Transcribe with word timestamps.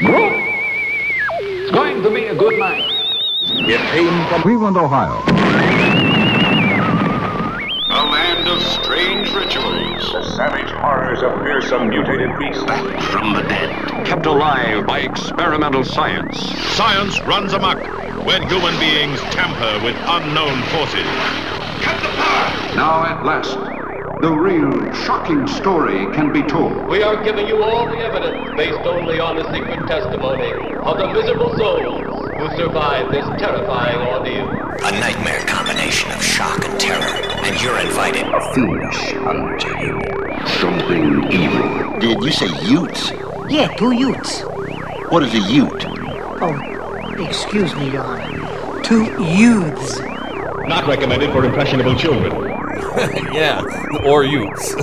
It's 0.00 1.70
going 1.70 2.02
to 2.02 2.10
be 2.10 2.26
a 2.26 2.34
good 2.34 2.58
night. 2.58 2.84
It 3.40 3.80
came 3.92 4.26
from 4.28 4.42
Cleveland, 4.42 4.76
Ohio. 4.76 5.22
A 7.90 8.02
land 8.10 8.48
of 8.48 8.62
strange 8.62 9.30
rituals. 9.32 10.12
The 10.12 10.24
savage 10.34 10.70
horrors 10.70 11.22
of 11.22 11.32
fearsome 11.42 11.88
mutated 11.88 12.30
beasts. 12.38 12.64
Back 12.64 13.02
from 13.02 13.34
the 13.34 13.42
dead. 13.42 14.06
Kept 14.06 14.26
alive 14.26 14.86
by 14.86 15.00
experimental 15.00 15.84
science. 15.84 16.38
Science 16.74 17.20
runs 17.22 17.52
amok 17.52 17.78
when 18.24 18.42
human 18.48 18.78
beings 18.80 19.20
tamper 19.30 19.84
with 19.84 19.96
unknown 20.06 20.62
forces. 20.70 21.06
Cut 21.82 22.00
the 22.02 22.08
power! 22.08 22.76
Now 22.76 23.04
at 23.04 23.24
last, 23.24 23.56
the 24.22 24.30
real 24.30 24.70
shocking 24.94 25.48
story 25.48 26.06
can 26.14 26.32
be 26.32 26.44
told. 26.44 26.86
We 26.86 27.02
are 27.02 27.24
giving 27.24 27.48
you 27.48 27.60
all 27.60 27.88
the 27.88 27.98
evidence 27.98 28.56
based 28.56 28.78
only 28.86 29.18
on 29.18 29.34
the 29.34 29.42
secret 29.52 29.84
testimony 29.88 30.52
of 30.78 30.96
the 30.96 31.12
miserable 31.12 31.52
souls 31.56 32.30
who 32.38 32.56
survived 32.56 33.12
this 33.12 33.26
terrifying 33.40 33.98
ordeal. 34.06 34.46
A 34.46 34.92
nightmare 35.00 35.42
combination 35.46 36.12
of 36.12 36.22
shock 36.22 36.64
and 36.64 36.78
terror, 36.78 37.02
and 37.02 37.60
you're 37.60 37.80
invited. 37.80 38.22
Finish 38.54 39.12
unto 39.26 39.76
you 39.80 40.00
something 40.60 41.32
evil. 41.32 41.98
Did 41.98 42.22
you 42.22 42.30
say 42.30 42.46
Utes? 42.70 43.10
Yeah, 43.50 43.74
two 43.74 43.90
Utes. 43.90 44.42
What 45.10 45.24
is 45.24 45.34
a 45.34 45.52
Ute? 45.52 45.84
Oh, 46.40 47.18
excuse 47.18 47.74
me, 47.74 47.90
Your 47.90 48.04
Honor. 48.04 48.82
Two 48.84 49.04
youths. 49.20 49.98
Not 50.68 50.86
recommended 50.86 51.32
for 51.32 51.44
impressionable 51.44 51.96
children. 51.96 52.51
Yeah, 53.32 53.62
or 54.04 54.24
youths. 54.24 54.74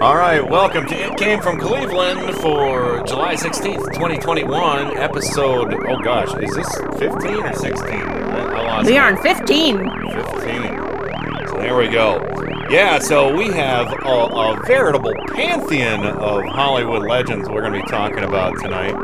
All 0.00 0.16
right, 0.16 0.40
welcome 0.48 0.86
to 0.86 0.94
It 0.94 1.16
Came 1.18 1.40
from 1.40 1.58
Cleveland 1.58 2.36
for 2.36 3.02
July 3.04 3.34
16th, 3.34 3.92
2021, 3.94 4.96
episode. 4.96 5.74
Oh 5.74 5.98
gosh, 6.02 6.32
is 6.40 6.54
this 6.54 6.72
15 6.98 7.44
or 7.44 7.52
16? 7.52 7.84
I 7.88 8.62
lost 8.62 8.88
We 8.88 8.96
are 8.96 9.08
on 9.08 9.20
15. 9.20 9.78
15. 9.78 11.48
So 11.48 11.56
there 11.58 11.76
we 11.76 11.88
go. 11.88 12.24
Yeah, 12.70 13.00
so 13.00 13.36
we 13.36 13.48
have 13.48 13.92
a, 14.04 14.08
a 14.08 14.62
veritable 14.66 15.14
pantheon 15.34 16.06
of 16.06 16.44
Hollywood 16.44 17.08
legends 17.08 17.48
we're 17.48 17.62
going 17.62 17.72
to 17.72 17.80
be 17.80 17.90
talking 17.90 18.22
about 18.22 18.56
tonight. 18.60 18.94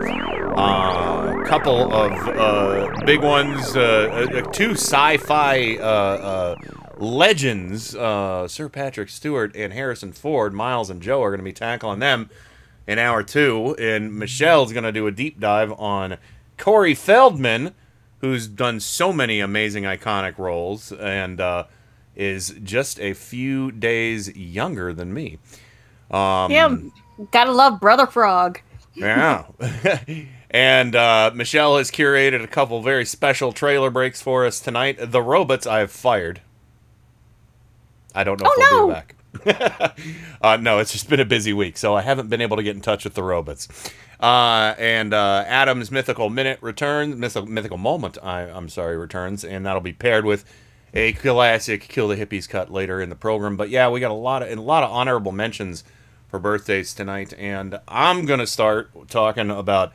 Uh, 0.56 1.40
a 1.40 1.44
couple 1.46 1.92
of 1.92 2.12
uh, 2.28 3.04
big 3.04 3.22
ones, 3.22 3.76
uh, 3.76 4.28
uh, 4.32 4.40
two 4.52 4.74
uh, 5.80 5.82
uh, 5.82 6.56
legends, 6.96 7.96
uh, 7.96 8.46
Sir 8.46 8.68
Patrick 8.68 9.08
Stewart 9.08 9.54
and 9.56 9.72
Harrison 9.72 10.12
Ford. 10.12 10.54
Miles 10.54 10.90
and 10.90 11.02
Joe 11.02 11.22
are 11.22 11.30
going 11.30 11.40
to 11.40 11.44
be 11.44 11.52
tackling 11.52 11.98
them 11.98 12.30
in 12.86 12.98
hour 13.00 13.22
two. 13.24 13.74
And 13.78 14.14
Michelle's 14.14 14.72
going 14.72 14.84
to 14.84 14.92
do 14.92 15.06
a 15.08 15.10
deep 15.10 15.40
dive 15.40 15.72
on 15.72 16.18
Corey 16.56 16.94
Feldman, 16.94 17.74
who's 18.20 18.46
done 18.46 18.78
so 18.78 19.12
many 19.12 19.40
amazing, 19.40 19.84
iconic 19.84 20.38
roles 20.38 20.92
and 20.92 21.40
uh, 21.40 21.64
is 22.14 22.54
just 22.62 23.00
a 23.00 23.12
few 23.12 23.72
days 23.72 24.34
younger 24.36 24.92
than 24.92 25.12
me. 25.12 25.38
Um, 26.10 26.50
Yeah, 26.50 26.76
gotta 27.32 27.52
love 27.52 27.80
Brother 27.80 28.06
Frog. 28.06 28.60
yeah. 28.94 29.46
and 30.54 30.94
uh, 30.94 31.32
Michelle 31.34 31.76
has 31.78 31.90
curated 31.90 32.42
a 32.42 32.46
couple 32.46 32.80
very 32.80 33.04
special 33.04 33.50
trailer 33.52 33.90
breaks 33.90 34.22
for 34.22 34.46
us 34.46 34.60
tonight. 34.60 34.96
The 35.00 35.20
robots 35.20 35.66
I 35.66 35.80
have 35.80 35.90
fired. 35.90 36.40
I 38.14 38.22
don't 38.22 38.40
know 38.40 38.48
Oh, 38.48 38.54
if 38.56 38.70
they'll 38.70 38.80
no. 38.80 38.86
be 38.88 38.92
back. 38.94 39.98
uh, 40.40 40.56
no, 40.58 40.78
it's 40.78 40.92
just 40.92 41.10
been 41.10 41.18
a 41.18 41.24
busy 41.24 41.52
week, 41.52 41.76
so 41.76 41.94
I 41.96 42.02
haven't 42.02 42.30
been 42.30 42.40
able 42.40 42.56
to 42.56 42.62
get 42.62 42.76
in 42.76 42.80
touch 42.82 43.02
with 43.02 43.14
the 43.14 43.22
robots. 43.24 43.66
Uh, 44.20 44.74
and 44.78 45.12
uh, 45.12 45.44
Adam's 45.48 45.90
Mythical 45.90 46.30
Minute 46.30 46.60
returns, 46.62 47.16
mythical, 47.16 47.48
mythical 47.50 47.76
Moment, 47.76 48.16
I, 48.22 48.42
I'm 48.42 48.68
sorry, 48.68 48.96
returns, 48.96 49.44
and 49.44 49.66
that'll 49.66 49.80
be 49.80 49.92
paired 49.92 50.24
with 50.24 50.44
a 50.94 51.14
classic 51.14 51.82
Kill 51.88 52.06
the 52.06 52.14
Hippies 52.14 52.48
cut 52.48 52.70
later 52.70 53.00
in 53.02 53.08
the 53.08 53.16
program. 53.16 53.56
But 53.56 53.70
yeah, 53.70 53.88
we 53.90 53.98
got 53.98 54.12
a 54.12 54.14
lot 54.14 54.42
of 54.44 54.56
a 54.56 54.62
lot 54.62 54.84
of 54.84 54.92
honorable 54.92 55.32
mentions 55.32 55.82
for 56.28 56.38
birthdays 56.38 56.94
tonight, 56.94 57.34
and 57.36 57.80
I'm 57.88 58.24
gonna 58.26 58.46
start 58.46 58.90
talking 59.10 59.50
about, 59.50 59.92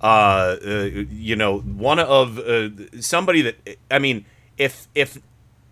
uh, 0.00 0.56
uh 0.64 0.88
you 1.10 1.36
know, 1.36 1.58
one 1.58 1.98
of 1.98 2.38
uh, 2.38 2.70
somebody 3.00 3.42
that 3.42 3.78
I 3.90 3.98
mean, 3.98 4.24
if 4.56 4.88
if 4.94 5.18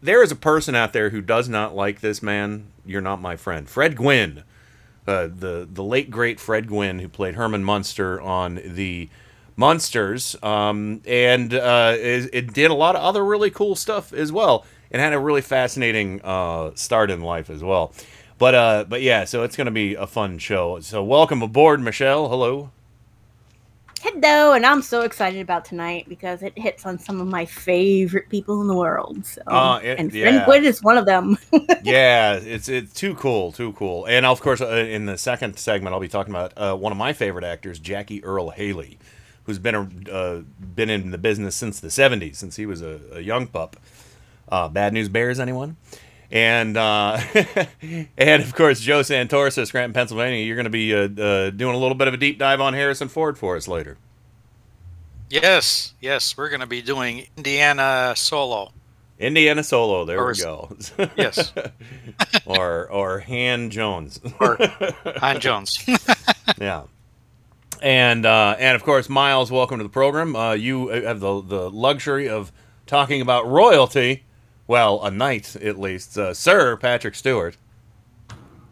there 0.03 0.23
is 0.23 0.31
a 0.31 0.37
person 0.37 0.75
out 0.75 0.93
there 0.93 1.11
who 1.11 1.21
does 1.21 1.49
not 1.49 1.75
like 1.75 2.01
this 2.01 2.23
man, 2.23 2.69
you're 2.85 3.01
not 3.01 3.21
my 3.21 3.37
friend. 3.37 3.69
Fred 3.69 3.97
Gwynne, 3.97 4.45
uh, 5.07 5.29
the 5.29 5.69
the 5.71 5.83
late 5.83 6.11
great 6.11 6.41
Fred 6.41 6.69
Gwynne, 6.69 7.01
who 7.01 7.09
played 7.09 7.35
Herman 7.35 7.65
Munster 7.65 8.21
on 8.21 8.61
the 8.65 9.09
Munsters, 9.57 10.37
um, 10.43 11.01
and 11.07 11.55
uh, 11.55 11.95
it, 11.97 12.31
it 12.33 12.53
did 12.53 12.71
a 12.71 12.75
lot 12.75 12.95
of 12.95 13.03
other 13.03 13.25
really 13.25 13.51
cool 13.51 13.75
stuff 13.75 14.13
as 14.13 14.31
well, 14.31 14.67
and 14.91 15.01
had 15.01 15.13
a 15.13 15.19
really 15.19 15.41
fascinating 15.41 16.21
uh, 16.23 16.73
start 16.75 17.11
in 17.11 17.21
life 17.21 17.49
as 17.49 17.63
well. 17.63 17.93
But 18.39 18.55
uh, 18.55 18.85
but 18.89 19.03
yeah, 19.03 19.25
so 19.25 19.43
it's 19.43 19.57
gonna 19.57 19.71
be 19.71 19.95
a 19.95 20.07
fun 20.07 20.39
show. 20.39 20.81
So 20.81 21.03
welcome 21.03 21.43
aboard, 21.43 21.81
Michelle. 21.81 22.29
Hello. 22.29 22.71
Hello, 24.09 24.53
and 24.53 24.65
I'm 24.65 24.83
so 24.83 25.01
excited 25.01 25.41
about 25.41 25.65
tonight 25.65 26.07
because 26.09 26.41
it 26.41 26.57
hits 26.57 26.87
on 26.87 26.97
some 26.97 27.21
of 27.21 27.27
my 27.27 27.45
favorite 27.45 28.29
people 28.29 28.61
in 28.61 28.69
the 28.69 28.75
world. 28.75 29.27
So, 29.27 29.43
Uh, 29.49 29.81
it- 29.83 29.99
and 29.99 30.13
yeah. 30.13 30.45
Fred 30.45 30.63
is 30.63 30.81
one 30.81 30.97
of 30.97 31.07
them. 31.07 31.37
yeah, 31.83 32.35
it's 32.35 32.69
it's 32.69 32.93
too 32.95 33.17
cool, 33.17 33.51
too 33.51 33.73
cool. 33.73 34.05
And 34.07 34.25
of 34.25 34.41
course, 34.41 34.61
uh, 34.61 34.69
in 34.69 35.07
the 35.07 35.19
second 35.19 35.59
segment, 35.59 35.93
I'll 35.93 35.99
be 36.01 36.07
talking 36.07 36.33
about 36.33 36.53
uh, 36.57 36.77
one 36.77 36.93
of 36.93 36.99
my 36.99 37.13
favorite 37.13 37.45
actors, 37.45 37.81
Jackie 37.81 38.23
Earle 38.23 38.51
Haley, 38.51 39.01
who's 39.43 39.59
been 39.59 39.75
a, 39.75 39.89
uh, 40.13 40.43
been 40.77 40.89
in 40.89 41.11
the 41.11 41.19
business 41.19 41.57
since 41.57 41.81
the 41.81 41.89
'70s, 41.91 42.37
since 42.37 42.55
he 42.55 42.65
was 42.65 42.83
a, 42.83 43.01
a 43.13 43.21
young 43.21 43.49
pup. 43.49 43.77
Uh, 44.49 44.69
Bad 44.69 44.93
News 44.93 45.09
Bears, 45.09 45.41
anyone? 45.41 45.77
And 46.31 46.77
uh, 46.77 47.21
and 48.19 48.43
of 48.43 48.55
course, 48.55 48.81
Joe 48.81 49.01
Santorsa, 49.01 49.67
Scranton, 49.67 49.93
Pennsylvania. 49.93 50.45
You're 50.45 50.57
going 50.57 50.65
to 50.65 50.71
be 50.71 50.95
uh, 50.95 51.03
uh, 51.03 51.51
doing 51.51 51.75
a 51.75 51.79
little 51.79 51.95
bit 51.95 52.09
of 52.09 52.15
a 52.15 52.17
deep 52.17 52.39
dive 52.39 52.61
on 52.61 52.75
Harrison 52.75 53.09
Ford 53.09 53.39
for 53.39 53.57
us 53.57 53.69
later. 53.69 53.97
Yes, 55.31 55.95
yes, 56.01 56.37
we're 56.37 56.49
going 56.49 56.61
to 56.61 56.67
be 56.67 56.83
doing 56.83 57.27
Indiana 57.37 58.15
Solo. 58.17 58.73
Indiana 59.19 59.63
Solo. 59.65 60.05
There 60.05 60.21
Or 60.21 60.29
we 60.29 60.35
go. 60.43 60.77
Yes. 61.17 61.53
or 62.47 62.89
or 62.91 63.21
Han 63.21 63.71
Jones. 63.71 64.21
Or 64.41 64.59
Han 65.21 65.41
Jones. 65.41 65.85
yeah. 66.61 66.83
And 67.83 68.25
uh, 68.27 68.57
and 68.59 68.77
of 68.77 68.85
course, 68.85 69.09
Miles, 69.09 69.51
welcome 69.51 69.79
to 69.79 69.85
the 69.85 69.91
program. 69.91 70.37
Uh, 70.37 70.53
you 70.53 70.89
have 70.89 71.21
the 71.21 71.41
the 71.43 71.71
luxury 71.71 72.29
of 72.29 72.53
talking 72.87 73.21
about 73.21 73.49
royalty. 73.49 74.25
Well, 74.67 75.03
a 75.03 75.11
knight 75.11 75.57
at 75.57 75.79
least, 75.79 76.19
uh, 76.19 76.35
Sir 76.35 76.77
Patrick 76.77 77.15
Stewart. 77.15 77.57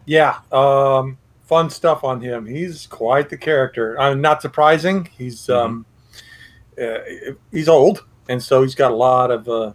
Yeah, 0.06 0.38
um, 0.53 1.19
fun 1.44 1.71
stuff 1.71 2.05
on 2.05 2.21
him. 2.21 2.47
He's 2.47 2.87
quite 2.87 3.28
the 3.31 3.37
character. 3.37 3.99
Uh, 3.99 4.15
not 4.15 4.43
surprising. 4.43 5.09
He's 5.16 5.49
um, 5.49 5.87
uh, 6.81 6.99
he's 7.53 7.69
old, 7.69 8.05
and 8.28 8.43
so 8.43 8.62
he's 8.62 8.75
got 8.75 8.91
a 8.91 8.94
lot 8.97 9.31
of 9.31 9.49
uh, 9.49 9.72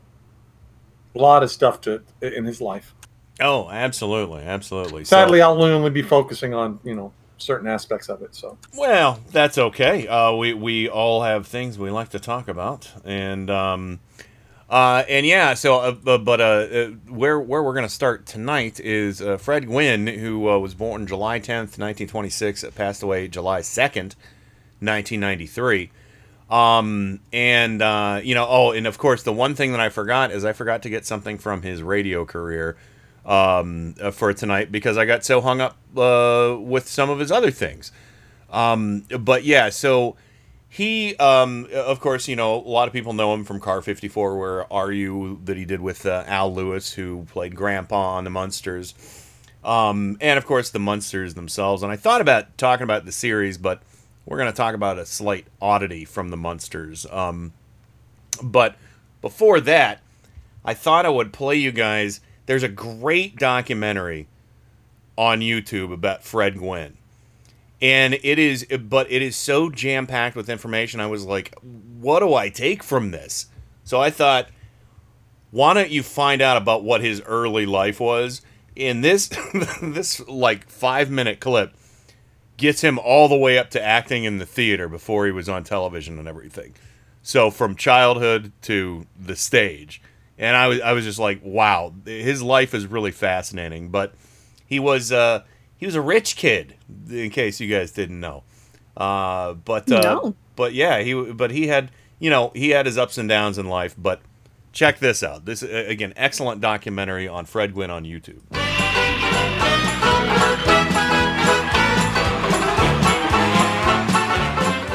a 1.15 1.19
lot 1.19 1.41
of 1.41 1.49
stuff 1.49 1.81
to 1.81 2.03
in 2.21 2.45
his 2.45 2.61
life. 2.61 2.93
Oh, 3.41 3.69
absolutely, 3.69 4.43
absolutely. 4.43 5.05
So- 5.05 5.15
Sadly, 5.15 5.41
I'll 5.41 5.61
only 5.63 5.89
be 5.89 6.01
focusing 6.01 6.53
on 6.53 6.79
you 6.83 6.95
know 6.95 7.13
certain 7.37 7.69
aspects 7.69 8.09
of 8.09 8.21
it. 8.21 8.35
So 8.35 8.57
Well, 8.77 9.21
that's 9.31 9.57
okay. 9.57 10.05
Uh, 10.07 10.33
we 10.33 10.53
we 10.53 10.89
all 10.89 11.23
have 11.23 11.47
things 11.47 11.79
we 11.79 11.89
like 11.89 12.09
to 12.09 12.19
talk 12.19 12.47
about, 12.49 12.91
and 13.05 13.49
um, 13.49 13.99
uh, 14.69 15.03
and 15.09 15.25
yeah. 15.25 15.53
So, 15.55 15.79
uh, 15.79 16.17
but 16.17 16.39
uh, 16.39 16.43
uh, 16.43 16.87
where 17.07 17.39
where 17.39 17.63
we're 17.63 17.73
gonna 17.73 17.89
start 17.89 18.25
tonight 18.25 18.79
is 18.79 19.21
uh, 19.21 19.37
Fred 19.37 19.65
Gwynne, 19.65 20.07
who 20.07 20.49
uh, 20.49 20.59
was 20.59 20.73
born 20.73 21.07
July 21.07 21.39
tenth, 21.39 21.77
nineteen 21.77 22.07
twenty 22.07 22.29
six, 22.29 22.63
passed 22.75 23.01
away 23.01 23.27
July 23.27 23.61
second, 23.61 24.15
nineteen 24.79 25.19
ninety 25.19 25.47
three. 25.47 25.91
Um, 26.49 27.19
and 27.33 27.81
you 28.25 28.35
know, 28.35 28.47
oh, 28.47 28.71
and 28.71 28.85
of 28.85 28.97
course, 28.97 29.23
the 29.23 29.33
one 29.33 29.55
thing 29.55 29.71
that 29.71 29.81
I 29.81 29.89
forgot 29.89 30.31
is 30.31 30.45
I 30.45 30.53
forgot 30.53 30.83
to 30.83 30.89
get 30.89 31.05
something 31.05 31.37
from 31.37 31.61
his 31.63 31.81
radio 31.81 32.25
career 32.25 32.77
um, 33.25 33.93
for 34.11 34.33
tonight 34.33 34.71
because 34.71 34.97
I 34.97 35.05
got 35.05 35.23
so 35.23 35.41
hung 35.41 35.61
up 35.61 35.77
with 35.93 36.87
some 36.87 37.09
of 37.09 37.19
his 37.19 37.31
other 37.31 37.51
things. 37.51 37.91
Um, 38.51 39.05
but 39.19 39.43
yeah, 39.43 39.69
so 39.69 40.15
he, 40.69 41.15
um, 41.15 41.67
of 41.73 41.99
course, 41.99 42.27
you 42.27 42.35
know, 42.35 42.55
a 42.55 42.69
lot 42.69 42.87
of 42.87 42.93
people 42.93 43.13
know 43.13 43.33
him 43.33 43.43
from 43.43 43.59
Car 43.59 43.81
54, 43.81 44.37
where 44.37 44.71
Are 44.71 44.91
You, 44.91 45.41
that 45.45 45.57
he 45.57 45.65
did 45.65 45.81
with 45.81 46.05
uh, 46.05 46.23
Al 46.27 46.53
Lewis, 46.53 46.93
who 46.93 47.25
played 47.31 47.55
Grandpa 47.55 48.17
on 48.17 48.23
the 48.23 48.29
Munsters. 48.29 48.93
Um, 49.63 50.17
and 50.21 50.37
of 50.37 50.45
course, 50.45 50.69
the 50.69 50.79
Munsters 50.79 51.33
themselves. 51.33 51.81
And 51.81 51.91
I 51.91 51.95
thought 51.95 52.21
about 52.21 52.55
talking 52.57 52.83
about 52.83 53.05
the 53.05 53.11
series, 53.11 53.57
but 53.57 53.81
we're 54.27 54.37
going 54.37 54.51
to 54.51 54.55
talk 54.55 54.75
about 54.75 54.99
a 54.99 55.07
slight 55.07 55.47
oddity 55.59 56.05
from 56.05 56.29
the 56.29 56.37
Munsters. 56.37 57.07
Um, 57.09 57.51
but 58.43 58.75
before 59.21 59.59
that, 59.61 60.01
I 60.63 60.75
thought 60.75 61.05
I 61.05 61.09
would 61.09 61.33
play 61.33 61.55
you 61.55 61.71
guys. 61.71 62.21
There's 62.45 62.63
a 62.63 62.69
great 62.69 63.37
documentary 63.37 64.27
on 65.17 65.39
YouTube 65.39 65.91
about 65.91 66.23
Fred 66.23 66.59
Gwynne. 66.59 66.98
And 67.81 68.13
it 68.15 68.39
is 68.39 68.65
but 68.81 69.11
it 69.11 69.21
is 69.21 69.35
so 69.35 69.69
jam 69.69 70.05
packed 70.05 70.35
with 70.35 70.49
information 70.49 70.99
i 70.99 71.07
was 71.07 71.25
like 71.25 71.53
what 71.99 72.19
do 72.19 72.33
i 72.33 72.49
take 72.49 72.83
from 72.83 73.11
this? 73.11 73.47
So 73.83 73.99
i 73.99 74.09
thought 74.09 74.49
why 75.51 75.73
don't 75.73 75.89
you 75.89 76.03
find 76.03 76.41
out 76.41 76.57
about 76.57 76.83
what 76.83 77.01
his 77.01 77.21
early 77.21 77.65
life 77.65 77.99
was? 77.99 78.41
In 78.75 79.01
this 79.01 79.27
this 79.81 80.19
like 80.27 80.69
five 80.69 81.09
minute 81.09 81.39
clip 81.39 81.73
gets 82.57 82.81
him 82.81 82.99
all 82.99 83.27
the 83.27 83.37
way 83.37 83.57
up 83.57 83.69
to 83.71 83.83
acting 83.83 84.25
in 84.25 84.37
the 84.37 84.45
theater 84.45 84.87
before 84.87 85.25
he 85.25 85.31
was 85.31 85.49
on 85.49 85.63
television 85.63 86.19
and 86.19 86.27
everything. 86.27 86.73
So 87.21 87.49
from 87.51 87.75
childhood 87.75 88.51
to 88.63 89.05
the 89.19 89.35
stage. 89.35 90.01
And 90.37 90.55
i 90.55 90.67
was 90.67 90.79
i 90.81 90.93
was 90.93 91.03
just 91.03 91.19
like 91.19 91.41
wow 91.43 91.93
his 92.05 92.41
life 92.41 92.73
is 92.73 92.87
really 92.87 93.11
fascinating. 93.11 93.89
But 93.89 94.13
he 94.65 94.79
was 94.79 95.11
uh 95.11 95.43
he 95.79 95.85
was 95.87 95.95
a 95.95 96.01
rich 96.01 96.35
kid, 96.35 96.75
in 97.09 97.29
case 97.31 97.59
you 97.59 97.67
guys 97.73 97.91
didn't 97.91 98.19
know. 98.19 98.43
Uh, 98.95 99.53
but 99.53 99.91
uh, 99.91 100.01
No. 100.01 100.35
but 100.55 100.73
yeah, 100.73 100.99
he 100.99 101.13
but 101.31 101.49
he 101.51 101.67
had 101.67 101.89
you 102.19 102.29
know 102.29 102.51
he 102.53 102.69
had 102.71 102.85
his 102.85 102.97
ups 102.97 103.17
and 103.17 103.27
downs 103.27 103.57
in 103.57 103.65
life. 103.67 103.95
But 103.97 104.21
check 104.73 104.99
this 104.99 105.23
out. 105.23 105.45
This 105.45 105.63
uh, 105.63 105.85
again, 105.87 106.13
excellent 106.15 106.59
documentary 106.61 107.27
on 107.27 107.45
Fred 107.45 107.73
Gwynne 107.73 107.89
on 107.91 108.03
YouTube. 108.03 108.41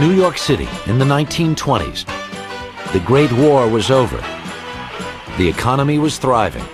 New 0.01 0.11
York 0.13 0.37
City 0.37 0.69
in 0.87 0.99
the 0.99 1.05
1920s. 1.05 2.05
The 2.93 3.01
Great 3.01 3.33
War 3.33 3.69
was 3.69 3.91
over. 3.91 4.19
The 5.39 5.49
economy 5.49 5.99
was 5.99 6.19
thriving. 6.19 6.65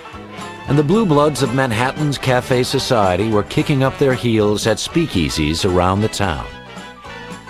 And 0.67 0.77
the 0.77 0.83
blue 0.83 1.05
bloods 1.05 1.41
of 1.41 1.53
Manhattan's 1.53 2.17
cafe 2.17 2.63
society 2.63 3.29
were 3.29 3.43
kicking 3.43 3.83
up 3.83 3.97
their 3.97 4.13
heels 4.13 4.67
at 4.67 4.77
speakeasies 4.77 5.65
around 5.65 6.01
the 6.01 6.07
town. 6.07 6.47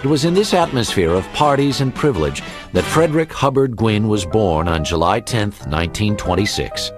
It 0.03 0.07
was 0.07 0.25
in 0.25 0.33
this 0.33 0.53
atmosphere 0.53 1.11
of 1.11 1.31
parties 1.33 1.81
and 1.81 1.93
privilege 1.93 2.41
that 2.73 2.83
Frederick 2.83 3.31
Hubbard 3.31 3.75
Gwynne 3.75 4.07
was 4.07 4.25
born 4.25 4.67
on 4.67 4.83
July 4.83 5.19
10, 5.19 5.51
1926. 5.51 6.91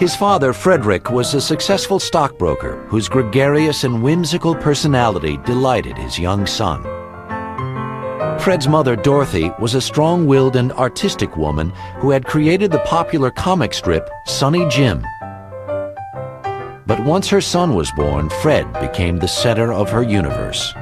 His 0.00 0.16
father, 0.16 0.52
Frederick, 0.52 1.10
was 1.10 1.34
a 1.34 1.40
successful 1.40 2.00
stockbroker 2.00 2.84
whose 2.88 3.08
gregarious 3.08 3.84
and 3.84 4.02
whimsical 4.02 4.54
personality 4.54 5.36
delighted 5.44 5.96
his 5.98 6.18
young 6.18 6.46
son. 6.46 6.99
Fred's 8.40 8.66
mother, 8.66 8.96
Dorothy, 8.96 9.50
was 9.58 9.74
a 9.74 9.82
strong-willed 9.82 10.56
and 10.56 10.72
artistic 10.72 11.36
woman 11.36 11.70
who 11.98 12.10
had 12.10 12.24
created 12.24 12.70
the 12.70 12.78
popular 12.80 13.30
comic 13.30 13.74
strip 13.74 14.08
Sonny 14.24 14.66
Jim. 14.70 15.04
But 16.86 17.04
once 17.04 17.28
her 17.28 17.42
son 17.42 17.74
was 17.74 17.92
born, 17.92 18.30
Fred 18.40 18.72
became 18.80 19.18
the 19.18 19.28
center 19.28 19.70
of 19.70 19.90
her 19.90 20.02
universe. 20.02 20.72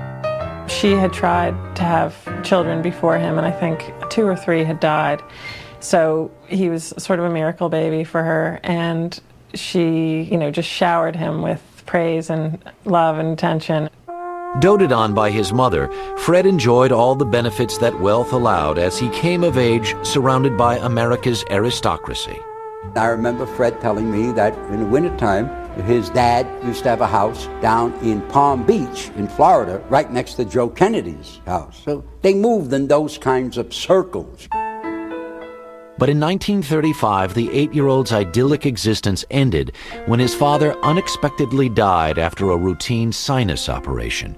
She 0.69 0.93
had 0.93 1.13
tried 1.13 1.57
to 1.75 1.83
have 1.83 2.15
children 2.45 2.81
before 2.81 3.19
him, 3.19 3.39
and 3.39 3.47
I 3.47 3.51
think 3.51 3.93
two 4.09 4.25
or 4.25 4.37
three 4.37 4.63
had 4.63 4.79
died. 4.79 5.21
So 5.81 6.31
he 6.47 6.69
was 6.69 6.95
sort 6.97 7.19
of 7.19 7.25
a 7.25 7.31
miracle 7.31 7.69
baby 7.69 8.05
for 8.05 8.23
her, 8.23 8.61
and 8.63 9.19
she, 9.55 10.23
you 10.23 10.37
know, 10.37 10.53
just 10.53 10.69
showered 10.69 11.17
him 11.17 11.43
with 11.43 11.61
praise 11.87 12.31
and 12.31 12.63
love 12.85 13.19
and 13.19 13.33
attention. 13.33 13.91
Doted 14.61 14.91
on 14.91 15.15
by 15.15 15.31
his 15.31 15.53
mother, 15.53 15.89
Fred 16.17 16.45
enjoyed 16.45 16.91
all 16.91 17.15
the 17.15 17.25
benefits 17.25 17.79
that 17.79 18.01
wealth 18.01 18.33
allowed 18.33 18.77
as 18.77 18.99
he 18.99 19.09
came 19.11 19.45
of 19.45 19.57
age 19.57 19.95
surrounded 20.03 20.57
by 20.57 20.79
America's 20.79 21.45
aristocracy. 21.51 22.41
I 22.97 23.07
remember 23.07 23.47
Fred 23.47 23.81
telling 23.81 24.11
me 24.11 24.33
that 24.33 24.59
in 24.73 24.81
the 24.81 24.87
wintertime, 24.87 25.49
his 25.85 26.11
dad 26.11 26.47
used 26.65 26.83
to 26.85 26.89
have 26.89 27.03
a 27.03 27.07
house 27.07 27.47
down 27.61 27.93
in 28.03 28.21
Palm 28.23 28.65
Beach 28.65 29.11
in 29.17 29.29
Florida, 29.29 29.81
right 29.91 30.11
next 30.11 30.35
to 30.35 30.45
Joe 30.45 30.69
Kennedy's 30.69 31.41
house. 31.47 31.81
So 31.85 32.03
they 32.23 32.35
moved 32.35 32.73
in 32.73 32.89
those 32.89 33.17
kinds 33.17 33.59
of 33.59 33.73
circles. 33.73 34.49
But 35.99 36.09
in 36.09 36.21
1935, 36.21 37.35
the 37.35 37.51
eight-year-old's 37.51 38.13
idyllic 38.13 38.67
existence 38.67 39.25
ended 39.33 39.73
when 40.07 40.21
his 40.21 40.33
father 40.33 40.79
unexpectedly 40.85 41.69
died 41.69 42.21
after 42.21 42.51
a 42.51 42.57
routine 42.57 43.11
sinus 43.11 43.69
operation. 43.69 44.37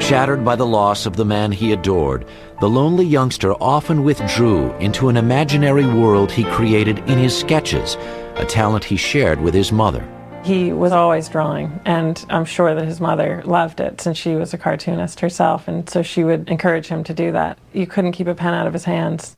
Shattered 0.00 0.44
by 0.44 0.56
the 0.56 0.66
loss 0.66 1.06
of 1.06 1.14
the 1.14 1.24
man 1.24 1.52
he 1.52 1.72
adored, 1.72 2.26
the 2.60 2.68
lonely 2.68 3.04
youngster 3.04 3.52
often 3.62 4.02
withdrew 4.02 4.72
into 4.78 5.08
an 5.08 5.16
imaginary 5.16 5.86
world 5.86 6.32
he 6.32 6.42
created 6.44 6.98
in 7.08 7.18
his 7.18 7.38
sketches, 7.38 7.96
a 8.34 8.44
talent 8.44 8.82
he 8.82 8.96
shared 8.96 9.40
with 9.40 9.54
his 9.54 9.70
mother. 9.70 10.04
He 10.42 10.72
was 10.72 10.90
always 10.90 11.28
drawing, 11.28 11.80
and 11.84 12.22
I'm 12.28 12.44
sure 12.44 12.74
that 12.74 12.84
his 12.84 13.00
mother 13.00 13.44
loved 13.46 13.78
it 13.78 14.00
since 14.00 14.18
she 14.18 14.34
was 14.34 14.52
a 14.52 14.58
cartoonist 14.58 15.20
herself, 15.20 15.68
and 15.68 15.88
so 15.88 16.02
she 16.02 16.24
would 16.24 16.50
encourage 16.50 16.88
him 16.88 17.04
to 17.04 17.14
do 17.14 17.30
that. 17.30 17.56
You 17.72 17.86
couldn't 17.86 18.12
keep 18.12 18.26
a 18.26 18.34
pen 18.34 18.52
out 18.52 18.66
of 18.66 18.72
his 18.72 18.84
hands. 18.84 19.36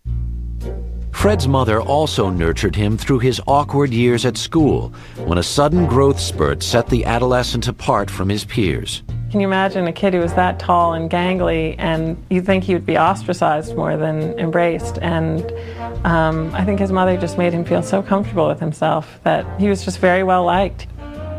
Fred's 1.15 1.49
mother 1.49 1.81
also 1.81 2.29
nurtured 2.29 2.77
him 2.77 2.99
through 2.99 3.21
his 3.21 3.41
awkward 3.47 3.95
years 3.95 4.27
at 4.27 4.37
school, 4.37 4.93
when 5.25 5.39
a 5.39 5.43
sudden 5.43 5.87
growth 5.87 6.21
spurt 6.21 6.63
set 6.63 6.87
the 6.89 7.03
adolescent 7.07 7.67
apart 7.67 8.11
from 8.11 8.29
his 8.29 8.45
peers. 8.45 9.03
Can 9.31 9.41
you 9.41 9.47
imagine 9.47 9.87
a 9.87 9.93
kid 9.93 10.13
who 10.13 10.21
was 10.21 10.35
that 10.35 10.59
tall 10.59 10.93
and 10.93 11.11
gangly, 11.11 11.77
and 11.79 12.23
you'd 12.29 12.45
think 12.45 12.63
he 12.63 12.75
would 12.75 12.85
be 12.85 12.99
ostracized 12.99 13.75
more 13.75 13.97
than 13.97 14.39
embraced? 14.39 14.99
And 14.99 15.51
um, 16.05 16.55
I 16.55 16.63
think 16.63 16.79
his 16.79 16.93
mother 16.93 17.17
just 17.17 17.39
made 17.39 17.55
him 17.55 17.65
feel 17.65 17.83
so 17.83 18.03
comfortable 18.03 18.47
with 18.47 18.61
himself 18.61 19.19
that 19.25 19.47
he 19.59 19.69
was 19.69 19.83
just 19.83 20.01
very 20.01 20.25
well 20.25 20.45
liked. 20.45 20.83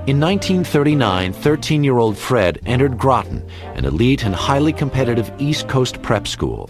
In 0.07 0.19
1939, 0.19 1.33
13-year-old 1.33 2.17
Fred 2.17 2.59
entered 2.65 2.97
Groton, 2.97 3.47
an 3.75 3.85
elite 3.85 4.25
and 4.25 4.33
highly 4.33 4.73
competitive 4.73 5.31
East 5.37 5.67
Coast 5.67 6.01
prep 6.01 6.27
school. 6.27 6.69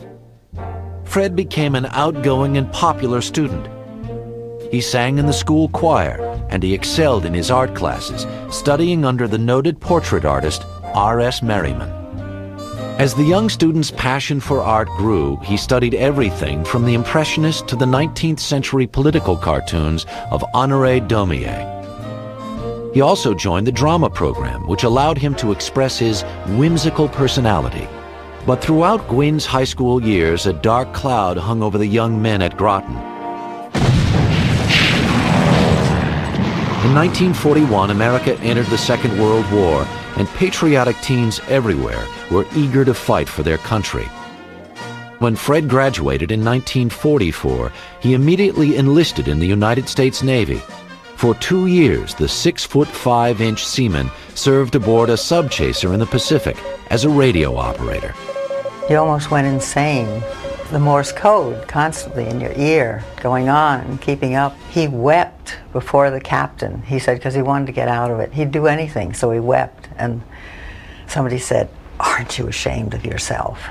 Fred 1.15 1.33
became 1.33 1.75
an 1.75 1.85
outgoing 1.91 2.57
and 2.57 2.69
popular 2.73 3.21
student. 3.21 3.69
He 4.69 4.81
sang 4.81 5.17
in 5.17 5.25
the 5.25 5.31
school 5.31 5.69
choir, 5.69 6.19
and 6.49 6.61
he 6.61 6.73
excelled 6.73 7.23
in 7.25 7.33
his 7.33 7.49
art 7.49 7.73
classes, 7.73 8.27
studying 8.53 9.05
under 9.05 9.25
the 9.25 9.37
noted 9.37 9.79
portrait 9.79 10.25
artist 10.25 10.65
R.S. 10.93 11.41
Merriman. 11.41 11.89
As 12.99 13.15
the 13.15 13.23
young 13.23 13.47
student's 13.47 13.91
passion 13.91 14.41
for 14.41 14.61
art 14.61 14.89
grew, 14.97 15.37
he 15.37 15.55
studied 15.55 15.93
everything 15.95 16.65
from 16.65 16.83
the 16.83 16.95
Impressionist 16.95 17.65
to 17.69 17.77
the 17.77 17.85
19th 17.85 18.41
century 18.41 18.85
political 18.85 19.37
cartoons 19.37 20.05
of 20.31 20.43
Honoré 20.53 21.07
Daumier. 21.07 21.63
He 22.93 22.99
also 22.99 23.33
joined 23.33 23.67
the 23.67 23.71
drama 23.71 24.09
program, 24.09 24.67
which 24.67 24.83
allowed 24.83 25.17
him 25.17 25.33
to 25.35 25.53
express 25.53 25.97
his 25.97 26.23
whimsical 26.57 27.07
personality. 27.07 27.87
But 28.45 28.63
throughout 28.63 29.07
Gwynne's 29.07 29.47
high 29.47 29.63
school 29.63 30.03
years, 30.03 30.45
a 30.45 30.53
dark 30.53 30.93
cloud 30.93 31.35
hung 31.35 31.63
over 31.63 31.79
the 31.79 31.87
young 31.87 32.21
men 32.21 32.43
at 32.43 32.55
Groton. 32.55 32.95
In 36.85 36.93
1941, 36.93 37.89
America 37.89 38.37
entered 38.41 38.67
the 38.67 38.77
Second 38.77 39.19
World 39.19 39.51
War, 39.51 39.87
and 40.17 40.27
patriotic 40.29 40.95
teens 41.01 41.41
everywhere 41.47 42.05
were 42.29 42.45
eager 42.55 42.85
to 42.85 42.93
fight 42.93 43.27
for 43.27 43.41
their 43.41 43.57
country. 43.57 44.05
When 45.17 45.35
Fred 45.35 45.67
graduated 45.67 46.31
in 46.31 46.45
1944, 46.45 47.71
he 47.99 48.13
immediately 48.13 48.77
enlisted 48.77 49.27
in 49.27 49.39
the 49.39 49.47
United 49.47 49.89
States 49.89 50.21
Navy. 50.21 50.61
For 51.25 51.33
two 51.33 51.65
years, 51.65 52.13
the 52.13 52.27
six-foot-five-inch 52.27 53.65
seaman 53.65 54.11
served 54.35 54.75
aboard 54.75 55.09
a 55.09 55.13
subchaser 55.13 55.91
in 55.91 55.99
the 55.99 56.05
Pacific 56.05 56.55
as 56.91 57.03
a 57.03 57.09
radio 57.09 57.57
operator. 57.57 58.13
You 58.91 58.97
almost 58.97 59.31
went 59.31 59.47
insane. 59.47 60.21
The 60.69 60.77
Morse 60.77 61.11
code 61.11 61.67
constantly 61.67 62.27
in 62.27 62.39
your 62.39 62.51
ear, 62.51 63.03
going 63.23 63.49
on 63.49 63.79
and 63.79 63.99
keeping 63.99 64.35
up. 64.35 64.55
He 64.69 64.87
wept 64.87 65.57
before 65.73 66.11
the 66.11 66.21
captain. 66.21 66.83
He 66.83 66.99
said, 66.99 67.17
because 67.17 67.33
he 67.33 67.41
wanted 67.41 67.65
to 67.65 67.71
get 67.71 67.87
out 67.87 68.11
of 68.11 68.19
it. 68.19 68.31
He'd 68.31 68.51
do 68.51 68.67
anything, 68.67 69.15
so 69.15 69.31
he 69.31 69.39
wept. 69.39 69.89
And 69.97 70.21
somebody 71.07 71.39
said, 71.39 71.71
Aren't 71.99 72.37
you 72.37 72.49
ashamed 72.49 72.93
of 72.93 73.03
yourself? 73.03 73.67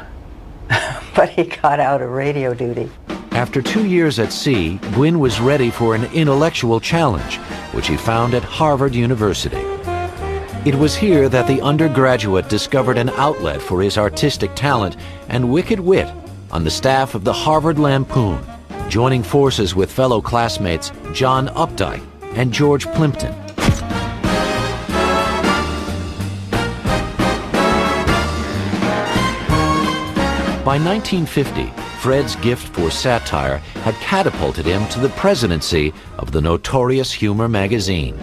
but 1.15 1.29
he 1.29 1.45
got 1.45 1.79
out 1.79 2.03
of 2.03 2.11
radio 2.11 2.53
duty. 2.53 2.91
After 3.35 3.61
two 3.61 3.85
years 3.85 4.21
at 4.21 4.33
sea, 4.33 4.79
Gwynne 4.93 5.19
was 5.19 5.41
ready 5.41 5.69
for 5.69 5.97
an 5.97 6.05
intellectual 6.13 6.79
challenge, 6.79 7.39
which 7.73 7.89
he 7.89 7.97
found 7.97 8.33
at 8.33 8.45
Harvard 8.45 8.95
University. 8.95 9.61
It 10.65 10.77
was 10.77 10.95
here 10.95 11.29
that 11.29 11.49
the 11.49 11.61
undergraduate 11.61 12.49
discovered 12.49 12.97
an 12.97 13.11
outlet 13.11 13.61
for 13.61 13.83
his 13.83 13.99
artistic 13.99 14.55
talent 14.55 14.97
and 15.29 15.51
wicked 15.53 15.81
wit 15.81 16.09
on 16.53 16.63
the 16.63 16.71
staff 16.71 17.17
of 17.17 17.25
the 17.25 17.33
Harvard 17.33 17.77
Lampoon, 17.77 18.39
joining 18.89 19.25
forces 19.25 19.75
with 19.75 19.91
fellow 19.91 20.23
classmates 20.23 20.93
John 21.13 21.49
Updike 21.49 22.07
and 22.37 22.53
George 22.53 22.87
Plimpton. 22.93 23.35
By 30.65 30.79
1950, 30.79 31.84
Fred's 32.05 32.37
gift 32.37 32.69
for 32.75 32.91
satire 32.91 33.57
had 33.83 33.95
catapulted 33.95 34.67
him 34.67 34.87
to 34.91 35.01
the 35.01 35.09
presidency 35.09 35.91
of 36.19 36.33
the 36.33 36.41
notorious 36.43 37.11
humor 37.11 37.49
magazine. 37.49 38.15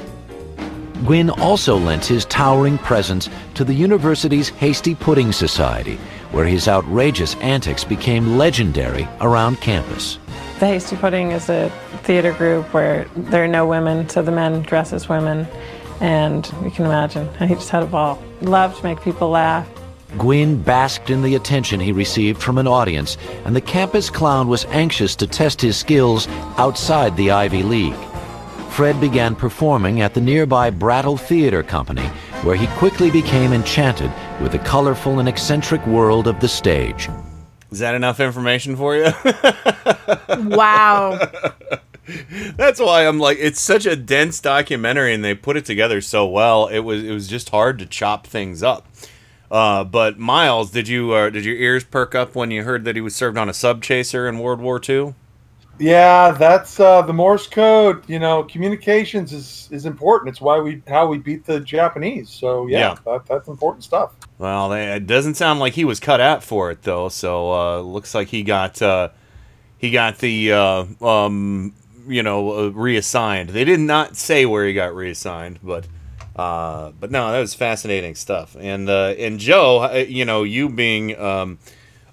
Gwynne 1.04 1.32
also 1.32 1.78
lent 1.78 2.06
his 2.06 2.26
towering 2.26 2.78
presence 2.78 3.28
to 3.56 3.64
the 3.64 3.74
university's 3.74 4.50
Hasty 4.50 4.94
Pudding 4.94 5.32
Society, 5.32 5.96
where 6.32 6.46
his 6.46 6.68
outrageous 6.68 7.34
antics 7.38 7.84
became 7.84 8.38
legendary 8.38 9.08
around 9.20 9.60
campus. 9.62 10.20
The 10.60 10.68
Hasty 10.68 10.96
Pudding 10.96 11.32
is 11.32 11.50
a 11.50 11.72
theater 12.04 12.34
group 12.34 12.72
where 12.76 13.06
there 13.16 13.44
are 13.44 13.48
no 13.48 13.66
women, 13.66 14.08
so 14.10 14.22
the 14.22 14.32
men 14.32 14.62
dress 14.62 14.94
as 14.94 15.10
women. 15.10 15.48
And 16.02 16.46
you 16.64 16.70
can 16.70 16.86
imagine, 16.86 17.28
he 17.40 17.56
just 17.56 17.72
had 17.72 17.82
a 17.82 17.88
ball. 17.88 18.22
Loved 18.42 18.78
to 18.78 18.84
make 18.84 19.02
people 19.02 19.32
laugh. 19.32 19.68
Gwynne 20.18 20.62
basked 20.62 21.10
in 21.10 21.22
the 21.22 21.36
attention 21.36 21.80
he 21.80 21.92
received 21.92 22.42
from 22.42 22.58
an 22.58 22.68
audience, 22.68 23.18
and 23.46 23.56
the 23.56 23.62
campus 23.62 24.10
clown 24.10 24.48
was 24.48 24.66
anxious 24.66 25.16
to 25.18 25.28
test 25.28 25.62
his 25.62 25.78
skills 25.78 26.28
outside 26.58 27.16
the 27.16 27.32
Ivy 27.32 27.64
League. 27.64 27.96
Fred 28.72 29.00
began 29.02 29.36
performing 29.36 30.02
at 30.02 30.14
the 30.14 30.22
nearby 30.22 30.70
Brattle 30.70 31.18
Theater 31.18 31.64
Company, 31.64 32.06
where 32.44 32.56
he 32.56 32.68
quickly 32.78 33.12
became 33.12 33.54
enchanted 33.54 34.12
with 34.42 34.52
the 34.54 34.60
colorful 34.60 35.20
and 35.20 35.28
eccentric 35.28 35.86
world 35.88 36.28
of 36.28 36.40
the 36.40 36.48
stage. 36.48 37.10
Is 37.72 37.80
that 37.80 37.96
enough 37.96 38.20
information 38.20 38.76
for 38.76 38.96
you? 38.96 39.12
wow. 40.56 41.20
That's 42.56 42.80
why 42.80 43.08
I'm 43.08 43.20
like, 43.20 43.38
it's 43.40 43.62
such 43.62 43.86
a 43.86 43.96
dense 43.96 44.40
documentary, 44.40 45.14
and 45.14 45.24
they 45.24 45.36
put 45.36 45.56
it 45.56 45.66
together 45.66 46.02
so 46.02 46.28
well. 46.28 46.68
It 46.68 46.80
was 46.80 47.04
it 47.04 47.12
was 47.12 47.28
just 47.28 47.50
hard 47.50 47.80
to 47.80 47.86
chop 47.86 48.28
things 48.28 48.64
up. 48.64 48.88
Uh, 49.52 49.84
but 49.84 50.18
Miles, 50.18 50.72
did 50.72 50.88
you 50.88 51.12
uh, 51.12 51.30
did 51.30 51.44
your 51.44 51.58
ears 51.58 51.84
perk 51.84 52.16
up 52.16 52.36
when 52.36 52.52
you 52.52 52.64
heard 52.64 52.86
that 52.86 52.96
he 52.96 53.02
was 53.02 53.14
served 53.14 53.38
on 53.38 53.50
a 53.50 53.54
sub 53.54 53.84
chaser 53.84 54.26
in 54.28 54.40
World 54.40 54.62
War 54.62 54.80
II? 54.88 55.14
Yeah, 55.78 56.32
that's 56.32 56.80
uh, 56.80 57.02
the 57.02 57.12
Morse 57.12 57.48
code. 57.48 58.08
You 58.08 58.20
know, 58.20 58.44
communications 58.44 59.34
is 59.34 59.68
is 59.72 59.86
important. 59.86 60.30
It's 60.30 60.40
why 60.40 60.62
we 60.62 60.82
how 60.88 61.08
we 61.08 61.18
beat 61.18 61.46
the 61.46 61.60
Japanese. 61.60 62.30
So 62.30 62.68
yeah, 62.68 62.80
Yeah. 62.80 62.96
That, 63.06 63.26
that's 63.26 63.50
important 63.50 63.84
stuff. 63.84 64.14
Well, 64.38 64.70
they, 64.70 64.94
it 64.94 65.06
doesn't 65.06 65.36
sound 65.36 65.60
like 65.60 65.74
he 65.74 65.84
was 65.84 66.00
cut 66.00 66.22
out 66.22 66.44
for 66.44 66.72
it 66.72 66.84
though. 66.84 67.10
So 67.10 67.52
uh, 67.52 67.82
looks 67.82 68.16
like 68.16 68.30
he 68.30 68.44
got 68.44 68.82
uh, 68.82 69.10
he 69.78 69.92
got 69.92 70.20
the 70.20 70.54
uh, 70.54 70.86
um, 71.06 71.74
you 72.08 72.24
know 72.24 72.68
uh, 72.68 72.70
reassigned. 72.70 73.50
They 73.50 73.66
did 73.66 73.82
not 73.82 74.16
say 74.16 74.46
where 74.46 74.66
he 74.66 74.74
got 74.74 74.96
reassigned, 74.96 75.60
but 75.62 75.88
uh, 76.36 76.92
but 77.00 77.12
no, 77.12 77.32
that 77.32 77.40
was 77.40 77.54
fascinating 77.54 78.16
stuff. 78.16 78.56
And 78.60 78.90
uh, 78.90 79.16
and 79.18 79.40
Joe, 79.40 79.84
uh, 79.84 80.06
you 80.08 80.26
know, 80.26 80.44
you 80.44 80.70
being 80.70 81.20
um, 81.20 81.60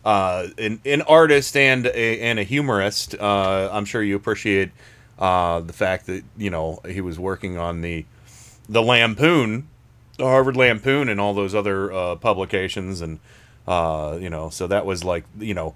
uh, 0.04 0.48
an, 0.58 0.80
an 0.84 1.02
artist 1.02 1.56
and 1.56 1.86
a, 1.86 2.20
and 2.20 2.38
a 2.38 2.42
humorist, 2.42 3.14
uh, 3.14 3.68
I'm 3.72 3.84
sure 3.84 4.02
you 4.02 4.16
appreciate 4.16 4.70
uh, 5.18 5.60
the 5.60 5.72
fact 5.72 6.06
that 6.06 6.24
you 6.36 6.50
know 6.50 6.80
he 6.88 7.00
was 7.00 7.18
working 7.18 7.58
on 7.58 7.80
the 7.80 8.06
the 8.68 8.82
Lampoon, 8.82 9.68
the 10.16 10.24
Harvard 10.24 10.56
Lampoon, 10.56 11.08
and 11.08 11.20
all 11.20 11.34
those 11.34 11.54
other 11.54 11.92
uh, 11.92 12.16
publications, 12.16 13.00
and 13.00 13.20
uh, 13.66 14.18
you 14.20 14.30
know, 14.30 14.48
so 14.50 14.66
that 14.66 14.84
was 14.84 15.04
like 15.04 15.24
you 15.38 15.54
know 15.54 15.74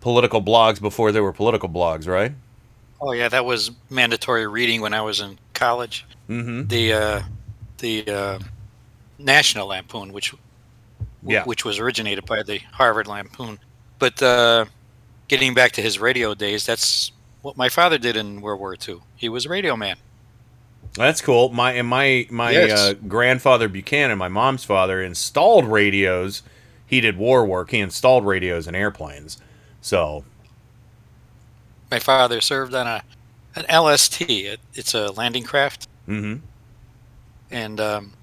political 0.00 0.42
blogs 0.42 0.80
before 0.80 1.12
there 1.12 1.22
were 1.22 1.32
political 1.32 1.68
blogs, 1.68 2.06
right? 2.06 2.32
Oh 3.00 3.12
yeah, 3.12 3.28
that 3.28 3.44
was 3.44 3.70
mandatory 3.88 4.46
reading 4.46 4.80
when 4.80 4.92
I 4.92 5.00
was 5.00 5.20
in 5.20 5.38
college. 5.54 6.06
Mm-hmm. 6.28 6.66
The 6.68 6.92
uh, 6.92 7.22
the 7.80 8.06
uh, 8.08 8.40
National 9.18 9.68
Lampoon, 9.68 10.12
which 10.12 10.34
Yeah. 11.22 11.44
which 11.44 11.64
was 11.64 11.78
originated 11.78 12.24
by 12.26 12.42
the 12.42 12.60
Harvard 12.72 13.06
Lampoon. 13.06 13.58
But 13.98 14.22
uh, 14.22 14.66
getting 15.28 15.54
back 15.54 15.72
to 15.74 15.82
his 15.82 15.98
radio 16.00 16.34
days, 16.34 16.66
that's 16.66 17.12
what 17.42 17.56
my 17.56 17.68
father 17.70 17.98
did 17.98 18.16
in 18.16 18.40
World 18.42 18.60
War 18.60 18.76
II. 18.76 19.00
He 19.16 19.28
was 19.30 19.46
a 19.46 19.50
radio 19.50 19.76
man. 19.76 19.98
That's 20.96 21.20
cool. 21.22 21.50
My 21.50 21.72
and 21.72 21.88
my 21.88 22.26
my 22.30 22.52
Yes. 22.52 22.70
uh, 22.70 22.94
grandfather 23.06 23.68
Buchanan, 23.68 24.18
my 24.18 24.28
mom's 24.28 24.64
father, 24.64 25.02
installed 25.02 25.66
radios. 25.66 26.42
He 26.84 27.00
did 27.00 27.16
war 27.16 27.44
work. 27.46 27.70
He 27.70 27.78
installed 27.78 28.26
radios 28.26 28.66
in 28.66 28.74
airplanes. 28.74 29.38
So 29.80 30.24
My 31.90 31.98
father 32.00 32.40
served 32.40 32.74
on 32.74 32.86
a 32.86 33.02
an 33.54 33.64
LST. 33.68 34.44
It, 34.46 34.60
it's 34.74 34.94
a 34.94 35.10
landing 35.12 35.44
craft, 35.44 35.86
hmm 36.06 36.36
and 37.50 37.80
um, 37.80 38.16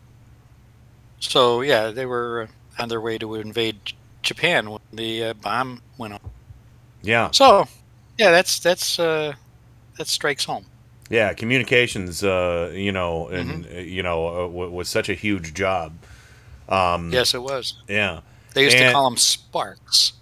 so 1.20 1.62
yeah, 1.62 1.92
they 1.92 2.06
were 2.06 2.50
on 2.80 2.90
their 2.90 3.02
way 3.02 3.18
to 3.18 3.36
invade 3.36 3.94
Japan 4.24 4.70
when 4.72 4.80
the 4.92 5.24
uh, 5.26 5.34
bomb 5.34 5.82
went 5.98 6.14
off. 6.14 6.22
yeah, 7.02 7.32
So 7.32 7.68
yeah, 8.18 8.32
that's 8.32 8.60
that's 8.60 9.00
uh, 9.00 9.34
that 9.98 10.08
strikes 10.08 10.46
home. 10.46 10.68
yeah. 11.10 11.34
Communications, 11.34 12.24
uh, 12.24 12.72
you 12.74 12.92
know, 12.92 13.28
and 13.30 13.66
Mm-hmm. 13.66 13.66
uh, 13.66 13.80
you 13.80 14.04
know, 14.04 14.28
uh, 14.28 14.48
w- 14.48 14.72
was 14.72 14.90
such 14.90 15.10
a 15.10 15.14
huge 15.14 15.54
job. 15.54 15.94
Um, 16.70 17.12
Yes, 17.12 17.34
it 17.34 17.42
was. 17.42 17.84
Yeah. 17.88 18.22
They 18.54 18.64
used 18.64 18.78
to 18.80 18.86
call 18.86 19.06
them 19.10 19.18
sparks. 19.18 20.14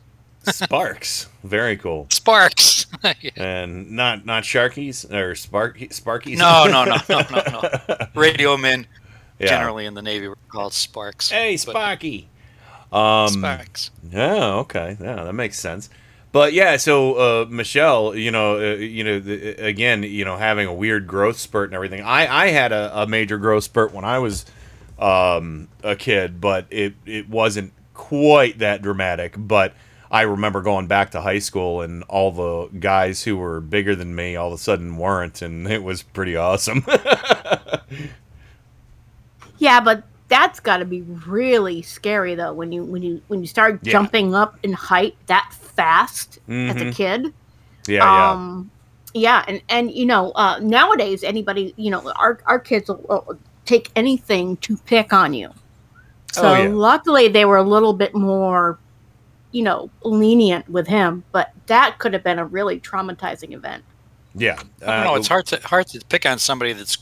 Sparks. 0.46 1.28
Very 1.44 1.78
cool. 1.78 2.08
Sparks. 2.10 2.86
Yeah. 3.22 3.32
And 3.36 3.92
not 3.92 4.26
not 4.26 4.44
Sharkies 4.44 5.12
or 5.14 5.36
Spark 5.36 5.78
Sparkies. 5.78 6.38
No, 6.38 6.66
no, 6.66 6.86
no, 6.86 6.98
no, 7.08 7.22
no, 7.30 7.70
no. 7.90 8.08
Radio 8.16 8.58
men, 8.58 8.88
Yeah. 9.38 9.48
generally 9.48 9.86
in 9.86 9.94
the 9.94 10.02
Navy, 10.02 10.28
were 10.28 10.38
called 10.48 10.74
sparks. 10.74 11.30
Hey, 11.30 11.56
Sparky. 11.58 12.30
Um, 12.92 13.28
Sparks. 13.28 13.92
Yeah, 14.10 14.54
okay, 14.56 14.98
yeah, 15.00 15.24
that 15.24 15.34
makes 15.34 15.60
sense. 15.60 15.90
But 16.32 16.54
yeah, 16.54 16.78
so 16.78 17.14
uh, 17.16 17.46
Michelle, 17.50 18.16
you 18.16 18.32
know, 18.32 18.58
uh, 18.58 18.76
you 18.76 19.04
know, 19.04 19.20
the, 19.20 19.52
again, 19.64 20.02
you 20.04 20.26
know, 20.26 20.36
having 20.38 20.68
a 20.68 20.74
weird 20.74 21.06
growth 21.06 21.38
spurt 21.38 21.70
and 21.70 21.76
everything. 21.76 22.02
I 22.02 22.46
I 22.46 22.48
had 22.48 22.72
a, 22.72 23.02
a 23.04 23.08
major 23.08 23.38
growth 23.38 23.66
spurt 23.66 23.94
when 23.94 24.06
I 24.06 24.18
was 24.20 24.46
um, 24.98 25.68
a 25.84 25.96
kid, 25.96 26.42
but 26.42 26.66
it 26.72 26.96
it 27.06 27.30
wasn't 27.30 27.72
quite 27.94 28.60
that 28.60 28.82
dramatic. 28.82 29.36
But 29.38 29.74
I 30.16 30.22
remember 30.22 30.62
going 30.62 30.88
back 30.88 31.12
to 31.12 31.20
high 31.20 31.40
school 31.40 31.82
and 31.82 32.04
all 32.04 32.32
the 32.32 32.78
guys 32.80 33.24
who 33.24 33.36
were 33.36 33.60
bigger 33.60 33.96
than 33.96 34.16
me 34.16 34.38
all 34.38 34.48
of 34.48 34.54
a 34.54 34.58
sudden 34.58 34.96
weren't, 34.96 35.42
and 35.42 35.68
it 35.68 35.84
was 35.84 36.04
pretty 36.04 36.36
awesome. 36.38 36.86
Yeah, 39.58 39.80
but 39.80 40.04
that's 40.28 40.60
got 40.60 40.78
to 40.78 40.86
be 40.86 41.02
really 41.02 41.82
scary 41.82 42.36
though 42.36 42.54
when 42.54 42.72
you 42.72 42.84
when 42.84 43.02
you 43.04 43.22
when 43.28 43.40
you 43.42 43.48
start 43.48 43.80
Yeah. 43.84 43.92
jumping 43.94 44.36
up 44.36 44.58
in 44.64 44.74
height 44.74 45.16
that 45.28 45.54
fast 45.54 46.40
as 46.50 46.76
a 46.76 46.86
Mhm. 46.86 46.94
kid. 46.96 47.34
yeah, 47.88 48.04
yeah. 48.04 48.32
Um, 48.32 48.72
yeah, 49.14 49.46
and 49.48 49.62
and 49.70 49.92
you 49.92 50.06
know 50.06 50.32
uh, 50.32 50.60
nowadays 50.62 51.24
anybody 51.24 51.74
you 51.78 51.90
know 51.92 52.12
our 52.18 52.40
our 52.48 52.60
kids 52.60 52.90
will, 52.90 53.02
will 53.08 53.38
take 53.66 53.92
anything 53.96 54.58
to 54.58 54.76
pick 54.78 55.14
on 55.14 55.34
you. 55.34 55.50
So 56.34 56.44
Oh, 56.50 56.54
yeah. 56.64 56.70
luckily 56.70 57.28
they 57.30 57.46
were 57.46 57.58
a 57.58 57.64
little 57.64 57.94
bit 57.94 58.14
more, 58.14 58.78
you 59.56 59.64
know, 59.64 59.90
lenient 60.04 60.68
with 60.70 60.86
him, 60.86 61.24
but 61.32 61.50
that 61.68 61.98
could 61.98 62.12
have 62.12 62.24
been 62.26 62.40
a 62.40 62.46
really 62.46 62.78
traumatizing 62.78 63.54
event. 63.54 63.86
Yeah. 64.36 64.60
I 64.86 64.98
don't 64.98 65.06
know. 65.06 65.16
It's 65.16 65.30
hard 65.30 65.46
to 65.48 65.62
hard 65.66 65.88
to 65.88 66.02
pick 66.10 66.26
on 66.26 66.40
somebody 66.40 66.74
that's 66.74 66.98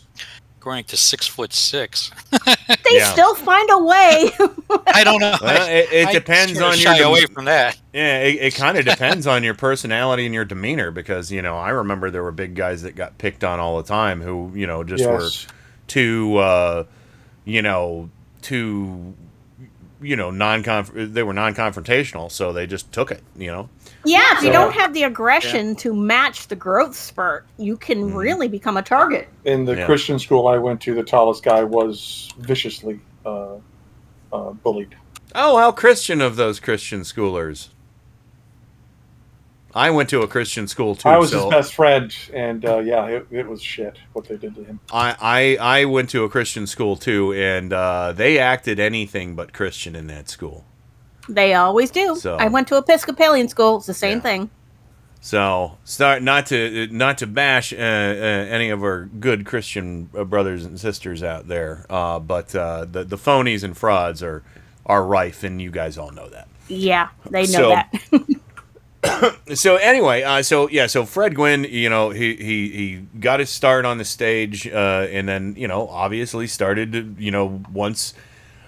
growing 0.60 0.84
to 0.84 0.96
six 0.96 1.26
foot 1.26 1.52
six. 1.52 2.12
They 2.68 2.98
Yeah. 2.98 3.12
still 3.12 3.34
find 3.34 3.68
a 3.72 3.80
way. 3.84 4.32
I 4.94 5.04
don't 5.04 5.20
know. 5.20 5.36
Well, 5.42 5.68
it, 5.68 5.92
it 5.92 6.08
I 6.10 6.14
depends 6.14 6.54
sort 6.54 6.66
of 6.66 6.72
on 6.74 6.78
shy 6.78 6.98
your 7.00 7.08
away 7.08 7.26
from 7.26 7.46
that. 7.46 7.76
Yeah, 7.92 8.20
it, 8.20 8.36
it 8.40 8.56
kind 8.56 8.78
of 8.78 8.86
depends 8.94 9.26
on 9.26 9.44
your 9.44 9.56
personality 9.56 10.26
and 10.26 10.34
your 10.36 10.46
demeanor 10.46 10.92
because 10.92 11.32
you 11.32 11.42
know 11.42 11.58
I 11.58 11.70
remember 11.72 12.12
there 12.12 12.22
were 12.22 12.32
big 12.32 12.54
guys 12.54 12.84
that 12.84 12.96
got 12.96 13.18
picked 13.18 13.44
on 13.44 13.60
all 13.60 13.78
the 13.78 13.88
time 13.88 14.22
who 14.22 14.52
you 14.54 14.68
know 14.68 14.84
just 14.84 15.04
Yes. 15.04 15.10
were 15.48 15.54
too 15.88 16.38
uh, 16.38 16.84
you 17.46 17.64
know 17.64 18.12
too 18.44 19.16
you 20.04 20.16
know 20.16 20.30
non 20.32 20.64
they 20.94 21.24
were 21.24 21.34
non 21.34 21.56
confrontational 21.56 22.30
so 22.32 22.54
they 22.54 22.68
just 22.68 22.92
took 22.92 23.12
it 23.12 23.24
you 23.36 23.48
know 23.48 23.70
Yeah, 24.06 24.38
if 24.38 24.44
you 24.44 24.52
don't 24.52 24.74
have 24.74 24.94
the 24.94 25.04
aggression 25.04 25.76
to 25.78 25.94
match 25.96 26.48
the 26.48 26.56
growth 26.56 26.96
spurt, 26.96 27.46
you 27.58 27.78
can 27.78 28.14
really 28.14 28.48
become 28.50 28.76
a 28.78 28.82
target. 28.82 29.30
In 29.46 29.66
the 29.66 29.76
Yeah. 29.76 29.86
Christian 29.86 30.20
school 30.20 30.48
I 30.48 30.58
went 30.58 30.82
to, 30.82 30.94
the 30.94 31.04
tallest 31.04 31.44
guy 31.44 31.64
was 31.64 32.30
viciously 32.40 33.00
uh, 33.26 33.56
uh, 34.34 34.52
bullied. 34.64 34.96
oh 35.36 35.58
how 35.58 35.72
Christian 35.72 36.22
of 36.22 36.36
those 36.36 36.60
Christian 36.60 37.02
schoolers 37.02 37.70
I 39.76 39.90
went 39.90 40.10
to 40.10 40.22
a 40.22 40.28
Christian 40.28 40.68
school 40.68 40.96
too 40.96 41.10
I 41.10 41.18
was 41.18 41.32
so 41.32 41.46
his 41.46 41.50
best 41.50 41.74
friend, 41.74 42.16
and 42.34 42.64
uh, 42.66 42.78
yeah, 42.80 43.06
it, 43.08 43.28
it 43.32 43.48
was 43.48 43.62
shit 43.62 43.98
what 44.14 44.26
they 44.28 44.38
did 44.38 44.54
to 44.56 44.64
him. 44.64 44.80
I, 44.92 45.16
I 45.60 45.82
I 45.82 45.86
went 45.86 46.10
to 46.12 46.24
a 46.24 46.30
Christian 46.30 46.68
school 46.68 46.96
too, 46.96 47.34
and 47.34 47.74
uh, 47.74 48.14
they 48.14 48.38
acted 48.38 48.80
anything 48.80 49.36
but 49.36 49.52
Christian 49.54 49.96
in 49.96 50.08
that 50.08 50.30
school. 50.30 50.66
They 51.28 51.54
always 51.54 51.90
do. 51.90 52.16
So- 52.16 52.36
I 52.36 52.48
went 52.50 52.68
to 52.68 52.78
Episcopalian 52.78 53.48
school. 53.48 53.78
It's 53.78 53.88
the 53.88 53.94
same 53.94 54.22
thing. 54.22 54.50
So 55.22 55.78
start 55.86 56.22
not 56.22 56.48
to 56.48 56.88
not 56.92 57.18
to 57.20 57.28
bash 57.28 57.72
uh, 57.72 57.78
uh, 57.78 57.80
any 57.80 58.70
of 58.70 58.84
our 58.84 59.06
good 59.06 59.46
Christian 59.46 60.10
uh, 60.16 60.26
brothers 60.26 60.66
and 60.66 60.78
sisters 60.80 61.24
out 61.24 61.48
there, 61.48 61.86
uh, 61.90 62.20
but 62.20 62.54
uh, 62.54 62.86
the 62.86 63.06
the 63.06 63.18
phonies 63.18 63.64
and 63.64 63.76
frauds 63.78 64.22
are 64.22 64.44
are 64.86 65.04
rife, 65.06 65.44
and 65.46 65.62
you 65.62 65.72
guys 65.72 65.98
all 65.98 66.12
know 66.12 66.28
that. 66.30 66.48
Yeah, 66.68 67.08
they 67.30 67.44
know 67.44 67.48
So- 67.48 67.70
that. 67.70 67.94
so 69.54 69.76
anyway, 69.78 70.24
uh, 70.24 70.42
so 70.42 70.70
yeah, 70.70 70.88
so 70.88 71.06
Fred 71.06 71.36
Gwynne, 71.36 71.66
you 71.66 71.90
know, 71.90 72.10
he 72.10 72.36
he 72.36 72.70
he 72.70 72.96
got 73.20 73.40
his 73.40 73.50
start 73.50 73.86
on 73.86 73.98
the 73.98 74.06
stage, 74.06 74.68
uh, 74.68 75.08
and 75.10 75.28
then 75.28 75.56
you 75.58 75.68
know, 75.68 75.88
obviously 75.88 76.48
started 76.48 76.92
to, 76.94 77.16
you 77.18 77.32
know, 77.32 77.62
once 77.72 78.14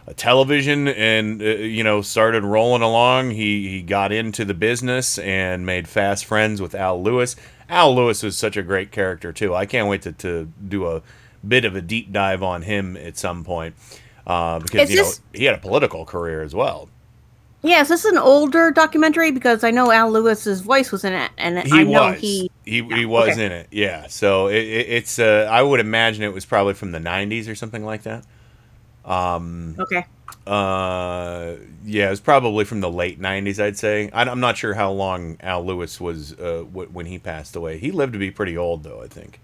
a 0.08 0.13
television 0.13 0.88
and 0.88 1.42
uh, 1.42 1.46
you 1.46 1.84
know 1.84 2.01
started 2.01 2.44
rolling 2.44 2.82
along, 2.82 3.32
he 3.32 3.70
he 3.70 3.82
got 3.82 4.12
into 4.12 4.46
the 4.46 4.54
business 4.54 5.18
and 5.20 5.65
made 5.65 5.88
fast 5.88 6.25
friends 6.25 6.62
with 6.62 6.75
Al 6.75 7.01
Lewis. 7.01 7.36
Al 7.70 7.96
Lewis 7.96 8.22
was 8.22 8.38
such 8.38 8.58
a 8.58 8.63
great 8.63 8.92
character 8.92 9.34
too. 9.34 9.56
I 9.56 9.65
can't 9.65 9.88
wait 9.88 10.04
to, 10.04 10.12
to 10.12 10.51
do 10.68 10.88
a 10.88 11.01
bit 11.48 11.65
of 11.65 11.75
a 11.75 11.82
deep 11.82 12.12
dive 12.12 12.44
on 12.44 12.63
him 12.63 12.98
at 12.98 13.18
some 13.18 13.44
point 13.44 13.75
uh, 14.27 14.60
because 14.60 14.89
Is 14.89 14.96
you 14.96 15.01
know 15.01 15.12
he 15.34 15.46
had 15.46 15.56
a 15.56 15.60
political 15.60 16.06
career 16.06 16.42
as 16.42 16.56
well. 16.56 16.89
Yeah, 17.65 17.81
is 17.81 17.88
this 17.89 18.05
an 18.05 18.17
older 18.17 18.72
documentary? 18.72 19.31
Because 19.31 19.63
I 19.63 19.72
know 19.72 19.91
Al 19.91 20.12
Lewis's 20.12 20.62
voice 20.62 20.91
was 20.91 21.03
in 21.03 21.13
it, 21.13 21.31
and 21.38 21.60
He 21.60 21.72
I 21.72 21.84
know 21.84 22.12
was. 22.12 22.19
he. 22.22 22.51
he 22.63 22.84
he 22.84 23.05
was 23.05 23.31
okay. 23.31 23.45
in 23.45 23.51
it. 23.51 23.67
Yeah. 23.72 24.07
So 24.07 24.48
it, 24.48 24.57
it, 24.63 24.88
it's 24.89 25.19
uh, 25.19 25.48
I 25.51 25.62
would 25.63 25.79
imagine 25.79 26.24
it 26.24 26.34
was 26.34 26.45
probably 26.45 26.74
from 26.75 26.91
the 26.91 27.00
'90s 27.00 27.50
or 27.50 27.55
something 27.55 27.84
like 27.84 28.03
that. 28.03 28.25
Um, 29.03 29.75
Okay. 29.79 30.05
Uh, 30.48 31.55
yeah, 31.86 32.07
it 32.07 32.10
was 32.12 32.19
probably 32.19 32.65
from 32.65 32.81
the 32.81 32.89
late 32.91 33.19
'90s. 33.19 33.60
I'd 33.63 33.77
say. 33.77 34.10
I, 34.12 34.24
I'm 34.24 34.39
not 34.39 34.57
sure 34.57 34.74
how 34.75 34.91
long 34.91 35.38
Al 35.41 35.65
Lewis 35.65 36.00
was 36.00 36.34
uh, 36.34 36.65
w- 36.72 36.89
when 36.91 37.07
he 37.07 37.17
passed 37.19 37.55
away. 37.55 37.77
He 37.79 37.91
lived 37.91 38.13
to 38.13 38.19
be 38.19 38.29
pretty 38.31 38.55
old, 38.57 38.84
though. 38.84 39.01
I 39.01 39.07
think. 39.07 39.39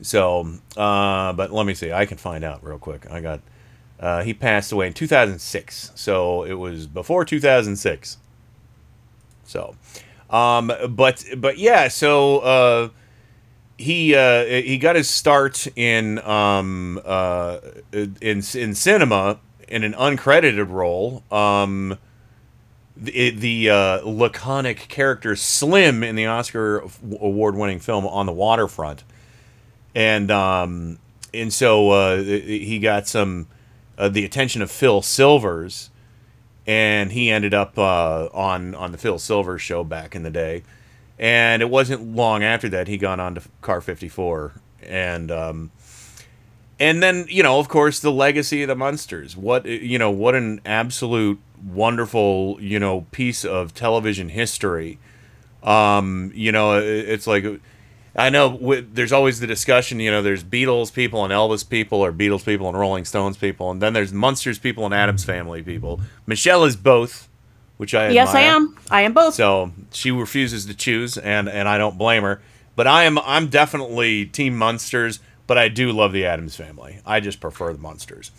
So, 0.00 0.54
uh, 0.76 1.32
but 1.32 1.52
let 1.52 1.64
me 1.66 1.74
see. 1.74 1.92
I 1.92 2.06
can 2.06 2.18
find 2.18 2.42
out 2.44 2.64
real 2.64 2.78
quick. 2.78 3.08
I 3.10 3.20
got. 3.20 3.40
Uh, 4.02 4.24
he 4.24 4.34
passed 4.34 4.72
away 4.72 4.88
in 4.88 4.92
2006, 4.92 5.92
so 5.94 6.42
it 6.42 6.54
was 6.54 6.88
before 6.88 7.24
2006. 7.24 8.18
So, 9.44 9.76
um, 10.28 10.72
but 10.88 11.24
but 11.36 11.56
yeah, 11.56 11.86
so 11.86 12.38
uh, 12.40 12.88
he 13.78 14.16
uh, 14.16 14.44
he 14.44 14.76
got 14.78 14.96
his 14.96 15.08
start 15.08 15.68
in 15.76 16.18
um, 16.20 17.00
uh, 17.04 17.58
in 17.92 18.42
in 18.54 18.74
cinema 18.74 19.38
in 19.68 19.84
an 19.84 19.92
uncredited 19.92 20.68
role. 20.68 21.22
Um, 21.30 21.96
the 22.96 23.30
the 23.30 23.70
uh, 23.70 24.00
laconic 24.04 24.88
character 24.88 25.36
Slim 25.36 26.02
in 26.02 26.16
the 26.16 26.26
Oscar 26.26 26.84
award 27.20 27.54
winning 27.54 27.78
film 27.78 28.04
On 28.08 28.26
the 28.26 28.32
Waterfront, 28.32 29.04
and 29.94 30.28
um, 30.32 30.98
and 31.32 31.52
so 31.52 31.90
uh, 31.90 32.20
he 32.20 32.80
got 32.80 33.06
some 33.06 33.46
uh, 34.02 34.08
the 34.08 34.24
attention 34.24 34.62
of 34.62 34.70
Phil 34.70 35.02
Silvers 35.02 35.90
and 36.66 37.12
he 37.12 37.30
ended 37.30 37.54
up 37.54 37.78
uh, 37.78 38.28
on 38.32 38.74
on 38.74 38.92
the 38.92 38.98
Phil 38.98 39.18
Silvers 39.18 39.62
show 39.62 39.82
back 39.84 40.14
in 40.14 40.22
the 40.22 40.30
day. 40.30 40.62
And 41.18 41.62
it 41.62 41.70
wasn't 41.70 42.14
long 42.14 42.42
after 42.42 42.68
that 42.70 42.88
he 42.88 42.96
got 42.98 43.20
on 43.20 43.36
to 43.36 43.42
Car 43.60 43.80
54, 43.80 44.54
and 44.82 45.30
um, 45.30 45.70
and 46.80 47.02
then 47.02 47.26
you 47.28 47.42
know, 47.42 47.58
of 47.58 47.68
course, 47.68 48.00
the 48.00 48.12
legacy 48.12 48.62
of 48.62 48.68
the 48.68 48.74
Munsters. 48.74 49.36
What 49.36 49.66
you 49.66 49.98
know, 49.98 50.10
what 50.10 50.34
an 50.34 50.60
absolute 50.64 51.38
wonderful 51.64 52.58
you 52.60 52.78
know 52.78 53.06
piece 53.12 53.44
of 53.44 53.74
television 53.74 54.30
history. 54.30 54.98
Um, 55.62 56.32
you 56.34 56.52
know, 56.52 56.78
it's 56.78 57.26
like. 57.26 57.44
I 58.14 58.28
know 58.28 58.50
wi- 58.50 58.84
there's 58.92 59.12
always 59.12 59.40
the 59.40 59.46
discussion, 59.46 59.98
you 59.98 60.10
know, 60.10 60.20
there's 60.22 60.44
Beatles 60.44 60.92
people 60.92 61.24
and 61.24 61.32
Elvis 61.32 61.68
people, 61.68 62.00
or 62.00 62.12
Beatles 62.12 62.44
people 62.44 62.68
and 62.68 62.78
Rolling 62.78 63.04
Stones 63.04 63.36
people, 63.36 63.70
and 63.70 63.80
then 63.80 63.92
there's 63.94 64.12
Munsters 64.12 64.58
people 64.58 64.84
and 64.84 64.92
Addams 64.92 65.24
Family 65.24 65.62
people. 65.62 66.00
Michelle 66.26 66.64
is 66.64 66.76
both, 66.76 67.28
which 67.78 67.94
I 67.94 68.10
Yes, 68.10 68.34
I 68.34 68.40
am. 68.42 68.76
I 68.90 69.02
am 69.02 69.14
both. 69.14 69.34
So 69.34 69.72
she 69.92 70.10
refuses 70.10 70.66
to 70.66 70.74
choose, 70.74 71.16
and 71.16 71.48
and 71.48 71.68
I 71.68 71.78
don't 71.78 71.96
blame 71.96 72.22
her. 72.22 72.42
But 72.76 72.86
I 72.86 73.04
am 73.04 73.18
I'm 73.18 73.48
definitely 73.48 74.26
Team 74.26 74.56
Munsters, 74.56 75.20
but 75.46 75.56
I 75.56 75.68
do 75.68 75.90
love 75.92 76.12
the 76.12 76.26
Addams 76.26 76.54
Family. 76.56 77.00
I 77.06 77.20
just 77.20 77.40
prefer 77.40 77.72
the 77.72 77.78
Munsters. 77.78 78.30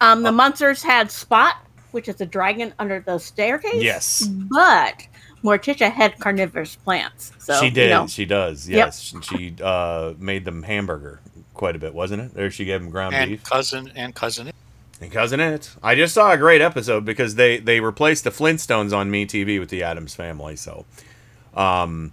Um, 0.00 0.22
the 0.22 0.32
Munsters 0.32 0.82
had 0.82 1.10
Spot, 1.10 1.54
which 1.90 2.08
is 2.08 2.20
a 2.22 2.26
dragon 2.26 2.72
under 2.78 3.00
the 3.00 3.18
staircase. 3.18 3.82
Yes. 3.82 4.26
But 4.26 5.06
Morticia 5.42 5.90
had 5.90 6.18
carnivorous 6.18 6.76
plants. 6.76 7.32
So 7.38 7.54
she 7.60 7.70
did. 7.70 7.84
You 7.84 7.90
know, 7.90 8.06
She 8.06 8.24
does. 8.24 8.68
Yep. 8.68 8.76
Yes. 8.76 9.14
She 9.22 9.54
uh, 9.62 10.14
made 10.18 10.44
them 10.44 10.62
hamburger 10.62 11.20
quite 11.54 11.76
a 11.76 11.78
bit, 11.78 11.94
wasn't 11.94 12.22
it? 12.22 12.34
There 12.34 12.50
she 12.50 12.64
gave 12.64 12.80
them 12.80 12.90
ground 12.90 13.14
and 13.14 13.30
beef. 13.30 13.44
cousin 13.44 13.92
and 13.94 14.14
cousin. 14.14 14.50
And 15.00 15.10
cousin 15.12 15.40
it. 15.40 15.70
I 15.82 15.94
just 15.94 16.14
saw 16.14 16.30
a 16.32 16.36
great 16.36 16.60
episode 16.60 17.04
because 17.04 17.34
they 17.36 17.58
they 17.58 17.80
replaced 17.80 18.24
the 18.24 18.30
Flintstones 18.30 18.96
on 18.96 19.10
Me 19.10 19.26
TV 19.26 19.58
with 19.58 19.70
the 19.70 19.82
Addams 19.82 20.14
Family. 20.14 20.56
So, 20.56 20.84
um, 21.54 22.12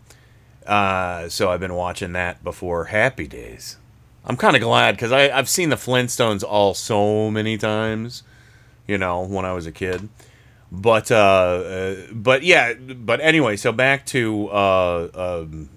uh, 0.65 1.27
so 1.27 1.49
I've 1.49 1.59
been 1.59 1.73
watching 1.73 2.13
that 2.13 2.43
before 2.43 2.85
Happy 2.85 3.27
Days. 3.27 3.77
I'm 4.25 4.37
kind 4.37 4.55
of 4.55 4.61
glad 4.61 4.95
because 4.95 5.11
I 5.11 5.29
I've 5.29 5.49
seen 5.49 5.69
the 5.69 5.75
Flintstones 5.75 6.43
all 6.43 6.73
so 6.73 7.29
many 7.29 7.57
times, 7.57 8.23
you 8.87 8.97
know, 8.97 9.21
when 9.21 9.45
I 9.45 9.53
was 9.53 9.65
a 9.65 9.71
kid. 9.71 10.07
But 10.71 11.12
uh, 11.12 11.15
uh 11.15 11.95
but 12.12 12.43
yeah, 12.43 12.73
but 12.73 13.21
anyway, 13.21 13.56
so 13.56 13.71
back 13.71 14.06
to 14.08 14.49
uh, 14.49 15.08
um, 15.43 15.69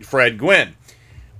Fred 0.00 0.38
Gwynne. 0.38 0.76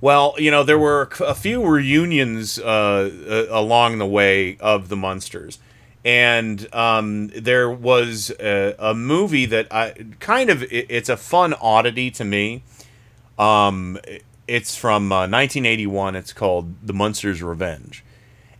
Well, 0.01 0.35
you 0.37 0.51
know, 0.51 0.63
there 0.63 0.77
were 0.77 1.09
a 1.21 1.33
few 1.33 1.65
reunions 1.65 2.59
uh, 2.59 2.65
uh, 2.65 3.45
along 3.57 3.99
the 3.99 4.05
way 4.05 4.57
of 4.57 4.89
the 4.89 4.97
Munsters. 4.97 5.59
And 6.03 6.67
um, 6.75 7.27
there 7.29 7.71
was 7.71 8.29
a, 8.37 8.75
a 8.77 8.93
movie 8.93 9.45
that 9.45 9.71
I 9.71 9.93
kind 10.19 10.49
of, 10.49 10.61
it- 10.63 10.87
it's 10.89 11.07
a 11.07 11.15
fun 11.15 11.53
oddity 11.53 12.11
to 12.11 12.25
me. 12.25 12.63
Um, 13.39 13.97
it's 14.45 14.75
from 14.75 15.09
uh, 15.13 15.19
1981. 15.27 16.15
It's 16.17 16.33
called 16.33 16.85
The 16.85 16.91
Munsters' 16.93 17.41
Revenge. 17.41 18.03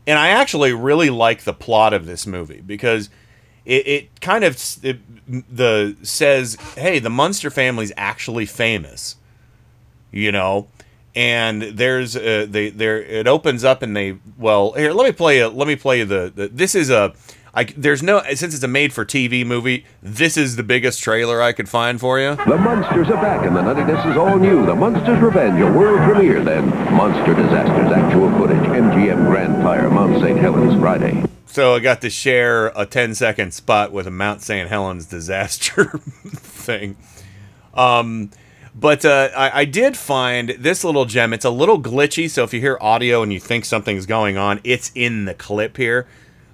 And 0.08 0.18
I 0.18 0.30
actually 0.30 0.72
really 0.72 1.10
like 1.10 1.44
the 1.44 1.54
plot 1.54 1.92
of 1.94 2.06
this 2.06 2.26
movie 2.26 2.62
because 2.66 3.10
it, 3.66 3.88
it 3.88 4.22
kind 4.22 4.44
of 4.44 4.62
it, 4.84 5.00
the 5.56 5.96
says, 6.04 6.58
hey, 6.76 7.00
the 7.00 7.10
Munster 7.10 7.50
family's 7.50 7.92
actually 7.98 8.46
famous 8.46 9.16
you 10.14 10.32
know? 10.32 10.68
And 11.16 11.62
there's 11.62 12.14
they 12.14 12.72
there 12.72 13.00
it 13.00 13.28
opens 13.28 13.64
up 13.64 13.84
and 13.84 13.96
they 13.96 14.18
well 14.36 14.72
here 14.72 14.94
let 14.94 15.06
me 15.06 15.12
play 15.12 15.42
a, 15.42 15.50
let 15.50 15.68
me 15.68 15.76
play 15.76 16.04
the, 16.04 16.32
the 16.34 16.48
this 16.48 16.74
is 16.74 16.90
a 16.90 17.14
I, 17.56 17.66
there's 17.66 18.02
no 18.02 18.24
since 18.34 18.56
it's 18.56 18.64
a 18.64 18.68
made 18.68 18.94
for 18.94 19.06
TV 19.06 19.46
movie 19.46 19.86
this 20.02 20.38
is 20.38 20.56
the 20.56 20.64
biggest 20.64 21.04
trailer 21.04 21.40
I 21.40 21.54
could 21.54 21.70
find 21.70 22.00
for 22.00 22.20
you 22.20 22.36
The 22.36 22.58
monsters 22.58 23.10
are 23.10 23.22
back, 23.22 23.46
and 23.46 23.56
the 23.56 23.62
nuttiness 23.62 24.10
is 24.10 24.18
all 24.18 24.38
new. 24.40 24.66
The 24.66 24.74
Munsters 24.76 25.20
Revenge, 25.22 25.62
a 25.62 25.72
world 25.72 26.00
premiere, 26.00 26.44
then. 26.44 26.68
Monster 26.94 27.36
Disasters, 27.36 27.92
actual 27.92 28.32
footage. 28.40 28.58
MGM 28.58 29.28
Grand 29.28 29.62
Fire, 29.62 29.90
Mount 29.90 30.20
St. 30.22 30.40
Helens, 30.40 30.80
Friday. 30.80 31.24
so 31.46 31.76
I 31.76 31.80
got 31.80 32.02
to 32.02 32.10
share 32.10 32.68
a 32.76 32.88
10 32.88 33.14
second 33.14 33.54
spot 33.54 33.92
with 33.92 34.08
a 34.08 34.12
Mount 34.12 34.42
St. 34.42 34.68
Helens 34.68 35.06
disaster 35.06 35.86
thing 36.36 36.98
um 37.76 38.32
but 38.76 39.06
uh, 39.06 39.30
I, 39.38 39.60
I 39.62 39.66
did 39.66 39.96
find 39.96 40.50
this 40.58 40.84
little 40.84 41.06
gem. 41.06 41.32
It's 41.32 41.46
a 41.46 41.52
little 41.52 41.80
glitchy, 41.80 42.28
so 42.28 42.44
if 42.44 42.56
you 42.56 42.60
hear 42.60 42.76
audio 42.82 43.22
and 43.22 43.32
you 43.32 43.40
think 43.40 43.66
something's 43.66 44.08
going 44.08 44.36
on, 44.36 44.60
it's 44.64 44.92
in 44.96 45.26
the 45.26 45.36
clip 45.36 45.78
here. 45.78 46.08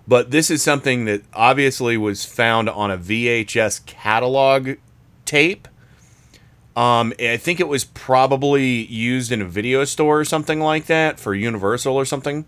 But 0.09 0.31
this 0.31 0.49
is 0.49 0.63
something 0.63 1.05
that 1.05 1.21
obviously 1.35 1.95
was 1.95 2.25
found 2.25 2.67
on 2.67 2.89
a 2.89 2.97
VHS 2.97 3.85
catalog 3.85 4.77
tape. 5.23 5.67
Um, 6.75 7.13
I 7.19 7.37
think 7.37 7.59
it 7.59 7.67
was 7.67 7.85
probably 7.85 8.87
used 8.87 9.31
in 9.31 9.39
a 9.39 9.45
video 9.45 9.85
store 9.85 10.19
or 10.19 10.25
something 10.25 10.59
like 10.59 10.87
that 10.87 11.19
for 11.19 11.35
Universal 11.35 11.95
or 11.95 12.05
something. 12.05 12.47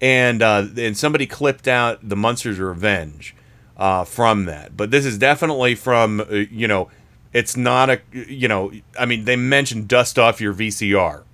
And 0.00 0.40
uh, 0.40 0.68
and 0.76 0.96
somebody 0.96 1.26
clipped 1.26 1.66
out 1.66 2.08
the 2.08 2.14
Munsters 2.14 2.60
Revenge 2.60 3.34
uh, 3.76 4.04
from 4.04 4.44
that. 4.44 4.76
But 4.76 4.92
this 4.92 5.04
is 5.04 5.18
definitely 5.18 5.74
from 5.74 6.20
uh, 6.20 6.26
you 6.48 6.68
know, 6.68 6.90
it's 7.32 7.56
not 7.56 7.90
a 7.90 8.02
you 8.12 8.46
know, 8.46 8.70
I 8.96 9.04
mean 9.04 9.24
they 9.24 9.34
mentioned 9.34 9.88
dust 9.88 10.16
off 10.16 10.40
your 10.40 10.54
VCR 10.54 11.24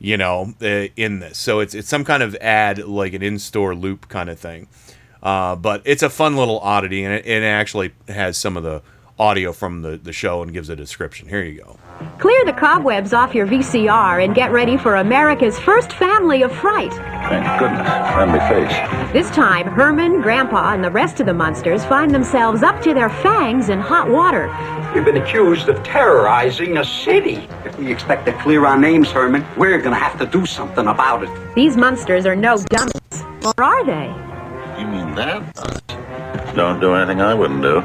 you 0.00 0.16
know, 0.16 0.54
uh, 0.62 0.88
in 0.96 1.20
this. 1.20 1.38
So 1.38 1.60
it's 1.60 1.74
it's 1.74 1.88
some 1.88 2.04
kind 2.04 2.22
of 2.22 2.34
ad, 2.36 2.78
like 2.78 3.12
an 3.12 3.22
in-store 3.22 3.74
loop 3.74 4.08
kind 4.08 4.30
of 4.30 4.38
thing. 4.38 4.66
Uh, 5.22 5.56
but 5.56 5.82
it's 5.84 6.02
a 6.02 6.10
fun 6.10 6.36
little 6.36 6.58
oddity, 6.60 7.04
and 7.04 7.14
it, 7.14 7.26
it 7.26 7.42
actually 7.42 7.92
has 8.08 8.38
some 8.38 8.56
of 8.56 8.62
the 8.62 8.82
audio 9.20 9.52
from 9.52 9.82
the, 9.82 9.98
the 9.98 10.12
show 10.12 10.42
and 10.42 10.52
gives 10.52 10.70
a 10.70 10.76
description. 10.76 11.28
Here 11.28 11.42
you 11.42 11.60
go. 11.62 11.78
Clear 12.18 12.42
the 12.46 12.54
cobwebs 12.54 13.12
off 13.12 13.34
your 13.34 13.46
VCR 13.46 14.24
and 14.24 14.34
get 14.34 14.50
ready 14.50 14.78
for 14.78 14.96
America's 14.96 15.58
first 15.58 15.92
family 15.92 16.42
of 16.42 16.50
fright. 16.50 16.92
Thank 16.92 17.60
goodness. 17.60 17.86
Friendly 18.14 18.38
face. 18.40 19.12
This 19.12 19.28
time, 19.30 19.66
Herman, 19.66 20.22
Grandpa, 20.22 20.72
and 20.72 20.82
the 20.82 20.90
rest 20.90 21.20
of 21.20 21.26
the 21.26 21.34
Munsters 21.34 21.84
find 21.84 22.14
themselves 22.14 22.62
up 22.62 22.80
to 22.82 22.94
their 22.94 23.10
fangs 23.10 23.68
in 23.68 23.78
hot 23.78 24.08
water. 24.08 24.46
We've 24.94 25.04
been 25.04 25.18
accused 25.18 25.68
of 25.68 25.82
terrorizing 25.82 26.78
a 26.78 26.84
city. 26.84 27.46
If 27.66 27.78
we 27.78 27.92
expect 27.92 28.24
to 28.26 28.32
clear 28.40 28.64
our 28.64 28.78
names, 28.78 29.10
Herman, 29.10 29.44
we're 29.58 29.80
gonna 29.82 29.96
have 29.96 30.18
to 30.18 30.26
do 30.26 30.46
something 30.46 30.86
about 30.86 31.24
it. 31.24 31.54
These 31.54 31.76
monsters 31.76 32.24
are 32.24 32.36
no 32.36 32.56
dummies. 32.56 32.94
Or 33.44 33.62
are 33.62 33.84
they? 33.84 34.29
You 34.80 34.86
mean 34.86 35.14
that? 35.14 36.54
Don't 36.56 36.80
do 36.80 36.94
anything 36.94 37.20
I 37.20 37.34
wouldn't 37.34 37.60
do. 37.60 37.82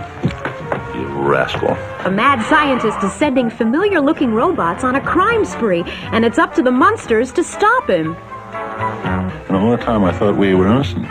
You 0.97 1.07
rascal. 1.27 1.71
A 2.05 2.09
mad 2.09 2.41
scientist 2.45 3.03
is 3.03 3.11
sending 3.11 3.49
familiar 3.49 3.99
looking 3.99 4.33
robots 4.33 4.85
on 4.85 4.95
a 4.95 5.01
crime 5.01 5.43
spree, 5.43 5.83
and 6.13 6.23
it's 6.23 6.37
up 6.37 6.53
to 6.55 6.63
the 6.63 6.71
Munsters 6.71 7.33
to 7.33 7.43
stop 7.43 7.89
him. 7.89 8.15
And 8.15 9.57
all 9.57 9.71
the 9.71 9.83
time 9.83 10.05
I 10.05 10.13
thought 10.13 10.37
we 10.37 10.55
were 10.55 10.67
innocent. 10.67 11.05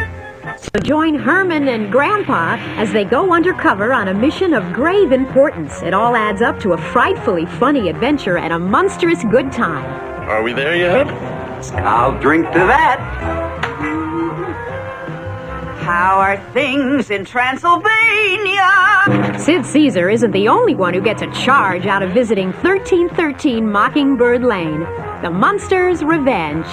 So 0.58 0.80
join 0.80 1.16
Herman 1.16 1.68
and 1.68 1.92
Grandpa 1.92 2.56
as 2.80 2.90
they 2.92 3.04
go 3.04 3.34
undercover 3.34 3.92
on 3.92 4.08
a 4.08 4.14
mission 4.14 4.54
of 4.54 4.72
grave 4.72 5.12
importance. 5.12 5.82
It 5.82 5.92
all 5.92 6.16
adds 6.16 6.40
up 6.40 6.58
to 6.60 6.72
a 6.72 6.78
frightfully 6.78 7.44
funny 7.44 7.90
adventure 7.90 8.38
and 8.38 8.54
a 8.54 8.58
monstrous 8.58 9.22
good 9.24 9.52
time. 9.52 9.84
Are 10.30 10.42
we 10.42 10.54
there 10.54 10.76
yet? 10.76 11.08
I'll 11.74 12.18
drink 12.20 12.46
to 12.52 12.58
that. 12.60 13.53
How 15.84 16.18
are 16.18 16.38
things 16.54 17.10
in 17.10 17.26
Transylvania? 17.26 17.84
Sid 19.38 19.66
Caesar 19.66 20.08
isn't 20.08 20.30
the 20.30 20.48
only 20.48 20.74
one 20.74 20.94
who 20.94 21.02
gets 21.02 21.20
a 21.20 21.30
charge 21.32 21.84
out 21.84 22.02
of 22.02 22.12
visiting 22.12 22.52
1313 22.52 23.70
Mockingbird 23.70 24.42
Lane. 24.42 24.80
The 25.20 25.28
Munster's 25.30 26.02
Revenge. 26.02 26.64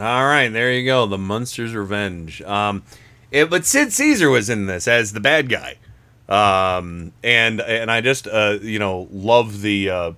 All 0.00 0.24
right, 0.24 0.48
there 0.48 0.72
you 0.72 0.86
go. 0.86 1.04
The 1.04 1.18
Munster's 1.18 1.74
Revenge. 1.74 2.40
Um, 2.40 2.84
it, 3.30 3.50
but 3.50 3.66
Sid 3.66 3.92
Caesar 3.92 4.30
was 4.30 4.48
in 4.48 4.64
this 4.64 4.88
as 4.88 5.12
the 5.12 5.20
bad 5.20 5.50
guy, 5.50 5.76
um, 6.26 7.12
and 7.22 7.60
and 7.60 7.90
I 7.90 8.00
just 8.00 8.26
uh, 8.26 8.60
you 8.62 8.78
know 8.78 9.08
love 9.10 9.60
the 9.60 9.90
uh, 9.90 10.12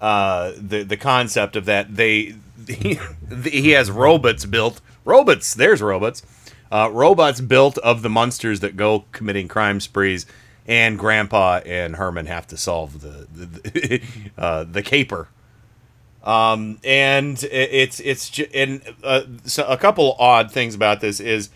uh, 0.00 0.52
the 0.56 0.84
the 0.84 0.96
concept 0.96 1.56
of 1.56 1.64
that. 1.64 1.96
They 1.96 2.36
he, 2.68 3.00
he 3.42 3.70
has 3.70 3.90
robots 3.90 4.44
built. 4.44 4.80
Robots. 5.04 5.52
There's 5.52 5.82
robots. 5.82 6.22
Uh, 6.72 6.88
robots 6.90 7.42
built 7.42 7.76
of 7.78 8.00
the 8.00 8.08
monsters 8.08 8.60
that 8.60 8.78
go 8.78 9.04
committing 9.12 9.46
crime 9.46 9.78
sprees, 9.78 10.24
and 10.66 10.98
Grandpa 10.98 11.60
and 11.66 11.96
Herman 11.96 12.24
have 12.26 12.46
to 12.46 12.56
solve 12.56 13.02
the 13.02 13.26
the, 13.30 14.00
uh, 14.38 14.64
the 14.64 14.82
caper. 14.82 15.28
Um, 16.24 16.78
and 16.82 17.42
it's 17.44 18.00
it's 18.00 18.40
and 18.54 18.82
uh, 19.04 19.22
so 19.44 19.66
a 19.66 19.76
couple 19.76 20.16
odd 20.18 20.50
things 20.50 20.74
about 20.74 21.02
this 21.02 21.20
is 21.20 21.50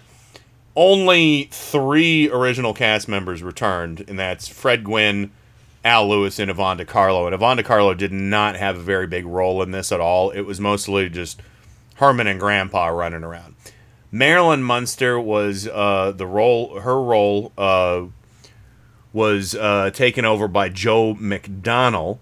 only 0.77 1.49
three 1.51 2.29
original 2.31 2.75
cast 2.75 3.09
members 3.09 3.43
returned, 3.43 4.05
and 4.09 4.19
that's 4.19 4.49
Fred 4.49 4.85
Gwynne, 4.85 5.33
Al 5.83 6.09
Lewis, 6.11 6.39
and 6.39 6.51
Yvonne 6.51 6.77
De 6.77 6.85
Carlo. 6.85 7.25
And 7.27 7.35
Yvonne 7.35 7.57
De 7.57 7.63
Carlo 7.63 7.95
did 7.95 8.13
not 8.13 8.57
have 8.57 8.77
a 8.77 8.83
very 8.83 9.07
big 9.07 9.25
role 9.25 9.63
in 9.63 9.71
this 9.71 9.93
at 9.93 10.01
all. 10.01 10.29
It 10.29 10.43
was 10.43 10.61
mostly 10.61 11.09
just 11.09 11.41
Herman 11.95 12.27
and 12.27 12.39
Grandpa 12.39 12.89
running 12.89 13.25
around. 13.25 13.56
Marilyn 14.17 14.63
Munster 14.63 15.21
was 15.21 15.69
uh, 15.69 16.13
the 16.17 16.27
role. 16.27 16.81
Her 16.81 17.03
role 17.03 17.53
uh, 17.59 18.05
was 19.13 19.55
uh, 19.55 19.91
taken 19.93 20.25
over 20.25 20.49
by 20.49 20.71
Jo 20.71 21.15
McDonnell, 21.15 22.19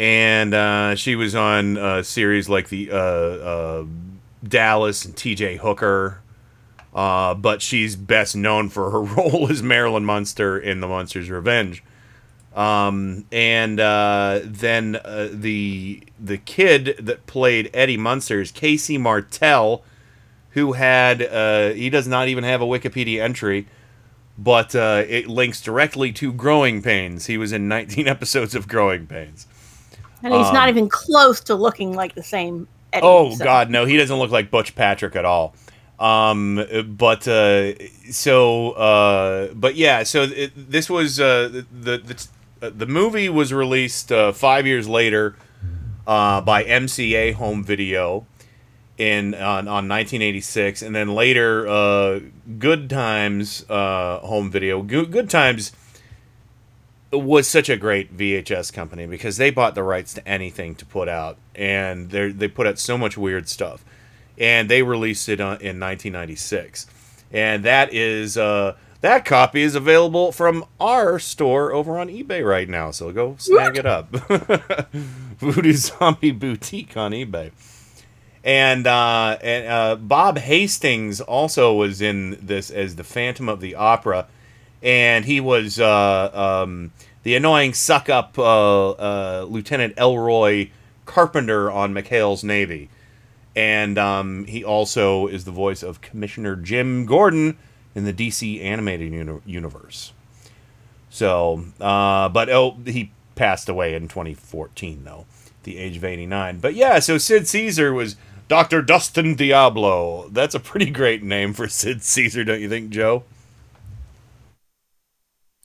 and 0.00 0.52
uh, 0.52 0.96
she 0.96 1.14
was 1.14 1.36
on 1.36 1.78
uh, 1.78 2.02
series 2.02 2.48
like 2.48 2.70
the 2.70 2.90
uh, 2.90 3.84
Dallas 4.46 5.04
and 5.04 5.16
T.J. 5.16 5.58
Hooker. 5.58 6.22
But 6.92 7.62
she's 7.62 7.94
best 7.94 8.34
known 8.34 8.68
for 8.68 8.90
her 8.90 9.00
role 9.14 9.48
as 9.48 9.62
Marilyn 9.62 10.04
Munster 10.04 10.58
in 10.58 10.80
The 10.80 10.88
Munster's 10.88 11.30
Revenge. 11.30 11.84
Um, 12.54 13.26
and 13.30 13.78
then 13.78 14.92
the 15.32 16.02
the 16.18 16.38
kid 16.38 16.96
that 16.98 17.26
played 17.26 17.70
Eddie 17.72 17.98
Munster 17.98 18.40
is 18.40 18.50
K.C. 18.50 18.98
Martel, 18.98 19.84
who 20.56 20.72
had 20.72 21.20
uh, 21.22 21.68
he 21.74 21.90
does 21.90 22.08
not 22.08 22.28
even 22.28 22.42
have 22.42 22.62
a 22.62 22.64
Wikipedia 22.64 23.20
entry, 23.22 23.66
but 24.38 24.74
uh, 24.74 25.04
it 25.06 25.28
links 25.28 25.60
directly 25.60 26.12
to 26.12 26.32
Growing 26.32 26.80
Pains. 26.82 27.26
He 27.26 27.36
was 27.36 27.52
in 27.52 27.68
19 27.68 28.08
episodes 28.16 28.54
of 28.54 28.66
Growing 28.66 29.06
Pains. 29.06 29.46
And 30.22 30.32
he's 30.32 30.46
Um, 30.46 30.54
not 30.54 30.70
even 30.70 30.88
close 30.88 31.40
to 31.40 31.54
looking 31.54 31.94
like 31.94 32.14
the 32.14 32.22
same 32.22 32.66
Eddie. 32.94 33.06
Oh 33.06 33.34
so- 33.34 33.44
God, 33.44 33.68
no, 33.70 33.84
he 33.84 33.98
doesn't 33.98 34.16
look 34.16 34.30
like 34.30 34.50
Butch 34.50 34.74
Patrick 34.74 35.14
at 35.14 35.26
all. 35.26 35.54
Um, 36.00 36.64
but 36.96 37.28
uh, 37.28 37.74
so 38.10 38.72
uh, 38.72 39.52
but 39.54 39.74
yeah, 39.76 40.04
so 40.04 40.22
it, 40.22 40.52
this 40.70 40.88
was 40.88 41.20
uh, 41.20 41.48
the 41.70 41.98
the 42.60 42.70
the, 42.70 42.86
movie 42.86 43.28
was 43.28 43.52
released 43.52 44.10
uh, 44.10 44.32
five 44.32 44.66
years 44.66 44.88
later 44.88 45.36
uh, 46.06 46.40
by 46.40 46.64
MCA 46.64 47.34
Home 47.34 47.62
Video 47.62 48.26
in 48.98 49.34
on, 49.34 49.68
on 49.68 49.88
1986, 49.88 50.82
and 50.82 50.94
then 50.94 51.14
later 51.14 51.66
uh, 51.66 52.20
Good 52.58 52.88
Times 52.88 53.68
uh, 53.68 54.20
Home 54.20 54.50
Video. 54.50 54.82
Good, 54.82 55.10
Good 55.10 55.28
Times 55.28 55.72
was 57.12 57.46
such 57.46 57.68
a 57.68 57.76
great 57.76 58.16
VHS 58.16 58.72
company 58.72 59.06
because 59.06 59.36
they 59.36 59.50
bought 59.50 59.74
the 59.74 59.82
rights 59.82 60.14
to 60.14 60.26
anything 60.28 60.74
to 60.76 60.86
put 60.86 61.08
out, 61.08 61.36
and 61.54 62.10
they 62.10 62.30
they 62.30 62.48
put 62.48 62.66
out 62.66 62.78
so 62.78 62.96
much 62.96 63.16
weird 63.16 63.48
stuff, 63.48 63.84
and 64.38 64.68
they 64.68 64.82
released 64.82 65.28
it 65.28 65.40
on, 65.40 65.54
in 65.60 65.78
1996, 65.80 66.86
and 67.32 67.64
that 67.64 67.92
is 67.92 68.38
uh, 68.38 68.76
that 69.02 69.24
copy 69.24 69.62
is 69.62 69.74
available 69.74 70.32
from 70.32 70.64
our 70.80 71.18
store 71.18 71.72
over 71.72 71.98
on 71.98 72.08
eBay 72.08 72.46
right 72.46 72.68
now. 72.68 72.90
So 72.90 73.12
go 73.12 73.36
snag 73.38 73.76
it 73.76 73.86
up, 73.86 74.08
Voodoo 75.38 75.72
Zombie 75.74 76.32
Boutique 76.32 76.96
on 76.96 77.12
eBay. 77.12 77.52
And 78.46 78.86
uh, 78.86 79.38
and 79.42 79.66
uh, 79.66 79.96
Bob 79.96 80.38
Hastings 80.38 81.20
also 81.20 81.74
was 81.74 82.00
in 82.00 82.38
this 82.40 82.70
as 82.70 82.94
the 82.94 83.02
Phantom 83.02 83.48
of 83.48 83.58
the 83.58 83.74
Opera, 83.74 84.28
and 84.80 85.24
he 85.24 85.40
was 85.40 85.80
uh, 85.80 86.62
um, 86.62 86.92
the 87.24 87.34
annoying 87.34 87.74
suck 87.74 88.08
up 88.08 88.38
uh, 88.38 88.90
uh, 88.90 89.46
Lieutenant 89.48 89.94
Elroy 89.98 90.70
Carpenter 91.06 91.68
on 91.68 91.92
McHale's 91.92 92.44
Navy, 92.44 92.88
and 93.56 93.98
um, 93.98 94.44
he 94.44 94.62
also 94.62 95.26
is 95.26 95.44
the 95.44 95.50
voice 95.50 95.82
of 95.82 96.00
Commissioner 96.00 96.54
Jim 96.54 97.04
Gordon 97.04 97.58
in 97.96 98.04
the 98.04 98.12
DC 98.12 98.62
animated 98.62 99.12
uni- 99.12 99.40
universe. 99.44 100.12
So, 101.10 101.64
uh, 101.80 102.28
but 102.28 102.48
oh, 102.48 102.76
he 102.86 103.10
passed 103.34 103.68
away 103.68 103.96
in 103.96 104.06
2014 104.06 105.02
though, 105.02 105.26
the 105.64 105.78
age 105.78 105.96
of 105.96 106.04
89. 106.04 106.60
But 106.60 106.74
yeah, 106.74 107.00
so 107.00 107.18
Sid 107.18 107.48
Caesar 107.48 107.92
was 107.92 108.14
Dr. 108.48 108.82
Dustin 108.82 109.34
Diablo. 109.34 110.28
That's 110.30 110.54
a 110.54 110.60
pretty 110.60 110.90
great 110.90 111.22
name 111.22 111.52
for 111.52 111.68
Sid 111.68 112.02
Caesar, 112.02 112.44
don't 112.44 112.60
you 112.60 112.68
think, 112.68 112.90
Joe? 112.90 113.24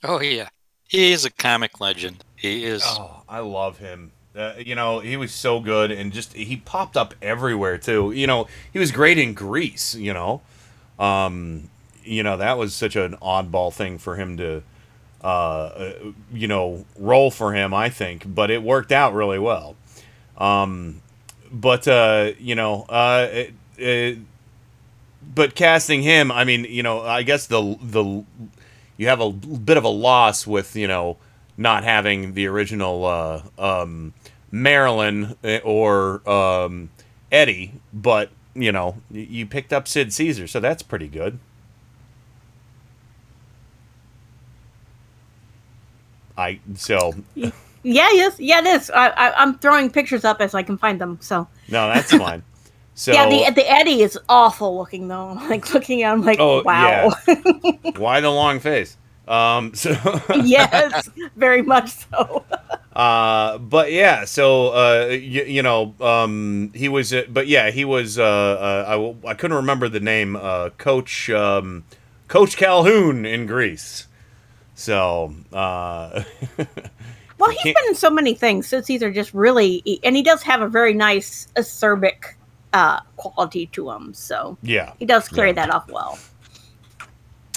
Oh 0.04 0.20
yeah, 0.20 0.48
he 0.88 1.12
is 1.12 1.24
a 1.24 1.30
comic 1.30 1.80
legend. 1.80 2.24
He 2.34 2.64
is. 2.64 2.82
Oh, 2.84 3.22
I 3.28 3.38
love 3.38 3.78
him. 3.78 4.10
Uh, 4.34 4.54
you 4.58 4.74
know, 4.74 4.98
he 4.98 5.16
was 5.16 5.32
so 5.32 5.60
good, 5.60 5.92
and 5.92 6.12
just 6.12 6.32
he 6.32 6.56
popped 6.56 6.96
up 6.96 7.14
everywhere 7.22 7.78
too. 7.78 8.10
You 8.12 8.26
know, 8.26 8.48
he 8.72 8.78
was 8.78 8.90
great 8.90 9.18
in 9.18 9.34
Grease. 9.34 9.94
You 9.94 10.12
know, 10.12 10.42
um, 10.98 11.70
you 12.02 12.22
know 12.22 12.36
that 12.36 12.58
was 12.58 12.74
such 12.74 12.96
an 12.96 13.16
oddball 13.22 13.72
thing 13.72 13.98
for 13.98 14.16
him 14.16 14.36
to, 14.38 14.62
uh, 15.22 15.26
uh, 15.26 15.92
you 16.32 16.48
know, 16.48 16.84
roll 16.98 17.30
for 17.30 17.52
him. 17.54 17.72
I 17.72 17.88
think, 17.88 18.24
but 18.34 18.50
it 18.50 18.62
worked 18.62 18.90
out 18.90 19.14
really 19.14 19.38
well. 19.38 19.76
Um, 20.36 21.01
but 21.52 21.86
uh, 21.86 22.32
you 22.38 22.54
know, 22.54 22.82
uh, 22.88 23.28
it, 23.30 23.54
it, 23.76 24.18
but 25.34 25.54
casting 25.54 26.02
him, 26.02 26.32
I 26.32 26.44
mean, 26.44 26.64
you 26.64 26.82
know, 26.82 27.02
I 27.02 27.22
guess 27.22 27.46
the 27.46 27.76
the 27.82 28.24
you 28.96 29.08
have 29.08 29.20
a 29.20 29.30
bit 29.30 29.76
of 29.76 29.84
a 29.84 29.88
loss 29.88 30.46
with 30.46 30.74
you 30.74 30.88
know 30.88 31.18
not 31.56 31.84
having 31.84 32.34
the 32.34 32.46
original 32.46 33.04
uh, 33.04 33.42
um, 33.58 34.14
Marilyn 34.50 35.36
eh, 35.44 35.60
or 35.62 36.28
um, 36.28 36.90
Eddie, 37.30 37.74
but 37.92 38.30
you 38.54 38.72
know 38.72 38.96
you 39.10 39.46
picked 39.46 39.72
up 39.72 39.86
Sid 39.86 40.12
Caesar, 40.12 40.46
so 40.46 40.58
that's 40.60 40.82
pretty 40.82 41.08
good. 41.08 41.38
I 46.36 46.60
so 46.74 47.14
Yeah, 47.82 48.08
yes, 48.12 48.38
yeah, 48.38 48.60
it 48.60 48.66
is. 48.66 48.90
I, 48.90 49.08
I, 49.08 49.32
I'm 49.42 49.58
throwing 49.58 49.90
pictures 49.90 50.24
up 50.24 50.40
as 50.40 50.54
I 50.54 50.62
can 50.62 50.78
find 50.78 51.00
them. 51.00 51.18
So 51.20 51.48
no, 51.68 51.88
that's 51.88 52.12
fine. 52.16 52.42
So 52.94 53.12
yeah, 53.12 53.28
the 53.28 53.54
the 53.54 53.70
Eddie 53.70 54.02
is 54.02 54.18
awful 54.28 54.76
looking 54.78 55.08
though. 55.08 55.30
I'm 55.30 55.48
like 55.50 55.72
looking 55.74 56.02
at, 56.02 56.12
him 56.14 56.22
like, 56.22 56.38
Oh, 56.38 56.62
wow. 56.62 57.10
why 57.96 58.20
the 58.20 58.30
long 58.30 58.60
face? 58.60 58.96
Um, 59.26 59.74
so 59.74 59.90
yes, 60.44 61.08
very 61.36 61.62
much 61.62 61.90
so. 61.90 62.44
Uh, 62.92 63.56
but 63.58 63.90
yeah, 63.90 64.24
so 64.26 64.68
uh, 64.68 65.06
you, 65.10 65.44
you 65.44 65.62
know, 65.62 65.94
um, 66.00 66.72
he 66.74 66.88
was, 66.88 67.14
uh, 67.14 67.22
but 67.30 67.46
yeah, 67.46 67.70
he 67.70 67.84
was. 67.84 68.18
Uh, 68.18 68.24
uh, 68.24 68.84
I 68.86 68.92
w- 68.92 69.16
I 69.26 69.34
couldn't 69.34 69.56
remember 69.56 69.88
the 69.88 70.00
name. 70.00 70.36
Uh, 70.36 70.70
Coach 70.70 71.30
um, 71.30 71.84
Coach 72.28 72.56
Calhoun 72.56 73.24
in 73.24 73.46
Grease. 73.46 74.08
So 74.74 75.34
uh, 75.52 76.24
Well, 77.42 77.50
he's 77.50 77.74
been 77.74 77.88
in 77.88 77.94
so 77.96 78.08
many 78.08 78.34
things. 78.34 78.68
So 78.68 78.80
these 78.80 79.02
are 79.02 79.10
just 79.10 79.34
really, 79.34 79.82
and 80.04 80.14
he 80.14 80.22
does 80.22 80.42
have 80.42 80.62
a 80.62 80.68
very 80.68 80.94
nice 80.94 81.48
acerbic 81.56 82.34
uh, 82.72 83.00
quality 83.16 83.66
to 83.66 83.90
him. 83.90 84.14
So 84.14 84.56
yeah, 84.62 84.92
he 85.00 85.06
does 85.06 85.28
carry 85.28 85.50
that 85.52 85.68
off 85.68 85.88
well. 85.90 86.18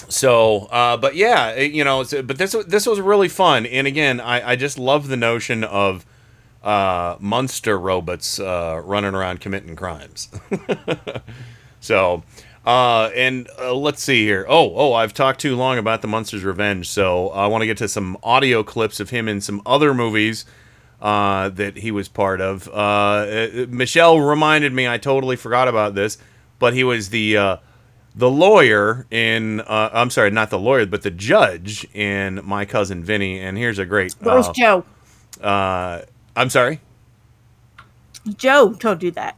So, 0.08 0.66
uh, 0.66 0.96
but 0.96 1.14
yeah, 1.14 1.54
you 1.56 1.84
know, 1.84 2.04
but 2.04 2.36
this 2.36 2.56
this 2.66 2.84
was 2.86 3.00
really 3.00 3.28
fun, 3.28 3.64
and 3.66 3.86
again, 3.86 4.20
I, 4.20 4.50
I 4.50 4.56
just 4.56 4.76
love 4.76 5.06
the 5.06 5.16
notion 5.16 5.62
of 5.62 6.04
uh, 6.64 7.16
monster 7.20 7.78
robots 7.78 8.40
uh, 8.40 8.82
running 8.84 9.14
around 9.14 9.40
committing 9.40 9.76
crimes. 9.76 10.30
so, 11.80 12.24
uh, 12.66 13.10
and 13.14 13.48
uh, 13.60 13.72
let's 13.72 14.02
see 14.02 14.26
here. 14.26 14.44
Oh, 14.48 14.74
oh, 14.74 14.92
I've 14.92 15.14
talked 15.14 15.40
too 15.40 15.54
long 15.54 15.78
about 15.78 16.02
the 16.02 16.08
Munsters 16.08 16.42
Revenge, 16.42 16.88
so 16.88 17.28
I 17.30 17.46
want 17.46 17.62
to 17.62 17.66
get 17.66 17.76
to 17.78 17.88
some 17.88 18.18
audio 18.24 18.64
clips 18.64 18.98
of 18.98 19.10
him 19.10 19.28
in 19.28 19.40
some 19.40 19.62
other 19.64 19.94
movies 19.94 20.44
uh, 21.00 21.48
that 21.50 21.76
he 21.76 21.92
was 21.92 22.08
part 22.08 22.40
of. 22.40 22.68
Uh, 22.68 22.72
uh, 22.72 23.66
Michelle 23.68 24.18
reminded 24.18 24.72
me, 24.72 24.88
I 24.88 24.98
totally 24.98 25.36
forgot 25.36 25.68
about 25.68 25.94
this, 25.94 26.18
but 26.58 26.74
he 26.74 26.82
was 26.82 27.10
the 27.10 27.36
uh, 27.36 27.56
the 28.16 28.30
lawyer 28.30 29.06
in. 29.12 29.60
Uh, 29.60 29.90
I'm 29.92 30.10
sorry, 30.10 30.30
not 30.30 30.50
the 30.50 30.58
lawyer, 30.58 30.86
but 30.86 31.02
the 31.02 31.10
judge 31.12 31.86
in 31.94 32.40
My 32.44 32.64
Cousin 32.64 33.04
Vinny. 33.04 33.38
And 33.38 33.56
here's 33.56 33.78
a 33.78 33.86
great. 33.86 34.14
Where's 34.20 34.48
Joe? 34.48 34.84
Uh, 35.40 36.02
I'm 36.34 36.50
sorry. 36.50 36.80
Joe 38.36 38.72
told 38.72 39.04
you 39.04 39.12
that. 39.12 39.36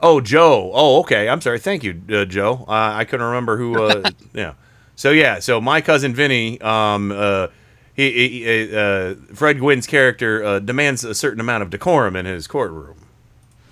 Oh, 0.00 0.20
Joe. 0.20 0.70
Oh, 0.74 1.00
okay. 1.00 1.28
I'm 1.28 1.40
sorry. 1.40 1.58
Thank 1.58 1.82
you, 1.82 2.00
uh, 2.12 2.24
Joe. 2.24 2.64
Uh, 2.68 2.92
I 2.94 3.04
couldn't 3.04 3.26
remember 3.26 3.56
who. 3.56 3.82
Uh, 3.82 4.10
yeah. 4.34 4.54
So 4.94 5.10
yeah. 5.10 5.38
So 5.38 5.60
my 5.60 5.80
cousin 5.80 6.14
Vinny. 6.14 6.60
Um. 6.60 7.12
Uh. 7.12 7.48
He. 7.94 8.10
he 8.44 8.76
uh, 8.76 9.14
Fred 9.34 9.58
Gwynne's 9.58 9.86
character 9.86 10.44
uh, 10.44 10.58
demands 10.58 11.02
a 11.04 11.14
certain 11.14 11.40
amount 11.40 11.62
of 11.62 11.70
decorum 11.70 12.14
in 12.14 12.26
his 12.26 12.46
courtroom. 12.46 12.96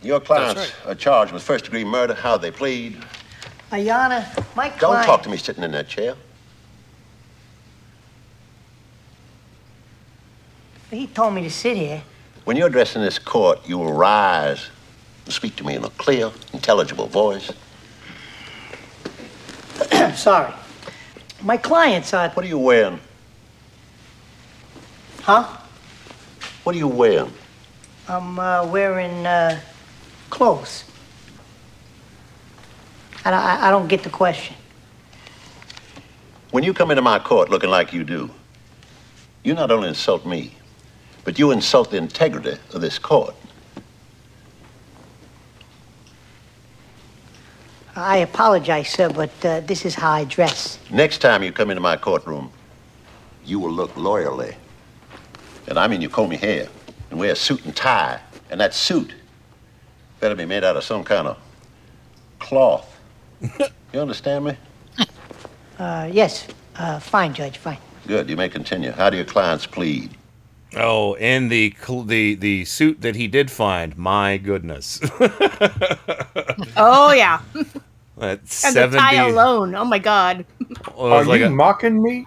Your 0.02 0.20
clients 0.20 0.72
are 0.86 0.94
charged 0.94 1.32
with 1.32 1.42
first 1.42 1.64
degree 1.64 1.84
murder. 1.84 2.14
How 2.14 2.36
they 2.36 2.50
plead? 2.50 3.02
Ayana, 3.70 4.44
my 4.54 4.68
Don't 4.68 4.78
client. 4.78 5.06
talk 5.06 5.22
to 5.24 5.28
me 5.28 5.36
sitting 5.36 5.64
in 5.64 5.72
that 5.72 5.88
chair. 5.88 6.14
He 10.90 11.06
told 11.08 11.34
me 11.34 11.42
to 11.42 11.50
sit 11.50 11.76
here. 11.76 12.02
When 12.44 12.56
you're 12.56 12.68
addressing 12.68 13.02
this 13.02 13.18
court, 13.18 13.66
you 13.66 13.78
will 13.78 13.94
rise 13.94 14.68
and 14.68 14.73
speak 15.32 15.56
to 15.56 15.64
me 15.64 15.74
in 15.74 15.84
a 15.84 15.90
clear, 15.90 16.30
intelligible 16.52 17.06
voice. 17.06 17.52
Sorry. 20.14 20.52
My 21.42 21.56
clients 21.56 22.14
are. 22.14 22.30
What 22.30 22.44
are 22.44 22.48
you 22.48 22.58
wearing? 22.58 23.00
Huh? 25.22 25.58
What 26.64 26.74
are 26.74 26.78
you 26.78 26.88
wearing? 26.88 27.32
I'm 28.08 28.38
uh, 28.38 28.66
wearing 28.66 29.26
uh, 29.26 29.60
clothes. 30.30 30.84
I, 33.24 33.32
I, 33.32 33.68
I 33.68 33.70
don't 33.70 33.88
get 33.88 34.02
the 34.02 34.10
question. 34.10 34.54
When 36.50 36.62
you 36.62 36.74
come 36.74 36.90
into 36.90 37.02
my 37.02 37.18
court 37.18 37.50
looking 37.50 37.70
like 37.70 37.92
you 37.92 38.04
do, 38.04 38.30
you 39.42 39.54
not 39.54 39.70
only 39.70 39.88
insult 39.88 40.24
me, 40.24 40.54
but 41.24 41.38
you 41.38 41.50
insult 41.50 41.90
the 41.90 41.96
integrity 41.96 42.58
of 42.72 42.80
this 42.80 42.98
court. 42.98 43.34
I 47.96 48.18
apologize, 48.18 48.88
sir, 48.90 49.08
but 49.08 49.30
uh, 49.44 49.60
this 49.60 49.84
is 49.84 49.94
how 49.94 50.10
I 50.10 50.24
dress. 50.24 50.78
Next 50.90 51.18
time 51.18 51.42
you 51.42 51.52
come 51.52 51.70
into 51.70 51.80
my 51.80 51.96
courtroom, 51.96 52.50
you 53.44 53.60
will 53.60 53.70
look 53.70 53.96
loyally. 53.96 54.56
And 55.68 55.78
I 55.78 55.86
mean 55.86 56.00
you 56.00 56.08
comb 56.08 56.32
your 56.32 56.40
hair 56.40 56.68
and 57.10 57.18
wear 57.18 57.32
a 57.32 57.36
suit 57.36 57.64
and 57.64 57.74
tie. 57.74 58.20
And 58.50 58.60
that 58.60 58.74
suit 58.74 59.14
better 60.20 60.34
be 60.34 60.44
made 60.44 60.64
out 60.64 60.76
of 60.76 60.84
some 60.84 61.04
kind 61.04 61.28
of 61.28 61.38
cloth. 62.38 62.98
you 63.92 64.00
understand 64.00 64.44
me? 64.46 64.56
Uh, 65.78 66.08
yes, 66.10 66.46
uh, 66.76 66.98
fine, 66.98 67.34
Judge, 67.34 67.58
fine. 67.58 67.78
Good. 68.06 68.28
You 68.28 68.36
may 68.36 68.48
continue. 68.48 68.90
How 68.90 69.10
do 69.10 69.16
your 69.16 69.26
clients 69.26 69.66
plead? 69.66 70.10
Oh, 70.76 71.14
and 71.16 71.50
the 71.50 71.74
the 72.06 72.34
the 72.34 72.64
suit 72.64 73.00
that 73.02 73.16
he 73.16 73.28
did 73.28 73.50
find. 73.50 73.96
My 73.96 74.36
goodness. 74.36 75.00
Oh 76.76 77.12
yeah. 77.12 77.40
That 78.16 78.38
and 78.38 78.48
70 78.48 78.90
the 78.92 78.96
tie 78.98 79.14
alone. 79.28 79.74
Oh 79.74 79.84
my 79.84 79.98
god. 79.98 80.46
Well, 80.96 81.12
Are 81.14 81.24
like 81.24 81.40
you 81.40 81.46
a- 81.46 81.50
mocking 81.50 82.00
me? 82.02 82.26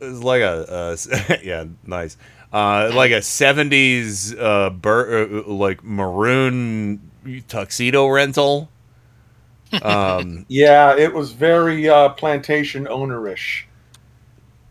It's 0.00 0.22
like 0.22 0.40
a, 0.42 0.70
uh, 0.72 0.96
yeah, 1.42 1.64
nice. 1.84 2.16
Uh, 2.52 2.90
like 2.94 3.10
a 3.10 3.20
'70s 3.20 4.34
uh, 4.40 4.70
bur- 4.70 5.42
uh, 5.46 5.48
like 5.52 5.82
maroon 5.84 7.00
tuxedo 7.48 8.06
rental. 8.06 8.68
Um, 9.82 10.46
Yeah, 10.48 10.96
it 10.96 11.12
was 11.12 11.32
very 11.32 11.88
uh, 11.88 12.10
plantation 12.10 12.86
ownerish. 12.86 13.64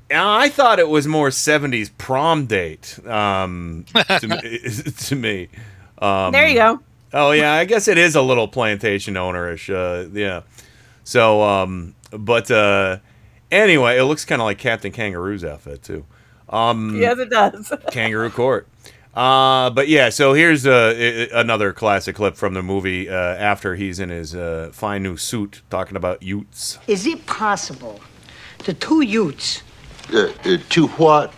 And 0.10 0.22
I 0.22 0.50
thought 0.50 0.80
it 0.80 0.90
was 0.90 1.08
more 1.08 1.30
'70s 1.30 1.90
prom 1.98 2.46
date. 2.46 3.00
Um, 3.08 3.86
to, 3.94 4.28
me, 4.28 4.60
to 4.98 5.16
me. 5.16 5.48
Um, 6.00 6.32
There 6.32 6.48
you 6.48 6.56
go. 6.56 6.80
Oh 7.14 7.32
yeah, 7.32 7.54
I 7.54 7.66
guess 7.66 7.88
it 7.88 7.98
is 7.98 8.16
a 8.16 8.22
little 8.22 8.48
plantation 8.48 9.16
ownerish. 9.16 9.70
Uh, 9.74 10.10
yeah. 10.14 10.42
So, 11.04 11.42
um, 11.42 11.96
but 12.12 12.52
uh, 12.52 12.98
anyway, 13.52 13.98
it 13.98 14.04
looks 14.04 14.26
kind 14.26 14.42
of 14.42 14.46
like 14.46 14.60
Captain 14.60 14.92
Kangaroo's 14.92 15.44
outfit 15.44 15.82
too. 15.84 16.06
Um, 16.50 16.96
Yes, 17.00 17.18
it 17.20 17.30
does. 17.30 17.74
Kangaroo 17.92 18.30
Court. 18.30 18.68
Uh, 19.16 19.72
but 19.72 19.88
yeah, 19.88 20.10
so 20.10 20.34
here's 20.34 20.68
uh, 20.68 20.94
i- 20.96 21.36
i- 21.36 21.40
another 21.42 21.74
classic 21.74 22.16
clip 22.16 22.36
from 22.36 22.54
the 22.54 22.62
movie 22.62 23.10
uh, 23.10 23.14
after 23.16 23.76
he's 23.76 24.00
in 24.00 24.10
his 24.10 24.36
uh, 24.36 24.70
fine 24.72 25.02
new 25.02 25.18
suit 25.18 25.62
talking 25.72 25.98
about 25.98 26.22
Utes. 26.22 26.78
Is 26.88 27.08
it 27.08 27.26
possible 27.26 28.00
the 28.66 28.74
two 28.74 29.02
Utes, 29.02 29.64
Uh, 30.14 30.32
uh, 30.46 30.58
to 30.70 30.88
what? 30.88 31.34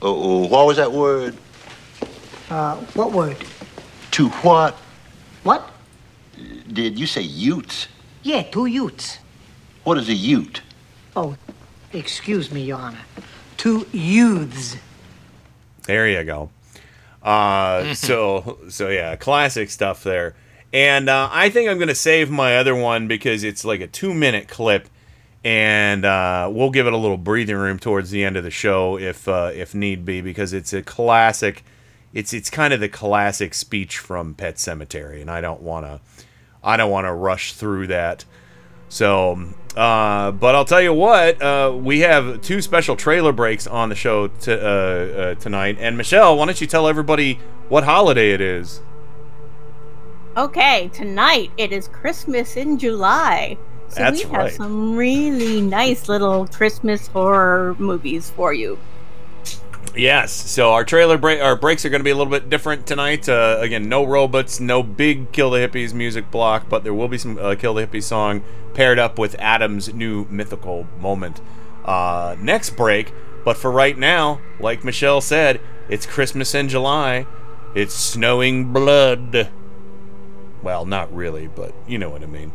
Oh, 0.00 0.46
what 0.46 0.66
was 0.66 0.76
that 0.76 0.90
word? 0.90 1.36
uh, 2.50 2.76
what 2.94 3.12
word? 3.12 3.36
To 4.12 4.28
what? 4.28 4.74
What? 5.42 5.70
Did 6.72 6.98
you 6.98 7.06
say 7.06 7.22
Utes? 7.22 7.88
Yeah, 8.22 8.42
two 8.42 8.66
Utes. 8.66 9.18
What 9.84 9.98
is 9.98 10.08
a 10.08 10.14
Ute? 10.14 10.62
Oh, 11.16 11.36
excuse 11.92 12.50
me, 12.52 12.62
Your 12.62 12.78
Honor. 12.78 13.00
Two 13.56 13.86
youths. 13.92 14.76
There 15.86 16.08
you 16.08 16.22
go. 16.24 16.50
Uh, 17.22 17.94
so 17.94 18.58
so 18.68 18.88
yeah, 18.88 19.16
classic 19.16 19.70
stuff 19.70 20.04
there. 20.04 20.34
And 20.72 21.08
uh, 21.08 21.28
I 21.32 21.48
think 21.50 21.68
I'm 21.68 21.78
gonna 21.78 21.94
save 21.94 22.30
my 22.30 22.56
other 22.56 22.74
one 22.74 23.08
because 23.08 23.42
it's 23.42 23.64
like 23.64 23.80
a 23.80 23.86
two 23.86 24.14
minute 24.14 24.48
clip, 24.48 24.88
and 25.48 26.04
uh, 26.04 26.50
we'll 26.52 26.68
give 26.68 26.86
it 26.86 26.92
a 26.92 26.96
little 26.98 27.16
breathing 27.16 27.56
room 27.56 27.78
towards 27.78 28.10
the 28.10 28.22
end 28.22 28.36
of 28.36 28.44
the 28.44 28.50
show 28.50 28.98
if 28.98 29.26
uh, 29.26 29.50
if 29.54 29.74
need 29.74 30.04
be 30.04 30.20
because 30.20 30.52
it's 30.52 30.74
a 30.74 30.82
classic. 30.82 31.64
It's 32.12 32.34
it's 32.34 32.50
kind 32.50 32.74
of 32.74 32.80
the 32.80 32.88
classic 32.90 33.54
speech 33.54 33.96
from 33.96 34.34
Pet 34.34 34.56
Sematary, 34.56 35.22
and 35.22 35.30
I 35.30 35.40
don't 35.40 35.62
want 35.62 35.86
to 35.86 36.00
I 36.62 36.76
don't 36.76 36.90
want 36.90 37.06
to 37.06 37.14
rush 37.14 37.54
through 37.54 37.86
that. 37.86 38.26
So, 38.90 39.54
uh, 39.74 40.32
but 40.32 40.54
I'll 40.54 40.66
tell 40.66 40.82
you 40.82 40.92
what, 40.92 41.40
uh, 41.40 41.74
we 41.74 42.00
have 42.00 42.42
two 42.42 42.60
special 42.60 42.94
trailer 42.94 43.32
breaks 43.32 43.66
on 43.66 43.88
the 43.88 43.94
show 43.94 44.28
to, 44.28 44.52
uh, 44.52 45.20
uh, 45.20 45.34
tonight. 45.36 45.78
And 45.78 45.96
Michelle, 45.96 46.36
why 46.36 46.44
don't 46.44 46.60
you 46.60 46.66
tell 46.66 46.88
everybody 46.88 47.38
what 47.70 47.84
holiday 47.84 48.32
it 48.32 48.42
is? 48.42 48.80
Okay, 50.36 50.90
tonight 50.92 51.52
it 51.56 51.72
is 51.72 51.88
Christmas 51.88 52.56
in 52.56 52.78
July. 52.78 53.56
So 53.88 54.00
That's 54.00 54.24
we 54.24 54.30
right. 54.30 54.42
have 54.44 54.52
some 54.52 54.96
really 54.96 55.60
nice 55.60 56.08
little 56.08 56.46
Christmas 56.46 57.06
horror 57.08 57.74
movies 57.78 58.30
for 58.30 58.52
you. 58.52 58.78
Yes. 59.96 60.32
So 60.32 60.72
our 60.72 60.84
trailer 60.84 61.18
break, 61.18 61.40
our 61.40 61.56
breaks 61.56 61.84
are 61.84 61.88
going 61.88 62.00
to 62.00 62.04
be 62.04 62.10
a 62.10 62.16
little 62.16 62.30
bit 62.30 62.50
different 62.50 62.86
tonight. 62.86 63.28
Uh, 63.28 63.58
again, 63.60 63.88
no 63.88 64.04
robots, 64.04 64.60
no 64.60 64.82
big 64.82 65.32
Kill 65.32 65.50
the 65.50 65.58
Hippies 65.58 65.92
music 65.94 66.30
block, 66.30 66.68
but 66.68 66.84
there 66.84 66.94
will 66.94 67.08
be 67.08 67.18
some 67.18 67.38
uh, 67.38 67.54
Kill 67.54 67.74
the 67.74 67.86
Hippies 67.86 68.04
song 68.04 68.44
paired 68.74 68.98
up 68.98 69.18
with 69.18 69.34
Adam's 69.38 69.92
new 69.92 70.26
mythical 70.30 70.86
moment. 71.00 71.40
Uh, 71.84 72.36
next 72.38 72.70
break, 72.70 73.12
but 73.44 73.56
for 73.56 73.70
right 73.70 73.96
now, 73.96 74.40
like 74.60 74.84
Michelle 74.84 75.20
said, 75.20 75.60
it's 75.88 76.04
Christmas 76.04 76.54
in 76.54 76.68
July. 76.68 77.26
It's 77.74 77.94
snowing 77.94 78.72
blood. 78.72 79.50
Well, 80.62 80.84
not 80.84 81.12
really, 81.14 81.46
but 81.48 81.74
you 81.86 81.98
know 81.98 82.10
what 82.10 82.22
I 82.22 82.26
mean. 82.26 82.52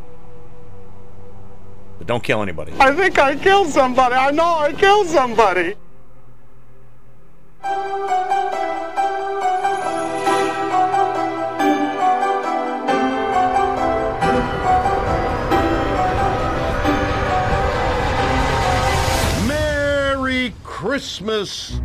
But 2.04 2.08
don't 2.10 2.22
kill 2.22 2.42
anybody. 2.42 2.74
I 2.82 2.92
think 2.92 3.18
I 3.18 3.34
killed 3.34 3.70
somebody. 3.70 4.16
I 4.16 4.30
know 4.32 4.58
I 4.58 4.74
killed 4.74 5.08
somebody. 5.08 5.76
Merry 19.48 20.54
Christmas! 20.66 21.80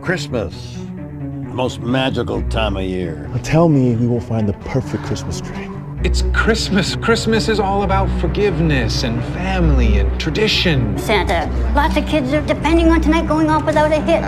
Christmas, 0.00 0.76
the 0.76 1.52
most 1.52 1.80
magical 1.80 2.42
time 2.48 2.78
of 2.78 2.84
year. 2.84 3.30
Tell 3.42 3.68
me 3.68 3.96
we 3.96 4.06
will 4.06 4.22
find 4.22 4.48
the 4.48 4.54
perfect 4.54 5.04
Christmas 5.04 5.42
tree. 5.42 5.73
It's 6.04 6.22
Christmas. 6.34 6.96
Christmas 6.96 7.48
is 7.48 7.58
all 7.58 7.82
about 7.82 8.10
forgiveness 8.20 9.04
and 9.04 9.24
family 9.32 9.96
and 10.00 10.20
tradition. 10.20 10.98
Santa, 10.98 11.50
lots 11.74 11.96
of 11.96 12.06
kids 12.06 12.30
are 12.34 12.42
depending 12.42 12.90
on 12.90 13.00
tonight 13.00 13.26
going 13.26 13.48
off 13.48 13.64
without 13.64 13.90
a 13.90 14.02
hit. 14.02 14.20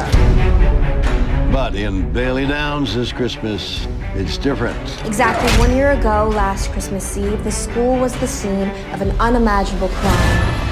But 1.52 1.74
in 1.74 2.10
Bailey 2.14 2.46
Downs 2.46 2.94
this 2.94 3.12
Christmas, 3.12 3.86
it's 4.14 4.38
different. 4.38 4.78
Exactly 5.04 5.50
one 5.58 5.76
year 5.76 5.90
ago, 5.90 6.32
last 6.34 6.70
Christmas 6.70 7.14
Eve, 7.14 7.44
the 7.44 7.52
school 7.52 7.98
was 7.98 8.18
the 8.20 8.26
scene 8.26 8.70
of 8.94 9.02
an 9.02 9.10
unimaginable 9.20 9.88
crime. 9.88 10.65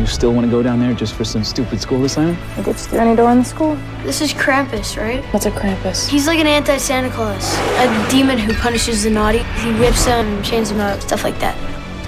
And 0.00 0.08
you 0.08 0.14
still 0.14 0.32
want 0.32 0.46
to 0.46 0.50
go 0.50 0.62
down 0.62 0.80
there 0.80 0.94
just 0.94 1.12
for 1.12 1.24
some 1.24 1.44
stupid 1.44 1.78
school 1.78 2.02
assignment? 2.06 2.38
It 2.56 2.64
gets 2.64 2.86
through 2.86 3.00
any 3.00 3.14
door 3.14 3.30
in 3.32 3.40
the 3.40 3.44
school. 3.44 3.76
This 4.02 4.22
is 4.22 4.32
Krampus, 4.32 4.96
right? 4.96 5.22
What's 5.26 5.44
a 5.44 5.50
Krampus? 5.50 6.08
He's 6.08 6.26
like 6.26 6.38
an 6.38 6.46
anti-Santa 6.46 7.10
Claus, 7.10 7.54
a 7.58 8.08
demon 8.10 8.38
who 8.38 8.54
punishes 8.54 9.02
the 9.02 9.10
naughty. 9.10 9.40
He 9.60 9.74
whips 9.74 10.06
them, 10.06 10.42
chains 10.42 10.70
them 10.70 10.80
up, 10.80 11.02
stuff 11.02 11.22
like 11.22 11.38
that. 11.40 11.54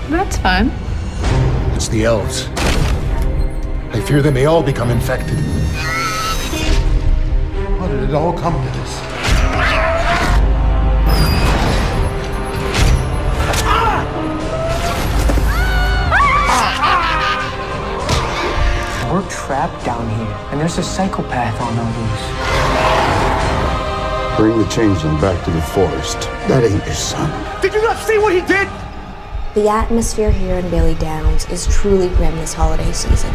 That's 0.09 0.39
fun. 0.39 0.73
It's 1.77 1.89
the 1.89 2.07
elves. 2.07 2.49
I 3.95 4.03
fear 4.07 4.23
they 4.23 4.31
may 4.31 4.47
all 4.47 4.63
become 4.63 4.89
infected. 4.89 5.37
How 7.77 7.89
did 7.89 8.09
it 8.09 8.15
all 8.15 8.33
come 8.33 8.55
to 8.55 8.79
this? 8.79 9.02
We're 19.13 19.29
trapped 19.29 19.85
down 19.85 20.09
here, 20.09 20.35
and 20.51 20.59
there's 20.59 20.79
a 20.79 20.83
psychopath 20.83 21.61
on 21.61 21.77
the 21.77 21.83
loose. 21.85 22.27
Bring 24.39 24.59
the 24.59 24.65
changeling 24.71 25.21
back 25.21 25.45
to 25.45 25.51
the 25.51 25.61
forest. 25.61 26.23
That 26.49 26.65
ain't 26.65 26.83
your 26.87 26.95
son. 26.95 27.29
Did 27.61 27.75
you 27.75 27.83
not 27.83 27.99
see 27.99 28.17
what 28.17 28.33
he 28.33 28.41
did? 28.41 28.67
The 29.53 29.69
atmosphere 29.69 30.31
here 30.31 30.55
in 30.55 30.71
Bailey 30.71 30.95
Downs 30.95 31.47
is 31.51 31.67
truly 31.67 32.09
grim 32.17 32.35
this 32.37 32.55
holiday 32.55 32.91
season. 32.93 33.35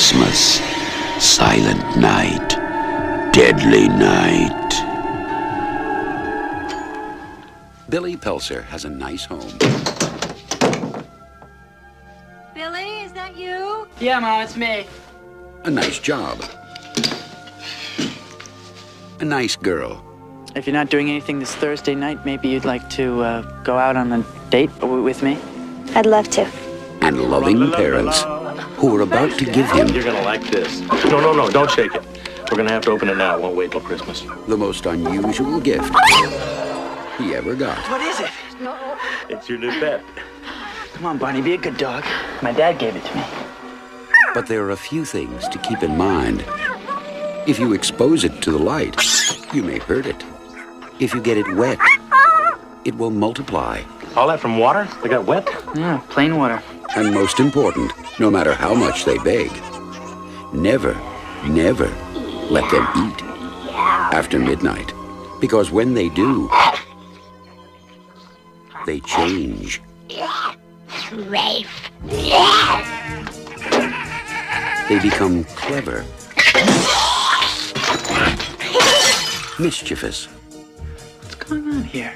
Christmas. 0.00 0.62
Silent 1.22 1.98
night. 1.98 2.48
Deadly 3.34 3.86
night. 3.86 4.70
Billy 7.90 8.16
Peltzer 8.16 8.62
has 8.62 8.86
a 8.86 8.88
nice 8.88 9.26
home. 9.26 9.58
Billy, 12.54 13.02
is 13.02 13.12
that 13.12 13.36
you? 13.36 13.86
Yeah, 14.00 14.20
Mom, 14.20 14.40
it's 14.40 14.56
me. 14.56 14.86
A 15.64 15.70
nice 15.70 15.98
job. 15.98 16.42
A 19.20 19.24
nice 19.26 19.54
girl. 19.54 20.02
If 20.56 20.66
you're 20.66 20.72
not 20.72 20.88
doing 20.88 21.10
anything 21.10 21.40
this 21.40 21.54
Thursday 21.54 21.94
night, 21.94 22.24
maybe 22.24 22.48
you'd 22.48 22.64
like 22.64 22.88
to 22.96 23.20
uh, 23.20 23.42
go 23.64 23.76
out 23.76 23.96
on 23.96 24.10
a 24.14 24.24
date 24.48 24.70
with 24.80 25.22
me? 25.22 25.38
I'd 25.94 26.06
love 26.06 26.30
to. 26.30 26.50
And 27.02 27.20
loving 27.20 27.70
parents 27.72 28.24
who 28.80 28.96
are 28.96 29.02
about 29.02 29.38
to 29.38 29.44
give 29.44 29.70
him 29.72 29.88
You're 29.88 30.04
gonna 30.04 30.22
like 30.22 30.42
this. 30.50 30.80
No, 31.04 31.20
no, 31.20 31.34
no, 31.34 31.50
don't 31.50 31.70
shake 31.70 31.94
it. 31.94 32.02
We're 32.50 32.56
gonna 32.56 32.70
have 32.70 32.82
to 32.84 32.90
open 32.90 33.10
it 33.10 33.16
now. 33.18 33.36
It 33.36 33.42
won't 33.42 33.54
wait 33.54 33.72
till 33.72 33.82
Christmas. 33.82 34.22
the 34.48 34.56
most 34.56 34.86
unusual 34.86 35.60
gift 35.60 35.94
he 37.18 37.34
ever 37.34 37.54
got. 37.54 37.78
What 37.90 38.00
is 38.00 38.20
it? 38.20 38.30
No. 38.58 38.98
It's 39.28 39.50
your 39.50 39.58
new 39.58 39.70
pet. 39.78 40.02
Come 40.94 41.04
on, 41.04 41.18
Barney, 41.18 41.42
be 41.42 41.52
a 41.52 41.58
good 41.58 41.76
dog. 41.76 42.04
My 42.40 42.52
dad 42.52 42.78
gave 42.78 42.96
it 42.96 43.04
to 43.04 43.14
me. 43.16 43.22
But 44.32 44.46
there 44.46 44.64
are 44.64 44.70
a 44.70 44.76
few 44.76 45.04
things 45.04 45.46
to 45.48 45.58
keep 45.58 45.82
in 45.82 45.98
mind. 45.98 46.42
If 47.46 47.58
you 47.58 47.74
expose 47.74 48.24
it 48.24 48.40
to 48.42 48.50
the 48.50 48.58
light, 48.58 48.96
you 49.52 49.62
may 49.62 49.78
hurt 49.78 50.06
it. 50.06 50.24
If 50.98 51.12
you 51.12 51.20
get 51.20 51.36
it 51.36 51.54
wet, 51.54 51.78
it 52.86 52.96
will 52.96 53.10
multiply. 53.10 53.82
All 54.16 54.26
that 54.28 54.40
from 54.40 54.58
water? 54.58 54.88
They 55.02 55.10
got 55.10 55.26
wet? 55.26 55.46
Yeah, 55.74 56.00
plain 56.08 56.36
water. 56.38 56.62
And 56.96 57.14
most 57.14 57.38
important, 57.38 57.92
no 58.18 58.30
matter 58.30 58.52
how 58.52 58.74
much 58.74 59.04
they 59.04 59.16
beg, 59.18 59.50
never, 60.52 60.94
never 61.46 61.86
let 62.50 62.68
them 62.70 62.86
eat 62.96 63.22
after 64.12 64.38
midnight. 64.38 64.92
Because 65.40 65.70
when 65.70 65.94
they 65.94 66.08
do, 66.08 66.50
they 68.86 69.00
change. 69.00 69.80
Rafe. 71.12 71.90
They 74.88 74.98
become 74.98 75.44
clever, 75.44 76.04
mischievous, 79.60 80.26
What's 80.26 81.34
going 81.36 81.68
on 81.68 81.84
here? 81.84 82.14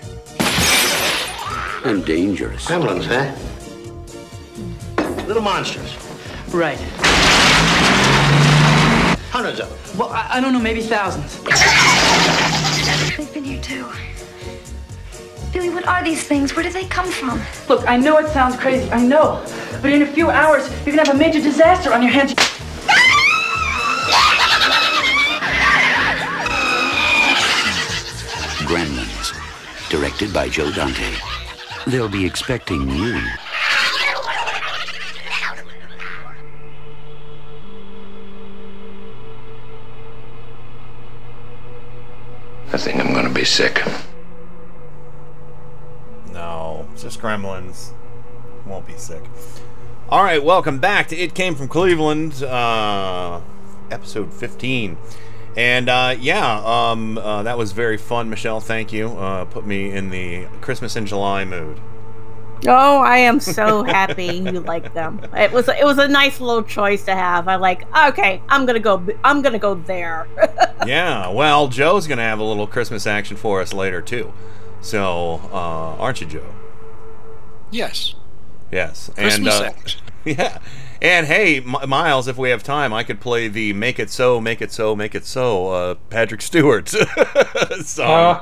and 1.85 2.05
dangerous. 2.05 2.65
Gremlins, 2.67 3.05
huh? 3.05 3.15
Eh? 3.15 3.35
Little 5.27 5.43
monsters. 5.43 5.97
Right. 6.53 6.79
Hundreds 9.31 9.59
of 9.59 9.69
them. 9.69 9.99
Well, 9.99 10.11
I, 10.11 10.29
I 10.33 10.41
don't 10.41 10.53
know, 10.53 10.61
maybe 10.61 10.83
thousands. 10.83 11.39
They've 13.17 13.33
been 13.33 13.45
here 13.45 13.61
too. 13.63 13.87
Billy, 15.53 15.71
what 15.71 15.87
are 15.87 16.05
these 16.05 16.23
things? 16.25 16.55
Where 16.55 16.63
do 16.63 16.71
they 16.71 16.85
come 16.85 17.09
from? 17.09 17.41
Look, 17.69 17.89
I 17.89 17.97
know 17.97 18.19
it 18.19 18.29
sounds 18.29 18.57
crazy, 18.57 18.91
I 18.91 19.05
know. 19.05 19.45
But 19.81 19.93
in 19.93 20.03
a 20.03 20.07
few 20.07 20.29
hours, 20.29 20.69
you're 20.85 20.95
gonna 20.95 21.07
have 21.07 21.17
a 21.17 21.19
major 21.19 21.41
disaster 21.41 21.93
on 21.93 22.03
your 22.03 22.13
hands. 22.13 22.35
Gremlins, 28.69 29.33
directed 29.89 30.35
by 30.35 30.49
Joe 30.49 30.71
Dante. 30.71 31.15
They'll 31.87 32.09
be 32.09 32.27
expecting 32.27 32.91
you. 32.91 33.21
Sick. 43.45 43.83
No, 46.33 46.87
it's 46.93 47.03
just 47.03 47.21
gremlins. 47.21 47.91
Won't 48.67 48.87
be 48.87 48.97
sick. 48.97 49.23
All 50.09 50.23
right, 50.23 50.43
welcome 50.43 50.79
back 50.79 51.09
to 51.09 51.17
It 51.17 51.35
Came 51.35 51.55
from 51.55 51.69
Cleveland. 51.69 52.43
Uh, 52.43 53.41
episode 53.91 54.33
15. 54.33 54.97
And 55.57 55.89
uh, 55.89 56.17
yeah, 56.19 56.63
um, 56.65 57.17
uh, 57.19 57.43
that 57.45 57.57
was 57.57 57.73
very 57.73 57.97
fun, 57.97 58.29
Michelle. 58.29 58.61
Thank 58.61 58.93
you. 58.93 59.09
Uh, 59.11 59.45
put 59.45 59.67
me 59.67 59.91
in 59.91 60.11
the 60.11 60.47
Christmas 60.61 60.97
in 60.97 61.07
July 61.07 61.45
mood. 61.45 61.81
Oh, 62.67 63.01
I 63.01 63.19
am 63.19 63.41
so 63.41 63.83
happy 63.83 64.25
you 64.27 64.61
like 64.61 64.95
them. 64.95 65.21
It 65.35 65.53
was 65.53 65.69
it 65.69 65.85
was 65.85 65.99
a 65.99 66.09
nice 66.09 66.41
little 66.41 66.63
choice 66.63 67.05
to 67.05 67.15
have. 67.15 67.49
I 67.49 67.57
like. 67.57 67.83
Okay, 68.09 68.41
I'm 68.49 68.65
gonna 68.67 68.81
go. 68.81 69.07
I'm 69.23 69.43
gonna 69.43 69.59
go 69.59 69.75
there. 69.75 70.27
yeah, 70.87 71.29
well, 71.29 71.69
Joe's 71.69 72.07
gonna 72.07 72.23
have 72.23 72.39
a 72.39 72.45
little 72.45 72.67
Christmas 72.67 73.07
action 73.07 73.37
for 73.37 73.61
us 73.61 73.73
later 73.73 74.01
too. 74.01 74.33
So, 74.81 75.41
uh, 75.53 75.97
aren't 76.01 76.21
you, 76.21 76.27
Joe? 76.27 76.55
Yes. 77.71 78.15
Yes. 78.71 79.11
Christmas 79.15 79.61
and, 79.61 79.67
uh, 79.67 79.73
yeah. 80.25 80.59
And 81.03 81.27
hey, 81.27 81.59
M- 81.59 81.89
Miles, 81.89 82.29
if 82.29 82.39
we 82.39 82.51
have 82.51 82.63
time, 82.63 82.93
I 82.95 83.03
could 83.03 83.21
play 83.21 83.49
the 83.49 83.73
"Make 83.75 83.99
It 83.99 84.11
So, 84.11 84.41
Make 84.41 84.63
It 84.63 84.73
So, 84.73 84.97
Make 84.97 85.15
It 85.15 85.27
So" 85.27 85.69
uh, 85.69 85.95
Patrick 86.09 86.41
Stewart 86.41 86.89
song. 87.83 88.41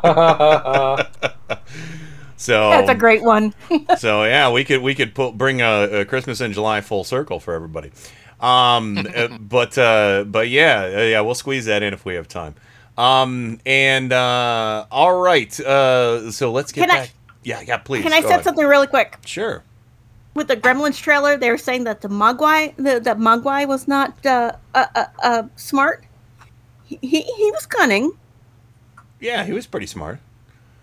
So 2.43 2.71
That's 2.71 2.91
a 2.91 2.95
great 2.95 3.23
one. 3.23 3.55
so 3.99 4.25
yeah, 4.25 4.51
we 4.51 4.65
could 4.65 4.83
we 4.83 4.95
could 4.95 5.15
put, 5.15 5.39
bring 5.39 5.61
a, 5.63 6.01
a 6.01 6.05
Christmas 6.05 6.41
in 6.41 6.53
July 6.53 6.81
full 6.81 7.05
circle 7.05 7.39
for 7.41 7.55
everybody. 7.55 7.93
Um, 8.41 8.99
uh, 9.17 9.29
but 9.39 9.79
uh, 9.79 10.25
but 10.27 10.49
yeah, 10.49 10.93
uh, 10.95 11.01
yeah, 11.03 11.21
we'll 11.21 11.37
squeeze 11.37 11.67
that 11.67 11.83
in 11.83 11.95
if 11.95 12.05
we 12.05 12.15
have 12.15 12.27
time. 12.29 12.55
Um, 12.99 13.61
and 13.65 14.13
uh, 14.13 14.87
all 14.91 15.21
right, 15.21 15.59
uh, 15.61 16.31
so 16.33 16.53
let's 16.53 16.73
get 16.73 16.89
Can 16.89 16.91
I- 16.91 17.01
back. 17.03 17.11
yeah, 17.45 17.61
yeah, 17.61 17.77
please. 17.79 18.03
Can 18.03 18.13
I 18.13 18.21
say 18.21 18.43
something 18.43 18.67
really 18.67 18.89
quick? 18.89 19.19
Sure. 19.25 19.63
With 20.35 20.49
the 20.49 20.57
Gremlins 20.57 20.99
trailer, 20.99 21.37
they 21.37 21.51
were 21.51 21.59
saying 21.59 21.85
that 21.85 22.01
the 22.01 22.09
Mogwai, 22.09 22.75
the, 22.77 23.01
that 23.01 23.19
Mogwai 23.19 23.69
was 23.69 23.87
not 23.87 24.15
uh, 24.25 24.53
uh, 24.75 24.87
uh, 24.95 25.05
uh, 25.23 25.43
smart. 25.57 26.05
He, 26.85 26.99
he 27.03 27.21
he 27.23 27.51
was 27.53 27.67
cunning. 27.67 28.13
Yeah, 29.21 29.45
he 29.45 29.53
was 29.53 29.67
pretty 29.67 29.87
smart. 29.87 30.19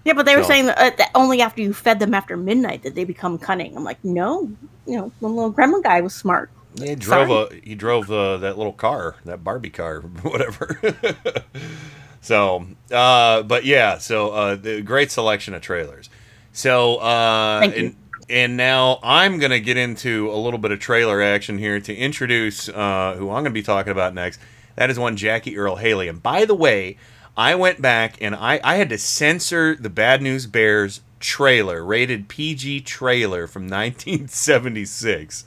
Yeah, 0.05 0.13
but 0.13 0.25
they 0.25 0.35
were 0.35 0.43
So- 0.43 0.49
saying 0.49 0.65
that, 0.67 0.77
uh, 0.77 0.91
that 0.97 1.11
only 1.15 1.41
after 1.41 1.61
you 1.61 1.73
fed 1.73 1.99
them 1.99 2.13
after 2.13 2.37
midnight 2.37 2.83
did 2.83 2.95
they 2.95 3.03
become 3.03 3.37
cunning. 3.37 3.75
I'm 3.75 3.83
like, 3.83 4.03
no, 4.03 4.49
you 4.85 4.97
know, 4.97 5.11
the 5.19 5.27
little 5.27 5.51
gremlin 5.53 5.83
guy 5.83 6.01
was 6.01 6.13
smart. 6.15 6.49
He 6.81 6.95
drove 6.95 7.27
Sorry. 7.27 7.61
a 7.63 7.67
he 7.67 7.75
drove 7.75 8.09
uh, 8.11 8.37
that 8.37 8.57
little 8.57 8.73
car, 8.73 9.15
that 9.25 9.43
Barbie 9.43 9.71
car, 9.71 9.99
whatever. 10.21 10.79
so, 12.21 12.65
uh, 12.91 13.43
but 13.43 13.65
yeah, 13.65 13.97
so 13.97 14.29
uh, 14.31 14.55
the 14.55 14.81
great 14.81 15.11
selection 15.11 15.53
of 15.53 15.61
trailers. 15.61 16.09
So, 16.51 16.97
uh, 16.97 17.61
and 17.75 17.95
and 18.29 18.57
now 18.57 18.99
I'm 19.03 19.39
gonna 19.39 19.59
get 19.59 19.77
into 19.77 20.29
a 20.31 20.35
little 20.37 20.59
bit 20.59 20.71
of 20.71 20.79
trailer 20.79 21.21
action 21.21 21.57
here 21.57 21.79
to 21.79 21.95
introduce 21.95 22.69
uh, 22.69 23.15
who 23.17 23.29
I'm 23.29 23.43
gonna 23.43 23.49
be 23.51 23.63
talking 23.63 23.91
about 23.91 24.13
next. 24.13 24.39
That 24.75 24.89
is 24.89 24.99
one 24.99 25.17
Jackie 25.17 25.57
Earle 25.57 25.75
Haley. 25.77 26.07
And 26.07 26.21
by 26.21 26.45
the 26.45 26.55
way, 26.55 26.97
I 27.39 27.55
went 27.55 27.81
back 27.81 28.17
and 28.21 28.35
I, 28.35 28.59
I 28.65 28.75
had 28.75 28.89
to 28.89 28.97
censor 28.97 29.73
the 29.73 29.89
Bad 29.89 30.21
News 30.21 30.45
Bears 30.45 30.99
trailer, 31.21 31.85
rated 31.85 32.27
PG 32.27 32.81
trailer 32.81 33.47
from 33.47 33.63
1976 33.69 35.45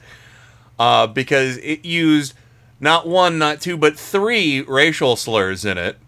uh, 0.78 1.07
because 1.07 1.59
it 1.59 1.84
used 1.84 2.32
not 2.80 3.07
one, 3.07 3.38
not 3.38 3.61
two, 3.61 3.76
but 3.76 3.99
three 3.99 4.62
racial 4.62 5.16
slurs 5.16 5.66
in 5.66 5.76
it. 5.76 5.99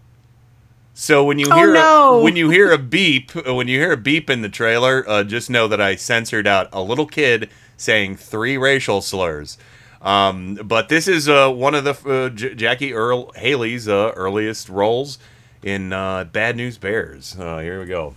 So 0.95 1.23
when 1.23 1.37
you 1.37 1.49
Oh, 1.51 1.55
hear 1.55 1.73
no. 1.73 2.19
a, 2.19 2.23
when 2.23 2.35
you 2.35 2.49
hear 2.49 2.71
a 2.71 2.79
beep, 2.79 3.35
when 3.35 3.67
you 3.67 3.79
hear 3.79 3.91
a 3.91 3.97
beep 3.97 4.27
in 4.27 4.41
the 4.41 4.49
trailer, 4.49 5.07
uh, 5.07 5.23
just 5.23 5.51
know 5.51 5.67
that 5.67 5.79
I 5.79 5.95
censored 5.97 6.47
out 6.47 6.67
a 6.73 6.81
little 6.81 7.05
kid 7.05 7.47
saying 7.77 8.15
three 8.15 8.57
racial 8.57 9.01
slurs. 9.01 9.59
Um, 10.01 10.55
but 10.63 10.89
this 10.89 11.07
is 11.07 11.29
uh, 11.29 11.51
one 11.51 11.75
of 11.75 11.83
the 11.83 11.93
uh, 12.09 12.29
J- 12.29 12.55
Jackie 12.55 12.91
Earle 12.93 13.31
Haley's 13.35 13.87
uh, 13.87 14.13
earliest 14.15 14.67
roles 14.67 15.19
in 15.65 15.91
uh, 15.91 16.23
Bad 16.25 16.55
News 16.55 16.77
Bears. 16.77 17.35
Uh, 17.37 17.57
here 17.59 17.79
we 17.81 17.87
go. 17.87 18.13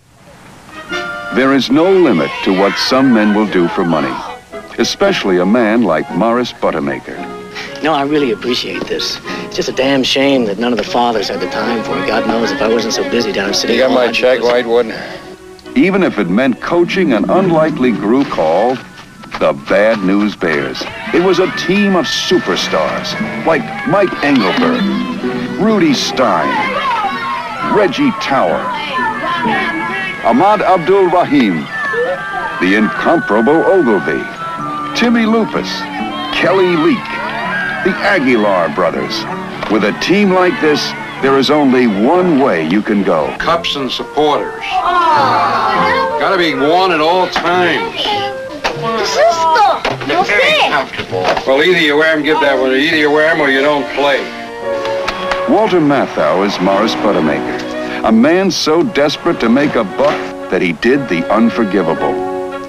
There 1.35 1.55
is 1.55 1.71
no 1.71 1.91
limit 1.91 2.31
to 2.45 2.57
what 2.57 2.79
some 2.79 3.13
men 3.13 3.35
will 3.35 3.51
do 3.51 3.69
for 3.69 3.85
money, 3.85 4.15
especially 4.79 5.39
a 5.39 5.47
man 5.47 5.83
like 5.83 6.09
Morris 6.15 6.53
Buttermaker. 6.53 7.17
No, 7.83 7.95
I 7.95 8.03
really 8.05 8.33
appreciate 8.33 8.85
this. 8.85 9.19
It's 9.45 9.57
just 9.57 9.69
a 9.69 9.73
damn 9.73 10.03
shame 10.03 10.45
that 10.45 10.59
none 10.59 10.73
of 10.73 10.79
the 10.79 10.85
fathers 10.85 11.29
had 11.29 11.41
the 11.41 11.51
time 11.51 11.83
for 11.85 11.99
it. 11.99 12.07
God 12.07 12.27
knows 12.27 12.51
if 12.51 12.61
I 12.61 12.69
wasn't 12.69 12.95
so 12.95 13.09
busy 13.11 13.33
down 13.33 13.51
at 13.51 13.57
City 13.57 13.75
You 13.75 13.81
got 13.81 13.93
my 13.93 14.07
I'd 14.07 14.15
check, 14.15 14.41
busy. 14.41 14.51
Whitewood? 14.53 14.95
Even 15.77 16.03
if 16.03 16.19
it 16.19 16.29
meant 16.29 16.61
coaching 16.61 17.13
an 17.13 17.29
unlikely 17.31 17.93
group 17.93 18.27
called 18.29 18.79
the 19.39 19.53
Bad 19.69 20.01
News 20.01 20.35
Bears. 20.35 20.83
It 21.15 21.25
was 21.25 21.39
a 21.39 21.51
team 21.57 21.95
of 21.95 22.07
superstars 22.07 23.15
like 23.47 23.63
Mike 23.87 24.13
Engelberg, 24.25 24.83
Rudy 25.61 25.95
Stein, 25.95 26.49
Reggie 27.75 28.11
Tower, 28.21 28.61
Ahmad 30.25 30.63
Abdul 30.63 31.07
Rahim, 31.11 31.65
the 32.61 32.75
incomparable 32.77 33.65
Ogilvy, 33.65 34.23
Timmy 34.99 35.27
Lupus, 35.27 35.69
Kelly 36.35 36.77
Leak, 36.77 37.09
the 37.85 37.95
Aguilar 38.03 38.75
brothers. 38.75 39.25
With 39.71 39.85
a 39.85 39.93
team 40.01 40.31
like 40.33 40.59
this, 40.61 40.83
there 41.23 41.39
is 41.39 41.51
only 41.51 41.87
one 41.87 42.41
way 42.41 42.69
you 42.69 42.83
can 42.83 43.03
go. 43.03 43.35
Cups 43.39 43.77
and 43.77 43.91
supporters. 43.91 44.65
Gotta 46.19 46.39
be 46.39 46.55
worn 46.55 46.91
at 46.91 47.01
all 47.01 47.29
times. 47.29 48.01
Sister, 49.07 50.07
no 50.09 50.25
fair. 50.25 50.89
Well, 51.47 51.63
either 51.63 51.79
you 51.81 51.97
wear 51.97 52.15
them, 52.15 52.25
give 52.25 52.41
that 52.41 52.59
one. 52.59 52.73
Either 52.73 52.97
you 52.97 53.11
wear 53.11 53.31
them 53.31 53.41
or 53.41 53.49
you 53.51 53.61
don't 53.61 53.87
play. 53.95 54.21
Walter 55.49 55.81
Matthau 55.81 56.47
is 56.47 56.61
Morris 56.61 56.95
Buttermaker, 56.97 58.05
a 58.07 58.13
man 58.13 58.51
so 58.51 58.83
desperate 58.83 59.41
to 59.41 59.49
make 59.49 59.77
a 59.77 59.85
buck 59.85 60.51
that 60.51 60.61
he 60.61 60.75
did 60.75 61.09
the 61.09 61.27
unforgivable. 61.33 62.13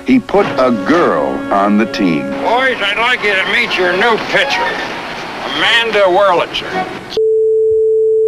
He 0.05 0.17
put 0.17 0.45
a 0.45 0.71
girl 0.88 1.27
on 1.51 1.77
the 1.77 1.91
team. 1.91 2.21
Boys, 2.21 2.80
I'd 2.80 2.97
like 2.97 3.21
you 3.21 3.36
to 3.36 3.43
meet 3.51 3.75
your 3.77 3.91
new 3.91 4.15
pitcher, 4.32 4.63
Amanda 5.51 6.07
Wurlitzer. 6.07 6.71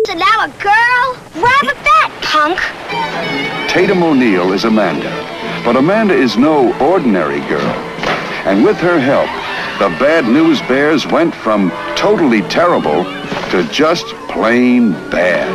So 0.06 0.16
now 0.16 0.44
a 0.44 0.50
girl? 0.60 1.16
Rabbit 1.42 1.80
that, 1.88 2.12
punk. 2.22 2.60
Tatum 3.72 4.04
O'Neal 4.04 4.52
is 4.52 4.66
Amanda, 4.66 5.12
but 5.64 5.78
Amanda 5.78 6.14
is 6.14 6.36
no 6.36 6.78
ordinary 6.80 7.40
girl. 7.48 7.74
And 8.44 8.66
with 8.66 8.76
her 8.78 9.00
help, 9.00 9.30
the 9.82 9.90
Bad 9.98 10.26
News 10.26 10.62
Bears 10.68 11.08
went 11.08 11.34
from 11.34 11.72
totally 11.96 12.44
terrible 12.44 13.04
to 13.50 13.68
just 13.72 14.06
plain 14.30 14.92
bad. 15.10 15.50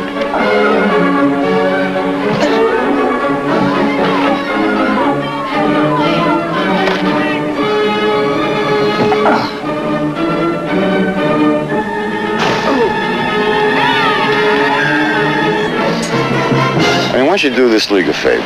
I 17.13 17.15
mean, 17.15 17.27
why 17.27 17.37
don't 17.37 17.43
you 17.43 17.55
do 17.55 17.69
this 17.69 17.89
league 17.91 18.09
a 18.09 18.13
favor? 18.13 18.43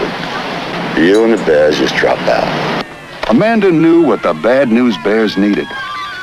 You 1.01 1.23
and 1.23 1.33
the 1.33 1.43
Bears 1.43 1.79
just 1.79 1.95
drop 1.95 2.19
out. 2.27 2.80
Amanda 3.29 3.71
knew 3.71 4.01
what 4.01 4.23
the 4.23 4.33
Bad 4.33 4.69
News 4.69 4.97
Bears 5.03 5.37
needed. 5.37 5.67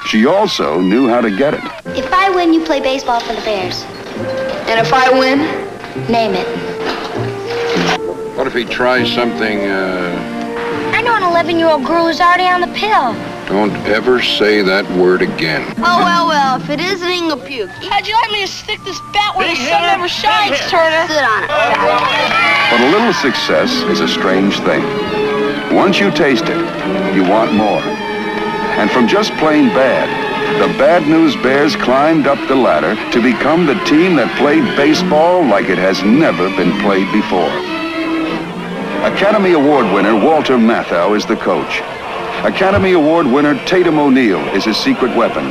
She 0.07 0.27
also 0.27 0.81
knew 0.81 1.09
how 1.09 1.21
to 1.21 1.31
get 1.31 1.55
it. 1.55 1.63
If 1.97 2.13
I 2.13 2.31
win, 2.31 2.53
you 2.53 2.65
play 2.65 2.81
baseball 2.81 3.21
for 3.21 3.35
the 3.35 3.41
Bears. 3.43 3.85
And 4.69 4.79
if 4.81 4.93
I 4.93 5.11
win, 5.19 5.39
name 6.11 6.33
it. 6.35 6.47
What 8.37 8.47
if 8.47 8.55
he 8.55 8.65
tries 8.65 9.11
something, 9.13 9.61
uh, 9.67 10.93
I 10.95 11.03
know 11.03 11.15
an 11.17 11.23
11 11.23 11.59
year 11.59 11.69
old 11.69 11.85
girl 11.85 12.07
who's 12.07 12.21
already 12.21 12.45
on 12.45 12.61
the 12.61 12.73
pill. 12.79 13.15
don't 13.49 13.73
ever 13.89 14.21
say 14.23 14.63
that 14.63 14.85
word 14.99 15.23
again. 15.23 15.65
Oh, 15.79 15.99
well, 16.05 16.29
well, 16.29 16.61
if 16.61 16.69
it 16.71 16.81
isn't 16.81 17.09
ain't 17.09 17.31
gonna 17.31 17.45
puke. 17.45 17.71
How'd 17.71 18.07
you 18.07 18.15
like 18.15 18.31
me 18.31 18.43
to 18.43 18.49
stick 18.49 18.81
this 18.85 19.01
bat 19.13 19.35
where 19.37 19.49
the 19.49 19.57
sun 19.57 19.83
never 19.83 20.09
shines, 20.09 20.59
Turner? 20.71 21.07
Sit 21.09 21.25
on 21.25 21.45
it. 21.45 21.51
But 22.71 22.81
a 22.81 22.91
little 22.91 23.13
success 23.15 23.73
is 23.91 24.01
a 24.01 24.09
strange 24.09 24.59
thing. 24.61 24.83
Once 25.79 26.01
you 26.01 26.11
taste 26.11 26.43
it, 26.49 26.59
you 27.15 27.23
want 27.23 27.53
more. 27.55 27.81
And 28.83 28.91
from 28.91 29.07
just 29.07 29.31
plain 29.35 29.69
bad, 29.69 30.11
the 30.61 30.77
Bad 30.77 31.07
News 31.07 31.37
Bears 31.37 31.77
climbed 31.77 32.27
up 32.27 32.49
the 32.49 32.57
ladder 32.57 32.97
to 33.13 33.23
become 33.23 33.65
the 33.65 33.79
team 33.85 34.17
that 34.17 34.37
played 34.39 34.65
baseball 34.77 35.47
like 35.47 35.69
it 35.71 35.79
has 35.79 36.03
never 36.03 36.49
been 36.57 36.75
played 36.83 37.07
before. 37.13 37.55
Academy 39.07 39.53
Award 39.53 39.87
winner 39.95 40.19
Walter 40.19 40.59
Matthau 40.59 41.17
is 41.17 41.25
the 41.25 41.37
coach. 41.37 41.79
Academy 42.43 42.95
Award 42.95 43.27
winner 43.27 43.55
Tatum 43.65 44.01
O'Neal 44.01 44.43
is 44.49 44.65
his 44.65 44.77
secret 44.77 45.17
weapon. 45.17 45.47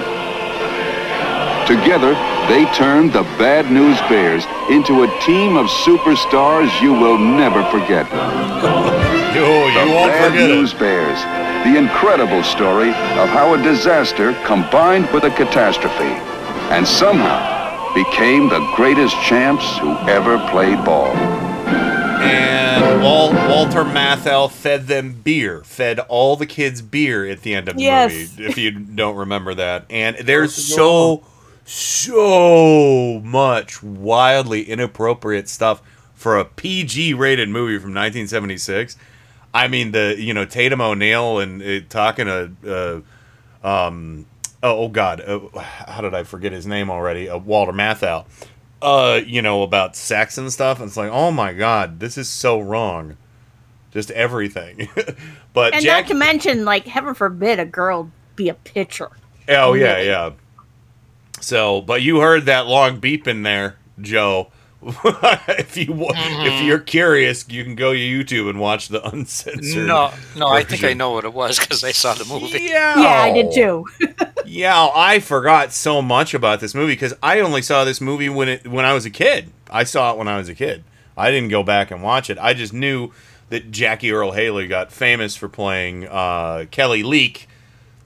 Together, 1.66 2.20
they 2.48 2.66
turned 2.74 3.12
the 3.14 3.24
Bad 3.38 3.72
News 3.72 4.00
Bears 4.10 4.44
into 4.70 5.04
a 5.04 5.20
team 5.22 5.58
of 5.58 5.68
superstars 5.68 6.70
you 6.82 6.94
will 6.94 7.18
never 7.18 7.64
forget. 7.72 8.08
You, 9.38 9.44
the 9.44 9.86
you 9.86 9.92
won't 9.94 10.12
Bad 10.12 10.32
forget 10.32 10.50
it. 10.50 10.56
News 10.56 10.74
Bears, 10.74 11.20
the 11.64 11.78
incredible 11.78 12.42
story 12.42 12.90
of 12.90 13.30
how 13.30 13.54
a 13.54 13.62
disaster 13.62 14.34
combined 14.46 15.08
with 15.12 15.26
a 15.26 15.30
catastrophe. 15.30 16.16
And 16.74 16.88
somehow, 16.88 17.94
became 17.94 18.50
the 18.50 18.60
greatest 18.76 19.16
champs 19.22 19.78
who 19.78 19.92
ever 20.10 20.40
played 20.50 20.84
ball. 20.84 21.14
And 22.22 23.04
Wal- 23.04 23.32
Walter 23.48 23.84
Matthau 23.84 24.50
fed 24.50 24.88
them 24.88 25.22
beer, 25.24 25.62
fed 25.64 26.00
all 26.00 26.36
the 26.36 26.46
kids 26.48 26.82
beer 26.82 27.28
at 27.28 27.42
the 27.44 27.54
end 27.54 27.68
of 27.70 27.76
the 27.76 27.84
Yes. 27.84 28.12
movie, 28.12 28.46
if 28.50 28.58
you 28.58 28.72
don't 28.72 29.16
remember 29.18 29.54
that. 29.54 29.86
And 29.92 30.18
there's 30.18 30.56
so, 30.56 31.24
so 31.68 33.22
much 33.24 33.84
wildly 33.84 34.64
inappropriate 34.64 35.50
stuff 35.50 35.82
for 36.14 36.38
a 36.38 36.46
PG 36.46 37.14
rated 37.14 37.50
movie 37.50 37.78
from 37.78 37.92
1976. 37.92 38.98
I 39.54 39.68
mean, 39.68 39.92
the, 39.92 40.16
you 40.18 40.34
know, 40.34 40.46
Tatum 40.46 40.82
O'Neal 40.82 41.40
and 41.40 41.62
uh, 41.62 41.86
talking 41.90 42.26
to, 42.26 43.04
uh, 43.64 43.68
um, 43.68 44.26
oh, 44.62 44.86
oh 44.86 44.88
God, 44.88 45.22
uh, 45.22 45.40
how 45.60 46.02
did 46.02 46.14
I 46.14 46.24
forget 46.24 46.52
his 46.52 46.68
name 46.68 46.90
already? 46.90 47.30
Uh, 47.30 47.38
Walter 47.38 47.74
Matthau 47.74 48.26
uh, 48.82 49.22
you 49.26 49.42
know, 49.42 49.64
about 49.64 49.96
sex 49.96 50.38
and 50.38 50.52
stuff. 50.52 50.80
And 50.80 50.88
it's 50.88 50.98
like, 50.98 51.12
oh 51.12 51.32
my 51.32 51.54
god, 51.54 52.00
this 52.00 52.18
is 52.18 52.30
so 52.30 52.60
wrong. 52.60 53.18
Just 53.92 54.12
everything. 54.12 54.90
but 55.54 55.74
and 55.74 55.84
Jack, 55.84 56.04
not 56.04 56.08
to 56.10 56.14
mention, 56.14 56.66
like, 56.66 56.86
heaven 56.86 57.14
forbid 57.14 57.60
a 57.60 57.66
girl 57.66 58.12
be 58.36 58.50
a 58.50 58.54
pitcher. 58.54 59.10
oh 59.50 59.74
yeah, 59.74 60.00
yeah. 60.00 60.32
So, 61.40 61.82
but 61.82 62.02
you 62.02 62.20
heard 62.20 62.46
that 62.46 62.68
long 62.68 63.00
beep 63.00 63.28
in 63.28 63.44
there, 63.44 63.78
Joe. 64.02 64.52
if 64.84 65.76
you 65.76 65.92
wa- 65.92 66.14
if 66.16 66.64
you're 66.64 66.80
curious, 66.80 67.48
you 67.50 67.64
can 67.64 67.76
go 67.76 67.94
to 67.94 68.00
YouTube 68.00 68.50
and 68.50 68.60
watch 68.60 68.90
the 68.90 69.06
uncensored. 69.08 69.88
No, 69.88 70.14
no, 70.36 70.48
I 70.48 70.64
think 70.64 70.84
I 70.84 70.94
know 70.94 71.12
what 71.12 71.26
it 71.26 71.34
was 71.34 71.60
because 71.60 71.84
I 71.84 71.92
saw 71.92 72.14
the 72.14 72.26
movie. 72.26 72.60
Yeah, 72.62 73.02
Yeah, 73.02 73.22
I 73.24 73.34
did 73.34 73.52
too. 73.54 73.86
yeah, 74.46 74.88
I 74.94 75.20
forgot 75.20 75.74
so 75.74 76.02
much 76.02 76.34
about 76.34 76.60
this 76.60 76.76
movie 76.76 76.94
because 76.94 77.16
I 77.24 77.40
only 77.40 77.62
saw 77.64 77.84
this 77.86 78.00
movie 78.00 78.30
when 78.30 78.50
it 78.50 78.68
when 78.68 78.86
I 78.86 78.94
was 78.94 79.06
a 79.06 79.10
kid. 79.10 79.52
I 79.70 79.84
saw 79.84 80.12
it 80.12 80.18
when 80.18 80.28
I 80.28 80.38
was 80.38 80.48
a 80.48 80.56
kid. 80.56 80.84
I 81.18 81.32
didn't 81.32 81.50
go 81.50 81.64
back 81.64 81.90
and 81.90 82.04
watch 82.04 82.30
it. 82.30 82.38
I 82.40 82.54
just 82.54 82.72
knew 82.74 83.12
that 83.50 83.72
Jackie 83.72 84.12
Earle 84.12 84.34
Haley 84.34 84.68
got 84.68 84.92
famous 84.92 85.36
for 85.36 85.50
playing 85.50 86.08
uh, 86.08 86.66
Kelly 86.70 87.02
Leak, 87.02 87.48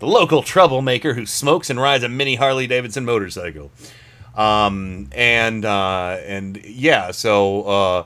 the 0.02 0.08
local 0.08 0.42
troublemaker 0.42 1.14
who 1.14 1.28
smokes 1.28 1.70
and 1.70 1.80
rides 1.80 2.04
a 2.04 2.10
mini 2.10 2.34
Harley 2.36 2.66
Davidson 2.66 3.06
motorcycle. 3.06 3.72
Um, 4.36 5.10
and 5.12 5.64
uh, 5.64 6.18
and 6.26 6.58
yeah, 6.66 7.12
so 7.12 7.64
uh, 7.64 8.06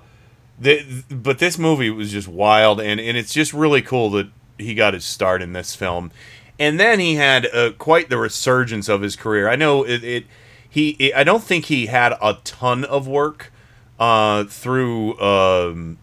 the, 0.59 1.03
but 1.09 1.39
this 1.39 1.57
movie 1.57 1.89
was 1.89 2.11
just 2.11 2.27
wild, 2.27 2.81
and 2.81 2.99
and 2.99 3.15
it's 3.15 3.33
just 3.33 3.53
really 3.53 3.81
cool 3.81 4.09
that 4.11 4.27
he 4.57 4.75
got 4.75 4.93
his 4.93 5.05
start 5.05 5.41
in 5.41 5.53
this 5.53 5.73
film, 5.73 6.11
and 6.59 6.77
then 6.77 6.99
he 6.99 7.15
had 7.15 7.47
uh, 7.53 7.71
quite 7.77 8.09
the 8.09 8.17
resurgence 8.17 8.89
of 8.89 9.01
his 9.01 9.15
career. 9.15 9.47
I 9.47 9.55
know 9.55 9.83
it. 9.83 10.03
it 10.03 10.25
he, 10.69 11.13
I 11.13 11.23
don't 11.23 11.43
think 11.43 11.65
he 11.65 11.85
had 11.85 12.11
a 12.21 12.39
ton 12.43 12.83
of 12.83 13.07
work 13.07 13.53
uh, 13.97 14.43
through 14.43 15.17
um, 15.21 15.97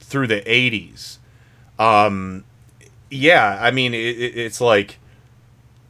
through 0.00 0.26
the 0.26 0.40
'80s. 0.40 1.18
Um, 1.78 2.42
yeah, 3.08 3.56
I 3.60 3.70
mean, 3.70 3.94
it, 3.94 3.98
it's 3.98 4.60
like 4.60 4.98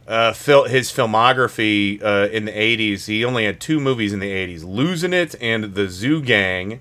uh, 0.06 0.32
fil- 0.32 0.64
his 0.64 0.90
filmography 0.90 2.02
uh, 2.02 2.28
in 2.30 2.44
the 2.44 2.52
80s, 2.52 3.06
he 3.06 3.24
only 3.24 3.44
had 3.44 3.60
two 3.60 3.80
movies 3.80 4.12
in 4.12 4.20
the 4.20 4.30
80s 4.30 4.64
Losing 4.64 5.12
It 5.12 5.34
and 5.40 5.74
The 5.74 5.88
Zoo 5.88 6.22
Gang. 6.22 6.80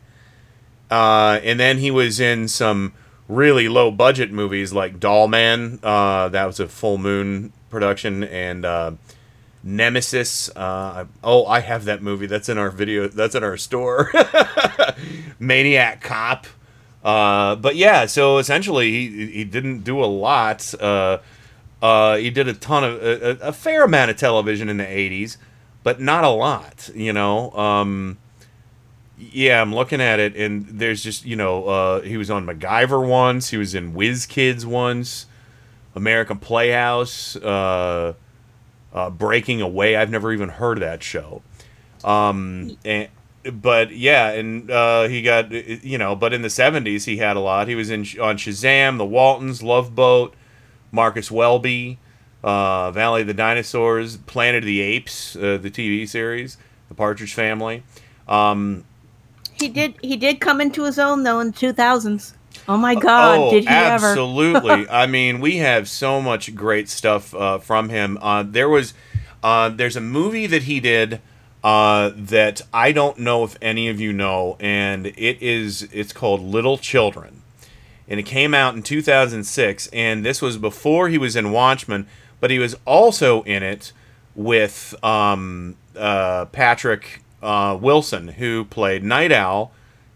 Uh, 0.91 1.39
and 1.43 1.59
then 1.59 1.80
he 1.80 1.89
was 1.89 2.19
in 2.19 2.47
some 2.47 2.93
really 3.28 3.67
low 3.67 3.89
budget 3.89 4.32
movies 4.32 4.71
like 4.71 4.99
Doll 4.99 5.28
Man, 5.28 5.80
uh, 5.82 6.30
that 6.30 6.45
was 6.45 6.59
a 6.59 6.67
full 6.67 6.97
moon 6.97 7.51
production, 7.69 8.23
and 8.23 8.63
uh, 8.63 8.91
Nemesis. 9.63 10.49
Uh, 10.55 11.05
oh, 11.23 11.45
I 11.45 11.61
have 11.61 11.86
that 11.86 12.03
movie. 12.03 12.28
That's 12.28 12.49
in 12.49 12.57
our 12.57 12.69
video. 12.69 13.07
That's 13.07 13.34
in 13.36 13.43
our 13.43 13.57
store. 13.57 14.11
Maniac 15.39 16.01
Cop. 16.01 16.45
Uh, 17.03 17.55
but 17.55 17.76
yeah, 17.76 18.05
so 18.05 18.38
essentially 18.38 18.91
he, 18.91 19.28
he 19.28 19.43
didn't 19.43 19.84
do 19.84 20.03
a 20.03 20.05
lot. 20.05 20.73
Uh, 21.86 22.15
he 22.17 22.29
did 22.29 22.47
a 22.47 22.53
ton 22.53 22.83
of 22.83 22.93
a, 23.03 23.31
a- 23.43 23.49
a 23.49 23.51
fair 23.53 23.83
amount 23.83 24.09
of 24.11 24.17
television 24.17 24.69
in 24.69 24.77
the 24.77 24.83
'80s, 24.86 25.38
but 25.83 25.99
not 26.01 26.23
a 26.23 26.29
lot. 26.29 26.89
You 26.95 27.13
know. 27.13 27.51
Um, 27.51 28.17
yeah, 29.17 29.61
I'm 29.61 29.73
looking 29.73 30.01
at 30.01 30.19
it, 30.19 30.36
and 30.36 30.65
there's 30.67 31.01
just 31.03 31.25
you 31.25 31.36
know 31.36 31.65
uh, 31.65 32.01
he 32.01 32.17
was 32.17 32.29
on 32.29 32.45
MacGyver 32.45 33.05
once. 33.07 33.49
He 33.49 33.57
was 33.57 33.73
in 33.75 33.93
Whiz 33.93 34.25
Kids 34.25 34.65
once, 34.65 35.25
American 35.95 36.38
Playhouse, 36.38 37.36
uh, 37.38 38.13
uh, 38.93 39.09
Breaking 39.11 39.61
Away. 39.61 39.95
I've 39.95 40.09
never 40.09 40.33
even 40.33 40.49
heard 40.49 40.77
of 40.77 40.81
that 40.81 41.01
show. 41.03 41.41
Um, 42.03 42.77
and, 42.83 43.07
but 43.61 43.91
yeah, 43.91 44.31
and 44.31 44.69
uh, 44.69 45.03
he 45.07 45.21
got 45.21 45.51
you 45.51 45.97
know, 45.97 46.15
but 46.15 46.33
in 46.33 46.41
the 46.41 46.49
'70s 46.49 47.05
he 47.05 47.17
had 47.17 47.38
a 47.38 47.39
lot. 47.39 47.67
He 47.67 47.75
was 47.75 47.89
in 47.89 48.01
on 48.19 48.38
Shazam, 48.38 48.97
The 48.97 49.05
Waltons, 49.05 49.63
Love 49.63 49.95
Boat, 49.95 50.33
Marcus 50.95 51.29
Welby, 51.29 51.99
uh, 52.43 52.91
Valley 52.91 53.21
of 53.21 53.27
the 53.27 53.33
Dinosaurs, 53.33 54.17
Planet 54.17 54.63
of 54.63 54.65
the 54.65 54.81
Apes, 54.81 55.35
uh, 55.35 55.59
the 55.61 55.69
TV 55.69 56.07
series, 56.07 56.57
The 56.89 56.95
Partridge 56.95 57.33
Family. 57.33 57.83
Um, 58.27 58.85
He 59.53 59.69
did. 59.69 59.95
He 60.01 60.17
did 60.17 60.39
come 60.39 60.59
into 60.59 60.83
his 60.83 60.97
own 60.97 61.23
though 61.23 61.39
in 61.39 61.47
the 61.51 61.53
2000s. 61.53 62.33
Oh 62.67 62.77
my 62.77 62.95
God! 62.95 63.37
oh, 63.37 63.51
did 63.51 63.63
he 63.63 63.69
ever? 63.69 64.07
absolutely. 64.07 64.87
I 65.03 65.05
mean, 65.05 65.39
we 65.39 65.57
have 65.57 65.87
so 65.87 66.21
much 66.21 66.55
great 66.55 66.89
stuff 66.89 67.35
uh, 67.35 67.59
from 67.59 67.89
him. 67.89 68.17
Uh, 68.21 68.43
there 68.43 68.69
was, 68.69 68.93
uh, 69.43 69.69
there's 69.69 69.95
a 69.95 70.01
movie 70.01 70.47
that 70.47 70.63
he 70.63 70.79
did 70.79 71.21
uh, 71.63 72.11
that 72.15 72.61
I 72.73 72.91
don't 72.91 73.19
know 73.19 73.43
if 73.43 73.57
any 73.61 73.89
of 73.89 73.99
you 73.99 74.13
know, 74.13 74.55
and 74.59 75.07
it 75.07 75.41
is 75.41 75.83
it's 75.91 76.13
called 76.13 76.41
Little 76.41 76.77
Children, 76.77 77.41
and 78.08 78.20
it 78.20 78.24
came 78.24 78.53
out 78.53 78.76
in 78.76 78.84
2006, 78.84 79.88
and 79.88 80.26
this 80.26 80.41
was 80.41 80.58
before 80.58 81.10
he 81.10 81.18
was 81.18 81.36
in 81.36 81.51
Watchmen, 81.51 82.08
but 82.39 82.51
he 82.51 82.60
was 82.60 82.76
also 82.86 83.41
in 83.43 83.64
it 83.64 83.91
with 84.36 84.93
um, 85.03 85.76
uh, 85.95 86.45
Patrick 86.45 87.22
uh, 87.41 87.78
Wilson, 87.80 88.28
who 88.28 88.66
played 88.66 89.03
Nite 89.03 89.32
Owl 89.32 89.72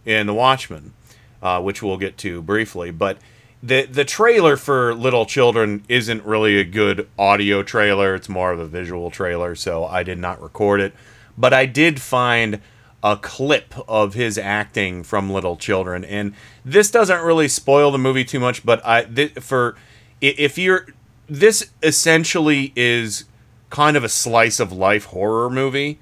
in 0.05 0.27
The 0.27 0.33
Watchmen, 0.33 0.93
uh, 1.41 1.61
which 1.61 1.81
we'll 1.81 1.97
get 1.97 2.17
to 2.19 2.41
briefly. 2.41 2.91
But 2.91 3.17
the 3.61 3.83
the 3.85 4.05
trailer 4.05 4.55
for 4.55 4.93
Little 4.93 5.25
Children 5.25 5.83
isn't 5.89 6.23
really 6.23 6.59
a 6.59 6.63
good 6.63 7.07
audio 7.17 7.63
trailer; 7.63 8.15
it's 8.15 8.29
more 8.29 8.51
of 8.51 8.59
a 8.59 8.65
visual 8.65 9.11
trailer. 9.11 9.55
So 9.55 9.85
I 9.85 10.03
did 10.03 10.17
not 10.17 10.41
record 10.41 10.79
it, 10.79 10.93
but 11.37 11.53
I 11.53 11.65
did 11.65 12.01
find 12.01 12.61
a 13.03 13.15
clip 13.17 13.73
of 13.87 14.13
his 14.13 14.37
acting 14.37 15.03
from 15.03 15.29
Little 15.29 15.55
Children, 15.55 16.03
and 16.03 16.33
this 16.65 16.91
doesn't 16.91 17.21
really 17.21 17.47
spoil 17.47 17.91
the 17.91 17.97
movie 17.97 18.25
too 18.25 18.39
much. 18.39 18.65
But 18.65 18.85
I 18.85 19.03
th- 19.03 19.33
for 19.39 19.75
if 20.21 20.57
you're 20.57 20.87
this 21.29 21.69
essentially 21.83 22.73
is 22.75 23.25
kind 23.69 23.95
of 23.95 24.03
a 24.03 24.09
slice 24.09 24.59
of 24.59 24.71
life 24.71 25.05
horror 25.05 25.49
movie. 25.49 25.99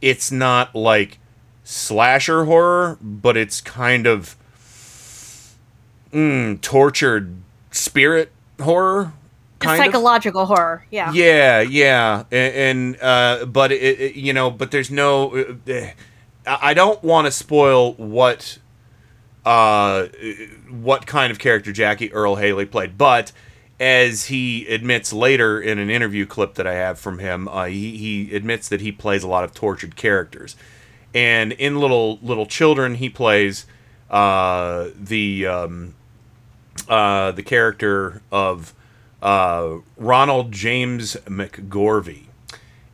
It's 0.00 0.32
not 0.32 0.74
like 0.74 1.18
slasher 1.62 2.44
horror, 2.44 2.98
but 3.00 3.36
it's 3.36 3.60
kind 3.60 4.06
of 4.06 4.36
mm, 6.12 6.60
tortured 6.60 7.36
spirit 7.70 8.32
horror. 8.60 9.12
Kind 9.58 9.80
of. 9.80 9.86
psychological 9.86 10.46
horror. 10.46 10.84
Yeah. 10.90 11.12
Yeah, 11.12 11.60
yeah, 11.60 12.24
and, 12.32 12.54
and 12.54 13.00
uh, 13.00 13.44
but 13.46 13.70
it, 13.70 14.00
it, 14.00 14.14
you 14.16 14.32
know, 14.32 14.50
but 14.50 14.72
there's 14.72 14.90
no. 14.90 15.36
Uh, 15.36 15.90
I 16.46 16.74
don't 16.74 17.02
want 17.02 17.26
to 17.26 17.30
spoil 17.30 17.92
what, 17.94 18.58
uh, 19.44 20.08
what 20.70 21.06
kind 21.06 21.30
of 21.30 21.38
character 21.38 21.72
Jackie 21.72 22.12
Earle 22.12 22.36
Haley 22.36 22.66
played, 22.66 22.98
but 22.98 23.32
as 23.82 24.26
he 24.26 24.66
admits 24.68 25.12
later 25.12 25.60
in 25.60 25.78
an 25.78 25.90
interview 25.90 26.24
clip 26.24 26.54
that 26.54 26.66
I 26.68 26.74
have 26.74 27.00
from 27.00 27.18
him, 27.18 27.48
uh, 27.48 27.64
he 27.64 27.96
he 27.96 28.34
admits 28.34 28.68
that 28.68 28.80
he 28.80 28.92
plays 28.92 29.24
a 29.24 29.28
lot 29.28 29.42
of 29.42 29.54
tortured 29.54 29.96
characters, 29.96 30.54
and 31.12 31.52
in 31.52 31.80
Little 31.80 32.18
Little 32.22 32.46
Children 32.46 32.96
he 32.96 33.08
plays 33.08 33.66
uh, 34.08 34.90
the 34.96 35.46
um, 35.46 35.94
uh, 36.88 37.32
the 37.32 37.42
character 37.42 38.22
of 38.30 38.72
uh, 39.20 39.78
Ronald 39.96 40.52
James 40.52 41.16
McGorvey. 41.26 42.26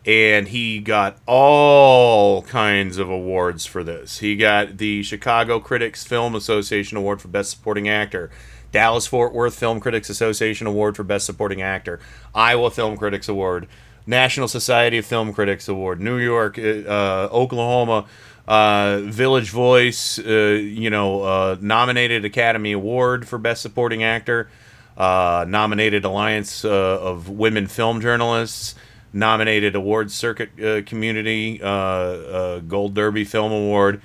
And 0.07 0.49
he 0.49 0.79
got 0.79 1.19
all 1.27 2.43
kinds 2.43 2.99
of 2.99 3.11
awards 3.11 3.67
for 3.67 3.85
this. 3.85 4.19
He 4.19 4.37
got 4.37 4.79
the 4.79 5.03
Chicago 5.03 5.61
Critics 5.61 6.05
Film 6.05 6.35
Association 6.35 6.97
Award 6.97 7.21
for 7.21 7.29
Best 7.29 7.51
Supporting 7.51 7.89
Actor, 7.89 8.31
Dallas 8.73 9.07
Fort 9.07 9.35
Worth 9.35 9.55
Film 9.55 9.81
Critics 9.81 10.09
Association 10.09 10.67
Award 10.67 10.97
for 10.97 11.05
Best 11.05 11.27
Supporting 11.27 11.61
Actor, 11.61 12.01
Iowa 12.35 12.71
Film 12.71 12.97
Critics 12.97 13.29
Award, 13.29 13.69
National 14.07 14.49
Society 14.49 14.99
of 14.99 15.05
Film 15.05 15.35
Critics 15.35 15.69
Award, 15.69 16.01
New 16.01 16.17
York, 16.17 16.59
uh, 16.59 17.29
Oklahoma, 17.31 18.07
uh, 18.49 19.01
Village 19.05 19.51
Voice, 19.51 20.19
uh, 20.19 20.59
you 20.59 20.89
know, 20.89 21.23
uh, 21.23 21.57
nominated 21.61 22.25
Academy 22.25 22.73
Award 22.73 23.29
for 23.29 23.37
Best 23.37 23.61
Supporting 23.61 24.03
Actor, 24.03 24.49
uh, 24.97 25.45
nominated 25.47 26.05
Alliance 26.07 26.65
uh, 26.65 26.71
of 26.71 27.29
Women 27.29 27.67
Film 27.67 28.01
Journalists, 28.01 28.75
nominated 29.13 29.75
awards 29.75 30.15
circuit 30.15 30.51
uh, 30.63 30.83
community, 30.83 31.61
uh, 31.63 31.67
uh, 31.67 32.59
Gold 32.61 32.95
Derby 32.95 33.25
Film 33.25 33.53
Award, 33.53 34.01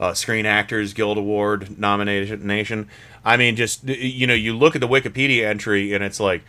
uh, 0.00 0.14
Screen 0.14 0.46
Actors 0.46 0.92
Guild 0.92 1.18
Award 1.18 1.78
nomination. 1.78 2.88
I 3.24 3.36
mean, 3.36 3.56
just 3.56 3.84
you 3.84 4.26
know, 4.26 4.34
you 4.34 4.56
look 4.56 4.74
at 4.74 4.80
the 4.80 4.88
Wikipedia 4.88 5.46
entry 5.46 5.92
and 5.92 6.02
it's 6.02 6.20
like, 6.20 6.42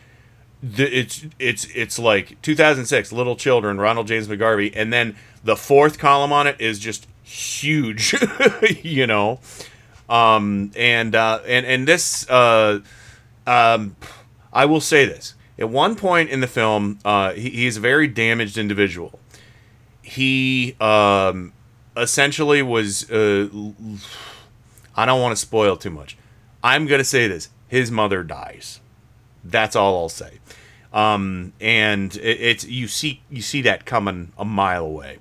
it's 0.63 1.25
it's 1.39 1.65
it's 1.75 1.99
like 1.99 2.41
2006, 2.41 3.11
Little 3.11 3.35
Children, 3.35 3.79
Ronald 3.79 4.07
James 4.07 4.27
McGarvey, 4.27 4.73
and 4.75 4.91
then 4.91 5.15
the 5.43 5.55
fourth 5.55 5.99
column 5.99 6.33
on 6.33 6.47
it 6.47 6.59
is 6.59 6.79
just 6.79 7.07
huge, 7.23 8.15
you 8.83 9.05
know, 9.05 9.39
um, 10.09 10.71
and 10.75 11.13
uh, 11.15 11.41
and 11.45 11.65
and 11.65 11.87
this, 11.87 12.27
uh, 12.29 12.79
um, 13.45 13.95
I 14.51 14.65
will 14.65 14.81
say 14.81 15.05
this: 15.05 15.35
at 15.59 15.69
one 15.69 15.95
point 15.95 16.29
in 16.29 16.41
the 16.41 16.47
film, 16.47 16.99
uh, 17.03 17.33
he, 17.33 17.49
he's 17.49 17.77
a 17.77 17.79
very 17.79 18.07
damaged 18.07 18.57
individual. 18.57 19.19
He 20.01 20.75
um, 20.79 21.53
essentially 21.95 22.61
was. 22.61 23.09
Uh, 23.09 23.49
I 24.95 25.05
don't 25.05 25.21
want 25.21 25.33
to 25.33 25.37
spoil 25.37 25.77
too 25.77 25.89
much. 25.89 26.17
I'm 26.63 26.85
gonna 26.85 27.03
say 27.03 27.27
this: 27.27 27.49
his 27.67 27.91
mother 27.91 28.23
dies. 28.23 28.79
That's 29.43 29.75
all 29.75 29.97
I'll 29.97 30.09
say. 30.09 30.39
Um, 30.93 31.53
and 31.59 32.15
it, 32.15 32.41
it's 32.41 32.65
you 32.65 32.87
see 32.87 33.21
you 33.29 33.41
see 33.41 33.61
that 33.63 33.85
coming 33.85 34.31
a 34.37 34.45
mile 34.45 34.85
away. 34.85 35.19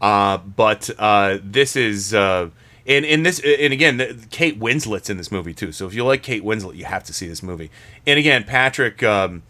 Uh, 0.00 0.38
but 0.38 0.90
uh, 0.98 1.38
this 1.42 1.76
is 1.76 2.12
uh, 2.12 2.50
and 2.86 3.04
in 3.04 3.22
this 3.22 3.40
and 3.40 3.72
again 3.72 3.96
the, 3.96 4.26
Kate 4.30 4.58
Winslet's 4.58 5.08
in 5.08 5.16
this 5.16 5.32
movie 5.32 5.54
too. 5.54 5.72
So 5.72 5.86
if 5.86 5.94
you 5.94 6.04
like 6.04 6.22
Kate 6.22 6.44
Winslet, 6.44 6.76
you 6.76 6.84
have 6.84 7.04
to 7.04 7.12
see 7.12 7.28
this 7.28 7.42
movie. 7.42 7.70
And 8.06 8.18
again, 8.18 8.44
Patrick 8.44 9.02
um, 9.02 9.42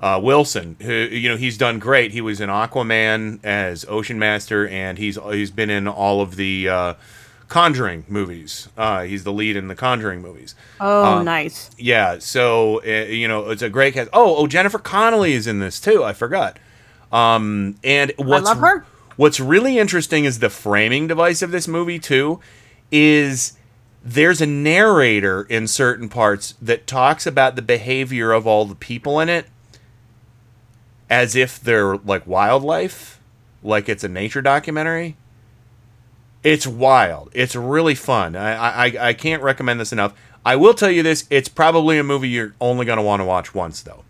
uh, 0.00 0.20
Wilson, 0.22 0.76
who 0.80 0.92
you 0.92 1.28
know 1.28 1.36
he's 1.36 1.56
done 1.56 1.78
great. 1.78 2.12
He 2.12 2.20
was 2.20 2.40
in 2.40 2.50
Aquaman 2.50 3.40
as 3.44 3.84
Ocean 3.88 4.18
Master, 4.18 4.68
and 4.68 4.98
he's 4.98 5.18
he's 5.30 5.50
been 5.50 5.70
in 5.70 5.88
all 5.88 6.20
of 6.20 6.36
the 6.36 6.68
uh, 6.68 6.94
Conjuring 7.48 8.04
movies. 8.08 8.68
Uh, 8.76 9.02
he's 9.04 9.24
the 9.24 9.32
lead 9.32 9.56
in 9.56 9.68
the 9.68 9.74
Conjuring 9.76 10.20
movies. 10.20 10.54
Oh, 10.80 11.18
Uh, 11.18 11.22
nice. 11.22 11.70
Yeah, 11.78 12.18
so 12.18 12.82
uh, 12.84 13.06
you 13.06 13.26
know 13.28 13.50
it's 13.50 13.62
a 13.62 13.70
great 13.70 13.94
cast. 13.94 14.10
Oh, 14.12 14.36
oh, 14.36 14.46
Jennifer 14.46 14.78
Connelly 14.78 15.32
is 15.32 15.46
in 15.46 15.60
this 15.60 15.80
too. 15.80 16.04
I 16.04 16.12
forgot. 16.12 16.58
Um, 17.12 17.76
and 17.84 18.12
what's 18.18 18.44
love 18.44 18.58
her. 18.58 18.84
what's 19.16 19.38
really 19.40 19.78
interesting 19.78 20.24
is 20.24 20.40
the 20.40 20.50
framing 20.50 21.06
device 21.06 21.40
of 21.40 21.52
this 21.52 21.66
movie 21.68 21.98
too. 22.00 22.40
Is 22.90 23.56
there's 24.04 24.40
a 24.40 24.46
narrator 24.46 25.42
in 25.42 25.66
certain 25.66 26.08
parts 26.08 26.54
that 26.60 26.86
talks 26.86 27.26
about 27.26 27.56
the 27.56 27.62
behavior 27.62 28.32
of 28.32 28.46
all 28.46 28.64
the 28.66 28.74
people 28.74 29.18
in 29.20 29.28
it 29.28 29.46
as 31.08 31.36
if 31.36 31.60
they're 31.60 31.96
like 31.98 32.26
wildlife, 32.26 33.20
like 33.62 33.88
it's 33.88 34.04
a 34.04 34.08
nature 34.08 34.42
documentary. 34.42 35.16
It's 36.42 36.66
wild. 36.66 37.30
It's 37.32 37.56
really 37.56 37.94
fun. 37.94 38.36
I, 38.36 38.86
I 38.86 39.08
I 39.08 39.12
can't 39.14 39.42
recommend 39.42 39.80
this 39.80 39.92
enough. 39.92 40.14
I 40.44 40.56
will 40.56 40.74
tell 40.74 40.90
you 40.90 41.02
this: 41.02 41.26
it's 41.30 41.48
probably 41.48 41.98
a 41.98 42.04
movie 42.04 42.28
you're 42.28 42.54
only 42.60 42.86
going 42.86 42.98
to 42.98 43.02
want 43.02 43.20
to 43.20 43.24
watch 43.24 43.54
once, 43.54 43.82
though. 43.82 44.04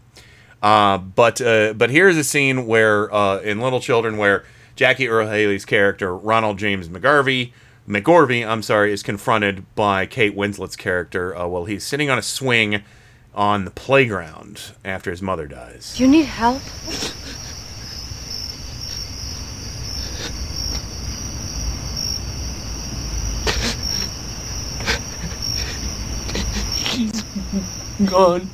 Uh, 0.63 0.99
but 0.99 1.41
uh, 1.41 1.73
but 1.73 1.91
here's 1.91 2.17
a 2.17 2.25
scene 2.25 2.67
where 2.67 3.13
uh, 3.15 3.39
in 3.39 3.61
Little 3.61 3.81
Children 3.81 4.17
where 4.19 4.45
Jackie 4.75 5.09
Earle 5.09 5.29
Haley's 5.29 5.65
character 5.65 6.15
Ronald 6.15 6.59
James 6.59 6.89
McGarvey 6.89 7.53
McGorvey, 7.89 8.47
I'm 8.47 8.63
sorry, 8.63 8.93
is 8.93 9.03
confronted 9.03 9.65
by 9.77 10.07
Kate 10.07 10.35
Winslet's 10.35 10.77
character 10.77 11.37
uh, 11.37 11.47
while 11.47 11.67
he's 11.67 11.85
sitting 11.85 12.11
on 12.11 12.19
a 12.19 12.23
swing 12.23 12.83
on 13.37 13.67
the 13.67 13.71
playground 13.71 14.73
after 14.85 15.11
his 15.11 15.21
mother 15.21 15.47
dies. 15.47 16.01
You 16.01 16.09
need 16.09 16.25
help? 16.25 16.63
She's 26.75 27.23
gone. 28.07 28.49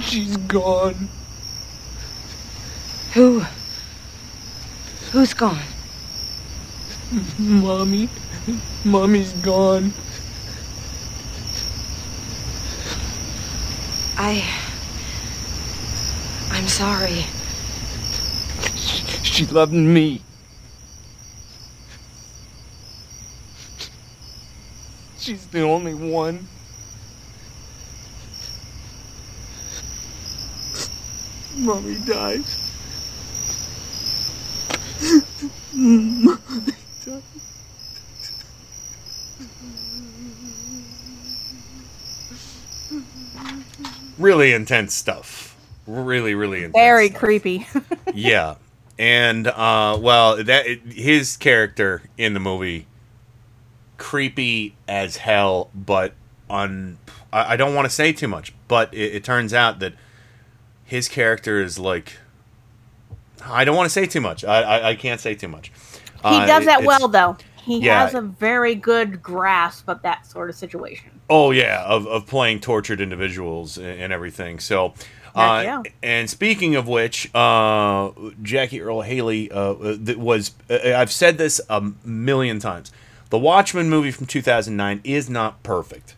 She's 0.00 0.36
gone. 0.38 1.08
Who? 3.12 3.40
Who's 5.12 5.34
gone? 5.34 5.60
Mommy. 7.38 8.08
Mommy's 8.84 9.32
gone. 9.34 9.92
I. 14.22 14.44
I'm 16.50 16.68
sorry. 16.68 17.24
She 19.22 19.46
loved 19.46 19.72
me. 19.72 20.20
She's 25.16 25.46
the 25.46 25.62
only 25.62 25.94
one. 25.94 26.46
Mommy 31.56 31.96
died. 32.04 32.44
Really 44.20 44.52
intense 44.52 44.94
stuff. 44.94 45.56
Really, 45.86 46.34
really 46.34 46.58
intense. 46.58 46.74
Very 46.74 47.10
creepy. 47.10 47.66
yeah, 48.14 48.56
and 48.98 49.46
uh, 49.48 49.98
well, 50.00 50.42
that 50.44 50.66
his 50.66 51.36
character 51.36 52.02
in 52.18 52.34
the 52.34 52.40
movie, 52.40 52.86
creepy 53.96 54.74
as 54.88 55.16
hell, 55.18 55.70
but 55.74 56.14
on. 56.48 56.98
I, 57.32 57.54
I 57.54 57.56
don't 57.56 57.74
want 57.74 57.86
to 57.86 57.90
say 57.90 58.12
too 58.12 58.28
much, 58.28 58.52
but 58.68 58.92
it, 58.94 59.16
it 59.16 59.24
turns 59.24 59.52
out 59.54 59.78
that 59.80 59.94
his 60.84 61.08
character 61.08 61.60
is 61.60 61.78
like. 61.78 62.18
I 63.44 63.64
don't 63.64 63.76
want 63.76 63.86
to 63.86 63.90
say 63.92 64.06
too 64.06 64.20
much. 64.20 64.44
I 64.44 64.60
I, 64.62 64.88
I 64.90 64.94
can't 64.96 65.20
say 65.20 65.34
too 65.34 65.48
much. 65.48 65.72
He 66.22 66.36
Uh, 66.36 66.46
does 66.46 66.66
that 66.66 66.82
it's- 66.82 66.86
well, 66.86 67.08
though. 67.08 67.36
He 67.62 67.78
Yeah. 67.80 68.00
has 68.04 68.14
a 68.14 68.20
very 68.22 68.74
good 68.74 69.22
grasp 69.22 69.86
of 69.88 70.00
that 70.02 70.26
sort 70.26 70.48
of 70.50 70.56
situation. 70.56 71.19
Oh 71.30 71.52
yeah, 71.52 71.84
of, 71.86 72.06
of 72.08 72.26
playing 72.26 72.60
tortured 72.60 73.00
individuals 73.00 73.78
and, 73.78 73.86
and 73.86 74.12
everything. 74.12 74.58
So, 74.58 74.94
uh, 75.34 75.62
yeah. 75.64 75.82
and 76.02 76.28
speaking 76.28 76.74
of 76.74 76.88
which, 76.88 77.32
uh, 77.34 78.10
Jackie 78.42 78.82
Earle 78.82 79.02
Haley 79.02 79.50
uh, 79.50 79.74
that 80.00 80.18
was 80.18 80.52
uh, 80.68 80.78
I've 80.96 81.12
said 81.12 81.38
this 81.38 81.60
a 81.70 81.92
million 82.04 82.58
times. 82.58 82.90
The 83.30 83.38
Watchmen 83.38 83.88
movie 83.88 84.10
from 84.10 84.26
2009 84.26 85.00
is 85.04 85.30
not 85.30 85.62
perfect. 85.62 86.16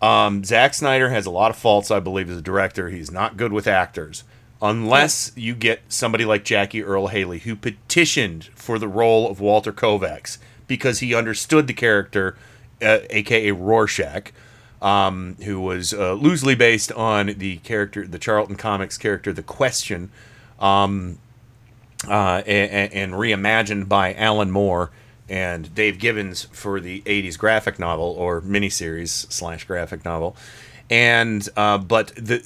Um, 0.00 0.42
Zack 0.42 0.72
Snyder 0.74 1.10
has 1.10 1.26
a 1.26 1.30
lot 1.30 1.50
of 1.50 1.56
faults, 1.56 1.90
I 1.90 2.00
believe, 2.00 2.30
as 2.30 2.38
a 2.38 2.42
director. 2.42 2.88
He's 2.88 3.10
not 3.10 3.36
good 3.36 3.52
with 3.52 3.66
actors. 3.66 4.24
Unless 4.62 5.32
you 5.36 5.54
get 5.54 5.80
somebody 5.88 6.24
like 6.24 6.44
Jackie 6.44 6.82
Earle 6.82 7.08
Haley, 7.08 7.40
who 7.40 7.54
petitioned 7.54 8.44
for 8.54 8.78
the 8.78 8.88
role 8.88 9.30
of 9.30 9.40
Walter 9.40 9.72
Kovacs 9.72 10.38
because 10.66 11.00
he 11.00 11.14
understood 11.14 11.66
the 11.66 11.74
character, 11.74 12.36
uh, 12.84 13.00
aka 13.10 13.50
Rorschach, 13.52 14.32
um, 14.82 15.36
who 15.44 15.60
was 15.60 15.94
uh, 15.94 16.12
loosely 16.12 16.54
based 16.54 16.92
on 16.92 17.26
the 17.38 17.56
character, 17.58 18.06
the 18.06 18.18
Charlton 18.18 18.56
Comics 18.56 18.98
character, 18.98 19.32
the 19.32 19.42
Question, 19.42 20.10
um, 20.60 21.18
uh, 22.08 22.42
and, 22.46 22.92
and 22.92 23.12
reimagined 23.14 23.88
by 23.88 24.14
Alan 24.14 24.50
Moore 24.50 24.90
and 25.28 25.74
Dave 25.74 25.98
Gibbons 25.98 26.44
for 26.52 26.80
the 26.80 27.00
'80s 27.02 27.38
graphic 27.38 27.78
novel 27.78 28.14
or 28.18 28.42
miniseries 28.42 29.30
slash 29.32 29.64
graphic 29.64 30.04
novel, 30.04 30.36
and 30.90 31.48
uh, 31.56 31.78
but 31.78 32.08
the 32.14 32.38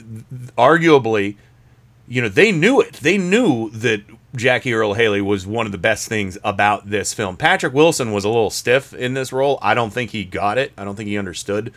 arguably, 0.56 1.36
you 2.06 2.22
know, 2.22 2.28
they 2.28 2.52
knew 2.52 2.80
it. 2.80 2.94
They 2.94 3.18
knew 3.18 3.70
that 3.70 4.02
Jackie 4.36 4.74
Earle 4.74 4.94
Haley 4.94 5.20
was 5.22 5.46
one 5.46 5.66
of 5.66 5.72
the 5.72 5.78
best 5.78 6.08
things 6.08 6.36
about 6.44 6.90
this 6.90 7.14
film. 7.14 7.36
Patrick 7.36 7.72
Wilson 7.72 8.12
was 8.12 8.24
a 8.24 8.28
little 8.28 8.50
stiff 8.50 8.92
in 8.92 9.14
this 9.14 9.32
role. 9.32 9.58
I 9.62 9.74
don't 9.74 9.90
think 9.92 10.10
he 10.10 10.24
got 10.24 10.58
it. 10.58 10.72
I 10.76 10.84
don't 10.84 10.96
think 10.96 11.08
he 11.08 11.16
understood. 11.18 11.72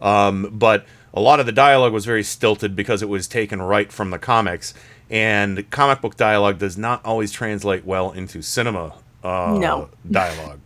Um, 0.00 0.48
but 0.52 0.86
a 1.12 1.20
lot 1.20 1.40
of 1.40 1.46
the 1.46 1.52
dialogue 1.52 1.92
was 1.92 2.06
very 2.06 2.22
stilted 2.22 2.74
because 2.74 3.02
it 3.02 3.08
was 3.08 3.28
taken 3.28 3.60
right 3.60 3.92
from 3.92 4.10
the 4.10 4.18
comics, 4.18 4.72
and 5.10 5.68
comic 5.70 6.00
book 6.00 6.16
dialogue 6.16 6.58
does 6.58 6.78
not 6.78 7.04
always 7.04 7.32
translate 7.32 7.84
well 7.84 8.12
into 8.12 8.40
cinema 8.40 8.94
uh, 9.22 9.56
No. 9.60 9.90
dialogue. 10.10 10.60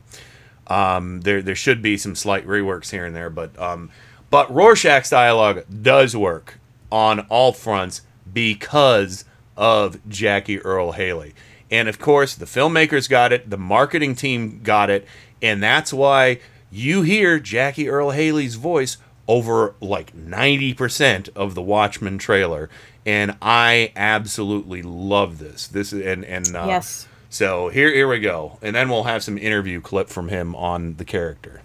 Um, 0.66 1.20
there 1.22 1.42
there 1.42 1.54
should 1.56 1.82
be 1.82 1.96
some 1.98 2.14
slight 2.14 2.46
reworks 2.46 2.90
here 2.90 3.04
and 3.04 3.14
there, 3.14 3.28
but 3.28 3.58
um, 3.60 3.90
but 4.30 4.54
Rorschach's 4.54 5.10
dialogue 5.10 5.64
does 5.82 6.16
work 6.16 6.58
on 6.92 7.20
all 7.28 7.52
fronts 7.52 8.02
because 8.32 9.24
of 9.56 10.06
Jackie 10.08 10.60
Earle 10.60 10.92
Haley. 10.92 11.34
And 11.70 11.88
of 11.88 11.98
course, 11.98 12.34
the 12.34 12.44
filmmakers 12.44 13.08
got 13.08 13.32
it, 13.32 13.50
the 13.50 13.56
marketing 13.56 14.14
team 14.14 14.60
got 14.62 14.90
it, 14.90 15.06
and 15.42 15.62
that's 15.62 15.92
why 15.92 16.40
you 16.70 17.02
hear 17.02 17.38
Jackie 17.38 17.88
Earle 17.88 18.10
Haley's 18.10 18.56
voice 18.56 18.96
over 19.26 19.74
like 19.80 20.14
90% 20.14 21.30
of 21.34 21.54
the 21.54 21.62
Watchmen 21.62 22.18
trailer 22.18 22.68
and 23.06 23.36
I 23.42 23.92
absolutely 23.96 24.82
love 24.82 25.38
this. 25.38 25.66
This 25.66 25.92
is 25.92 26.04
and 26.04 26.24
and 26.24 26.54
uh, 26.56 26.66
Yes. 26.66 27.06
So 27.28 27.68
here 27.68 27.92
here 27.92 28.08
we 28.08 28.20
go. 28.20 28.58
And 28.62 28.74
then 28.74 28.88
we'll 28.88 29.04
have 29.04 29.22
some 29.22 29.36
interview 29.38 29.80
clip 29.80 30.08
from 30.08 30.28
him 30.28 30.54
on 30.54 30.96
the 30.96 31.04
character. 31.04 31.60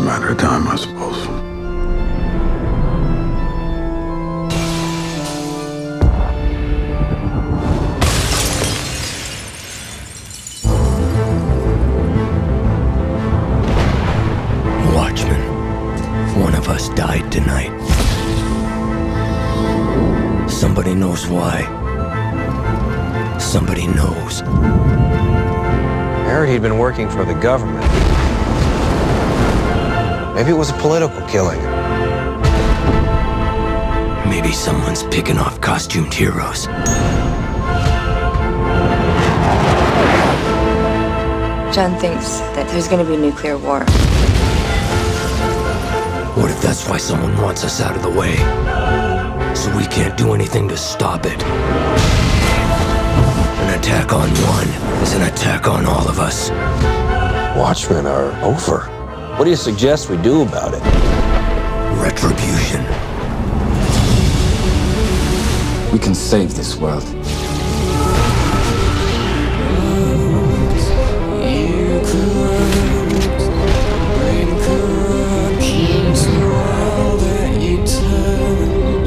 A 0.00 0.04
matter 0.04 0.28
of 0.28 0.38
time, 0.38 0.66
I 0.66 0.76
suppose. 0.76 1.26
Watchman, 14.94 15.40
one 16.40 16.54
of 16.54 16.68
us 16.68 16.88
died 16.90 17.30
tonight. 17.30 17.70
Somebody 20.48 20.94
knows 20.94 21.26
why. 21.26 21.66
Somebody 23.38 23.86
knows. 23.86 24.42
I 24.42 26.30
heard 26.32 26.48
he'd 26.48 26.62
been 26.62 26.78
working 26.78 27.10
for 27.10 27.24
the 27.24 27.34
government. 27.34 28.19
Maybe 30.34 30.50
it 30.50 30.56
was 30.56 30.70
a 30.70 30.74
political 30.74 31.20
killing. 31.26 31.60
Maybe 34.28 34.52
someone's 34.52 35.02
picking 35.04 35.38
off 35.38 35.60
costumed 35.60 36.14
heroes. 36.14 36.66
John 41.74 41.98
thinks 41.98 42.38
that 42.54 42.68
there's 42.68 42.86
going 42.86 43.04
to 43.04 43.10
be 43.10 43.16
a 43.16 43.20
nuclear 43.20 43.58
war. 43.58 43.80
What 46.36 46.50
if 46.50 46.62
that's 46.62 46.88
why 46.88 46.98
someone 46.98 47.36
wants 47.42 47.64
us 47.64 47.80
out 47.80 47.96
of 47.96 48.02
the 48.02 48.10
way? 48.10 48.36
So 49.54 49.76
we 49.76 49.84
can't 49.86 50.16
do 50.16 50.32
anything 50.32 50.68
to 50.68 50.76
stop 50.76 51.26
it. 51.26 51.42
An 53.62 53.78
attack 53.78 54.12
on 54.12 54.28
one 54.28 54.68
is 55.02 55.12
an 55.14 55.22
attack 55.22 55.66
on 55.66 55.86
all 55.86 56.08
of 56.08 56.18
us. 56.20 56.50
Watchmen 57.56 58.06
are 58.06 58.32
over. 58.44 58.99
What 59.40 59.44
do 59.44 59.50
you 59.52 59.56
suggest 59.56 60.10
we 60.10 60.18
do 60.18 60.42
about 60.42 60.74
it? 60.74 60.82
Retribution. 61.96 62.84
We 65.90 65.98
can 65.98 66.14
save 66.14 66.54
this 66.54 66.76
world. 66.76 67.02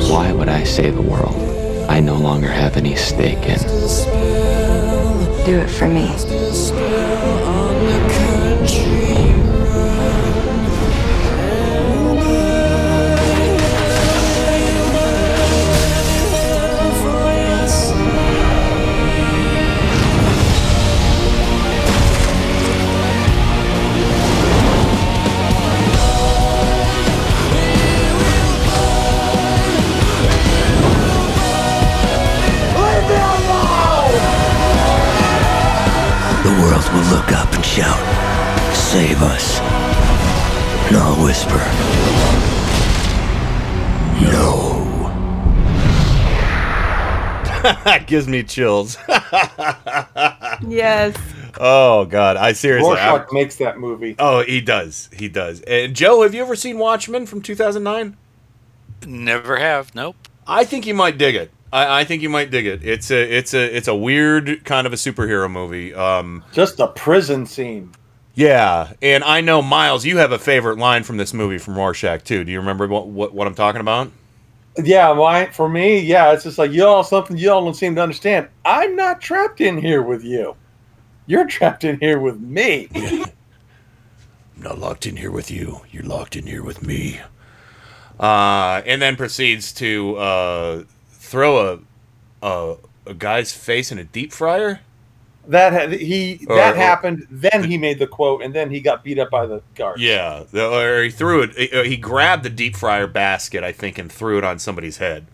Why 0.09 0.33
would 0.33 0.49
I 0.49 0.63
save 0.63 0.95
the 0.95 1.01
world? 1.03 1.35
I 1.87 1.99
no 1.99 2.15
longer 2.15 2.47
have 2.47 2.75
any 2.75 2.95
stake 2.95 3.47
in. 3.47 3.59
Do 5.45 5.59
it 5.59 5.69
for 5.69 5.87
me. 5.87 6.32
Will 36.93 37.15
look 37.15 37.31
up 37.31 37.51
and 37.53 37.65
shout, 37.65 37.99
Save 38.75 39.21
us. 39.21 39.59
And 40.87 40.97
I'll 40.97 41.23
whisper, 41.23 41.57
No. 44.31 44.71
That 47.85 48.05
gives 48.07 48.27
me 48.27 48.43
chills. 48.43 48.97
Yes. 50.67 51.15
Oh 51.59 52.05
god, 52.05 52.37
I 52.37 52.53
seriously 52.53 52.93
I- 52.97 53.25
makes 53.31 53.55
that 53.57 53.77
movie. 53.79 54.15
Oh, 54.19 54.43
he 54.43 54.61
does. 54.61 55.09
He 55.11 55.27
does. 55.27 55.61
And 55.61 55.93
Joe, 55.95 56.21
have 56.21 56.33
you 56.33 56.41
ever 56.41 56.55
seen 56.55 56.77
Watchmen 56.77 57.25
from 57.25 57.41
2009? 57.41 58.15
Never 59.05 59.57
have. 59.57 59.93
Nope. 59.93 60.15
I 60.47 60.63
think 60.63 60.85
you 60.85 60.93
might 60.93 61.17
dig 61.17 61.35
it. 61.35 61.51
I, 61.73 62.01
I 62.01 62.03
think 62.03 62.21
you 62.21 62.29
might 62.29 62.51
dig 62.51 62.67
it. 62.67 62.85
It's 62.85 63.09
a 63.09 63.21
it's 63.37 63.53
a 63.55 63.75
it's 63.75 63.87
a 63.87 63.95
weird 63.95 64.63
kind 64.63 64.85
of 64.85 64.93
a 64.93 64.95
superhero 64.95 65.49
movie. 65.51 65.93
Um, 65.93 66.43
Just 66.51 66.79
a 66.79 66.87
prison 66.87 67.45
scene. 67.47 67.91
yeah, 68.35 68.93
and 69.01 69.23
I 69.23 69.41
know 69.41 69.61
Miles, 69.63 70.05
you 70.05 70.17
have 70.17 70.31
a 70.31 70.37
favorite 70.39 70.77
line 70.77 71.03
from 71.03 71.17
this 71.17 71.33
movie 71.33 71.57
from 71.57 71.75
Rorschach 71.75 72.23
too. 72.23 72.43
Do 72.43 72.51
you 72.51 72.59
remember 72.59 72.87
what 72.87 73.07
what, 73.07 73.33
what 73.33 73.47
I'm 73.47 73.55
talking 73.55 73.81
about? 73.81 74.11
Yeah, 74.83 75.13
my 75.13 75.47
for 75.47 75.67
me, 75.67 75.99
yeah, 75.99 76.31
it's 76.31 76.43
just 76.43 76.59
like 76.59 76.71
y'all 76.71 77.03
something 77.03 77.37
y'all 77.37 77.63
don't 77.63 77.73
seem 77.73 77.95
to 77.95 78.01
understand. 78.03 78.47
I'm 78.65 78.95
not 78.95 79.19
trapped 79.19 79.59
in 79.59 79.77
here 79.77 80.03
with 80.03 80.23
you. 80.23 80.55
You're 81.25 81.47
trapped 81.47 81.83
in 81.83 81.99
here 81.99 82.19
with 82.19 82.39
me. 82.39 82.87
I'm 82.95 83.25
not 84.57 84.77
locked 84.77 85.07
in 85.07 85.15
here 85.15 85.31
with 85.31 85.49
you. 85.49 85.81
You're 85.91 86.03
locked 86.03 86.35
in 86.35 86.45
here 86.45 86.63
with 86.63 86.83
me. 86.85 87.19
Uh, 88.19 88.81
and 88.85 89.01
then 89.01 89.15
proceeds 89.15 89.71
to 89.73 90.15
uh, 90.17 90.83
throw 91.33 91.73
a, 91.73 91.79
a 92.47 92.75
a 93.07 93.13
guy's 93.15 93.51
face 93.51 93.91
in 93.91 93.97
a 93.97 94.03
deep 94.03 94.31
fryer. 94.31 94.79
That 95.47 95.73
had, 95.73 95.91
he 95.91 96.45
Or- 96.47 96.55
that 96.55 96.75
or- 96.75 96.77
happened. 96.77 97.27
Then 97.29 97.63
he 97.65 97.77
made 97.77 97.97
the 97.99 98.07
quote, 98.07 98.41
and 98.43 98.53
then 98.53 98.69
he 98.69 98.79
got 98.79 99.03
beat 99.03 99.17
up 99.19 99.29
by 99.31 99.45
the 99.47 99.61
guard. 99.75 99.99
Yeah, 99.99 100.43
or 100.53 101.03
he 101.03 101.09
threw 101.09 101.41
it. 101.41 101.55
He, 101.57 101.89
he 101.89 101.97
grabbed 101.97 102.43
the 102.43 102.49
deep 102.49 102.75
fryer 102.77 103.07
basket, 103.07 103.63
I 103.63 103.71
think, 103.73 103.97
and 103.97 104.09
threw 104.11 104.37
it 104.37 104.43
on 104.45 104.59
somebody's 104.59 104.97
head. 104.97 105.25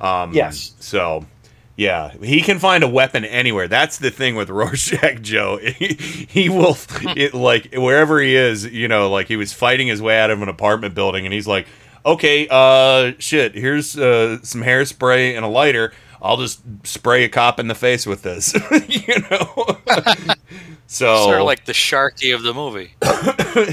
Um, 0.00 0.32
Yes. 0.32 0.72
So, 0.80 1.26
yeah, 1.76 2.12
he 2.22 2.40
can 2.40 2.58
find 2.58 2.82
a 2.82 2.88
weapon 2.88 3.24
anywhere. 3.26 3.68
That's 3.68 3.98
the 3.98 4.10
thing 4.10 4.36
with 4.36 4.48
Rorschach 4.58 5.20
Joe. 5.20 5.58
He, 5.78 5.94
he 6.30 6.48
will, 6.48 6.76
it, 7.16 7.34
like 7.34 7.74
wherever 7.74 8.20
he 8.22 8.34
is, 8.34 8.64
you 8.64 8.88
know, 8.88 9.10
like 9.10 9.26
he 9.28 9.36
was 9.36 9.52
fighting 9.52 9.88
his 9.88 10.00
way 10.00 10.18
out 10.18 10.30
of 10.30 10.40
an 10.40 10.48
apartment 10.48 10.94
building, 10.94 11.26
and 11.26 11.34
he's 11.34 11.46
like, 11.48 11.66
"Okay, 12.04 12.46
uh, 12.50 13.12
shit, 13.18 13.54
here's 13.54 13.96
uh, 13.98 14.42
some 14.42 14.62
hairspray 14.62 15.36
and 15.36 15.44
a 15.44 15.48
lighter." 15.48 15.92
I'll 16.22 16.36
just 16.36 16.62
spray 16.84 17.24
a 17.24 17.28
cop 17.28 17.58
in 17.58 17.66
the 17.66 17.74
face 17.74 18.06
with 18.06 18.22
this, 18.22 18.54
you 18.88 19.14
know. 19.28 19.76
so 20.86 21.16
Sort 21.24 21.40
of 21.40 21.46
like 21.46 21.64
the 21.64 21.72
Sharky 21.72 22.32
of 22.32 22.44
the 22.44 22.54
movie. 22.54 22.94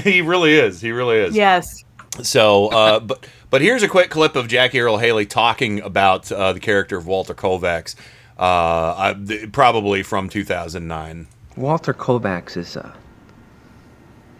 he 0.00 0.20
really 0.20 0.54
is. 0.54 0.80
He 0.80 0.90
really 0.90 1.18
is. 1.18 1.36
Yes. 1.36 1.84
So, 2.22 2.66
uh, 2.68 3.00
but 3.00 3.24
but 3.50 3.62
here's 3.62 3.84
a 3.84 3.88
quick 3.88 4.10
clip 4.10 4.34
of 4.34 4.48
Jackie 4.48 4.80
Earle 4.80 4.98
Haley 4.98 5.26
talking 5.26 5.80
about 5.80 6.30
uh, 6.32 6.52
the 6.52 6.60
character 6.60 6.96
of 6.96 7.06
Walter 7.06 7.34
Kovacs, 7.34 7.94
uh, 8.36 8.42
uh, 8.42 9.14
th- 9.14 9.52
probably 9.52 10.02
from 10.02 10.28
2009. 10.28 11.28
Walter 11.56 11.94
Kovacs 11.94 12.56
is 12.56 12.74
a 12.74 12.94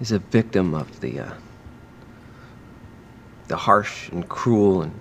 is 0.01 0.11
a 0.11 0.18
victim 0.18 0.74
of 0.74 1.01
the 1.01 1.20
uh, 1.20 1.32
the 3.51 3.57
harsh 3.57 4.09
and 4.11 4.28
cruel 4.28 4.82
and 4.82 4.92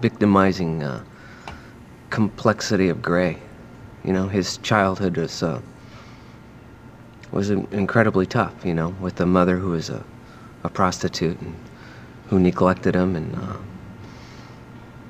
victimizing 0.00 0.82
uh, 0.82 1.04
complexity 2.08 2.88
of 2.88 3.02
Gray. 3.02 3.36
You 4.02 4.14
know, 4.14 4.28
his 4.28 4.56
childhood 4.58 5.18
was 5.18 5.42
uh, 5.42 5.60
was 7.32 7.50
incredibly 7.50 8.24
tough. 8.24 8.64
You 8.64 8.72
know, 8.72 8.88
with 8.98 9.20
a 9.20 9.26
mother 9.26 9.58
who 9.58 9.70
was 9.72 9.90
a, 9.90 10.02
a 10.64 10.70
prostitute 10.70 11.38
and 11.42 11.54
who 12.28 12.40
neglected 12.40 12.94
him 12.94 13.14
and 13.14 13.36
uh, 13.36 13.58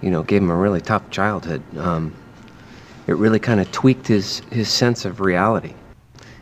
you 0.02 0.10
know 0.10 0.24
gave 0.24 0.42
him 0.42 0.50
a 0.50 0.56
really 0.56 0.80
tough 0.80 1.08
childhood. 1.10 1.62
Um, 1.78 2.12
it 3.06 3.14
really 3.14 3.38
kind 3.38 3.60
of 3.60 3.70
tweaked 3.70 4.08
his 4.08 4.40
his 4.50 4.68
sense 4.68 5.04
of 5.04 5.20
reality. 5.20 5.74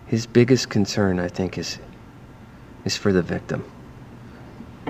His 0.06 0.26
biggest 0.26 0.70
concern, 0.70 1.20
I 1.20 1.28
think, 1.28 1.58
is 1.58 1.78
is 2.86 2.96
for 2.96 3.12
the 3.12 3.22
victim. 3.22 3.62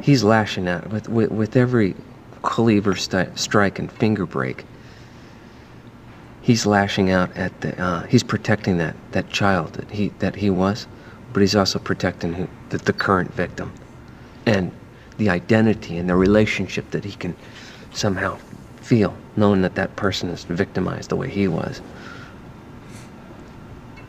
He's 0.03 0.25
lashing 0.25 0.69
out 0.69 0.91
with 0.91 1.09
with, 1.09 1.31
with 1.31 1.57
every 1.57 1.95
cleaver 2.43 2.95
strike 2.95 3.79
and 3.79 3.91
finger 3.91 4.27
break. 4.27 4.65
He's 6.43 6.67
lashing 6.67 7.11
out 7.11 7.35
at 7.37 7.59
the. 7.63 7.81
Uh, 7.81 8.03
he's 8.03 8.23
protecting 8.23 8.79
that 8.79 8.95
that 9.13 9.31
child 9.31 9.75
that 9.75 9.91
he 9.91 10.09
that 10.19 10.37
he 10.37 10.51
was, 10.51 10.87
but 11.33 11.41
he's 11.41 11.57
also 11.57 11.79
protecting 11.79 12.35
who, 12.35 12.49
the, 12.69 12.79
the 12.79 12.93
current 12.93 13.33
victim, 13.33 13.73
and 14.47 14.71
the 15.17 15.31
identity 15.31 15.97
and 15.97 16.09
the 16.09 16.17
relationship 16.17 16.91
that 16.91 17.05
he 17.05 17.13
can 17.13 17.35
somehow 17.93 18.37
feel, 18.83 19.17
knowing 19.37 19.63
that 19.63 19.75
that 19.77 19.97
person 19.97 20.29
is 20.29 20.45
victimized 20.45 21.11
the 21.11 21.17
way 21.17 21.31
he 21.31 21.49
was. 21.49 21.81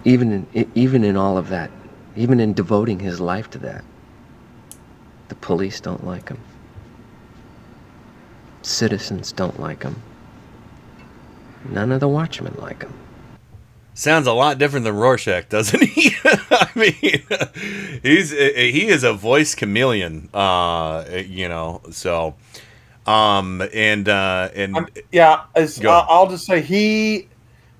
Even 0.03 0.45
in, 0.53 0.71
even 0.75 1.03
in 1.03 1.15
all 1.15 1.37
of 1.37 1.49
that, 1.49 1.71
even 2.15 2.39
in 2.39 2.53
devoting 2.53 2.99
his 2.99 3.19
life 3.19 3.49
to 3.51 3.57
that, 3.59 3.83
the 5.29 5.35
police 5.35 5.79
don't 5.79 6.05
like 6.05 6.29
him. 6.29 6.39
Citizens 8.61 9.31
don't 9.31 9.59
like 9.59 9.83
him. 9.83 10.01
None 11.69 11.91
of 11.91 11.99
the 11.99 12.07
watchmen 12.07 12.55
like 12.57 12.83
him. 12.83 12.93
Sounds 13.93 14.27
a 14.27 14.33
lot 14.33 14.57
different 14.57 14.83
than 14.83 14.95
Rorschach, 14.95 15.47
doesn't 15.47 15.81
he? 15.81 16.13
I 16.25 16.69
mean, 16.75 17.23
he's 18.03 18.31
he 18.31 18.87
is 18.87 19.03
a 19.05 19.13
voice 19.13 19.55
chameleon, 19.55 20.29
uh, 20.33 21.05
you 21.25 21.47
know. 21.47 21.81
So, 21.91 22.35
um, 23.05 23.63
and 23.73 24.09
uh, 24.09 24.49
and 24.53 24.91
Yeah, 25.13 25.45
as, 25.55 25.79
Go 25.79 25.91
I'll. 25.91 26.05
I'll 26.09 26.29
just 26.29 26.45
say 26.45 26.61
he 26.61 27.29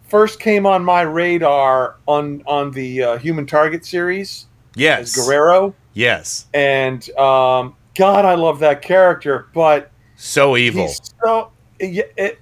first 0.08 0.40
came 0.40 0.66
on 0.66 0.86
my 0.86 1.02
radar 1.02 1.98
on 2.08 2.44
on 2.48 2.72
the 2.72 3.04
uh, 3.04 3.18
Human 3.18 3.46
Target 3.46 3.86
series. 3.86 4.46
Yes. 4.76 5.18
as 5.18 5.26
Guerrero, 5.26 5.76
yes, 5.96 6.46
and 6.54 7.10
um, 7.18 7.76
God, 7.96 8.26
I 8.26 8.36
love 8.36 8.60
that 8.60 8.84
character, 8.84 9.48
but 9.54 9.90
so 10.16 10.56
evil. 10.56 10.88
so 10.88 11.52
yeah, 11.80 12.04
it, 12.18 12.40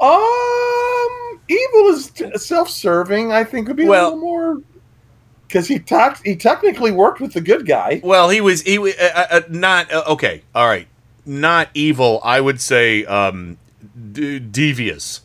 um 0.00 1.40
evil 1.48 1.88
is 1.88 2.10
t- 2.10 2.30
self-serving. 2.36 3.32
I 3.32 3.44
think 3.44 3.68
would 3.68 3.76
be 3.76 3.86
Well- 3.86 4.04
a 4.04 4.14
little 4.14 4.20
more 4.20 4.62
because 5.46 5.66
he 5.66 5.78
talked. 5.78 6.24
He 6.26 6.36
technically 6.36 6.90
worked 6.92 7.20
with 7.20 7.32
the 7.32 7.40
good 7.40 7.66
guy. 7.66 8.00
Well, 8.04 8.28
he 8.28 8.40
was 8.40 8.62
he 8.62 8.78
was 8.78 8.94
uh, 8.98 9.26
uh, 9.30 9.40
not 9.48 9.90
uh, 9.92 10.04
okay. 10.08 10.42
All 10.54 10.66
right, 10.66 10.86
not 11.24 11.68
evil. 11.74 12.20
I 12.22 12.40
would 12.40 12.60
say 12.60 13.04
um, 13.06 13.56
d- 14.12 14.38
devious 14.40 15.22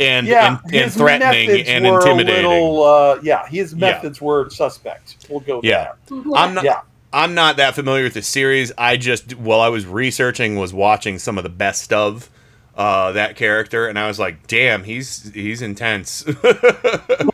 and 0.00 0.26
yeah, 0.26 0.58
and, 0.64 0.74
and 0.74 0.92
threatening 0.92 1.50
and 1.66 1.86
intimidating. 1.86 2.50
Little, 2.50 2.82
uh, 2.82 3.18
yeah, 3.22 3.46
his 3.48 3.74
Yeah. 3.74 3.92
methods 3.92 4.20
were 4.20 4.48
suspect. 4.50 5.26
We'll 5.28 5.40
go. 5.40 5.60
Yeah. 5.62 5.92
there. 6.08 6.22
I'm 6.34 6.54
not. 6.54 6.64
Yeah. 6.64 6.80
I'm 7.12 7.34
not 7.34 7.56
that 7.56 7.74
familiar 7.74 8.04
with 8.04 8.14
the 8.14 8.22
series. 8.22 8.72
I 8.78 8.96
just 8.96 9.34
while 9.36 9.60
I 9.60 9.68
was 9.68 9.86
researching 9.86 10.56
was 10.56 10.72
watching 10.72 11.18
some 11.18 11.38
of 11.38 11.44
the 11.44 11.50
best 11.50 11.92
of 11.92 12.30
uh, 12.76 13.12
that 13.12 13.36
character, 13.36 13.86
and 13.88 13.98
I 13.98 14.06
was 14.06 14.18
like, 14.18 14.46
"Damn, 14.46 14.84
he's 14.84 15.32
he's 15.34 15.60
intense." 15.60 16.24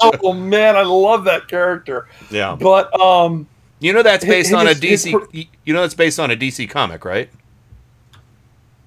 oh 0.01 0.33
man, 0.33 0.77
I 0.77 0.83
love 0.83 1.25
that 1.25 1.47
character. 1.49 2.09
yeah, 2.31 2.57
But 2.59 2.99
um, 2.99 3.47
you 3.81 3.93
know 3.93 4.03
that's 4.03 4.25
based 4.25 4.53
on 4.55 4.67
a 4.67 4.71
his- 4.75 5.05
his 5.05 5.05
DC. 5.05 5.13
per- 5.13 5.29
you 5.65 5.75
know 5.75 5.83
that's 5.83 5.95
based 5.95 6.19
on 6.19 6.31
a 6.31 6.37
DC 6.37 6.69
comic, 6.71 7.05
right? 7.05 7.29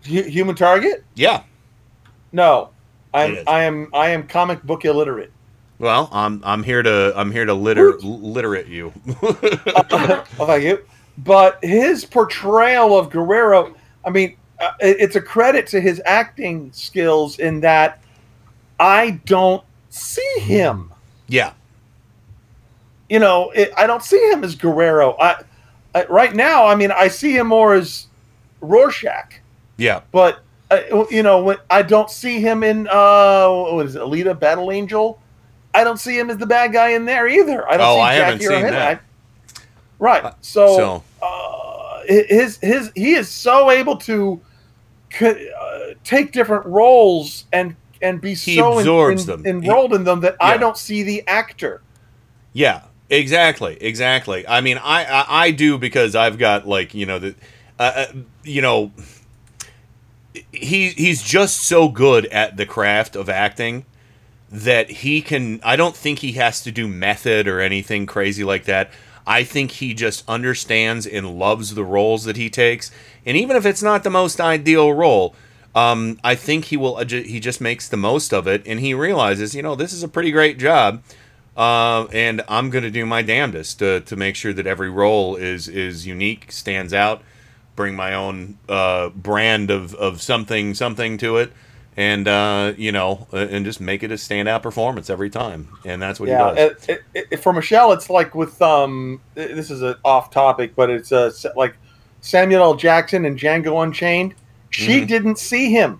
Human 0.03 0.55
Target? 0.55 1.03
Yeah. 1.15 1.43
No, 2.31 2.69
I'm. 3.13 3.37
I 3.47 3.63
am 3.63 3.89
I 3.93 4.09
am 4.09 4.27
comic 4.27 4.63
book 4.63 4.85
illiterate. 4.85 5.31
Well, 5.79 6.09
I'm 6.11 6.41
I'm 6.43 6.61
here 6.61 6.83
to 6.83 7.13
I'm 7.15 7.31
here 7.31 7.45
to 7.45 7.53
litter 7.53 7.97
literate 7.99 8.67
you. 8.67 8.93
oh, 9.23 10.25
thank 10.45 10.63
you. 10.63 10.85
But 11.19 11.63
his 11.63 12.03
portrayal 12.05 12.97
of 12.97 13.09
Guerrero, 13.09 13.73
I 14.05 14.09
mean, 14.09 14.35
uh, 14.59 14.71
it's 14.79 15.15
a 15.15 15.21
credit 15.21 15.67
to 15.67 15.81
his 15.81 16.01
acting 16.05 16.71
skills 16.73 17.39
in 17.39 17.61
that 17.61 18.01
I 18.79 19.21
don't 19.25 19.63
see 19.89 20.39
him. 20.39 20.91
yeah. 21.27 21.53
You 23.09 23.17
know, 23.17 23.49
it, 23.51 23.71
I 23.75 23.87
don't 23.87 24.03
see 24.03 24.19
him 24.29 24.43
as 24.43 24.53
Guerrero. 24.55 25.17
I, 25.19 25.41
I 25.95 26.05
right 26.05 26.35
now, 26.35 26.67
I 26.67 26.75
mean, 26.75 26.91
I 26.91 27.07
see 27.07 27.35
him 27.35 27.47
more 27.47 27.73
as 27.73 28.07
Rorschach. 28.61 29.41
Yeah. 29.77 30.01
But 30.11 30.41
uh, 30.69 31.05
you 31.09 31.23
know, 31.23 31.41
when 31.41 31.57
I 31.69 31.81
don't 31.81 32.09
see 32.09 32.39
him 32.39 32.63
in 32.63 32.87
uh, 32.89 33.49
what 33.49 33.85
is 33.85 33.95
it, 33.95 34.01
Alita 34.01 34.39
Battle 34.39 34.71
Angel? 34.71 35.19
I 35.73 35.83
don't 35.83 35.97
see 35.99 36.17
him 36.17 36.29
as 36.29 36.37
the 36.37 36.45
bad 36.45 36.73
guy 36.73 36.89
in 36.89 37.05
there 37.05 37.27
either. 37.27 37.67
I 37.69 37.77
don't 37.77 37.87
Oh, 37.87 37.95
see 37.95 38.01
I 38.01 38.15
Jackie 38.17 38.43
haven't 38.45 38.63
seen 38.63 38.71
that. 38.73 38.97
I- 38.97 39.61
right. 39.99 40.33
So, 40.41 40.77
so- 40.77 41.03
uh, 41.21 42.01
his 42.07 42.57
his 42.57 42.91
he 42.95 43.13
is 43.13 43.29
so 43.29 43.69
able 43.69 43.97
to 43.97 44.41
uh, 45.21 45.33
take 46.03 46.31
different 46.31 46.65
roles 46.65 47.45
and 47.53 47.75
and 48.01 48.19
be 48.21 48.33
He 48.33 48.55
so 48.55 48.79
absorbs 48.79 49.29
en- 49.29 49.43
them. 49.43 49.61
He- 49.61 49.69
in 49.69 50.03
them 50.05 50.21
that 50.21 50.37
I 50.39 50.57
don't 50.57 50.77
see 50.77 51.03
the 51.03 51.23
actor. 51.27 51.81
Yeah, 52.53 52.81
exactly, 53.09 53.77
exactly. 53.81 54.47
I 54.47 54.61
mean, 54.61 54.77
I 54.79 55.05
I, 55.05 55.25
I 55.45 55.51
do 55.51 55.77
because 55.77 56.15
I've 56.15 56.37
got 56.39 56.67
like 56.67 56.93
you 56.95 57.05
know 57.05 57.19
the, 57.19 57.35
uh, 57.77 57.83
uh, 57.83 58.05
you 58.43 58.61
know, 58.63 58.91
he 60.51 60.89
he's 60.89 61.21
just 61.21 61.57
so 61.61 61.89
good 61.89 62.25
at 62.27 62.57
the 62.57 62.65
craft 62.65 63.15
of 63.15 63.29
acting 63.29 63.85
that 64.51 64.89
he 64.89 65.21
can. 65.21 65.59
I 65.63 65.75
don't 65.75 65.95
think 65.95 66.19
he 66.19 66.33
has 66.33 66.61
to 66.61 66.71
do 66.71 66.87
method 66.87 67.47
or 67.47 67.61
anything 67.61 68.05
crazy 68.05 68.43
like 68.43 68.65
that. 68.65 68.91
I 69.27 69.43
think 69.43 69.71
he 69.71 69.93
just 69.93 70.27
understands 70.27 71.05
and 71.05 71.37
loves 71.37 71.75
the 71.75 71.83
roles 71.83 72.23
that 72.23 72.37
he 72.37 72.49
takes, 72.49 72.91
and 73.25 73.37
even 73.37 73.55
if 73.55 73.65
it's 73.65 73.83
not 73.83 74.03
the 74.03 74.09
most 74.09 74.39
ideal 74.39 74.93
role. 74.93 75.35
Um, 75.75 76.19
I 76.23 76.33
think 76.33 76.65
he 76.65 76.77
will. 76.77 76.97
He 77.05 77.39
just 77.39 77.61
makes 77.61 77.87
the 77.87 77.95
most 77.95 78.33
of 78.33 78.47
it, 78.47 78.63
and 78.65 78.79
he 78.79 78.95
realizes, 78.95 79.53
you 79.53 79.61
know, 79.61 79.75
this 79.75 79.93
is 79.93 80.01
a 80.01 80.07
pretty 80.07 80.31
great 80.31 80.57
job 80.57 81.03
uh, 81.59 82.07
and 82.13 82.41
I'm 82.47 82.69
going 82.69 82.85
to 82.85 82.89
do 82.89 83.05
my 83.05 83.21
damnedest 83.21 83.79
to, 83.79 83.99
to 83.99 84.15
make 84.15 84.37
sure 84.37 84.53
that 84.53 84.65
every 84.65 84.89
role 84.89 85.35
is 85.35 85.67
is 85.67 86.07
unique, 86.07 86.53
stands 86.53 86.93
out, 86.93 87.21
bring 87.75 87.97
my 87.97 88.13
own 88.13 88.57
uh, 88.69 89.09
brand 89.09 89.69
of, 89.69 89.93
of 89.95 90.21
something 90.21 90.73
something 90.73 91.17
to 91.17 91.35
it, 91.35 91.51
and 91.99 92.27
uh, 92.29 92.73
you 92.77 92.91
know, 92.93 93.27
uh, 93.33 93.37
and 93.51 93.65
just 93.65 93.81
make 93.81 94.03
it 94.03 94.11
a 94.11 94.15
standout 94.15 94.61
performance 94.63 95.09
every 95.09 95.29
time. 95.29 95.67
And 95.85 96.01
that's 96.01 96.19
what 96.19 96.29
yeah, 96.29 96.49
he 96.51 96.55
does. 96.55 96.87
it- 96.87 97.03
it- 97.13 97.27
it- 97.31 97.37
for 97.43 97.51
Michelle, 97.53 97.91
it's 97.91 98.09
like 98.09 98.33
with 98.33 98.61
um. 98.61 99.19
This 99.35 99.69
is 99.69 99.81
a 99.83 99.97
off 100.05 100.31
topic, 100.31 100.75
but 100.75 100.89
it's 100.89 101.11
uh, 101.11 101.31
like 101.55 101.75
Samuel 102.21 102.63
L. 102.63 102.75
Jackson 102.75 103.25
and 103.25 103.37
Django 103.37 103.83
Unchained. 103.83 104.33
She 104.69 105.01
Mhm. 105.01 105.07
didn't 105.07 105.39
see 105.39 105.71
him. 105.71 105.99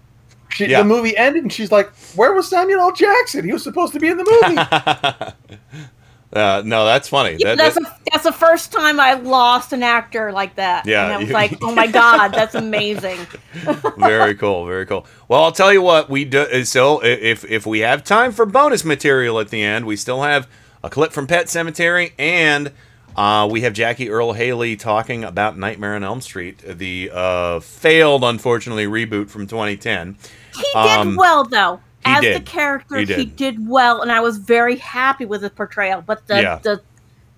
She, 0.51 0.65
Yeah. 0.67 0.79
The 0.79 0.85
movie 0.85 1.15
ended, 1.17 1.43
and 1.43 1.51
she's 1.53 1.71
like, 1.71 1.91
"Where 2.15 2.33
was 2.33 2.49
Samuel 2.49 2.79
L. 2.81 2.91
Jackson? 2.93 3.43
He 3.45 3.51
was 3.53 3.63
supposed 3.63 3.93
to 3.93 3.99
be 3.99 4.07
in 4.07 4.17
the 4.17 5.33
movie." 5.49 5.75
Uh, 6.31 6.61
no, 6.63 6.85
that's 6.85 7.07
funny. 7.09 7.37
Yeah, 7.39 7.55
That- 7.55 7.57
that's 7.57 7.75
that- 7.75 7.83
a, 7.87 8.11
that's 8.11 8.23
the 8.23 8.31
first 8.31 8.71
time 8.71 8.99
I 8.99 9.13
lost 9.15 9.73
an 9.73 9.81
actor 9.81 10.31
like 10.31 10.55
that. 10.55 10.85
Yeah, 10.85 11.05
and 11.05 11.13
I 11.13 11.17
was 11.17 11.27
you- 11.29 11.33
like, 11.41 11.57
oh 11.63 11.73
my 11.73 11.87
god, 11.87 12.29
that's 12.29 12.53
amazing. 12.55 13.17
very 13.97 14.35
cool, 14.35 14.65
very 14.65 14.85
cool. 14.85 15.05
Well, 15.27 15.43
I'll 15.43 15.51
tell 15.51 15.73
you 15.73 15.81
what 15.81 16.09
we 16.09 16.25
do. 16.25 16.41
uh, 16.41 16.63
So, 16.65 17.03
if 17.03 17.43
if 17.45 17.65
we 17.65 17.79
have 17.79 18.03
time 18.03 18.31
for 18.31 18.45
bonus 18.45 18.85
material 18.85 19.39
at 19.39 19.49
the 19.49 19.61
end, 19.63 19.85
we 19.85 19.95
still 19.95 20.21
have 20.21 20.47
a 20.83 20.89
clip 20.89 21.11
from 21.11 21.25
Pet 21.27 21.47
Sematary, 21.47 22.11
and 22.19 22.71
uh, 23.17 23.47
we 23.51 23.61
have 23.61 23.73
Jackie 23.73 24.09
Earle 24.09 24.33
Haley 24.33 24.75
talking 24.75 25.23
about 25.23 25.57
Nightmare 25.57 25.95
on 25.95 26.03
Elm 26.03 26.21
Street, 26.21 26.59
the 26.59 27.09
uh, 27.11 27.59
failed, 27.59 28.23
unfortunately, 28.23 28.85
reboot 28.85 29.29
from 29.29 29.47
2010. 29.47 30.15
He 30.55 30.61
did 30.61 30.75
Um, 30.75 31.15
well 31.15 31.43
though. 31.43 31.79
He 32.05 32.11
As 32.11 32.21
the 32.37 32.41
character, 32.41 32.97
He 32.97 33.05
he 33.05 33.25
did. 33.25 33.35
did. 33.35 33.67
well, 33.69 34.01
and 34.01 34.11
I 34.11 34.19
was 34.21 34.37
very 34.37 34.77
happy 34.77 35.25
with 35.25 35.41
his 35.41 35.51
portrayal. 35.51 36.01
But 36.05 36.27
the 36.27 36.41
Yeah. 36.41 36.59
the, 36.61 36.81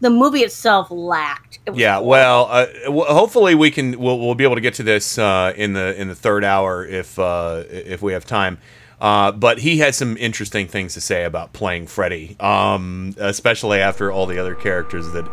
the 0.01 0.09
movie 0.09 0.39
itself 0.41 0.89
lacked. 0.91 1.59
It 1.65 1.75
Yeah, 1.75 1.99
well, 1.99 2.47
uh, 2.49 2.65
w- 2.85 3.05
hopefully 3.05 3.53
we 3.55 3.69
can 3.71 3.99
we'll, 3.99 4.19
we'll 4.19 4.35
be 4.35 4.43
able 4.43 4.55
to 4.55 4.61
get 4.61 4.73
to 4.75 4.83
this 4.83 5.17
uh, 5.17 5.53
in 5.55 5.73
the 5.73 5.99
in 5.99 6.07
the 6.07 6.15
third 6.15 6.43
hour 6.43 6.85
if 6.85 7.17
uh, 7.19 7.63
if 7.69 8.01
we 8.01 8.13
have 8.13 8.25
time. 8.25 8.57
Uh, 8.99 9.31
but 9.31 9.57
he 9.59 9.79
had 9.79 9.95
some 9.95 10.15
interesting 10.17 10.67
things 10.67 10.93
to 10.93 11.01
say 11.01 11.23
about 11.23 11.53
playing 11.53 11.87
Freddy, 11.87 12.35
um, 12.39 13.15
especially 13.17 13.79
after 13.79 14.11
all 14.11 14.27
the 14.27 14.37
other 14.37 14.53
characters 14.53 15.11
that 15.13 15.27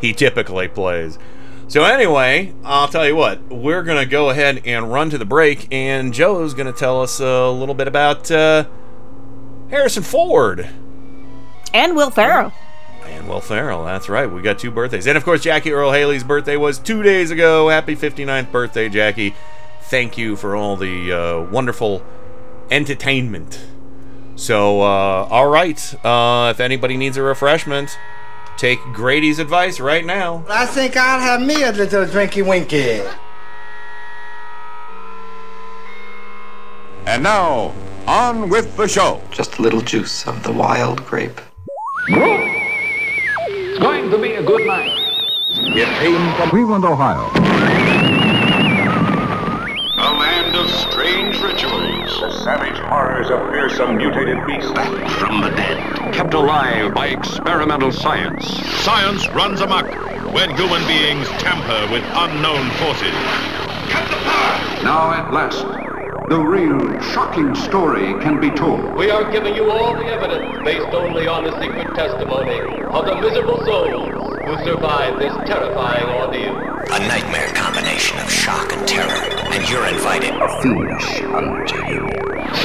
he 0.00 0.12
typically 0.12 0.68
plays. 0.68 1.18
So 1.66 1.82
anyway, 1.84 2.52
I'll 2.62 2.88
tell 2.88 3.06
you 3.06 3.16
what, 3.16 3.42
we're 3.50 3.82
gonna 3.82 4.06
go 4.06 4.30
ahead 4.30 4.62
and 4.64 4.92
run 4.92 5.10
to 5.10 5.18
the 5.18 5.24
break, 5.24 5.66
and 5.72 6.12
Joe's 6.14 6.54
gonna 6.54 6.72
tell 6.72 7.02
us 7.02 7.20
a 7.20 7.50
little 7.50 7.74
bit 7.74 7.88
about 7.88 8.30
uh, 8.30 8.66
Harrison 9.70 10.02
Ford. 10.02 10.68
and 11.72 11.96
Will 11.96 12.10
Ferrell. 12.10 12.52
And 13.06 13.28
Will 13.28 13.40
Ferrell, 13.40 13.84
that's 13.84 14.08
right. 14.08 14.30
We 14.30 14.40
got 14.42 14.58
two 14.58 14.70
birthdays. 14.70 15.06
And 15.06 15.16
of 15.16 15.24
course, 15.24 15.42
Jackie 15.42 15.72
Earle 15.72 15.92
Haley's 15.92 16.22
birthday 16.24 16.56
was 16.56 16.78
two 16.78 17.02
days 17.02 17.30
ago. 17.30 17.68
Happy 17.68 17.96
59th 17.96 18.50
birthday, 18.52 18.88
Jackie. 18.88 19.34
Thank 19.82 20.16
you 20.16 20.36
for 20.36 20.54
all 20.56 20.76
the 20.76 21.12
uh, 21.12 21.40
wonderful 21.50 22.02
entertainment. 22.70 23.60
So, 24.36 24.80
uh, 24.80 25.26
all 25.30 25.48
right. 25.48 25.94
Uh, 26.04 26.50
if 26.50 26.60
anybody 26.60 26.96
needs 26.96 27.16
a 27.16 27.22
refreshment, 27.22 27.98
take 28.56 28.80
Grady's 28.92 29.38
advice 29.38 29.80
right 29.80 30.04
now. 30.04 30.44
I 30.48 30.66
think 30.66 30.96
I'll 30.96 31.20
have 31.20 31.40
me 31.40 31.62
a 31.62 31.72
little 31.72 32.04
drinky 32.04 32.46
winky. 32.46 33.02
And 37.06 37.22
now, 37.22 37.74
on 38.06 38.48
with 38.48 38.76
the 38.76 38.88
show. 38.88 39.20
Just 39.30 39.58
a 39.58 39.62
little 39.62 39.80
juice 39.80 40.26
of 40.26 40.42
the 40.42 40.52
wild 40.52 41.04
grape. 41.04 41.40
It's 42.08 43.78
going 43.78 44.10
to 44.10 44.18
be 44.18 44.34
a 44.34 44.42
good 44.42 44.66
night. 44.66 44.90
It 45.48 45.88
came 46.00 46.34
from 46.36 46.50
Cleveland, 46.50 46.84
Ohio. 46.84 47.30
A 49.96 50.10
land 50.18 50.56
of 50.56 50.70
strange 50.70 51.40
rituals. 51.40 51.83
Savage 52.08 52.78
horrors 52.78 53.30
of 53.30 53.40
fearsome 53.50 53.96
mutated 53.96 54.44
beasts. 54.46 54.70
Back 54.72 55.10
from 55.10 55.40
the 55.40 55.50
dead. 55.50 56.12
Kept 56.12 56.34
alive 56.34 56.94
by 56.94 57.08
experimental 57.08 57.92
science. 57.92 58.46
Science 58.84 59.28
runs 59.30 59.60
amok 59.60 59.86
when 60.32 60.50
human 60.56 60.86
beings 60.86 61.28
tamper 61.38 61.92
with 61.92 62.04
unknown 62.14 62.70
forces. 62.72 63.14
Cut 63.90 64.08
the 64.10 64.16
power! 64.16 64.84
Now 64.84 65.12
at 65.12 65.32
last, 65.32 65.64
the 66.28 66.40
real 66.40 67.00
shocking 67.12 67.54
story 67.54 68.14
can 68.22 68.40
be 68.40 68.50
told. 68.50 68.94
We 68.96 69.10
are 69.10 69.30
giving 69.30 69.54
you 69.54 69.70
all 69.70 69.94
the 69.94 70.06
evidence 70.06 70.64
based 70.64 70.94
only 70.94 71.26
on 71.26 71.44
the 71.44 71.52
secret 71.60 71.94
testimony 71.94 72.60
of 72.60 73.04
the 73.04 73.20
miserable 73.20 73.62
souls 73.64 74.08
who 74.08 74.64
survived 74.64 75.20
this 75.20 75.34
terrifying 75.46 76.06
ordeal. 76.08 76.56
A 76.56 76.98
nightmare 77.08 77.48
combination 77.54 78.18
of 78.20 78.30
shock 78.30 78.72
and 78.72 78.88
terror, 78.88 79.10
and 79.52 79.68
you're 79.68 79.86
invited. 79.86 80.32
Finish 80.62 81.20
unto 81.24 81.76
you. 81.92 82.08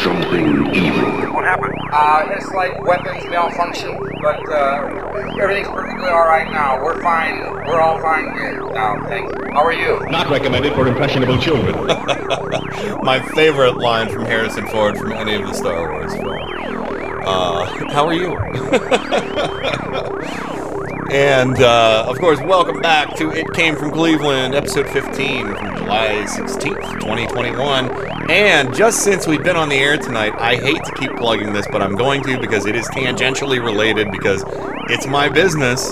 Something 0.03 0.73
evil. 0.75 1.33
What 1.33 1.43
happened? 1.43 1.73
Uh, 1.91 2.27
it's 2.37 2.47
like 2.51 2.81
weapons 2.83 3.25
malfunction, 3.29 3.97
but 4.21 4.39
uh, 4.53 5.37
everything's 5.41 5.67
perfectly 5.67 6.09
all 6.09 6.27
right 6.27 6.49
now. 6.51 6.81
We're 6.81 7.01
fine. 7.01 7.39
We're 7.39 7.81
all 7.81 7.99
fine 7.99 8.31
here 8.37 8.69
now. 8.71 9.03
Thanks. 9.07 9.33
How 9.51 9.65
are 9.65 9.73
you? 9.73 9.99
Not 10.09 10.29
recommended 10.29 10.73
for 10.73 10.87
impressionable 10.87 11.39
children. 11.39 11.75
My 13.03 13.19
favorite 13.19 13.48
line 13.57 14.09
from 14.09 14.25
Harrison 14.25 14.67
Ford 14.67 14.95
from 14.95 15.11
any 15.11 15.33
of 15.33 15.41
the 15.41 15.53
Star 15.53 15.91
Wars 15.91 16.13
films. 16.13 17.25
Uh, 17.25 17.65
how 17.91 18.05
are 18.05 18.13
you? 18.13 18.37
and 21.11 21.59
uh, 21.59 22.05
of 22.07 22.19
course, 22.19 22.39
welcome 22.41 22.79
back 22.79 23.15
to 23.15 23.31
It 23.31 23.51
Came 23.53 23.75
from 23.75 23.89
Cleveland, 23.89 24.53
episode 24.53 24.87
15 24.87 25.47
from 25.47 25.77
July 25.77 26.25
16th, 26.27 26.99
2021. 26.99 28.29
And 28.29 28.75
just 28.75 29.03
since 29.03 29.25
we've 29.25 29.43
been 29.43 29.55
on 29.55 29.69
the 29.69 29.77
air 29.77 29.97
tonight, 29.97 30.33
I 30.37 30.55
hate 30.55 30.83
to 30.83 30.91
keep 30.93 31.17
plugging 31.17 31.51
this, 31.51 31.65
but 31.71 31.81
I'm 31.81 31.95
going 31.95 32.21
to 32.25 32.39
because 32.39 32.67
it 32.67 32.75
is 32.75 32.87
tangentially 32.89 33.63
related 33.63 34.11
because 34.11 34.43
it's 34.89 35.07
my 35.07 35.27
business. 35.27 35.91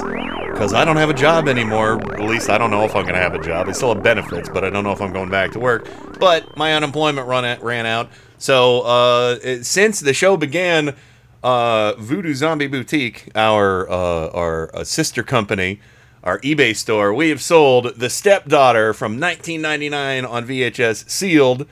Because 0.58 0.74
I 0.74 0.84
don't 0.86 0.98
have 0.98 1.12
a 1.12 1.14
job 1.14 1.48
anymore. 1.48 2.02
At 2.14 2.20
least 2.22 2.50
I 2.50 2.58
don't 2.58 2.72
know 2.72 2.84
if 2.84 2.96
I'm 2.96 3.04
going 3.04 3.14
to 3.14 3.22
have 3.22 3.36
a 3.36 3.40
job. 3.40 3.68
I 3.70 3.74
still 3.74 3.94
have 3.94 4.02
benefits, 4.02 4.50
but 4.50 4.64
I 4.66 4.72
don't 4.72 4.84
know 4.84 4.92
if 4.92 5.00
I'm 5.02 5.14
going 5.14 5.30
back 5.30 5.52
to 5.52 5.60
work. 5.60 5.88
But 6.20 6.58
my 6.58 6.74
unemployment 6.74 7.28
run 7.28 7.46
at, 7.46 7.62
ran 7.62 7.86
out. 7.86 8.10
So 8.40 8.82
uh, 8.82 9.38
it- 9.44 9.66
since 9.68 10.00
the 10.00 10.16
show 10.16 10.36
began, 10.36 10.96
uh, 11.44 11.94
Voodoo 12.00 12.34
Zombie 12.34 12.66
Boutique, 12.66 13.30
our 13.36 13.88
uh, 13.88 14.30
our 14.30 14.76
uh, 14.76 14.84
sister 14.84 15.22
company, 15.22 15.80
our 16.24 16.40
eBay 16.40 16.76
store, 16.76 17.14
we 17.14 17.30
have 17.30 17.42
sold 17.42 17.94
The 17.96 18.10
Stepdaughter 18.10 18.96
from 18.96 19.20
1999 19.20 20.26
on 20.26 20.48
VHS, 20.48 21.08
sealed. 21.08 21.68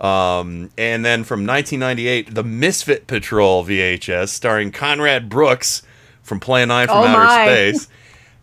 Um, 0.00 0.70
and 0.78 1.04
then 1.04 1.24
from 1.24 1.40
1998, 1.46 2.34
The 2.34 2.42
Misfit 2.42 3.06
Patrol 3.06 3.66
VHS, 3.66 4.28
starring 4.30 4.72
Conrad 4.72 5.28
Brooks 5.28 5.82
from 6.22 6.40
Plan 6.40 6.68
9 6.68 6.86
from 6.86 6.96
Oh 6.96 7.06
Outer 7.06 7.24
my. 7.24 7.44
Space. 7.46 7.88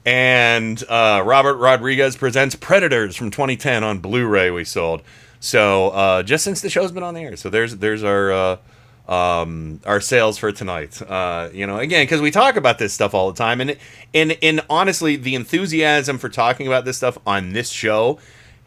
And 0.07 0.81
uh, 0.87 1.21
Robert 1.25 1.57
Rodriguez 1.57 2.15
presents 2.15 2.55
Predators 2.55 3.17
from 3.17 3.29
2010 3.29 3.83
on 3.83 3.99
Blu-ray. 3.99 4.49
We 4.51 4.63
sold 4.63 5.01
so 5.41 5.89
uh, 5.89 6.23
just 6.23 6.45
since 6.45 6.61
the 6.61 6.69
show's 6.69 6.93
been 6.93 7.03
on 7.03 7.13
the 7.13 7.19
air. 7.19 7.35
So 7.35 7.49
there's 7.49 7.75
there's 7.75 8.05
our 8.05 8.31
uh, 8.31 8.57
um, 9.11 9.81
our 9.85 9.99
sales 9.99 10.37
for 10.37 10.53
tonight. 10.53 11.01
Uh, 11.01 11.49
you 11.51 11.67
know, 11.67 11.77
again 11.77 12.03
because 12.03 12.21
we 12.21 12.31
talk 12.31 12.55
about 12.55 12.79
this 12.79 12.93
stuff 12.93 13.13
all 13.13 13.29
the 13.29 13.37
time, 13.37 13.59
and 13.59 13.75
and 14.13 14.37
and 14.41 14.61
honestly, 14.69 15.17
the 15.17 15.35
enthusiasm 15.35 16.17
for 16.17 16.29
talking 16.29 16.67
about 16.67 16.85
this 16.85 16.95
stuff 16.95 17.17
on 17.27 17.51
this 17.51 17.69
show 17.69 18.17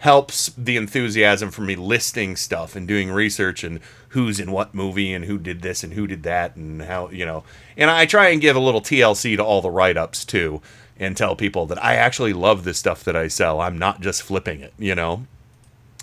helps 0.01 0.51
the 0.59 0.77
enthusiasm 0.77 1.51
for 1.51 1.63
me 1.63 1.75
listing 1.75 2.37
stuff 2.37 2.77
and 2.77 2.87
doing 2.87 3.11
research 3.11 3.65
and 3.65 3.81
who's 4.11 4.41
in 4.41 4.51
what 4.51 4.75
movie 4.75 5.13
and 5.13 5.27
who 5.27 5.39
did 5.39 5.61
this 5.63 5.85
and 5.85 5.93
who 5.93 6.07
did 6.07 6.23
that 6.23 6.57
and 6.57 6.81
how 6.83 7.11
you 7.11 7.27
know 7.27 7.45
and 7.77 7.91
i 7.91 8.07
try 8.07 8.31
and 8.31 8.41
give 8.41 8.57
a 8.57 8.59
little 8.59 8.81
tlc 8.81 9.37
to 9.37 9.45
all 9.45 9.61
the 9.61 9.71
write-ups 9.71 10.25
too 10.25 10.63
and 11.01 11.17
tell 11.17 11.35
people 11.35 11.67
that 11.67 11.83
i 11.83 11.95
actually 11.97 12.33
love 12.33 12.63
the 12.63 12.75
stuff 12.75 13.03
that 13.03 13.17
i 13.17 13.27
sell. 13.27 13.61
I'm 13.61 13.79
not 13.79 14.01
just 14.01 14.23
flipping 14.23 14.61
it 14.61 14.73
you 14.79 14.95
know? 14.95 15.27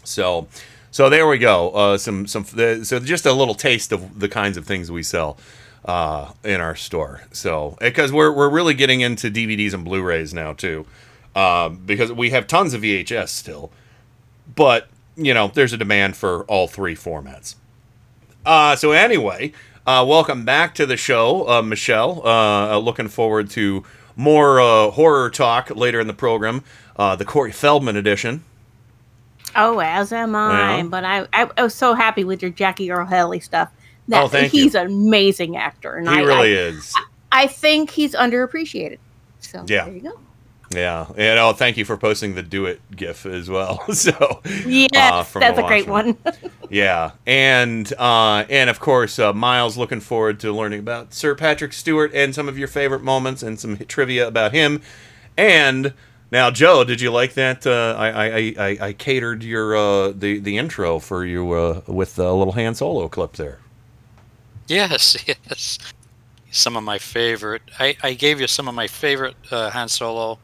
So 0.03 0.47
so 0.89 1.09
there 1.09 1.27
we 1.27 1.37
go. 1.37 1.69
Uh, 1.71 1.97
some 1.97 2.25
some 2.27 2.43
so 2.43 2.99
just 2.99 3.25
a 3.25 3.33
little 3.33 3.53
taste 3.53 3.91
of 3.91 4.19
the 4.19 4.27
kinds 4.27 4.57
of 4.57 4.65
things 4.65 4.89
we 4.91 5.03
sell 5.03 5.37
uh, 5.85 6.31
in 6.43 6.59
our 6.59 6.75
store. 6.75 7.21
So 7.31 7.77
because 7.79 8.11
we're, 8.11 8.31
we're 8.31 8.49
really 8.49 8.73
getting 8.73 9.01
into 9.01 9.29
dvds 9.29 9.73
and 9.73 9.85
blu-rays 9.85 10.33
now 10.33 10.53
too 10.53 10.85
um, 11.35 11.81
because 11.85 12.11
we 12.11 12.31
have 12.31 12.47
tons 12.47 12.73
of 12.73 12.81
vhs 12.81 13.29
still 13.29 13.71
but 14.55 14.87
you 15.15 15.33
know 15.33 15.49
there's 15.49 15.73
a 15.73 15.77
demand 15.77 16.15
for 16.17 16.43
all 16.45 16.67
three 16.67 16.95
formats. 16.95 17.55
Uh, 18.45 18.75
so 18.75 18.91
anyway 18.91 19.51
uh, 19.85 20.03
welcome 20.07 20.45
back 20.45 20.73
to 20.75 20.85
the 20.85 20.97
show 20.97 21.47
uh, 21.47 21.61
michelle. 21.61 22.25
Uh, 22.25 22.77
looking 22.77 23.07
forward 23.07 23.49
to 23.51 23.83
more 24.17 24.59
uh, 24.59 24.89
horror 24.91 25.29
talk 25.29 25.69
later 25.69 25.99
in 26.01 26.07
the 26.07 26.13
program 26.13 26.63
uh, 26.97 27.15
the 27.15 27.23
corey 27.25 27.51
feldman 27.53 27.95
edition 27.95 28.43
Oh, 29.55 29.79
as 29.79 30.11
am 30.11 30.35
I. 30.35 30.77
Yeah. 30.77 30.83
But 30.83 31.03
I, 31.05 31.21
I, 31.33 31.49
I 31.57 31.63
was 31.63 31.73
so 31.73 31.93
happy 31.95 32.23
with 32.25 32.41
your 32.41 32.51
Jackie 32.51 32.91
Earle 32.91 33.05
Haley 33.07 33.39
stuff. 33.39 33.71
That 34.09 34.23
Oh, 34.23 34.27
thank 34.27 34.53
you. 34.53 34.63
he's 34.63 34.75
an 34.75 34.85
amazing 34.87 35.55
actor, 35.57 35.95
and 35.95 36.07
he 36.07 36.15
I, 36.15 36.19
really 36.19 36.55
I, 36.57 36.61
is 36.61 36.93
I 37.31 37.47
think 37.47 37.89
he's 37.89 38.13
underappreciated. 38.13 38.99
So 39.39 39.63
Yeah. 39.67 39.85
there 39.85 39.93
you 39.95 40.01
go. 40.01 40.19
Yeah 40.71 41.05
and 41.17 41.39
oh 41.39 41.53
thank 41.53 41.77
you 41.77 41.85
for 41.85 41.95
posting 41.95 42.35
the 42.35 42.43
do 42.43 42.65
it 42.65 42.81
gif 42.95 43.25
as 43.25 43.49
well 43.49 43.81
so 43.93 44.41
Yes, 44.65 45.35
uh, 45.35 45.39
that's 45.39 45.59
a 45.59 45.63
great 45.63 45.87
one. 45.87 46.17
Yeah, 46.69 47.11
and 47.25 47.91
uh, 47.97 48.43
and 48.49 48.69
of 48.69 48.81
course, 48.81 49.19
uh, 49.19 49.31
Miles 49.31 49.77
looking 49.77 50.01
forward 50.01 50.37
to 50.41 50.51
learning 50.51 50.79
about 50.79 51.13
Sir 51.13 51.33
Patrick 51.33 51.71
Stewart 51.71 52.11
and 52.13 52.35
some 52.35 52.49
of 52.49 52.57
your 52.57 52.67
favorite 52.67 53.01
moments 53.03 53.41
and 53.41 53.57
some 53.57 53.77
trivia 53.77 54.27
about 54.27 54.51
him. 54.51 54.81
And 55.37 55.93
now, 56.29 56.51
Joe, 56.51 56.83
did 56.83 56.99
you 56.99 57.09
like 57.09 57.35
that? 57.35 57.65
Uh, 57.65 57.95
I, 57.97 58.09
I, 58.09 58.53
I, 58.59 58.77
I 58.81 58.93
catered 58.93 59.43
your 59.43 59.77
uh, 59.77 60.09
the 60.09 60.39
the 60.39 60.57
intro 60.57 60.99
for 60.99 61.23
you 61.23 61.53
uh, 61.53 61.81
with 61.87 62.19
a 62.19 62.33
little 62.33 62.53
Han 62.53 62.75
Solo 62.75 63.07
clip 63.07 63.33
there. 63.33 63.59
Yes, 64.67 65.15
yes. 65.25 65.79
Some 66.51 66.75
of 66.75 66.83
my 66.83 66.97
favorite. 66.97 67.61
I, 67.79 67.95
I 68.03 68.13
gave 68.13 68.41
you 68.41 68.47
some 68.47 68.67
of 68.67 68.75
my 68.75 68.87
favorite 68.87 69.35
uh, 69.51 69.69
Han 69.69 69.87
Solo 69.87 70.37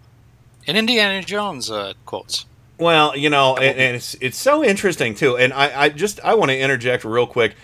and 0.68 0.78
Indiana 0.78 1.22
Jones 1.24 1.70
uh, 1.70 1.94
quotes. 2.06 2.46
Well, 2.78 3.16
you 3.16 3.30
know, 3.30 3.56
and, 3.56 3.78
and 3.78 3.96
it's 3.96 4.16
it's 4.16 4.38
so 4.38 4.64
interesting 4.64 5.16
too. 5.16 5.38
And 5.38 5.54
I, 5.54 5.84
I 5.84 5.90
just 5.90 6.20
I 6.22 6.34
want 6.34 6.52
to 6.52 6.58
interject 6.58 7.04
real 7.06 7.28
quick, 7.28 7.56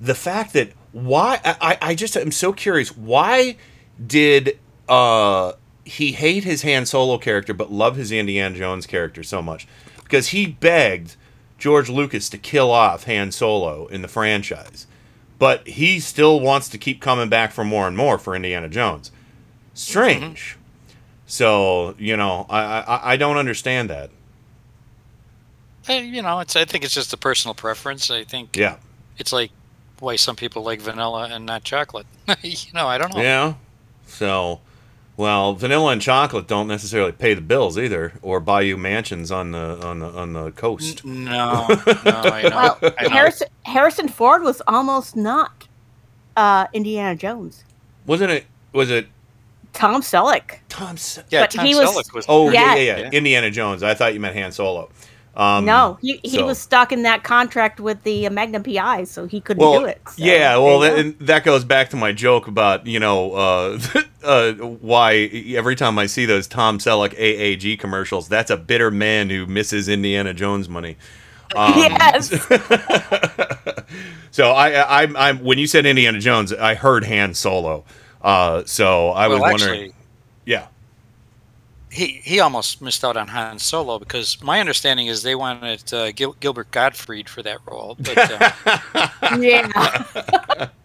the 0.00 0.14
fact 0.14 0.52
that 0.54 0.72
why 0.92 1.40
I, 1.44 1.56
I 1.60 1.78
I 1.90 1.94
just 1.94 2.16
am 2.16 2.32
so 2.32 2.52
curious. 2.52 2.96
Why 2.96 3.56
did 4.04 4.58
uh 4.88 5.52
he 5.84 6.12
hate 6.12 6.44
his 6.44 6.62
Han 6.62 6.84
Solo 6.84 7.16
character 7.16 7.54
but 7.54 7.70
love 7.70 7.96
his 7.96 8.10
Indiana 8.10 8.56
Jones 8.56 8.86
character 8.86 9.22
so 9.22 9.40
much? 9.40 9.68
Because 10.02 10.28
he 10.28 10.46
begged 10.46 11.16
George 11.58 11.88
Lucas 11.88 12.28
to 12.30 12.38
kill 12.38 12.70
off 12.70 13.04
Han 13.04 13.32
Solo 13.32 13.86
in 13.86 14.02
the 14.02 14.08
franchise, 14.08 14.86
but 15.38 15.66
he 15.66 16.00
still 16.00 16.40
wants 16.40 16.68
to 16.70 16.78
keep 16.78 17.00
coming 17.00 17.28
back 17.28 17.52
for 17.52 17.64
more 17.64 17.86
and 17.86 17.96
more 17.96 18.18
for 18.18 18.34
Indiana 18.34 18.68
Jones. 18.68 19.10
Strange. 19.74 20.56
So 21.26 21.94
you 21.98 22.16
know, 22.16 22.46
I, 22.48 22.60
I 22.80 23.12
I 23.12 23.16
don't 23.16 23.36
understand 23.36 23.90
that. 23.90 24.10
Eh, 25.88 26.00
you 26.00 26.22
know, 26.22 26.40
it's. 26.40 26.56
I 26.56 26.64
think 26.64 26.84
it's 26.84 26.94
just 26.94 27.12
a 27.12 27.16
personal 27.16 27.54
preference. 27.54 28.10
I 28.10 28.24
think. 28.24 28.56
Yeah. 28.56 28.76
It's 29.18 29.32
like 29.32 29.50
why 30.00 30.16
some 30.16 30.36
people 30.36 30.62
like 30.62 30.80
vanilla 30.80 31.28
and 31.30 31.46
not 31.46 31.64
chocolate. 31.64 32.06
you 32.42 32.72
know, 32.74 32.86
I 32.86 32.98
don't 32.98 33.14
know. 33.14 33.20
Yeah. 33.22 33.54
So, 34.06 34.60
well, 35.16 35.54
vanilla 35.54 35.92
and 35.92 36.02
chocolate 36.02 36.46
don't 36.46 36.68
necessarily 36.68 37.12
pay 37.12 37.34
the 37.34 37.40
bills 37.40 37.78
either, 37.78 38.12
or 38.22 38.40
buy 38.40 38.60
you 38.62 38.76
mansions 38.76 39.30
on 39.32 39.52
the 39.52 39.84
on 39.84 40.00
the 40.00 40.06
on 40.06 40.32
the 40.32 40.50
coast. 40.52 41.04
No, 41.04 41.66
no, 41.68 41.76
I 41.76 42.42
know. 42.48 42.50
Well, 42.50 42.78
I 42.98 43.04
know. 43.04 43.10
Harrison 43.10 43.48
Harrison 43.64 44.08
Ford 44.08 44.42
was 44.42 44.62
almost 44.66 45.16
not 45.16 45.66
uh, 46.36 46.66
Indiana 46.72 47.16
Jones. 47.16 47.64
Wasn't 48.06 48.30
it? 48.30 48.46
Was 48.72 48.90
it? 48.90 49.08
Tom 49.76 50.02
Selleck. 50.02 50.58
Tom 50.68 50.96
Selleck. 50.96 51.24
Yeah, 51.30 51.42
But 51.42 51.50
Tom 51.52 51.66
he 51.66 51.74
was- 51.74 51.90
Selleck 51.90 52.14
was. 52.14 52.26
Oh 52.28 52.50
yeah, 52.50 52.74
Yeah. 52.74 52.82
yeah, 52.82 52.98
yeah, 52.98 53.10
Indiana 53.12 53.50
Jones. 53.50 53.82
I 53.82 53.94
thought 53.94 54.14
you 54.14 54.20
meant 54.20 54.36
Han 54.36 54.52
Solo. 54.52 54.90
Um, 55.36 55.66
no, 55.66 55.98
he, 56.00 56.18
he 56.22 56.38
so- 56.38 56.46
was 56.46 56.58
stuck 56.58 56.92
in 56.92 57.02
that 57.02 57.22
contract 57.22 57.78
with 57.78 58.02
the 58.04 58.26
uh, 58.26 58.30
Magnum 58.30 58.62
PI, 58.62 59.04
so 59.04 59.26
he 59.26 59.42
couldn't 59.42 59.60
well, 59.60 59.80
do 59.80 59.84
it. 59.86 60.00
So 60.06 60.24
yeah, 60.24 60.56
well, 60.56 60.80
that, 60.80 60.98
and 60.98 61.18
that 61.18 61.44
goes 61.44 61.62
back 61.62 61.90
to 61.90 61.96
my 61.96 62.12
joke 62.12 62.46
about 62.48 62.86
you 62.86 62.98
know 62.98 63.32
uh, 63.32 63.78
uh, 64.24 64.52
why 64.54 65.14
every 65.54 65.76
time 65.76 65.98
I 65.98 66.06
see 66.06 66.24
those 66.24 66.46
Tom 66.46 66.78
Selleck 66.78 67.14
AAG 67.18 67.78
commercials, 67.78 68.28
that's 68.28 68.50
a 68.50 68.56
bitter 68.56 68.90
man 68.90 69.28
who 69.28 69.44
misses 69.44 69.88
Indiana 69.88 70.32
Jones 70.32 70.70
money. 70.70 70.96
Um, 71.54 71.72
yes. 71.76 72.32
So 74.30 74.50
I, 74.50 74.72
I, 74.72 75.02
I'm, 75.02 75.16
I'm 75.16 75.38
when 75.38 75.56
you 75.56 75.66
said 75.66 75.86
Indiana 75.86 76.18
Jones, 76.18 76.52
I 76.52 76.74
heard 76.74 77.04
Han 77.04 77.32
Solo. 77.32 77.86
Uh, 78.26 78.64
so 78.66 79.10
I 79.10 79.28
was 79.28 79.38
Well, 79.40 79.52
wondering, 79.52 79.80
actually- 79.84 79.94
yeah, 80.46 80.66
he 81.90 82.20
he 82.24 82.40
almost 82.40 82.82
missed 82.82 83.04
out 83.04 83.16
on 83.16 83.28
Han 83.28 83.58
Solo 83.60 83.98
because 84.00 84.42
my 84.42 84.58
understanding 84.60 85.06
is 85.06 85.22
they 85.22 85.36
wanted 85.36 85.94
uh, 85.94 86.10
Gil- 86.12 86.36
Gilbert 86.40 86.70
Gottfried 86.72 87.28
for 87.28 87.42
that 87.44 87.58
role. 87.66 87.96
But, 88.00 88.18
uh, 88.18 89.08
yeah. 89.38 90.68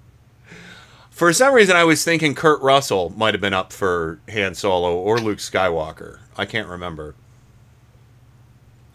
For 1.09 1.33
some 1.33 1.53
reason, 1.53 1.75
I 1.75 1.83
was 1.83 2.03
thinking 2.03 2.33
Kurt 2.33 2.61
Russell 2.61 3.13
might 3.15 3.35
have 3.35 3.41
been 3.41 3.53
up 3.53 3.71
for 3.71 4.19
Han 4.31 4.55
Solo 4.55 4.95
or 4.95 5.19
Luke 5.19 5.37
Skywalker. 5.37 6.17
I 6.35 6.45
can't 6.45 6.67
remember. 6.67 7.13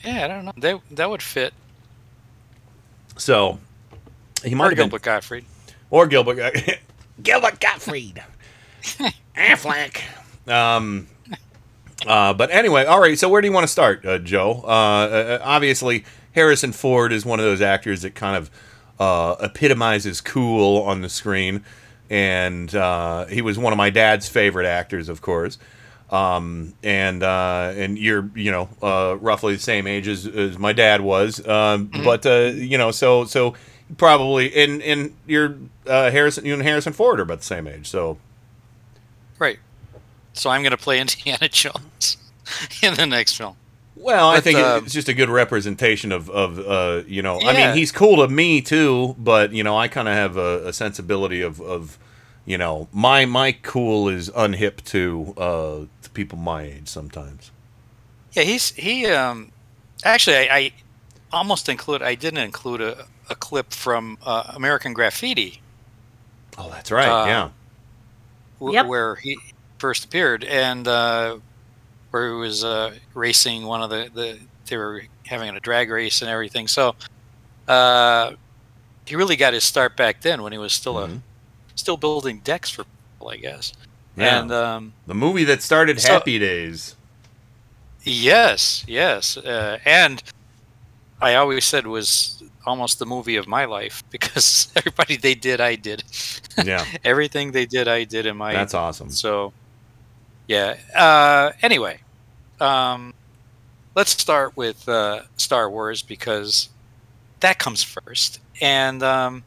yeah, 0.05 0.25
I 0.25 0.29
don't 0.29 0.45
know. 0.45 0.53
They, 0.57 0.81
that 0.93 1.09
would 1.09 1.23
fit. 1.23 1.55
So 3.17 3.61
he 4.43 4.57
might 4.57 4.67
Or 4.67 4.69
have 4.71 4.77
been 4.77 4.89
Gilbert 4.89 5.03
Gottfried. 5.03 5.45
or 5.91 6.07
Gilbert 6.09 6.39
Gilbert 7.23 7.61
Gottfried. 7.61 8.21
Affleck. 9.37 10.03
Um, 10.47 11.09
uh, 12.07 12.33
but 12.35 12.51
anyway, 12.51 12.85
all 12.85 13.01
right. 13.01 13.19
So 13.19 13.29
where 13.29 13.41
do 13.41 13.49
you 13.49 13.53
want 13.53 13.65
to 13.65 13.73
start, 13.73 14.05
uh, 14.05 14.19
Joe? 14.19 14.63
Uh, 14.65 14.69
uh, 14.69 15.39
obviously, 15.43 16.05
Harrison 16.33 16.73
Ford 16.73 17.13
is 17.13 17.25
one 17.25 17.41
of 17.41 17.45
those 17.45 17.61
actors 17.61 18.03
that 18.03 18.15
kind 18.15 18.37
of 18.37 18.51
uh, 18.99 19.37
epitomizes 19.41 20.21
cool 20.21 20.83
on 20.83 21.01
the 21.01 21.09
screen, 21.09 21.65
and 22.11 22.75
uh, 22.75 23.27
he 23.27 23.43
was 23.43 23.59
one 23.59 23.73
of 23.73 23.77
my 23.77 23.91
dad's 23.91 24.29
favorite 24.29 24.67
actors, 24.67 25.09
of 25.09 25.21
course. 25.21 25.59
Um, 26.11 26.75
and 26.85 27.23
uh, 27.25 27.73
and 27.75 27.99
you're 27.99 28.31
you 28.37 28.53
know 28.53 28.69
uh, 28.81 29.17
roughly 29.21 29.55
the 29.57 29.61
same 29.61 29.89
age 29.89 30.07
as, 30.07 30.25
as 30.25 30.57
my 30.57 30.73
dad 30.73 31.01
was, 31.01 31.45
um, 31.49 31.91
but 32.05 32.25
uh, 32.25 32.53
you 32.55 32.79
know 32.79 32.93
so 32.93 33.25
so 33.25 33.55
probably 33.97 34.55
and 34.55 34.81
and 34.83 35.17
you're 35.27 35.57
uh, 35.89 36.13
Harrison 36.13 36.47
you 36.47 36.55
and 36.55 36.63
Harrison 36.63 36.93
Ford 36.93 37.19
are 37.19 37.25
about 37.25 37.39
the 37.39 37.45
same 37.45 37.67
age, 37.67 37.89
so 37.89 38.19
Right. 39.39 39.59
So 40.33 40.51
I'm 40.51 40.63
going 40.63 40.73
to 40.73 40.77
play 40.77 41.01
Indiana 41.01 41.49
Jones 41.49 42.17
in 42.83 42.95
the 42.95 43.07
next 43.07 43.37
film. 43.37 43.57
Well, 43.97 44.29
I 44.29 44.41
think 44.41 44.59
uh, 44.59 44.83
it's 44.85 44.93
just 44.93 45.09
a 45.09 45.15
good 45.15 45.31
representation 45.31 46.13
of, 46.13 46.29
of 46.29 46.59
uh, 46.59 47.03
you 47.09 47.23
know, 47.23 47.41
yeah. 47.41 47.49
I 47.49 47.53
mean, 47.55 47.77
he's 47.77 47.91
cool 47.91 48.17
to 48.19 48.33
me 48.33 48.61
too, 48.61 49.17
but 49.19 49.53
you 49.53 49.65
know, 49.65 49.77
I 49.77 49.89
kind 49.89 50.07
of 50.07 50.15
have 50.15 50.37
a, 50.37 50.69
a 50.69 50.73
sensibility 50.73 51.41
of, 51.41 51.63
of, 51.63 51.99
you 52.45 52.59
know, 52.59 52.89
my 52.93 53.25
my 53.25 53.53
cool 53.53 54.09
is 54.09 54.31
unhip 54.31 54.85
to 54.85 55.35
uh, 55.39 55.87
to 56.03 56.11
people 56.11 56.39
my 56.39 56.63
age 56.63 56.89
sometimes. 56.89 57.51
Yeah, 58.33 58.43
he's 58.43 58.71
he. 58.73 59.07
Um, 59.07 59.51
actually, 60.05 60.37
I, 60.37 60.57
I 60.57 60.73
almost 61.33 61.69
include. 61.69 62.03
I 62.03 62.15
didn't 62.15 62.45
include 62.45 62.83
a, 62.83 63.07
a 63.31 63.35
clip 63.35 63.73
from 63.73 64.19
uh, 64.25 64.53
American 64.55 64.93
Graffiti. 64.93 65.61
Oh, 66.59 66.71
that's 66.71 66.93
right. 66.93 67.09
Uh, 67.09 67.27
yeah. 67.27 67.49
W- 68.61 68.75
Yep. 68.75 68.87
where 68.87 69.15
he 69.17 69.37
first 69.79 70.05
appeared, 70.05 70.45
and 70.45 70.87
uh, 70.89 71.39
where 72.11 72.29
he 72.29 72.35
was 72.35 72.65
uh, 72.65 72.95
racing 73.15 73.65
one 73.67 73.83
of 73.83 73.91
the, 73.91 74.11
the 74.15 74.39
they 74.67 74.77
were 74.77 75.03
having 75.27 75.55
a 75.55 75.61
drag 75.61 75.91
race 75.91 76.23
and 76.23 76.31
everything. 76.31 76.67
So 76.69 76.95
uh, 77.69 78.33
he 79.07 79.17
really 79.17 79.37
got 79.37 79.53
his 79.55 79.65
start 79.65 79.97
back 79.97 80.21
then 80.21 80.43
when 80.43 80.53
he 80.53 80.59
was 80.59 80.73
still 80.73 80.99
a 80.99 81.09
still 81.75 81.97
building 81.97 82.41
decks 82.45 82.71
for 82.71 82.85
people, 82.85 83.29
I 83.31 83.37
guess. 83.37 83.73
Yeah. 84.17 84.41
And 84.41 84.53
um, 84.53 84.93
The 85.07 85.15
movie 85.15 85.45
that 85.45 85.63
started 85.63 86.01
so- 86.01 86.13
Happy 86.15 86.39
Days. 86.39 86.95
Yes, 88.03 88.85
yes, 88.87 89.37
uh, 89.37 89.79
and 89.85 90.23
I 91.21 91.35
always 91.35 91.65
said 91.65 91.87
was 91.89 92.43
almost 92.67 92.99
the 92.99 93.07
movie 93.07 93.37
of 93.37 93.47
my 93.47 93.65
life 93.65 94.03
because 94.11 94.69
everybody 94.77 95.17
they 95.17 95.35
did, 95.35 95.61
I 95.61 95.77
did. 95.77 96.03
Yeah. 96.65 96.87
Everything 97.05 97.53
they 97.53 97.67
did, 97.67 97.87
I 97.87 98.05
did 98.05 98.25
in 98.25 98.39
my. 98.39 98.55
That's 98.55 98.73
awesome. 98.73 99.11
So, 99.11 99.53
yeah. 100.49 100.77
Uh, 100.95 101.53
anyway, 101.61 102.01
um, 102.61 103.13
let's 103.95 104.13
start 104.13 104.57
with 104.57 104.89
uh, 104.89 105.25
Star 105.37 105.69
Wars 105.69 106.01
because 106.01 106.71
that 107.41 107.59
comes 107.59 107.83
first, 107.83 108.41
and 108.63 109.03
um, 109.03 109.45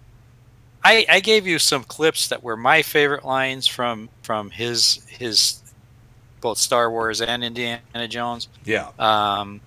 I, 0.83 1.03
I 1.09 1.19
gave 1.19 1.47
you 1.47 1.57
some 1.57 1.83
clips 1.83 2.27
that 2.27 2.43
were 2.43 2.55
my 2.55 2.83
favorite 2.83 3.25
lines 3.25 3.65
from 3.65 4.09
from 4.21 4.51
his 4.51 5.03
his 5.07 5.61
both 6.41 6.57
Star 6.57 6.91
Wars 6.91 7.21
and 7.21 7.43
Indiana 7.43 8.07
Jones. 8.07 8.47
Yeah. 8.65 8.89
Um, 8.99 9.61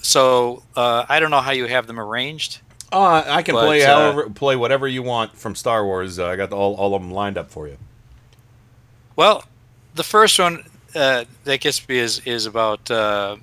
so 0.00 0.62
uh, 0.76 1.06
I 1.08 1.20
don't 1.20 1.30
know 1.30 1.40
how 1.40 1.52
you 1.52 1.66
have 1.66 1.86
them 1.86 1.98
arranged. 2.00 2.60
Uh, 2.90 3.22
I 3.26 3.42
can 3.42 3.54
But, 3.54 3.66
play 3.66 3.84
uh, 3.84 3.94
however 3.96 4.30
play 4.30 4.56
whatever 4.56 4.88
you 4.88 5.02
want 5.02 5.36
from 5.36 5.54
Star 5.54 5.84
Wars. 5.84 6.18
Uh, 6.18 6.26
I 6.28 6.36
got 6.36 6.52
all, 6.52 6.74
all 6.76 6.94
of 6.94 7.02
them 7.02 7.10
lined 7.10 7.36
up 7.36 7.50
for 7.50 7.68
you. 7.68 7.76
Well, 9.16 9.44
the 9.94 10.04
first 10.04 10.38
one 10.38 10.64
uh, 10.94 11.24
that 11.44 11.60
gets 11.60 11.86
me 11.88 11.98
is 11.98 12.20
is 12.20 12.46
about 12.46 12.90
uh, 12.90 13.36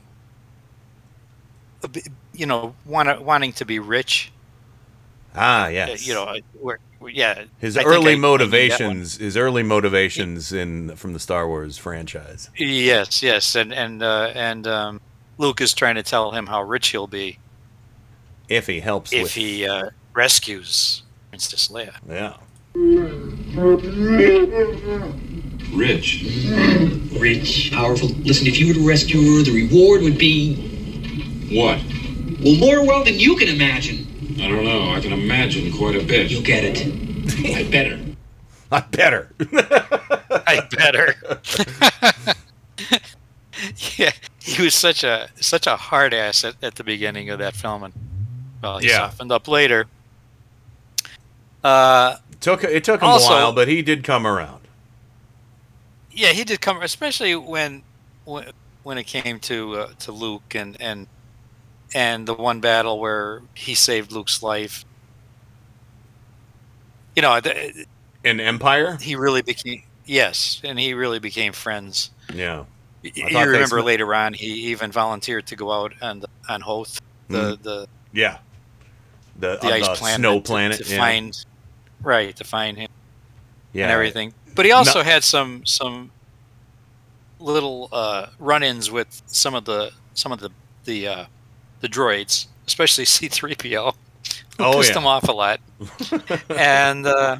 you 2.33 2.45
know 2.45 2.75
want, 2.85 3.21
wanting 3.21 3.53
to 3.53 3.65
be 3.65 3.79
rich. 3.79 4.31
Ah, 5.35 5.65
Uh, 5.65 5.67
yes. 5.67 6.07
You 6.07 6.13
know, 6.13 6.23
uh, 6.23 6.39
where, 6.53 6.79
yeah. 7.07 7.45
His 7.59 7.77
I 7.77 7.81
I- 7.81 7.83
I 7.83 7.85
early 7.85 8.15
one. 8.15 8.21
motivations, 8.21 9.17
his 9.17 9.37
early 9.37 9.63
motivations 9.63 10.51
in 10.53 10.95
from 10.95 11.13
the 11.13 11.19
Star 11.19 11.47
Wars 11.47 11.77
franchise. 11.77 12.49
Yes, 12.57 13.21
yes, 13.21 13.55
and 13.55 13.73
and 13.73 14.01
uh, 14.01 14.31
and 14.35 14.65
um, 14.67 15.01
Luke 15.37 15.61
is 15.61 15.73
trying 15.73 15.95
to 15.95 16.03
tell 16.03 16.31
him 16.31 16.47
how 16.47 16.63
rich 16.63 16.89
he'll 16.89 17.07
be 17.07 17.39
If 18.49 18.67
he 18.67 18.79
helps 18.79 19.11
if 19.11 19.23
with, 19.23 19.33
he 19.33 19.67
uh, 19.67 19.89
rescues 20.13 21.03
Princess 21.29 21.69
Leia. 21.69 21.95
yeah. 22.07 22.37
Rich. 25.73 26.23
Rich, 27.19 27.71
powerful. 27.73 28.09
Listen, 28.09 28.47
if 28.47 28.59
you 28.59 28.67
were 28.67 28.73
to 28.73 28.87
rescue 28.87 29.21
her, 29.21 29.43
the 29.43 29.51
reward 29.51 30.01
would 30.01 30.17
be. 30.17 30.55
What? 31.51 31.81
Well, 32.43 32.55
more 32.57 32.85
well 32.85 33.03
than 33.03 33.15
you 33.15 33.35
can 33.35 33.47
imagine. 33.47 34.05
I 34.41 34.47
don't 34.47 34.65
know. 34.65 34.91
I 34.91 34.99
can 34.99 35.13
imagine 35.13 35.71
quite 35.71 35.95
a 35.95 36.03
bit. 36.03 36.29
You'll 36.29 36.43
get 36.43 36.63
it. 36.63 37.55
I 37.55 37.63
better. 37.69 37.99
I 38.71 38.81
better. 38.81 39.31
I 40.47 40.67
better. 40.71 41.15
yeah, 43.97 44.11
he 44.39 44.61
was 44.61 44.73
such 44.73 45.03
a 45.03 45.29
such 45.35 45.67
a 45.67 45.75
hard 45.75 46.13
ass 46.13 46.43
at, 46.43 46.55
at 46.61 46.75
the 46.75 46.83
beginning 46.83 47.29
of 47.29 47.39
that 47.39 47.55
film, 47.55 47.83
and 47.83 47.93
well, 48.65 48.79
he 48.79 48.87
Yeah. 48.87 48.97
softened 49.09 49.31
up 49.31 49.47
later. 49.47 49.85
Uh, 51.63 52.17
took 52.41 52.63
it 52.63 52.83
took 52.83 53.01
him 53.01 53.07
also- 53.07 53.31
a 53.33 53.35
while, 53.35 53.53
but 53.53 53.67
he 53.67 53.81
did 53.81 54.03
come 54.03 54.25
around. 54.27 54.61
yeah, 56.11 56.29
he 56.29 56.43
did 56.43 56.61
come, 56.61 56.81
especially 56.81 57.35
when 57.35 57.83
when, 58.25 58.51
when 58.83 58.97
it 58.97 59.03
came 59.05 59.39
to 59.41 59.77
uh, 59.77 59.87
to 59.99 60.11
Luke 60.11 60.55
and 60.55 60.75
and 60.79 61.07
and 61.93 62.27
the 62.27 62.33
one 62.33 62.59
battle 62.59 62.99
where 62.99 63.41
he 63.53 63.75
saved 63.75 64.11
Luke's 64.11 64.41
life. 64.41 64.83
You 67.15 67.21
know, 67.21 67.39
the, 67.39 67.85
In 68.23 68.39
Empire, 68.39 68.97
he 68.99 69.15
really 69.15 69.41
became 69.41 69.83
yes, 70.05 70.59
and 70.63 70.77
he 70.79 70.93
really 70.93 71.19
became 71.19 71.53
friends. 71.53 72.09
yeah. 72.33 72.63
Y- 73.03 73.11
I 73.23 73.29
You 73.29 73.39
remember 73.51 73.79
sm- 73.79 73.85
later 73.85 74.15
on, 74.15 74.33
he 74.33 74.47
even 74.71 74.91
volunteered 74.91 75.45
to 75.47 75.55
go 75.55 75.71
out 75.71 75.93
on 76.01 76.21
the, 76.21 76.27
on 76.49 76.61
Hoth, 76.61 76.99
the 77.29 77.55
Mhm. 77.57 77.61
the 77.63 77.87
Yeah. 78.13 78.37
The, 79.37 79.57
the 79.57 79.67
uh, 79.67 79.71
ice 79.71 79.87
the 79.87 79.95
planet, 79.95 80.19
snow 80.19 80.35
to- 80.39 80.41
planet. 80.41 80.85
to, 80.85 80.91
yeah. 80.91 80.97
find 80.97 81.45
right 82.01 82.35
to 82.35 82.43
find 82.43 82.77
him 82.77 82.89
yeah. 83.73 83.83
and 83.83 83.91
everything. 83.91 84.33
But 84.53 84.65
he 84.65 84.71
also 84.71 84.99
No- 84.99 85.03
had 85.05 85.23
some 85.23 85.65
some 85.65 86.11
little 87.39 87.89
uh, 87.91 88.27
run-ins 88.39 88.89
with 88.91 89.21
some 89.25 89.53
of 89.55 89.65
the 89.65 89.91
some 90.13 90.31
of 90.31 90.39
the 90.39 90.49
the 90.85 91.07
uh, 91.07 91.25
the 91.81 91.89
droids, 91.89 92.47
especially 92.67 93.05
C-3PO, 93.15 93.93
who 94.57 94.63
Oh, 94.63 94.77
pissed 94.77 94.91
yeah. 94.93 94.99
him 94.99 95.05
off 95.07 95.27
a 95.27 95.33
lot. 95.33 95.59
and 96.49 97.05
uh, 97.05 97.37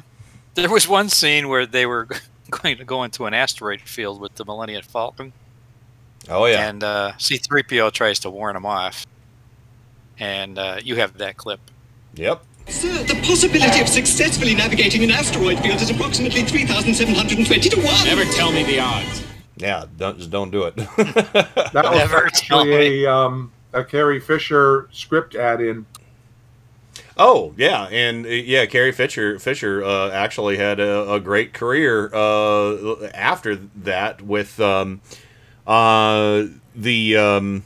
there 0.54 0.68
was 0.70 0.86
one 0.86 1.08
scene 1.08 1.48
where 1.48 1.64
they 1.66 1.86
were 1.86 2.08
going 2.50 2.76
to 2.76 2.84
go 2.84 3.02
into 3.04 3.24
an 3.26 3.34
asteroid 3.34 3.80
field 3.80 4.20
with 4.20 4.34
the 4.34 4.44
Millennium 4.44 4.82
Falcon. 4.82 5.32
Oh 6.28 6.44
yeah. 6.46 6.68
And 6.68 6.82
uh, 6.84 7.12
C3PO 7.18 7.92
tries 7.92 8.18
to 8.20 8.30
warn 8.30 8.56
him 8.56 8.66
off. 8.66 9.06
And 10.18 10.58
uh, 10.58 10.80
you 10.82 10.96
have 10.96 11.18
that 11.18 11.36
clip. 11.36 11.60
Yep. 12.16 12.42
Sir, 12.68 13.04
the 13.04 13.14
possibility 13.22 13.80
of 13.80 13.88
successfully 13.88 14.54
navigating 14.54 15.04
an 15.04 15.10
asteroid 15.10 15.60
field 15.60 15.80
is 15.80 15.90
approximately 15.90 16.42
3,720 16.42 17.68
to 17.68 17.76
1. 17.80 18.04
Never 18.04 18.24
tell 18.32 18.50
me 18.50 18.64
the 18.64 18.80
odds. 18.80 19.24
Yeah, 19.56 19.84
don't 19.96 20.18
just 20.18 20.30
don't 20.30 20.50
do 20.50 20.64
it. 20.64 20.76
That 20.76 21.84
was 21.84 21.98
Never 21.98 22.28
tell 22.30 22.60
actually 22.60 23.04
a, 23.04 23.12
um, 23.12 23.52
a 23.72 23.84
Carrie 23.84 24.20
Fisher 24.20 24.88
script 24.92 25.34
add-in. 25.34 25.86
Oh 27.16 27.54
yeah, 27.56 27.84
and 27.90 28.26
uh, 28.26 28.30
yeah, 28.30 28.66
Carrie 28.66 28.92
Fisher 28.92 29.38
Fisher 29.38 29.82
uh, 29.82 30.10
actually 30.10 30.58
had 30.58 30.80
a, 30.80 31.12
a 31.12 31.20
great 31.20 31.54
career 31.54 32.10
uh, 32.14 33.06
after 33.14 33.56
that 33.56 34.20
with 34.20 34.60
um, 34.60 35.00
uh, 35.66 36.44
the 36.74 37.16
um, 37.16 37.64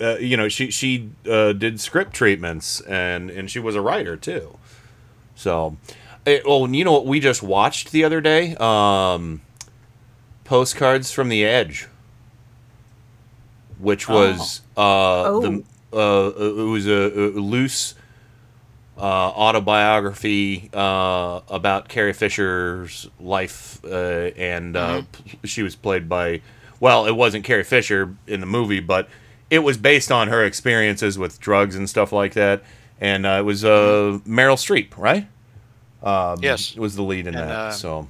uh, 0.00 0.16
you 0.18 0.36
know 0.36 0.48
she 0.48 0.70
she 0.70 1.10
uh, 1.30 1.52
did 1.52 1.80
script 1.80 2.12
treatments 2.14 2.80
and 2.82 3.30
and 3.30 3.50
she 3.50 3.58
was 3.58 3.74
a 3.74 3.80
writer 3.80 4.16
too. 4.16 4.58
So, 5.34 5.76
eh, 6.26 6.40
oh, 6.46 6.66
you 6.66 6.84
know 6.84 6.92
what 6.92 7.06
we 7.06 7.20
just 7.20 7.42
watched 7.42 7.92
the 7.92 8.04
other 8.04 8.20
day? 8.20 8.56
Um, 8.56 9.42
Postcards 10.44 11.10
from 11.12 11.28
the 11.28 11.44
Edge. 11.44 11.88
which 13.78 14.08
was 14.08 14.62
uh, 14.76 15.40
the 15.40 15.64
uh, 15.92 16.32
it 16.36 16.70
was 16.70 16.86
a, 16.86 16.92
a 16.92 17.40
loose 17.40 17.94
uh, 18.98 19.00
autobiography 19.02 20.70
uh, 20.72 21.40
about 21.48 21.88
Carrie 21.88 22.12
Fisher's 22.14 23.08
life, 23.20 23.84
uh, 23.84 23.88
and 24.36 24.76
uh, 24.76 25.02
p- 25.12 25.38
she 25.46 25.62
was 25.62 25.76
played 25.76 26.08
by 26.08 26.40
well, 26.80 27.06
it 27.06 27.12
wasn't 27.16 27.44
Carrie 27.44 27.64
Fisher 27.64 28.14
in 28.26 28.40
the 28.40 28.46
movie, 28.46 28.80
but 28.80 29.08
it 29.50 29.60
was 29.60 29.76
based 29.76 30.10
on 30.10 30.28
her 30.28 30.44
experiences 30.44 31.18
with 31.18 31.38
drugs 31.40 31.76
and 31.76 31.88
stuff 31.88 32.12
like 32.12 32.34
that, 32.34 32.62
and 33.00 33.24
uh, 33.26 33.36
it 33.40 33.42
was 33.44 33.64
uh, 33.64 34.18
Meryl 34.26 34.56
Streep, 34.56 34.96
right? 34.96 35.28
Um, 36.02 36.38
Yes. 36.42 36.76
was 36.76 36.96
the 36.96 37.02
lead 37.02 37.26
in 37.26 37.34
And, 37.34 37.50
that. 37.50 37.56
uh, 37.56 37.70
so 37.72 38.08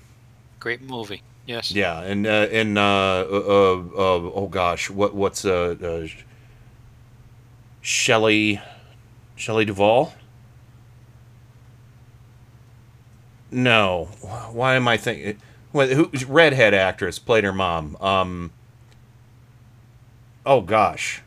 Great 0.61 0.83
movie. 0.83 1.23
Yes. 1.47 1.71
yeah, 1.71 2.01
and 2.03 2.27
uh, 2.27 2.49
and 2.51 2.77
uh, 2.77 2.81
uh, 2.83 3.25
uh, 3.31 3.77
uh, 3.97 4.31
oh 4.35 4.49
gosh, 4.51 4.91
what 4.91 5.15
what's 5.15 5.45
uh, 5.45 5.77
uh 5.81 6.07
Shelley 7.81 8.61
Shelley 9.37 9.65
Duvall? 9.65 10.13
No, 13.51 14.07
why 14.53 14.75
am 14.75 14.89
I 14.89 14.97
thinking? 14.97 15.39
Well, 15.73 15.87
who 15.89 16.11
redhead 16.27 16.75
actress 16.75 17.19
played 17.21 17.45
her 17.45 17.53
mom? 17.53 17.97
Um. 18.01 18.51
Oh 20.45 20.61
gosh, 20.61 21.23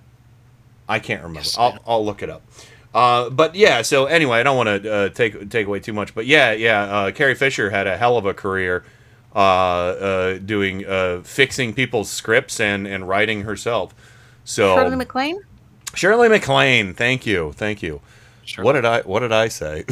I 0.89 0.99
can't 0.99 1.23
remember. 1.23 1.47
I'll 1.57 1.77
I'll 1.87 2.05
look 2.05 2.21
it 2.23 2.29
up. 2.29 2.41
Uh, 2.93 3.29
but 3.29 3.53
yeah, 3.55 3.83
so 3.83 4.07
anyway, 4.07 4.39
I 4.39 4.43
don't 4.43 4.57
want 4.57 4.83
to 4.83 4.91
uh, 4.93 5.09
take 5.09 5.49
take 5.49 5.67
away 5.67 5.79
too 5.79 5.93
much, 5.93 6.13
but 6.15 6.25
yeah, 6.25 6.51
yeah, 6.51 6.81
uh, 6.83 7.11
Carrie 7.11 7.35
Fisher 7.35 7.69
had 7.69 7.85
a 7.87 7.95
hell 7.97 8.17
of 8.17 8.25
a 8.25 8.33
career 8.33 8.83
uh, 9.35 9.39
uh, 9.39 10.37
doing 10.39 10.85
uh, 10.87 11.21
fixing 11.23 11.73
people's 11.73 12.09
scripts 12.09 12.59
and 12.59 12.87
and 12.87 13.07
writing 13.07 13.43
herself. 13.43 13.93
So 14.43 14.75
Shirley 14.75 14.95
MacLaine. 14.95 15.39
Shirley 15.93 16.29
MacLaine, 16.29 16.93
thank 16.95 17.25
you, 17.27 17.53
thank 17.55 17.83
you. 17.83 18.01
What 18.57 18.73
did 18.73 18.85
I 18.85 19.01
What 19.01 19.19
did 19.19 19.31
I 19.31 19.47
say? 19.49 19.85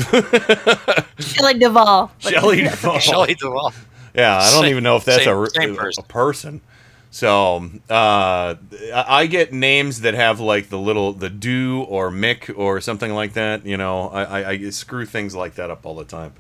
Shelley 1.20 1.54
Duvall. 1.60 2.12
But- 2.24 2.34
Shelley 2.34 2.64
Duvall. 2.64 3.00
Shelley 3.00 3.36
Duvall. 3.40 3.74
Yeah, 4.16 4.38
I 4.38 4.52
don't 4.52 4.62
Same- 4.64 4.72
even 4.72 4.84
know 4.84 4.96
if 4.96 5.06
that's 5.06 5.24
same- 5.26 5.34
a, 5.36 5.40
r- 5.40 5.50
same 5.50 5.78
a 5.78 6.04
person. 6.04 6.62
So 7.10 7.70
uh, 7.90 8.56
I 8.94 9.28
get 9.28 9.54
names 9.54 10.02
that 10.02 10.14
have 10.14 10.40
like 10.40 10.70
the 10.70 10.78
little 10.78 11.14
the 11.14 11.30
do 11.30 11.84
or 11.84 12.12
Mick 12.12 12.56
or 12.58 12.82
something 12.82 13.12
like 13.14 13.34
that. 13.34 13.66
You 13.66 13.78
know, 13.78 14.10
I, 14.10 14.24
I, 14.24 14.50
I 14.50 14.70
screw 14.70 15.06
things 15.06 15.36
like 15.36 15.56
that 15.56 15.70
up 15.72 15.86
all 15.86 15.96
the 15.96 16.06
time. 16.06 16.34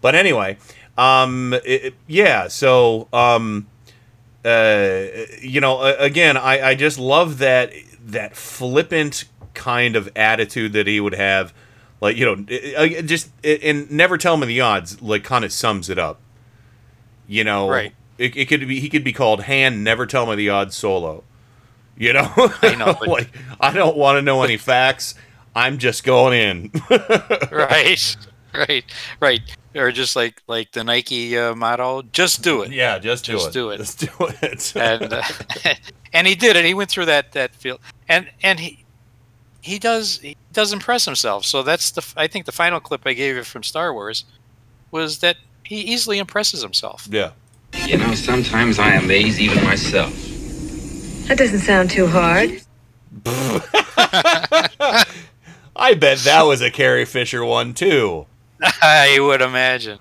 But 0.00 0.14
anyway, 0.14 0.58
um, 0.98 1.54
it, 1.64 1.94
yeah. 2.06 2.48
So 2.48 3.08
um, 3.12 3.66
uh, 4.44 5.04
you 5.40 5.60
know, 5.60 5.82
again, 5.82 6.36
I, 6.36 6.70
I 6.70 6.74
just 6.74 6.98
love 6.98 7.38
that 7.38 7.72
that 8.06 8.36
flippant 8.36 9.24
kind 9.54 9.96
of 9.96 10.10
attitude 10.16 10.72
that 10.74 10.86
he 10.86 11.00
would 11.00 11.14
have. 11.14 11.52
Like 12.00 12.16
you 12.16 12.26
know, 12.26 12.36
just 13.02 13.30
and 13.44 13.90
never 13.90 14.18
tell 14.18 14.36
me 14.36 14.46
the 14.46 14.60
odds. 14.60 15.00
Like 15.00 15.24
kind 15.24 15.44
of 15.44 15.52
sums 15.52 15.88
it 15.88 15.98
up. 15.98 16.20
You 17.28 17.44
know, 17.44 17.68
Right. 17.68 17.94
It, 18.22 18.36
it 18.36 18.48
could 18.48 18.68
be 18.68 18.78
he 18.78 18.88
could 18.88 19.02
be 19.02 19.12
called 19.12 19.42
hand. 19.42 19.82
Never 19.82 20.06
tell 20.06 20.26
me 20.26 20.36
the 20.36 20.48
odds 20.48 20.76
solo. 20.76 21.24
You 21.96 22.12
know, 22.12 22.32
I 22.62 22.76
know, 22.76 22.96
like 23.06 23.30
I 23.60 23.72
don't 23.72 23.96
want 23.96 24.16
to 24.16 24.22
know 24.22 24.42
any 24.44 24.56
facts. 24.56 25.16
I'm 25.56 25.78
just 25.78 26.04
going 26.04 26.38
in. 26.38 26.70
right, 27.50 28.16
right, 28.54 28.84
right. 29.20 29.56
Or 29.74 29.90
just 29.90 30.14
like 30.14 30.40
like 30.46 30.70
the 30.70 30.84
Nike 30.84 31.36
uh, 31.36 31.56
motto, 31.56 32.02
just 32.12 32.42
do 32.42 32.62
it. 32.62 32.70
Yeah, 32.70 33.00
just 33.00 33.24
do 33.24 33.32
just 33.32 33.48
it. 33.48 33.52
do 33.52 33.70
it. 33.70 33.78
Just 33.78 33.98
do 34.00 34.10
it. 34.20 34.72
and 34.76 35.12
uh, 35.12 35.22
and 36.12 36.26
he 36.28 36.36
did 36.36 36.54
it. 36.54 36.64
He 36.64 36.74
went 36.74 36.90
through 36.90 37.06
that 37.06 37.32
that 37.32 37.54
field, 37.56 37.80
and 38.08 38.30
and 38.42 38.60
he 38.60 38.84
he 39.62 39.80
does 39.80 40.18
he 40.18 40.36
does 40.52 40.72
impress 40.72 41.04
himself. 41.04 41.44
So 41.44 41.64
that's 41.64 41.90
the 41.90 42.06
I 42.16 42.28
think 42.28 42.46
the 42.46 42.52
final 42.52 42.78
clip 42.78 43.02
I 43.04 43.14
gave 43.14 43.34
you 43.34 43.42
from 43.42 43.64
Star 43.64 43.92
Wars 43.92 44.24
was 44.92 45.18
that 45.18 45.38
he 45.64 45.80
easily 45.80 46.18
impresses 46.18 46.62
himself. 46.62 47.08
Yeah. 47.10 47.32
You 47.86 47.98
know, 47.98 48.14
sometimes 48.14 48.78
I 48.78 48.94
amaze 48.94 49.38
even 49.40 49.62
myself. 49.64 50.12
That 51.28 51.36
doesn't 51.38 51.60
sound 51.60 51.90
too 51.90 52.06
hard. 52.06 52.62
I 55.76 55.94
bet 55.94 56.18
that 56.18 56.42
was 56.42 56.60
a 56.62 56.70
Carrie 56.70 57.04
Fisher 57.04 57.44
one 57.44 57.74
too. 57.74 58.26
I 58.82 59.18
would 59.20 59.42
imagine. 59.42 59.98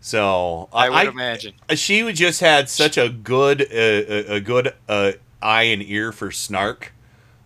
So 0.00 0.68
I 0.72 0.88
would 0.88 1.08
imagine. 1.08 1.54
she 1.74 2.10
just 2.12 2.40
had 2.40 2.68
such 2.68 2.96
a 2.96 3.08
good 3.08 3.62
uh, 3.62 3.66
a, 3.74 4.36
a 4.36 4.40
good 4.40 4.72
uh, 4.88 5.12
eye 5.42 5.64
and 5.64 5.82
ear 5.82 6.12
for 6.12 6.30
snark. 6.30 6.92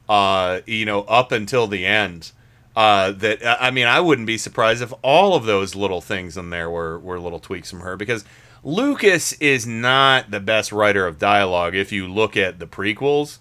Uh, 0.09 0.61
you 0.67 0.85
know, 0.85 1.03
up 1.03 1.33
until 1.33 1.67
the 1.67 1.87
end. 1.87 2.33
Uh, 2.75 3.13
that 3.13 3.43
uh, 3.43 3.57
I 3.61 3.71
mean, 3.71 3.87
I 3.87 4.01
wouldn't 4.01 4.27
be 4.27 4.39
surprised 4.39 4.83
if 4.83 4.93
all 5.03 5.35
of 5.35 5.45
those 5.45 5.75
little 5.75 6.01
things 6.01 6.37
in 6.37 6.51
there 6.51 6.71
were 6.71 6.99
were 6.99 7.21
little 7.21 7.41
tweaks 7.41 7.71
from 7.71 7.81
her 7.81 7.97
because 7.97 8.25
Lucas 8.65 9.33
is 9.35 9.67
not 9.67 10.31
the 10.31 10.41
best 10.41 10.73
writer 10.73 11.07
of 11.07 11.19
dialogue 11.19 11.75
if 11.75 11.93
you 11.93 12.09
look 12.09 12.37
at 12.37 12.59
the 12.59 12.67
prequels. 12.67 13.39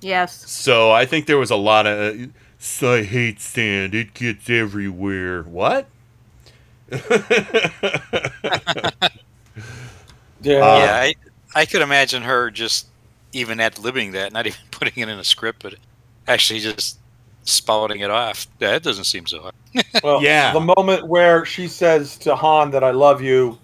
Yes. 0.00 0.46
So 0.46 0.90
I 0.92 1.06
think 1.06 1.26
there 1.26 1.38
was 1.38 1.50
a 1.50 1.56
lot 1.56 1.86
of. 1.86 2.20
Uh, 2.20 2.26
"So 2.58 2.94
I 2.94 3.02
hate 3.04 3.40
sand. 3.40 3.94
It 3.94 4.14
gets 4.14 4.50
everywhere. 4.50 5.42
What? 5.44 5.88
Yeah. 10.40 10.60
Uh, 10.60 10.72
yeah, 10.72 10.94
I 10.96 11.14
I 11.54 11.66
could 11.66 11.82
imagine 11.82 12.22
her 12.22 12.50
just 12.50 12.88
even 13.32 13.60
ad 13.60 13.76
libbing 13.76 14.12
that, 14.12 14.32
not 14.32 14.46
even 14.46 14.58
putting 14.70 15.02
it 15.02 15.08
in 15.08 15.18
a 15.18 15.24
script, 15.24 15.62
but 15.62 15.74
actually 16.28 16.60
just 16.60 16.99
spouting 17.44 18.00
it 18.00 18.10
off. 18.10 18.46
That 18.58 18.82
doesn't 18.82 19.04
seem 19.04 19.26
so 19.26 19.40
hard. 19.42 19.54
Well, 20.04 20.22
Yeah. 20.22 20.52
The 20.52 20.60
moment 20.60 21.06
where 21.06 21.44
she 21.44 21.68
says 21.68 22.16
to 22.18 22.34
Han 22.34 22.70
that 22.72 22.82
I 22.84 22.90
love 22.90 23.22
you, 23.22 23.58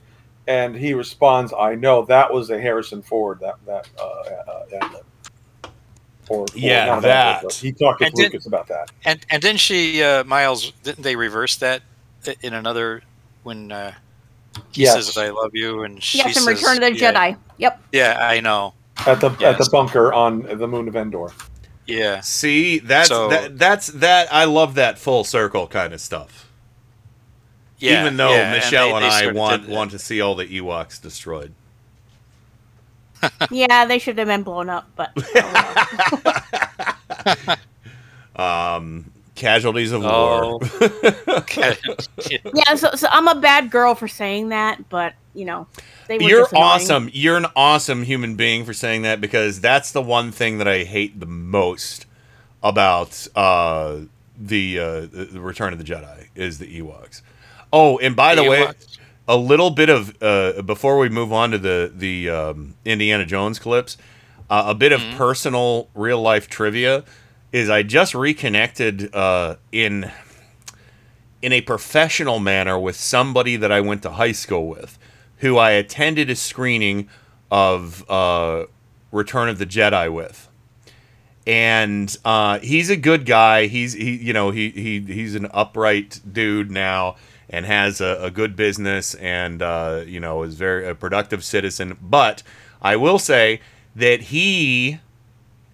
and 0.46 0.74
he 0.76 0.94
responds, 0.94 1.52
"I 1.58 1.74
know." 1.74 2.04
That 2.04 2.32
was 2.32 2.50
a 2.50 2.60
Harrison 2.60 3.02
Ford. 3.02 3.40
That 3.40 3.56
that 3.66 3.88
uh, 3.98 4.04
uh, 4.04 4.62
ad 4.80 4.92
lib. 4.92 5.02
Or, 6.28 6.42
or 6.42 6.46
Yeah, 6.54 6.86
not 6.86 6.96
an 6.98 7.02
that. 7.02 7.52
He 7.54 7.72
talked 7.72 8.00
to 8.00 8.06
And 8.06 8.14
did- 8.14 8.22
Lucas 8.32 8.46
about 8.46 8.66
that. 8.68 8.90
And 9.04 9.24
and 9.30 9.42
then 9.42 9.56
she 9.56 10.02
uh, 10.02 10.22
Miles 10.24 10.72
didn't 10.82 11.02
they 11.02 11.16
reverse 11.16 11.56
that 11.56 11.82
in 12.42 12.54
another 12.54 13.02
when 13.44 13.70
uh, 13.72 13.92
he 14.72 14.82
Yes. 14.82 15.06
says 15.06 15.16
I 15.16 15.28
love 15.30 15.50
you 15.54 15.82
and 15.84 16.02
she 16.02 16.18
Yes, 16.18 16.36
in 16.36 16.42
says, 16.42 16.46
Return 16.62 16.82
of 16.82 16.92
the 16.92 16.98
yeah, 16.98 17.12
Jedi. 17.12 17.36
Yep. 17.58 17.82
Yeah, 17.92 18.18
I 18.20 18.40
know. 18.40 18.74
At 19.06 19.20
the 19.20 19.30
at 19.44 19.58
the 19.58 19.68
bunker 19.70 20.12
on 20.12 20.42
the 20.42 20.66
moon 20.66 20.88
of 20.88 20.96
Endor. 20.96 21.30
Yeah. 21.86 22.20
See, 22.20 22.78
that's 22.78 23.08
So- 23.08 23.28
that, 23.28 23.58
that's 23.58 23.88
that. 23.88 24.32
I 24.32 24.44
love 24.44 24.74
that 24.74 24.98
full 24.98 25.24
circle 25.24 25.66
kind 25.66 25.94
of 25.94 26.00
stuff. 26.00 26.48
Yeah, 27.78 28.00
Even 28.00 28.16
though 28.16 28.30
yeah, 28.30 28.52
and 28.52 28.54
Michelle 28.56 28.88
they- 28.88 28.94
and, 28.94 29.04
they 29.04 29.08
I 29.08 29.32
want 29.32 29.68
want 29.68 29.90
to 29.92 29.98
see 29.98 30.20
all 30.20 30.34
the 30.34 30.46
Ewoks 30.46 31.00
destroyed. 31.00 31.52
yeah, 33.50 33.86
they 33.86 33.98
should 33.98 34.18
have 34.18 34.28
been 34.28 34.42
blown 34.42 34.68
up, 34.68 34.88
but 34.96 35.12
Um, 38.36 39.10
casualties 39.36 39.92
of 39.92 40.02
Oh. 40.04 40.58
war. 40.58 41.44
yeah. 42.54 42.74
So, 42.74 42.90
so 42.94 43.08
I'm 43.10 43.28
a 43.28 43.34
bad 43.34 43.70
girl 43.70 43.94
for 43.94 44.08
saying 44.08 44.48
that, 44.50 44.88
but 44.88 45.14
you 45.34 45.44
know, 45.44 45.66
they 46.08 46.18
were 46.18 46.24
You're 46.28 46.48
awesome. 46.54 47.10
You're 47.12 47.36
an 47.36 47.46
awesome 47.54 48.02
human 48.02 48.34
being 48.36 48.64
for 48.64 48.72
saying 48.72 49.02
that 49.02 49.20
because 49.20 49.60
that's 49.60 49.92
the 49.92 50.02
one 50.02 50.32
thing 50.32 50.58
that 50.58 50.68
I 50.68 50.84
hate 50.84 51.20
the 51.20 51.26
most 51.26 52.06
about 52.62 53.26
uh, 53.36 53.98
the 54.38 54.78
uh, 54.78 55.00
the 55.06 55.40
Return 55.40 55.72
of 55.72 55.78
the 55.78 55.84
Jedi 55.84 56.28
is 56.34 56.58
the 56.58 56.80
Ewoks. 56.80 57.22
Oh, 57.72 57.98
and 57.98 58.16
by 58.16 58.34
the, 58.34 58.42
The 58.42 58.50
way, 58.50 58.68
a 59.28 59.36
little 59.36 59.70
bit 59.70 59.88
of 59.90 60.16
uh, 60.22 60.62
before 60.62 60.98
we 60.98 61.08
move 61.08 61.32
on 61.32 61.50
to 61.50 61.58
the 61.58 61.92
the 61.94 62.30
um, 62.30 62.74
Indiana 62.84 63.26
Jones 63.26 63.58
clips, 63.58 63.96
uh, 64.48 64.64
a 64.68 64.74
bit 64.74 64.92
of 64.92 65.00
Mm-hmm. 65.00 65.16
personal 65.18 65.88
real 65.94 66.20
life 66.22 66.48
trivia 66.48 67.04
is 67.56 67.70
I 67.70 67.82
just 67.82 68.14
reconnected 68.14 69.14
uh, 69.14 69.56
in 69.72 70.12
in 71.40 71.52
a 71.54 71.62
professional 71.62 72.38
manner 72.38 72.78
with 72.78 72.96
somebody 72.96 73.56
that 73.56 73.72
I 73.72 73.80
went 73.80 74.02
to 74.02 74.10
high 74.10 74.32
school 74.32 74.68
with, 74.68 74.98
who 75.38 75.56
I 75.56 75.70
attended 75.70 76.28
a 76.28 76.36
screening 76.36 77.08
of 77.50 78.04
uh, 78.10 78.66
Return 79.10 79.48
of 79.48 79.56
the 79.58 79.64
Jedi 79.64 80.12
with. 80.12 80.50
And 81.46 82.14
uh, 82.26 82.58
he's 82.58 82.90
a 82.90 82.96
good 82.96 83.24
guy. 83.24 83.68
He's 83.68 83.94
he 83.94 84.16
you 84.16 84.34
know 84.34 84.50
he 84.50 84.68
he 84.68 85.00
he's 85.00 85.34
an 85.34 85.48
upright 85.54 86.20
dude 86.30 86.70
now 86.70 87.16
and 87.48 87.64
has 87.64 88.02
a, 88.02 88.18
a 88.20 88.30
good 88.30 88.54
business 88.54 89.14
and 89.14 89.62
uh, 89.62 90.02
you 90.06 90.20
know 90.20 90.42
is 90.42 90.56
very 90.56 90.86
a 90.86 90.94
productive 90.94 91.42
citizen. 91.42 91.96
But 92.02 92.42
I 92.82 92.96
will 92.96 93.18
say 93.18 93.62
that 93.94 94.24
he 94.24 95.00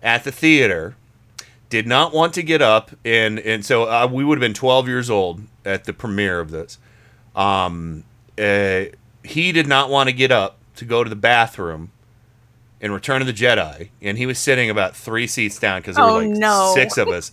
at 0.01 0.23
the 0.23 0.31
theater 0.31 0.95
did 1.73 1.87
not 1.87 2.13
want 2.15 2.35
to 2.35 2.43
get 2.43 2.61
up 2.63 2.91
and 3.05 3.39
and 3.41 3.65
so 3.65 3.85
uh, 3.85 4.07
we 4.11 4.23
would 4.25 4.37
have 4.37 4.41
been 4.41 4.55
12 4.55 4.87
years 4.87 5.09
old 5.11 5.41
at 5.65 5.85
the 5.85 5.93
premiere 5.93 6.39
of 6.39 6.51
this 6.51 6.79
um 7.35 8.05
uh, 8.39 8.85
he 9.25 9.53
did 9.53 9.67
not 9.67 9.89
want 9.91 10.09
to 10.09 10.13
get 10.13 10.31
up 10.31 10.59
to 10.77 10.85
go 10.85 11.03
to 11.03 11.11
the 11.11 11.17
bathroom 11.17 11.91
in 12.81 12.91
Return 12.93 13.21
of 13.21 13.27
the 13.29 13.33
Jedi, 13.33 13.91
and 14.01 14.19
he 14.19 14.27
was 14.27 14.39
sitting 14.41 14.69
about 14.69 14.97
three 14.97 15.27
seats 15.29 15.59
down 15.61 15.81
because 15.81 15.95
there 15.97 16.05
Oh, 16.05 16.15
were 16.17 16.23
like 16.27 16.31
no. 16.37 16.73
six 16.75 16.97
of 16.99 17.07
us, 17.09 17.31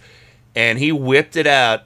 and 0.56 0.78
he 0.78 0.92
whipped 0.92 1.36
it 1.36 1.48
out 1.48 1.84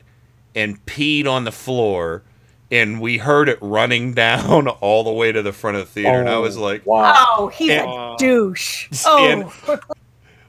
and 0.53 0.85
peed 0.85 1.25
on 1.27 1.45
the 1.45 1.51
floor. 1.51 2.23
And 2.69 2.99
we 2.99 3.19
heard 3.19 3.47
it 3.47 3.57
running 3.61 4.13
down 4.25 4.67
all 4.67 5.03
the 5.05 5.13
way 5.13 5.31
to 5.31 5.41
the 5.41 5.53
front 5.53 5.77
of 5.77 5.85
the 5.85 5.91
theater, 5.91 6.19
and 6.19 6.27
I 6.27 6.39
was 6.39 6.57
like, 6.57 6.81
Oh, 6.85 7.49
he's 7.53 7.69
And- 7.69 7.89
a 7.89 8.15
douche. 8.19 8.89
and- 9.07 9.45
Oh, 9.67 9.79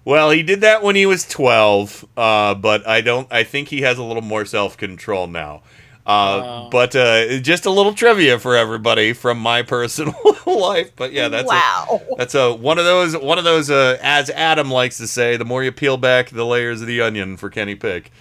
well, 0.05 0.31
he 0.31 0.43
did 0.43 0.60
that 0.62 0.82
when 0.82 0.97
he 0.97 1.06
was 1.06 1.24
12, 1.26 2.05
uh, 2.16 2.55
but 2.55 2.86
I 2.86 3.01
don't. 3.01 3.26
I 3.32 3.44
think 3.44 3.68
he 3.68 3.82
has 3.82 3.98
a 3.98 4.02
little 4.02 4.22
more 4.22 4.44
self 4.44 4.76
control 4.76 5.26
now. 5.26 5.62
Uh, 6.06 6.68
But 6.68 6.94
uh, 6.94 7.39
just 7.39 7.64
a 7.64 7.70
little 7.70 7.94
trivia 7.94 8.39
for 8.39 8.56
everybody 8.56 9.14
from 9.14 9.39
my 9.39 9.62
personal 9.76 10.14
life. 10.47 10.93
But 10.97 11.12
yeah, 11.12 11.28
that's 11.28 11.48
Wow. 11.48 12.02
A, 12.12 12.16
that's 12.18 12.35
a 12.35 12.52
one 12.52 12.78
of 12.78 12.85
those 12.85 13.16
one 13.16 13.39
of 13.39 13.44
those. 13.44 13.70
Uh, 13.70 13.98
as 14.02 14.28
Adam 14.31 14.70
likes 14.70 14.98
to 14.98 15.06
say, 15.06 15.36
the 15.39 15.47
more 15.47 15.64
you 15.64 15.72
peel 15.72 15.97
back 15.97 16.28
the 16.28 16.44
layers 16.44 16.81
of 16.82 16.86
the 16.86 17.01
onion 17.01 17.36
for 17.39 17.48
Kenny 17.48 17.74
Pick, 17.74 18.12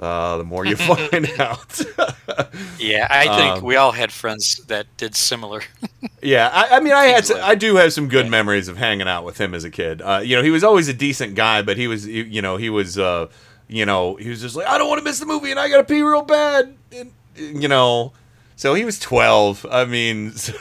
uh, 0.00 0.38
the 0.38 0.44
more 0.44 0.64
you 0.66 0.76
find 0.90 1.30
out. 1.38 1.80
Yeah, 2.78 3.06
I 3.10 3.24
think 3.36 3.58
Um, 3.58 3.62
we 3.64 3.76
all 3.76 3.92
had 3.92 4.10
friends 4.10 4.56
that 4.68 4.86
did 4.96 5.14
similar. 5.14 5.62
Yeah, 6.22 6.50
I, 6.52 6.76
I 6.76 6.80
mean, 6.80 6.92
I 6.92 7.04
had, 7.06 7.22
s- 7.24 7.30
I 7.30 7.54
do 7.54 7.76
have 7.76 7.94
some 7.94 8.08
good 8.08 8.28
memories 8.28 8.68
of 8.68 8.76
hanging 8.76 9.08
out 9.08 9.24
with 9.24 9.40
him 9.40 9.54
as 9.54 9.64
a 9.64 9.70
kid. 9.70 10.02
Uh, 10.02 10.20
you 10.22 10.36
know, 10.36 10.42
he 10.42 10.50
was 10.50 10.62
always 10.62 10.86
a 10.88 10.92
decent 10.92 11.34
guy, 11.34 11.62
but 11.62 11.78
he 11.78 11.86
was, 11.88 12.06
you 12.06 12.24
you 12.24 12.42
know, 12.42 12.56
he 12.58 12.68
was, 12.68 12.98
uh, 12.98 13.28
you 13.68 13.86
know, 13.86 14.16
he 14.16 14.28
was 14.28 14.40
just 14.42 14.54
like, 14.54 14.66
I 14.66 14.76
don't 14.76 14.88
want 14.88 14.98
to 14.98 15.04
miss 15.04 15.18
the 15.18 15.24
movie, 15.26 15.50
and 15.50 15.58
I 15.58 15.70
gotta 15.70 15.84
pee 15.84 16.02
real 16.02 16.20
bad, 16.22 16.74
and, 16.92 17.12
you 17.36 17.68
know. 17.68 18.12
So 18.56 18.74
he 18.74 18.84
was 18.84 18.98
twelve. 18.98 19.64
I 19.70 19.86
mean, 19.86 20.32
so, 20.32 20.52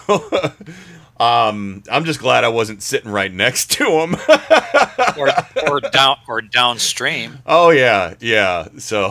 um, 1.19 1.83
I'm 1.91 2.05
just 2.05 2.19
glad 2.19 2.43
I 2.43 2.47
wasn't 2.49 2.81
sitting 2.81 3.11
right 3.11 3.31
next 3.33 3.71
to 3.73 3.85
him. 3.85 4.15
or, 5.17 5.29
or 5.69 5.79
down 5.81 6.17
or 6.27 6.41
downstream. 6.41 7.39
oh 7.45 7.69
yeah, 7.71 8.13
yeah. 8.19 8.67
So 8.77 9.09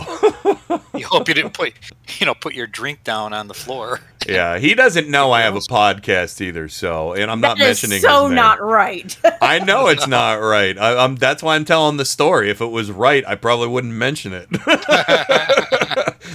You 0.95 1.07
hope 1.07 1.29
you 1.29 1.35
didn't 1.35 1.55
put 1.55 1.75
you 2.19 2.27
know 2.27 2.35
put 2.35 2.55
your 2.55 2.67
drink 2.67 3.05
down 3.05 3.33
on 3.33 3.47
the 3.49 3.55
floor. 3.55 4.01
yeah, 4.29 4.59
he 4.59 4.75
doesn't 4.75 5.09
know 5.09 5.33
I 5.33 5.43
have 5.43 5.55
a 5.55 5.59
podcast 5.71 6.41
either. 6.41 6.69
So, 6.69 7.13
and 7.13 7.31
I'm 7.31 7.41
not 7.41 7.59
that 7.59 7.69
is 7.69 7.83
mentioning 7.83 8.01
so 8.01 8.23
his 8.25 8.31
name. 8.31 8.37
not 8.37 8.61
right. 8.63 9.17
I 9.43 9.59
know 9.61 9.89
it's 9.89 10.07
not 10.19 10.35
right. 10.35 10.77
I, 10.79 11.05
I'm, 11.05 11.17
that's 11.17 11.43
why 11.43 11.55
I'm 11.57 11.65
telling 11.65 11.97
the 11.99 12.05
story. 12.05 12.51
If 12.51 12.61
it 12.61 12.67
was 12.67 12.91
right, 12.91 13.25
I 13.27 13.35
probably 13.35 13.69
wouldn't 13.69 13.93
mention 13.95 14.33
it. 14.35 14.49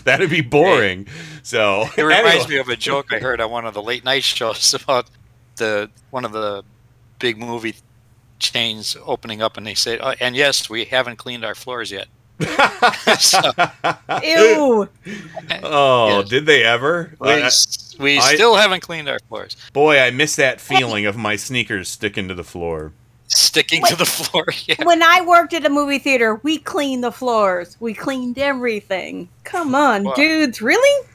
That'd 0.06 0.30
be 0.30 0.42
boring. 0.42 1.08
So 1.44 1.86
It 1.98 2.04
reminds 2.04 2.46
anyway. 2.46 2.50
me 2.50 2.58
of 2.58 2.70
a 2.70 2.76
joke 2.76 3.12
I 3.12 3.20
heard 3.20 3.40
on 3.42 3.52
one 3.52 3.66
of 3.66 3.74
the 3.74 3.82
late 3.82 4.04
night 4.04 4.24
shows 4.24 4.74
about 4.74 5.08
the 5.58 5.90
one 6.12 6.26
of 6.26 6.32
the 6.32 6.64
big 7.20 7.38
movie 7.38 7.76
chains 8.40 8.98
opening 9.06 9.42
up, 9.42 9.58
and 9.58 9.66
they 9.66 9.76
said, 9.76 10.00
oh, 10.02 10.14
"And 10.20 10.36
yes, 10.36 10.70
we 10.70 10.86
haven't 10.86 11.18
cleaned 11.18 11.46
our 11.46 11.56
floors 11.56 11.92
yet." 11.92 12.08
So, 13.20 13.40
Ew. 14.24 14.90
Oh, 15.64 16.24
did 16.24 16.46
they 16.46 16.64
ever? 16.64 17.14
we, 17.20 17.30
I- 17.32 17.50
we 18.00 18.18
I- 18.20 18.34
still 18.36 18.56
haven't 18.56 18.82
cleaned 18.82 19.08
our 19.10 19.20
floors. 19.30 19.56
Boy, 19.74 20.00
I 20.00 20.10
miss 20.12 20.36
that 20.38 20.60
feeling 20.60 21.06
of 21.06 21.16
my 21.16 21.36
sneakers 21.36 21.90
sticking 21.90 22.28
to 22.28 22.34
the 22.34 22.44
floor. 22.44 22.92
Sticking 23.28 23.84
to 23.86 23.96
the 23.96 24.06
floor. 24.06 24.46
Yeah. 24.66 24.84
When 24.84 25.02
I 25.02 25.22
worked 25.22 25.54
at 25.54 25.66
a 25.66 25.70
movie 25.70 25.98
theater, 26.00 26.36
we 26.44 26.58
cleaned 26.60 27.04
the 27.04 27.12
floors. 27.12 27.78
We 27.80 27.94
cleaned 27.94 28.38
everything. 28.38 29.28
Come 29.44 29.74
on, 29.76 30.04
Wow. 30.04 30.14
dudes. 30.14 30.62
Really? 30.62 31.08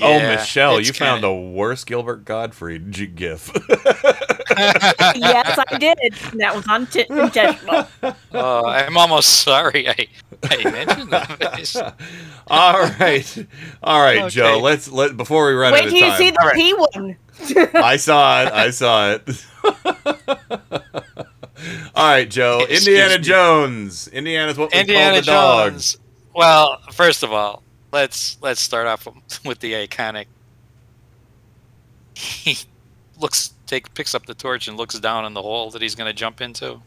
Oh, 0.00 0.18
Michelle, 0.18 0.80
you 0.80 0.92
found 0.92 1.22
the 1.22 1.32
worst 1.32 1.86
Gilbert 1.86 2.24
Gottfried 2.24 2.92
g- 2.92 3.06
gif. 3.06 3.50
yes, 4.56 5.58
I 5.58 5.78
did. 5.78 5.98
That 6.38 6.54
was 6.54 6.64
unti- 6.66 7.06
intentional. 7.08 7.86
Uh, 8.32 8.62
I'm 8.64 8.96
almost 8.96 9.42
sorry 9.42 9.88
I, 9.88 10.06
I 10.44 10.70
mentioned 10.70 11.10
that. 11.10 11.94
All 12.48 12.80
right, 13.00 13.46
all 13.82 14.00
right, 14.00 14.30
Joe. 14.30 14.60
Let's 14.62 14.88
let 14.88 15.16
before 15.16 15.48
we 15.48 15.54
run 15.54 15.72
Wait 15.72 15.80
out 15.80 15.86
of 15.86 15.92
till 15.92 16.00
you 16.00 16.06
time. 16.06 16.18
see 16.18 16.30
the 16.30 16.52
P 16.54 16.74
one. 16.74 17.16
I 17.82 17.96
saw 17.96 18.42
it. 18.44 18.52
I 18.52 18.70
saw 18.70 19.12
it. 19.12 19.44
All 21.94 22.04
right, 22.08 22.30
Joe. 22.30 22.64
Indiana 22.68 23.18
me. 23.18 23.24
Jones. 23.24 24.08
Indiana's 24.08 24.56
what 24.58 24.72
we 24.72 24.78
Indiana 24.78 25.10
call 25.14 25.20
the 25.20 25.26
dog. 25.26 25.72
Jones. 25.72 25.98
Well, 26.34 26.80
first 26.92 27.22
of 27.24 27.32
all, 27.32 27.62
let's 27.96 28.36
let's 28.42 28.60
start 28.60 28.86
off 28.86 29.08
with 29.44 29.60
the 29.60 29.72
iconic. 29.72 30.26
He 32.14 32.58
looks 33.18 33.54
take 33.66 33.94
picks 33.94 34.14
up 34.14 34.26
the 34.26 34.34
torch 34.34 34.68
and 34.68 34.76
looks 34.76 34.98
down 34.98 35.24
in 35.24 35.32
the 35.32 35.40
hole 35.40 35.70
that 35.70 35.80
he's 35.80 35.94
going 35.94 36.06
to 36.06 36.12
jump 36.12 36.42
into. 36.42 36.80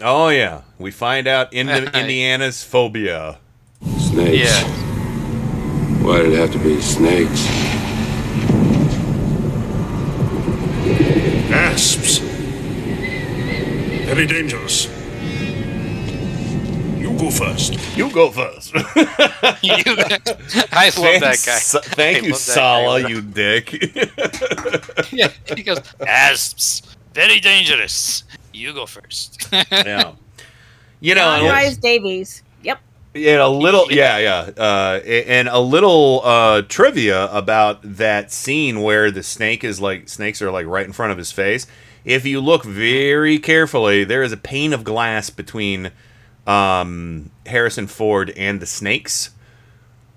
Oh 0.00 0.28
yeah, 0.28 0.62
we 0.78 0.92
find 0.92 1.26
out 1.26 1.52
Indi- 1.52 1.90
Indiana's 1.94 2.62
phobia. 2.62 3.38
Snakes. 3.98 4.38
Yeah. 4.38 4.64
Why 6.04 6.18
did 6.22 6.32
it 6.32 6.38
have 6.38 6.52
to 6.52 6.58
be 6.58 6.80
snakes? 6.80 7.46
Asps. 11.52 12.18
Very 14.06 14.26
dangerous. 14.26 15.01
You 17.12 17.18
go 17.18 17.30
first. 17.30 17.96
You 17.96 18.10
go 18.10 18.30
first. 18.30 18.74
You- 19.62 19.74
I 20.72 20.90
love 20.96 21.20
that 21.20 21.42
guy. 21.44 21.58
Thanks- 21.58 21.76
Thank 21.90 22.16
I 22.16 22.20
you, 22.20 22.30
love 22.32 22.40
Sallah, 22.40 23.08
you 23.08 23.20
dick. 23.20 23.72
yeah, 25.12 25.28
he 25.54 25.62
goes 25.62 25.80
asps, 26.06 26.82
very 27.12 27.38
dangerous. 27.38 28.24
You 28.54 28.72
go 28.72 28.86
first. 28.86 29.46
yeah. 29.52 30.12
You 31.00 31.14
know, 31.14 31.20
John 31.20 31.40
and- 31.40 31.50
Rhys 31.50 31.76
Davies. 31.76 32.42
Yep. 32.62 32.80
And 33.14 33.40
a 33.40 33.48
little, 33.48 33.92
yeah, 33.92 34.18
yeah, 34.18 34.50
uh, 34.56 35.00
and 35.04 35.48
a 35.48 35.60
little 35.60 36.22
uh, 36.24 36.62
trivia 36.62 37.26
about 37.30 37.80
that 37.82 38.32
scene 38.32 38.80
where 38.80 39.10
the 39.10 39.22
snake 39.22 39.64
is 39.64 39.80
like 39.80 40.08
snakes 40.08 40.40
are 40.40 40.50
like 40.50 40.66
right 40.66 40.86
in 40.86 40.92
front 40.92 41.12
of 41.12 41.18
his 41.18 41.30
face. 41.30 41.66
If 42.06 42.24
you 42.24 42.40
look 42.40 42.64
very 42.64 43.38
carefully, 43.38 44.02
there 44.04 44.22
is 44.22 44.32
a 44.32 44.36
pane 44.38 44.72
of 44.72 44.82
glass 44.82 45.28
between 45.30 45.92
um, 46.46 47.30
Harrison 47.46 47.86
Ford 47.86 48.30
and 48.36 48.60
the 48.60 48.66
snakes. 48.66 49.30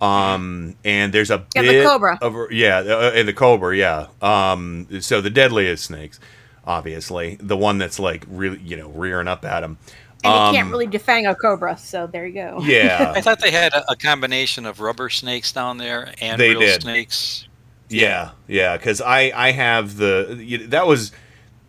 Um, 0.02 0.76
and 0.84 1.14
there's 1.14 1.32
a 1.32 1.46
Yeah, 1.56 1.64
the 1.64 1.74
bit 1.74 1.84
cobra. 1.84 2.22
of 2.22 2.36
yeah, 2.52 2.78
uh, 2.80 3.12
and 3.16 3.28
the 3.28 3.34
cobra, 3.34 3.76
yeah. 3.76 4.08
Um, 4.22 4.88
so 5.02 5.22
the 5.22 5.30
deadliest 5.30 5.86
snakes, 5.86 6.20
obviously, 6.66 7.38
the 7.42 7.58
one 7.58 7.78
that's 7.78 8.00
like 8.00 8.26
really, 8.28 8.60
you 8.60 8.78
know, 8.78 8.90
rearing 8.90 9.28
up 9.28 9.46
at 9.46 9.64
him. 9.64 9.78
And 10.24 10.36
you 10.36 10.42
Um, 10.42 10.46
can't 10.46 10.70
really 10.70 10.88
defang 10.88 11.30
a 11.30 11.36
cobra, 11.36 11.78
so 11.78 12.08
there 12.08 12.26
you 12.28 12.34
go. 12.34 12.66
Yeah. 12.66 13.12
I 13.16 13.22
thought 13.22 13.40
they 13.42 13.52
had 13.52 13.74
a, 13.74 13.92
a 13.92 13.96
combination 13.96 14.66
of 14.66 14.80
rubber 14.82 15.10
snakes 15.10 15.52
down 15.54 15.78
there 15.78 16.14
and 16.22 16.42
They 16.42 16.48
real 16.48 16.60
did. 16.60 16.82
snakes. 16.82 17.48
Yeah, 17.90 18.32
yeah, 18.48 18.78
because 18.78 19.00
I 19.02 19.32
I 19.36 19.52
have 19.52 19.98
the 19.98 20.38
you- 20.40 20.68
that 20.68 20.88
was 20.88 21.12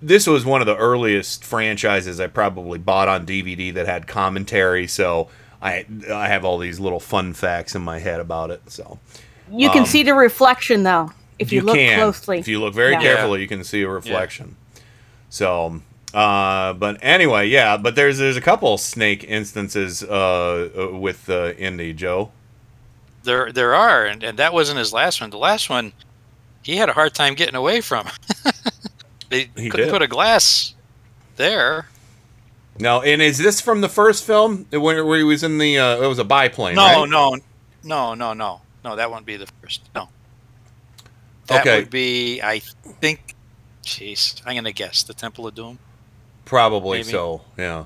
this 0.02 0.26
was 0.26 0.44
one 0.44 0.60
of 0.60 0.66
the 0.66 0.76
earliest 0.76 1.44
franchises 1.44 2.20
I 2.20 2.26
probably 2.26 2.78
bought 2.78 3.08
on 3.08 3.26
DVD 3.26 3.72
that 3.74 3.86
had 3.86 4.06
commentary, 4.06 4.86
so 4.86 5.28
I 5.62 5.86
I 6.12 6.28
have 6.28 6.44
all 6.44 6.58
these 6.58 6.78
little 6.80 7.00
fun 7.00 7.32
facts 7.32 7.74
in 7.74 7.82
my 7.82 7.98
head 7.98 8.20
about 8.20 8.50
it. 8.50 8.62
So 8.70 8.98
You 9.50 9.70
can 9.70 9.80
Um, 9.82 9.86
see 9.86 10.02
the 10.02 10.14
reflection 10.14 10.82
though 10.82 11.12
if 11.38 11.52
you, 11.52 11.60
look 11.62 11.76
can. 11.76 11.98
closely. 11.98 12.38
If 12.38 12.48
you 12.48 12.60
look 12.60 12.74
very 12.74 12.92
Yeah. 12.92 13.00
carefully, 13.02 13.40
you 13.42 13.48
can 13.48 13.62
see 13.64 13.82
a 13.82 13.88
reflection. 13.88 14.56
So, 15.28 15.80
uh, 16.14 16.72
but 16.74 16.98
anyway, 17.02 17.48
yeah. 17.48 17.76
But 17.76 17.94
there's 17.94 18.18
there's 18.18 18.36
a 18.36 18.40
couple 18.40 18.76
snake 18.78 19.24
instances 19.24 20.02
uh, 20.02 20.68
uh, 20.92 20.96
with 20.96 21.28
uh, 21.28 21.52
Indy 21.58 21.92
Joe. 21.92 22.30
There, 23.24 23.50
there 23.52 23.74
are, 23.74 24.04
and, 24.06 24.22
and 24.22 24.38
that 24.38 24.52
wasn't 24.52 24.78
his 24.78 24.92
last 24.92 25.20
one. 25.20 25.30
The 25.30 25.36
last 25.36 25.68
one, 25.68 25.92
he 26.62 26.76
had 26.76 26.88
a 26.88 26.92
hard 26.92 27.12
time 27.12 27.34
getting 27.34 27.56
away 27.56 27.80
from. 27.80 28.06
they 29.30 29.50
He 29.56 29.68
couldn't 29.70 29.86
did. 29.86 29.92
put 29.92 30.02
a 30.02 30.06
glass 30.08 30.74
there. 31.36 31.88
No, 32.78 33.00
and 33.02 33.22
is 33.22 33.38
this 33.38 33.60
from 33.60 33.80
the 33.80 33.88
first 33.88 34.24
film 34.24 34.66
where, 34.70 35.04
where 35.04 35.18
he 35.18 35.24
was 35.24 35.42
in 35.42 35.58
the? 35.58 35.78
Uh, 35.78 36.02
it 36.02 36.06
was 36.06 36.18
a 36.18 36.24
biplane. 36.24 36.74
No, 36.76 36.82
right? 36.82 37.08
no, 37.08 37.36
no, 37.84 38.14
no, 38.14 38.34
no, 38.34 38.60
no. 38.84 38.96
That 38.96 39.08
wouldn't 39.10 39.26
be 39.26 39.36
the 39.36 39.48
first. 39.62 39.82
No. 39.94 40.08
That 41.46 41.60
Okay. 41.60 41.78
would 41.80 41.90
be, 41.90 42.40
I 42.42 42.58
think. 43.00 43.34
Jeez, 43.84 44.42
I'm 44.44 44.56
gonna 44.56 44.72
guess 44.72 45.04
the 45.04 45.14
Temple 45.14 45.46
of 45.46 45.54
Doom. 45.54 45.78
Probably 46.44 46.98
Maybe. 46.98 47.10
so. 47.10 47.42
Yeah. 47.56 47.84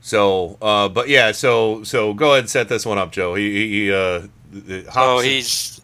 So, 0.00 0.56
uh, 0.62 0.88
but 0.88 1.08
yeah. 1.08 1.32
So, 1.32 1.84
so 1.84 2.12
go 2.14 2.30
ahead 2.32 2.40
and 2.40 2.50
set 2.50 2.68
this 2.68 2.84
one 2.86 2.96
up, 2.98 3.12
Joe. 3.12 3.34
He, 3.34 3.68
he, 3.86 3.92
uh, 3.92 4.22
hops- 4.90 5.22
he's 5.22 5.80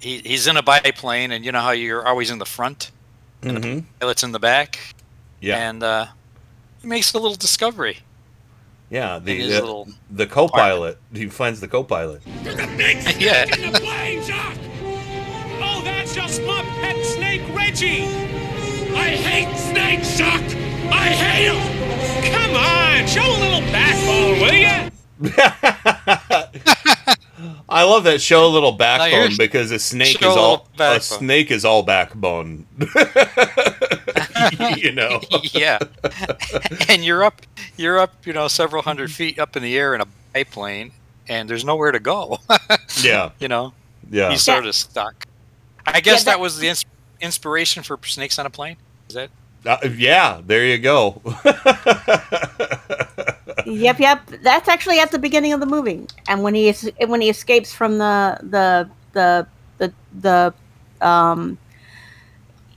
he, 0.00 0.18
he's 0.18 0.46
in 0.46 0.56
a 0.56 0.62
biplane, 0.62 1.30
and 1.30 1.44
you 1.44 1.52
know 1.52 1.60
how 1.60 1.70
you're 1.72 2.06
always 2.08 2.30
in 2.30 2.38
the 2.38 2.46
front, 2.46 2.90
mm-hmm. 3.42 3.60
the 3.60 3.84
pilot's 4.00 4.22
in 4.22 4.32
the 4.32 4.38
back. 4.38 4.78
Yeah, 5.40 5.68
and 5.68 5.82
uh, 5.82 6.06
he 6.80 6.88
makes 6.88 7.12
a 7.14 7.18
little 7.18 7.36
discovery. 7.36 7.98
Yeah, 8.90 9.18
the 9.18 9.42
uh, 9.42 9.46
little 9.46 9.88
the 10.10 10.26
co-pilot. 10.26 10.96
Apartment. 10.96 11.16
He 11.16 11.28
finds 11.28 11.60
the 11.60 11.68
co-pilot. 11.68 12.22
There's 12.42 12.58
a 12.58 12.76
big 12.76 13.00
snake 13.00 13.20
yeah. 13.20 13.44
in 13.44 13.72
the 13.72 13.80
plane, 13.80 14.22
Jack. 14.24 14.58
Oh, 15.62 15.80
that's 15.84 16.14
just 16.14 16.42
my 16.42 16.62
pet 16.80 17.04
snake, 17.04 17.42
Reggie. 17.54 18.06
I 18.94 19.10
hate 19.10 19.56
snakes, 19.56 20.18
Jack. 20.18 20.42
I 20.90 21.08
hate 21.08 21.48
them. 21.48 21.80
Come 22.34 22.56
on, 22.56 23.06
show 23.06 23.22
a 23.22 23.38
little 23.40 23.60
backbone, 23.70 24.40
will 24.40 24.54
you? 24.54 24.90
I 27.68 27.84
love 27.84 28.04
that 28.04 28.20
show 28.20 28.46
a 28.46 28.48
little 28.48 28.70
you're- 28.70 28.78
backbone 28.78 29.36
because 29.38 29.70
a 29.70 29.78
snake 29.78 30.20
is 30.20 30.26
all 30.26 30.50
little 30.52 30.66
a 30.74 30.78
backbone. 30.78 31.00
snake 31.00 31.50
is 31.50 31.64
all 31.64 31.82
backbone. 31.82 32.66
you 34.76 34.92
know. 34.92 35.20
yeah. 35.52 35.78
and 36.88 37.04
you're 37.04 37.24
up, 37.24 37.42
you're 37.76 37.98
up, 37.98 38.14
you 38.26 38.32
know, 38.32 38.48
several 38.48 38.82
hundred 38.82 39.10
feet 39.12 39.38
up 39.38 39.56
in 39.56 39.62
the 39.62 39.76
air 39.78 39.94
in 39.94 40.00
a 40.00 40.06
biplane, 40.32 40.92
and 41.28 41.48
there's 41.48 41.64
nowhere 41.64 41.92
to 41.92 42.00
go. 42.00 42.38
Yeah. 43.02 43.30
you 43.38 43.48
know. 43.48 43.72
Yeah. 44.10 44.30
He's 44.30 44.42
sort 44.42 44.66
of 44.66 44.74
stuck. 44.74 45.26
I 45.86 46.00
guess 46.00 46.24
that- 46.24 46.32
that, 46.32 46.40
was 46.40 46.58
the 46.58 46.68
ins- 46.68 46.84
inspiration 47.20 47.82
for 47.82 47.98
Snakes 48.04 48.38
on 48.38 48.46
a 48.46 48.50
Plane. 48.50 48.76
Is 49.08 49.14
that? 49.14 49.30
Uh, 49.64 49.76
yeah, 49.96 50.40
there 50.44 50.64
you 50.64 50.78
go. 50.78 51.20
Yep, 53.66 53.98
yep. 54.00 54.26
That's 54.42 54.68
actually 54.68 54.98
at 55.00 55.10
the 55.10 55.18
beginning 55.18 55.52
of 55.52 55.60
the 55.60 55.66
movie, 55.66 56.06
and 56.28 56.42
when 56.42 56.54
he 56.54 56.68
is 56.68 56.90
when 57.06 57.20
he 57.20 57.28
escapes 57.28 57.72
from 57.72 57.98
the 57.98 58.38
the 58.42 58.88
the 59.12 59.46
the 59.78 59.92
the 61.00 61.06
um 61.06 61.58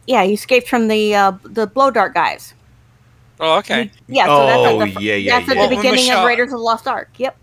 yeah 0.07 0.23
he 0.23 0.33
escaped 0.33 0.67
from 0.67 0.87
the 0.87 1.15
uh, 1.15 1.31
the 1.43 1.67
blow 1.67 1.91
dart 1.91 2.13
guys. 2.13 2.53
Oh, 3.39 3.57
okay. 3.59 3.91
Yeah, 4.07 4.25
so 4.27 4.45
that's 4.45 4.59
Oh, 4.59 4.81
at 4.81 4.93
the, 4.93 5.01
yeah, 5.01 5.15
yeah, 5.15 5.39
that's 5.39 5.49
at 5.49 5.55
yeah. 5.57 5.61
the 5.67 5.67
Well, 5.75 5.81
beginning 5.81 5.99
of 6.01 6.05
Michelle- 6.05 6.25
Raiders 6.25 6.45
of 6.47 6.51
the 6.59 6.63
Lost 6.63 6.87
Ark. 6.87 7.09
Yep, 7.17 7.35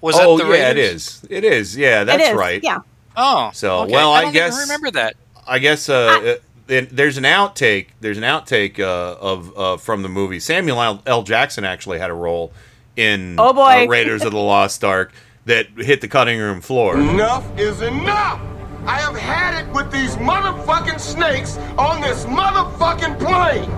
Was 0.00 0.16
oh 0.18 0.38
the 0.38 0.44
yeah, 0.44 0.70
it 0.70 0.76
Raiders? 0.76 0.94
is. 0.94 1.26
It 1.30 1.44
is. 1.44 1.76
Yeah, 1.76 2.04
that's 2.04 2.22
it 2.22 2.30
is. 2.30 2.36
right. 2.36 2.60
Yeah, 2.62 2.78
Oh, 3.16 3.50
So, 3.52 3.80
okay. 3.80 3.92
well, 3.92 4.12
I, 4.12 4.22
guess 4.22 4.22
I 4.22 4.24
don't 4.24 4.32
guess- 4.32 4.54
even 4.54 4.62
remember 4.68 4.90
that. 4.92 5.16
I 5.46 5.58
guess 5.58 5.88
uh, 5.88 5.94
uh, 5.94 6.34
then 6.66 6.88
there's 6.90 7.16
an 7.18 7.24
outtake. 7.24 7.88
There's 8.00 8.18
an 8.18 8.24
outtake 8.24 8.78
uh, 8.80 9.16
of 9.20 9.58
uh, 9.58 9.76
from 9.76 10.02
the 10.02 10.08
movie. 10.08 10.40
Samuel 10.40 10.80
L. 10.80 11.02
L. 11.06 11.22
Jackson 11.22 11.64
actually 11.64 11.98
had 11.98 12.10
a 12.10 12.14
role 12.14 12.52
in 12.96 13.36
Oh, 13.38 13.52
boy. 13.52 13.84
uh, 13.84 13.86
Raiders 13.86 14.22
of 14.22 14.32
the 14.32 14.38
Lost 14.38 14.82
Ark 14.84 15.12
that 15.46 15.66
hit 15.76 16.00
the 16.00 16.08
cutting 16.08 16.38
room 16.38 16.60
floor. 16.60 16.96
Enough 16.98 17.58
is 17.58 17.82
enough! 17.82 18.40
I 18.86 18.98
have 19.00 19.16
had 19.16 19.62
it 19.64 19.72
with 19.74 19.90
these 19.90 20.16
motherfucking 20.16 21.00
snakes 21.00 21.56
on 21.78 22.00
this 22.00 22.24
motherfucking 22.24 23.18
plane! 23.18 23.70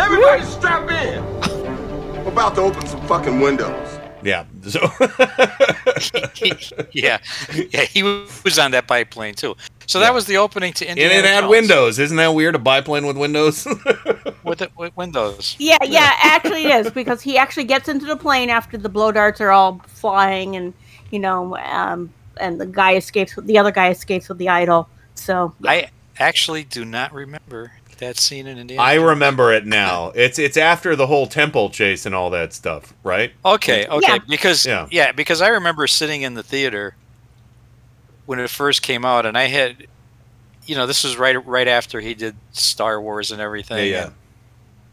Everybody 0.00 0.44
strap 0.44 0.90
in! 0.90 1.22
I'm 2.20 2.26
about 2.28 2.54
to 2.54 2.62
open 2.62 2.86
some 2.86 3.06
fucking 3.06 3.40
windows. 3.40 3.98
Yeah. 4.24 4.46
So 4.66 4.80
yeah, 6.92 7.18
yeah, 7.52 7.84
he 7.84 8.02
was 8.02 8.58
on 8.58 8.70
that 8.70 8.86
biplane 8.86 9.34
too. 9.34 9.54
So 9.86 10.00
that 10.00 10.14
was 10.14 10.24
the 10.24 10.38
opening 10.38 10.72
to 10.74 10.86
and 10.86 10.98
Indiana 10.98 11.28
it 11.28 11.30
had 11.30 11.40
Jones 11.42 11.50
windows. 11.50 11.98
Isn't 11.98 12.16
that 12.16 12.28
weird? 12.28 12.54
A 12.54 12.58
biplane 12.58 13.06
with 13.06 13.18
windows. 13.18 13.66
with, 14.44 14.58
the, 14.58 14.70
with 14.76 14.96
windows. 14.96 15.56
yeah, 15.58 15.76
yeah. 15.82 16.10
Actually, 16.22 16.64
it 16.64 16.86
is 16.86 16.92
because 16.92 17.20
he 17.20 17.36
actually 17.36 17.64
gets 17.64 17.88
into 17.88 18.06
the 18.06 18.16
plane 18.16 18.48
after 18.48 18.78
the 18.78 18.88
blow 18.88 19.12
darts 19.12 19.42
are 19.42 19.50
all 19.50 19.82
flying, 19.86 20.56
and 20.56 20.72
you 21.10 21.18
know, 21.18 21.56
um, 21.58 22.12
and 22.40 22.58
the 22.58 22.66
guy 22.66 22.94
escapes. 22.94 23.34
The 23.36 23.58
other 23.58 23.72
guy 23.72 23.90
escapes 23.90 24.28
with 24.30 24.38
the 24.38 24.48
idol. 24.48 24.88
So 25.16 25.54
I 25.66 25.90
actually 26.18 26.64
do 26.64 26.86
not 26.86 27.12
remember 27.12 27.72
that 27.98 28.16
scene 28.18 28.46
in 28.46 28.58
Indiana. 28.58 28.82
I 28.82 28.96
Jones. 28.96 29.08
remember 29.08 29.52
it 29.52 29.66
now. 29.66 30.10
It's 30.14 30.38
it's 30.38 30.56
after 30.56 30.94
the 30.96 31.06
whole 31.06 31.26
temple 31.26 31.70
chase 31.70 32.06
and 32.06 32.14
all 32.14 32.30
that 32.30 32.52
stuff, 32.52 32.92
right? 33.02 33.32
Okay, 33.44 33.86
okay, 33.86 34.12
Yeah. 34.12 34.18
because 34.28 34.64
Yeah. 34.66 34.86
yeah. 34.90 35.12
because 35.12 35.40
I 35.42 35.48
remember 35.48 35.86
sitting 35.86 36.22
in 36.22 36.34
the 36.34 36.42
theater 36.42 36.96
when 38.26 38.38
it 38.38 38.48
first 38.50 38.82
came 38.82 39.04
out, 39.04 39.26
and 39.26 39.36
I 39.36 39.44
had, 39.48 39.86
you 40.66 40.74
know, 40.76 40.86
this 40.86 41.04
was 41.04 41.16
right 41.18 41.44
right 41.46 41.68
after 41.68 42.00
he 42.00 42.14
did 42.14 42.34
Star 42.52 43.00
Wars 43.00 43.30
and 43.30 43.40
everything, 43.40 43.90
Yeah, 43.90 44.10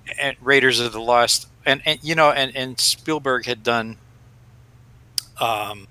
and, 0.10 0.20
and 0.20 0.38
Raiders 0.42 0.80
of 0.80 0.92
the 0.92 1.00
Lost, 1.02 1.48
and 1.66 1.82
and 1.86 2.00
you 2.02 2.16
know, 2.16 2.32
and 2.32 2.56
and 2.56 2.80
Spielberg 2.80 3.46
had 3.46 3.64
done, 3.64 3.98
um, 5.40 5.88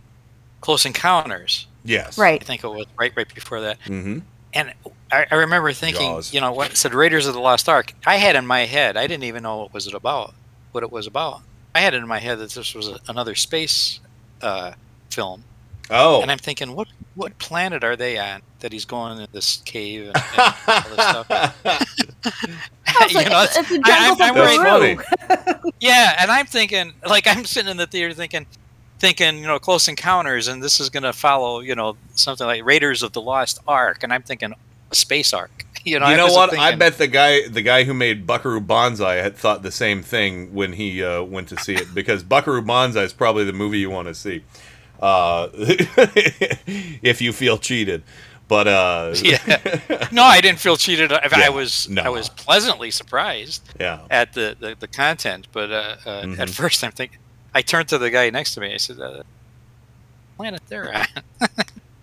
Close 0.61 0.85
Encounters. 0.85 1.67
Yes. 1.85 2.19
Right. 2.19 2.41
I 2.41 2.45
think 2.45 2.63
it 2.63 2.69
was 2.69 2.87
right 2.99 3.13
right 3.17 3.33
before 3.35 3.63
that, 3.63 3.79
Mm-hmm. 3.87 4.19
and 4.53 4.73
I, 5.13 5.27
I 5.31 5.35
remember 5.37 5.73
thinking, 5.73 6.03
Jaws. 6.03 6.33
you 6.33 6.41
know, 6.41 6.53
when 6.53 6.71
it 6.71 6.77
said 6.77 6.95
Raiders 6.95 7.27
of 7.27 7.35
the 7.35 7.41
Lost 7.41 7.69
Ark, 7.69 7.93
I 8.07 8.17
had 8.17 8.37
in 8.37 8.47
my 8.47 8.67
head, 8.67 8.97
I 8.97 9.07
didn't 9.07 9.25
even 9.25 9.43
know 9.43 9.59
what 9.59 9.75
was 9.75 9.87
it 9.87 9.95
about, 9.95 10.35
what 10.73 10.83
it 10.83 10.91
was 10.93 11.07
about. 11.07 11.43
I 11.75 11.81
had 11.81 11.95
it 11.95 11.99
in 11.99 12.07
my 12.09 12.19
head 12.19 12.39
that 12.39 12.51
this 12.51 12.75
was 12.75 12.89
a, 12.89 12.99
another 13.09 13.35
space 13.35 14.01
uh, 14.43 14.73
film, 15.11 15.45
Oh. 15.91 16.23
and 16.23 16.31
I'm 16.31 16.39
thinking, 16.39 16.75
what 16.75 16.89
what 17.17 17.37
planet 17.39 17.83
are 17.83 17.97
they 17.97 18.19
on 18.19 18.43
that 18.61 18.73
he's 18.73 18.85
going 18.85 19.19
in 19.19 19.27
this 19.33 19.57
cave 19.65 20.07
and, 20.07 20.17
and 20.17 20.55
all 20.69 20.83
this 20.97 21.09
stuff? 21.09 21.57
It's 23.03 23.15
like- 23.15 23.27
it's- 23.27 23.57
it's 23.57 23.69
the 23.71 23.81
I- 23.85 24.09
I'm- 24.09 24.17
I'm 24.21 24.35
right- 24.35 25.61
yeah, 25.81 26.17
and 26.21 26.31
I'm 26.31 26.47
thinking, 26.47 26.93
like, 27.07 27.27
I'm 27.27 27.45
sitting 27.45 27.71
in 27.71 27.77
the 27.77 27.87
theater 27.87 28.13
thinking, 28.15 28.47
thinking, 28.99 29.39
you 29.39 29.47
know, 29.47 29.59
Close 29.59 29.89
Encounters, 29.89 30.49
and 30.49 30.63
this 30.63 30.81
is 30.81 30.91
going 30.91 31.05
to 31.05 31.13
follow, 31.13 31.61
you 31.61 31.75
know, 31.75 31.97
something 32.15 32.47
like 32.47 32.65
Raiders 32.65 33.03
of 33.03 33.13
the 33.13 33.21
Lost 33.23 33.59
Ark, 33.67 34.03
and 34.03 34.13
I'm 34.13 34.23
thinking, 34.23 34.53
a 34.53 34.57
space 34.93 35.33
arc. 35.33 35.51
You 35.83 35.99
know, 35.99 36.11
you 36.11 36.17
know 36.19 36.27
what? 36.27 36.55
I 36.59 36.75
bet 36.75 36.99
the 36.99 37.07
guy, 37.07 37.49
the 37.49 37.63
guy 37.63 37.85
who 37.85 37.95
made 37.95 38.27
Buckaroo 38.27 38.61
Banzai, 38.61 39.15
had 39.15 39.35
thought 39.35 39.63
the 39.63 39.71
same 39.73 40.03
thing 40.03 40.53
when 40.53 40.75
he 40.75 41.03
uh, 41.03 41.23
went 41.23 41.49
to 41.49 41.57
see 41.57 41.75
it 41.75 41.95
because 41.95 42.23
Buckaroo 42.23 42.61
Banzai 42.61 43.03
is 43.05 43.15
probably 43.15 43.45
the 43.45 43.55
movie 43.55 43.79
you 43.79 43.89
want 43.89 44.07
to 44.07 44.15
see, 44.15 44.43
uh, 45.01 45.49
if 45.55 47.23
you 47.23 47.33
feel 47.33 47.57
cheated. 47.57 48.03
But 48.47 48.69
uh, 48.69 49.15
yeah. 49.23 50.09
No, 50.13 50.23
I 50.25 50.43
didn't 50.43 50.59
feel 50.59 50.77
cheated. 50.77 51.13
I, 51.13 51.21
Yeah, 51.31 51.47
I 51.47 51.49
was 51.49 51.89
no. 51.89 52.03
I 52.03 52.09
was 52.11 52.29
pleasantly 52.29 52.91
surprised 52.91 53.63
yeah, 53.81 54.01
at 54.11 54.35
the, 54.35 54.57
the, 54.61 54.77
the 54.79 54.89
content, 54.89 55.47
but 55.53 55.71
uh, 55.71 55.97
uh, 56.05 56.23
Mhm. 56.25 56.39
at 56.41 56.51
first 56.51 56.85
I'm 56.85 56.93
thinking. 56.93 57.19
I 57.55 57.63
turned 57.63 57.89
to 57.89 57.97
the 57.97 58.11
guy 58.11 58.29
next 58.29 58.53
to 58.55 58.61
me. 58.61 58.75
I 58.75 58.77
said, 58.77 59.01
uh, 59.01 59.23
"Planet 60.37 60.61
they're 60.69 60.95
on." 60.95 61.07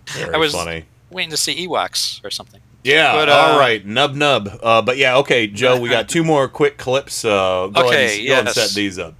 very 0.08 0.34
I 0.34 0.36
was 0.38 0.52
funny. 0.52 0.86
waiting 1.10 1.30
to 1.30 1.36
see 1.36 1.64
Ewoks 1.66 2.24
or 2.24 2.30
something. 2.30 2.60
Yeah, 2.84 3.12
But, 3.12 3.28
all 3.28 3.56
uh, 3.56 3.58
right, 3.58 3.84
nub 3.84 4.14
nub. 4.14 4.48
Uh, 4.62 4.80
but 4.82 4.96
yeah, 4.96 5.16
okay, 5.18 5.46
Joe, 5.46 5.78
we 5.80 5.88
got 5.88 6.08
two 6.08 6.24
more 6.24 6.48
quick 6.48 6.78
clips. 6.78 7.24
Uh, 7.24 7.28
go 7.28 7.80
ahead 7.80 7.86
Okay, 7.86 8.18
and, 8.20 8.28
go 8.28 8.34
and 8.40 8.48
set 8.50 8.70
these 8.70 8.98
up. 8.98 9.14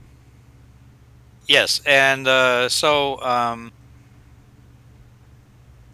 Yes, 1.46 1.80
and 1.84 2.28
uh, 2.28 2.68
so 2.68 3.20
um, 3.22 3.72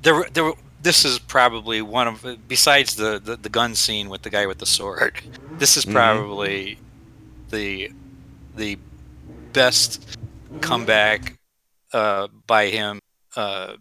there, 0.03 0.24
there. 0.32 0.53
This 0.82 1.05
is 1.07 1.19
probably 1.19 1.81
one 1.81 2.09
of 2.09 2.27
besides 2.47 2.97
the, 2.97 3.19
the 3.19 3.36
the 3.36 3.49
gun 3.49 3.74
scene 3.74 4.11
with 4.11 4.23
the 4.23 4.31
guy 4.31 4.47
with 4.47 4.59
the 4.59 4.66
sword. 4.66 5.23
This 5.59 5.77
is 5.78 5.86
Mhm. 5.86 5.93
probably 5.93 6.78
the 7.49 7.91
the 8.55 8.78
best 9.53 10.19
comeback 10.61 11.39
uh, 11.93 12.28
by 12.47 12.66
him 12.66 13.01
uh, 13.36 13.74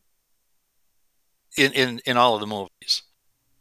in, 1.58 1.74
in 1.74 2.02
in 2.06 2.16
all 2.18 2.36
of 2.36 2.40
the 2.40 2.48
movies. 2.48 3.02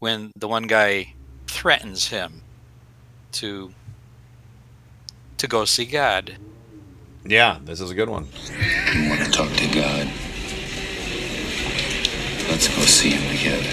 When 0.03 0.33
the 0.35 0.49
one 0.49 0.65
guy 0.65 1.15
threatens 1.47 2.09
him 2.09 2.43
to 3.33 3.73
to 5.37 5.47
go 5.47 5.65
see 5.65 5.85
God. 5.85 6.39
Yeah, 7.24 7.59
this 7.65 7.81
is 7.81 7.93
a 7.93 7.95
good 7.95 8.09
one. 8.09 8.27
You 8.93 9.09
want 9.11 9.20
to 9.24 9.31
talk 9.31 9.49
to 9.53 9.66
God? 9.73 10.09
Let's 12.51 12.66
go 12.66 12.83
see 12.83 13.11
him 13.11 13.37
together. 13.37 13.70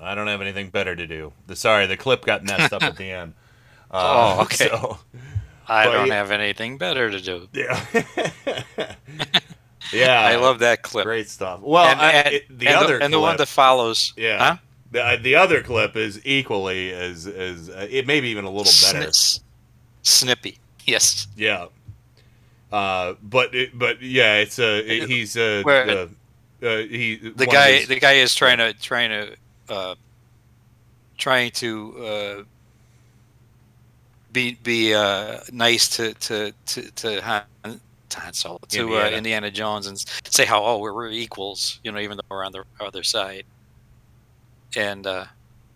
I 0.00 0.16
don't 0.16 0.26
have 0.26 0.40
anything 0.40 0.70
better 0.70 0.96
to 0.96 1.06
do. 1.06 1.32
The, 1.46 1.54
sorry, 1.54 1.86
the 1.86 1.96
clip 1.96 2.24
got 2.24 2.42
messed 2.42 2.72
up 2.72 2.82
at 2.82 2.96
the 2.96 3.12
end. 3.12 3.34
Oh, 3.92 4.40
Uh, 4.40 4.42
okay. 4.42 4.68
So, 4.68 4.98
I 5.68 5.84
But 5.86 5.92
don't 5.92 6.06
yeah- 6.08 6.14
have 6.14 6.30
anything 6.32 6.76
better 6.76 7.08
to 7.08 7.20
do. 7.20 7.48
yeah, 7.54 7.86
yeah, 9.92 10.20
I 10.26 10.34
love 10.36 10.58
that 10.58 10.82
clip. 10.82 11.04
Great 11.04 11.30
stuff. 11.30 11.60
Well, 11.62 11.86
and, 11.86 12.00
I- 12.00 12.10
and- 12.12 12.34
it- 12.34 12.58
the 12.58 12.66
and 12.66 12.76
other 12.76 12.98
and 12.98 13.12
the 13.14 13.20
one 13.20 13.36
that 13.38 13.46
follows. 13.46 14.12
Yeah. 14.16 14.38
Huh? 14.38 14.56
The, 14.90 15.04
uh, 15.04 15.16
the 15.20 15.34
other 15.34 15.62
clip 15.62 15.96
is 15.96 16.20
equally 16.24 16.92
as 16.92 17.26
as 17.26 17.68
uh, 17.68 17.86
it 17.90 18.06
maybe 18.06 18.28
even 18.28 18.44
a 18.44 18.50
little 18.50 18.72
better. 18.90 19.08
Sni- 19.10 19.40
snippy. 20.02 20.58
Yes. 20.86 21.26
Yeah. 21.36 21.66
Uh, 22.72 23.14
but 23.22 23.54
it, 23.54 23.78
but 23.78 24.00
yeah, 24.02 24.36
it's 24.36 24.58
uh, 24.58 24.82
it- 24.84 25.08
he's 25.08 25.36
uh, 25.36 25.60
Where- 25.62 25.86
the, 25.86 26.10
uh, 26.62 26.76
he 26.78 27.16
The 27.16 27.46
guy 27.46 27.84
the 27.84 28.00
guy 28.00 28.14
is 28.14 28.34
trying 28.34 28.58
to 28.58 28.72
trying 28.74 29.10
to 29.10 29.36
uh, 29.68 29.94
trying 31.18 31.50
to 31.52 32.04
uh, 32.06 32.42
be 34.32 34.54
be 34.62 34.94
uh, 34.94 35.40
nice 35.52 35.88
to 35.96 36.14
to 36.14 36.52
to 36.66 36.90
to 36.92 37.20
Han, 37.22 37.42
to 38.08 38.20
Han 38.20 38.32
Solo 38.32 38.58
to 38.68 38.78
uh, 38.80 38.82
Indiana. 38.82 39.16
Indiana 39.16 39.50
Jones 39.50 39.86
and 39.86 39.98
say 40.24 40.44
how 40.44 40.64
oh 40.64 40.78
we're, 40.78 40.94
we're 40.94 41.10
equals 41.10 41.80
you 41.84 41.92
know 41.92 41.98
even 41.98 42.16
though 42.16 42.22
we're 42.30 42.44
on 42.44 42.52
the 42.52 42.64
other 42.80 43.02
side 43.02 43.44
and 44.76 45.06
uh, 45.06 45.24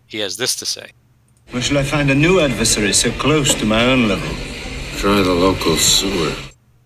he 0.07 0.19
has 0.19 0.37
this 0.37 0.55
to 0.57 0.65
say 0.65 0.91
Where 1.51 1.61
shall 1.61 1.77
I 1.77 1.83
find 1.83 2.09
a 2.09 2.15
new 2.15 2.39
adversary 2.39 2.93
so 2.93 3.11
close 3.11 3.53
to 3.55 3.65
my 3.65 3.85
own 3.85 4.07
level? 4.07 4.29
Try 4.97 5.21
the 5.21 5.33
local 5.33 5.75
sewer. 5.77 6.33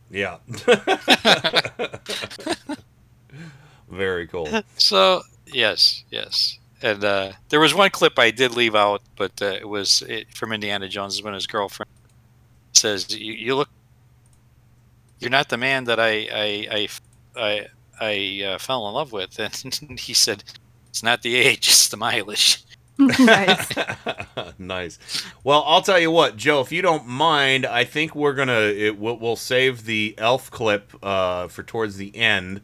yeah. 0.09 0.37
Very 3.89 4.27
cool. 4.27 4.49
So 4.77 5.21
yes, 5.45 6.03
yes, 6.11 6.59
and 6.81 7.03
uh, 7.03 7.31
there 7.49 7.59
was 7.59 7.73
one 7.73 7.89
clip 7.89 8.19
I 8.19 8.31
did 8.31 8.55
leave 8.55 8.75
out, 8.75 9.01
but 9.15 9.31
uh, 9.41 9.45
it 9.45 9.67
was 9.67 10.01
it, 10.03 10.27
from 10.33 10.51
Indiana 10.51 10.89
Jones 10.89 11.21
when 11.23 11.33
his 11.33 11.47
girlfriend 11.47 11.89
says, 12.73 13.17
"You, 13.17 13.33
you 13.33 13.55
look 13.55 13.69
you're 15.19 15.31
not 15.31 15.49
the 15.49 15.57
man 15.57 15.85
that 15.85 15.99
I 15.99 16.27
I 16.31 16.67
I 16.71 16.87
I, 17.35 17.67
I 17.99 18.43
uh, 18.45 18.57
fell 18.57 18.87
in 18.87 18.93
love 18.93 19.11
with, 19.11 19.39
and 19.89 19.99
he 19.99 20.13
said, 20.13 20.43
it's 20.97 21.03
not 21.03 21.21
the 21.21 21.35
age, 21.35 21.67
it's 21.67 21.87
the 21.89 21.97
mileage. 21.97 22.63
nice. 22.97 23.69
nice. 24.57 24.97
Well, 25.43 25.63
I'll 25.67 25.83
tell 25.83 25.99
you 25.99 26.09
what, 26.09 26.35
Joe. 26.37 26.61
If 26.61 26.71
you 26.71 26.81
don't 26.81 27.05
mind, 27.05 27.63
I 27.67 27.83
think 27.83 28.15
we're 28.15 28.33
gonna 28.33 28.61
it, 28.61 28.97
we'll, 28.97 29.17
we'll 29.17 29.35
save 29.35 29.85
the 29.85 30.15
elf 30.17 30.49
clip 30.49 30.91
uh, 31.03 31.47
for 31.49 31.61
towards 31.61 31.97
the 31.97 32.15
end 32.15 32.61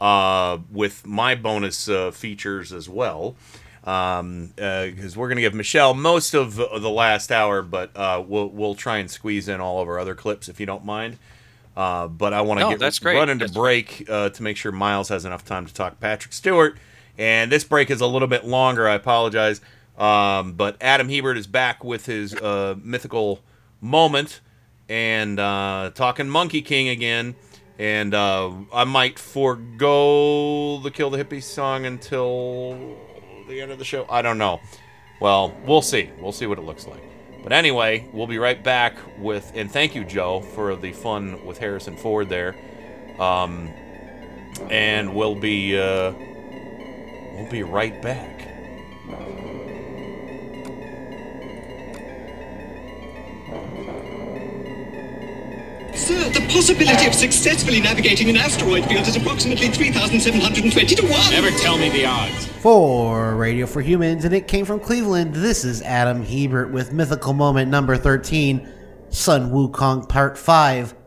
uh, 0.00 0.58
with 0.70 1.04
my 1.04 1.34
bonus 1.34 1.88
uh, 1.88 2.12
features 2.12 2.72
as 2.72 2.88
well. 2.88 3.34
Um, 3.82 4.52
because 4.54 5.16
we're 5.16 5.28
gonna 5.28 5.40
give 5.40 5.54
Michelle 5.54 5.94
most 5.94 6.34
of 6.34 6.54
the 6.54 6.88
last 6.90 7.32
hour, 7.32 7.62
but 7.62 7.90
uh, 7.96 8.22
we'll 8.24 8.48
we'll 8.50 8.76
try 8.76 8.98
and 8.98 9.10
squeeze 9.10 9.48
in 9.48 9.60
all 9.60 9.82
of 9.82 9.88
our 9.88 9.98
other 9.98 10.14
clips 10.14 10.48
if 10.48 10.60
you 10.60 10.66
don't 10.66 10.84
mind. 10.84 11.18
Uh, 11.76 12.06
but 12.06 12.32
I 12.32 12.42
want 12.42 12.60
to 12.60 12.64
No, 12.66 12.70
get 12.70 12.78
that's 12.78 13.00
great. 13.00 13.16
run 13.16 13.28
into 13.30 13.46
That's 13.46 13.56
break 13.56 14.04
uh, 14.08 14.28
to 14.28 14.42
make 14.44 14.56
sure 14.56 14.70
Miles 14.70 15.08
has 15.08 15.24
enough 15.24 15.44
time 15.44 15.66
to 15.66 15.74
talk 15.74 15.98
Patrick 15.98 16.32
Stewart. 16.34 16.76
And 17.18 17.52
this 17.52 17.64
break 17.64 17.90
is 17.90 18.00
a 18.00 18.06
little 18.06 18.28
bit 18.28 18.44
longer. 18.44 18.88
I 18.88 18.94
apologize. 18.94 19.60
Um, 19.96 20.54
but 20.54 20.76
Adam 20.80 21.08
Hebert 21.08 21.36
is 21.36 21.46
back 21.46 21.84
with 21.84 22.06
his 22.06 22.34
uh, 22.34 22.76
mythical 22.82 23.40
moment 23.80 24.40
and 24.88 25.38
uh, 25.38 25.90
talking 25.94 26.28
Monkey 26.28 26.62
King 26.62 26.88
again. 26.88 27.34
And 27.78 28.14
uh, 28.14 28.52
I 28.72 28.84
might 28.84 29.18
forego 29.18 30.78
the 30.78 30.90
Kill 30.90 31.10
the 31.10 31.22
Hippie 31.22 31.42
song 31.42 31.84
until 31.86 32.96
the 33.48 33.60
end 33.60 33.72
of 33.72 33.78
the 33.78 33.84
show. 33.84 34.06
I 34.08 34.22
don't 34.22 34.38
know. 34.38 34.60
Well, 35.20 35.54
we'll 35.66 35.82
see. 35.82 36.10
We'll 36.20 36.32
see 36.32 36.46
what 36.46 36.58
it 36.58 36.62
looks 36.62 36.86
like. 36.86 37.02
But 37.42 37.52
anyway, 37.52 38.08
we'll 38.12 38.26
be 38.28 38.38
right 38.38 38.62
back 38.62 38.96
with, 39.18 39.50
and 39.54 39.70
thank 39.70 39.94
you, 39.94 40.04
Joe, 40.04 40.40
for 40.40 40.76
the 40.76 40.92
fun 40.92 41.44
with 41.44 41.58
Harrison 41.58 41.96
Ford 41.96 42.28
there. 42.28 42.54
Um, 43.18 43.68
and 44.70 45.14
we'll 45.14 45.34
be, 45.34 45.76
uh, 45.78 46.12
we'll 47.34 47.50
be 47.50 47.62
right 47.62 48.00
back. 48.02 48.48
Sir, 55.94 56.28
the 56.30 56.44
possibility 56.50 57.06
of 57.06 57.14
successfully 57.14 57.80
navigating 57.80 58.28
an 58.28 58.36
asteroid 58.36 58.84
field 58.86 59.06
is 59.06 59.14
approximately 59.14 59.68
3,720 59.68 60.94
to 60.96 61.02
1. 61.06 61.30
Never 61.30 61.50
tell 61.58 61.78
me 61.78 61.90
the 61.90 62.06
odds. 62.06 62.46
For 62.46 63.36
Radio 63.36 63.66
for 63.66 63.80
Humans, 63.80 64.24
and 64.24 64.34
it 64.34 64.48
came 64.48 64.64
from 64.64 64.80
Cleveland. 64.80 65.34
This 65.34 65.64
is 65.64 65.82
Adam 65.82 66.24
Hebert 66.24 66.72
with 66.72 66.92
Mythical 66.92 67.34
Moment 67.34 67.70
number 67.70 67.96
13, 67.96 68.68
Sun 69.10 69.50
Wukong 69.52 70.08
Part 70.08 70.38
5. 70.38 71.01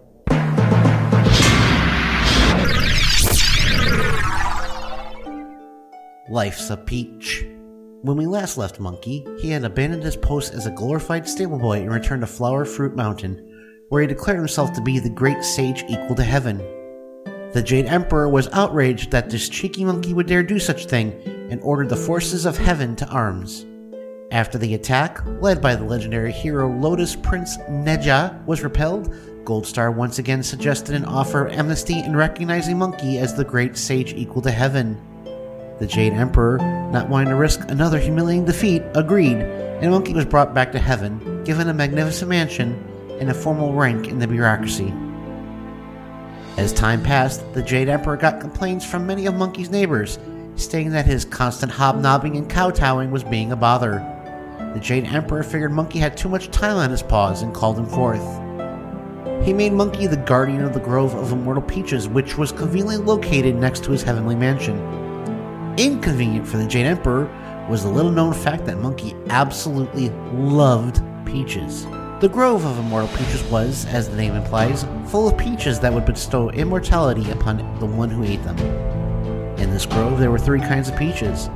Life's 6.27 6.71
a 6.71 6.77
peach. 6.77 7.45
When 8.01 8.17
we 8.17 8.25
last 8.25 8.57
left 8.57 8.79
Monkey, 8.79 9.23
he 9.37 9.51
had 9.51 9.63
abandoned 9.63 10.01
his 10.01 10.17
post 10.17 10.55
as 10.55 10.65
a 10.65 10.71
glorified 10.71 11.29
stable 11.29 11.59
boy 11.59 11.81
and 11.81 11.93
returned 11.93 12.21
to 12.21 12.27
Flower 12.27 12.65
Fruit 12.65 12.95
Mountain, 12.95 13.85
where 13.89 14.01
he 14.01 14.07
declared 14.07 14.39
himself 14.39 14.73
to 14.73 14.81
be 14.81 14.97
the 14.97 15.07
great 15.07 15.43
sage 15.43 15.83
equal 15.87 16.15
to 16.15 16.23
heaven. 16.23 16.57
The 17.53 17.61
Jade 17.63 17.85
Emperor 17.85 18.27
was 18.27 18.47
outraged 18.53 19.11
that 19.11 19.29
this 19.29 19.47
cheeky 19.47 19.85
monkey 19.85 20.15
would 20.15 20.25
dare 20.25 20.41
do 20.41 20.57
such 20.57 20.87
thing 20.87 21.13
and 21.51 21.61
ordered 21.61 21.89
the 21.89 21.95
forces 21.95 22.47
of 22.47 22.57
heaven 22.57 22.95
to 22.95 23.07
arms. 23.09 23.67
After 24.31 24.57
the 24.57 24.73
attack, 24.73 25.23
led 25.41 25.61
by 25.61 25.75
the 25.75 25.85
legendary 25.85 26.31
hero 26.31 26.67
Lotus 26.67 27.15
Prince 27.15 27.57
Nezha, 27.69 28.43
was 28.47 28.63
repelled, 28.63 29.13
Goldstar 29.43 29.93
once 29.93 30.17
again 30.17 30.41
suggested 30.41 30.95
an 30.95 31.05
offer 31.05 31.45
of 31.45 31.53
amnesty 31.53 31.99
in 31.99 32.15
recognizing 32.15 32.79
Monkey 32.79 33.19
as 33.19 33.35
the 33.35 33.45
great 33.45 33.77
sage 33.77 34.13
equal 34.13 34.41
to 34.41 34.49
heaven. 34.49 34.99
The 35.77 35.87
Jade 35.87 36.13
Emperor, 36.13 36.57
not 36.93 37.09
wanting 37.09 37.29
to 37.29 37.35
risk 37.35 37.59
another 37.67 37.99
humiliating 37.99 38.45
defeat, 38.45 38.81
agreed, 38.93 39.35
and 39.35 39.91
Monkey 39.91 40.13
was 40.13 40.23
brought 40.23 40.53
back 40.53 40.71
to 40.71 40.79
heaven, 40.79 41.43
given 41.43 41.67
a 41.67 41.73
magnificent 41.73 42.29
mansion 42.29 42.81
and 43.19 43.29
a 43.29 43.33
formal 43.33 43.73
rank 43.73 44.07
in 44.07 44.19
the 44.19 44.27
bureaucracy. 44.27 44.93
As 46.55 46.71
time 46.71 47.03
passed, 47.03 47.43
the 47.53 47.61
Jade 47.61 47.89
Emperor 47.89 48.15
got 48.15 48.39
complaints 48.39 48.85
from 48.85 49.05
many 49.05 49.25
of 49.25 49.35
Monkey's 49.35 49.69
neighbors, 49.69 50.17
stating 50.55 50.91
that 50.91 51.05
his 51.05 51.25
constant 51.25 51.73
hobnobbing 51.73 52.37
and 52.37 52.49
kowtowing 52.49 53.11
was 53.11 53.25
being 53.25 53.51
a 53.51 53.57
bother. 53.57 53.95
The 54.73 54.79
Jade 54.79 55.03
Emperor 55.03 55.43
figured 55.43 55.73
Monkey 55.73 55.99
had 55.99 56.15
too 56.15 56.29
much 56.29 56.51
time 56.51 56.77
on 56.77 56.89
his 56.89 57.03
paws 57.03 57.41
and 57.41 57.53
called 57.53 57.77
him 57.77 57.85
forth. 57.85 58.23
He 59.45 59.51
made 59.51 59.73
Monkey 59.73 60.07
the 60.07 60.15
guardian 60.15 60.63
of 60.63 60.73
the 60.73 60.79
Grove 60.79 61.13
of 61.15 61.33
Immortal 61.33 61.63
Peaches, 61.63 62.07
which 62.07 62.37
was 62.37 62.53
conveniently 62.53 62.95
located 62.95 63.55
next 63.55 63.83
to 63.83 63.91
his 63.91 64.03
heavenly 64.03 64.35
mansion. 64.35 65.04
Inconvenient 65.77 66.47
for 66.47 66.55
the 66.55 66.65
Jade 66.65 66.85
Emperor 66.85 67.25
was 67.69 67.83
the 67.83 67.89
little 67.89 68.11
known 68.11 68.33
fact 68.33 68.65
that 68.65 68.77
Monkey 68.77 69.13
absolutely 69.27 70.09
loved 70.31 71.01
peaches. 71.25 71.85
The 72.21 72.29
Grove 72.31 72.63
of 72.65 72.79
Immortal 72.79 73.09
Peaches 73.09 73.43
was, 73.51 73.85
as 73.87 74.07
the 74.07 74.15
name 74.15 74.35
implies, 74.35 74.85
full 75.07 75.27
of 75.27 75.37
peaches 75.37 75.81
that 75.81 75.91
would 75.91 76.05
bestow 76.05 76.49
immortality 76.51 77.29
upon 77.29 77.57
the 77.79 77.85
one 77.85 78.09
who 78.09 78.23
ate 78.23 78.41
them. 78.45 78.57
In 79.57 79.69
this 79.69 79.85
grove, 79.85 80.17
there 80.17 80.31
were 80.31 80.39
three 80.39 80.61
kinds 80.61 80.87
of 80.87 80.95
peaches 80.95 81.49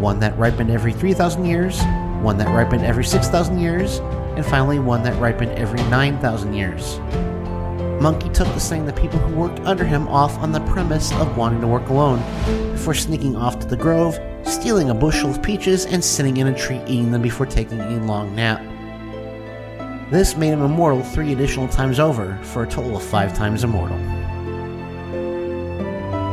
one 0.00 0.18
that 0.18 0.36
ripened 0.36 0.70
every 0.70 0.92
3,000 0.92 1.44
years, 1.44 1.80
one 2.20 2.38
that 2.38 2.52
ripened 2.52 2.84
every 2.84 3.04
6,000 3.04 3.60
years, 3.60 3.98
and 4.34 4.44
finally 4.44 4.80
one 4.80 5.04
that 5.04 5.20
ripened 5.20 5.52
every 5.52 5.82
9,000 5.84 6.52
years. 6.52 6.98
Monkey 8.02 8.30
took 8.30 8.48
to 8.48 8.58
setting 8.58 8.84
the 8.84 8.92
people 8.92 9.20
who 9.20 9.36
worked 9.36 9.60
under 9.60 9.84
him 9.84 10.08
off 10.08 10.36
on 10.38 10.50
the 10.50 10.58
premise 10.62 11.12
of 11.12 11.36
wanting 11.36 11.60
to 11.60 11.68
work 11.68 11.88
alone, 11.88 12.18
before 12.72 12.94
sneaking 12.94 13.36
off 13.36 13.60
to 13.60 13.66
the 13.68 13.76
grove, 13.76 14.18
stealing 14.42 14.90
a 14.90 14.94
bushel 14.94 15.30
of 15.30 15.40
peaches, 15.40 15.86
and 15.86 16.02
sitting 16.02 16.38
in 16.38 16.48
a 16.48 16.58
tree 16.58 16.80
eating 16.88 17.12
them 17.12 17.22
before 17.22 17.46
taking 17.46 17.80
a 17.80 18.04
long 18.04 18.34
nap. 18.34 18.60
This 20.10 20.36
made 20.36 20.48
him 20.48 20.62
immortal 20.62 21.00
three 21.00 21.32
additional 21.32 21.68
times 21.68 22.00
over, 22.00 22.36
for 22.42 22.64
a 22.64 22.68
total 22.68 22.96
of 22.96 23.04
five 23.04 23.34
times 23.34 23.62
immortal. 23.62 23.98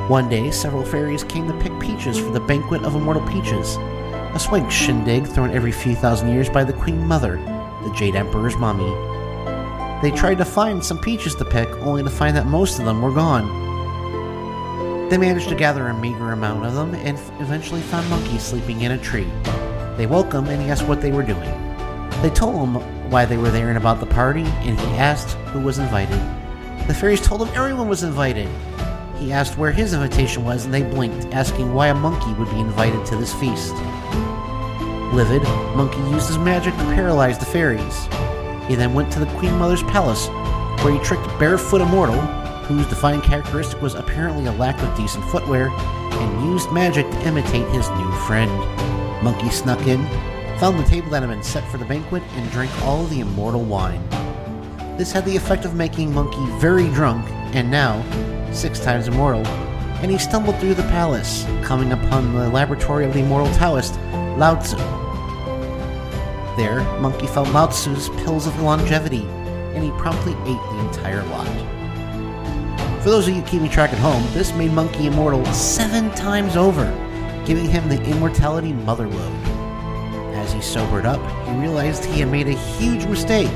One 0.07 0.27
day, 0.27 0.49
several 0.49 0.83
fairies 0.83 1.23
came 1.23 1.47
to 1.47 1.59
pick 1.59 1.79
peaches 1.79 2.17
for 2.17 2.31
the 2.31 2.39
Banquet 2.39 2.81
of 2.81 2.95
Immortal 2.95 3.27
Peaches, 3.27 3.77
a 4.33 4.39
swank 4.39 4.71
shindig 4.71 5.27
thrown 5.27 5.51
every 5.51 5.71
few 5.71 5.93
thousand 5.93 6.29
years 6.29 6.49
by 6.49 6.63
the 6.63 6.73
Queen 6.73 7.05
Mother, 7.05 7.35
the 7.83 7.93
Jade 7.95 8.15
Emperor's 8.15 8.57
mommy. 8.57 9.18
They 10.01 10.11
tried 10.11 10.37
to 10.37 10.45
find 10.45 10.83
some 10.83 10.97
peaches 10.97 11.35
to 11.35 11.45
pick, 11.45 11.69
only 11.81 12.03
to 12.03 12.09
find 12.09 12.35
that 12.37 12.45
most 12.47 12.79
of 12.79 12.85
them 12.85 13.01
were 13.01 13.11
gone. 13.11 13.47
They 15.09 15.17
managed 15.17 15.49
to 15.49 15.55
gather 15.55 15.87
a 15.87 15.93
meager 15.93 16.31
amount 16.31 16.65
of 16.65 16.73
them 16.73 16.93
and 16.95 17.17
f- 17.17 17.31
eventually 17.41 17.81
found 17.81 18.09
Monkey 18.09 18.37
sleeping 18.37 18.81
in 18.81 18.91
a 18.91 18.97
tree. 18.97 19.27
They 19.97 20.05
woke 20.05 20.31
him 20.31 20.45
and 20.47 20.61
he 20.61 20.69
asked 20.69 20.87
what 20.87 21.01
they 21.01 21.11
were 21.11 21.23
doing. 21.23 21.49
They 22.21 22.29
told 22.29 22.55
him 22.55 22.75
why 23.09 23.25
they 23.25 23.37
were 23.37 23.49
there 23.49 23.69
and 23.69 23.77
about 23.77 23.99
the 23.99 24.05
party, 24.05 24.43
and 24.43 24.79
he 24.79 24.87
asked 24.97 25.35
who 25.51 25.59
was 25.59 25.79
invited. 25.79 26.19
The 26.87 26.93
fairies 26.93 27.21
told 27.21 27.41
him 27.41 27.53
everyone 27.55 27.89
was 27.89 28.03
invited. 28.03 28.47
He 29.17 29.33
asked 29.33 29.57
where 29.57 29.71
his 29.71 29.93
invitation 29.93 30.45
was, 30.45 30.63
and 30.63 30.73
they 30.73 30.83
blinked, 30.83 31.33
asking 31.33 31.73
why 31.73 31.87
a 31.87 31.93
monkey 31.93 32.31
would 32.33 32.49
be 32.51 32.59
invited 32.59 33.05
to 33.07 33.17
this 33.17 33.33
feast. 33.33 33.73
Livid, 35.13 35.43
Monkey 35.75 35.99
used 36.11 36.27
his 36.27 36.37
magic 36.37 36.73
to 36.75 36.83
paralyze 36.93 37.37
the 37.37 37.45
fairies. 37.45 38.07
He 38.69 38.75
then 38.75 38.93
went 38.93 39.11
to 39.13 39.19
the 39.19 39.25
Queen 39.37 39.57
Mother's 39.57 39.83
palace, 39.83 40.27
where 40.83 40.93
he 40.93 41.03
tricked 41.03 41.27
Barefoot 41.39 41.81
Immortal, 41.81 42.21
whose 42.69 42.85
defining 42.85 43.19
characteristic 43.21 43.81
was 43.81 43.95
apparently 43.95 44.45
a 44.45 44.51
lack 44.53 44.79
of 44.83 44.95
decent 44.95 45.25
footwear, 45.25 45.69
and 45.69 46.45
used 46.45 46.71
magic 46.71 47.09
to 47.09 47.27
imitate 47.27 47.67
his 47.69 47.89
new 47.89 48.11
friend. 48.27 48.51
Monkey 49.23 49.49
snuck 49.49 49.87
in, 49.87 50.05
found 50.59 50.77
the 50.77 50.83
table 50.83 51.09
that 51.09 51.23
had 51.23 51.31
been 51.31 51.41
set 51.41 51.67
for 51.71 51.77
the 51.77 51.85
banquet, 51.85 52.21
and 52.35 52.51
drank 52.51 52.71
all 52.83 53.05
the 53.05 53.21
immortal 53.21 53.63
wine. 53.63 54.07
This 54.97 55.11
had 55.11 55.25
the 55.25 55.35
effect 55.35 55.65
of 55.65 55.73
making 55.73 56.13
Monkey 56.13 56.45
very 56.59 56.89
drunk, 56.89 57.27
and 57.55 57.71
now, 57.71 58.05
six 58.51 58.79
times 58.79 59.07
immortal, 59.07 59.47
and 60.01 60.11
he 60.11 60.19
stumbled 60.19 60.59
through 60.59 60.75
the 60.75 60.83
palace, 60.83 61.43
coming 61.63 61.91
upon 61.91 62.35
the 62.35 62.49
laboratory 62.49 63.03
of 63.03 63.13
the 63.13 63.21
immortal 63.21 63.51
Taoist, 63.55 63.95
Lao 64.37 64.55
Tzu. 64.61 64.77
There, 66.59 66.83
Monkey 66.99 67.25
found 67.25 67.53
Lao 67.53 67.67
Tzu's 67.67 68.09
pills 68.21 68.45
of 68.45 68.61
longevity, 68.61 69.23
and 69.73 69.81
he 69.81 69.91
promptly 69.91 70.33
ate 70.33 70.61
the 70.73 70.79
entire 70.89 71.23
lot. 71.27 71.47
For 73.01 73.11
those 73.11 73.29
of 73.29 73.33
you 73.33 73.41
keeping 73.43 73.69
track 73.69 73.93
at 73.93 73.97
home, 73.99 74.21
this 74.33 74.53
made 74.53 74.73
Monkey 74.73 75.07
immortal 75.07 75.45
seven 75.53 76.11
times 76.15 76.57
over, 76.57 76.83
giving 77.45 77.69
him 77.69 77.87
the 77.87 78.03
immortality 78.03 78.73
mother 78.73 79.07
load. 79.07 79.47
As 80.35 80.51
he 80.51 80.59
sobered 80.59 81.05
up, 81.05 81.21
he 81.47 81.61
realized 81.61 82.03
he 82.03 82.19
had 82.19 82.29
made 82.29 82.49
a 82.49 82.59
huge 82.77 83.05
mistake. 83.05 83.47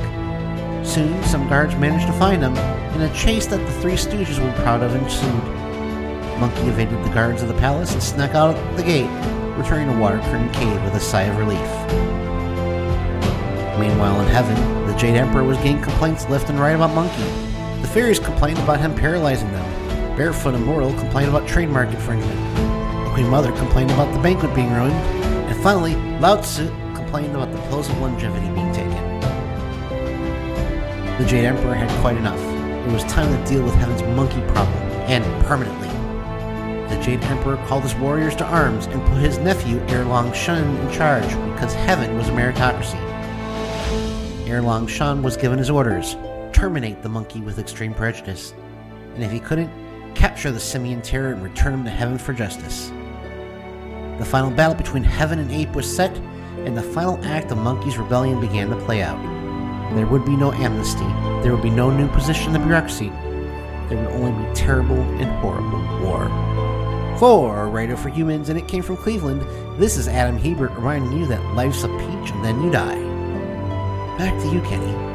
Soon, 0.86 1.22
some 1.26 1.50
guards 1.50 1.76
managed 1.76 2.08
to 2.08 2.18
find 2.18 2.42
him, 2.42 2.56
and 2.56 3.04
a 3.04 3.14
chase 3.14 3.48
that 3.48 3.58
the 3.58 3.82
Three 3.82 3.96
Stooges 3.96 4.42
were 4.42 4.64
proud 4.64 4.82
of 4.82 4.96
ensued. 4.96 6.40
Monkey 6.40 6.70
evaded 6.70 7.04
the 7.04 7.14
guards 7.14 7.42
of 7.42 7.50
the 7.50 7.54
palace 7.56 7.92
and 7.92 8.02
snuck 8.02 8.34
out 8.34 8.56
the 8.78 8.84
gate, 8.84 9.10
returning 9.58 9.94
to 9.94 10.00
Water 10.00 10.20
Curtain 10.20 10.50
Cave 10.54 10.82
with 10.86 10.94
a 10.94 11.02
sigh 11.02 11.24
of 11.24 11.38
relief. 11.38 12.13
Meanwhile, 13.80 14.22
in 14.22 14.28
heaven, 14.28 14.88
the 14.88 14.96
Jade 14.96 15.16
Emperor 15.16 15.44
was 15.44 15.58
getting 15.58 15.82
complaints 15.82 16.30
left 16.30 16.50
and 16.50 16.60
right 16.60 16.76
about 16.76 16.94
Monkey. 16.94 17.24
The 17.82 17.88
fairies 17.88 18.20
complained 18.20 18.60
about 18.60 18.80
him 18.80 18.94
paralyzing 18.94 19.52
them. 19.52 20.16
Barefoot 20.16 20.54
Immortal 20.54 20.94
complained 20.94 21.30
about 21.30 21.48
trademark 21.48 21.90
infringement. 21.90 22.40
Queen 23.14 23.28
Mother 23.28 23.52
complained 23.54 23.92
about 23.92 24.14
the 24.14 24.20
banquet 24.20 24.54
being 24.54 24.72
ruined. 24.72 24.94
And 24.94 25.64
finally, 25.64 25.96
Lao 26.20 26.40
Tzu 26.42 26.68
complained 26.96 27.36
about 27.36 27.52
the 27.52 27.60
pills 27.70 27.90
of 27.90 27.98
longevity 28.00 28.48
being 28.54 28.72
taken. 28.74 29.20
The 31.18 31.26
Jade 31.26 31.46
Emperor 31.46 31.76
had 31.76 31.90
quite 32.02 32.18
enough. 32.18 32.40
It 32.40 32.92
was 32.92 33.04
time 33.04 33.32
to 33.32 33.50
deal 33.52 33.64
with 33.64 33.76
Heaven's 33.76 34.02
monkey 34.16 34.42
problem, 34.52 34.78
and 35.08 35.24
permanently. 35.46 35.88
The 36.96 37.02
Jade 37.02 37.24
Emperor 37.24 37.58
called 37.68 37.84
his 37.84 37.96
warriors 37.96 38.36
to 38.38 38.46
arms 38.46 38.86
and 38.88 39.02
put 39.08 39.18
his 39.18 39.38
nephew 39.38 39.80
Erlang 39.88 40.34
Shen 40.34 40.76
in 40.78 40.92
charge 40.92 41.28
because 41.54 41.74
Heaven 41.74 42.18
was 42.18 42.30
a 42.30 42.32
meritocracy. 42.32 43.03
Erlang 44.54 44.88
Shen 44.88 45.24
was 45.24 45.36
given 45.36 45.58
his 45.58 45.72
orders 45.72 46.16
terminate 46.54 47.02
the 47.02 47.10
monkey 47.10 47.42
with 47.42 47.58
extreme 47.58 47.92
prejudice, 47.92 48.54
and 49.16 49.24
if 49.24 49.32
he 49.32 49.40
couldn't, 49.40 49.72
capture 50.14 50.52
the 50.52 50.60
simian 50.60 51.02
terror 51.02 51.34
and 51.34 51.42
return 51.42 51.74
him 51.74 51.84
to 51.84 51.90
Heaven 51.90 52.20
for 52.20 52.34
justice. 52.34 52.90
The 54.20 54.26
final 54.26 54.52
battle 54.52 54.76
between 54.76 55.04
Heaven 55.04 55.40
and 55.40 55.52
Ape 55.52 55.74
was 55.74 55.92
set, 55.92 56.16
and 56.66 56.78
the 56.78 56.84
final 56.84 57.20
act 57.26 57.52
of 57.52 57.58
Monkey's 57.58 57.98
rebellion 57.98 58.40
began 58.40 58.70
to 58.70 58.76
play 58.86 59.02
out. 59.02 59.20
There 59.96 60.06
would 60.06 60.24
be 60.24 60.36
no 60.36 60.52
amnesty, 60.52 61.08
there 61.42 61.52
would 61.52 61.64
be 61.64 61.72
no 61.72 61.90
new 61.90 62.08
position 62.10 62.48
in 62.48 62.54
the 62.54 62.60
bureaucracy, 62.60 63.10
there 63.90 63.98
would 63.98 64.22
only 64.22 64.48
be 64.48 64.54
terrible 64.54 65.02
and 65.02 65.32
horrible 65.42 65.82
war. 66.06 66.30
For 67.18 67.70
Writer 67.70 67.98
for 67.98 68.10
Humans, 68.10 68.50
and 68.50 68.60
it 68.60 68.68
came 68.68 68.84
from 68.84 68.98
Cleveland, 68.98 69.42
this 69.82 69.98
is 69.98 70.08
Adam 70.08 70.38
Hebert 70.38 70.74
reminding 70.74 71.18
you 71.20 71.26
that 71.26 71.56
life's 71.56 71.84
a 71.84 71.88
peach 71.88 72.32
and 72.32 72.46
then 72.46 72.62
you 72.62 72.70
die. 72.70 73.03
Back 74.18 74.40
to 74.42 74.48
you, 74.50 74.62
Kenny. 74.62 75.14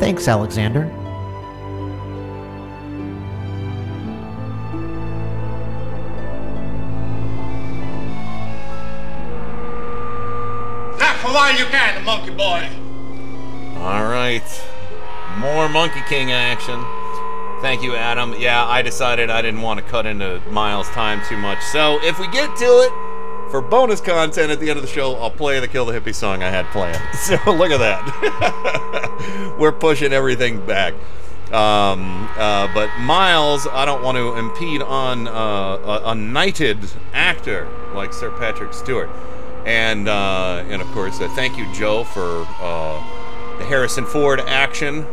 Thanks, 0.00 0.28
Alexander. 0.28 0.84
Not 10.98 11.16
for 11.16 11.32
while 11.32 11.58
you 11.58 11.64
can, 11.64 12.04
monkey 12.04 12.30
boy. 12.30 12.68
All 13.80 14.04
right. 14.04 14.44
More 15.38 15.68
Monkey 15.68 16.00
King 16.08 16.30
action. 16.30 16.80
Thank 17.60 17.82
you, 17.82 17.96
Adam. 17.96 18.36
Yeah, 18.38 18.64
I 18.64 18.82
decided 18.82 19.30
I 19.30 19.42
didn't 19.42 19.62
want 19.62 19.80
to 19.80 19.84
cut 19.86 20.06
into 20.06 20.40
Miles' 20.48 20.88
time 20.90 21.20
too 21.28 21.36
much. 21.36 21.60
So 21.72 21.98
if 22.04 22.20
we 22.20 22.28
get 22.28 22.56
to 22.58 22.64
it, 22.64 23.07
for 23.50 23.60
bonus 23.60 24.00
content 24.00 24.50
at 24.50 24.60
the 24.60 24.70
end 24.70 24.78
of 24.78 24.82
the 24.84 24.90
show, 24.90 25.14
I'll 25.16 25.30
play 25.30 25.60
the 25.60 25.68
Kill 25.68 25.84
the 25.86 25.98
Hippie 25.98 26.14
song 26.14 26.42
I 26.42 26.50
had 26.50 26.66
planned. 26.66 27.02
So 27.14 27.34
look 27.52 27.70
at 27.70 27.78
that. 27.78 29.56
We're 29.58 29.72
pushing 29.72 30.12
everything 30.12 30.64
back. 30.64 30.94
Um, 31.52 32.28
uh, 32.36 32.72
but 32.74 32.90
Miles, 32.98 33.66
I 33.66 33.84
don't 33.84 34.02
want 34.02 34.16
to 34.18 34.34
impede 34.36 34.82
on 34.82 35.26
uh, 35.26 35.32
a, 35.32 36.02
a 36.10 36.14
knighted 36.14 36.78
actor 37.12 37.68
like 37.94 38.12
Sir 38.12 38.30
Patrick 38.30 38.74
Stewart. 38.74 39.08
And, 39.64 40.08
uh, 40.08 40.64
and 40.68 40.80
of 40.80 40.88
course, 40.88 41.20
uh, 41.20 41.28
thank 41.28 41.56
you, 41.58 41.70
Joe, 41.74 42.04
for 42.04 42.46
uh, 42.60 43.58
the 43.58 43.64
Harrison 43.64 44.04
Ford 44.04 44.40
action 44.40 45.06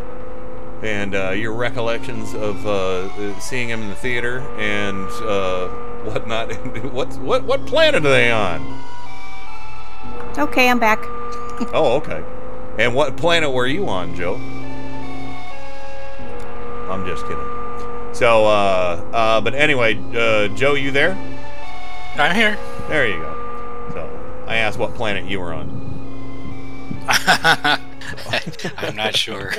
and 0.83 1.15
uh, 1.15 1.29
your 1.31 1.53
recollections 1.53 2.33
of 2.35 2.61
seeing 3.41 3.69
him 3.69 3.81
in 3.81 3.89
the 3.89 3.95
theater 3.95 4.39
and 4.57 5.09
whatnot. 6.05 6.53
what 6.93 7.13
what 7.17 7.43
what 7.43 7.65
planet 7.65 8.05
are 8.05 8.09
they 8.09 8.31
on? 8.31 8.61
Okay, 10.37 10.69
I'm 10.69 10.79
back. 10.79 10.99
Oh, 11.73 11.93
okay. 11.95 12.21
And 12.77 12.93
what 12.93 13.15
planet 13.15 13.49
were 13.49 13.65
you 13.65 13.87
on, 13.87 14.13
Joe? 14.13 14.35
I'm 16.91 17.05
just 17.05 17.23
kidding. 17.23 17.47
So, 18.13 18.45
uh, 18.45 19.09
uh, 19.13 19.39
but 19.39 19.53
anyway, 19.53 19.97
uh, 20.13 20.49
Joe, 20.49 20.73
you 20.73 20.91
there? 20.91 21.17
I'm 22.15 22.35
here. 22.35 22.57
There 22.89 23.07
you 23.07 23.21
go. 23.21 23.89
So, 23.93 24.43
I 24.47 24.57
asked 24.57 24.77
what 24.77 24.95
planet 24.95 25.23
you 25.29 25.39
were 25.39 25.53
on. 25.53 25.69
I'm 28.77 28.95
not 28.97 29.15
sure. 29.15 29.53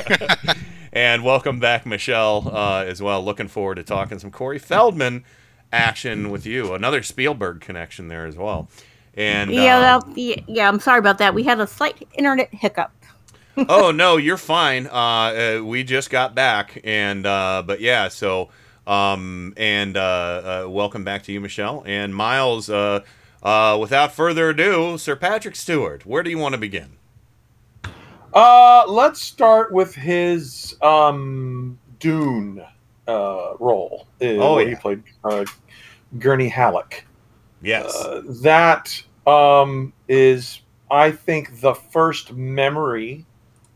and 0.93 1.24
welcome 1.24 1.59
back, 1.59 1.86
Michelle, 1.86 2.51
uh, 2.55 2.85
as 2.85 3.01
well. 3.01 3.24
Looking 3.24 3.48
forward 3.48 3.77
to 3.77 3.85
talking 3.85 4.18
some 4.18 4.31
Corey 4.31 4.59
Feldman 4.59 5.24
action 5.77 6.31
with 6.31 6.47
you. 6.47 6.74
Another 6.74 7.03
Spielberg 7.03 7.61
connection 7.61 8.09
there 8.09 8.27
as 8.27 8.36
well. 8.36 8.69
And 9.15 9.51
yeah, 9.51 9.97
um, 9.97 10.12
that, 10.15 10.19
yeah, 10.19 10.36
yeah, 10.47 10.69
I'm 10.69 10.81
sorry 10.81 10.98
about 10.98 11.19
that. 11.19 11.35
We 11.35 11.43
had 11.43 11.61
a 11.61 11.66
slight 11.66 12.07
internet 12.15 12.53
hiccup. 12.53 12.93
oh 13.69 13.90
no, 13.90 14.16
you're 14.16 14.36
fine. 14.36 14.86
Uh, 14.86 14.90
uh, 14.90 15.61
we 15.65 15.85
just 15.85 16.11
got 16.11 16.35
back, 16.35 16.78
and 16.85 17.24
uh, 17.24 17.62
but 17.66 17.81
yeah, 17.81 18.09
so 18.09 18.51
um, 18.86 19.55
and 19.57 19.97
uh, 19.97 20.65
uh, 20.65 20.69
welcome 20.69 21.05
back 21.05 21.23
to 21.24 21.32
you, 21.32 21.40
Michelle 21.40 21.82
and 21.86 22.15
Miles. 22.15 22.69
Uh, 22.69 23.01
uh, 23.43 23.78
without 23.81 24.12
further 24.12 24.51
ado, 24.51 24.98
Sir 24.98 25.16
Patrick 25.16 25.57
Stewart, 25.57 26.05
where 26.05 26.23
do 26.23 26.31
you 26.31 26.39
want 26.39 26.55
to 26.55 26.59
begin? 26.59 26.97
Uh, 28.35 28.85
let's 28.86 29.23
start 29.23 29.73
with 29.73 29.94
his 29.94 30.77
um, 30.82 31.78
Dune 32.01 32.62
uh, 33.09 33.55
role. 33.59 34.07
Oh, 34.20 34.57
where 34.57 34.65
yeah. 34.65 34.70
he 34.70 34.74
played 34.77 35.03
uh, 35.24 35.44
Gurney 36.18 36.48
Halleck. 36.48 37.06
Yes. 37.62 37.94
Uh, 37.94 38.22
that 38.43 39.02
um, 39.26 39.93
is, 40.09 40.60
I 40.90 41.10
think, 41.10 41.60
the 41.60 41.74
first 41.74 42.32
memory 42.32 43.24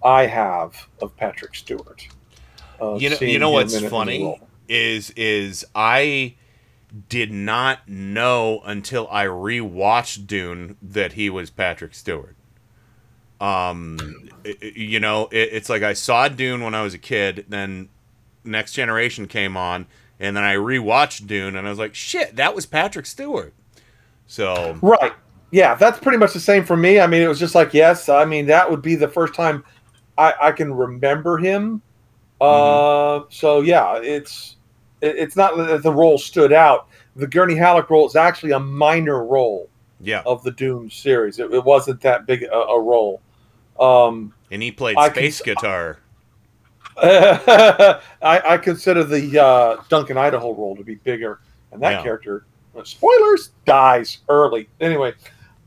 I 0.05 0.27
have 0.27 0.89
of 1.01 1.17
Patrick 1.17 1.55
Stewart. 1.55 2.07
You 2.99 3.11
know, 3.11 3.17
you 3.21 3.39
know 3.39 3.51
what's 3.51 3.75
in 3.75 3.79
a- 3.79 3.81
in 3.83 3.87
a 3.87 3.91
funny 3.91 4.41
is 4.69 5.11
is 5.11 5.67
I 5.75 6.35
did 7.09 7.31
not 7.31 7.87
know 7.89 8.63
until 8.65 9.07
I 9.11 9.27
rewatched 9.27 10.27
Dune 10.27 10.77
that 10.81 11.13
he 11.13 11.29
was 11.29 11.51
Patrick 11.51 11.95
Stewart. 11.95 12.37
Um, 13.41 14.31
i- 14.45 14.57
i- 14.63 14.73
you 14.77 15.01
know, 15.01 15.29
it, 15.31 15.51
it's 15.53 15.69
like 15.69 15.83
I 15.83 15.93
saw 15.93 16.29
Dune 16.29 16.63
when 16.63 16.75
I 16.75 16.83
was 16.83 16.95
a 16.95 16.99
kid, 16.99 17.45
then 17.49 17.89
Next 18.45 18.73
Generation 18.73 19.27
came 19.27 19.57
on, 19.57 19.87
and 20.21 20.37
then 20.37 20.45
I 20.45 20.55
rewatched 20.55 21.27
Dune, 21.27 21.57
and 21.57 21.67
I 21.67 21.71
was 21.71 21.79
like, 21.79 21.95
shit, 21.95 22.37
that 22.37 22.55
was 22.55 22.67
Patrick 22.67 23.07
Stewart. 23.07 23.55
So 24.27 24.79
Right. 24.83 25.13
Yeah, 25.51 25.75
that's 25.75 25.99
pretty 25.99 26.19
much 26.19 26.33
the 26.33 26.41
same 26.41 26.65
for 26.65 26.77
me. 26.77 27.01
I 27.01 27.09
mean, 27.09 27.23
it 27.23 27.27
was 27.27 27.41
just 27.41 27.57
like, 27.57 27.75
yes, 27.75 28.09
I 28.09 28.25
mean, 28.25 28.47
that 28.47 28.71
would 28.71 28.83
be 28.83 28.95
the 28.95 29.09
first 29.09 29.35
time 29.35 29.65
I, 30.17 30.33
I 30.41 30.53
can 30.53 30.73
remember 30.73 31.39
him. 31.39 31.83
Uh, 32.41 33.23
so 33.31 33.61
yeah, 33.61 33.97
it's 33.97 34.57
it, 35.01 35.17
it's 35.17 35.37
not 35.37 35.57
that 35.57 35.83
the 35.83 35.93
role 35.93 36.19
stood 36.19 36.53
out. 36.53 36.87
The 37.17 37.27
Gurney 37.27 37.57
Halleck 37.57 37.91
role 37.91 38.07
is 38.07 38.15
actually 38.15 38.53
a 38.53 38.61
minor 38.61 39.25
role 39.25 39.69
yeah, 40.01 40.23
of 40.25 40.43
the 40.45 40.53
Dune 40.53 40.89
series. 40.89 41.39
It, 41.41 41.53
it 41.53 41.65
wasn't 41.65 42.01
that 42.03 42.27
big 42.27 42.45
a, 42.45 42.55
a 42.55 42.81
role. 42.81 43.21
Um, 43.81 44.33
and 44.51 44.63
he 44.63 44.71
played 44.71 44.97
I 44.97 45.09
can- 45.09 45.17
space 45.17 45.43
guitar. 45.43 45.99
I, 45.99 46.10
I 47.03 48.59
consider 48.63 49.05
the 49.05 49.43
uh, 49.43 49.83
Duncan 49.89 50.17
Idaho 50.17 50.53
role 50.55 50.77
to 50.77 50.85
be 50.85 50.97
bigger, 50.97 51.41
and 51.73 51.83
that 51.83 51.93
Yeah. 51.93 52.03
character, 52.03 52.47
uh, 52.77 52.85
spoilers, 52.85 53.51
dies 53.65 54.19
early. 54.29 54.69
Anyway, 54.81 55.13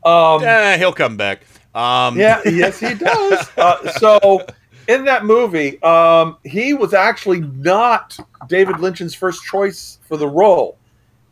um, 0.04 0.42
Eh, 0.44 0.76
he'll 0.78 0.92
come 0.92 1.16
back. 1.16 1.44
Um, 1.74 2.18
yeah, 2.18 2.40
yes, 2.44 2.78
he 2.78 2.94
does. 2.94 3.48
Uh, 3.56 3.88
so, 3.88 4.46
in 4.88 5.04
that 5.04 5.24
movie, 5.24 5.82
um, 5.82 6.36
he 6.44 6.74
was 6.74 6.92
actually 6.94 7.40
not 7.40 8.16
David 8.48 8.78
Lynch's 8.80 9.14
first 9.14 9.42
choice 9.44 9.98
for 10.06 10.16
the 10.16 10.28
role. 10.28 10.76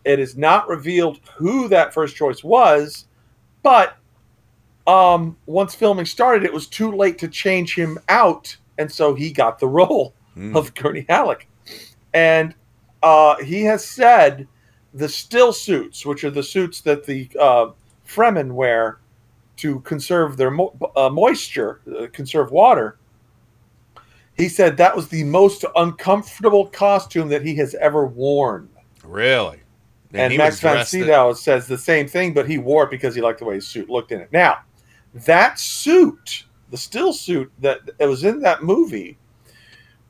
It 0.04 0.18
is 0.18 0.36
not 0.36 0.68
revealed 0.68 1.20
who 1.36 1.68
that 1.68 1.94
first 1.94 2.16
choice 2.16 2.42
was, 2.42 3.06
but 3.62 3.96
um, 4.86 5.36
once 5.46 5.74
filming 5.74 6.06
started, 6.06 6.44
it 6.44 6.52
was 6.52 6.66
too 6.66 6.90
late 6.90 7.18
to 7.18 7.28
change 7.28 7.74
him 7.76 7.98
out, 8.08 8.56
and 8.82 8.92
so 8.92 9.14
he 9.14 9.32
got 9.32 9.58
the 9.58 9.68
role 9.80 10.14
Hmm. 10.34 10.56
of 10.56 10.74
Gurney 10.74 11.04
Halleck. 11.10 11.46
And 12.14 12.54
uh, 13.02 13.36
he 13.42 13.62
has 13.64 13.84
said 13.84 14.46
the 14.94 15.08
still 15.08 15.52
suits, 15.52 16.06
which 16.06 16.24
are 16.24 16.30
the 16.30 16.42
suits 16.42 16.80
that 16.82 17.04
the 17.04 17.28
uh, 17.38 17.66
Fremen 18.06 18.52
wear 18.52 18.98
to 19.58 19.80
conserve 19.80 20.38
their 20.38 20.50
mo- 20.50 20.74
uh, 20.96 21.10
moisture, 21.10 21.80
uh, 21.98 22.06
conserve 22.12 22.50
water, 22.50 22.96
He 24.38 24.48
said 24.48 24.78
that 24.78 24.96
was 24.96 25.08
the 25.08 25.24
most 25.24 25.66
uncomfortable 25.76 26.66
costume 26.68 27.28
that 27.28 27.42
he 27.44 27.54
has 27.56 27.74
ever 27.74 28.06
worn. 28.06 28.70
Really? 29.04 29.60
And, 30.14 30.32
he 30.32 30.38
Max 30.38 30.60
von 30.60 30.84
Sydow 30.86 31.34
says 31.34 31.66
the 31.66 31.76
same 31.78 32.08
thing, 32.08 32.32
but 32.32 32.48
he 32.48 32.56
wore 32.56 32.84
it 32.84 32.90
because 32.90 33.14
he 33.14 33.20
liked 33.20 33.38
the 33.40 33.44
way 33.44 33.56
his 33.56 33.66
suit 33.66 33.90
looked 33.90 34.12
in 34.12 34.20
it. 34.22 34.32
Now, 34.32 34.60
that 35.26 35.58
suit, 35.58 36.44
the 36.72 36.78
still 36.78 37.12
suit 37.12 37.52
that, 37.60 37.80
was 38.00 38.24
in 38.24 38.40
that 38.40 38.64
movie, 38.64 39.16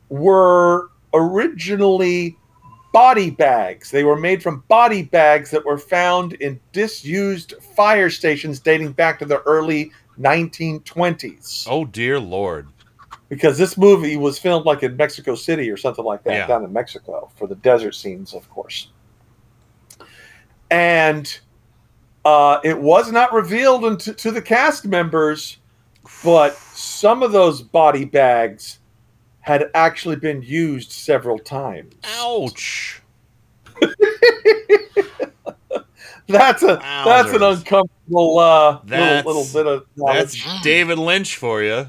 were 0.08 0.90
originally 1.12 2.38
body 2.92 3.30
bags. 3.30 3.90
They 3.90 4.04
were 4.04 4.16
made 4.16 4.42
from 4.42 4.62
body 4.68 5.02
bags 5.02 5.50
that 5.50 5.64
were 5.64 5.76
found 5.76 6.34
in 6.34 6.60
disused 6.72 7.54
fire 7.74 8.08
stations 8.10 8.60
dating 8.60 8.92
back 8.92 9.18
to 9.18 9.24
the 9.24 9.40
early 9.42 9.90
1920s. 10.20 11.66
Oh 11.68 11.84
dear 11.84 12.20
lord. 12.20 12.68
Because 13.28 13.58
this 13.58 13.76
movie 13.76 14.16
was 14.16 14.38
filmed 14.38 14.64
like 14.64 14.82
in 14.84 14.96
Mexico 14.96 15.34
City 15.34 15.68
or 15.68 15.76
something 15.76 16.04
like 16.04 16.22
that, 16.24 16.32
Yeah. 16.32 16.46
down 16.46 16.64
in 16.64 16.72
Mexico 16.72 17.30
for 17.34 17.48
the 17.48 17.56
desert 17.56 17.94
scenes, 17.96 18.34
of 18.34 18.48
course. 18.50 18.88
And 20.70 21.40
uh, 22.24 22.60
it 22.62 22.78
was 22.78 23.10
not 23.10 23.32
revealed 23.32 23.84
unto, 23.84 24.12
to 24.12 24.30
the 24.30 24.42
cast 24.42 24.86
members, 24.86 25.58
but 26.24 26.54
some 26.56 27.22
of 27.22 27.32
those 27.32 27.62
body 27.62 28.04
bags 28.04 28.78
had 29.40 29.70
actually 29.74 30.16
been 30.16 30.42
used 30.42 30.92
several 30.92 31.38
times. 31.38 31.94
Ouch. 32.18 33.02
That's 36.28 36.62
a 36.62 36.76
that's 37.04 37.32
an 37.32 37.42
uncomfortable 37.42 38.38
uh, 38.38 38.80
That's- 38.84 39.24
little, 39.26 39.42
little 39.42 39.62
bit 39.64 39.72
of 39.72 39.86
knowledge. 39.96 40.44
That's 40.44 40.62
David 40.62 40.98
Lynch 40.98 41.36
for 41.36 41.62
you. 41.62 41.88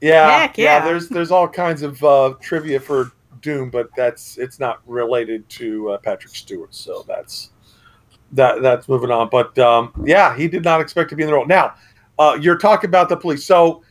Yeah, 0.00 0.40
Heck 0.40 0.58
yeah. 0.58 0.78
yeah. 0.78 0.84
There's 0.84 1.08
there's 1.08 1.30
all 1.30 1.48
kinds 1.48 1.82
of 1.82 2.02
uh, 2.04 2.34
trivia 2.40 2.80
for 2.80 3.12
Dune, 3.40 3.70
but 3.70 3.88
that's 3.96 4.36
it's 4.36 4.60
not 4.60 4.80
related 4.86 5.48
to 5.50 5.90
uh, 5.90 5.98
Patrick 5.98 6.34
Stewart, 6.34 6.74
so 6.74 7.04
that's 7.08 7.50
that 8.32 8.62
that's 8.62 8.88
moving 8.88 9.10
on. 9.10 9.28
But 9.28 9.58
um, 9.58 9.92
yeah, 10.04 10.36
he 10.36 10.48
did 10.48 10.64
not 10.64 10.80
expect 10.80 11.10
to 11.10 11.16
be 11.16 11.22
in 11.22 11.28
the 11.28 11.34
role. 11.34 11.46
Now, 11.46 11.74
uh, 12.18 12.38
you're 12.40 12.58
talking 12.58 12.88
about 12.88 13.08
the 13.08 13.16
police, 13.16 13.44
so 13.44 13.82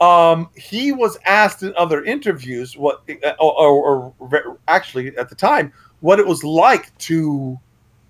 um, 0.00 0.48
he 0.56 0.92
was 0.92 1.18
asked 1.26 1.62
in 1.62 1.74
other 1.76 2.04
interviews 2.04 2.76
what, 2.76 3.02
uh, 3.24 3.32
or, 3.40 3.72
or, 3.72 4.14
or 4.18 4.58
actually 4.68 5.16
at 5.16 5.28
the 5.28 5.34
time, 5.34 5.72
what 6.00 6.18
it 6.20 6.26
was 6.26 6.44
like 6.44 6.96
to 6.98 7.58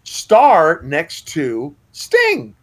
star 0.05 0.81
next 0.82 1.27
to 1.28 1.74
Sting, 1.93 2.55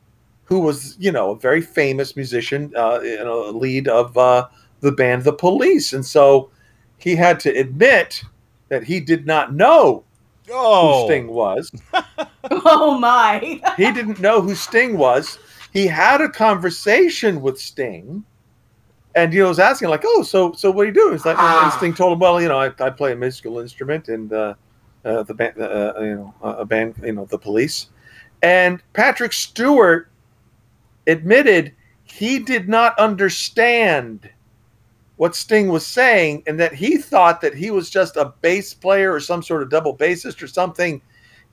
who 0.43 0.59
was 0.59 0.95
you 0.99 1.11
know 1.11 1.31
a 1.31 1.35
very 1.39 1.61
famous 1.61 2.15
musician, 2.15 2.71
uh, 2.75 2.99
you 3.01 3.17
know, 3.23 3.49
lead 3.49 3.87
of 3.87 4.15
uh, 4.17 4.47
the 4.81 4.91
band 4.91 5.23
The 5.23 5.33
Police, 5.33 5.93
and 5.93 6.05
so 6.05 6.49
he 6.97 7.15
had 7.15 7.39
to 7.41 7.49
admit 7.57 8.21
that 8.69 8.83
he 8.83 8.99
did 8.99 9.25
not 9.25 9.53
know 9.53 10.03
Oh. 10.51 11.01
who 11.01 11.07
Sting 11.07 11.27
was. 11.27 11.71
Oh 12.51 12.99
my! 12.99 13.39
he 13.75 13.91
didn't 13.91 14.19
know 14.19 14.39
who 14.39 14.53
Sting 14.53 14.99
was. 14.99 15.39
He 15.75 15.87
had 15.87 16.21
a 16.21 16.29
conversation 16.29 17.41
with 17.41 17.59
Sting, 17.59 18.23
and 19.13 19.33
he 19.33 19.41
was 19.41 19.59
asking 19.59 19.89
like, 19.89 20.03
"Oh, 20.05 20.23
so 20.23 20.53
so 20.53 20.71
what 20.71 20.83
do 20.83 20.87
you 20.87 20.93
do?" 20.93 21.13
It's 21.13 21.25
like, 21.25 21.37
and 21.37 21.73
Sting 21.73 21.93
told 21.93 22.13
him, 22.13 22.19
"Well, 22.19 22.41
you 22.41 22.47
know, 22.47 22.57
I, 22.57 22.71
I 22.79 22.89
play 22.89 23.11
a 23.11 23.15
musical 23.17 23.59
instrument, 23.59 24.07
and 24.07 24.31
uh, 24.31 24.53
uh, 25.03 25.23
the 25.23 25.33
band, 25.33 25.59
uh, 25.59 25.93
you 25.99 26.15
know, 26.15 26.33
a 26.41 26.63
band, 26.63 26.95
you 27.03 27.11
know, 27.11 27.25
the 27.25 27.37
Police." 27.37 27.87
And 28.41 28.81
Patrick 28.93 29.33
Stewart 29.33 30.09
admitted 31.07 31.73
he 32.05 32.39
did 32.39 32.69
not 32.69 32.97
understand 32.97 34.29
what 35.17 35.35
Sting 35.35 35.67
was 35.67 35.85
saying, 35.85 36.43
and 36.47 36.57
that 36.57 36.73
he 36.73 36.95
thought 36.95 37.41
that 37.41 37.53
he 37.53 37.69
was 37.69 37.89
just 37.89 38.15
a 38.15 38.33
bass 38.39 38.73
player 38.73 39.11
or 39.11 39.19
some 39.19 39.43
sort 39.43 39.61
of 39.61 39.69
double 39.69 39.93
bassist 39.97 40.41
or 40.41 40.47
something 40.47 41.01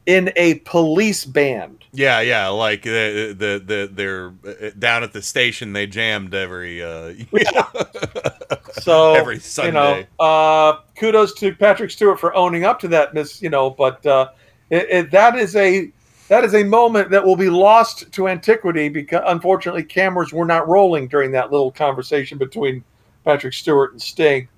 in 0.07 0.33
a 0.37 0.55
police 0.61 1.25
band. 1.25 1.85
Yeah, 1.93 2.21
yeah, 2.21 2.49
like 2.49 2.83
the 2.83 3.35
the 3.39 3.63
the 3.65 3.91
they're 3.93 4.33
uh, 4.47 4.71
down 4.79 5.03
at 5.03 5.13
the 5.13 5.23
station. 5.23 5.73
They 5.73 5.87
jammed 5.87 6.35
every 6.35 6.83
uh, 6.83 7.15
So 8.81 9.15
every 9.15 9.39
Sunday. 9.39 9.69
you 9.69 9.73
know, 9.73 10.25
uh, 10.25 10.81
kudos 10.97 11.35
to 11.35 11.55
Patrick 11.55 11.91
Stewart 11.91 12.19
for 12.19 12.35
owning 12.35 12.65
up 12.65 12.81
to 12.81 12.89
that, 12.89 13.13
Miss. 13.13 13.43
You 13.43 13.51
know, 13.51 13.71
but 13.71 14.05
uh, 14.07 14.31
it, 14.71 14.89
it, 14.91 15.11
that 15.11 15.37
is 15.37 15.55
a 15.55 15.93
that 16.29 16.45
is 16.45 16.55
a 16.55 16.65
moment 16.65 17.11
that 17.11 17.23
will 17.23 17.37
be 17.37 17.51
lost 17.51 18.11
to 18.13 18.27
antiquity 18.29 18.89
because 18.89 19.23
unfortunately 19.27 19.85
cameras 19.85 20.33
were 20.33 20.47
not 20.47 20.67
rolling 20.67 21.09
during 21.09 21.31
that 21.33 21.53
little 21.53 21.71
conversation 21.71 22.39
between 22.39 22.83
Patrick 23.25 23.53
Stewart 23.53 23.93
and 23.93 24.01
Sting. 24.01 24.49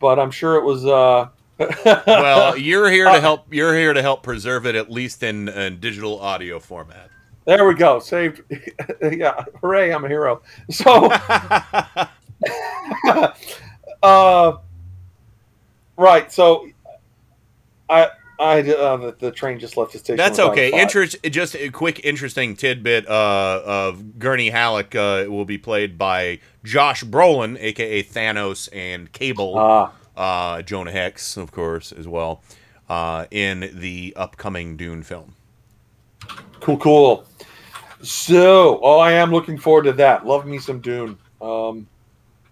But 0.00 0.18
I'm 0.18 0.30
sure 0.30 0.56
it 0.56 0.64
was. 0.64 0.86
Uh, 0.86 1.28
well, 1.58 2.56
you're 2.58 2.90
here 2.90 3.04
to 3.04 3.10
Uh, 3.12 3.20
help. 3.20 3.52
You're 3.52 3.74
here 3.74 3.92
to 3.92 4.02
help 4.02 4.22
preserve 4.22 4.66
it 4.66 4.74
at 4.74 4.90
least 4.90 5.22
in, 5.22 5.48
in 5.48 5.80
digital 5.80 6.20
audio 6.20 6.58
format. 6.58 7.10
There 7.46 7.66
we 7.66 7.74
go. 7.74 8.00
Saved. 8.00 8.42
yeah. 9.02 9.44
Hooray. 9.60 9.92
I'm 9.92 10.04
a 10.04 10.08
hero. 10.08 10.42
So, 10.70 11.10
uh, 14.02 14.56
right. 15.96 16.32
So, 16.32 16.68
I, 17.88 18.08
I, 18.40 18.60
uh, 18.60 18.96
the, 18.96 19.16
the 19.18 19.30
train 19.30 19.60
just 19.60 19.76
left 19.76 19.92
the 19.92 19.98
station. 19.98 20.16
That's 20.16 20.40
okay. 20.40 20.72
Interest, 20.72 21.16
just 21.30 21.54
a 21.54 21.70
quick, 21.70 22.00
interesting 22.04 22.56
tidbit 22.56 23.08
uh, 23.08 23.62
of 23.64 24.18
Gurney 24.18 24.50
Halleck 24.50 24.94
uh, 24.94 25.26
will 25.28 25.44
be 25.44 25.56
played 25.56 25.96
by 25.96 26.40
Josh 26.64 27.04
Brolin, 27.04 27.56
aka 27.60 28.02
Thanos 28.02 28.68
and 28.72 29.10
Cable. 29.12 29.54
Ah. 29.56 29.92
Uh, 30.16 30.62
Jonah 30.62 30.92
Hex, 30.92 31.36
of 31.36 31.52
course, 31.52 31.92
as 31.92 32.08
well, 32.08 32.42
uh, 32.88 33.26
in 33.30 33.70
the 33.74 34.14
upcoming 34.16 34.76
Dune 34.76 35.02
film. 35.02 35.34
Cool, 36.60 36.78
cool. 36.78 37.24
So, 38.02 38.80
oh, 38.82 38.98
I 38.98 39.12
am 39.12 39.30
looking 39.30 39.58
forward 39.58 39.84
to 39.84 39.92
that. 39.94 40.26
Love 40.26 40.46
me 40.46 40.58
some 40.58 40.80
Dune. 40.80 41.18
Um, 41.40 41.86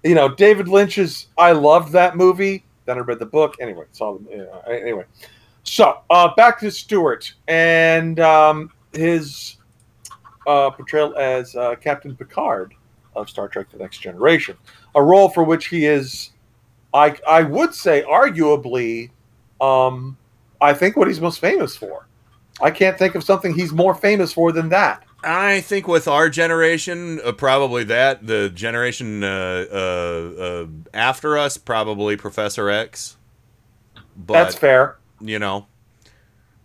you 0.03 0.15
know, 0.15 0.28
David 0.28 0.69
Lynch's. 0.69 1.28
I 1.39 1.53
loved 1.53 1.93
that 1.93 2.16
movie. 2.16 2.65
Then 2.85 2.99
I 2.99 3.01
read 3.01 3.19
the 3.19 3.27
book. 3.27 3.57
Anyway, 3.61 3.85
saw 3.93 4.15
them. 4.15 4.28
Uh, 4.31 4.70
anyway, 4.70 5.05
so 5.62 6.01
uh, 6.11 6.35
back 6.35 6.61
to 6.61 6.70
Stewart 6.70 7.32
and 7.49 8.20
um, 8.20 8.70
his 8.93 9.57
uh, 10.47 10.70
portrayal 10.70 11.16
as 11.16 11.57
uh, 11.57 11.74
Captain 11.77 12.15
Picard 12.15 12.74
of 13.16 13.31
Star 13.31 13.49
Trek: 13.49 13.70
The 13.70 13.78
Next 13.78 13.99
Generation, 13.99 14.57
a 14.95 15.03
role 15.03 15.31
for 15.31 15.45
which 15.45 15.69
he 15.69 15.86
is, 15.86 16.31
I 16.94 17.16
I 17.28 17.42
would 17.42 17.74
say, 17.74 18.02
arguably, 18.08 19.10
um, 19.60 20.16
I 20.60 20.72
think 20.72 20.96
what 20.96 21.08
he's 21.08 21.20
most 21.20 21.40
famous 21.40 21.76
for. 21.76 22.06
I 22.62 22.70
can't 22.70 22.96
think 22.96 23.16
of 23.16 23.24
something 23.24 23.52
he's 23.54 23.72
more 23.72 23.94
famous 23.94 24.32
for 24.32 24.52
than 24.52 24.68
that. 24.70 25.02
I 25.24 25.60
think 25.62 25.88
with 25.88 26.06
our 26.06 26.28
generation, 26.30 27.20
uh, 27.24 27.32
probably 27.32 27.82
that. 27.84 28.26
The 28.26 28.48
generation 28.50 29.24
uh, 29.24 29.64
uh, 29.72 29.74
uh, 29.74 30.66
after 30.92 31.36
us, 31.36 31.56
probably 31.56 32.16
Professor 32.16 32.68
X. 32.70 33.16
But, 34.16 34.34
That's 34.34 34.54
fair. 34.54 34.98
You 35.20 35.38
know. 35.38 35.66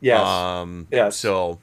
Yes. 0.02 0.20
Um, 0.22 0.88
Yes. 0.92 1.16
So. 1.16 1.60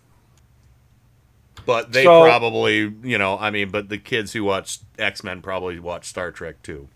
But 1.65 1.93
they 1.93 2.05
So- 2.05 2.25
probably, 2.25 2.93
you 3.03 3.19
know, 3.19 3.39
I 3.39 3.51
mean, 3.51 3.71
but 3.71 3.89
the 3.89 3.99
kids 3.99 4.33
who 4.33 4.45
watch 4.45 4.79
X 4.99 5.23
Men 5.23 5.43
probably 5.43 5.79
watch 5.79 6.07
Star 6.07 6.31
Trek 6.31 6.63
too. 6.63 6.89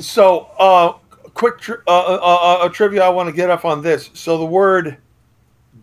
So, 0.00 0.48
uh, 0.58 0.92
quick 1.34 1.58
tri- 1.58 1.76
uh, 1.86 1.90
uh, 1.90 2.58
uh, 2.62 2.66
a 2.66 2.70
trivia 2.70 3.04
I 3.04 3.10
want 3.10 3.28
to 3.28 3.34
get 3.34 3.50
up 3.50 3.64
on 3.64 3.82
this. 3.82 4.10
So, 4.14 4.38
the 4.38 4.46
word 4.46 4.96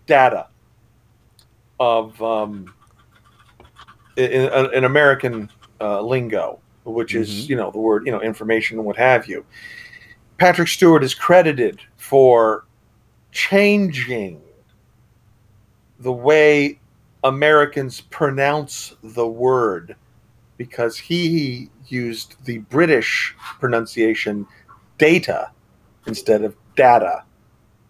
data 0.07 0.48
of 1.80 2.19
um, 2.22 2.73
in, 4.15 4.31
in, 4.31 4.73
in 4.73 4.84
American 4.85 5.49
uh, 5.80 6.02
lingo, 6.02 6.60
which 6.84 7.14
is 7.14 7.48
you 7.48 7.56
know 7.56 7.69
the 7.69 7.77
word 7.77 8.06
you 8.06 8.11
know 8.11 8.22
information 8.22 8.77
and 8.77 8.85
what 8.85 8.98
have 8.98 9.27
you. 9.27 9.45
Patrick 10.39 10.68
Stewart 10.68 11.03
is 11.03 11.14
credited 11.14 11.80
for 11.98 12.65
changing 13.31 14.41
the 15.99 16.11
way 16.11 16.80
Americans 17.23 18.02
pronounce 18.02 18.95
the 19.03 19.27
word 19.27 19.95
because 20.57 20.98
he 20.98 21.69
used 21.89 22.35
the 22.45 22.59
British 22.59 23.35
pronunciation 23.59 24.45
data 24.97 25.51
instead 26.05 26.43
of 26.43 26.55
data. 26.76 27.23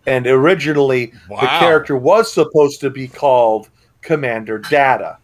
And 0.06 0.26
originally, 0.26 1.12
the 1.30 1.36
character 1.60 1.98
was 1.98 2.32
supposed 2.32 2.80
to 2.82 2.90
be 2.90 3.08
called 3.08 3.70
Commander 4.02 4.58
Data, 4.60 5.18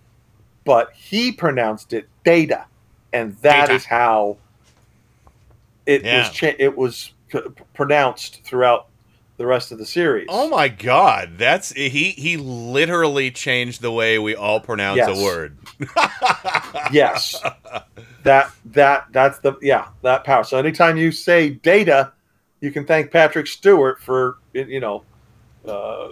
but 0.66 0.92
he 0.94 1.32
pronounced 1.32 1.94
it 1.94 2.10
data. 2.26 2.66
And 3.14 3.36
that 3.38 3.70
is 3.72 3.84
Data. 3.84 3.96
how 3.96 4.38
it 5.86 6.04
Yeah. 6.04 6.20
was 6.28 6.30
cha- 6.32 6.56
it 6.60 6.76
was 6.78 7.14
p- 7.30 7.40
pronounced 7.74 8.44
throughout 8.44 8.88
the 9.38 9.46
rest 9.46 9.72
of 9.72 9.78
the 9.78 9.86
series. 9.86 10.26
Oh 10.30 10.50
my 10.50 10.68
God, 10.68 11.38
that's 11.38 11.72
he. 11.72 12.12
He 12.12 12.38
literally 12.38 13.32
changed 13.32 13.82
the 13.82 13.92
way 13.92 14.20
we 14.20 14.36
all 14.36 14.60
pronounce 14.60 14.98
Yes. 14.98 15.18
a 15.18 15.24
word. 15.24 15.58
yes 16.92 17.42
that 18.24 18.52
that 18.66 19.08
that's 19.12 19.40
the 19.40 19.54
yeah 19.62 19.88
that 20.02 20.24
power. 20.24 20.44
So 20.44 20.58
anytime 20.58 20.98
you 20.98 21.12
say 21.12 21.50
data, 21.50 22.14
you 22.62 22.72
can 22.72 22.86
thank 22.86 23.12
Patrick 23.12 23.48
Stewart 23.48 24.02
for 24.02 24.38
you 24.54 24.80
know, 24.80 25.04
uh, 25.68 26.10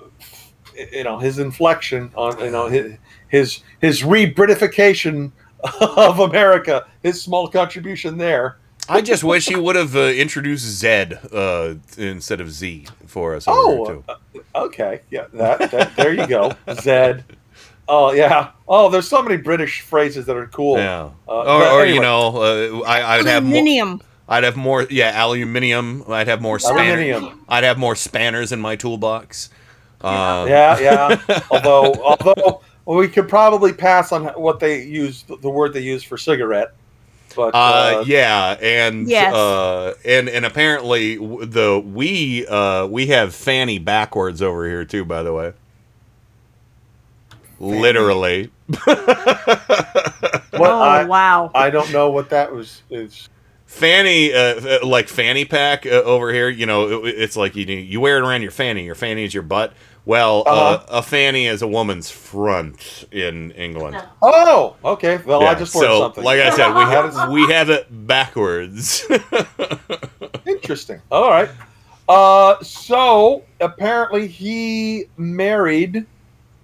you 0.92 1.04
know 1.04 1.18
his 1.20 1.40
inflection 1.40 2.12
on 2.16 2.40
you 2.40 2.52
know 2.52 2.68
his 2.68 2.98
his 3.28 3.60
his 3.80 4.04
re-Britification 4.04 5.32
of 5.82 6.20
America, 6.20 6.86
his 7.04 7.22
small 7.22 7.48
contribution 7.48 8.18
there. 8.18 8.58
I 8.90 9.02
just 9.02 9.24
wish 9.24 9.48
he 9.48 9.56
would 9.56 9.76
have 9.76 9.96
uh, 9.96 10.00
introduced 10.00 10.66
Zed 10.66 11.20
uh, 11.32 11.76
instead 11.98 12.42
of 12.42 12.52
Z 12.52 12.88
for 13.06 13.36
us. 13.36 13.46
Oh, 13.48 13.86
too. 13.86 14.04
uh, 14.10 14.16
okay, 14.56 15.02
yeah, 15.12 15.28
that, 15.34 15.72
that 15.72 15.96
there 15.96 16.14
you 16.14 16.28
go, 16.28 16.52
Zed. 16.82 17.24
Oh 17.88 18.12
yeah. 18.14 18.52
Oh, 18.68 18.90
there's 18.90 19.08
so 19.08 19.22
many 19.22 19.38
British 19.38 19.82
phrases 19.82 20.26
that 20.28 20.36
are 20.38 20.48
cool. 20.48 20.78
Yeah. 20.78 21.10
Uh, 21.28 21.32
or, 21.32 21.44
but 21.46 21.74
or 21.74 21.82
anyway. 21.82 21.96
you 21.96 22.02
know, 22.02 22.38
uh, 22.38 22.80
I, 22.88 23.18
I'd 23.18 23.26
have 23.26 23.44
more. 23.44 23.54
Aluminium. 23.54 24.02
I'd 24.30 24.44
have 24.46 24.56
more. 24.56 24.88
Yeah, 24.90 25.12
aluminium. 25.26 26.06
I'd 26.08 26.28
have 26.28 26.42
more 26.42 26.58
spanners. 26.60 26.80
Aluminium. 26.88 27.46
I'd 27.50 27.64
have 27.66 27.78
more 27.78 27.96
spanners 27.96 28.52
in 28.54 28.62
my 28.62 28.76
toolbox. 28.78 29.50
Uh, 30.00 30.46
yeah, 30.48 30.80
yeah. 30.80 31.42
although, 31.52 31.94
although 31.96 32.62
we 32.86 33.08
could 33.10 33.28
probably 33.28 33.74
pass 33.74 34.12
on 34.12 34.26
what 34.28 34.60
they 34.60 34.84
use, 34.84 35.24
the 35.24 35.50
word 35.50 35.74
they 35.74 35.82
use 35.82 36.04
for 36.04 36.18
cigarette. 36.18 36.74
But 37.36 37.54
Uh, 37.54 37.58
uh, 37.58 38.04
yeah, 38.08 38.58
and 38.62 39.08
Yes. 39.10 39.34
uh, 39.34 39.94
and 40.06 40.28
and 40.30 40.46
apparently 40.46 41.16
the 41.18 41.82
we 41.86 42.46
uh, 42.48 42.88
we 42.88 43.08
have 43.08 43.34
Fanny 43.36 43.80
backwards 43.80 44.42
over 44.42 44.66
here 44.68 44.84
too. 44.86 45.06
By 45.06 45.24
the 45.24 45.34
way, 45.34 45.54
literally. 47.62 48.52
what 48.86 48.98
Oh, 50.54 50.80
I, 50.82 51.04
wow. 51.06 51.52
I 51.56 51.70
don't 51.70 51.92
know 51.92 52.10
what 52.12 52.30
that 52.30 52.52
was. 52.54 52.82
Is 52.90 53.30
Fanny, 53.66 54.34
uh, 54.34 54.38
uh, 54.38 54.80
like 54.86 55.08
fanny 55.08 55.46
pack 55.46 55.86
uh, 55.86 55.90
over 55.90 56.34
here. 56.34 56.50
You 56.50 56.66
know, 56.66 57.06
it, 57.06 57.16
it's 57.18 57.38
like 57.38 57.56
you 57.56 57.66
you 57.66 58.00
wear 58.02 58.18
it 58.18 58.22
around 58.24 58.42
your 58.42 58.52
fanny. 58.52 58.84
Your 58.84 58.96
fanny 58.96 59.24
is 59.24 59.34
your 59.34 59.44
butt. 59.44 59.74
Well, 60.04 60.44
uh 60.46 60.50
Uh-huh. 60.52 60.86
a 60.90 61.02
fanny 61.04 61.46
is 61.48 61.62
a 61.62 61.68
woman's 61.68 62.10
front 62.12 63.06
in 63.12 63.52
England. 63.52 64.02
oh, 64.22 64.76
okay. 64.84 65.18
Well, 65.26 65.44
I 65.46 65.54
just 65.56 65.74
learned 65.76 65.88
so, 65.88 66.00
something. 66.02 66.24
Like 66.24 66.42
I 66.42 66.50
said, 66.50 66.70
we 66.74 66.84
That 66.84 67.06
is- 67.06 67.16
have 67.16 67.30
we 67.30 67.42
have 67.54 67.70
it 67.70 67.88
backwards. 68.08 69.06
Interesting. 70.46 71.02
All 71.12 71.30
right. 71.30 71.50
Uh, 72.10 72.62
so 72.62 73.44
apparently 73.62 74.28
he 74.28 75.06
married 75.18 76.06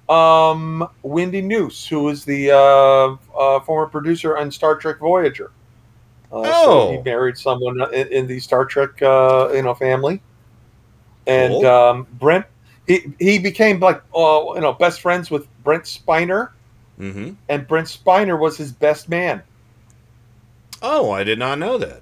um, 0.10 0.88
Wendy 1.04 1.42
Neuss, 1.42 1.86
who 1.88 2.04
was 2.04 2.26
the 2.26 2.52
uh, 2.52 3.16
uh, 3.38 3.60
former 3.62 3.88
producer 3.88 4.38
on 4.38 4.52
Star 4.52 4.76
Trek 4.76 5.00
Voyager. 5.00 5.52
Uh, 6.32 6.52
So 6.54 6.72
Oh. 6.72 6.92
he 6.92 6.98
married 7.04 7.38
someone 7.38 7.82
in, 7.94 8.08
in 8.08 8.28
the 8.28 8.40
Star 8.40 8.66
Trek, 8.66 9.02
uh, 9.02 9.50
you 9.54 9.62
know, 9.64 9.74
family. 9.76 10.22
And 11.28 11.52
Cool. 11.54 11.66
um, 11.66 12.08
Brent, 12.14 12.46
he 12.88 13.14
he 13.20 13.40
became 13.40 13.80
like, 13.80 14.02
uh, 14.16 14.44
you 14.56 14.62
know, 14.62 14.74
best 14.74 15.02
friends 15.02 15.30
with 15.30 15.48
Brent 15.64 15.84
Spiner, 15.84 16.50
hmm 16.98 17.32
and 17.50 17.68
Brent 17.68 17.88
Spiner 17.88 18.40
was 18.40 18.58
his 18.58 18.72
best 18.72 19.10
man. 19.10 19.44
Oh, 20.82 21.12
I 21.12 21.24
did 21.24 21.40
not 21.40 21.60
know 21.60 21.78
that. 21.78 22.02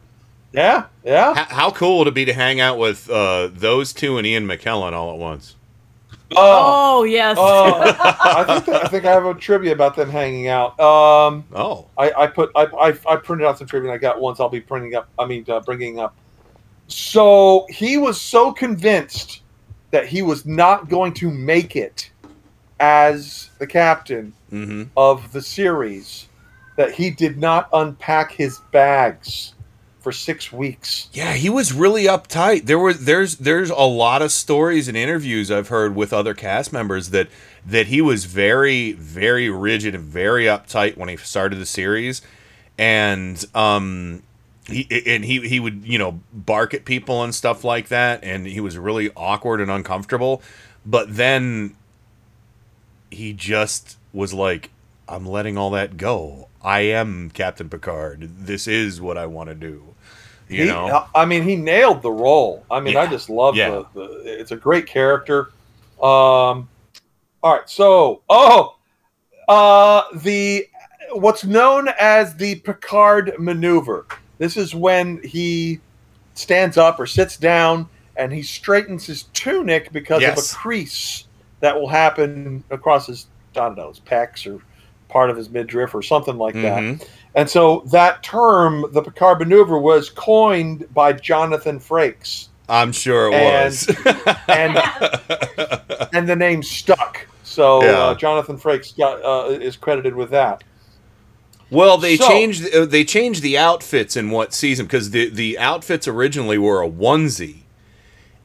Yeah, 0.52 0.86
yeah. 1.04 1.34
How, 1.34 1.46
how 1.46 1.72
cool 1.72 2.00
would 2.00 2.08
it 2.08 2.14
be 2.14 2.26
to 2.26 2.34
hang 2.34 2.60
out 2.60 2.78
with 2.78 3.10
uh, 3.10 3.48
those 3.54 3.94
two 3.94 4.18
and 4.18 4.26
Ian 4.28 4.46
McKellen 4.48 4.94
all 4.94 5.12
at 5.14 5.20
once? 5.20 5.55
Oh, 6.38 7.04
yes. 7.04 7.38
Oh, 7.38 7.80
I 8.26 8.44
think 8.46 8.66
that, 8.66 8.84
I 8.84 8.88
think 8.88 9.06
I 9.06 9.12
have 9.12 9.26
a 9.26 9.34
trivia 9.34 9.74
about 9.74 9.96
them 9.96 10.10
hanging 10.10 10.48
out. 10.48 10.80
Um, 10.80 11.46
oh, 11.54 11.90
I, 11.98 12.12
I 12.18 12.28
put 12.28 12.52
I, 12.56 12.66
I 12.66 13.00
I 13.10 13.16
printed 13.18 13.48
out 13.48 13.58
some 13.58 13.68
trivia. 13.68 13.92
I 13.92 13.98
got 13.98 14.22
once. 14.22 14.40
I'll 14.40 14.50
be 14.50 14.62
printing 14.62 14.96
up. 14.96 15.10
I 15.18 15.26
mean, 15.26 15.46
uh, 15.50 15.62
bringing 15.62 16.00
up. 16.00 16.16
So 16.88 17.66
he 17.70 17.98
was 17.98 18.22
so 18.22 18.54
convinced 18.54 19.44
that 19.92 20.08
he 20.08 20.22
was 20.22 20.46
not 20.46 20.90
going 20.90 21.14
to 21.16 21.32
make 21.32 21.76
it 21.76 22.12
as 22.80 23.50
the 23.60 23.68
captain 23.68 24.34
hmm 24.50 24.84
of 24.98 25.32
the 25.34 25.42
series 25.42 26.30
that 26.78 26.94
he 26.94 27.10
did 27.12 27.38
not 27.38 27.70
unpack 27.74 28.32
his 28.32 28.60
bags 28.72 29.55
for 30.06 30.12
six 30.12 30.54
weeks. 30.54 31.10
Yeah, 31.14 31.34
he 31.34 31.50
was 31.50 31.74
really 31.74 32.04
uptight. 32.04 32.68
There 32.68 32.78
were 32.78 32.94
there's 32.94 33.38
there's 33.38 33.72
a 33.72 33.88
lot 33.88 34.22
of 34.22 34.32
stories 34.32 34.88
and 34.88 34.96
interviews 34.96 35.50
I've 35.50 35.70
heard 35.70 35.96
with 35.96 36.14
other 36.14 36.36
cast 36.36 36.72
members 36.72 37.10
that 37.10 37.28
that 37.66 37.88
he 37.88 38.02
was 38.02 38.26
very 38.26 38.92
very 38.92 39.50
rigid 39.50 39.96
and 39.96 40.04
very 40.04 40.46
uptight 40.46 40.96
when 40.96 41.10
he 41.10 41.18
started 41.18 41.56
the 41.56 41.66
series, 41.66 42.22
and 42.78 43.44
um 43.56 44.22
he 44.68 44.88
and 45.08 45.26
he 45.26 45.40
he 45.48 45.60
would 45.60 45.82
you 45.84 45.98
know 45.98 46.20
bark 46.32 46.76
at 46.76 46.86
people 46.86 47.24
and 47.24 47.34
stuff 47.34 47.64
like 47.64 47.88
that, 47.88 48.24
and 48.24 48.46
he 48.46 48.60
was 48.60 48.78
really 48.78 49.10
awkward 49.18 49.60
and 49.60 49.72
uncomfortable. 49.72 50.40
But 50.86 51.16
then 51.16 51.76
he 53.10 53.34
just 53.34 53.98
was 54.14 54.36
like, 54.36 54.70
I'm 55.10 55.26
letting 55.26 55.58
all 55.58 55.72
that 55.72 55.98
go. 55.98 56.48
I 56.62 56.82
am 56.82 57.32
Captain 57.32 57.70
Picard. 57.70 58.30
This 58.38 58.68
is 58.68 59.02
what 59.02 59.18
I 59.18 59.26
want 59.26 59.50
to 59.50 59.56
do. 59.56 59.95
You 60.48 60.64
He- 60.64 60.70
know. 60.70 61.06
I 61.16 61.26
mean, 61.26 61.44
he 61.44 61.56
nailed 61.56 62.02
the 62.02 62.12
role. 62.12 62.64
I 62.70 62.80
mean, 62.80 62.96
I 62.98 63.08
just 63.08 63.30
love 63.30 63.56
Yeah. 63.56 63.70
the, 63.70 63.86
the. 63.94 64.40
It's 64.40 64.52
a 64.52 64.56
great 64.56 64.86
character. 64.86 65.50
Um, 66.02 66.70
all 67.42 67.54
right, 67.54 67.70
so 67.70 68.22
oh, 68.30 68.76
uh, 69.48 70.04
the 70.16 70.68
what's 71.14 71.44
known 71.46 71.90
as 72.00 72.36
the 72.36 72.56
Picard 72.56 73.34
maneuver. 73.40 74.06
This 74.38 74.58
is 74.58 74.76
when 74.76 75.22
he 75.24 75.80
stands 76.34 76.78
up 76.78 77.00
or 77.00 77.06
sits 77.06 77.38
down 77.38 77.88
and 78.18 78.34
he 78.34 78.44
straightens 78.44 79.06
his 79.06 79.24
tunic 79.34 79.92
because 79.94 80.22
Yes. 80.22 80.38
of 80.38 80.44
a 80.44 80.58
crease 80.58 81.26
that 81.62 81.76
will 81.80 81.88
happen 81.88 82.64
across 82.70 83.08
his 83.08 83.28
I 83.56 83.60
don't 83.62 83.78
know 83.78 83.88
his 83.90 84.00
pecs 84.02 84.46
or 84.52 84.62
part 85.08 85.30
of 85.30 85.38
his 85.38 85.50
midriff 85.50 85.96
or 85.96 86.02
something 86.02 86.38
like 86.38 86.56
that. 86.56 87.08
And 87.36 87.50
so 87.50 87.84
that 87.92 88.24
term, 88.24 88.86
the 88.94 89.02
Picard 89.02 89.40
maneuver, 89.40 89.78
was 89.78 90.10
coined 90.10 90.88
by 90.94 91.12
Jonathan 91.14 91.80
Frakes, 91.80 92.48
I'm 92.70 92.92
sure 92.92 93.28
it 93.28 93.34
And- 93.36 93.66
was. 93.66 93.88
and 94.48 94.78
and 96.14 96.28
the 96.30 96.36
name 96.36 96.64
stuck. 96.64 97.28
So 97.44 97.84
Yeah. 97.84 97.90
uh, 97.92 98.16
Jonathan 98.16 98.58
Frakes 98.58 98.98
got, 98.98 99.24
uh, 99.24 99.50
is 99.52 99.76
credited 99.76 100.16
with 100.16 100.32
that. 100.32 100.64
Well, 101.70 101.98
they 101.98 102.16
So- 102.18 102.28
changed 102.28 102.74
uh, 102.74 102.86
they 102.86 103.04
changed 103.04 103.42
the 103.44 103.58
outfits 103.58 104.16
in 104.16 104.32
what 104.32 104.54
season 104.54 104.86
because 104.86 105.12
the 105.12 105.30
the 105.30 105.60
outfits 105.60 106.08
originally 106.08 106.58
were 106.58 106.82
a 106.82 106.90
onesie, 106.90 107.64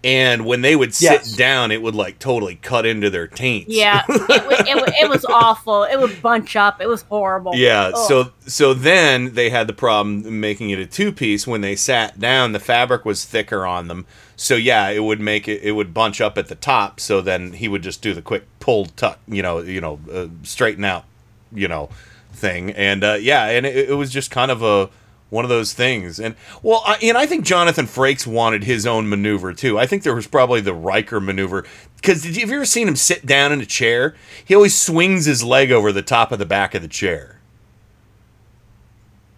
and 0.03 0.47
when 0.47 0.63
they 0.63 0.75
would 0.77 0.95
sit 0.95 1.11
Yes. 1.13 1.33
down, 1.37 1.71
it 1.71 1.83
would 1.83 1.95
like 1.95 2.19
totally 2.19 2.55
cut 2.57 2.87
into 2.87 3.11
their 3.11 3.27
taints. 3.27 3.69
Yeah, 3.69 4.03
it, 4.09 4.29
wa- 4.29 4.65
it, 4.67 4.77
wa- 4.77 4.93
it 5.03 5.11
was 5.11 5.25
awful. 5.27 5.85
It 5.85 5.99
would 6.01 6.23
bunch 6.23 6.57
up. 6.57 6.81
It 6.81 6.89
was 6.89 7.03
horrible. 7.03 7.55
Yeah, 7.55 7.91
Ugh. 7.95 8.09
so 8.09 8.33
so 8.47 8.73
then 8.75 9.35
they 9.35 9.51
had 9.51 9.67
the 9.67 9.73
problem 9.75 10.41
making 10.41 10.71
it 10.71 10.79
a 10.79 10.87
two 10.87 11.13
piece. 11.13 11.47
When 11.47 11.61
they 11.61 11.77
sat 11.77 12.19
down, 12.19 12.53
the 12.53 12.61
fabric 12.61 13.05
was 13.05 13.25
thicker 13.25 13.67
on 13.67 13.89
them. 13.89 14.07
So 14.37 14.55
yeah, 14.57 14.89
it 14.89 15.01
would 15.05 15.21
make 15.21 15.47
it 15.49 15.61
it 15.63 15.73
would 15.73 15.93
bunch 15.93 16.21
up 16.23 16.39
at 16.39 16.49
the 16.49 16.55
top. 16.55 16.99
So 16.99 17.21
then 17.21 17.53
he 17.53 17.69
would 17.69 17.83
just 17.83 18.01
do 18.01 18.15
the 18.15 18.23
quick 18.23 18.45
pull 18.59 18.87
tuck, 18.87 19.19
you 19.29 19.43
know, 19.43 19.59
you 19.61 19.83
know, 19.83 20.01
uh, 20.11 20.29
straighten 20.45 20.85
out, 20.85 21.05
you 21.53 21.69
know, 21.69 21.91
thing. 22.33 22.71
And 22.71 23.05
uh, 23.05 23.19
yeah, 23.21 23.47
and 23.49 23.67
it, 23.67 23.91
it 23.91 23.95
was 23.95 24.11
just 24.11 24.31
kind 24.31 24.51
of 24.51 24.63
a 24.63 24.89
one 25.31 25.45
of 25.45 25.49
those 25.49 25.73
things. 25.73 26.21
And 26.21 26.35
well, 26.63 26.83
I, 26.85 26.99
and 27.03 27.17
I 27.17 27.27
think 27.27 27.45
Jonathan 27.45 27.87
Frakes 27.87 28.27
wanted 28.27 28.65
his 28.65 28.87
own 28.87 29.09
maneuver 29.09 29.55
too. 29.55 29.79
I 29.79 29.87
think 29.87 30.03
there 30.03 30.15
was 30.15 30.27
probably 30.27 30.61
the 30.61 30.75
Riker 30.75 31.21
maneuver 31.21 31.65
because 31.97 32.25
have 32.25 32.37
you 32.37 32.43
ever 32.43 32.65
seen 32.65 32.89
him 32.89 32.97
sit 32.97 33.25
down 33.25 33.53
in 33.53 33.61
a 33.61 33.67
chair? 33.67 34.15
He 34.45 34.55
always 34.55 34.77
swings 34.77 35.25
his 35.25 35.43
leg 35.43 35.71
over 35.71 35.93
the 35.93 36.03
top 36.03 36.33
of 36.33 36.39
the 36.39 36.47
back 36.47 36.75
of 36.75 36.83
the 36.83 36.89
chair. 36.89 37.39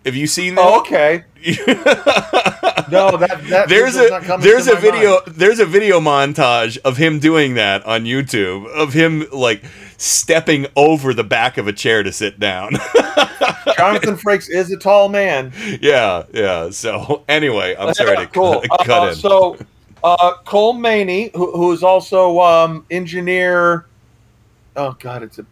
Have 0.05 0.17
you 0.17 0.27
seen 0.27 0.57
that? 0.57 0.63
Oh, 0.65 0.81
okay. 0.81 1.25
no, 2.91 3.17
that, 3.17 3.41
that 3.49 3.69
there's 3.69 3.97
a 3.97 4.09
not 4.09 4.41
there's 4.41 4.67
a 4.67 4.77
video 4.77 5.21
mind. 5.25 5.37
there's 5.37 5.59
a 5.61 5.67
video 5.67 6.01
montage 6.01 6.79
of 6.79 6.97
him 6.97 7.19
doing 7.19 7.55
that 7.55 7.85
on 7.85 8.05
YouTube 8.05 8.67
of 8.73 8.93
him 8.93 9.27
like 9.33 9.65
stepping 10.03 10.67
over 10.75 11.15
the 11.15 11.23
back 11.23 11.59
of 11.59 11.69
a 11.69 11.73
chair 11.73 12.03
to 12.03 12.13
sit 12.13 12.41
down. 12.41 12.73
Jonathan 13.77 14.17
Frakes 14.17 14.51
is 14.51 14.71
a 14.73 14.77
tall 14.77 15.09
man. 15.09 15.53
yeah, 15.81 16.25
yeah. 16.33 16.71
So 16.71 17.25
anyway, 17.29 17.77
I'm 17.79 17.95
sorry 17.95 18.17
to 18.17 18.27
cool. 18.27 18.63
cut, 18.63 18.87
cut 18.87 19.03
Uh, 19.03 19.11
in. 19.11 19.15
So, 19.15 19.57
uh, 20.03 20.35
Colm 20.45 20.79
Meaney, 20.79 21.35
who, 21.35 21.53
who's 21.53 21.83
also 21.85 22.41
um, 22.41 22.85
engineer. 22.91 23.87
Oh 24.75 24.97
God, 24.99 25.23
it's 25.23 25.39
a 25.39 25.47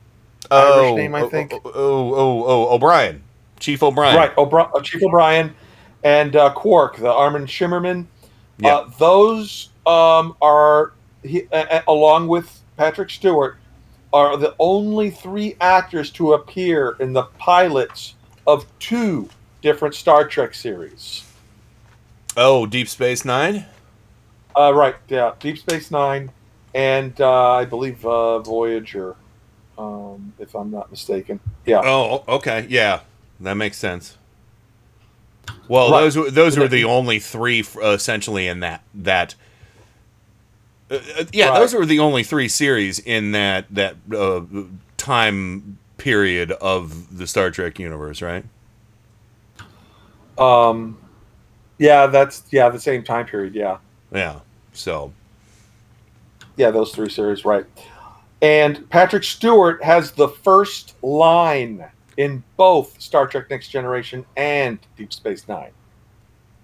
Irish 0.50 0.96
name, 0.96 1.14
I 1.14 1.22
oh, 1.22 1.28
think. 1.28 1.52
Oh, 1.52 1.60
oh, 1.64 2.14
oh, 2.14 2.44
oh, 2.46 2.74
O'Brien, 2.74 3.22
Chief 3.60 3.82
O'Brien. 3.82 4.16
Right, 4.16 4.36
O'Bri- 4.36 4.66
uh, 4.74 4.80
Chief 4.80 5.02
O'Brien 5.02 5.54
and 6.02 6.34
uh, 6.34 6.52
Quark, 6.54 6.96
the 6.96 7.10
Armin 7.10 7.46
Shimerman. 7.46 8.06
Yeah. 8.58 8.74
Uh, 8.74 8.90
those 8.98 9.68
um, 9.86 10.36
are, 10.42 10.92
he, 11.22 11.46
along 11.86 12.26
with 12.28 12.60
Patrick 12.76 13.10
Stewart, 13.10 13.58
are 14.12 14.36
the 14.36 14.54
only 14.58 15.10
three 15.10 15.56
actors 15.60 16.10
to 16.12 16.32
appear 16.32 16.96
in 17.00 17.12
the 17.12 17.22
pilots 17.38 18.14
of 18.46 18.66
two 18.78 19.28
different 19.62 19.94
Star 19.94 20.26
Trek 20.26 20.54
series. 20.54 21.24
Oh, 22.36 22.66
Deep 22.66 22.88
Space 22.88 23.24
Nine. 23.24 23.66
Uh, 24.56 24.72
right, 24.74 24.96
yeah, 25.08 25.32
Deep 25.38 25.58
Space 25.58 25.90
Nine, 25.90 26.30
and 26.74 27.20
uh, 27.20 27.52
I 27.54 27.64
believe 27.64 28.04
uh, 28.04 28.40
Voyager, 28.40 29.14
um, 29.78 30.32
if 30.38 30.54
I'm 30.56 30.70
not 30.70 30.90
mistaken. 30.90 31.38
Yeah. 31.64 31.82
Oh, 31.84 32.24
okay. 32.26 32.66
Yeah, 32.68 33.00
that 33.38 33.54
makes 33.54 33.76
sense. 33.76 34.16
Well, 35.68 35.90
Right. 35.92 36.00
those 36.00 36.16
were 36.16 36.30
those 36.30 36.58
were 36.58 36.68
the 36.68 36.84
only 36.84 37.20
three 37.20 37.60
essentially 37.82 38.48
in 38.48 38.60
that 38.60 38.82
that. 38.94 39.34
Uh, 40.90 40.98
yeah, 41.32 41.50
Right. 41.50 41.58
those 41.60 41.74
were 41.74 41.86
the 41.86 42.00
only 42.00 42.24
three 42.24 42.48
series 42.48 42.98
in 42.98 43.32
that 43.32 43.66
that 43.70 43.96
uh, 44.14 44.42
time 44.96 45.78
period 45.98 46.50
of 46.52 47.16
the 47.16 47.26
Star 47.26 47.50
Trek 47.50 47.78
universe, 47.78 48.22
right? 48.22 48.44
Um, 50.38 50.98
yeah, 51.78 52.06
that's 52.06 52.44
yeah 52.50 52.68
the 52.68 52.80
same 52.80 53.02
time 53.04 53.26
period. 53.26 53.54
Yeah, 53.54 53.78
Yeah. 54.12 54.40
So 54.72 55.12
yeah, 56.56 56.70
those 56.70 56.92
three 56.92 57.10
series, 57.10 57.44
right? 57.44 57.66
And 58.42 58.88
Patrick 58.90 59.24
Stewart 59.24 59.82
has 59.84 60.12
the 60.12 60.28
first 60.28 60.94
line 61.02 61.84
in 62.16 62.42
both 62.56 63.00
Star 63.00 63.26
Trek: 63.26 63.50
Next 63.50 63.68
Generation 63.68 64.24
and 64.36 64.78
Deep 64.96 65.12
Space 65.12 65.46
Nine. 65.48 65.70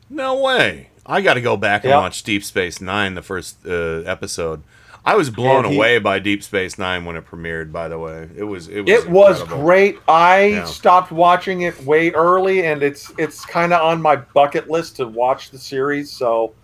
no 0.09 0.41
way. 0.41 0.89
I 1.07 1.21
got 1.21 1.35
to 1.35 1.41
go 1.41 1.57
back 1.57 1.85
and 1.85 1.91
Yep. 1.91 2.01
watch 2.01 2.23
Deep 2.23 2.43
Space 2.45 2.81
Nine, 2.81 3.15
the 3.15 3.23
first 3.23 3.59
uh, 3.67 4.03
episode. 4.07 4.63
I 5.05 5.15
was 5.15 5.31
blown 5.31 5.65
he- 5.65 5.77
away 5.77 5.99
by 5.99 6.19
Deep 6.19 6.43
Space 6.43 6.79
Nine 6.79 7.05
when 7.05 7.15
it 7.17 7.25
premiered. 7.27 7.71
By 7.71 7.87
the 7.89 7.99
way, 7.99 8.29
it 8.37 8.43
was 8.45 8.67
it 8.69 8.81
was 8.81 8.91
It 8.91 9.09
was 9.09 9.43
great. 9.45 9.99
I 10.09 10.45
Yeah. 10.47 10.65
stopped 10.65 11.13
watching 11.13 11.61
it 11.61 11.81
way 11.85 12.11
early, 12.11 12.65
and 12.67 12.83
it's 12.83 13.13
it's 13.17 13.45
kind 13.45 13.73
of 13.73 13.81
on 13.83 14.03
my 14.03 14.17
bucket 14.17 14.69
list 14.69 14.97
to 14.97 15.07
watch 15.07 15.51
the 15.51 15.59
series. 15.59 16.11
So 16.11 16.55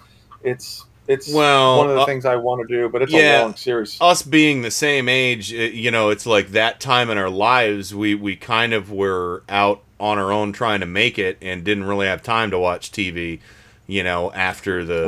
it's 0.43 0.85
it's 1.09 1.32
Well, 1.32 1.78
one 1.78 1.89
of 1.90 1.94
the 1.97 2.01
uh, 2.02 2.06
things 2.06 2.24
I 2.24 2.36
want 2.36 2.66
to 2.66 2.74
do, 2.77 2.89
but 2.89 3.02
it's 3.02 3.12
a 3.12 3.43
long 3.43 3.55
series. 3.56 3.97
Us 4.01 4.23
being 4.23 4.62
the 4.62 4.70
same 4.70 5.09
age, 5.09 5.52
uh, 5.52 5.56
you 5.56 5.90
know, 5.90 6.10
it's 6.10 6.27
like 6.27 6.48
that 6.52 6.81
time 6.81 7.10
in 7.10 7.19
our 7.19 7.31
lives, 7.31 7.94
we 7.94 8.14
we 8.16 8.35
kind 8.36 8.73
of 8.73 8.90
were 8.90 9.43
out 9.48 9.82
on 10.01 10.19
our 10.19 10.32
own 10.32 10.52
trying 10.52 10.81
to 10.81 10.86
make 10.86 11.16
it, 11.16 11.39
and 11.40 11.62
didn't 11.62 11.85
really 11.85 12.06
have 12.09 12.23
time 12.24 12.51
to 12.51 12.59
watch 12.59 12.90
TV. 12.90 13.39
You 13.86 14.02
know, 14.04 14.32
after 14.32 14.84
the 14.84 15.04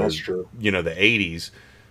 you 0.59 0.71
know 0.71 0.83
the 0.83 0.91
'80s. 0.95 1.51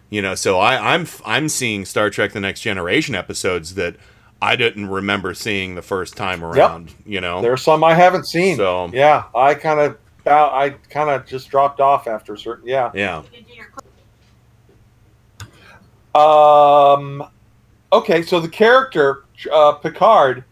You 0.09 0.21
know, 0.21 0.35
so 0.35 0.59
I, 0.59 0.93
I'm 0.93 1.07
I'm 1.25 1.49
seeing 1.49 1.85
Star 1.85 2.09
Trek: 2.09 2.33
The 2.33 2.39
Next 2.39 2.61
Generation 2.61 3.15
episodes 3.15 3.75
that 3.75 3.95
I 4.41 4.55
didn't 4.55 4.89
remember 4.89 5.33
seeing 5.33 5.75
the 5.75 5.81
first 5.81 6.15
time 6.17 6.43
around. 6.43 6.93
You 7.05 7.21
know, 7.21 7.41
There 7.41 7.53
are 7.53 7.57
some 7.57 7.83
I 7.83 7.93
haven't 7.95 8.25
seen. 8.27 8.57
So- 8.57 8.89
yeah, 8.93 9.23
I 9.33 9.55
kind 9.55 9.79
of 9.79 9.97
I 10.27 10.71
kind 10.89 11.09
of 11.09 11.25
just 11.25 11.49
dropped 11.49 11.79
off 11.79 12.07
after 12.07 12.33
a 12.33 12.37
certain. 12.37 12.67
Yeah. 12.67 12.91
yeah. 12.93 13.23
Um. 16.15 17.27
Okay, 17.91 18.21
so 18.23 18.39
the 18.39 18.47
character 18.49 19.23
uh, 19.51 19.73
Picard 19.73 20.43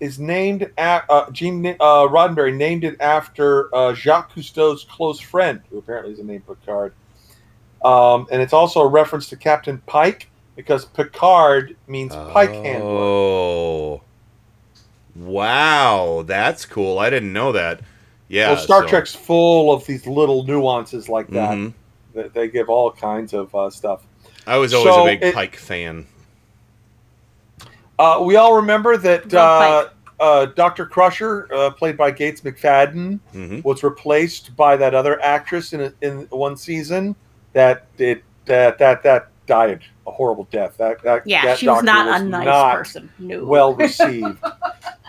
is 0.00 0.18
named 0.18 0.70
at 0.78 1.04
uh, 1.10 1.30
Gene 1.30 1.66
uh, 1.66 1.74
Roddenberry 2.08 2.56
named 2.56 2.84
it 2.84 3.00
after 3.00 3.74
uh, 3.74 3.92
Jacques 3.94 4.34
Cousteau's 4.34 4.84
close 4.84 5.20
friend, 5.20 5.60
who 5.70 5.78
apparently 5.78 6.12
is 6.12 6.18
the 6.18 6.24
name 6.24 6.40
Picard. 6.42 6.94
Um, 7.84 8.26
and 8.32 8.42
it's 8.42 8.52
also 8.52 8.80
a 8.80 8.86
reference 8.88 9.28
to 9.28 9.36
Captain 9.36 9.78
Pike 9.86 10.28
because 10.56 10.84
Picard 10.86 11.76
means 11.86 12.14
pike 12.14 12.50
handler. 12.50 12.90
Oh, 12.90 14.02
wow, 15.16 16.22
that's 16.26 16.64
cool. 16.66 16.98
I 16.98 17.10
didn't 17.10 17.32
know 17.32 17.52
that. 17.52 17.80
Yeah, 18.28 18.52
well, 18.52 18.58
Star 18.60 18.82
so- 18.82 18.88
Trek's 18.88 19.14
full 19.14 19.72
of 19.72 19.84
these 19.86 20.06
little 20.06 20.44
nuances 20.44 21.08
like 21.08 21.28
that. 21.28 21.56
Mhm. 21.56 21.74
That 22.14 22.34
they 22.34 22.48
give 22.48 22.68
all 22.68 22.90
kinds 22.90 23.32
of 23.34 23.54
uh, 23.54 23.70
stuff. 23.70 24.02
I 24.46 24.56
was 24.56 24.74
always 24.74 24.94
So 24.94 25.02
a 25.02 25.06
big 25.06 25.22
it- 25.22 25.34
Pike 25.34 25.56
fan. 25.56 26.06
Uh, 28.00 28.18
we 28.22 28.36
all 28.36 28.54
remember 28.56 28.96
that 28.96 29.32
uh, 29.34 29.88
uh, 30.18 30.46
Dr. 30.46 30.86
Crusher, 30.86 31.46
uh, 31.52 31.70
played 31.70 31.98
by 31.98 32.10
Gates 32.10 32.40
McFadden, 32.40 33.20
Mhm. 33.34 33.62
was 33.62 33.82
replaced 33.82 34.56
by 34.56 34.74
that 34.78 34.94
other 34.94 35.22
actress 35.22 35.74
in 35.74 35.82
a, 35.82 35.92
in 36.00 36.26
one 36.30 36.56
season 36.56 37.14
that 37.52 37.86
it 37.98 38.24
that 38.46 38.78
that 38.78 39.02
that 39.02 39.28
died 39.46 39.82
a 40.06 40.10
horrible 40.10 40.48
death. 40.50 40.78
That 40.78 41.02
that 41.02 41.26
Yeah, 41.26 41.44
that 41.44 41.58
she 41.58 41.68
was 41.68 41.82
doctor 41.84 42.04
not 42.04 42.20
a 42.22 42.24
nice 42.24 42.74
person. 42.74 43.10
No. 43.18 43.44
well 43.44 43.74
received, 43.86 44.38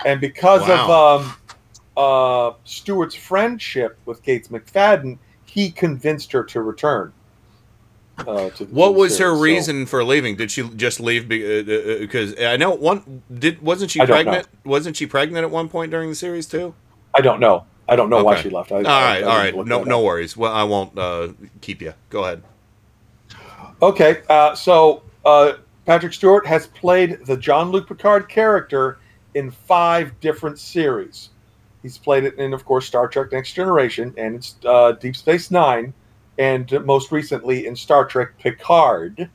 and 0.05 0.19
because 0.19 0.67
of 0.69 0.89
um, 0.89 1.33
uh, 1.95 2.51
Stewart's 2.65 3.15
friendship 3.15 3.97
with 4.05 4.21
Gates 4.23 4.49
McFadden, 4.49 5.17
he 5.45 5.71
convinced 5.71 6.33
her 6.33 6.43
to 6.43 6.61
return. 6.61 7.13
Uh, 8.27 8.49
What 8.69 8.95
was 8.95 9.17
her. 9.19 9.33
So- 9.35 9.39
reason 9.41 9.85
for 9.85 10.03
leaving? 10.03 10.35
Did 10.35 10.51
she 10.51 10.63
just 10.69 10.99
leave 10.99 11.27
because 11.27 12.39
I 12.39 12.57
know 12.57 12.71
one 12.71 13.21
did 13.33 13.61
wasn't 13.61 13.91
she 13.91 14.01
I 14.01 14.05
know. 14.05 14.13
pregnant? 14.13 14.47
Wasn't 14.63 14.95
she 14.97 15.05
pregnant 15.05 15.43
at 15.43 15.51
one 15.51 15.69
point 15.69 15.91
during 15.91 16.09
the 16.09 16.15
series 16.15 16.45
too? 16.47 16.73
I 17.13 17.21
don't 17.21 17.39
know. 17.39 17.65
I 17.89 17.95
don't 17.97 18.09
know 18.09 18.23
why 18.23 18.41
she 18.41 18.49
left. 18.49 18.71
I, 18.71 18.77
all 18.77 18.87
I- 18.87 18.89
I 18.89 19.03
right, 19.05 19.13
didn't 19.15 19.29
all 19.29 19.37
right, 19.37 19.55
no 19.67 19.83
no 19.83 19.99
up. 19.99 20.05
worries. 20.05 20.37
Well, 20.37 20.53
I 20.53 20.63
won't 20.63 20.97
uh, 20.97 21.29
keep 21.61 21.81
you. 21.81 21.93
Go 22.09 22.23
ahead. 22.23 22.41
Okay, 23.81 24.21
uh, 24.29 24.53
so 24.55 25.01
uh, 25.25 25.53
Patrick 25.85 26.13
Stewart 26.13 26.45
has 26.45 26.67
played 26.67 27.25
the 27.25 27.35
Jean 27.35 27.71
Luc 27.71 27.87
Picard 27.87 28.29
character 28.29 28.99
in 29.33 29.49
five 29.49 30.17
different 30.19 30.59
series. 30.59 31.29
He's 31.81 31.97
played 31.97 32.25
it 32.25 32.35
in, 32.37 32.53
of 32.53 32.63
course, 32.63 32.85
Star 32.85 33.07
Trek: 33.07 33.31
Next 33.31 33.53
Generation 33.53 34.13
and 34.17 34.35
it's 34.35 34.55
uh, 34.65 34.91
Deep 34.93 35.15
Space 35.15 35.49
Nine, 35.49 35.93
and 36.41 36.71
most 36.85 37.11
recently 37.11 37.67
in 37.67 37.75
Star 37.75 38.03
Trek 38.03 38.35
Picard, 38.39 39.29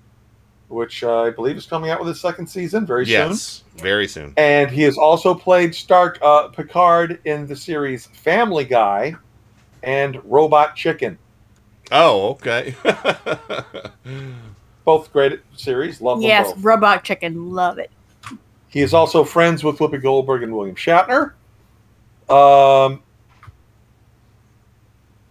which 0.66 1.04
uh, 1.04 1.22
I 1.22 1.30
believe 1.30 1.56
is 1.56 1.64
coming 1.64 1.88
out 1.88 2.00
with 2.00 2.08
a 2.08 2.14
second 2.16 2.48
season 2.48 2.84
very 2.84 3.06
soon. 3.06 3.12
Yes, 3.12 3.62
very 3.76 4.08
soon. 4.08 4.34
And 4.36 4.68
he 4.72 4.82
has 4.82 4.98
also 4.98 5.32
played 5.32 5.72
Star 5.72 6.16
uh, 6.20 6.48
Picard 6.48 7.20
in 7.24 7.46
the 7.46 7.54
series 7.54 8.06
Family 8.06 8.64
Guy 8.64 9.14
and 9.84 10.20
Robot 10.24 10.74
Chicken. 10.74 11.16
Oh, 11.92 12.30
okay. 12.30 12.74
Both 14.84 15.12
great 15.12 15.40
series. 15.54 16.00
Love 16.00 16.18
them 16.18 16.28
yes, 16.28 16.52
both. 16.52 16.64
Robot 16.64 17.04
Chicken, 17.04 17.52
love 17.52 17.78
it. 17.78 17.90
He 18.68 18.80
is 18.82 18.92
also 18.94 19.22
friends 19.22 19.62
with 19.62 19.78
Whoopi 19.78 20.02
Goldberg 20.02 20.42
and 20.42 20.52
William 20.56 20.74
Shatner. 20.76 21.32
Um, 22.28 23.02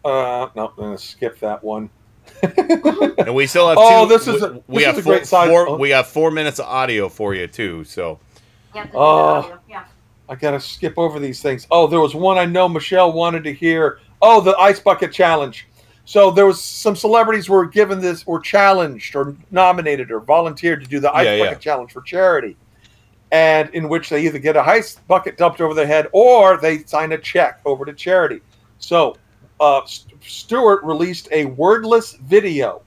uh, 0.05 0.49
no, 0.55 0.67
I'm 0.69 0.75
going 0.75 0.95
to 0.97 1.03
skip 1.03 1.39
that 1.39 1.63
one. 1.63 1.89
and 2.41 3.35
we 3.35 3.45
still 3.47 3.69
have. 3.69 3.77
Oh, 3.79 4.07
two, 4.07 4.09
this 4.17 4.27
is 4.27 4.41
we, 4.41 4.47
a- 4.47 4.61
we 4.67 4.77
this 4.77 4.85
have 4.85 4.97
a 4.97 5.01
four, 5.03 5.13
great 5.13 5.27
side- 5.27 5.49
four- 5.49 5.69
oh. 5.69 5.77
we 5.77 5.89
have 5.91 6.07
four 6.07 6.31
minutes 6.31 6.59
of 6.59 6.65
audio 6.65 7.07
for 7.09 7.33
you 7.35 7.47
too. 7.47 7.83
So 7.83 8.19
Oh, 8.93 9.57
I 10.27 10.35
got 10.35 10.51
to 10.51 10.59
skip 10.59 10.95
over 10.97 11.19
these 11.19 11.41
things. 11.41 11.67
Oh, 11.71 11.87
there 11.87 11.99
was 12.01 12.15
one 12.15 12.37
I 12.37 12.45
know 12.45 12.67
Michelle 12.67 13.11
wanted 13.13 13.43
to 13.45 13.53
hear. 13.53 13.99
Oh, 14.21 14.41
the 14.41 14.55
ice 14.57 14.79
bucket 14.79 15.11
challenge. 15.13 15.67
So 16.05 16.29
there 16.31 16.45
was 16.45 16.61
some 16.61 16.95
celebrities 16.95 17.47
were 17.49 17.65
given 17.65 17.99
this, 17.99 18.25
were 18.27 18.39
challenged 18.39 19.15
or 19.15 19.35
nominated 19.51 20.11
or 20.11 20.19
volunteered 20.19 20.83
to 20.83 20.89
do 20.89 20.99
the 20.99 21.13
ice 21.15 21.25
Yeah, 21.25 21.35
yeah. 21.35 21.45
bucket 21.45 21.59
challenge 21.61 21.91
for 21.91 22.01
charity, 22.01 22.55
and 23.31 23.69
in 23.73 23.87
which 23.89 24.09
they 24.09 24.25
either 24.25 24.39
get 24.39 24.55
a 24.55 24.61
ice 24.61 24.95
bucket 25.07 25.37
dumped 25.37 25.61
over 25.61 25.73
their 25.73 25.87
head 25.87 26.07
or 26.11 26.57
they 26.57 26.83
sign 26.83 27.11
a 27.11 27.17
check 27.17 27.59
over 27.65 27.85
to 27.85 27.93
charity. 27.93 28.41
So 28.77 29.15
uh, 29.59 29.85
St- 29.85 30.21
Stewart 30.23 30.83
released 30.83 31.27
a 31.31 31.45
wordless 31.45 32.13
video 32.13 32.81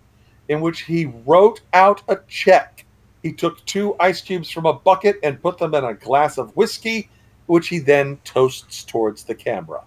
in 0.49 0.61
which 0.61 0.81
he 0.83 1.07
wrote 1.27 1.61
out 1.75 2.03
a 2.09 2.19
check. 2.29 2.85
He 3.23 3.33
took 3.33 3.65
two 3.67 3.97
ice 4.01 4.21
cubes 4.21 4.51
from 4.51 4.67
a 4.67 4.73
bucket 4.73 5.17
and 5.23 5.41
put 5.43 5.59
them 5.59 5.75
in 5.75 5.85
a 5.85 5.95
glass 5.95 6.39
of 6.39 6.55
whiskey, 6.57 7.11
which 7.47 7.69
he 7.69 7.79
then 7.79 8.19
toasts 8.25 8.85
towards 8.85 9.25
the 9.25 9.35
camera. 9.35 9.83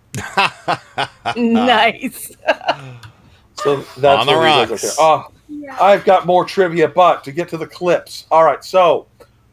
nice. 1.35 2.31
So 3.55 3.77
that's 3.97 4.21
On 4.21 4.25
the 4.25 4.33
what 4.33 4.43
rocks. 4.43 4.71
right 4.71 4.81
there. 4.81 4.91
Oh, 4.99 5.31
I've 5.79 6.03
got 6.05 6.25
more 6.25 6.45
trivia, 6.45 6.87
but 6.87 7.23
to 7.23 7.31
get 7.31 7.47
to 7.49 7.57
the 7.57 7.67
clips. 7.67 8.25
All 8.31 8.43
right, 8.43 8.63
so 8.63 9.07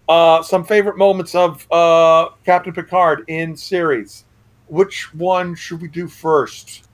uh, 0.08 0.42
some 0.42 0.64
favorite 0.64 0.96
moments 0.96 1.34
of 1.34 1.70
uh, 1.70 2.30
Captain 2.44 2.72
Picard 2.72 3.24
in 3.28 3.56
series. 3.56 4.24
Which 4.68 5.12
one 5.14 5.54
should 5.54 5.80
we 5.80 5.88
do 5.88 6.08
first? 6.08 6.87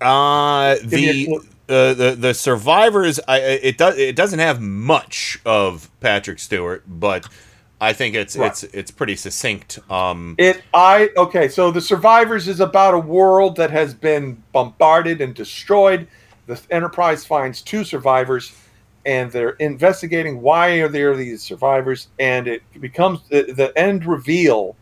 Uh, 0.00 0.76
Give 0.76 0.92
me 0.92 1.24
a 1.34 1.38
the 1.68 1.74
uh, 1.74 1.94
the 1.94 2.16
the 2.18 2.34
survivors. 2.34 3.18
I, 3.26 3.36
I- 3.36 3.38
it 3.40 3.78
does 3.78 3.96
it 3.98 4.16
doesn't 4.16 4.38
have 4.38 4.60
much 4.60 5.38
of 5.44 5.90
Patrick 6.00 6.38
Stewart, 6.38 6.84
but 6.86 7.26
I 7.80 7.92
think 7.92 8.14
it's 8.14 8.36
Right. 8.36 8.50
it's 8.50 8.62
it's 8.64 8.90
pretty 8.90 9.16
succinct. 9.16 9.78
Um, 9.90 10.34
It 10.38 10.62
I 10.74 11.10
okay, 11.16 11.48
so 11.48 11.70
the 11.70 11.80
survivors 11.80 12.48
is 12.48 12.60
about 12.60 12.94
a 12.94 12.98
world 12.98 13.56
that 13.56 13.70
has 13.70 13.94
been 13.94 14.42
bombarded 14.52 15.20
and 15.20 15.34
destroyed. 15.34 16.06
The 16.46 16.60
Enterprise 16.70 17.24
finds 17.26 17.60
two 17.60 17.82
survivors, 17.82 18.52
and 19.04 19.32
they're 19.32 19.56
investigating 19.58 20.40
why 20.40 20.68
are 20.80 20.88
there 20.88 21.16
these 21.16 21.42
survivors, 21.42 22.08
and 22.20 22.46
it 22.46 22.62
becomes 22.80 23.20
the, 23.28 23.42
the 23.52 23.76
end 23.76 24.06
reveal 24.06 24.76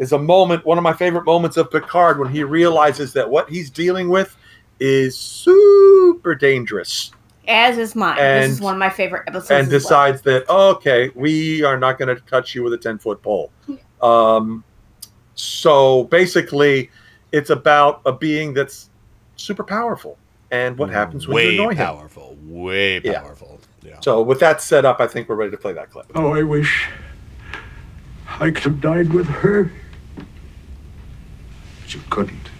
is 0.00 0.10
a 0.12 0.18
moment, 0.18 0.64
one 0.66 0.76
of 0.78 0.82
my 0.82 0.92
favorite 0.92 1.24
moments 1.24 1.56
of 1.56 1.70
Picard 1.70 2.18
when 2.18 2.28
he 2.32 2.42
realizes 2.42 3.12
that 3.12 3.30
what 3.30 3.48
he's 3.48 3.70
dealing 3.70 4.08
with 4.08 4.36
is 4.80 5.16
super 5.16 6.34
dangerous 6.34 7.12
As 7.46 7.76
is 7.78 7.94
mine. 7.94 8.18
And- 8.18 8.44
this 8.44 8.52
is 8.52 8.60
one 8.60 8.74
of 8.74 8.78
my 8.80 8.90
favorite 8.90 9.24
episodes. 9.28 9.50
and 9.50 9.60
as 9.66 9.68
well. 9.70 9.78
decides 9.78 10.22
that 10.22 10.48
okay, 10.48 11.10
we 11.14 11.62
are 11.62 11.78
not 11.78 11.98
going 11.98 12.14
to 12.14 12.20
touch 12.22 12.54
you 12.54 12.62
with 12.64 12.72
a 12.72 12.78
ten 12.78 12.98
foot 12.98 13.22
pole. 13.22 13.52
Um, 14.02 14.64
so 15.34 16.04
basically, 16.04 16.90
it's 17.32 17.50
about 17.50 18.00
a 18.06 18.12
being 18.12 18.54
that's 18.54 18.88
super 19.36 19.62
powerful 19.64 20.16
and 20.50 20.76
what 20.78 20.90
happens 20.90 21.28
when 21.28 21.34
Way 21.36 21.50
you 21.54 21.60
annoy 21.62 21.70
him. 21.74 21.78
Way 21.78 21.84
powerful. 21.84 22.36
Way 22.46 23.00
Yeah. 23.04 23.20
powerful. 23.20 23.60
Yeah. 23.82 24.00
So 24.00 24.22
with 24.22 24.40
that 24.40 24.60
set 24.62 24.84
up, 24.86 24.98
I 25.00 25.06
think 25.06 25.28
we're 25.28 25.36
ready 25.36 25.50
to 25.50 25.56
play 25.58 25.72
that 25.74 25.90
clip. 25.90 26.06
Oh, 26.14 26.32
I 26.34 26.42
wish 26.42 26.88
I 28.38 28.50
could 28.50 28.62
have 28.64 28.80
died 28.80 29.12
with 29.12 29.26
her. 29.26 29.70
But 31.90 31.96
you 31.96 32.02
couldn't. 32.08 32.50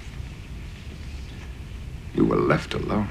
You 2.17 2.25
were 2.25 2.35
left 2.35 2.75
alone. 2.75 3.09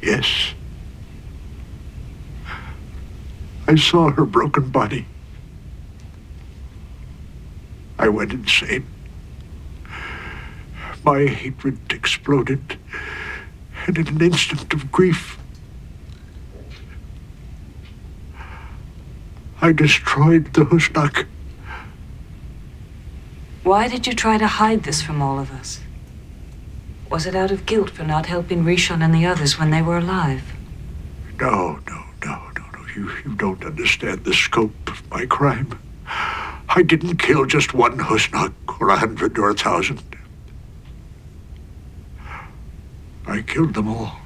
Yes. 0.00 0.54
I 3.68 3.74
saw 3.74 4.10
her 4.10 4.24
broken 4.24 4.70
body. 4.70 5.04
I 7.98 8.08
went 8.08 8.32
insane. 8.32 8.86
My 11.04 11.26
hatred 11.26 11.78
exploded. 11.90 12.78
And 13.86 13.98
in 13.98 14.08
an 14.08 14.22
instant 14.22 14.72
of 14.72 14.90
grief, 14.90 15.38
I 19.60 19.72
destroyed 19.72 20.54
the 20.54 20.64
Husnock. 20.64 21.26
Why 23.62 23.88
did 23.88 24.06
you 24.06 24.14
try 24.14 24.38
to 24.38 24.46
hide 24.46 24.84
this 24.84 25.02
from 25.02 25.20
all 25.20 25.38
of 25.38 25.52
us? 25.52 25.80
Was 27.10 27.26
it 27.26 27.34
out 27.34 27.50
of 27.50 27.66
guilt 27.66 27.90
for 27.90 28.04
not 28.04 28.26
helping 28.26 28.64
Rishon 28.64 29.02
and 29.02 29.14
the 29.14 29.26
others 29.26 29.58
when 29.58 29.70
they 29.70 29.82
were 29.82 29.98
alive? 29.98 30.42
No, 31.38 31.78
no, 31.86 32.04
no, 32.24 32.50
no, 32.56 32.64
no. 32.72 32.86
You, 32.96 33.10
you 33.24 33.34
don't 33.34 33.62
understand 33.64 34.24
the 34.24 34.32
scope 34.32 34.72
of 34.88 35.08
my 35.10 35.26
crime. 35.26 35.78
I 36.06 36.82
didn't 36.82 37.18
kill 37.18 37.44
just 37.44 37.74
one 37.74 37.98
Husnock 37.98 38.54
or 38.80 38.88
a 38.88 38.96
hundred 38.96 39.38
or 39.38 39.50
a 39.50 39.54
thousand. 39.54 40.02
I 43.26 43.42
killed 43.42 43.74
them 43.74 43.88
all. 43.88 44.16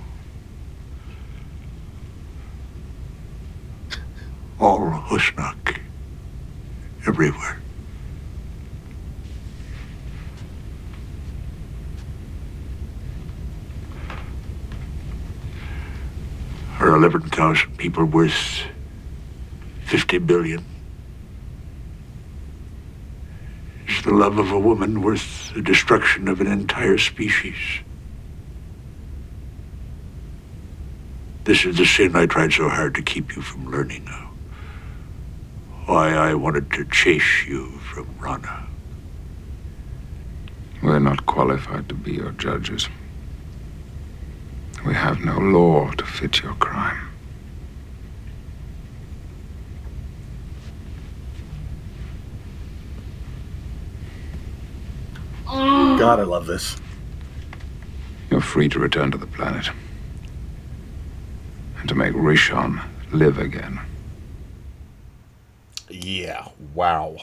All 4.60 4.90
Husnock. 4.90 5.80
Everywhere. 7.06 7.63
Are 16.84 16.96
11,000 16.96 17.78
people 17.78 18.04
worth 18.04 18.66
50 19.86 20.18
billion? 20.18 20.62
Is 23.88 24.02
the 24.02 24.12
love 24.12 24.36
of 24.38 24.50
a 24.50 24.58
woman 24.58 25.00
worth 25.00 25.54
the 25.54 25.62
destruction 25.62 26.28
of 26.28 26.42
an 26.42 26.46
entire 26.46 26.98
species? 26.98 27.56
This 31.44 31.64
is 31.64 31.78
the 31.78 31.86
sin 31.86 32.14
I 32.14 32.26
tried 32.26 32.52
so 32.52 32.68
hard 32.68 32.94
to 32.96 33.02
keep 33.02 33.34
you 33.34 33.40
from 33.40 33.70
learning 33.70 34.04
now. 34.04 34.30
Why 35.86 36.12
I 36.12 36.34
wanted 36.34 36.70
to 36.72 36.84
chase 36.84 37.46
you 37.46 37.78
from 37.78 38.06
Rana. 38.20 38.66
We're 40.82 40.98
not 40.98 41.24
qualified 41.24 41.88
to 41.88 41.94
be 41.94 42.12
your 42.12 42.32
judges. 42.32 42.90
We 44.86 44.94
have 44.94 45.24
no 45.24 45.38
law 45.38 45.90
to 45.92 46.04
fit 46.04 46.42
your 46.42 46.54
crime. 46.54 47.08
God, 55.46 56.20
I 56.20 56.24
love 56.24 56.46
this. 56.46 56.76
You're 58.30 58.40
free 58.40 58.68
to 58.70 58.78
return 58.78 59.10
to 59.12 59.18
the 59.18 59.26
planet. 59.26 59.70
And 61.78 61.88
to 61.88 61.94
make 61.94 62.14
Rishon 62.14 62.82
live 63.12 63.38
again. 63.38 63.80
Yeah. 65.88 66.48
Wow. 66.74 67.16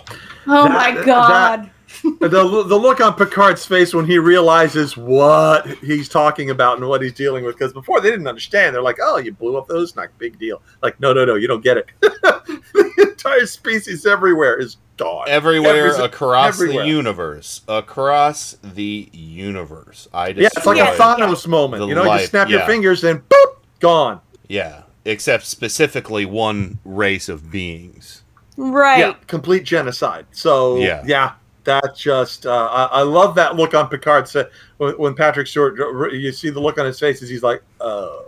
Oh 0.48 0.64
That- 0.68 0.72
my 0.72 0.92
that- 0.92 1.06
god. 1.06 1.70
the 2.20 2.28
the 2.30 2.76
look 2.78 3.02
on 3.02 3.14
Picard's 3.16 3.66
face 3.66 3.94
when 3.94 4.06
he 4.06 4.18
realizes 4.18 4.96
what 4.98 5.68
he's 5.80 6.08
talking 6.10 6.50
about 6.50 6.78
and 6.78 6.88
what 6.88 7.02
he's 7.02 7.14
dealing 7.14 7.44
with. 7.44 7.56
Because 7.58 7.74
before 7.74 8.00
they 8.02 8.10
didn't 8.10 8.28
understand. 8.28 8.74
They're 8.76 8.82
like, 8.82 8.98
"Oh, 9.02 9.18
you 9.18 9.34
blew 9.34 9.58
up 9.58 9.68
those, 9.68 9.96
not 9.96 10.10
big 10.18 10.40
deal." 10.40 10.62
Like, 10.82 11.00
no, 11.00 11.14
no, 11.14 11.26
no, 11.26 11.36
you 11.36 11.48
don't 11.48 11.64
get 11.64 11.78
it. 11.78 11.88
the 12.02 13.08
entire 13.12 13.46
species 13.46 14.06
everywhere 14.06 14.60
is 14.60 14.78
gone. 14.98 15.28
Everywhere 15.28 15.88
Every- 15.94 16.06
across 16.06 16.56
everywhere. 16.62 16.84
the 16.84 16.90
universe. 16.90 17.62
Across 17.68 18.58
the 18.64 19.10
universe. 19.14 20.08
I 20.14 20.30
Yeah, 20.30 20.50
it's 20.56 20.66
like 20.66 20.78
a 20.80 20.86
destroyed 20.86 21.18
Thanos 21.20 21.48
moment. 21.48 21.88
You 21.88 21.96
know, 21.96 22.04
you 22.04 22.10
life- 22.10 22.30
snap 22.30 22.50
your 22.50 22.62
fingers 22.62 23.04
and 23.04 23.28
boop, 23.28 23.56
gone. 23.80 24.22
Yeah. 24.48 24.84
Except 25.06 25.46
specifically 25.46 26.26
one 26.26 26.78
race 26.86 27.28
of 27.30 27.50
beings. 27.52 28.22
Right. 28.58 29.00
Yeah, 29.00 29.14
complete 29.28 29.64
genocide. 29.64 30.28
So 30.32 30.78
Yeah. 30.78 31.02
yeah, 31.08 31.32
that 31.64 31.96
just 31.96 32.46
uh, 32.46 32.68
I, 32.72 33.00
I 33.00 33.02
love 33.04 33.36
that 33.36 33.56
look 33.56 33.74
on 33.74 33.88
Picard 33.90 34.28
fa- 34.30 34.50
when, 34.78 34.94
when 34.98 35.16
Patrick 35.16 35.48
Stewart. 35.48 35.78
You 36.14 36.32
see 36.32 36.50
the 36.50 36.60
look 36.60 36.78
on 36.78 36.86
his 36.86 37.00
face 37.00 37.22
as 37.22 37.30
he's 37.30 37.44
like, 37.44 37.62
"Oh." 37.80 38.26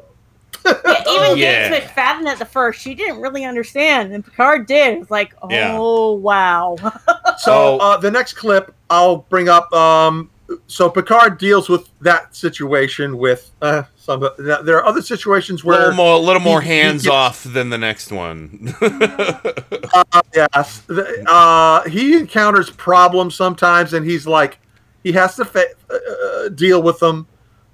Yeah, 0.66 1.04
even 1.10 1.38
Yeah. 1.38 1.70
Gates 1.70 1.92
McFadden 1.92 2.26
at 2.26 2.40
the 2.40 2.46
first, 2.46 2.80
she 2.82 2.96
didn't 2.96 3.20
really 3.20 3.44
understand, 3.44 4.14
and 4.14 4.24
Picard 4.24 4.66
did. 4.66 5.00
It's 5.00 5.12
like, 5.12 5.34
oh 5.42 5.50
Yeah. 5.50 5.78
wow. 5.78 6.78
So 7.40 7.78
uh, 7.80 7.98
the 7.98 8.10
next 8.12 8.34
clip 8.34 8.74
I'll 8.90 9.18
bring 9.18 9.50
up. 9.50 9.72
Um, 9.74 10.30
so 10.68 10.90
Picard 10.90 11.38
deals 11.38 11.70
with 11.70 11.90
that 12.02 12.36
situation 12.36 13.18
with 13.18 13.52
uh, 13.62 13.84
some. 13.96 14.28
There 14.38 14.78
are 14.78 14.86
other 14.86 15.02
situations 15.02 15.64
A 15.64 15.68
where 15.68 15.80
little 15.80 15.96
more, 15.96 16.18
little 16.20 16.42
more 16.42 16.62
he- 16.62 16.68
he 16.70 16.74
hands 16.76 17.04
gets- 17.04 17.14
off 17.14 17.44
than 17.44 17.70
the 17.70 17.78
next 17.78 18.12
one. 18.12 18.74
uh, 18.82 20.22
yes, 20.36 20.84
uh, 20.90 21.84
he 21.90 22.16
encounters 22.18 22.70
problems 22.72 23.36
sometimes, 23.36 23.94
and 23.94 24.06
he's 24.06 24.26
like, 24.28 24.60
he 25.04 25.12
has 25.12 25.36
to 25.36 25.46
fa- 25.46 25.74
uh, 25.90 26.50
deal 26.50 26.82
with 26.82 27.00
them. 27.00 27.28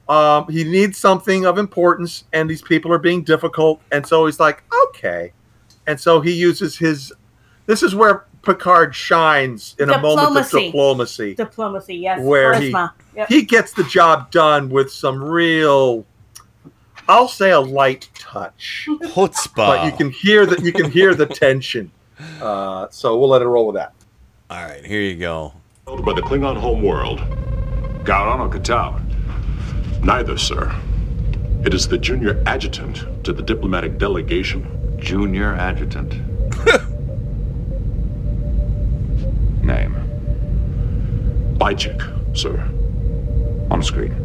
Um, 0.07 0.47
he 0.49 0.63
needs 0.63 0.97
something 0.97 1.45
of 1.45 1.57
importance, 1.57 2.23
and 2.33 2.49
these 2.49 2.61
people 2.63 2.91
are 2.91 2.97
being 2.99 3.23
difficult, 3.23 3.81
and 3.91 4.05
so 4.05 4.25
he's 4.25 4.39
like, 4.39 4.63
okay, 4.87 5.31
and 5.87 5.99
so 5.99 6.19
he 6.21 6.31
uses 6.31 6.77
his. 6.77 7.13
This 7.67 7.83
is 7.83 7.93
where 7.93 8.25
Picard 8.41 8.95
shines 8.95 9.75
in 9.79 9.89
a 9.89 9.99
moment 9.99 10.37
of 10.37 10.45
Diplomacy. 10.45 10.65
diplomacy, 10.67 11.35
Diplomacy, 11.35 11.95
yes. 11.97 12.21
where 12.21 12.53
Charisma. 12.53 12.91
he 13.13 13.17
Yep. 13.17 13.27
he 13.29 13.41
gets 13.41 13.73
the 13.73 13.83
job 13.83 14.31
done 14.31 14.69
with 14.69 14.91
some 14.91 15.21
real. 15.21 16.05
I'll 17.09 17.27
say 17.27 17.51
a 17.51 17.59
light 17.59 18.07
touch, 18.13 18.85
Chutzpah. 18.89 19.55
but 19.55 19.85
you 19.85 19.91
can 19.91 20.09
hear 20.11 20.45
that 20.45 20.63
you 20.63 20.71
can 20.71 20.89
hear 20.91 21.13
the 21.15 21.25
tension. 21.25 21.91
Uh, 22.41 22.87
so 22.91 23.17
we'll 23.17 23.29
let 23.29 23.41
it 23.41 23.47
roll 23.47 23.65
with 23.67 23.75
that. 23.75 23.93
All 24.49 24.63
right, 24.63 24.85
here 24.85 25.01
you 25.01 25.15
go. 25.17 25.53
By 25.85 26.13
the 26.13 26.21
Klingon 26.21 26.55
homeworld. 26.57 27.19
Gowron 28.03 28.39
or 28.39 28.49
Kataw? 28.49 29.01
Neither, 30.03 30.37
sir. 30.37 30.73
It 31.65 31.73
is 31.73 31.87
the 31.87 31.97
junior 31.97 32.41
adjutant 32.45 33.23
to 33.25 33.33
the 33.33 33.41
diplomatic 33.41 33.97
delegation. 33.97 34.97
Junior 34.99 35.53
adjutant. 35.55 36.13
Name. 39.63 39.95
Bajik, 41.59 42.01
sir. 42.37 42.57
On 43.69 43.83
screen. 43.83 44.15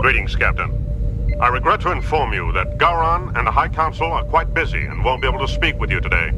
Greetings, 0.00 0.34
Captain. 0.34 1.36
I 1.42 1.48
regret 1.48 1.82
to 1.82 1.92
inform 1.92 2.32
you 2.32 2.52
that 2.52 2.78
Gowron 2.78 3.36
and 3.36 3.46
the 3.46 3.50
High 3.50 3.68
Council 3.68 4.06
are 4.06 4.24
quite 4.24 4.54
busy 4.54 4.80
and 4.86 5.04
won't 5.04 5.20
be 5.20 5.28
able 5.28 5.46
to 5.46 5.52
speak 5.52 5.78
with 5.78 5.90
you 5.90 6.00
today. 6.00 6.28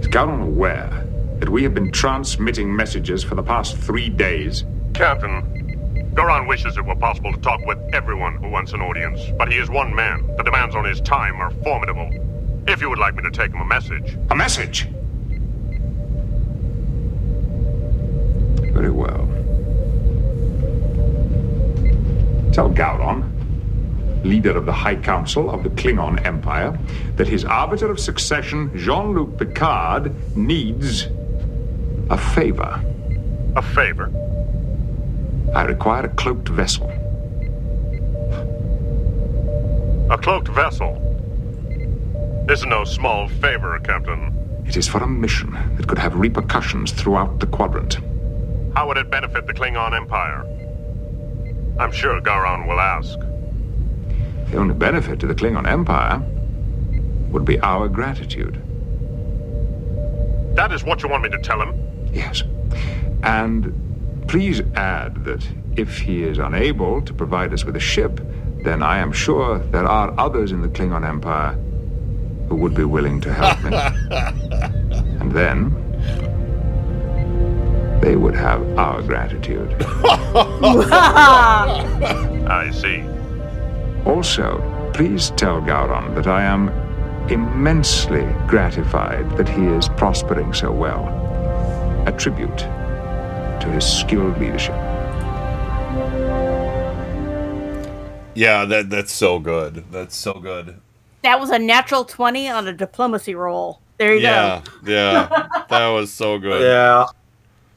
Is 0.00 0.08
Gowron 0.08 0.42
aware 0.42 1.06
that 1.40 1.50
we 1.50 1.62
have 1.64 1.74
been 1.74 1.92
transmitting 1.92 2.74
messages 2.74 3.22
for 3.22 3.34
the 3.34 3.42
past 3.42 3.76
three 3.76 4.08
days? 4.08 4.64
Captain, 4.94 6.12
Gowron 6.14 6.48
wishes 6.48 6.78
it 6.78 6.84
were 6.86 6.96
possible 6.96 7.30
to 7.30 7.40
talk 7.40 7.60
with 7.66 7.78
everyone 7.92 8.36
who 8.36 8.48
wants 8.48 8.72
an 8.72 8.80
audience, 8.80 9.20
but 9.36 9.52
he 9.52 9.58
is 9.58 9.68
one 9.68 9.94
man. 9.94 10.26
The 10.38 10.44
demands 10.44 10.74
on 10.74 10.86
his 10.86 11.02
time 11.02 11.42
are 11.42 11.50
formidable. 11.62 12.08
If 12.66 12.80
you 12.80 12.88
would 12.88 12.98
like 12.98 13.14
me 13.14 13.22
to 13.22 13.30
take 13.30 13.52
him 13.52 13.60
a 13.60 13.66
message. 13.66 14.16
A 14.30 14.34
message? 14.34 14.88
Very 18.74 18.90
well. 18.90 19.26
Tell 22.52 22.70
Gowron 22.70 23.34
leader 24.24 24.56
of 24.56 24.66
the 24.66 24.72
High 24.72 24.96
Council 24.96 25.50
of 25.50 25.62
the 25.62 25.70
Klingon 25.70 26.24
Empire, 26.24 26.78
that 27.16 27.28
his 27.28 27.44
arbiter 27.44 27.90
of 27.90 28.00
succession, 28.00 28.70
Jean 28.76 29.14
Luc 29.14 29.38
Picard, 29.38 30.12
needs 30.36 31.08
a 32.10 32.18
favor. 32.18 32.82
A 33.56 33.62
favor? 33.62 34.10
I 35.54 35.62
require 35.64 36.06
a 36.06 36.08
cloaked 36.08 36.48
vessel. 36.48 36.90
A 40.10 40.18
cloaked 40.18 40.48
vessel? 40.48 41.00
This 42.46 42.60
is 42.60 42.66
no 42.66 42.84
small 42.84 43.28
favor, 43.28 43.78
Captain. 43.84 44.32
It 44.66 44.76
is 44.76 44.88
for 44.88 45.02
a 45.02 45.06
mission 45.06 45.52
that 45.76 45.86
could 45.86 45.98
have 45.98 46.16
repercussions 46.16 46.92
throughout 46.92 47.40
the 47.40 47.46
quadrant. 47.46 47.98
How 48.74 48.88
would 48.88 48.96
it 48.96 49.08
benefit 49.08 49.46
the 49.46 49.54
Klingon 49.54 49.96
Empire? 49.96 50.44
I'm 51.78 51.92
sure 51.92 52.20
Gowron 52.20 52.66
will 52.66 52.80
ask. 52.80 53.18
The 54.50 54.56
only 54.56 54.74
benefit 54.74 55.20
to 55.20 55.26
the 55.26 55.34
Klingon 55.34 55.66
Empire 55.66 56.20
would 57.30 57.44
be 57.44 57.58
our 57.60 57.88
gratitude. 57.88 58.60
That 60.56 60.72
is 60.72 60.82
what 60.82 61.02
you 61.02 61.08
want 61.08 61.22
me 61.22 61.30
to 61.30 61.38
tell 61.38 61.60
him? 61.62 61.74
Yes. 62.12 62.42
And 63.22 63.72
please 64.28 64.60
add 64.74 65.24
that 65.24 65.46
if 65.76 65.98
he 65.98 66.24
is 66.24 66.38
unable 66.38 67.00
to 67.02 67.14
provide 67.14 67.52
us 67.52 67.64
with 67.64 67.76
a 67.76 67.80
ship, 67.80 68.20
then 68.64 68.82
I 68.82 68.98
am 68.98 69.12
sure 69.12 69.58
there 69.58 69.86
are 69.86 70.12
others 70.18 70.50
in 70.50 70.62
the 70.62 70.68
Klingon 70.68 71.06
Empire 71.06 71.52
who 72.48 72.56
would 72.56 72.74
be 72.74 72.84
willing 72.84 73.20
to 73.20 73.32
help 73.32 73.62
me. 73.62 73.70
and 75.20 75.32
then 75.32 75.72
they 78.00 78.16
would 78.16 78.34
have 78.34 78.62
our 78.78 79.00
gratitude. 79.02 79.74
I 82.46 82.70
see. 82.72 83.02
Also, 84.08 84.90
please 84.94 85.30
tell 85.30 85.60
Gowron 85.60 86.14
that 86.14 86.26
I 86.26 86.42
am 86.42 86.68
immensely 87.30 88.26
gratified 88.46 89.30
that 89.38 89.48
he 89.48 89.64
is 89.64 89.88
prospering 89.90 90.52
so 90.52 90.70
well. 90.70 91.06
A 92.06 92.12
tribute 92.12 92.58
to 92.58 93.68
his 93.72 93.86
skilled 93.86 94.38
leadership. 94.38 94.74
Yeah, 98.36 98.64
that 98.66 98.90
that's 98.90 99.12
so 99.12 99.38
good. 99.38 99.84
That's 99.92 100.16
so 100.16 100.34
good. 100.34 100.80
That 101.22 101.40
was 101.40 101.50
a 101.50 101.58
natural 101.58 102.04
20 102.04 102.48
on 102.50 102.66
a 102.68 102.72
diplomacy 102.72 103.34
roll. 103.34 103.80
There 103.96 104.14
you 104.14 104.20
Yeah, 104.20 104.60
go. 104.82 104.90
yeah, 104.92 105.48
that 105.70 105.88
was 105.88 106.12
so 106.12 106.38
good. 106.38 106.60
Yeah. 106.62 107.06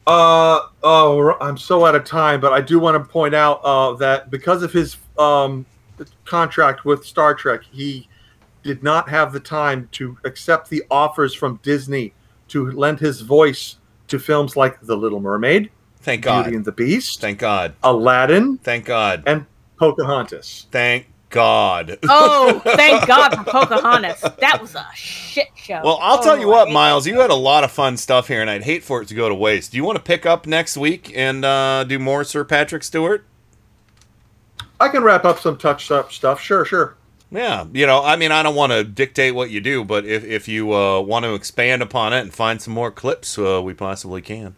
Uh 0.07 0.61
oh, 0.83 1.35
I'm 1.41 1.57
so 1.57 1.85
out 1.85 1.93
of 1.93 2.05
time, 2.05 2.39
but 2.39 2.53
I 2.53 2.61
do 2.61 2.79
want 2.79 2.95
to 2.95 3.11
point 3.11 3.35
out 3.35 3.59
uh, 3.65 3.91
that 3.95 4.31
because 4.31 4.63
of 4.63 4.71
his 4.71 4.95
um, 5.19 5.65
contract 6.23 6.85
with 6.85 7.05
Star 7.05 7.33
Trek, 7.33 7.61
he 7.69 8.07
did 8.63 8.83
not 8.83 9.09
have 9.09 9.33
the 9.33 9.39
time 9.41 9.89
to 9.91 10.17
accept 10.23 10.69
the 10.69 10.81
offers 10.89 11.33
from 11.33 11.59
Disney 11.61 12.13
to 12.47 12.71
lend 12.71 13.01
his 13.01 13.19
voice 13.19 13.79
to 14.07 14.17
films 14.17 14.55
like 14.55 14.79
The 14.79 14.95
Little 14.95 15.19
Mermaid, 15.19 15.69
Thank 15.99 16.21
God. 16.21 16.43
Beauty 16.45 16.55
and 16.55 16.63
the 16.63 16.71
Beast, 16.71 17.19
Thank 17.19 17.39
God. 17.39 17.73
Aladdin, 17.83 18.59
Thank 18.59 18.85
God. 18.85 19.23
and 19.25 19.45
Pocahontas. 19.77 20.67
Thank 20.71 21.07
God. 21.29 21.99
Oh, 22.09 22.59
thank 22.63 23.05
God 23.07 23.35
for 23.35 23.43
Pocahontas. 23.43 24.21
That 24.39 24.59
was 24.61 24.75
a 24.75 24.85
shit 24.95 25.47
show. 25.55 25.81
Well, 25.83 25.99
I'll 26.01 26.21
tell 26.23 26.35
Oh, 26.35 26.39
you 26.39 26.47
what, 26.47 26.69
Miles, 26.71 27.05
you 27.07 27.19
had 27.19 27.29
a 27.29 27.35
lot 27.35 27.63
of 27.63 27.71
fun 27.71 27.97
stuff 27.97 28.27
here, 28.27 28.41
and 28.41 28.49
I'd 28.49 28.63
hate 28.63 28.83
for 28.83 29.01
it 29.01 29.07
to 29.09 29.15
go 29.15 29.27
to 29.29 29.35
waste. 29.35 29.71
Do 29.71 29.77
you 29.77 29.83
want 29.83 29.97
to 29.97 30.03
pick 30.03 30.25
up 30.25 30.47
next 30.47 30.77
week 30.77 31.11
and 31.15 31.43
uh, 31.45 31.83
do 31.83 31.99
more 31.99 32.23
Sir 32.23 32.43
Patrick 32.43 32.83
Stewart? 32.83 33.25
I 34.79 34.89
can 34.89 35.03
wrap 35.03 35.25
up 35.25 35.39
some 35.39 35.57
touch 35.57 35.89
up 35.91 36.11
stuff. 36.11 36.39
Sure, 36.39 36.63
sure. 36.63 36.95
Yeah, 37.29 37.65
you 37.73 37.85
know, 37.85 38.03
I 38.03 38.15
mean, 38.15 38.31
I 38.31 38.41
don't 38.41 38.55
want 38.55 38.71
to 38.71 38.83
dictate 38.85 39.35
what 39.35 39.49
you 39.49 39.59
do, 39.59 39.83
but 39.83 40.05
if, 40.05 40.23
if 40.23 40.47
you 40.47 40.73
uh, 40.73 41.01
want 41.01 41.25
to 41.25 41.33
expand 41.33 41.81
upon 41.81 42.13
it 42.13 42.21
and 42.21 42.33
find 42.33 42.61
some 42.61 42.73
more 42.73 42.89
clips, 42.91 43.37
uh, 43.37 43.61
we 43.61 43.73
possibly 43.73 44.21
can. 44.21 44.55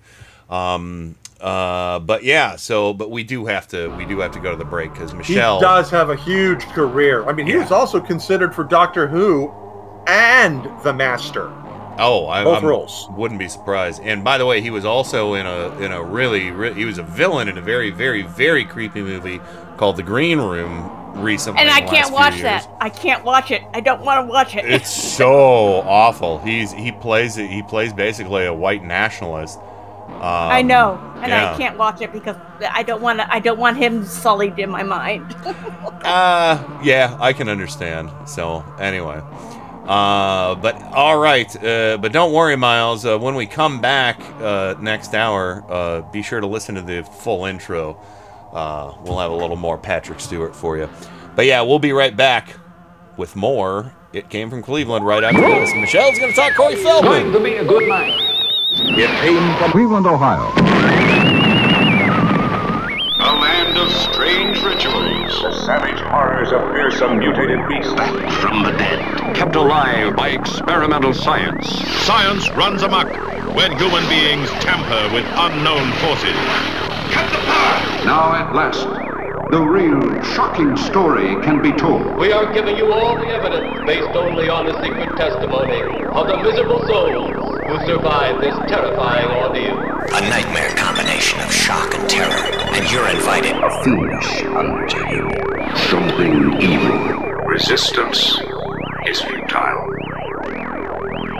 Um, 0.49 1.15
uh, 1.41 1.99
but 1.99 2.23
yeah, 2.23 2.55
so 2.55 2.93
but 2.93 3.09
we 3.11 3.23
do 3.23 3.45
have 3.45 3.67
to 3.69 3.87
we 3.95 4.05
do 4.05 4.19
have 4.19 4.31
to 4.31 4.39
go 4.39 4.51
to 4.51 4.57
the 4.57 4.65
break 4.65 4.91
because 4.93 5.13
Michelle. 5.13 5.57
He 5.59 5.61
does 5.61 5.89
have 5.89 6.09
a 6.09 6.15
huge 6.15 6.63
career. 6.67 7.25
I 7.25 7.33
mean, 7.33 7.47
he 7.47 7.55
was 7.55 7.71
also 7.71 7.99
considered 7.99 8.53
for 8.53 8.63
Doctor 8.63 9.07
Who 9.07 9.51
and 10.07 10.63
The 10.83 10.93
Master. 10.93 11.51
Oh, 12.01 12.27
I 12.27 12.45
Both 12.45 12.63
roles. 12.63 13.07
wouldn't 13.11 13.39
be 13.39 13.49
surprised. 13.49 14.01
And 14.03 14.23
by 14.23 14.37
the 14.37 14.45
way, 14.45 14.61
he 14.61 14.69
was 14.69 14.85
also 14.85 15.33
in 15.33 15.45
a 15.45 15.77
in 15.79 15.91
a 15.91 16.01
really, 16.01 16.49
re- 16.51 16.73
he 16.73 16.85
was 16.85 16.97
a 16.97 17.03
villain 17.03 17.47
in 17.49 17.57
a 17.57 17.61
very 17.61 17.91
very 17.91 18.21
very 18.21 18.63
creepy 18.63 19.01
movie 19.01 19.41
called 19.77 19.97
The 19.97 20.03
Green 20.03 20.39
Room 20.39 20.95
recently. 21.21 21.59
and 21.61 21.69
I 21.69 21.81
can't 21.81 22.13
watch 22.13 22.41
that. 22.41 22.69
I 22.79 22.89
can't 22.89 23.25
watch 23.25 23.51
it. 23.51 23.63
I 23.73 23.81
don't 23.81 24.01
want 24.01 24.25
to 24.25 24.31
watch 24.31 24.55
it. 24.55 24.63
It's 24.65 24.89
so 24.89 25.27
awful. 25.85 26.39
He's 26.39 26.71
he 26.71 26.91
plays 26.93 27.37
it. 27.37 27.49
He 27.49 27.63
plays 27.63 27.91
basically 27.91 28.45
a 28.45 28.53
white 28.53 28.83
nationalist. 28.83 29.59
Um, 30.19 30.25
I 30.25 30.61
know, 30.61 30.99
and 31.21 31.29
yeah. 31.29 31.53
I 31.53 31.57
can't 31.57 31.77
watch 31.77 32.01
it 32.01 32.11
because 32.11 32.35
I 32.69 32.83
don't 32.83 33.01
want 33.01 33.21
I 33.21 33.39
don't 33.39 33.57
want 33.57 33.77
him 33.77 34.05
sullied 34.05 34.59
in 34.59 34.69
my 34.69 34.83
mind. 34.83 35.35
Uh, 35.99 36.79
yeah, 36.81 37.17
I 37.19 37.33
can 37.33 37.49
understand. 37.49 38.09
So 38.25 38.63
anyway, 38.79 39.21
uh, 39.85 40.55
but 40.55 40.81
all 40.93 41.17
right. 41.19 41.53
Uh, 41.63 41.97
but 41.97 42.13
don't 42.13 42.31
worry, 42.31 42.55
Miles. 42.55 43.05
Uh, 43.05 43.17
when 43.17 43.35
we 43.35 43.45
come 43.45 43.81
back 43.81 44.21
uh, 44.39 44.75
next 44.79 45.13
hour, 45.13 45.65
uh, 45.67 46.01
be 46.11 46.21
sure 46.21 46.39
to 46.39 46.47
listen 46.47 46.75
to 46.75 46.81
the 46.81 47.03
full 47.03 47.45
intro. 47.45 47.99
Uh, 48.53 48.95
we'll 49.03 49.19
have 49.19 49.31
a 49.31 49.35
little 49.35 49.57
more 49.57 49.77
Patrick 49.77 50.19
Stewart 50.19 50.55
for 50.55 50.77
you. 50.77 50.87
But 51.35 51.45
yeah, 51.45 51.61
we'll 51.63 51.79
be 51.79 51.91
right 51.91 52.15
back 52.15 52.55
with 53.17 53.35
more. 53.35 53.93
It 54.13 54.29
came 54.29 54.49
from 54.49 54.61
Cleveland 54.61 55.05
right 55.05 55.23
after 55.23 55.41
this. 55.41 55.73
Michelle's 55.73 56.17
going 56.17 56.31
to 56.31 56.35
talk 56.35 56.55
Corey 56.55 56.75
Feldman. 56.75 57.31
to 57.33 57.39
be 57.39 57.55
a 57.55 57.65
good 57.65 57.87
night. 57.89 58.38
It 59.01 59.09
came 59.21 59.55
from 59.55 59.71
Cleveland, 59.71 60.05
Ohio. 60.05 60.51
A 63.21 63.31
land 63.39 63.77
of 63.77 63.89
strange 63.93 64.61
rituals. 64.61 65.41
The 65.41 65.53
savage 65.65 66.01
horrors 66.01 66.51
of 66.51 66.59
fearsome 66.73 67.19
mutated 67.19 67.65
beasts. 67.69 67.93
Back 67.93 68.29
from 68.41 68.61
the 68.63 68.71
dead. 68.71 69.35
Kept 69.37 69.55
alive 69.55 70.17
by 70.17 70.31
experimental 70.31 71.13
science. 71.13 71.65
Science 72.03 72.49
runs 72.57 72.83
amok 72.83 73.07
when 73.55 73.71
human 73.77 74.05
beings 74.09 74.49
tamper 74.59 75.13
with 75.13 75.25
unknown 75.31 75.93
forces. 76.03 76.35
Cut 77.13 77.31
the 77.31 77.39
power! 77.47 78.05
Now 78.05 78.33
at 78.33 78.53
last, 78.53 78.85
the 79.51 79.61
real 79.61 80.21
shocking 80.21 80.77
story 80.77 81.35
can 81.41 81.61
be 81.61 81.71
told. 81.71 82.17
We 82.17 82.31
are 82.31 82.53
giving 82.53 82.77
you 82.77 82.93
all 82.93 83.17
the 83.17 83.27
evidence 83.27 83.85
based 83.85 84.15
only 84.15 84.47
on 84.49 84.65
the 84.65 84.73
secret 84.83 85.17
testimony 85.17 85.81
of 86.05 86.27
the 86.27 86.37
miserable 86.43 86.85
souls 86.85 87.33
who 87.65 87.85
survived 87.85 88.41
this 88.41 88.55
terrifying 88.69 89.27
ordeal. 89.27 89.77
A 90.13 90.21
nightmare 90.29 90.71
combination 90.75 91.39
of 91.39 91.51
shock 91.51 91.93
and 91.95 92.09
terror, 92.09 92.29
and 92.29 92.91
you're 92.91 93.07
invited. 93.09 93.55
Finish 93.83 94.43
unto 94.45 94.97
you. 95.09 95.29
Something 95.89 96.61
evil. 96.61 97.19
Resistance 97.47 98.39
is 99.07 99.21
futile. 99.21 99.87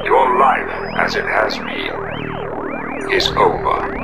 Your 0.05 0.39
life, 0.39 0.71
as 0.97 1.15
it 1.15 1.25
has 1.25 1.57
been, 1.57 3.13
is 3.13 3.27
over. 3.29 3.95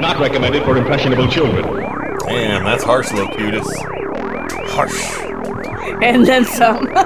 Not 0.00 0.18
recommended 0.18 0.64
for 0.64 0.76
impressionable 0.76 1.28
children. 1.28 2.01
Damn, 2.26 2.64
that's 2.64 2.84
harsh, 2.84 3.10
Locutus. 3.12 3.66
Harsh. 4.70 5.20
and 6.02 6.26
then 6.26 6.44
some. 6.44 6.88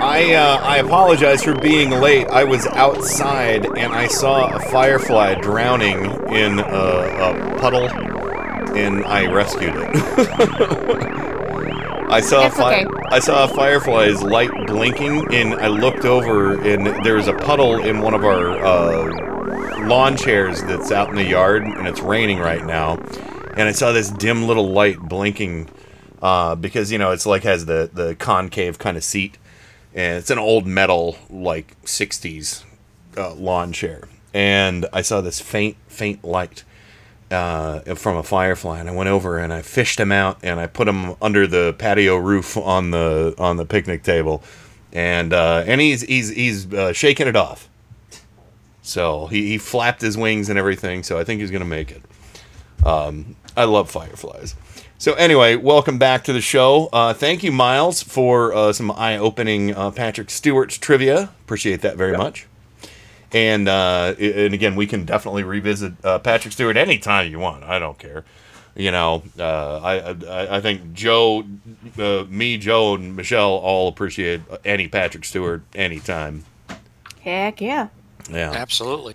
I 0.00 0.34
uh, 0.34 0.58
I 0.62 0.78
apologize 0.78 1.42
for 1.42 1.54
being 1.54 1.90
late. 1.90 2.26
I 2.28 2.44
was 2.44 2.66
outside 2.66 3.64
and 3.66 3.92
I 3.92 4.06
saw 4.08 4.54
a 4.54 4.60
firefly 4.60 5.34
drowning 5.40 6.04
in 6.32 6.58
a, 6.58 6.64
a 6.64 7.58
puddle, 7.58 7.88
and 8.76 9.04
I 9.04 9.26
rescued 9.32 9.74
it. 9.76 9.88
I 12.10 12.20
saw 12.20 12.46
It's 12.46 12.54
a 12.56 12.58
fi- 12.58 12.84
okay. 12.84 12.86
I 13.10 13.18
saw 13.18 13.44
a 13.44 13.48
firefly's 13.48 14.22
light 14.22 14.50
blinking, 14.66 15.32
and 15.32 15.54
I 15.54 15.68
looked 15.68 16.04
over, 16.04 16.60
and 16.60 16.86
there 17.04 17.14
was 17.16 17.26
a 17.28 17.32
puddle 17.32 17.82
in 17.82 18.00
one 18.00 18.14
of 18.14 18.24
our 18.24 18.62
uh, 18.64 19.86
lawn 19.86 20.16
chairs 20.16 20.60
that's 20.62 20.92
out 20.92 21.08
in 21.08 21.16
the 21.16 21.24
yard, 21.24 21.62
and 21.62 21.88
it's 21.88 22.00
raining 22.00 22.38
right 22.38 22.64
now. 22.64 22.96
And 23.56 23.68
I 23.68 23.72
saw 23.72 23.92
this 23.92 24.10
dim 24.10 24.46
little 24.46 24.68
light 24.70 24.98
blinking 24.98 25.68
uh, 26.20 26.54
because 26.54 26.90
you 26.90 26.98
know 26.98 27.12
it's 27.12 27.26
like 27.26 27.42
has 27.44 27.66
the 27.66 27.90
the 27.92 28.14
concave 28.16 28.78
kind 28.78 28.96
of 28.96 29.04
seat, 29.04 29.38
and 29.94 30.18
it's 30.18 30.30
an 30.30 30.38
old 30.38 30.66
metal 30.66 31.16
like 31.30 31.80
'60s 31.82 32.64
uh, 33.16 33.34
lawn 33.34 33.72
chair. 33.72 34.08
And 34.32 34.86
I 34.92 35.02
saw 35.02 35.20
this 35.20 35.40
faint 35.40 35.76
faint 35.86 36.24
light 36.24 36.64
uh, 37.30 37.94
from 37.94 38.16
a 38.16 38.22
firefly, 38.22 38.80
and 38.80 38.88
I 38.88 38.92
went 38.92 39.08
over 39.08 39.38
and 39.38 39.52
I 39.52 39.62
fished 39.62 40.00
him 40.00 40.12
out, 40.12 40.38
and 40.42 40.58
I 40.58 40.66
put 40.66 40.88
him 40.88 41.14
under 41.20 41.46
the 41.46 41.74
patio 41.78 42.16
roof 42.16 42.56
on 42.56 42.90
the 42.90 43.34
on 43.38 43.56
the 43.56 43.64
picnic 43.64 44.02
table, 44.02 44.42
and 44.92 45.32
uh, 45.32 45.64
and 45.66 45.80
he's 45.80 46.02
he's 46.02 46.30
he's 46.30 46.72
uh, 46.72 46.92
shaking 46.92 47.26
it 47.28 47.36
off. 47.36 47.68
So 48.82 49.26
he, 49.26 49.48
he 49.48 49.58
flapped 49.58 50.02
his 50.02 50.16
wings 50.16 50.48
and 50.48 50.58
everything. 50.58 51.02
So 51.02 51.18
I 51.18 51.24
think 51.24 51.40
he's 51.40 51.50
gonna 51.50 51.64
make 51.64 51.90
it. 51.90 52.02
Um, 52.84 53.36
I 53.56 53.64
love 53.64 53.90
fireflies. 53.90 54.54
So 54.98 55.14
anyway, 55.14 55.56
welcome 55.56 55.98
back 55.98 56.24
to 56.24 56.32
the 56.32 56.40
show. 56.40 56.88
Uh, 56.92 57.12
thank 57.12 57.42
you, 57.42 57.52
Miles, 57.52 58.02
for 58.02 58.54
uh, 58.54 58.72
some 58.72 58.90
eye-opening 58.90 59.74
uh, 59.74 59.90
Patrick 59.90 60.30
Stewart's 60.30 60.78
trivia. 60.78 61.30
Appreciate 61.44 61.80
that 61.82 61.96
very 61.96 62.16
much. 62.16 62.46
And 63.32 63.68
uh, 63.68 64.14
and 64.18 64.54
again, 64.54 64.76
we 64.76 64.86
can 64.86 65.04
definitely 65.04 65.42
revisit 65.42 65.92
uh, 66.04 66.20
Patrick 66.20 66.52
Stewart 66.52 66.76
anytime 66.76 67.30
you 67.30 67.40
want. 67.40 67.64
I 67.64 67.80
don't 67.80 67.98
care. 67.98 68.24
You 68.76 68.92
know, 68.92 69.24
uh, 69.38 69.78
I, 69.78 69.94
I 70.10 70.56
I 70.56 70.60
think 70.60 70.94
Joe, 70.94 71.44
uh, 71.98 72.24
me, 72.28 72.58
Joe, 72.58 72.94
and 72.94 73.16
Michelle 73.16 73.50
all 73.50 73.88
appreciate 73.88 74.40
any 74.64 74.86
Patrick 74.86 75.24
Stewart 75.24 75.62
anytime. 75.74 76.44
Heck 77.22 77.60
yeah. 77.60 77.88
Yeah. 78.30 78.52
Absolutely. 78.52 79.14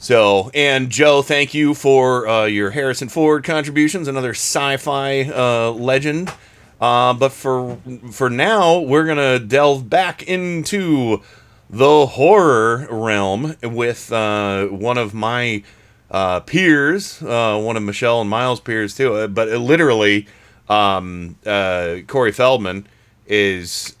So, 0.00 0.52
and 0.54 0.90
Joe, 0.90 1.22
thank 1.22 1.54
you 1.54 1.74
for 1.74 2.28
uh, 2.28 2.44
your 2.44 2.70
Harrison 2.70 3.08
Ford 3.08 3.42
contributions, 3.42 4.06
another 4.06 4.30
sci-fi 4.30 5.22
uh, 5.22 5.72
legend. 5.72 6.32
Uh, 6.80 7.12
but 7.14 7.32
for 7.32 7.78
for 8.12 8.30
now, 8.30 8.78
we're 8.78 9.04
gonna 9.04 9.40
delve 9.40 9.90
back 9.90 10.22
into 10.22 11.20
the 11.68 12.06
horror 12.06 12.86
realm 12.88 13.56
with 13.60 14.12
uh, 14.12 14.66
one 14.66 14.98
of 14.98 15.14
my 15.14 15.64
uh, 16.12 16.38
peers, 16.40 17.20
uh, 17.20 17.58
one 17.60 17.76
of 17.76 17.82
Michelle 17.82 18.20
and 18.20 18.30
Miles' 18.30 18.60
peers 18.60 18.94
too. 18.94 19.26
But 19.26 19.48
it 19.48 19.58
literally, 19.58 20.28
um, 20.68 21.34
Corey 21.44 22.30
Feldman 22.30 22.86
is 23.26 23.96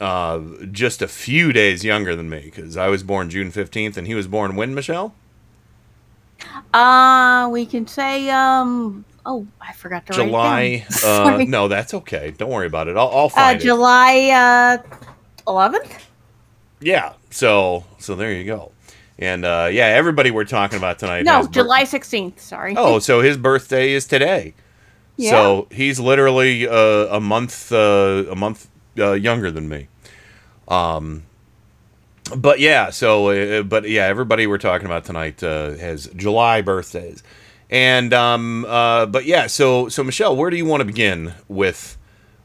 just 0.70 1.02
a 1.02 1.08
few 1.08 1.52
days 1.52 1.84
younger 1.84 2.14
than 2.14 2.30
me 2.30 2.42
because 2.44 2.76
I 2.76 2.86
was 2.86 3.02
born 3.02 3.30
June 3.30 3.50
fifteenth 3.50 3.96
and 3.96 4.06
he 4.06 4.14
was 4.14 4.28
born 4.28 4.54
when 4.54 4.76
Michelle. 4.76 5.12
Uh, 6.74 7.48
we 7.50 7.64
can 7.66 7.86
say, 7.86 8.28
um, 8.30 9.04
oh, 9.24 9.46
I 9.60 9.72
forgot 9.72 10.06
to 10.06 10.12
July. 10.12 10.84
write. 10.90 11.04
Uh, 11.04 11.44
no, 11.46 11.68
that's 11.68 11.94
okay. 11.94 12.32
Don't 12.36 12.50
worry 12.50 12.66
about 12.66 12.88
it. 12.88 12.96
I'll, 12.96 13.08
I'll 13.08 13.26
Uh, 13.26 13.28
find 13.30 13.60
it. 13.60 13.64
July 13.64 14.30
uh, 14.30 14.96
11th? 15.46 15.90
Yeah. 16.80 17.14
So 17.30 17.84
so 17.98 18.14
there 18.14 18.32
you 18.32 18.44
go. 18.44 18.72
And 19.18 19.44
uh, 19.44 19.68
yeah, 19.72 19.86
everybody 19.86 20.30
we're 20.30 20.44
talking 20.44 20.78
about 20.78 20.98
tonight. 20.98 21.24
No, 21.24 21.46
July 21.46 21.82
16th. 21.84 22.38
Sorry. 22.38 22.74
Oh, 22.76 22.98
so 23.00 23.20
his 23.20 23.36
birthday 23.36 23.92
is 23.92 24.06
today. 24.06 24.54
Yeah. 25.16 25.30
So 25.30 25.66
he's 25.72 25.98
literally 25.98 26.68
uh, 26.68 26.72
a 27.16 27.20
month 27.20 27.72
uh, 27.72 28.24
a 28.30 28.36
month 28.36 28.68
uh, 28.96 29.12
younger 29.12 29.50
than 29.50 29.68
me. 29.68 29.88
Um, 30.68 31.24
but 32.36 32.60
yeah, 32.60 32.90
so 32.90 33.28
uh, 33.28 33.62
but 33.62 33.88
yeah, 33.88 34.06
everybody 34.06 34.46
we're 34.46 34.58
talking 34.58 34.86
about 34.86 35.04
tonight 35.04 35.42
uh, 35.42 35.70
has 35.74 36.06
July 36.16 36.60
birthdays, 36.62 37.22
and 37.70 38.12
um, 38.12 38.64
uh, 38.66 39.06
but 39.06 39.24
yeah, 39.24 39.46
so 39.46 39.88
so 39.88 40.04
Michelle, 40.04 40.36
where 40.36 40.50
do 40.50 40.56
you 40.56 40.64
want 40.66 40.80
to 40.80 40.84
begin 40.84 41.34
with 41.48 41.96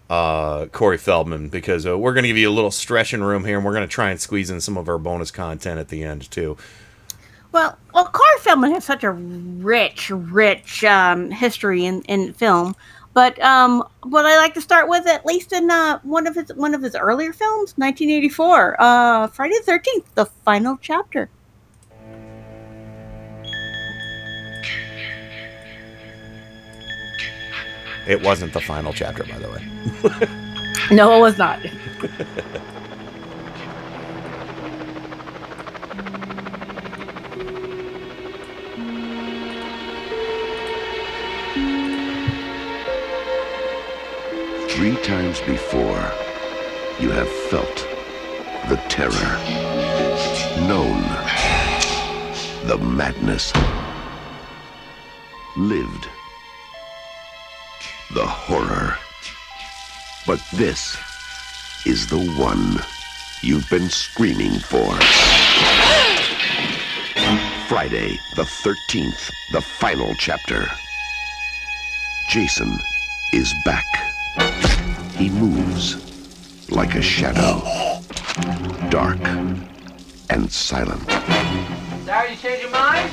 uh, 0.09 0.67
Corey 0.67 0.97
Feldman? 0.97 1.49
Because 1.49 1.85
uh, 1.85 1.97
we're 1.97 2.13
going 2.13 2.23
to 2.23 2.29
give 2.29 2.37
you 2.37 2.49
a 2.49 2.51
little 2.51 2.71
stretching 2.71 3.21
room 3.21 3.45
here, 3.45 3.57
and 3.57 3.65
we're 3.65 3.73
going 3.73 3.87
to 3.87 3.93
try 3.93 4.09
and 4.09 4.19
squeeze 4.19 4.49
in 4.49 4.61
some 4.61 4.77
of 4.77 4.87
our 4.87 4.97
bonus 4.97 5.31
content 5.31 5.79
at 5.79 5.89
the 5.89 6.03
end 6.03 6.29
too. 6.31 6.57
Well, 7.51 7.77
well, 7.93 8.05
Corey 8.05 8.39
Feldman 8.39 8.71
has 8.71 8.83
such 8.83 9.03
a 9.03 9.11
rich, 9.11 10.09
rich 10.09 10.83
um, 10.83 11.29
history 11.29 11.85
in, 11.85 12.01
in 12.03 12.33
film. 12.33 12.75
But 13.13 13.39
um, 13.41 13.83
what 14.03 14.25
I 14.25 14.37
like 14.37 14.55
to 14.55 14.61
start 14.61 14.89
with, 14.89 15.05
at 15.05 15.25
least 15.25 15.53
in 15.53 15.69
uh, 15.69 15.99
one 16.03 16.25
of 16.25 16.35
his 16.35 16.51
one 16.55 16.73
of 16.73 16.81
his 16.81 16.95
earlier 16.95 17.31
films, 17.31 17.73
1984, 17.77 18.81
uh, 18.81 19.27
Friday 19.27 19.55
the 19.65 19.71
13th, 19.71 20.05
the 20.15 20.25
final 20.25 20.77
chapter. 20.81 21.29
It 28.07 28.21
wasn't 28.21 28.51
the 28.51 28.59
final 28.59 28.91
chapter, 28.91 29.23
by 29.23 29.39
the 29.39 29.49
way. 29.49 30.29
No, 30.91 31.15
it 31.15 31.21
was 31.21 31.37
not. 31.37 31.59
Three 44.83 45.01
times 45.01 45.39
before, 45.39 46.11
you 46.99 47.09
have 47.11 47.29
felt 47.29 47.87
the 48.67 48.75
terror, 48.89 49.31
known 50.67 51.01
the 52.65 52.77
madness, 52.79 53.53
lived 55.55 56.09
the 58.13 58.25
horror. 58.25 58.97
But 60.27 60.45
this 60.51 60.97
is 61.85 62.07
the 62.07 62.35
one 62.37 62.75
you've 63.41 63.69
been 63.69 63.89
screaming 63.89 64.59
for. 64.59 64.93
Friday, 67.69 68.19
the 68.35 68.43
13th, 68.43 69.31
the 69.53 69.61
final 69.61 70.13
chapter. 70.15 70.67
Jason 72.27 72.77
is 73.31 73.53
back. 73.63 74.12
Moves 75.33 76.69
like 76.69 76.95
a 76.95 77.01
shadow, 77.01 77.61
dark 78.89 79.19
and 80.29 80.51
silent. 80.51 81.01
Sorry 82.05 82.31
you 82.31 82.37
changed 82.37 82.61
your 82.61 82.71
mind? 82.71 83.09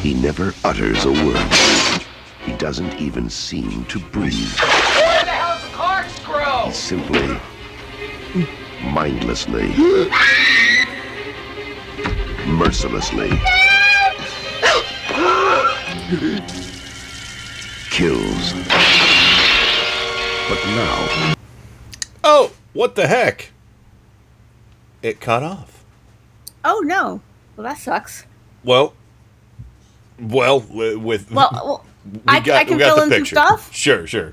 He 0.00 0.14
never 0.14 0.54
utters 0.64 1.04
a 1.04 1.10
word. 1.10 2.06
He 2.44 2.52
doesn't 2.56 3.00
even 3.00 3.28
seem 3.28 3.84
to 3.86 3.98
breathe. 3.98 4.58
Where 4.60 5.24
the 5.24 5.30
hell's 5.30 5.62
the 5.62 5.76
corkscrew? 5.76 6.66
He 6.66 6.72
simply, 6.72 7.40
mindlessly, 8.92 9.74
mercilessly 12.46 13.30
kills. 17.90 18.93
But 20.48 20.58
now, 20.66 21.34
Oh, 22.22 22.52
what 22.72 22.94
the 22.94 23.06
heck? 23.06 23.50
It 25.02 25.20
cut 25.20 25.42
off. 25.42 25.84
Oh 26.64 26.82
no. 26.84 27.20
Well, 27.56 27.64
that 27.64 27.78
sucks. 27.78 28.24
Well, 28.64 28.94
well, 30.18 30.60
with 30.60 31.30
Well, 31.30 31.50
well 31.52 31.84
we 32.12 32.20
I, 32.26 32.40
got, 32.40 32.56
I 32.56 32.64
can 32.64 32.74
we 32.74 32.80
got 32.80 32.96
fill 32.96 33.08
the 33.08 33.16
in 33.16 33.24
some 33.24 33.26
stuff. 33.26 33.74
Sure, 33.74 34.06
sure. 34.06 34.32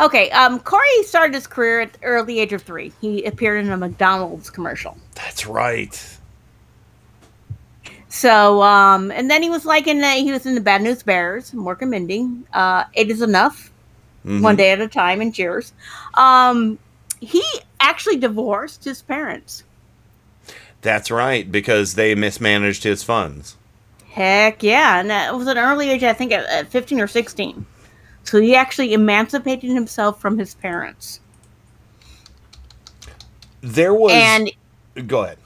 Okay, 0.00 0.30
um, 0.30 0.60
Corey 0.60 1.02
started 1.02 1.34
his 1.34 1.46
career 1.48 1.80
at 1.80 1.92
the 1.94 2.04
early 2.04 2.38
age 2.38 2.52
of 2.52 2.62
three. 2.62 2.92
He 3.00 3.24
appeared 3.24 3.64
in 3.64 3.72
a 3.72 3.76
McDonald's 3.76 4.48
commercial. 4.48 4.96
That's 5.14 5.46
right. 5.46 6.18
So, 8.08 8.62
um, 8.62 9.10
and 9.10 9.28
then 9.28 9.42
he 9.42 9.50
was 9.50 9.64
like 9.66 9.86
in 9.88 10.00
the, 10.00 10.10
he 10.10 10.30
was 10.30 10.46
in 10.46 10.54
the 10.54 10.60
Bad 10.60 10.82
News 10.82 11.02
Bears, 11.02 11.50
Mork 11.50 11.82
and 11.82 11.90
Mindy, 11.90 12.28
uh, 12.52 12.84
Eight 12.94 13.10
Is 13.10 13.22
Enough, 13.22 13.72
Mhm. 14.26 14.42
One 14.42 14.56
Day 14.56 14.70
at 14.72 14.80
a 14.80 14.88
Time, 14.88 15.20
and 15.20 15.34
Cheers. 15.34 15.72
Um, 16.14 16.78
he 17.20 17.42
actually 17.80 18.16
divorced 18.16 18.84
his 18.84 19.02
parents. 19.02 19.64
That's 20.80 21.10
right, 21.10 21.50
because 21.50 21.94
they 21.94 22.14
mismanaged 22.14 22.84
his 22.84 23.02
funds. 23.02 23.56
Heck 24.10 24.62
yeah, 24.62 25.00
and 25.00 25.10
that 25.10 25.34
was 25.34 25.46
an 25.46 25.58
early 25.58 25.90
age, 25.90 26.02
I 26.02 26.12
think, 26.12 26.32
at, 26.32 26.46
at 26.46 26.68
15 26.68 27.00
or 27.00 27.06
16. 27.06 27.66
So 28.24 28.40
he 28.40 28.54
actually 28.54 28.92
emancipated 28.92 29.70
himself 29.70 30.20
from 30.20 30.38
his 30.38 30.54
parents. 30.54 31.20
There 33.60 33.94
was. 33.94 34.12
And 34.12 34.50
Go 35.06 35.24
ahead. 35.24 35.38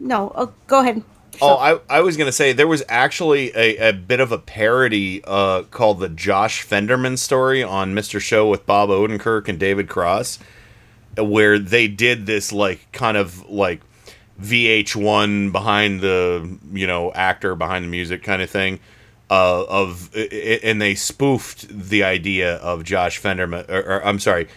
no, 0.00 0.32
oh, 0.34 0.52
go 0.66 0.80
ahead. 0.80 1.02
Oh, 1.40 1.56
I, 1.56 1.80
I 1.88 2.00
was 2.00 2.16
gonna 2.16 2.32
say 2.32 2.52
there 2.52 2.68
was 2.68 2.82
actually 2.88 3.50
a, 3.56 3.88
a 3.88 3.92
bit 3.92 4.20
of 4.20 4.32
a 4.32 4.38
parody 4.38 5.22
uh, 5.24 5.62
called 5.62 6.00
the 6.00 6.08
Josh 6.08 6.66
Fenderman 6.66 7.18
story 7.18 7.62
on 7.62 7.94
Mr. 7.94 8.20
Show 8.20 8.48
with 8.48 8.66
Bob 8.66 8.90
Odenkirk 8.90 9.48
and 9.48 9.58
David 9.58 9.88
Cross, 9.88 10.38
where 11.16 11.58
they 11.58 11.88
did 11.88 12.26
this 12.26 12.52
like 12.52 12.90
kind 12.92 13.16
of 13.16 13.48
like 13.48 13.80
VH1 14.40 15.52
behind 15.52 16.00
the 16.00 16.58
you 16.72 16.86
know 16.86 17.12
actor 17.12 17.54
behind 17.54 17.84
the 17.84 17.88
music 17.88 18.22
kind 18.22 18.42
of 18.42 18.50
thing, 18.50 18.78
uh, 19.30 19.64
of 19.64 20.14
and 20.14 20.80
they 20.80 20.94
spoofed 20.94 21.66
the 21.68 22.04
idea 22.04 22.56
of 22.56 22.84
Josh 22.84 23.20
Fenderman 23.20 23.68
or, 23.70 23.80
or 23.80 24.06
I'm 24.06 24.18
sorry, 24.18 24.48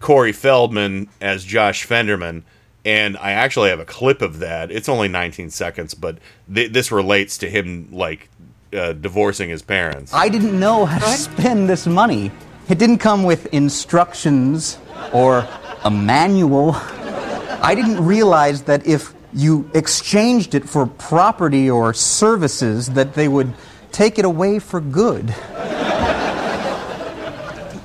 Corey 0.00 0.32
Feldman 0.32 1.08
as 1.20 1.44
Josh 1.44 1.86
Fenderman. 1.86 2.42
And 2.84 3.16
I 3.16 3.32
actually 3.32 3.70
have 3.70 3.80
a 3.80 3.84
clip 3.86 4.20
of 4.22 4.40
that. 4.40 4.70
It's 4.70 4.88
only 4.88 5.08
19 5.08 5.50
seconds, 5.50 5.94
but 5.94 6.18
th- 6.52 6.72
this 6.72 6.92
relates 6.92 7.38
to 7.38 7.48
him 7.48 7.88
like 7.92 8.28
uh, 8.76 8.92
divorcing 8.92 9.48
his 9.48 9.62
parents. 9.62 10.12
I 10.12 10.28
didn't 10.28 10.58
know 10.58 10.84
how 10.84 10.98
to 10.98 11.16
spend 11.16 11.68
this 11.68 11.86
money. 11.86 12.30
It 12.68 12.78
didn't 12.78 12.98
come 12.98 13.22
with 13.24 13.46
instructions 13.54 14.78
or 15.12 15.46
a 15.84 15.90
manual. 15.90 16.72
I 16.74 17.74
didn't 17.74 18.04
realize 18.04 18.62
that 18.62 18.86
if 18.86 19.14
you 19.32 19.68
exchanged 19.74 20.54
it 20.54 20.68
for 20.68 20.86
property 20.86 21.70
or 21.70 21.94
services 21.94 22.88
that 22.90 23.14
they 23.14 23.28
would 23.28 23.52
take 23.92 24.18
it 24.18 24.24
away 24.24 24.58
for 24.58 24.80
good. 24.80 25.34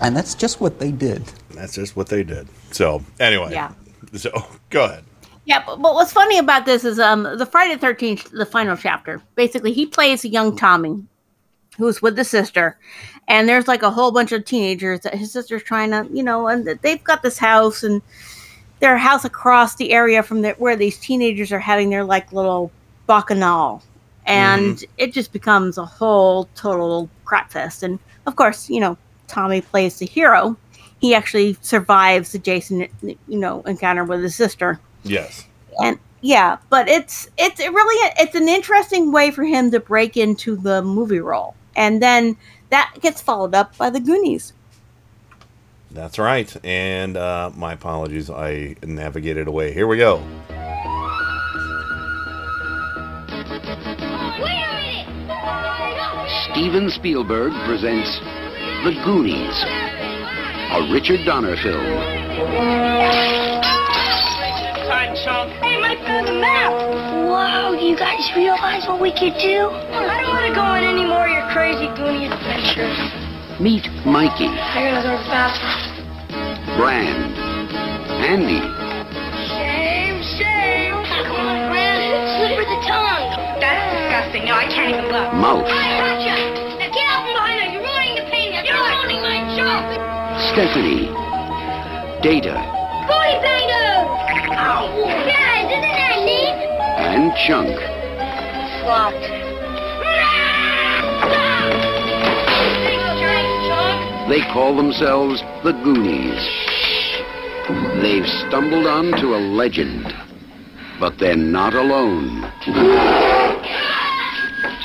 and 0.01 0.15
that's 0.15 0.35
just 0.35 0.59
what 0.61 0.80
they 0.80 0.91
did. 0.91 1.23
That's 1.51 1.76
just 1.76 1.95
what 1.95 2.07
they 2.07 2.23
did. 2.23 2.47
So 2.71 3.03
anyway, 3.19 3.51
Yeah. 3.51 3.71
So 4.18 4.31
go 4.69 4.86
ahead. 4.86 5.03
Yeah, 5.45 5.64
but, 5.65 5.81
but 5.81 5.94
what's 5.94 6.14
funny 6.14 6.38
about 6.38 6.65
this 6.65 6.84
is 6.84 6.99
um 6.99 7.23
the 7.23 7.45
Friday 7.45 7.73
the 7.73 7.80
Thirteenth, 7.80 8.30
the 8.31 8.45
final 8.45 8.77
chapter. 8.77 9.22
Basically, 9.36 9.73
he 9.73 9.86
plays 9.86 10.23
a 10.23 10.30
young 10.30 10.56
Tommy, 10.56 11.03
who's 11.77 12.02
with 12.02 12.15
the 12.15 12.23
sister, 12.23 12.77
and 13.27 13.48
there's 13.48 13.68
like 13.68 13.84
a 13.84 13.91
whole 13.91 14.11
bunch 14.11 14.31
of 14.31 14.45
teenagers 14.45 14.99
that 15.02 15.15
his 15.15 15.31
sister's 15.31 15.64
trying 15.64 15.91
to, 15.91 16.07
you 16.11 16.23
know, 16.23 16.48
and 16.48 16.68
they've 16.81 17.03
got 17.03 17.23
this 17.23 17.38
house 17.38 17.84
and 17.84 18.02
their 18.80 18.98
house 18.98 19.26
across 19.26 19.76
the 19.76 19.91
area 19.91 20.23
from 20.23 20.41
the, 20.41 20.52
where 20.53 20.76
these 20.76 20.99
teenagers 20.99 21.52
are 21.52 21.60
having 21.60 21.90
their 21.90 22.03
like 22.03 22.31
little 22.31 22.72
bacchanal, 23.07 23.81
and 24.26 24.86
it 24.98 25.14
just 25.14 25.34
becomes 25.34 25.77
a 25.77 25.86
whole 25.86 26.45
total 26.56 27.10
crap 27.26 27.52
fest. 27.52 27.84
And 27.84 27.99
of 28.26 28.36
course, 28.36 28.69
you 28.69 28.80
know, 28.80 28.98
Tommy 29.27 29.61
plays 29.61 29.99
the 29.99 30.06
hero. 30.06 30.56
He 30.99 31.15
actually 31.15 31.57
survives 31.61 32.31
the 32.34 32.39
Jason, 32.39 32.88
you 33.01 33.17
know, 33.39 33.61
encounter 33.61 34.03
with 34.03 34.21
his 34.23 34.35
sister 34.35 34.80
Yes. 35.03 35.47
and 35.81 35.97
yeah 36.21 36.57
but 36.69 36.89
it's 36.89 37.30
it's 37.38 37.61
it 37.61 37.71
really 37.71 38.11
it's 38.19 38.35
an 38.35 38.49
interesting 38.49 39.13
way 39.13 39.31
for 39.31 39.45
him 39.45 39.71
to 39.71 39.80
break 39.80 40.17
into 40.17 40.57
the 40.57 40.81
movie 40.81 41.21
role 41.21 41.55
and 41.77 42.01
then 42.03 42.35
that 42.69 42.93
gets 42.99 43.21
followed 43.21 43.55
up 43.55 43.77
by 43.77 43.89
the 43.89 44.01
goonies 44.01 44.51
That's 45.91 46.19
right. 46.19 46.53
And 46.65 47.15
uh, 47.17 47.49
my 47.55 47.73
apologies. 47.73 48.30
I 48.30 48.76
navigated 48.84 49.47
away. 49.47 49.73
Here 49.73 49.88
we 49.88 49.97
go. 49.97 50.21
Where 54.39 54.76
is 54.84 54.99
it? 54.99 55.07
Steven 56.51 56.89
Spielberg 56.91 57.51
presents 57.65 58.19
The 58.84 58.93
Goonies, 59.03 59.57
a 60.69 60.85
Richard 60.93 61.25
Donner 61.25 61.55
film. 61.57 61.81
Time, 64.85 65.15
chump. 65.25 65.49
Hey, 65.61 65.81
my 65.81 65.95
found 66.05 66.27
the 66.27 66.37
map. 66.37 66.73
Whoa, 67.25 67.77
do 67.77 67.85
you 67.85 67.97
guys 67.97 68.21
realize 68.35 68.85
what 68.87 69.01
we 69.01 69.11
could 69.11 69.33
do? 69.41 69.69
I 69.69 70.21
don't 70.21 70.29
want 70.29 70.45
to 70.45 70.53
go 70.53 70.61
on 70.61 70.83
any 70.85 71.05
more 71.05 71.25
of 71.25 71.33
your 71.33 71.45
crazy 71.49 71.89
Goonie 71.97 72.29
adventures. 72.29 72.97
Meet 73.59 73.89
Mikey, 74.05 74.45
I 74.45 74.93
gotta 74.93 75.01
go 75.01 75.17
to 75.17 75.21
the 75.21 75.29
bathroom. 75.29 76.77
Brand, 76.77 77.33
Andy, 78.23 78.61
Shame, 79.49 80.21
shame. 80.37 80.95
Come 81.25 81.49
on, 81.49 81.69
Brad. 81.73 81.97
Slip 82.37 82.61
her 82.61 82.65
the 82.65 82.79
tongue. 82.85 83.25
That's 83.57 83.83
disgusting. 83.89 84.45
No, 84.45 84.53
I 84.53 84.65
can't 84.69 84.93
even 84.93 85.09
look. 85.11 85.33
Mouth. 85.33 85.65
Gotcha. 85.65 86.37
Now 86.77 86.89
get 86.93 87.05
out 87.09 87.25
from 87.25 87.33
behind 87.33 87.57
her. 87.57 87.67
You're 87.73 87.83
ruining 87.83 88.15
the 88.21 88.25
painting. 88.29 88.63
You're 88.63 88.77
ruining 88.77 89.21
my 89.25 89.41
joke. 89.57 90.18
Stephanie, 90.47 91.07
Data, 92.23 92.55
Booty 93.07 93.35
banger. 93.43 94.07
Ow. 94.55 94.87
Guys, 95.27 95.67
isn't 95.67 95.95
that 95.99 96.23
neat? 96.23 96.55
and 96.97 97.33
Chunk. 97.45 97.75
Locked. 98.87 99.49
They 104.29 104.41
call 104.53 104.75
themselves 104.77 105.41
the 105.63 105.73
Goonies. 105.83 106.39
They've 108.01 108.27
stumbled 108.47 108.87
onto 108.87 109.35
a 109.35 109.41
legend, 109.41 110.13
but 110.99 111.17
they're 111.19 111.35
not 111.35 111.73
alone. 111.73 112.41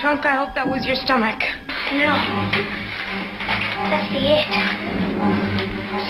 Chunk, 0.01 0.27
I 0.27 0.37
hope 0.45 0.55
that 0.55 0.67
was 0.67 0.85
your 0.85 0.97
stomach. 0.97 1.41
No. 1.93 2.15
That's 3.91 4.13
the 4.13 4.19
it. 4.19 5.04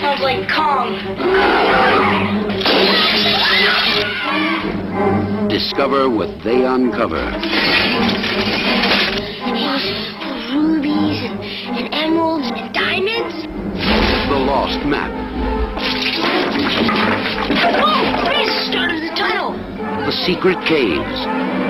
Sounds 0.05 0.21
like 0.21 0.47
Kong. 0.53 0.93
Discover 5.49 6.11
what 6.11 6.29
they 6.45 6.67
uncover. 6.67 7.25
Rubies 10.53 11.25
and, 11.25 11.41
and 11.73 11.95
emeralds 11.95 12.53
and 12.55 12.75
diamonds. 12.75 13.47
The 14.29 14.45
lost 14.45 14.85
map. 14.85 15.11
Whoa! 17.81 18.29
This 18.29 18.69
started 18.69 19.11
the 19.11 19.15
tunnel. 19.17 19.57
The 20.05 20.13
secret 20.27 20.59
caves. 20.69 21.64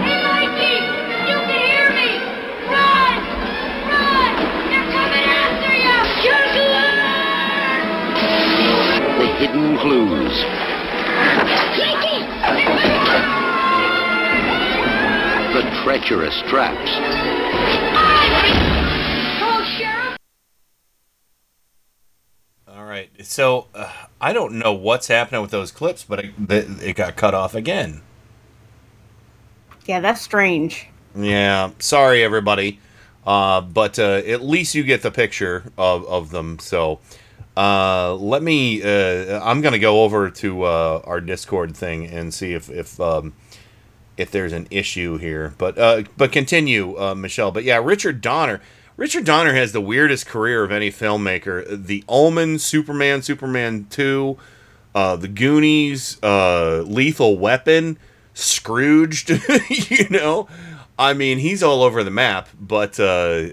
Hidden 9.39 9.79
clues. 9.79 10.45
The 15.55 15.63
treacherous 15.85 16.41
traps. 16.49 16.91
Oh, 19.41 20.17
All 22.69 22.85
right. 22.85 23.11
So 23.25 23.69
uh, 23.75 23.93
I 24.21 24.33
don't 24.33 24.55
know 24.59 24.73
what's 24.73 25.07
happening 25.09 25.43
with 25.43 25.51
those 25.53 25.71
clips, 25.71 26.03
but 26.05 26.19
it, 26.25 26.33
it 26.49 26.83
it 26.83 26.97
got 26.97 27.15
cut 27.17 27.35
off 27.35 27.55
again. 27.55 28.03
yeah 29.87 30.01
that's 30.01 30.21
strange 30.23 30.89
Yeah. 31.15 31.71
Sorry, 31.79 32.25
everybody. 32.25 32.81
Uh, 33.27 33.61
but 33.61 33.99
uh, 33.99 34.23
at 34.27 34.43
least 34.43 34.75
you 34.75 34.83
get 34.83 35.03
the 35.03 35.11
picture 35.11 35.65
of, 35.79 36.05
of 36.07 36.31
them. 36.31 36.59
So 36.59 36.99
uh, 37.57 38.15
let 38.15 38.43
me. 38.43 38.83
Uh, 38.83 39.41
I'm 39.41 39.61
gonna 39.61 39.79
go 39.79 40.03
over 40.03 40.31
to 40.31 40.65
uh, 40.65 41.03
our 41.05 41.21
Discord 41.21 41.77
thing 41.77 42.07
and 42.07 42.35
see 42.35 42.53
if 42.53 42.69
if 42.69 43.01
um, 43.01 43.35
if 44.17 44.31
there's 44.31 44.53
an 44.53 44.67
issue 44.71 45.19
here. 45.19 45.55
But 45.59 45.79
uh, 45.79 46.03
but 46.17 46.33
continue, 46.33 46.99
uh, 46.99 47.15
Michelle. 47.15 47.53
But 47.53 47.65
yeah, 47.65 47.77
Richard 47.77 48.21
Donner. 48.21 48.61
Richard 48.97 49.25
Donner 49.25 49.55
has 49.55 49.73
the 49.73 49.81
weirdest 49.81 50.27
career 50.27 50.63
of 50.63 50.71
any 50.71 50.89
filmmaker. 50.91 51.85
The 51.87 52.05
Omen, 52.09 52.61
Superman, 52.61 53.23
Superman 53.23 53.87
Two, 53.91 54.39
uh, 54.95 55.17
The 55.17 55.27
Goonies, 55.27 56.23
uh, 56.23 56.83
Lethal 56.83 57.37
Weapon, 57.39 57.99
Scrooged. 58.35 59.31
you 59.69 60.09
know, 60.11 60.49
I 60.97 61.13
mean, 61.13 61.39
he's 61.39 61.63
all 61.63 61.83
over 61.83 62.05
the 62.05 62.11
map. 62.13 62.49
But 62.61 63.01
uh, 63.01 63.49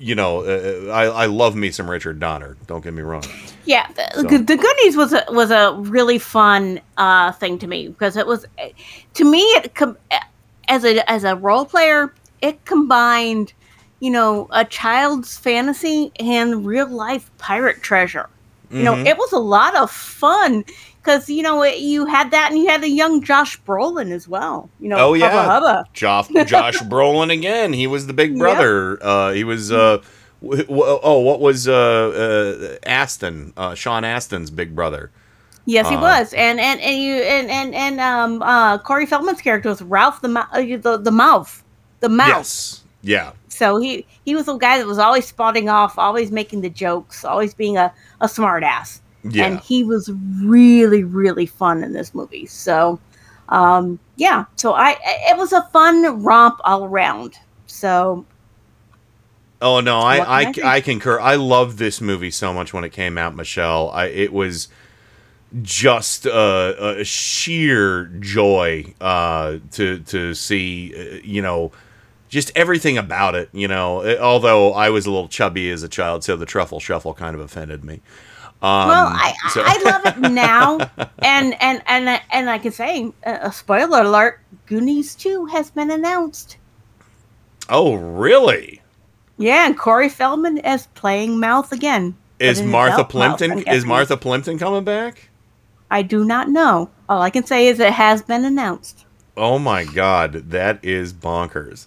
you 0.00 0.14
know, 0.14 0.40
uh, 0.44 0.90
I 0.90 1.04
I 1.04 1.26
love 1.26 1.54
me 1.54 1.70
some 1.70 1.88
Richard 1.90 2.18
Donner. 2.18 2.56
Don't 2.66 2.82
get 2.82 2.94
me 2.94 3.02
wrong. 3.02 3.22
yeah 3.66 3.86
the, 3.92 4.08
So- 4.14 4.38
the 4.38 4.56
goonies 4.56 4.96
was 4.96 5.12
a 5.12 5.24
was 5.28 5.50
a 5.50 5.74
really 5.78 6.18
fun 6.18 6.80
uh 6.96 7.32
thing 7.32 7.58
to 7.58 7.66
me 7.66 7.88
because 7.88 8.16
it 8.16 8.26
was 8.26 8.46
to 9.14 9.24
me 9.24 9.40
it 9.58 9.74
com- 9.74 9.98
as 10.68 10.84
a 10.84 11.08
as 11.10 11.24
a 11.24 11.36
role 11.36 11.64
player 11.66 12.12
it 12.40 12.64
combined 12.64 13.52
you 14.00 14.10
know 14.10 14.48
a 14.50 14.64
child's 14.64 15.36
fantasy 15.36 16.10
and 16.18 16.64
real 16.64 16.88
life 16.88 17.30
pirate 17.36 17.82
treasure 17.82 18.28
you 18.70 18.82
know 18.82 18.94
Mhm. 18.94 19.06
it 19.06 19.18
was 19.18 19.32
a 19.32 19.38
lot 19.38 19.76
of 19.76 19.90
fun 19.90 20.64
because 21.02 21.28
you 21.28 21.42
know 21.42 21.62
you 21.64 22.06
had 22.06 22.30
that 22.30 22.50
and 22.50 22.58
you 22.60 22.66
had 22.68 22.82
the 22.82 22.88
young 22.88 23.22
josh 23.22 23.60
brolin 23.62 24.10
as 24.12 24.28
well 24.28 24.68
you 24.80 24.88
know 24.88 24.96
oh 24.98 25.12
Hubba 25.14 25.34
yeah, 25.34 25.44
Hubba. 25.46 25.84
Josh 25.92 26.28
Josh 26.46 26.78
Brolin 26.92 27.32
again. 27.32 27.72
He 27.72 27.86
was 27.86 28.06
the 28.06 28.12
big 28.12 28.38
brother. 28.38 28.98
Uh, 29.02 29.32
he 29.32 29.44
was. 29.44 29.70
Uh, 29.72 29.98
w- 30.42 30.64
w- 30.64 30.98
oh, 31.02 31.20
what 31.20 31.40
was 31.40 31.68
uh, 31.68 31.74
uh, 31.74 32.88
Astin? 32.88 33.52
Uh, 33.56 33.74
Sean 33.74 34.04
Astin's 34.04 34.50
big 34.50 34.74
brother. 34.74 35.10
Yes, 35.66 35.88
he 35.88 35.96
Uh, 35.96 36.00
was, 36.00 36.32
and 36.34 36.58
and 36.58 36.80
and 36.80 37.02
you 37.02 37.14
and 37.16 37.50
and 37.50 37.74
and 37.74 38.00
um 38.00 38.42
uh 38.42 38.78
Corey 38.78 39.06
Feldman's 39.06 39.40
character 39.42 39.68
was 39.68 39.82
Ralph 39.82 40.20
the 40.22 40.28
uh, 40.52 40.60
the 40.62 40.96
the 40.98 41.10
mouth, 41.12 41.62
the 42.00 42.08
mouth. 42.08 42.28
Yes. 42.28 42.82
Yeah. 43.02 43.32
So 43.48 43.76
he 43.78 44.06
he 44.24 44.34
was 44.34 44.46
the 44.46 44.56
guy 44.56 44.78
that 44.78 44.86
was 44.86 44.98
always 44.98 45.26
spotting 45.26 45.68
off, 45.68 45.98
always 45.98 46.30
making 46.32 46.62
the 46.62 46.70
jokes, 46.70 47.24
always 47.24 47.54
being 47.54 47.76
a 47.76 47.92
a 48.20 48.28
smart 48.28 48.62
ass. 48.62 49.00
Yeah. 49.24 49.46
And 49.46 49.60
he 49.60 49.84
was 49.84 50.10
really 50.42 51.04
really 51.04 51.46
fun 51.46 51.84
in 51.84 51.92
this 51.92 52.14
movie. 52.14 52.46
So, 52.46 52.98
um 53.48 53.98
yeah, 54.16 54.44
so 54.56 54.72
I 54.72 54.96
it 55.02 55.36
was 55.36 55.52
a 55.52 55.62
fun 55.72 56.22
romp 56.22 56.60
all 56.64 56.84
around. 56.84 57.38
So 57.66 58.24
Oh 59.62 59.80
no, 59.80 59.98
I 60.00 60.16
I, 60.18 60.40
I? 60.42 60.54
I 60.64 60.80
concur. 60.80 61.20
I 61.20 61.34
loved 61.34 61.78
this 61.78 62.00
movie 62.00 62.30
so 62.30 62.52
much 62.52 62.72
when 62.72 62.84
it 62.84 62.90
came 62.90 63.18
out, 63.18 63.36
Michelle. 63.36 63.90
I 63.90 64.06
it 64.06 64.32
was 64.32 64.68
just 65.62 66.26
uh, 66.26 66.74
a 66.78 67.04
sheer 67.04 68.04
joy 68.20 68.94
uh, 69.00 69.58
to 69.72 69.98
to 70.00 70.34
see 70.34 70.94
uh, 70.96 71.20
you 71.22 71.42
know 71.42 71.72
just 72.28 72.52
everything 72.54 72.96
about 72.96 73.34
it. 73.34 73.50
You 73.52 73.68
know, 73.68 74.16
although 74.18 74.72
I 74.72 74.90
was 74.90 75.06
a 75.06 75.10
little 75.10 75.28
chubby 75.28 75.70
as 75.70 75.82
a 75.82 75.88
child, 75.88 76.24
so 76.24 76.36
the 76.36 76.46
truffle 76.46 76.80
shuffle 76.80 77.14
kind 77.14 77.34
of 77.34 77.42
offended 77.42 77.84
me. 77.84 78.00
Um, 78.62 78.88
well, 78.88 79.06
I 79.10 79.32
so- 79.52 79.62
I 79.64 79.82
love 79.82 80.06
it 80.06 80.30
now, 80.32 80.78
and 81.20 81.54
and 81.62 81.82
and 81.86 82.10
I- 82.10 82.22
and 82.30 82.50
I 82.50 82.58
can 82.58 82.72
say 82.72 83.10
uh, 83.24 83.38
a 83.42 83.52
spoiler 83.52 84.02
alert: 84.02 84.40
Goonies 84.66 85.14
two 85.14 85.46
has 85.46 85.70
been 85.70 85.90
announced. 85.90 86.56
oh 87.68 87.94
really? 87.94 88.82
Yeah, 89.38 89.64
and 89.66 89.78
Corey 89.78 90.10
Feldman 90.10 90.58
is 90.58 90.86
playing 90.88 91.40
Mouth 91.40 91.72
again. 91.72 92.14
Is 92.38 92.60
Martha 92.62 93.04
Plimpton 93.04 93.60
is. 93.66 93.86
Martha 93.86 94.16
Plimpton 94.16 94.58
coming 94.58 94.84
back? 94.84 95.28
I 95.90 96.02
do 96.02 96.24
not 96.24 96.48
know. 96.50 96.90
All 97.08 97.20
I 97.22 97.30
can 97.30 97.44
say 97.46 97.66
is 97.66 97.80
it 97.80 97.92
has 97.94 98.22
been 98.22 98.44
announced. 98.44 99.06
Oh 99.36 99.58
my 99.58 99.84
god, 99.84 100.50
that 100.50 100.84
is 100.84 101.12
bonkers. 101.14 101.86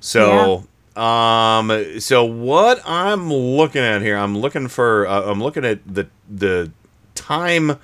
So, 0.00 0.66
um 0.96 2.00
so 2.00 2.24
what 2.24 2.82
I'm 2.84 3.32
looking 3.32 3.82
at 3.82 4.02
here, 4.02 4.16
I'm 4.16 4.36
looking 4.36 4.68
for 4.68 5.06
uh, 5.06 5.22
I'm 5.22 5.42
looking 5.42 5.64
at 5.64 5.80
the 5.86 6.08
the 6.28 6.72
time 7.14 7.78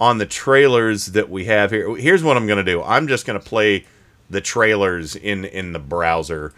on 0.00 0.18
the 0.18 0.26
trailers 0.26 1.06
that 1.06 1.28
we 1.28 1.44
have 1.44 1.70
here. 1.70 1.94
Here's 1.96 2.22
what 2.22 2.36
I'm 2.36 2.46
going 2.46 2.64
to 2.64 2.70
do. 2.72 2.82
I'm 2.82 3.08
just 3.08 3.26
going 3.26 3.38
to 3.38 3.44
play 3.44 3.84
the 4.30 4.40
trailers 4.40 5.16
in 5.16 5.44
in 5.44 5.72
the 5.72 5.78
browser 5.78 6.52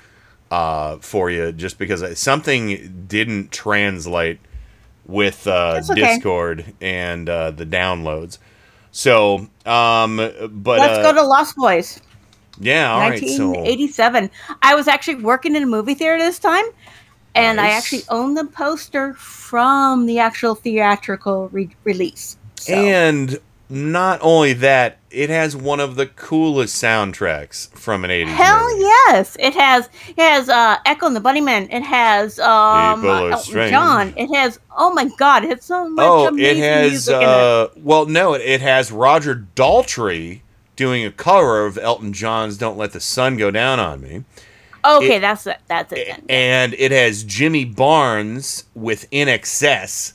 uh 0.51 0.97
for 0.98 1.31
you 1.31 1.52
just 1.52 1.78
because 1.78 2.18
something 2.18 3.05
didn't 3.06 3.52
translate 3.52 4.40
with 5.06 5.47
uh 5.47 5.81
okay. 5.90 5.94
Discord 5.94 6.74
and 6.81 7.28
uh 7.28 7.51
the 7.51 7.66
downloads. 7.66 8.39
So, 8.90 9.48
um 9.66 10.16
but 10.16 10.78
Let's 10.78 10.98
uh, 10.98 11.12
go 11.12 11.20
to 11.20 11.22
Lost 11.22 11.56
Boys. 11.56 12.01
Yeah, 12.61 12.93
all 12.93 13.01
right. 13.01 13.19
So 13.19 13.49
1987. 13.51 14.31
I 14.62 14.74
was 14.74 14.87
actually 14.87 15.16
working 15.23 15.57
in 15.57 15.62
a 15.62 15.66
movie 15.66 15.95
theater 15.95 16.19
this 16.19 16.39
time, 16.39 16.65
and 17.35 17.61
I 17.61 17.69
actually 17.70 18.03
own 18.09 18.35
the 18.35 18.45
poster 18.45 19.15
from 19.15 20.07
the 20.07 20.19
actual 20.19 20.55
theatrical 20.55 21.49
re- 21.49 21.74
release. 21.85 22.37
and 22.69 23.39
not 23.73 24.19
only 24.20 24.53
that, 24.53 24.99
it 25.12 25.31
has 25.31 25.55
one 25.57 25.78
of 25.78 25.95
the 25.95 26.07
coolest 26.07 26.74
soundtracks 26.82 27.69
from 27.70 28.05
an 28.05 28.11
80s 28.11 28.27
Hell 28.27 28.78
yes, 28.81 29.37
it 29.39 29.55
has. 29.55 29.89
It 30.09 30.19
has 30.20 30.49
uh, 30.49 30.77
Echo 30.85 31.07
and 31.07 31.15
the 31.15 31.20
Bunnymen. 31.20 31.69
It 31.73 31.85
has 31.85 32.41
um, 32.41 33.05
Elton. 33.07 33.70
John. 33.70 34.12
It 34.16 34.27
has. 34.35 34.59
Oh 34.77 34.93
my 34.93 35.09
God! 35.19 35.45
It 35.45 35.51
has 35.51 35.65
so 35.65 35.89
much 35.89 36.05
Oh, 36.05 36.37
it 36.37 36.57
has 36.57 36.91
music 36.91 37.15
in 37.15 37.23
it. 37.23 37.28
uh 37.28 37.69
well 37.77 38.07
no, 38.07 38.35
it, 38.35 38.43
it 38.43 38.61
has 38.61 38.91
Roger 38.91 39.47
Daltrey 39.55 40.41
doing 40.81 41.05
a 41.05 41.12
cover 41.12 41.66
of 41.66 41.77
Elton 41.77 42.15
John's 42.15 42.57
Don't 42.57 42.78
Let 42.78 42.93
the 42.93 43.01
Sun 43.01 43.36
Go 43.36 43.51
Down 43.51 43.78
on 43.78 44.01
Me. 44.01 44.24
Okay, 44.82 45.16
it- 45.16 45.20
that's 45.20 45.47
it. 45.47 45.59
That's 45.69 45.93
it. 45.93 46.07
Then. 46.09 46.24
And 46.31 46.74
it 46.78 46.90
has 46.90 47.23
Jimmy 47.23 47.66
Barnes 47.66 48.65
with 48.74 49.07
INXS 49.11 50.15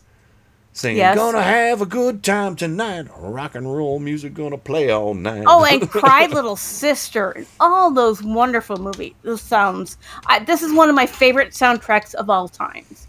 singing 0.74 0.98
Yes. 0.98 1.16
Gonna 1.18 1.44
have 1.44 1.82
a 1.82 1.86
good 1.86 2.24
time 2.24 2.56
tonight. 2.56 3.06
Rock 3.16 3.54
and 3.54 3.72
roll 3.72 4.00
music 4.00 4.34
gonna 4.34 4.58
play 4.58 4.90
all 4.90 5.14
night. 5.14 5.44
Oh, 5.46 5.64
and 5.64 5.88
Cry 5.92 6.26
Little 6.26 6.56
Sister, 6.56 7.30
and 7.30 7.46
all 7.60 7.92
those 7.92 8.24
wonderful 8.24 8.78
movie 8.78 9.16
those 9.22 9.42
sounds. 9.42 9.98
I, 10.26 10.40
this 10.40 10.64
is 10.64 10.74
one 10.74 10.90
of 10.90 10.96
my 10.96 11.06
favorite 11.06 11.52
soundtracks 11.52 12.16
of 12.16 12.32
all 12.32 12.48
times. 12.50 13.08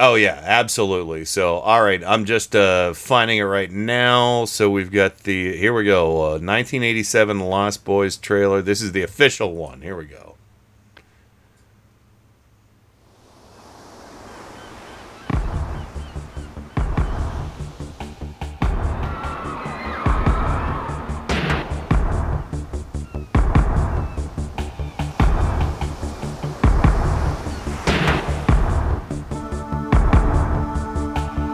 Oh 0.00 0.14
yeah, 0.14 0.40
absolutely. 0.44 1.24
So, 1.24 1.56
all 1.58 1.82
right, 1.82 2.02
I'm 2.04 2.24
just 2.24 2.54
uh, 2.54 2.94
finding 2.94 3.38
it 3.38 3.42
right 3.42 3.70
now. 3.70 4.44
So 4.44 4.70
we've 4.70 4.92
got 4.92 5.18
the 5.24 5.56
here 5.56 5.74
we 5.74 5.84
go, 5.84 6.20
uh, 6.20 6.30
1987 6.38 7.40
Lost 7.40 7.84
Boys 7.84 8.16
trailer. 8.16 8.62
This 8.62 8.80
is 8.80 8.92
the 8.92 9.02
official 9.02 9.54
one. 9.54 9.82
Here 9.82 9.96
we 9.96 10.04
go. 10.04 10.27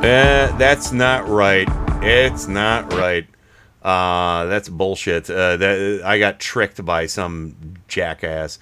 Uh, 0.04 0.54
that's 0.58 0.92
not 0.92 1.26
right. 1.28 1.66
It's 2.02 2.46
not 2.46 2.92
right. 2.92 3.26
Uh, 3.82 4.44
that's 4.44 4.68
bullshit. 4.68 5.30
Uh, 5.30 5.56
that 5.56 6.02
I 6.04 6.18
got 6.18 6.38
tricked 6.38 6.84
by 6.84 7.06
some 7.06 7.56
jackass. 7.88 8.58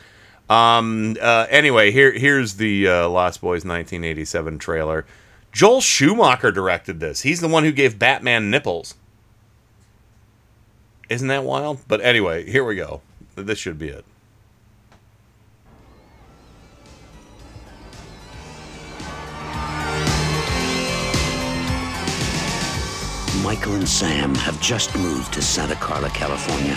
Um. 0.48 1.16
Uh, 1.20 1.48
anyway, 1.50 1.90
here 1.90 2.12
here's 2.12 2.54
the 2.54 2.86
uh, 2.86 3.08
Lost 3.08 3.40
Boys 3.40 3.64
1987 3.64 4.60
trailer. 4.60 5.04
Joel 5.50 5.80
Schumacher 5.80 6.52
directed 6.52 7.00
this. 7.00 7.22
He's 7.22 7.40
the 7.40 7.48
one 7.48 7.64
who 7.64 7.72
gave 7.72 7.98
Batman 7.98 8.48
nipples. 8.48 8.94
Isn't 11.08 11.26
that 11.26 11.42
wild? 11.42 11.80
But 11.88 12.00
anyway, 12.02 12.48
here 12.48 12.64
we 12.64 12.76
go. 12.76 13.00
This 13.34 13.58
should 13.58 13.80
be 13.80 13.88
it. 13.88 14.04
Michael 23.52 23.74
and 23.74 23.86
Sam 23.86 24.34
have 24.36 24.58
just 24.62 24.96
moved 24.96 25.34
to 25.34 25.42
Santa 25.42 25.74
Carla, 25.74 26.08
California. 26.08 26.74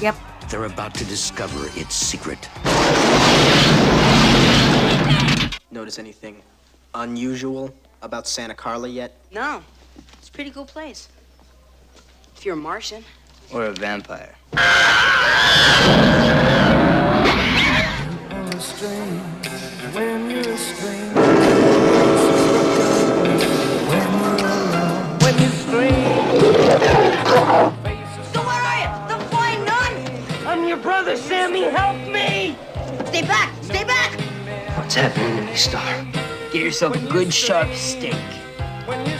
Yep. 0.00 0.16
They're 0.48 0.64
about 0.64 0.94
to 0.94 1.04
discover 1.04 1.68
its 1.78 1.94
secret. 1.94 2.48
Notice 5.70 5.98
anything 5.98 6.40
unusual 6.94 7.74
about 8.00 8.26
Santa 8.26 8.54
Carla 8.54 8.88
yet? 8.88 9.14
No, 9.30 9.62
it's 10.14 10.30
a 10.30 10.32
pretty 10.32 10.50
cool 10.50 10.64
place. 10.64 11.10
If 12.34 12.46
you're 12.46 12.54
a 12.54 12.56
Martian. 12.56 13.04
Or 13.52 13.66
a 13.66 13.72
vampire? 13.72 14.34
Help 31.70 31.96
me! 32.08 32.56
Stay 33.06 33.22
back! 33.22 33.52
Stay 33.62 33.84
back! 33.84 34.12
What's 34.76 34.94
happening 34.94 35.36
to 35.36 35.42
me, 35.44 35.54
Star? 35.56 36.04
Get 36.52 36.62
yourself 36.62 36.96
a 36.96 36.98
good 37.10 37.32
sharp 37.32 37.72
stake. 37.74 38.14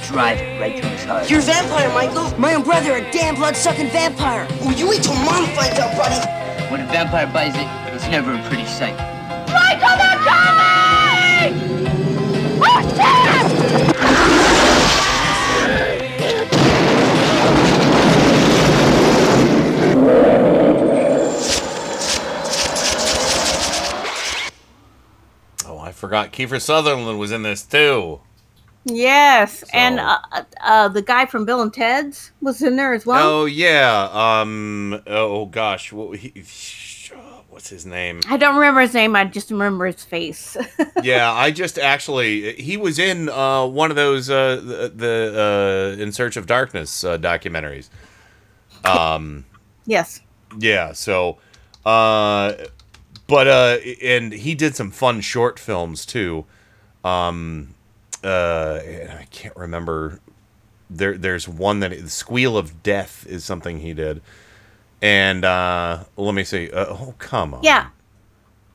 Drive 0.09 0.39
it 0.39 0.61
right 0.61 0.79
through 0.79 0.91
his 0.91 1.05
heart. 1.05 1.31
You're 1.31 1.41
a 1.41 1.43
vampire, 1.43 1.89
Michael. 1.95 2.31
My 2.39 2.55
own 2.55 2.63
brother, 2.63 2.97
a 2.97 3.01
damn 3.11 3.35
blood-sucking 3.37 3.89
vampire. 3.89 4.47
Oh, 4.61 4.71
you 4.71 4.87
wait 4.89 5.03
till 5.03 5.15
mom 5.15 5.47
finds 5.57 5.79
out, 5.79 5.97
buddy. 5.97 6.21
When 6.71 6.81
a 6.81 6.87
vampire 6.87 7.27
buys 7.27 7.55
it, 7.57 7.67
it's 7.95 8.07
never 8.09 8.35
a 8.35 8.43
pretty 8.49 8.67
sight. 8.67 8.97
Michael, 9.49 9.97
they're 9.97 10.19
coming! 10.25 11.55
Oh, 12.61 12.83
shit! 12.95 13.95
Oh, 25.67 25.79
I 25.79 25.93
forgot 26.05 26.33
Kiefer 26.33 26.61
Sutherland 26.61 27.19
was 27.19 27.33
in 27.33 27.43
this 27.43 27.63
too. 27.63 28.21
Yes, 28.85 29.65
and 29.73 29.99
uh, 29.99 30.19
uh, 30.33 30.43
uh, 30.61 30.89
the 30.89 31.01
guy 31.01 31.25
from 31.25 31.47
Bill 31.47 31.63
and 31.63 31.73
Ted's 31.73 32.31
was 32.43 32.61
in 32.61 32.77
there 32.77 32.93
as 32.93 33.07
well. 33.07 33.27
oh 33.27 33.45
yeah. 33.47 34.11
Um. 34.13 35.01
Oh 35.07 35.47
gosh. 35.47 35.91
What 35.91 36.19
he, 36.19 36.45
what's 37.49 37.71
his 37.71 37.87
name? 37.87 38.21
I 38.29 38.37
don't 38.37 38.57
remember 38.57 38.83
his 38.83 38.93
name. 38.93 39.17
I 39.17 39.25
just 39.25 39.51
remember 39.51 39.87
his 39.87 40.05
face. 40.05 40.59
yeah, 41.03 41.33
I 41.33 41.51
just 41.51 41.79
actually 41.79 42.53
he 42.57 42.77
was 42.77 42.99
in 42.99 43.31
uh, 43.31 43.67
one 43.67 43.89
of 43.89 43.97
those 43.97 44.29
uh, 44.29 44.57
the, 44.57 44.93
the 44.95 45.97
uh, 45.97 46.03
In 46.03 46.13
Search 46.13 46.37
of 46.37 46.47
Darkness 46.47 47.03
uh, 47.05 47.17
documentaries. 47.17 47.89
Um. 48.85 49.47
yes. 49.87 50.21
Yeah. 50.59 50.93
So, 50.93 51.39
uh, 51.87 52.53
but 53.27 53.47
uh, 53.47 53.79
and 54.03 54.33
he 54.33 54.55
did 54.55 54.75
some 54.77 54.91
fun 54.91 55.21
short 55.21 55.59
films 55.59 56.05
too. 56.05 56.45
Um, 57.05 57.75
uh, 58.23 58.81
I 58.85 59.27
can't 59.31 59.57
remember. 59.57 60.21
There, 60.91 61.17
there's 61.17 61.49
one 61.49 61.81
that 61.81 62.09
Squeal 62.11 62.57
of 62.57 62.83
Death 62.83 63.27
is 63.27 63.45
something 63.45 63.81
he 63.81 63.95
did, 63.95 64.21
and 65.01 65.45
uh, 65.45 66.05
let 66.17 66.35
me 66.35 66.45
see. 66.45 66.71
Uh, 66.71 66.87
oh, 66.89 67.15
come 67.19 67.55
on. 67.55 67.63
Yeah. 67.63 67.89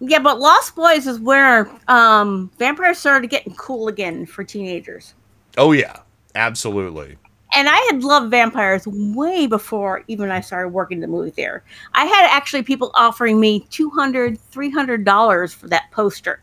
Yeah, 0.02 0.20
but 0.20 0.40
Lost 0.40 0.76
Boys 0.76 1.08
is 1.08 1.20
where 1.20 1.70
um, 1.90 2.50
vampires 2.58 2.98
started 2.98 3.30
getting 3.30 3.54
cool 3.56 3.90
again 3.90 4.26
for 4.26 4.46
teenagers. 4.46 5.14
Oh 5.58 5.74
yeah, 5.74 5.98
absolutely. 6.36 7.18
And 7.56 7.68
I 7.68 7.78
had 7.90 8.04
loved 8.04 8.30
vampires 8.30 8.86
way 8.86 9.48
before 9.48 10.04
even 10.08 10.30
I 10.30 10.42
started 10.42 10.70
working 10.70 11.00
the 11.00 11.08
movie 11.08 11.32
theater. 11.32 11.64
I 11.94 12.06
had 12.06 12.30
actually 12.30 12.64
people 12.64 12.92
offering 12.94 13.40
me 13.40 13.62
$200, 13.72 14.40
$300 14.52 15.54
for 15.56 15.68
that 15.68 15.90
poster. 15.92 16.42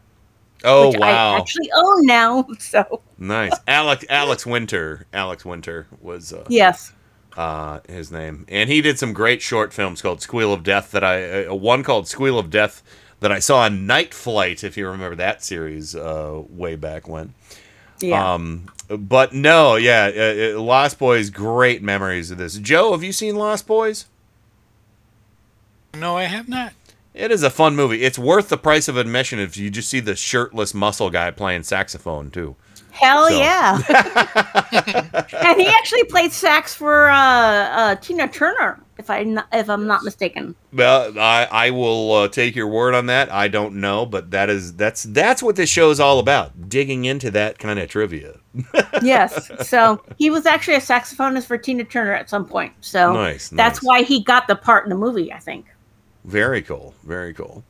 Oh 0.65 0.93
wow. 0.99 1.35
I 1.35 1.39
actually 1.39 1.71
own 1.77 2.07
now. 2.07 2.47
So, 2.59 3.03
Nice. 3.19 3.55
Alex 3.69 4.05
Alex 4.09 4.45
Winter. 4.45 5.07
Alex 5.13 5.45
Winter 5.45 5.87
was 6.01 6.33
uh, 6.33 6.45
yes. 6.49 6.93
uh, 7.37 7.81
his 7.89 8.11
name, 8.11 8.45
and 8.49 8.69
he 8.69 8.81
did 8.81 8.99
some 8.99 9.13
great 9.13 9.41
short 9.43 9.73
films 9.73 10.03
called 10.03 10.21
Squeal 10.21 10.53
of 10.53 10.63
Death. 10.63 10.91
That 10.91 11.05
I 11.05 11.45
uh, 11.45 11.55
one 11.55 11.83
called 11.83 12.09
Squeal 12.09 12.39
of 12.39 12.51
Death 12.51 12.83
that 13.21 13.33
I 13.33 13.39
saw 13.39 13.61
on 13.61 13.87
Night 13.87 14.13
Flight, 14.13 14.65
if 14.65 14.77
you 14.77 14.89
remember 14.89 15.17
that 15.17 15.43
series 15.43 15.95
uh, 15.95 16.43
way 16.49 16.77
back 16.77 17.09
when. 17.09 17.35
Yeah. 18.01 18.35
Um, 18.35 18.67
but 18.89 19.33
no, 19.33 19.77
yeah, 19.77 20.11
uh, 20.15 20.57
uh, 20.57 20.61
Lost 20.61 20.99
Boys, 20.99 21.31
great 21.31 21.83
memories 21.83 22.31
of 22.31 22.39
this. 22.39 22.59
Joe, 22.59 22.93
have 22.93 23.03
you 23.03 23.13
seen 23.13 23.37
Lost 23.37 23.67
Boys? 23.67 24.07
No, 25.95 26.17
I 26.17 26.25
have 26.25 26.49
not. 26.49 26.73
It 27.15 27.31
is 27.31 27.43
a 27.43 27.51
fun 27.51 27.75
movie. 27.75 28.03
It's 28.03 28.19
worth 28.19 28.51
the 28.51 28.59
price 28.59 28.89
of 28.89 28.97
admission 28.97 29.39
if 29.39 29.57
you 29.57 29.71
just 29.71 29.89
see 29.89 30.01
the 30.01 30.15
shirtless 30.15 30.75
muscle 30.75 31.09
guy 31.11 31.31
playing 31.31 31.63
saxophone 31.63 32.31
too. 32.31 32.57
Hell 33.01 33.29
So- 33.29 33.39
yeah! 33.39 33.77
and 35.47 35.61
he 35.61 35.67
actually 35.69 36.05
played 36.05 36.33
sax 36.33 36.75
for 36.75 37.09
uh, 37.11 37.17
uh, 37.17 37.95
Tina 37.97 38.29
Turner, 38.29 38.81
if 38.99 39.11
I 39.11 39.21
if 39.53 39.69
I'm 39.69 39.87
not 39.87 40.03
mistaken. 40.03 40.55
Well, 40.73 41.19
I, 41.19 41.47
I 41.51 41.71
will 41.71 42.13
uh, 42.13 42.29
take 42.29 42.57
your 42.57 42.69
word 42.69 42.95
on 42.95 43.07
that. 43.07 43.31
I 43.33 43.49
don't 43.49 43.77
know, 43.77 44.07
but 44.07 44.31
that 44.31 44.51
is 44.51 44.75
that's 44.75 45.03
that's 45.05 45.43
what 45.43 45.57
this 45.57 45.69
show 45.71 45.91
is 45.91 46.01
all 46.01 46.19
about. 46.19 46.69
Digging 46.69 47.05
into 47.05 47.31
that 47.33 47.59
kind 47.59 47.79
of 47.79 47.89
trivia. 47.89 48.39
yes. 49.03 49.51
So 49.69 50.03
he 50.19 50.31
was 50.31 50.47
actually 50.47 50.77
a 50.77 50.81
saxophonist 50.81 51.47
for 51.47 51.59
Tina 51.59 51.85
Turner 51.85 52.15
at 52.15 52.31
some 52.31 52.47
point. 52.47 52.73
So 52.81 53.13
Nice, 53.13 53.49
that's 53.51 53.83
nice. 53.83 53.87
why 53.87 54.03
he 54.03 54.23
got 54.23 54.49
the 54.49 54.57
part 54.57 54.85
in 54.85 54.91
the 54.91 54.97
movie, 54.97 55.33
I 55.33 55.39
think. 55.39 55.67
Very 56.25 56.63
cool. 56.63 56.95
Very 57.05 57.35
cool. 57.35 57.63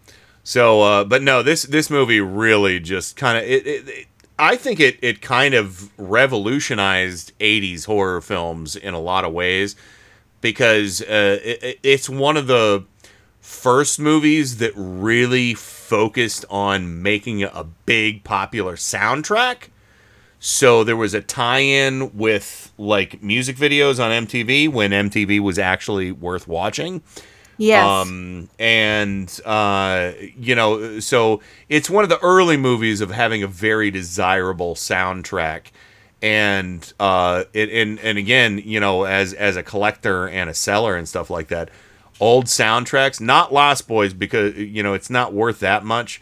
So, 0.45 0.81
uh, 0.83 1.05
but 1.05 1.23
no, 1.23 1.43
this 1.43 1.65
this 1.65 1.91
movie 1.91 2.21
really 2.21 2.79
just 2.79 3.17
kind 3.17 3.37
of 3.37 3.43
it, 3.45 3.67
it, 3.67 3.89
it. 3.89 4.07
I 4.39 4.57
think 4.57 4.81
it 4.81 4.99
it 5.03 5.23
kind 5.23 5.55
of 5.55 5.91
revolutionized 5.99 7.33
'80s 7.41 7.87
horror 7.87 8.21
films 8.21 8.77
in 8.77 8.95
a 8.95 9.01
lot 9.01 9.25
of 9.25 9.33
ways 9.33 9.77
because 10.41 11.01
uh, 11.03 11.39
it, 11.43 11.63
it- 11.63 11.79
it's 11.83 12.09
one 12.09 12.37
of 12.37 12.47
the 12.47 12.85
first 13.41 13.99
movies 13.99 14.59
that 14.59 14.73
really 14.75 15.55
focused 15.55 16.45
on 16.51 17.01
making 17.03 17.43
a 17.45 17.65
big 17.87 18.25
popular 18.25 18.75
soundtrack. 18.77 19.69
So 20.39 20.85
there 20.85 20.97
was 20.97 21.15
a 21.15 21.23
tie-in 21.23 22.17
with 22.17 22.73
like 22.77 23.23
music 23.23 23.57
videos 23.57 24.03
on 24.05 24.27
MTV 24.27 24.69
when 24.69 24.91
MTV 24.91 25.41
was 25.41 25.59
actually 25.59 26.13
worth 26.13 26.47
watching. 26.47 27.03
Yes. 27.59 27.87
Um, 27.87 28.49
and 28.59 29.41
uh, 29.45 30.13
you 30.37 30.55
know, 30.55 31.01
so 31.01 31.41
it's 31.69 31.89
one 31.89 32.05
of 32.05 32.11
the 32.11 32.23
early 32.23 32.57
movies 32.57 33.01
of 33.01 33.11
having 33.11 33.43
a 33.43 33.47
very 33.47 33.91
desirable 33.91 34.75
soundtrack. 34.75 35.67
And 36.23 36.93
uh, 36.99 37.45
it, 37.53 37.71
and 37.71 37.99
and 38.01 38.19
again, 38.19 38.61
you 38.65 38.81
know, 38.81 39.05
as 39.05 39.33
as 39.35 39.57
a 39.57 39.63
collector 39.63 40.29
and 40.29 40.51
a 40.51 40.55
seller 40.55 40.97
and 40.97 41.09
stuff 41.09 41.31
like 41.31 41.49
that, 41.49 41.71
old 42.21 42.47
soundtracks, 42.47 43.21
not 43.21 43.53
Lost 43.53 43.87
Boys 43.87 44.13
because 44.15 44.57
you 44.57 44.83
know 44.83 44.95
it's 44.95 45.11
not 45.11 45.33
worth 45.33 45.61
that 45.61 45.85
much. 45.85 46.21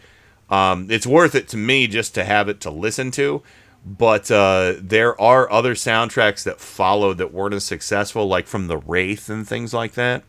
Um, 0.49 0.87
it's 0.91 1.07
worth 1.07 1.33
it 1.33 1.47
to 1.49 1.57
me 1.57 1.87
just 1.87 2.13
to 2.15 2.23
have 2.23 2.49
it 2.49 2.61
to 2.61 2.69
listen 2.69 3.09
to. 3.11 3.41
But 3.85 4.31
uh, 4.31 4.75
there 4.79 5.19
are 5.21 5.49
other 5.51 5.75
soundtracks 5.75 6.43
that 6.43 6.59
followed 6.59 7.19
that 7.19 7.31
weren't 7.31 7.53
as 7.53 7.63
successful, 7.63 8.27
like 8.27 8.47
from 8.47 8.67
The 8.67 8.77
Wraith 8.77 9.29
and 9.29 9.47
things 9.47 9.73
like 9.73 9.93
that 9.93 10.23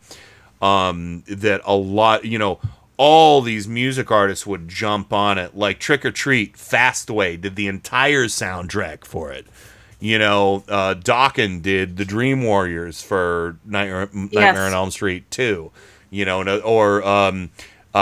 um, 0.61 1.23
that 1.27 1.61
a 1.65 1.75
lot, 1.75 2.25
you 2.25 2.37
know, 2.37 2.59
all 2.97 3.41
these 3.41 3.67
music 3.67 4.09
artists 4.11 4.45
would 4.47 4.67
jump 4.67 5.13
on 5.13 5.37
it. 5.37 5.55
Like 5.55 5.79
Trick 5.79 6.03
or 6.03 6.11
Treat, 6.11 6.55
Fastway 6.55 7.39
did 7.39 7.55
the 7.55 7.67
entire 7.67 8.25
soundtrack 8.25 9.05
for 9.05 9.31
it. 9.31 9.45
You 9.99 10.19
know, 10.19 10.63
uh, 10.67 10.95
Dokken 10.95 11.61
did 11.61 11.97
the 11.97 12.05
Dream 12.05 12.43
Warriors 12.43 13.01
for 13.01 13.57
Nightmare, 13.65 14.09
Nightmare 14.13 14.65
on 14.65 14.73
Elm 14.73 14.91
Street 14.91 15.29
too. 15.31 15.71
You 16.09 16.25
know, 16.25 16.59
or 16.59 17.03
um, 17.05 17.49
uh, 17.93 17.97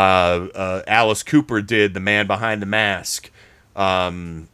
uh, 0.54 0.82
Alice 0.88 1.24
Cooper 1.24 1.62
did 1.62 1.94
the 1.94 2.00
Man 2.00 2.28
Behind 2.28 2.62
the 2.62 2.66
Mask. 2.66 3.32
Um, 3.76 4.50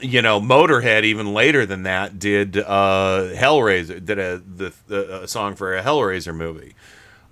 you 0.00 0.22
know, 0.22 0.40
Motorhead 0.40 1.04
even 1.04 1.32
later 1.32 1.66
than 1.66 1.82
that 1.84 2.18
did 2.18 2.56
uh, 2.56 3.30
Hellraiser, 3.34 4.04
did 4.04 4.18
a 4.18 4.38
the, 4.38 4.72
the 4.86 5.22
a 5.22 5.28
song 5.28 5.56
for 5.56 5.76
a 5.76 5.82
Hellraiser 5.82 6.34
movie. 6.34 6.74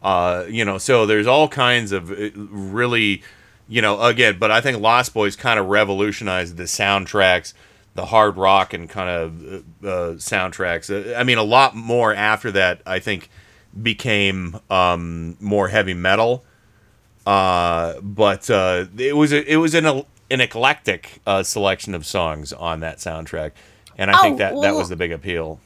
Uh, 0.06 0.44
you 0.48 0.64
know, 0.64 0.78
so 0.78 1.04
there's 1.04 1.26
all 1.26 1.48
kinds 1.48 1.90
of 1.90 2.12
uh, 2.12 2.30
really, 2.36 3.22
you 3.68 3.82
know, 3.82 4.00
again, 4.00 4.38
but 4.38 4.52
I 4.52 4.60
think 4.60 4.80
Lost 4.80 5.12
Boys 5.12 5.34
kind 5.34 5.58
of 5.58 5.66
revolutionized 5.66 6.56
the 6.56 6.62
soundtracks, 6.64 7.54
the 7.94 8.06
hard 8.06 8.36
rock 8.36 8.72
and 8.72 8.88
kind 8.88 9.10
of 9.10 9.44
uh, 9.84 9.88
uh, 9.88 10.12
soundtracks. 10.14 11.16
I 11.16 11.24
mean, 11.24 11.38
a 11.38 11.42
lot 11.42 11.74
more 11.74 12.14
after 12.14 12.52
that, 12.52 12.82
I 12.86 13.00
think, 13.00 13.28
became 13.82 14.60
um, 14.70 15.36
more 15.40 15.66
heavy 15.68 15.94
metal. 15.94 16.44
Uh, 17.26 18.00
but 18.00 18.48
uh, 18.48 18.84
it 18.96 19.16
was 19.16 19.32
a, 19.32 19.52
it 19.52 19.56
was 19.56 19.74
an 19.74 20.04
an 20.30 20.40
eclectic 20.40 21.20
uh, 21.26 21.42
selection 21.42 21.94
of 21.96 22.06
songs 22.06 22.52
on 22.52 22.78
that 22.80 22.98
soundtrack, 22.98 23.50
and 23.98 24.10
I 24.12 24.20
think 24.22 24.36
Oh, 24.36 24.38
that 24.38 24.50
that 24.50 24.56
well- 24.56 24.78
was 24.78 24.88
the 24.88 24.96
big 24.96 25.10
appeal. 25.10 25.58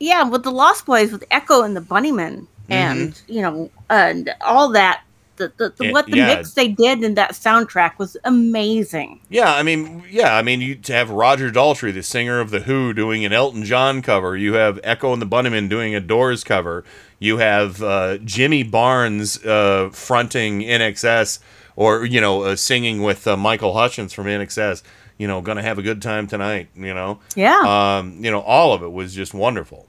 Yeah, 0.00 0.24
with 0.24 0.42
the 0.42 0.50
Lost 0.50 0.84
Boys, 0.84 1.12
with 1.12 1.24
Echo 1.30 1.62
and 1.62 1.74
the 1.76 1.80
Bunnymen, 1.80 2.48
Mm-hmm. 2.68 2.72
and 2.72 3.22
you 3.28 3.42
know, 3.42 3.70
and 3.88 4.34
all 4.40 4.70
that. 4.72 5.02
The, 5.36 5.52
the, 5.58 5.74
the, 5.76 5.92
what 5.92 6.06
the 6.06 6.16
yeah. 6.16 6.34
mix 6.34 6.54
they 6.54 6.68
did 6.68 7.02
in 7.02 7.12
that 7.16 7.32
soundtrack 7.32 7.98
was 7.98 8.16
amazing. 8.24 9.20
Yeah, 9.28 9.52
I 9.52 9.62
mean, 9.62 10.02
yeah, 10.08 10.34
I 10.34 10.40
mean, 10.40 10.62
you 10.62 10.76
to 10.76 10.94
have 10.94 11.10
Roger 11.10 11.50
Daltrey, 11.50 11.92
the 11.92 12.02
singer 12.02 12.40
of 12.40 12.48
the 12.48 12.60
Who, 12.60 12.94
doing 12.94 13.22
an 13.22 13.34
Elton 13.34 13.62
John 13.62 14.00
cover. 14.00 14.34
You 14.34 14.54
have 14.54 14.80
Echo 14.82 15.12
and 15.12 15.20
the 15.20 15.26
Bunnymen 15.26 15.68
doing 15.68 15.94
a 15.94 16.00
Doors 16.00 16.42
cover. 16.42 16.84
You 17.18 17.36
have 17.36 17.82
uh, 17.82 18.16
Jimmy 18.18 18.62
Barnes 18.62 19.44
uh, 19.44 19.90
fronting 19.92 20.60
INXS, 20.60 21.40
or 21.76 22.06
you 22.06 22.22
know, 22.22 22.44
uh, 22.44 22.56
singing 22.56 23.02
with 23.02 23.26
uh, 23.26 23.36
Michael 23.36 23.74
Hutchence 23.74 24.14
from 24.14 24.28
INXS. 24.28 24.82
You 25.18 25.26
know, 25.26 25.42
gonna 25.42 25.60
have 25.60 25.78
a 25.78 25.82
good 25.82 26.00
time 26.00 26.26
tonight. 26.26 26.68
You 26.74 26.94
know, 26.94 27.20
Yeah. 27.34 27.60
Um, 27.98 28.24
you 28.24 28.30
know, 28.30 28.40
all 28.40 28.72
of 28.72 28.82
it 28.82 28.90
was 28.90 29.14
just 29.14 29.34
wonderful. 29.34 29.86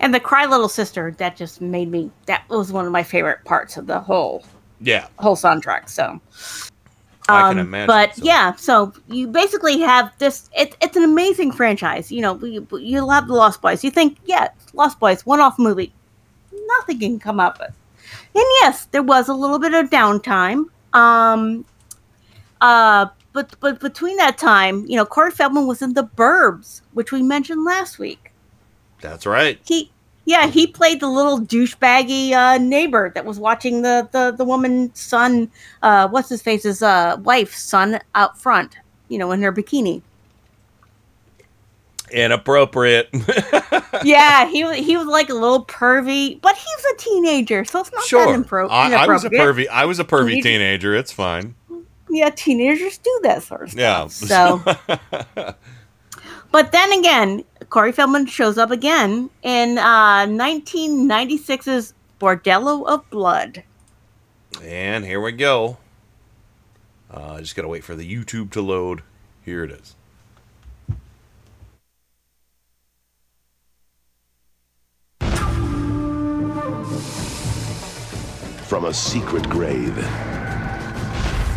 And 0.00 0.14
the 0.14 0.20
Cry 0.20 0.46
Little 0.46 0.68
Sister, 0.68 1.14
that 1.18 1.36
just 1.36 1.60
made 1.60 1.90
me. 1.90 2.10
That 2.26 2.48
was 2.48 2.72
one 2.72 2.86
of 2.86 2.92
my 2.92 3.02
favorite 3.02 3.44
parts 3.44 3.76
of 3.76 3.86
the 3.86 4.00
whole 4.00 4.44
Yeah, 4.80 5.08
whole 5.18 5.36
soundtrack. 5.36 5.88
So. 5.88 6.20
I 7.26 7.48
can 7.48 7.58
Um, 7.58 7.66
imagine. 7.66 7.86
But 7.86 8.18
yeah, 8.18 8.54
so 8.54 8.92
you 9.08 9.26
basically 9.26 9.80
have 9.80 10.12
this. 10.18 10.50
It, 10.54 10.76
it's 10.82 10.94
an 10.94 11.04
amazing 11.04 11.52
franchise. 11.52 12.12
You 12.12 12.20
know, 12.20 12.38
you, 12.44 12.68
you 12.78 13.08
have 13.08 13.28
the 13.28 13.32
Lost 13.32 13.62
Boys. 13.62 13.82
You 13.82 13.90
think, 13.90 14.18
yeah, 14.26 14.48
Lost 14.74 15.00
Boys, 15.00 15.24
one-off 15.24 15.58
movie. 15.58 15.94
Nothing 16.78 16.98
can 16.98 17.18
come 17.18 17.40
up 17.40 17.58
with. 17.58 17.74
And 18.34 18.44
yes, 18.60 18.84
there 18.86 19.02
was 19.02 19.28
a 19.28 19.34
little 19.34 19.58
bit 19.58 19.72
of 19.72 19.88
downtime. 19.88 20.66
Um, 20.92 21.64
uh, 22.60 23.06
but 23.32 23.56
but 23.58 23.80
between 23.80 24.18
that 24.18 24.36
time, 24.36 24.84
you 24.86 24.96
know, 24.96 25.06
Corey 25.06 25.30
Feldman 25.30 25.66
was 25.66 25.80
in 25.80 25.94
The 25.94 26.04
Burbs, 26.04 26.82
which 26.92 27.10
we 27.10 27.22
mentioned 27.22 27.64
last 27.64 27.98
week. 27.98 28.32
That's 29.04 29.26
right. 29.26 29.60
He 29.66 29.90
yeah, 30.24 30.46
he 30.46 30.66
played 30.66 31.00
the 31.00 31.08
little 31.08 31.38
douchebaggy 31.38 32.32
uh, 32.32 32.56
neighbor 32.56 33.12
that 33.14 33.26
was 33.26 33.38
watching 33.38 33.82
the 33.82 34.08
the 34.12 34.34
the 34.36 34.44
woman's 34.44 34.98
son, 34.98 35.50
uh, 35.82 36.08
what's 36.08 36.30
his 36.30 36.40
face's 36.40 36.82
uh, 36.82 37.18
wife's 37.22 37.62
son 37.62 38.00
out 38.14 38.38
front, 38.38 38.78
you 39.08 39.18
know, 39.18 39.30
in 39.32 39.42
her 39.42 39.52
bikini. 39.52 40.00
Inappropriate. 42.10 43.10
yeah, 44.04 44.48
he 44.48 44.64
was 44.64 44.76
he 44.76 44.96
was 44.96 45.06
like 45.06 45.28
a 45.28 45.34
little 45.34 45.66
pervy, 45.66 46.40
but 46.40 46.56
he 46.56 46.64
was 46.76 46.94
a 46.94 46.96
teenager, 46.96 47.64
so 47.66 47.80
it's 47.80 47.92
not 47.92 48.00
that 48.00 48.08
sure. 48.08 48.26
impro- 48.38 48.70
I, 48.70 48.94
I 48.94 49.06
was 49.06 49.24
a 49.24 49.30
pervy. 49.30 49.68
I 49.68 49.84
was 49.84 49.98
a 49.98 50.04
pervy 50.04 50.42
Teenager- 50.42 50.42
teenager. 50.42 50.94
It's 50.94 51.12
fine. 51.12 51.54
Yeah, 52.08 52.30
teenagers 52.30 52.96
do 52.98 53.20
that 53.24 53.42
sort 53.42 53.62
of 53.64 53.70
stuff. 53.72 53.78
Yeah. 53.78 54.06
So, 54.06 55.54
but 56.52 56.72
then 56.72 56.92
again, 56.92 57.44
Corey 57.70 57.92
Feldman 57.92 58.26
shows 58.26 58.58
up 58.58 58.70
again 58.70 59.30
in 59.42 59.78
uh, 59.78 60.26
1996's 60.26 61.94
Bordello 62.20 62.86
of 62.86 63.08
Blood. 63.10 63.62
And 64.62 65.04
here 65.04 65.20
we 65.20 65.32
go. 65.32 65.78
Uh, 67.10 67.38
just 67.40 67.54
gotta 67.54 67.68
wait 67.68 67.84
for 67.84 67.94
the 67.94 68.10
YouTube 68.10 68.50
to 68.52 68.60
load. 68.60 69.02
Here 69.44 69.64
it 69.64 69.70
is. 69.70 69.94
From 78.66 78.86
a 78.86 78.94
secret 78.94 79.48
grave 79.48 79.96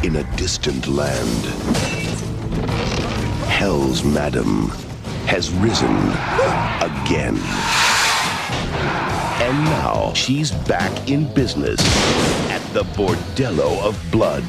in 0.04 0.18
a 0.18 0.36
distant 0.36 0.88
land, 0.88 1.46
Hell's 3.48 4.04
Madam 4.04 4.72
has 5.28 5.52
risen 5.56 5.94
again. 6.82 7.36
And 9.44 9.64
now 9.66 10.14
she's 10.14 10.52
back 10.52 11.10
in 11.10 11.32
business 11.34 11.80
at 12.50 12.62
the 12.74 12.84
Bordello 12.96 13.82
of 13.84 14.02
Blood. 14.12 14.44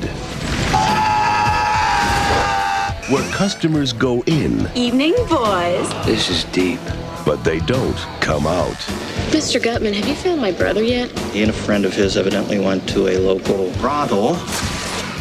Where 3.10 3.28
customers 3.32 3.92
go 3.92 4.22
in, 4.26 4.68
Evening, 4.74 5.14
boys. 5.28 5.88
this 6.04 6.28
is 6.30 6.44
deep, 6.52 6.80
but 7.24 7.42
they 7.42 7.58
don't 7.60 7.96
come 8.20 8.46
out. 8.46 8.76
Mr. 9.30 9.62
Gutman, 9.62 9.94
have 9.94 10.06
you 10.06 10.14
found 10.14 10.40
my 10.40 10.52
brother 10.52 10.82
yet? 10.82 11.10
He 11.30 11.40
and 11.42 11.50
a 11.50 11.54
friend 11.54 11.84
of 11.86 11.94
his 11.94 12.16
evidently 12.16 12.58
went 12.58 12.88
to 12.90 13.08
a 13.08 13.18
local 13.18 13.70
brothel 13.78 14.36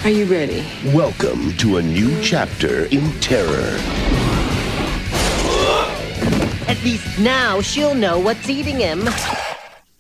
Are 0.03 0.09
you 0.09 0.25
ready? 0.25 0.65
Welcome 0.93 1.53
to 1.57 1.77
a 1.77 1.81
new 1.81 2.21
chapter 2.21 2.85
in 2.85 3.11
terror. 3.21 3.79
At 6.67 6.83
least 6.83 7.17
now 7.19 7.61
she'll 7.61 7.95
know 7.95 8.19
what's 8.19 8.49
eating 8.49 8.77
him. 8.77 9.07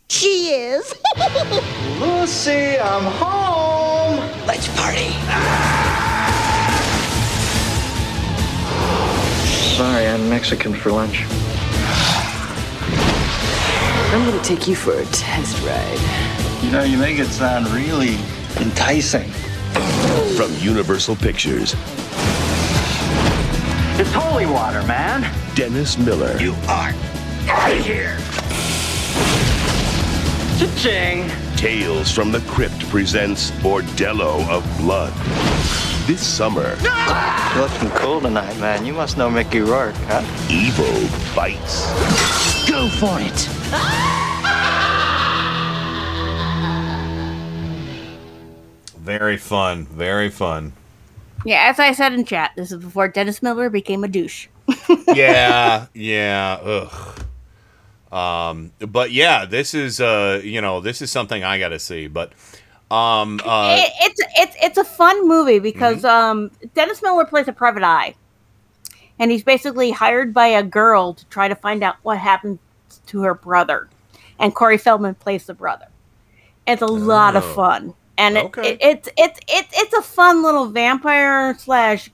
She 0.09 0.51
is. 0.53 0.93
Lucy, 1.99 2.77
I'm 2.77 3.03
home. 3.03 4.19
Let's 4.45 4.67
party. 4.77 5.11
Sorry, 9.77 10.07
I'm 10.07 10.27
Mexican 10.29 10.73
for 10.73 10.91
lunch. 10.91 11.25
I'm 14.09 14.25
gonna 14.29 14.43
take 14.43 14.67
you 14.67 14.75
for 14.75 14.93
a 14.93 15.05
test 15.05 15.61
ride. 15.63 16.63
You 16.63 16.71
know, 16.71 16.83
you 16.83 16.97
make 16.97 17.19
it 17.19 17.27
sound 17.27 17.67
really 17.69 18.17
enticing. 18.57 19.29
From 20.35 20.53
Universal 20.59 21.15
Pictures, 21.17 21.75
It's 23.99 24.13
holy 24.13 24.45
water, 24.45 24.83
man. 24.83 25.25
Dennis 25.55 25.97
Miller. 25.97 26.37
You 26.37 26.53
are 26.67 26.93
out 27.49 27.71
of 27.71 27.83
here. 27.83 28.15
Cha-ching. 30.59 31.31
Tales 31.55 32.11
from 32.11 32.31
the 32.31 32.41
Crypt 32.41 32.87
presents 32.89 33.49
Bordello 33.49 34.47
of 34.49 34.63
Blood. 34.77 35.13
This 36.05 36.21
summer, 36.23 36.77
You're 36.83 37.63
looking 37.63 37.89
cool 37.99 38.21
tonight, 38.21 38.55
man. 38.59 38.85
You 38.85 38.93
must 38.93 39.17
know 39.17 39.31
Mickey 39.31 39.61
Rourke, 39.61 39.95
huh? 40.05 40.23
evil 40.47 40.85
bites. 41.35 41.87
Go 42.69 42.87
for 42.89 43.17
it. 43.19 43.47
Very 48.99 49.37
fun. 49.37 49.85
Very 49.87 50.29
fun. 50.29 50.73
Yeah, 51.45 51.69
as 51.69 51.79
I 51.79 51.91
said 51.93 52.13
in 52.13 52.25
chat, 52.25 52.51
this 52.55 52.71
is 52.71 52.83
before 52.83 53.07
Dennis 53.07 53.41
Miller 53.41 53.69
became 53.69 54.03
a 54.03 54.07
douche. 54.07 54.47
yeah, 55.13 55.85
yeah. 55.93 56.53
Ugh. 56.61 57.23
Um, 58.11 58.71
but 58.79 59.11
yeah, 59.11 59.45
this 59.45 59.73
is 59.73 59.99
uh, 60.01 60.41
you 60.43 60.61
know, 60.61 60.79
this 60.81 61.01
is 61.01 61.11
something 61.11 61.43
I 61.43 61.59
got 61.59 61.69
to 61.69 61.79
see. 61.79 62.07
But 62.07 62.33
um, 62.89 63.39
uh, 63.45 63.77
it, 63.79 63.91
it's 64.01 64.21
it's 64.39 64.55
it's 64.63 64.77
a 64.77 64.83
fun 64.83 65.27
movie 65.27 65.59
because 65.59 66.03
um, 66.05 66.51
Dennis 66.73 67.01
Miller 67.01 67.25
plays 67.25 67.47
a 67.47 67.53
private 67.53 67.83
eye, 67.83 68.15
and 69.19 69.29
he's 69.31 69.43
basically 69.43 69.91
hired 69.91 70.33
by 70.33 70.47
a 70.47 70.63
girl 70.63 71.13
to 71.13 71.25
try 71.27 71.47
to 71.47 71.55
find 71.55 71.83
out 71.83 71.95
what 72.03 72.17
happened 72.17 72.59
to 73.07 73.21
her 73.21 73.33
brother, 73.33 73.89
and 74.39 74.55
Corey 74.55 74.77
Feldman 74.77 75.15
plays 75.15 75.45
the 75.45 75.53
brother. 75.53 75.87
It's 76.65 76.81
a 76.81 76.85
lot 76.87 77.35
of 77.37 77.43
Oh. 77.45 77.53
fun, 77.53 77.93
and 78.17 78.37
it, 78.37 78.45
Okay. 78.45 78.73
it, 78.73 78.77
it's 78.81 79.09
it's 79.17 79.39
it's 79.47 79.69
it's 79.79 79.93
a 79.93 80.01
fun 80.01 80.43
little 80.43 80.67
vampire 80.67 81.55
slash 81.57 82.09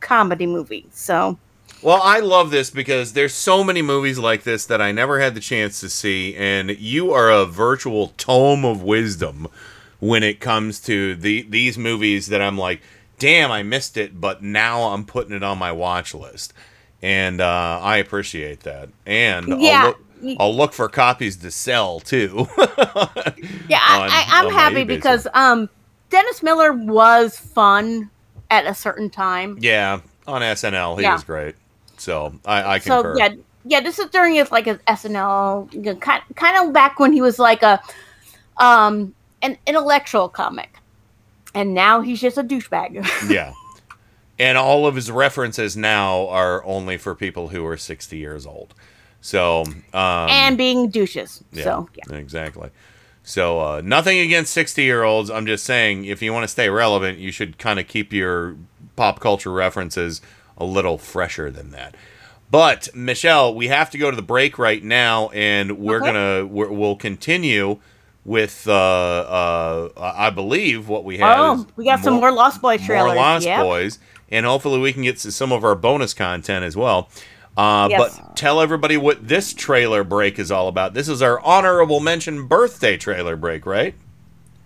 comedy 0.00 0.46
movie. 0.46 0.86
So 0.92 1.38
Well, 1.82 2.00
I 2.02 2.20
love 2.20 2.50
this 2.50 2.70
because 2.70 3.12
there's 3.12 3.34
so 3.34 3.62
many 3.64 3.82
movies 3.82 4.18
like 4.18 4.42
this 4.44 4.66
that 4.66 4.80
I 4.80 4.92
never 4.92 5.20
had 5.20 5.34
the 5.34 5.40
chance 5.40 5.80
to 5.80 5.88
see, 5.90 6.34
and 6.36 6.70
you 6.78 7.12
are 7.12 7.30
a 7.30 7.46
virtual 7.46 8.08
tome 8.16 8.64
of 8.64 8.82
wisdom 8.82 9.48
when 9.98 10.22
it 10.22 10.40
comes 10.40 10.80
to 10.80 11.14
the 11.14 11.42
these 11.42 11.76
movies 11.78 12.28
that 12.28 12.40
I'm 12.40 12.56
like, 12.58 12.80
damn, 13.18 13.50
I 13.50 13.62
missed 13.62 13.96
it, 13.96 14.20
but 14.20 14.42
now 14.42 14.82
I'm 14.94 15.04
putting 15.04 15.34
it 15.36 15.42
on 15.42 15.58
my 15.58 15.72
watch 15.72 16.14
list, 16.14 16.54
and 17.02 17.40
uh, 17.40 17.78
I 17.82 17.98
appreciate 17.98 18.60
that. 18.60 18.88
And 19.04 19.60
Yeah. 19.60 19.80
I'll, 19.82 19.86
look, 19.88 19.98
I'll 20.38 20.54
look 20.54 20.72
for 20.72 20.88
copies 20.88 21.36
to 21.38 21.50
sell 21.50 22.00
too. 22.00 22.46
yeah, 23.68 23.78
I, 23.80 24.24
I'm 24.28 24.50
happy 24.52 24.84
because 24.84 25.26
um, 25.34 25.68
Dennis 26.10 26.42
Miller 26.42 26.72
was 26.72 27.38
fun 27.38 28.10
at 28.50 28.66
a 28.66 28.74
certain 28.74 29.10
time. 29.10 29.58
yeah, 29.60 30.00
on 30.26 30.42
SNL, 30.42 30.96
he 30.98 31.02
Yeah. 31.02 31.14
was 31.14 31.24
great. 31.24 31.54
So 31.96 32.34
I, 32.44 32.62
I 32.74 32.78
so 32.78 33.14
yeah, 33.16 33.34
yeah. 33.64 33.80
This 33.80 33.98
is 33.98 34.08
during 34.10 34.34
his 34.34 34.50
like 34.50 34.64
his 34.66 34.78
SNL, 34.88 35.72
you 35.72 35.80
know, 35.82 35.94
kind 35.96 36.22
kind 36.34 36.66
of 36.66 36.72
back 36.72 36.98
when 36.98 37.12
he 37.12 37.20
was 37.20 37.38
like 37.38 37.62
a 37.62 37.80
um 38.58 39.14
an 39.42 39.56
intellectual 39.66 40.28
comic, 40.28 40.78
and 41.54 41.74
now 41.74 42.00
he's 42.00 42.20
just 42.20 42.38
a 42.38 42.42
douchebag. 42.44 43.06
yeah. 43.30 43.52
And 44.38 44.56
all 44.56 44.86
of 44.86 44.94
his 44.94 45.10
references 45.10 45.76
now 45.76 46.26
are 46.28 46.64
only 46.64 46.96
for 46.96 47.14
people 47.14 47.48
who 47.48 47.66
are 47.66 47.76
60 47.76 48.16
years 48.16 48.46
old. 48.46 48.74
So, 49.20 49.62
um, 49.66 49.76
and 49.92 50.56
being 50.58 50.88
douches. 50.90 51.42
yeah, 51.52 51.64
So 51.64 51.88
yeah. 51.94 52.16
exactly. 52.16 52.70
So, 53.22 53.60
uh, 53.60 53.82
nothing 53.84 54.18
against 54.18 54.52
60 54.54 54.82
year 54.82 55.02
olds. 55.02 55.30
I'm 55.30 55.46
just 55.46 55.64
saying, 55.64 56.06
if 56.06 56.22
you 56.22 56.32
want 56.32 56.44
to 56.44 56.48
stay 56.48 56.68
relevant, 56.70 57.18
you 57.18 57.30
should 57.30 57.58
kind 57.58 57.78
of 57.78 57.86
keep 57.86 58.12
your 58.12 58.56
pop 58.96 59.20
culture 59.20 59.52
references 59.52 60.20
a 60.56 60.64
little 60.64 60.96
fresher 60.98 61.50
than 61.50 61.70
that. 61.70 61.94
But, 62.50 62.88
Michelle, 62.94 63.54
we 63.54 63.68
have 63.68 63.90
to 63.90 63.98
go 63.98 64.10
to 64.10 64.16
the 64.16 64.22
break 64.22 64.58
right 64.58 64.82
now, 64.82 65.28
and 65.28 65.78
we're 65.78 65.98
Okay. 65.98 66.12
going 66.12 66.14
to, 66.48 66.52
we're, 66.52 66.70
we'll 66.72 66.96
continue 66.96 67.78
with, 68.24 68.66
uh, 68.66 68.72
uh, 68.72 69.88
I 69.96 70.30
believe 70.30 70.88
what 70.88 71.04
we 71.04 71.18
have. 71.18 71.38
Oh, 71.38 71.66
we 71.76 71.84
got 71.84 72.00
some 72.00 72.14
more 72.14 72.32
Lost 72.32 72.60
Boys 72.60 72.84
trailers. 72.84 73.06
more 73.08 73.16
Lost 73.16 73.46
Yep. 73.46 73.62
Boys, 73.64 73.98
and 74.30 74.44
hopefully 74.46 74.80
we 74.80 74.92
can 74.92 75.02
get 75.02 75.18
to 75.18 75.30
some 75.30 75.52
of 75.52 75.62
our 75.62 75.74
bonus 75.76 76.12
content 76.14 76.64
as 76.64 76.76
well. 76.76 77.08
Uh, 77.56 77.88
Yes. 77.90 78.18
But 78.18 78.36
tell 78.36 78.60
everybody 78.60 78.96
what 78.96 79.26
this 79.26 79.52
trailer 79.52 80.04
break 80.04 80.38
is 80.38 80.50
all 80.50 80.68
about. 80.68 80.94
This 80.94 81.08
is 81.08 81.20
our 81.22 81.40
honorable 81.40 82.00
mention 82.00 82.46
birthday 82.46 82.96
trailer 82.96 83.36
break, 83.36 83.66
right? 83.66 83.94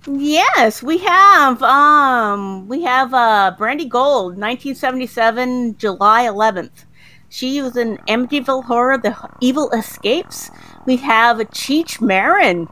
Yes, 0.06 0.82
we 0.82 0.98
have 0.98 1.62
um 1.62 2.68
we 2.68 2.82
have 2.82 3.14
uh 3.14 3.54
Brandy 3.56 3.86
Gold, 3.86 4.36
1977, 4.36 5.78
July 5.78 6.24
11th. 6.26 6.84
She 7.30 7.62
was 7.62 7.76
in 7.76 7.96
Amityville 8.06 8.64
Horror: 8.64 8.98
The 8.98 9.16
Evil 9.40 9.70
Escapes. 9.70 10.50
We 10.84 10.96
have 10.98 11.38
Cheech 11.38 12.00
Marin. 12.02 12.68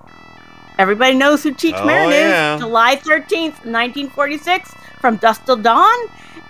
Everybody 0.79 1.15
knows 1.15 1.43
who 1.43 1.53
Cheech 1.55 1.73
Oh, 1.81 1.87
Marin 1.87 2.11
yeah. 2.11 2.55
is. 2.57 2.61
July 2.61 2.97
13th, 2.97 3.65
1946, 3.65 4.75
from 5.01 5.17
Dusk 5.17 5.45
Till 5.47 5.57
Dawn. 5.57 5.95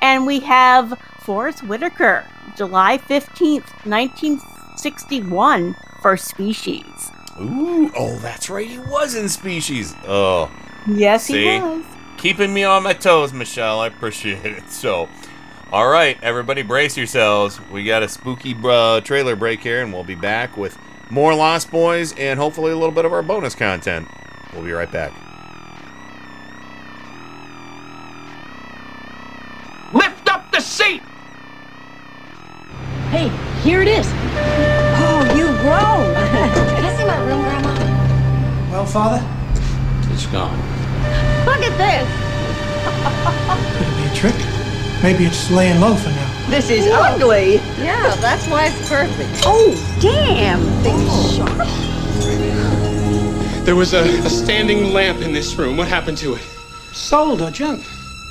And 0.02 0.26
we 0.26 0.41
have 0.41 0.99
Forest 1.20 1.62
Whitaker, 1.66 2.24
July 2.57 2.99
15th, 2.99 3.87
1961, 3.87 5.75
for 6.01 6.17
Species. 6.17 6.85
Ooh, 7.41 7.91
oh, 7.97 8.17
that's 8.19 8.51
right. 8.51 8.69
He 8.69 8.79
was 8.79 9.15
in 9.15 9.29
Species. 9.29 9.95
Oh, 10.07 10.51
Yes, 10.87 11.27
he 11.29 11.35
See? 11.35 11.61
was. 11.61 11.85
keeping 12.19 12.53
me 12.53 12.65
on 12.65 12.83
my 12.83 12.93
toes, 12.93 13.33
Michelle. 13.33 13.81
I 13.81 13.87
appreciate 13.87 14.45
it. 14.45 14.69
So, 14.71 15.09
all 15.73 15.89
right, 15.89 16.19
everybody, 16.23 16.62
brace 16.62 16.97
yourselves. 16.97 17.61
We 17.71 17.85
got 17.85 18.03
a 18.03 18.09
spooky 18.09 18.57
uh, 18.65 19.01
trailer 19.01 19.37
break 19.37 19.61
here, 19.61 19.81
and 19.83 19.93
we'll 19.93 20.03
be 20.05 20.15
back 20.17 20.57
with 20.57 20.77
more 21.09 21.35
Lost 21.35 21.71
Boys 21.71 22.12
and 22.19 22.39
hopefully 22.39 22.73
a 22.73 22.77
little 22.77 22.95
bit 22.95 23.05
of 23.05 23.12
our 23.12 23.23
bonus 23.23 23.55
content. 23.55 24.09
We'll 24.53 24.65
be 24.65 24.73
right 24.73 24.91
back. 24.91 25.12
Lift 29.95 30.29
up 30.29 30.51
the 30.53 30.61
seat! 30.61 31.03
Hey, 33.12 33.28
here 33.60 33.82
it 33.82 33.89
is. 33.89 34.07
Oh, 34.08 35.20
you've 35.36 35.60
grown. 35.60 36.15
Can 36.73 36.82
I 36.82 36.97
see 36.97 37.05
my 37.05 37.18
room, 37.26 37.42
Grandma? 37.42 37.74
Well, 38.70 38.86
Father, 38.86 39.23
It's 40.10 40.24
gone. 40.28 40.57
Look 41.44 41.60
at 41.60 41.76
this. 41.76 42.08
could 43.76 43.86
it 43.86 43.97
be 43.99 44.05
a 44.08 44.15
trick? 44.15 44.34
Maybe 45.02 45.26
it's 45.26 45.50
laying 45.50 45.78
low 45.78 45.94
for 45.94 46.08
now. 46.08 46.47
This 46.49 46.70
is 46.70 46.86
ugly. 46.91 47.57
Yeah, 47.76 48.16
that's 48.16 48.49
why 48.49 48.68
it's 48.68 48.89
perfect. 48.89 49.42
Oh, 49.44 49.74
damn. 50.00 50.60
Things 50.82 51.02
oh. 51.05 51.36
sharp. 51.36 51.68
There 53.66 53.76
was 53.76 53.92
a, 53.92 54.05
a 54.24 54.31
standing 54.31 54.94
lamp 54.94 55.20
in 55.20 55.34
this 55.34 55.55
room. 55.57 55.76
What 55.76 55.89
happened 55.89 56.16
to 56.16 56.36
it? 56.36 56.42
Sold 56.92 57.42
or 57.42 57.50
junk? 57.50 57.84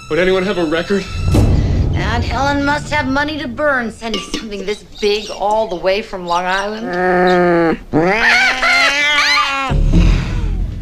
Would 0.10 0.18
anyone 0.18 0.42
have 0.42 0.58
a 0.58 0.66
record? 0.66 1.06
And 1.94 2.24
Helen 2.24 2.66
must 2.66 2.92
have 2.92 3.08
money 3.08 3.38
to 3.40 3.48
burn 3.48 3.92
sending 3.92 4.22
something 4.34 4.66
this 4.66 4.84
big 5.00 5.30
all 5.30 5.68
the 5.68 5.76
way 5.76 6.02
from 6.02 6.26
Long 6.26 6.46
Island. 6.46 6.88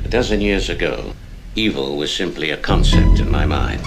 A 0.06 0.10
dozen 0.10 0.42
years 0.42 0.70
ago, 0.70 1.14
evil 1.56 1.98
was 1.98 2.16
simply 2.16 2.52
a 2.52 2.58
concept 2.58 3.20
in 3.20 3.30
my 3.30 3.46
mind. 3.46 3.84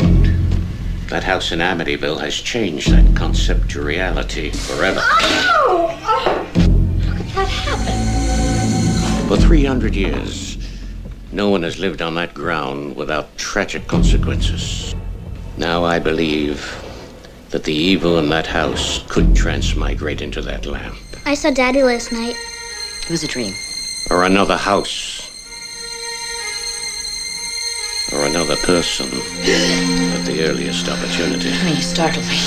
That 1.09 1.25
house 1.25 1.52
in 1.52 1.59
Amityville 1.59 2.20
has 2.20 2.36
changed 2.36 2.91
that 2.91 3.15
concept 3.17 3.70
to 3.73 3.83
reality 3.83 4.51
forever. 4.51 5.01
Oh, 5.02 5.86
what 7.34 7.49
happened? 7.49 9.28
For 9.28 9.36
300 9.36 9.94
years, 9.94 10.57
no 11.33 11.51
one 11.51 11.62
has 11.62 11.78
lived 11.78 12.02
on 12.02 12.15
that 12.17 12.34
ground 12.34 12.97
without 12.97 13.36
tragic 13.36 13.86
consequences. 13.86 14.94
Now 15.57 15.84
I 15.84 15.99
believe 15.99 16.82
that 17.53 17.65
the 17.65 17.73
evil 17.73 18.19
in 18.19 18.29
that 18.31 18.47
house 18.47 19.05
could 19.09 19.37
transmigrate 19.37 20.21
into 20.21 20.43
that 20.43 20.67
lamp. 20.67 20.97
I 21.25 21.35
saw 21.35 21.51
Daddy 21.51 21.83
last 21.83 22.11
night. 22.11 22.35
It 23.05 23.11
was 23.11 23.23
a 23.23 23.29
dream. 23.29 23.55
Or 24.11 24.25
another 24.25 24.57
house. 24.57 25.29
or 28.13 28.27
another 28.27 28.57
person 28.57 29.07
at 29.07 30.27
the 30.27 30.45
earliest 30.45 30.89
opportunity. 30.89 31.51
Honey, 31.51 31.77
you 31.77 31.83
startled 31.83 32.27
me. 32.27 32.39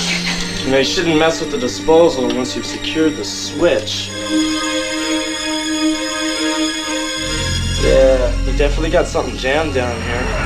You 0.64 0.72
know, 0.72 0.78
you 0.78 0.84
shouldn't 0.84 1.18
mess 1.18 1.42
with 1.42 1.52
the 1.52 1.58
disposal 1.58 2.28
once 2.36 2.56
you've 2.56 2.66
secured 2.66 3.16
the 3.16 3.26
switch. 3.26 4.10
Yeah, 7.82 8.46
you 8.46 8.58
definitely 8.58 8.92
got 8.92 9.08
something 9.08 9.38
jammed 9.38 9.74
down 9.74 10.00
here. 10.04 10.45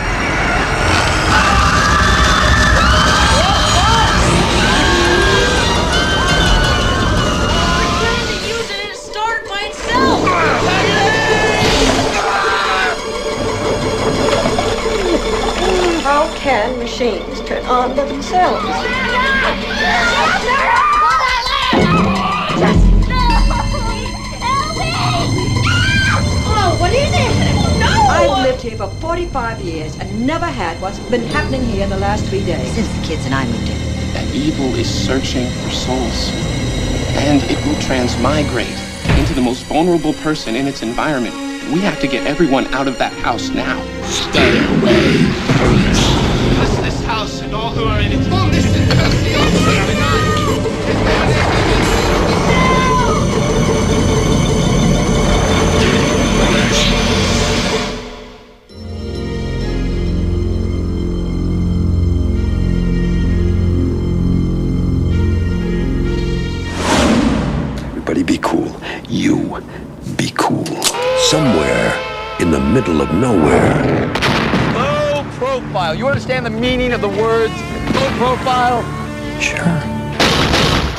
Can 16.50 16.80
machines 16.80 17.42
turn 17.42 17.64
on 17.68 17.96
by 17.96 18.04
themselves? 18.06 18.66
Oh, 26.58 26.76
what 26.80 26.92
is 26.92 27.12
it? 27.14 27.80
No! 27.80 27.86
I've 27.86 28.44
lived 28.44 28.64
here 28.64 28.78
for 28.78 28.88
45 29.00 29.62
years 29.62 29.96
and 30.00 30.26
never 30.26 30.48
had 30.48 30.82
what's 30.82 30.98
been 31.12 31.22
happening 31.28 31.64
here 31.66 31.84
in 31.84 31.92
the 31.92 31.98
last 31.98 32.26
three 32.26 32.44
days. 32.44 32.74
Since 32.74 32.88
the 32.98 33.06
kids 33.06 33.26
and 33.28 33.36
I 33.36 33.46
moved 33.46 33.70
in. 33.70 33.78
That 34.14 34.34
evil 34.34 34.74
is 34.74 34.90
searching 34.90 35.46
for 35.62 35.70
souls. 35.70 36.32
And 37.14 37.44
it 37.44 37.64
will 37.64 37.80
transmigrate 37.80 38.80
into 39.20 39.36
the 39.36 39.42
most 39.42 39.66
vulnerable 39.66 40.14
person 40.14 40.56
in 40.56 40.66
its 40.66 40.82
environment. 40.82 41.36
We 41.72 41.82
have 41.82 42.00
to 42.00 42.08
get 42.08 42.26
everyone 42.26 42.66
out 42.74 42.88
of 42.88 42.98
that 42.98 43.14
house 43.14 43.50
now. 43.50 43.80
Stay 44.08 44.58
away. 44.80 45.99
This 47.20 47.32
house 47.32 47.42
and 47.42 47.54
all 47.54 47.72
who 47.72 47.84
are 47.84 48.00
in 48.00 48.14
it. 48.14 48.28
Oh, 48.32 48.50
listen, 48.50 48.82
Everybody 67.90 68.24
be 68.24 68.38
cool. 68.38 68.74
You 69.10 69.62
be 70.16 70.32
cool. 70.38 70.66
Somewhere 71.18 71.94
in 72.40 72.52
the 72.52 72.62
middle 72.62 73.02
of 73.02 73.14
nowhere, 73.14 74.14
profile. 75.40 75.96
You 75.96 76.06
understand 76.06 76.46
the 76.46 76.50
meaning 76.50 76.92
of 76.92 77.00
the 77.00 77.08
words 77.08 77.54
low 77.96 78.10
profile? 78.20 78.84
Sure. 79.40 79.58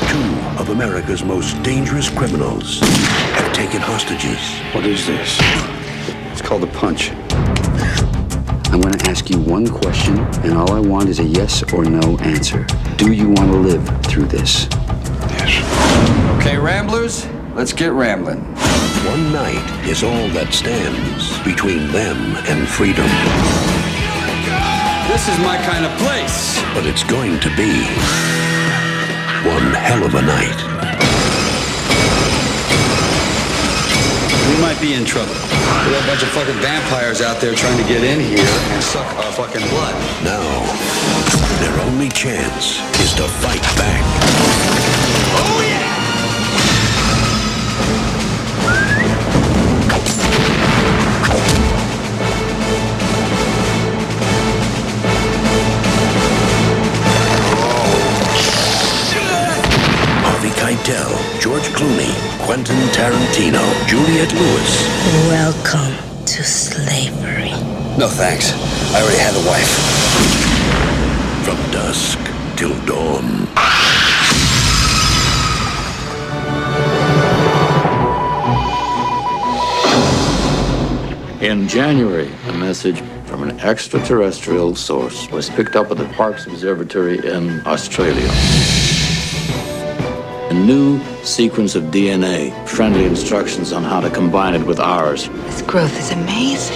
two 0.09 0.59
of 0.59 0.69
America's 0.69 1.23
most 1.23 1.61
dangerous 1.61 2.09
criminals 2.09 2.79
have 2.79 3.53
taken 3.53 3.79
hostages. 3.79 4.39
What 4.73 4.83
is 4.83 5.05
this? 5.05 5.37
It's 6.31 6.41
called 6.41 6.63
a 6.63 6.67
punch. 6.67 7.11
I'm 8.71 8.81
going 8.81 8.93
to 8.97 9.05
ask 9.07 9.29
you 9.29 9.37
one 9.37 9.67
question, 9.67 10.17
and 10.43 10.53
all 10.53 10.71
I 10.71 10.79
want 10.79 11.07
is 11.09 11.19
a 11.19 11.23
yes 11.23 11.61
or 11.71 11.85
no 11.85 12.17
answer. 12.19 12.65
Do 12.97 13.11
you 13.11 13.27
want 13.27 13.51
to 13.51 13.57
live 13.57 14.05
through 14.05 14.25
this? 14.25 14.67
Yes. 15.37 16.39
Okay, 16.39 16.57
Ramblers, 16.57 17.27
let's 17.53 17.73
get 17.73 17.91
rambling. 17.91 18.39
One 19.05 19.31
night 19.31 19.87
is 19.87 20.03
all 20.03 20.27
that 20.29 20.51
stands 20.51 21.37
between 21.43 21.91
them 21.91 22.17
and 22.47 22.67
freedom. 22.67 23.05
This 25.11 25.27
is 25.27 25.37
my 25.39 25.57
kind 25.57 25.83
of 25.85 25.91
place. 25.99 26.55
But 26.73 26.85
it's 26.85 27.03
going 27.03 27.37
to 27.41 27.49
be 27.57 27.83
one 29.43 29.75
hell 29.75 30.05
of 30.05 30.15
a 30.15 30.21
night. 30.21 30.55
We 34.47 34.61
might 34.61 34.79
be 34.79 34.93
in 34.93 35.03
trouble. 35.03 35.33
There 35.35 35.99
are 35.99 36.03
a 36.03 36.07
bunch 36.07 36.23
of 36.23 36.29
fucking 36.29 36.55
vampires 36.63 37.21
out 37.21 37.41
there 37.41 37.53
trying 37.53 37.77
to 37.83 37.87
get 37.89 38.05
in 38.05 38.21
here 38.21 38.39
and 38.71 38.81
suck 38.81 39.05
our 39.17 39.33
fucking 39.33 39.67
blood. 39.67 39.95
Now, 40.23 40.39
their 41.59 41.77
only 41.91 42.07
chance 42.07 42.79
is 43.01 43.13
to 43.15 43.27
fight 43.27 43.61
back. 43.75 44.70
Keitel, 60.71 61.41
George 61.41 61.67
Clooney, 61.75 62.13
Quentin 62.45 62.77
Tarantino, 62.93 63.61
Juliette 63.87 64.31
Lewis. 64.31 64.87
Welcome 65.27 65.97
to 66.25 66.43
slavery. 66.45 67.49
No 67.97 68.07
thanks. 68.07 68.53
I 68.93 69.01
already 69.01 69.17
had 69.17 69.35
a 69.35 69.45
wife. 69.49 69.67
From 71.43 71.57
dusk 71.73 72.19
till 72.55 72.73
dawn. 72.85 73.49
In 81.41 81.67
January, 81.67 82.31
a 82.47 82.53
message 82.53 83.01
from 83.25 83.43
an 83.43 83.59
extraterrestrial 83.59 84.75
source 84.75 85.29
was 85.31 85.49
picked 85.49 85.75
up 85.75 85.91
at 85.91 85.97
the 85.97 86.07
Parkes 86.13 86.45
Observatory 86.45 87.17
in 87.27 87.61
Australia. 87.67 88.29
A 90.61 90.63
new 90.63 91.03
sequence 91.23 91.73
of 91.73 91.85
DNA, 91.85 92.53
friendly 92.67 93.05
instructions 93.05 93.73
on 93.73 93.83
how 93.83 93.99
to 93.99 94.11
combine 94.11 94.53
it 94.53 94.63
with 94.63 94.79
ours. 94.79 95.27
This 95.27 95.63
growth 95.63 95.97
is 95.97 96.11
amazing. 96.11 96.75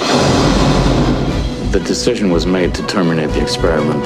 The 1.72 1.84
decision 1.86 2.32
was 2.32 2.48
made 2.48 2.74
to 2.74 2.88
terminate 2.88 3.30
the 3.30 3.44
experiment. 3.44 4.04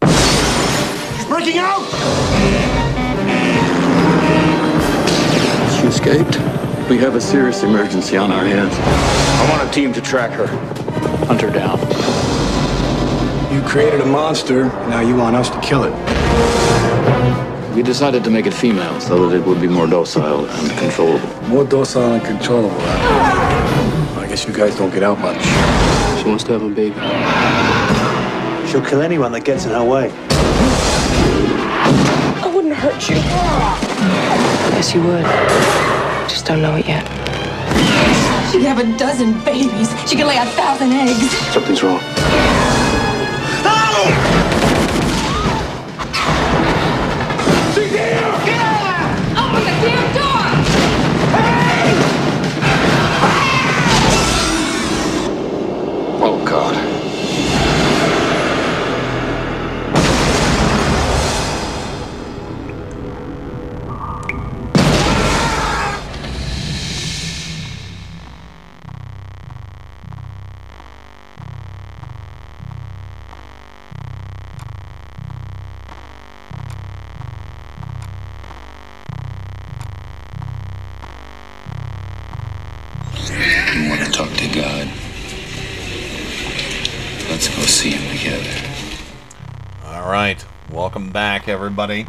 He's 0.00 1.26
breaking 1.26 1.58
out! 1.58 1.84
She 5.78 5.86
escaped. 5.86 6.38
We 6.88 6.96
have 6.96 7.14
a 7.14 7.20
serious 7.20 7.62
emergency 7.62 8.16
on 8.16 8.32
our 8.32 8.46
hands. 8.46 8.72
I 8.78 9.50
want 9.50 9.68
a 9.68 9.70
team 9.70 9.92
to 9.92 10.00
track 10.00 10.30
her. 10.30 10.46
Hunt 11.26 11.42
her 11.42 11.50
down. 11.50 12.23
You 13.64 13.70
created 13.70 14.00
a 14.02 14.06
monster, 14.06 14.66
now 14.88 15.00
you 15.00 15.16
want 15.16 15.34
us 15.34 15.48
to 15.50 15.58
kill 15.60 15.84
it. 15.84 15.92
We 17.74 17.82
decided 17.82 18.22
to 18.24 18.30
make 18.30 18.46
it 18.46 18.52
female 18.52 19.00
so 19.00 19.26
that 19.26 19.34
it 19.34 19.44
would 19.44 19.60
be 19.60 19.66
more 19.66 19.86
docile 19.86 20.44
and 20.48 20.78
controllable. 20.78 21.48
More 21.48 21.64
docile 21.64 22.12
and 22.12 22.24
controllable. 22.24 22.76
I 24.20 24.26
guess 24.28 24.46
you 24.46 24.52
guys 24.52 24.76
don't 24.76 24.92
get 24.92 25.02
out 25.02 25.18
much. 25.18 25.42
She 26.20 26.28
wants 26.28 26.44
to 26.44 26.52
have 26.52 26.62
a 26.62 26.68
baby. 26.68 26.94
She'll 28.70 28.84
kill 28.84 29.00
anyone 29.00 29.32
that 29.32 29.44
gets 29.44 29.64
in 29.64 29.72
her 29.72 29.84
way. 29.84 30.12
I 32.44 32.52
wouldn't 32.54 32.74
hurt 32.74 33.08
you. 33.08 33.16
Yes, 34.76 34.94
you 34.94 35.02
would. 35.02 35.24
Just 36.28 36.44
don't 36.46 36.60
know 36.60 36.76
it 36.76 36.86
yet. 36.86 37.04
She'd 38.52 38.62
have 38.62 38.78
a 38.78 38.98
dozen 38.98 39.32
babies. 39.42 39.88
She 40.08 40.16
could 40.16 40.26
lay 40.26 40.36
a 40.36 40.44
thousand 40.44 40.92
eggs. 40.92 41.30
Something's 41.52 41.82
wrong. 41.82 42.00
Everybody. 91.64 92.06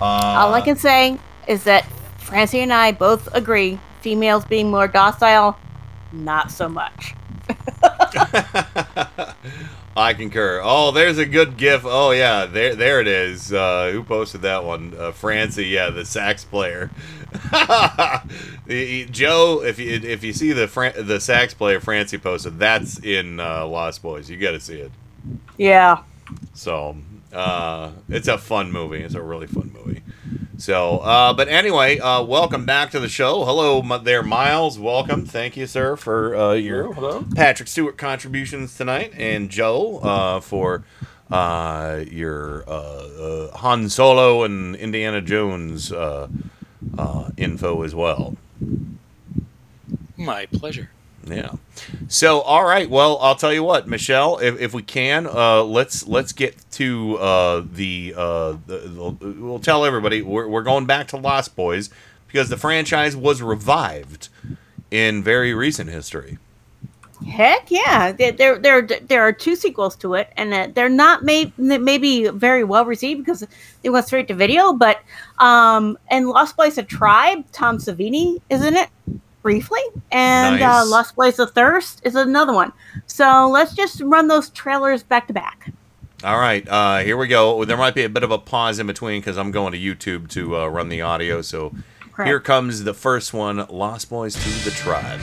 Uh, 0.00 0.04
All 0.04 0.54
I 0.54 0.60
can 0.60 0.76
say 0.76 1.18
is 1.48 1.64
that 1.64 1.84
Francie 2.18 2.60
and 2.60 2.72
I 2.72 2.92
both 2.92 3.28
agree 3.34 3.80
females 4.00 4.44
being 4.44 4.70
more 4.70 4.86
docile, 4.86 5.58
not 6.12 6.52
so 6.52 6.68
much. 6.68 7.14
I 9.96 10.14
concur. 10.14 10.60
Oh, 10.62 10.92
there's 10.92 11.18
a 11.18 11.26
good 11.26 11.56
gif. 11.56 11.82
Oh 11.84 12.12
yeah, 12.12 12.46
there 12.46 12.76
there 12.76 13.00
it 13.00 13.08
is. 13.08 13.52
Uh, 13.52 13.90
who 13.92 14.04
posted 14.04 14.42
that 14.42 14.62
one? 14.62 14.94
Uh, 14.96 15.10
Francie, 15.10 15.66
yeah, 15.66 15.90
the 15.90 16.04
sax 16.04 16.44
player. 16.44 16.90
Joe, 19.10 19.62
if 19.64 19.80
you 19.80 19.94
if 19.94 20.22
you 20.22 20.32
see 20.32 20.52
the 20.52 20.68
Fran- 20.68 21.04
the 21.04 21.18
sax 21.18 21.52
player 21.52 21.80
Francie 21.80 22.18
posted, 22.18 22.60
that's 22.60 23.00
in 23.00 23.40
uh, 23.40 23.66
Lost 23.66 24.00
Boys. 24.02 24.30
You 24.30 24.36
got 24.36 24.52
to 24.52 24.60
see 24.60 24.76
it. 24.78 24.92
Yeah. 25.56 26.04
So 26.54 26.96
uh, 27.32 27.92
it's 28.08 28.28
a 28.28 28.38
fun 28.38 28.72
movie. 28.72 29.02
It's 29.02 29.14
a 29.14 29.22
really 29.22 29.46
fun 29.46 29.70
movie. 29.72 30.02
So, 30.58 30.98
uh, 30.98 31.34
but 31.34 31.48
anyway, 31.48 31.98
uh, 32.00 32.22
welcome 32.24 32.66
back 32.66 32.90
to 32.90 32.98
the 32.98 33.08
show. 33.08 33.44
Hello 33.44 33.80
there, 33.98 34.24
Miles. 34.24 34.76
Welcome. 34.78 35.24
Thank 35.24 35.56
you, 35.56 35.66
sir, 35.68 35.94
for 35.94 36.34
uh, 36.34 36.52
your 36.54 37.22
Patrick 37.36 37.68
Stewart 37.68 37.96
contributions 37.96 38.76
tonight, 38.76 39.12
and 39.16 39.50
Joe 39.50 39.98
uh, 39.98 40.40
for 40.40 40.82
uh, 41.30 42.02
your 42.10 42.64
uh, 42.66 42.72
uh, 42.72 43.56
Han 43.58 43.88
Solo 43.88 44.42
and 44.42 44.74
Indiana 44.74 45.20
Jones 45.20 45.92
uh, 45.92 46.26
uh, 46.98 47.30
info 47.36 47.82
as 47.82 47.94
well. 47.94 48.36
My 50.16 50.46
pleasure. 50.46 50.90
Yeah. 51.30 51.52
So, 52.08 52.40
all 52.40 52.64
right. 52.64 52.88
Well, 52.88 53.18
I'll 53.20 53.36
tell 53.36 53.52
you 53.52 53.62
what, 53.62 53.86
Michelle. 53.86 54.38
If, 54.38 54.60
if 54.60 54.74
we 54.74 54.82
can, 54.82 55.26
uh, 55.26 55.62
let's 55.62 56.06
let's 56.06 56.32
get 56.32 56.56
to 56.72 57.16
uh, 57.18 57.64
the, 57.72 58.14
uh, 58.16 58.56
the, 58.66 58.78
the. 59.20 59.34
We'll 59.38 59.58
tell 59.58 59.84
everybody 59.84 60.22
we're, 60.22 60.48
we're 60.48 60.62
going 60.62 60.86
back 60.86 61.08
to 61.08 61.16
Lost 61.16 61.56
Boys 61.56 61.90
because 62.26 62.48
the 62.48 62.56
franchise 62.56 63.16
was 63.16 63.42
revived 63.42 64.28
in 64.90 65.22
very 65.22 65.54
recent 65.54 65.90
history. 65.90 66.38
Heck 67.26 67.70
yeah! 67.70 68.12
There, 68.12 68.30
there, 68.30 68.58
there, 68.58 68.82
there 68.82 69.22
are 69.22 69.32
two 69.32 69.56
sequels 69.56 69.96
to 69.96 70.14
it, 70.14 70.32
and 70.36 70.54
uh, 70.54 70.68
they're 70.72 70.88
not 70.88 71.24
may, 71.24 71.52
maybe 71.56 72.28
very 72.28 72.62
well 72.62 72.84
received 72.84 73.24
because 73.24 73.44
they 73.82 73.88
went 73.88 74.06
straight 74.06 74.28
to 74.28 74.34
video. 74.34 74.72
But 74.72 75.00
um, 75.38 75.98
and 76.08 76.28
Lost 76.28 76.56
Boys: 76.56 76.78
A 76.78 76.84
Tribe, 76.84 77.44
Tom 77.50 77.78
Savini 77.78 78.40
isn't 78.50 78.76
it 78.76 78.88
briefly, 79.48 79.80
and 80.12 80.60
uh, 80.60 80.84
Lost 80.84 81.16
Boys: 81.16 81.38
of 81.38 81.52
Thirst 81.52 82.02
is 82.04 82.14
another 82.14 82.52
one. 82.52 82.70
So 83.06 83.48
let's 83.50 83.74
just 83.74 84.02
run 84.02 84.28
those 84.28 84.50
trailers 84.50 85.02
back 85.02 85.26
to 85.28 85.32
back. 85.32 85.72
All 86.22 86.38
right, 86.38 86.68
uh, 86.68 86.98
here 86.98 87.16
we 87.16 87.28
go. 87.28 87.64
There 87.64 87.78
might 87.78 87.94
be 87.94 88.04
a 88.04 88.10
bit 88.10 88.22
of 88.22 88.30
a 88.30 88.36
pause 88.36 88.78
in 88.78 88.86
between 88.86 89.22
because 89.22 89.38
I'm 89.38 89.50
going 89.50 89.72
to 89.72 89.78
YouTube 89.78 90.28
to 90.32 90.54
uh, 90.58 90.66
run 90.66 90.90
the 90.90 91.00
audio. 91.00 91.40
So 91.40 91.72
Correct. 92.12 92.28
here 92.28 92.40
comes 92.40 92.84
the 92.84 92.92
first 92.92 93.32
one: 93.32 93.66
Lost 93.70 94.10
Boys 94.10 94.34
to 94.34 94.64
the 94.68 94.70
Tribe. 94.70 95.20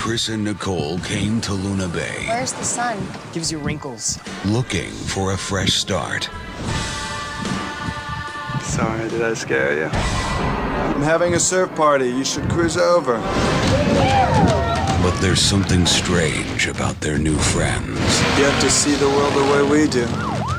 Chris 0.00 0.28
and 0.28 0.42
Nicole 0.42 0.98
came 0.98 1.40
to 1.42 1.54
Luna 1.54 1.86
Bay 1.88 2.24
Where's 2.26 2.52
the 2.52 2.64
sun? 2.64 2.98
Gives 3.32 3.52
you 3.52 3.58
wrinkles. 3.58 4.18
looking 4.44 4.90
for 4.90 5.32
a 5.32 5.38
fresh 5.38 5.74
start. 5.74 6.28
Sorry, 8.62 9.08
did 9.08 9.22
I 9.22 9.34
scare 9.34 9.78
you? 9.78 9.86
I'm 9.86 11.02
having 11.02 11.34
a 11.34 11.40
surf 11.40 11.74
party. 11.74 12.08
You 12.08 12.24
should 12.24 12.48
cruise 12.48 12.76
over. 12.76 13.18
But 15.02 15.18
there's 15.20 15.40
something 15.40 15.84
strange 15.86 16.66
about 16.66 17.00
their 17.00 17.18
new 17.18 17.36
friends. 17.36 17.88
You 18.38 18.44
have 18.44 18.60
to 18.60 18.70
see 18.70 18.94
the 18.94 19.08
world 19.08 19.34
the 19.34 19.44
way 19.52 19.62
we 19.70 19.88
do. 19.88 20.06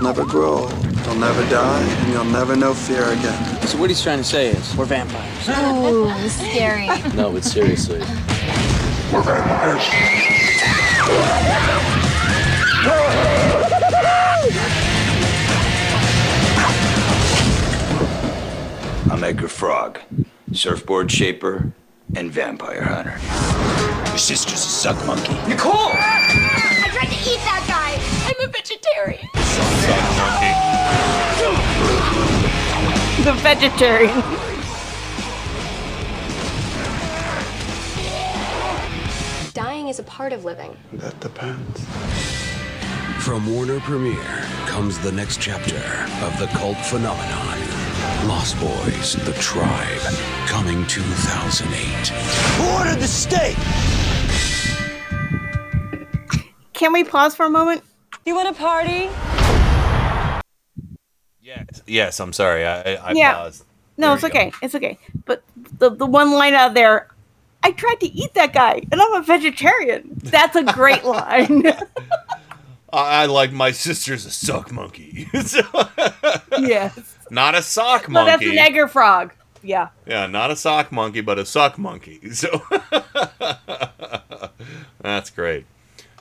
Never 0.01 0.23
grow 0.25 0.59
old. 0.59 0.73
You'll 1.05 1.15
never 1.15 1.41
die, 1.49 1.81
and 1.81 2.13
you'll 2.13 2.25
never 2.25 2.55
know 2.55 2.73
fear 2.73 3.03
again. 3.11 3.67
So 3.67 3.77
what 3.77 3.89
he's 3.89 4.01
trying 4.01 4.17
to 4.19 4.23
say 4.23 4.49
is, 4.49 4.75
we're 4.75 4.85
vampires. 4.85 5.49
Ooh, 5.49 6.09
scary. 6.29 6.87
No, 7.15 7.31
but 7.31 7.43
seriously. 7.43 7.99
We're 9.11 9.21
vampires. 9.21 9.83
I'm 19.11 19.23
Edgar 19.23 19.47
Frog, 19.47 19.99
surfboard 20.51 21.11
shaper 21.11 21.71
and 22.15 22.31
vampire 22.31 22.83
hunter. 22.83 23.19
Your 24.09 24.17
sister's 24.17 24.55
a 24.55 24.57
suck 24.57 25.05
monkey. 25.05 25.33
Nicole! 25.47 25.73
I 25.75 26.89
tried 26.91 27.09
to 27.09 27.19
eat 27.29 27.39
that 27.45 27.63
guy. 27.67 27.99
I'm 28.25 28.39
a 28.41 28.51
vegetarian. 28.51 29.29
The 33.23 33.33
vegetarian. 33.43 34.23
Dying 39.53 39.87
is 39.87 39.99
a 39.99 40.03
part 40.03 40.33
of 40.33 40.45
living. 40.45 40.75
That 40.93 41.19
depends. 41.19 41.85
From 43.19 43.45
Warner 43.51 43.79
Premiere 43.79 44.43
comes 44.67 44.99
the 44.99 45.11
next 45.11 45.39
chapter 45.41 45.77
of 46.25 46.37
the 46.39 46.47
cult 46.57 46.77
phenomenon 46.77 47.57
Lost 48.27 48.59
Boys 48.59 49.13
The 49.25 49.33
Tribe, 49.39 49.99
coming 50.47 50.85
2008. 50.87 52.07
Who 52.07 52.77
ordered 52.77 52.99
the 52.99 53.07
steak? 53.07 53.55
Can 56.73 56.93
we 56.93 57.03
pause 57.03 57.35
for 57.35 57.45
a 57.45 57.49
moment? 57.49 57.83
You 58.25 58.35
want 58.35 58.49
a 58.49 58.53
party? 58.53 59.09
Yes, 61.41 61.81
yes, 61.87 62.19
I'm 62.19 62.33
sorry. 62.33 62.65
I, 62.65 62.81
I, 62.81 62.95
I 62.95 63.11
Yeah. 63.13 63.33
paused. 63.33 63.63
No, 63.97 64.13
it's 64.13 64.23
okay. 64.23 64.51
It's 64.61 64.75
okay. 64.75 64.97
But 65.25 65.43
the 65.79 65.89
the 65.89 66.05
one 66.05 66.31
line 66.33 66.53
out 66.53 66.73
there, 66.73 67.07
I 67.63 67.71
tried 67.71 67.99
to 68.01 68.07
eat 68.07 68.33
that 68.33 68.53
guy, 68.53 68.81
and 68.91 68.99
I'm 69.01 69.13
a 69.13 69.21
vegetarian. 69.21 70.09
That's 70.23 70.55
a 70.55 70.63
great 70.63 71.03
line. 71.05 71.63
I, 72.95 73.23
I 73.23 73.25
like 73.27 73.51
my 73.51 73.71
sister's 73.71 74.25
a 74.25 74.31
sock 74.31 74.71
monkey. 74.71 75.27
So- 75.43 75.61
yes. 76.59 77.17
not 77.29 77.55
a 77.55 77.61
sock 77.61 78.07
monkey. 78.09 78.13
No, 78.13 78.25
that's 78.25 78.41
monkey. 78.43 78.57
an 78.57 78.65
Edgar 78.65 78.87
Frog. 78.87 79.33
Yeah. 79.61 79.89
Yeah, 80.05 80.27
not 80.27 80.51
a 80.51 80.55
sock 80.55 80.91
monkey, 80.91 81.21
but 81.21 81.39
a 81.39 81.45
sock 81.45 81.77
monkey. 81.77 82.19
So 82.33 82.61
that's 85.01 85.29
great. 85.29 85.65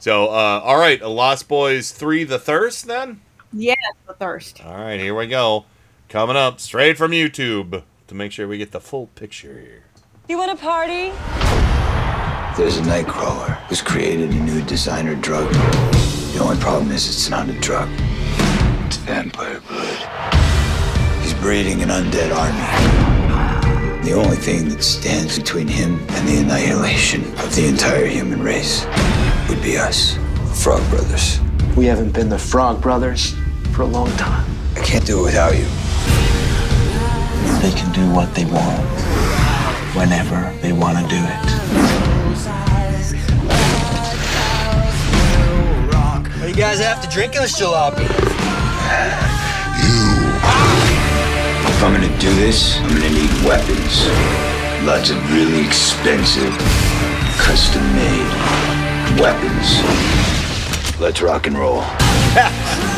So, 0.01 0.27
uh, 0.27 0.61
all 0.65 0.77
right, 0.78 1.01
Lost 1.03 1.49
Boys 1.49 1.91
three, 1.93 2.25
the 2.25 2.39
thirst. 2.39 2.86
Then, 2.86 3.20
Yes, 3.53 3.77
the 4.07 4.15
thirst. 4.15 4.62
all 4.65 4.75
right, 4.77 5.01
here 5.01 5.15
we 5.15 5.27
go. 5.27 5.65
Coming 6.09 6.36
up 6.36 6.61
straight 6.61 6.99
from 6.99 7.12
YouTube 7.12 7.83
to 8.09 8.15
make 8.15 8.33
sure 8.33 8.47
we 8.49 8.59
get 8.59 8.73
the 8.73 8.81
full 8.81 9.07
picture 9.15 9.59
here. 9.61 9.85
You 10.28 10.39
want 10.39 10.51
a 10.53 10.57
party? 10.57 11.12
There's 12.57 12.76
a 12.76 12.83
nightcrawler 12.83 13.57
who's 13.66 13.83
created 13.83 14.31
a 14.31 14.34
new 14.34 14.62
designer 14.62 15.16
drug. 15.16 15.52
The 15.52 16.39
only 16.41 16.57
problem 16.58 16.92
is 16.92 17.08
it's 17.08 17.28
not 17.28 17.49
a 17.49 17.52
drug. 17.55 17.89
It's 18.86 18.97
vampire 18.99 19.60
blood. 19.66 21.20
He's 21.20 21.34
breeding 21.34 21.83
an 21.83 21.89
undead 21.89 22.33
army. 22.33 24.05
The 24.05 24.12
only 24.12 24.36
thing 24.36 24.68
that 24.68 24.84
stands 24.84 25.36
between 25.36 25.66
him 25.66 25.99
and 26.10 26.28
the 26.28 26.36
annihilation 26.42 27.24
of 27.41 27.52
the 27.57 27.66
entire 27.66 28.07
human 28.07 28.41
race 28.41 28.86
would 29.49 29.60
be 29.60 29.76
us, 29.76 30.15
the 30.15 30.55
Frog 30.55 30.89
Brothers. 30.91 31.41
We 31.76 31.86
haven't 31.86 32.12
been 32.12 32.28
the 32.28 32.39
Frog 32.39 32.81
Brothers 32.81 33.34
for 33.73 33.83
a 33.83 33.86
long 33.86 34.10
time. 34.12 34.49
I 34.76 34.81
can't 34.81 35.05
do 35.05 35.18
it 35.18 35.24
without 35.24 35.55
you. 35.55 35.66
They 37.60 37.76
can 37.76 37.92
do 37.92 38.08
what 38.15 38.33
they 38.36 38.44
want, 38.44 38.81
whenever 39.97 40.57
they 40.62 40.73
want 40.73 40.99
to 40.99 41.08
do 41.08 41.18
it. 41.18 42.14
You 46.55 46.60
guys 46.60 46.78
have 46.78 47.02
to 47.02 47.08
drink 47.08 47.34
in 47.34 47.42
this 47.42 47.60
jalopy? 47.60 48.05
If 51.66 51.83
I'm 51.83 51.92
gonna 51.92 52.18
do 52.20 52.33
this, 52.36 52.76
I'm 52.78 52.89
gonna 52.91 53.10
need 53.10 53.31
weapons. 53.44 54.07
Lots 54.86 55.10
of 55.10 55.16
really 55.33 55.66
expensive, 55.66 56.57
custom 57.39 57.83
made 57.97 59.20
weapons. 59.20 59.81
Let's 61.00 61.20
rock 61.23 61.49
and 61.49 61.58
roll. 61.58 61.83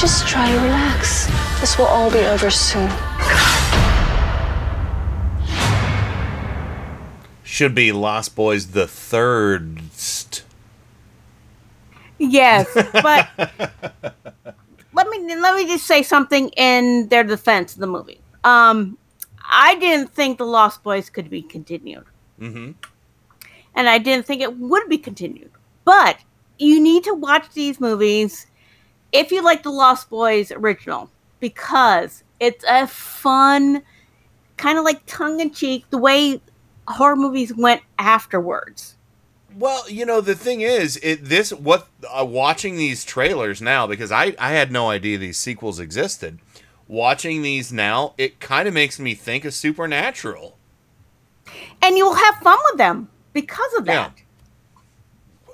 Just 0.00 0.26
try 0.28 0.48
to 0.50 0.58
relax. 0.60 1.26
This 1.60 1.76
will 1.76 1.86
all 1.86 2.10
be 2.10 2.20
over 2.20 2.50
soon. 2.50 2.88
Should 7.42 7.74
be 7.74 7.90
Lost 7.90 8.36
Boys 8.36 8.68
the 8.68 8.86
third. 8.86 9.80
Yes, 12.20 12.68
but 12.74 13.28
let 14.92 15.08
me 15.08 15.34
let 15.36 15.54
me 15.56 15.66
just 15.66 15.86
say 15.86 16.02
something 16.02 16.48
in 16.50 17.08
their 17.08 17.22
defense 17.24 17.74
of 17.74 17.80
the 17.80 17.86
movie. 17.86 18.20
Um, 18.44 18.98
I 19.48 19.76
didn't 19.76 20.12
think 20.14 20.38
the 20.38 20.44
Lost 20.46 20.82
Boys 20.82 21.10
could 21.10 21.30
be 21.30 21.42
continued, 21.42 22.04
Mm-hmm. 22.40 22.72
and 23.74 23.88
I 23.88 23.98
didn't 23.98 24.26
think 24.26 24.42
it 24.42 24.56
would 24.58 24.88
be 24.88 24.98
continued. 24.98 25.50
But 25.84 26.18
you 26.58 26.80
need 26.80 27.04
to 27.04 27.14
watch 27.14 27.50
these 27.54 27.78
movies 27.80 28.47
if 29.12 29.30
you 29.32 29.42
like 29.42 29.62
the 29.62 29.70
Lost 29.70 30.10
Boys 30.10 30.52
original 30.52 31.10
because 31.40 32.24
it's 32.40 32.64
a 32.68 32.86
fun, 32.86 33.82
kind 34.56 34.78
of 34.78 34.84
like 34.84 35.00
tongue 35.06 35.40
in 35.40 35.52
cheek 35.52 35.88
the 35.90 35.98
way 35.98 36.40
horror 36.86 37.16
movies 37.16 37.54
went 37.54 37.82
afterwards. 37.98 38.96
Well, 39.56 39.88
you 39.90 40.04
know 40.04 40.20
the 40.20 40.34
thing 40.34 40.60
is, 40.60 40.98
it 41.02 41.24
this 41.24 41.52
what 41.52 41.88
uh, 42.08 42.24
watching 42.24 42.76
these 42.76 43.04
trailers 43.04 43.60
now 43.62 43.86
because 43.86 44.12
I 44.12 44.34
I 44.38 44.52
had 44.52 44.70
no 44.70 44.90
idea 44.90 45.18
these 45.18 45.38
sequels 45.38 45.80
existed. 45.80 46.38
Watching 46.86 47.42
these 47.42 47.72
now, 47.72 48.14
it 48.16 48.40
kind 48.40 48.66
of 48.66 48.72
makes 48.72 48.98
me 48.98 49.14
think 49.14 49.44
of 49.44 49.52
Supernatural. 49.52 50.56
And 51.82 51.98
you'll 51.98 52.14
have 52.14 52.36
fun 52.36 52.58
with 52.70 52.78
them 52.78 53.10
because 53.34 53.74
of 53.74 53.84
that. 53.86 54.14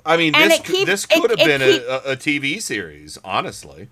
I 0.05 0.17
mean, 0.17 0.35
And 0.35 0.51
this 0.51 0.59
keeps- 0.59 0.85
this 0.85 1.05
could 1.05 1.31
it- 1.31 1.39
have 1.39 1.47
been 1.47 1.61
keep- 1.61 1.81
a, 1.87 2.11
a, 2.11 2.15
TV 2.15 2.61
series, 2.61 3.17
honestly. 3.23 3.89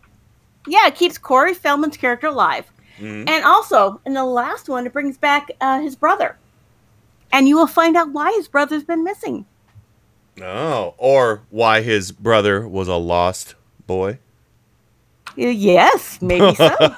Yeah, 0.68 0.88
it 0.88 0.96
keeps 0.96 1.18
Corey 1.18 1.54
Feldman's 1.54 1.98
character 1.98 2.28
alive. 2.28 2.66
Mhm. 3.00 3.28
And 3.28 3.44
also, 3.44 4.00
in 4.06 4.14
the 4.14 4.24
last 4.24 4.70
one, 4.70 4.86
it 4.86 4.94
brings 4.94 5.18
back 5.18 5.50
uh, 5.60 5.80
his 5.82 5.96
brother. 5.96 6.38
And 7.32 7.48
you 7.50 7.58
will 7.58 7.68
find 7.68 7.98
out 7.98 8.10
why 8.12 8.32
his 8.34 8.48
brother's 8.48 8.84
been 8.84 9.04
missing. 9.04 9.46
Oh, 10.42 10.94
or 10.98 11.42
why 11.50 11.82
his 11.82 12.12
brother 12.12 12.68
was 12.68 12.88
a 12.88 12.96
lost 12.96 13.56
boy. 13.88 14.20
Yes, 15.36 16.20
maybe 16.22 16.54
so. 16.56 16.70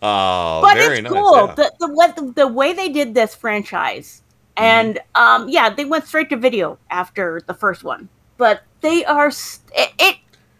Oh, 0.00 0.60
but 0.62 0.74
very 0.74 0.98
it's 1.00 1.02
nice. 1.10 1.12
cool. 1.12 1.36
yeah. 1.36 1.54
The, 1.56 1.72
the, 1.80 2.32
the 2.36 2.46
way 2.46 2.72
they 2.72 2.88
did 2.88 3.14
this 3.14 3.34
franchise. 3.34 4.22
And 4.58 4.98
um, 5.14 5.48
yeah, 5.48 5.70
they 5.70 5.84
went 5.84 6.06
straight 6.06 6.28
to 6.30 6.36
video 6.36 6.78
after 6.90 7.40
the 7.46 7.54
first 7.54 7.84
one. 7.84 8.08
But 8.36 8.62
they 8.80 9.04
are, 9.04 9.30
st- 9.30 9.70
it, 9.74 9.92
it, 9.98 10.16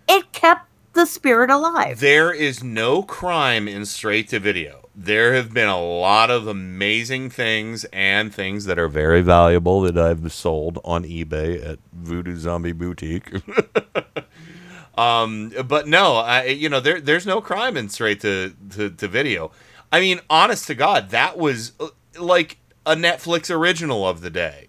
it 0.08 0.32
kept 0.32 0.68
the 0.94 1.04
spirit 1.04 1.50
alive. 1.50 2.00
There 2.00 2.32
is 2.32 2.62
no 2.62 3.02
crime 3.02 3.68
in 3.68 3.84
straight 3.86 4.28
to 4.28 4.38
video. 4.38 4.88
There 4.94 5.34
have 5.34 5.52
been 5.52 5.68
a 5.68 5.80
lot 5.80 6.30
of 6.30 6.46
amazing 6.46 7.30
things 7.30 7.84
and 7.92 8.34
things 8.34 8.64
that 8.64 8.78
are 8.78 8.88
very 8.88 9.20
valuable 9.20 9.80
that 9.82 9.98
I've 9.98 10.32
sold 10.32 10.78
on 10.84 11.04
eBay 11.04 11.64
at 11.64 11.78
Voodoo 11.92 12.36
Zombie 12.36 12.72
Boutique. 12.72 13.32
um, 14.98 15.52
but 15.66 15.86
no, 15.86 16.16
I, 16.16 16.46
you 16.46 16.68
know, 16.68 16.80
there 16.80 17.00
there's 17.00 17.26
no 17.26 17.40
crime 17.40 17.76
in 17.76 17.88
straight 17.88 18.20
to, 18.22 18.54
to, 18.70 18.90
to 18.90 19.08
video. 19.08 19.52
I 19.92 20.00
mean, 20.00 20.20
honest 20.28 20.66
to 20.66 20.74
God, 20.74 21.10
that 21.10 21.38
was 21.38 21.72
uh, 21.78 21.88
like 22.18 22.58
a 22.88 22.96
Netflix 22.96 23.50
original 23.54 24.06
of 24.08 24.20
the 24.20 24.30
day 24.30 24.68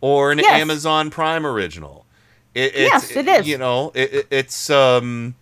or 0.00 0.30
an 0.32 0.38
Yes. 0.38 0.60
Amazon 0.60 1.10
Prime 1.10 1.44
original. 1.46 2.06
It, 2.54 2.72
Yes, 2.74 3.10
it 3.14 3.26
is. 3.28 3.46
You 3.46 3.58
know, 3.58 3.92
it, 3.94 4.12
it- 4.14 4.26
it's 4.30 4.70
um, 4.70 5.34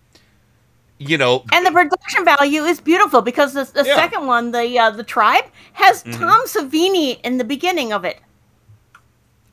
you 0.97 1.17
know, 1.17 1.43
And 1.53 1.65
the 1.65 1.71
production 1.71 2.25
value 2.25 2.63
is 2.63 2.79
beautiful 2.81 3.21
because 3.21 3.53
the, 3.53 3.63
the 3.65 3.85
Yeah. 3.85 3.95
second 3.95 4.27
one, 4.27 4.51
the 4.51 4.77
uh, 4.79 4.89
the 4.91 5.03
tribe, 5.03 5.45
has 5.73 6.03
Mhm. 6.03 6.19
Tom 6.19 6.41
Savini 6.47 7.19
in 7.23 7.37
the 7.37 7.43
beginning 7.43 7.93
of 7.93 8.03
it. 8.05 8.19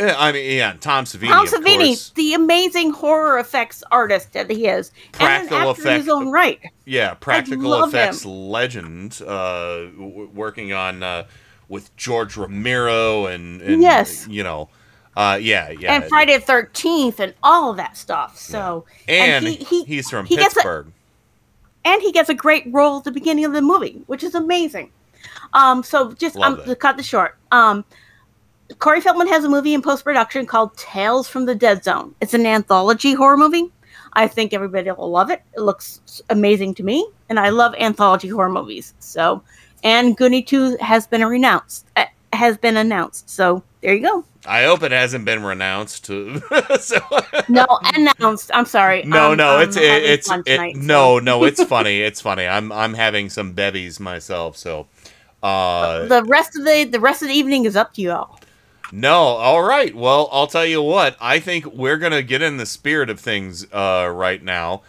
Yeah, 0.01 0.17
I 0.18 0.33
mean, 0.33 0.57
yeah, 0.57 0.75
Tom 0.81 1.05
Savini. 1.05 1.28
Tom 1.28 1.47
Savini, 1.47 1.86
course. 1.89 2.10
the 2.17 2.34
amazing 2.34 2.91
horror 2.92 3.39
effects 3.39 3.84
artist 3.92 4.33
that 4.33 4.51
he 4.51 4.67
is, 4.67 4.91
and 5.05 5.12
Practical 5.12 5.59
an 5.59 5.68
actor 5.68 5.89
in 5.91 5.97
his 6.01 6.09
own 6.09 6.31
right. 6.33 6.59
Yeah, 6.86 7.15
practical 7.15 7.84
effects 7.84 8.25
him. 8.25 8.31
legend, 8.33 9.20
uh, 9.25 9.83
w- 9.97 10.31
working 10.34 10.73
on 10.73 11.02
uh, 11.05 11.25
with 11.73 11.97
George 11.97 12.36
Romero 12.36 13.25
and, 13.25 13.62
and 13.62 13.81
Yes. 13.81 14.28
you 14.28 14.44
know, 14.44 14.68
uh, 15.17 15.39
yeah, 15.41 15.70
yeah, 15.70 15.94
and 15.94 16.05
Friday 16.05 16.34
the 16.36 16.44
Thirteenth 16.44 17.18
and 17.18 17.33
all 17.42 17.70
of 17.70 17.78
that 17.78 17.97
stuff. 17.97 18.36
So 18.39 18.84
and, 19.09 19.47
he, 19.47 19.55
he 19.57 19.84
he's 19.84 20.10
from 20.10 20.26
he 20.26 20.36
gets 20.36 20.52
a- 20.52 20.57
Pittsburgh. 20.57 20.92
and 21.86 22.02
he 22.02 22.12
gets 22.12 22.28
a 22.28 22.34
great 22.34 22.65
role 22.70 22.99
at 22.99 23.05
the 23.05 23.10
beginning 23.10 23.47
of 23.47 23.55
the 23.55 23.62
movie, 23.62 24.02
which 24.07 24.23
is 24.23 24.34
amazing. 24.34 24.92
Um, 25.55 25.83
so 25.83 26.12
just 26.12 26.36
um, 26.36 26.62
to 26.65 26.76
cut 26.76 26.99
this 26.99 27.07
short, 27.07 27.39
um, 27.52 27.84
Corey 28.78 29.01
Feldman 29.01 29.28
has 29.28 29.44
a 29.44 29.49
movie 29.49 29.73
in 29.73 29.81
post 29.81 30.05
production 30.05 30.44
called 30.44 30.76
Tales 30.76 31.26
from 31.26 31.47
the 31.47 31.55
Dead 31.55 31.83
Zone. 31.84 32.15
It's 32.20 32.34
an 32.34 32.44
anthology 32.44 33.15
horror 33.15 33.39
movie. 33.39 33.73
I 34.12 34.26
think 34.28 34.52
everybody 34.52 34.91
will 34.91 35.10
love 35.10 35.31
it. 35.31 35.42
It 35.57 35.60
looks 35.60 36.23
amazing 36.28 36.75
to 36.76 36.83
me, 36.83 37.07
and 37.31 37.41
I 37.41 37.49
love 37.49 37.75
anthology 37.78 38.28
horror 38.28 38.51
movies. 38.51 38.92
So, 38.99 39.42
and 39.83 40.17
Goonie 40.17 40.47
Two 40.47 40.77
has 40.81 41.07
been 41.07 41.23
announced. 41.23 41.86
Uh, 41.97 42.05
has 42.33 42.57
been 42.57 42.77
announced. 42.77 43.28
So 43.28 43.62
there 43.83 43.94
you 43.94 44.01
go. 44.02 44.25
I 44.44 44.65
hope 44.65 44.83
it 44.83 44.91
hasn't 44.91 45.25
been 45.25 45.43
renounced. 45.44 46.07
So, 46.81 46.99
No, 47.49 47.67
announced. 47.94 48.51
I'm 48.55 48.65
sorry. 48.65 49.02
no, 49.05 49.33
Um, 49.33 49.36
no, 49.39 49.57
I'm 49.59 49.69
it's 49.69 49.77
it, 49.77 49.83
it's 50.02 50.31
it, 50.31 50.44
tonight, 50.44 50.75
so- 50.77 50.81
no, 50.83 51.19
no, 51.20 51.44
it's 51.44 51.62
funny. 51.65 52.01
It's 52.01 52.20
funny. 52.20 52.47
I'm 52.47 52.73
I'm 52.73 52.94
having 52.94 53.28
some 53.31 53.52
bevies 53.52 54.01
myself, 54.01 54.57
so. 54.57 54.86
Uh, 55.43 56.07
the 56.07 56.23
rest 56.25 56.57
of 56.57 56.65
the 56.65 56.85
the 56.85 57.01
rest 57.01 57.23
of 57.23 57.28
the 57.28 57.35
evening 57.35 57.65
is 57.65 57.77
up 57.77 57.93
to 57.94 58.01
you 58.01 58.12
all. 58.12 58.39
No, 58.93 59.12
all 59.15 59.62
right. 59.62 59.94
Well, 59.94 60.28
I'll 60.31 60.47
tell 60.47 60.67
you 60.67 60.83
what. 60.83 61.17
I 61.20 61.41
think 61.41 61.67
we're 61.67 61.97
gonna 61.99 62.23
get 62.23 62.43
in 62.43 62.59
the 62.59 62.67
spirit 62.67 63.11
of 63.11 63.19
things 63.19 63.67
uh, 63.73 64.11
right 64.15 64.43
now 64.43 64.83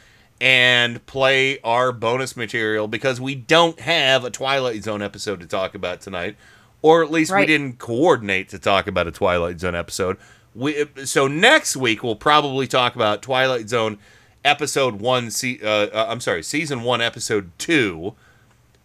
and 0.44 1.04
play 1.06 1.58
our 1.62 1.94
bonus 1.94 2.36
material 2.36 2.86
because 2.86 3.22
we 3.22 3.34
don't 3.34 3.80
have 3.80 4.26
a 4.26 4.30
Twilight 4.30 4.84
Zone 4.84 5.02
episode 5.02 5.40
to 5.40 5.46
talk 5.48 5.74
about 5.74 6.02
tonight, 6.02 6.36
or 6.82 7.02
at 7.02 7.10
least 7.10 7.34
we 7.34 7.46
didn't 7.46 7.80
coordinate 7.80 8.50
to 8.50 8.60
talk 8.60 8.86
about 8.86 9.08
a 9.08 9.12
Twilight 9.12 9.62
Zone 9.62 9.74
episode. 9.74 10.18
We 10.54 10.86
so 11.06 11.30
next 11.30 11.78
week 11.78 12.04
we'll 12.04 12.18
probably 12.18 12.68
talk 12.68 12.94
about 12.94 13.22
Twilight 13.22 13.70
Zone 13.70 13.98
episode 14.44 14.96
one. 14.96 15.32
Se- 15.32 15.62
uh, 15.64 15.88
uh, 15.88 16.08
I'm 16.10 16.20
sorry, 16.20 16.44
season 16.44 16.84
one, 16.84 17.00
episode 17.00 17.52
two 17.58 18.14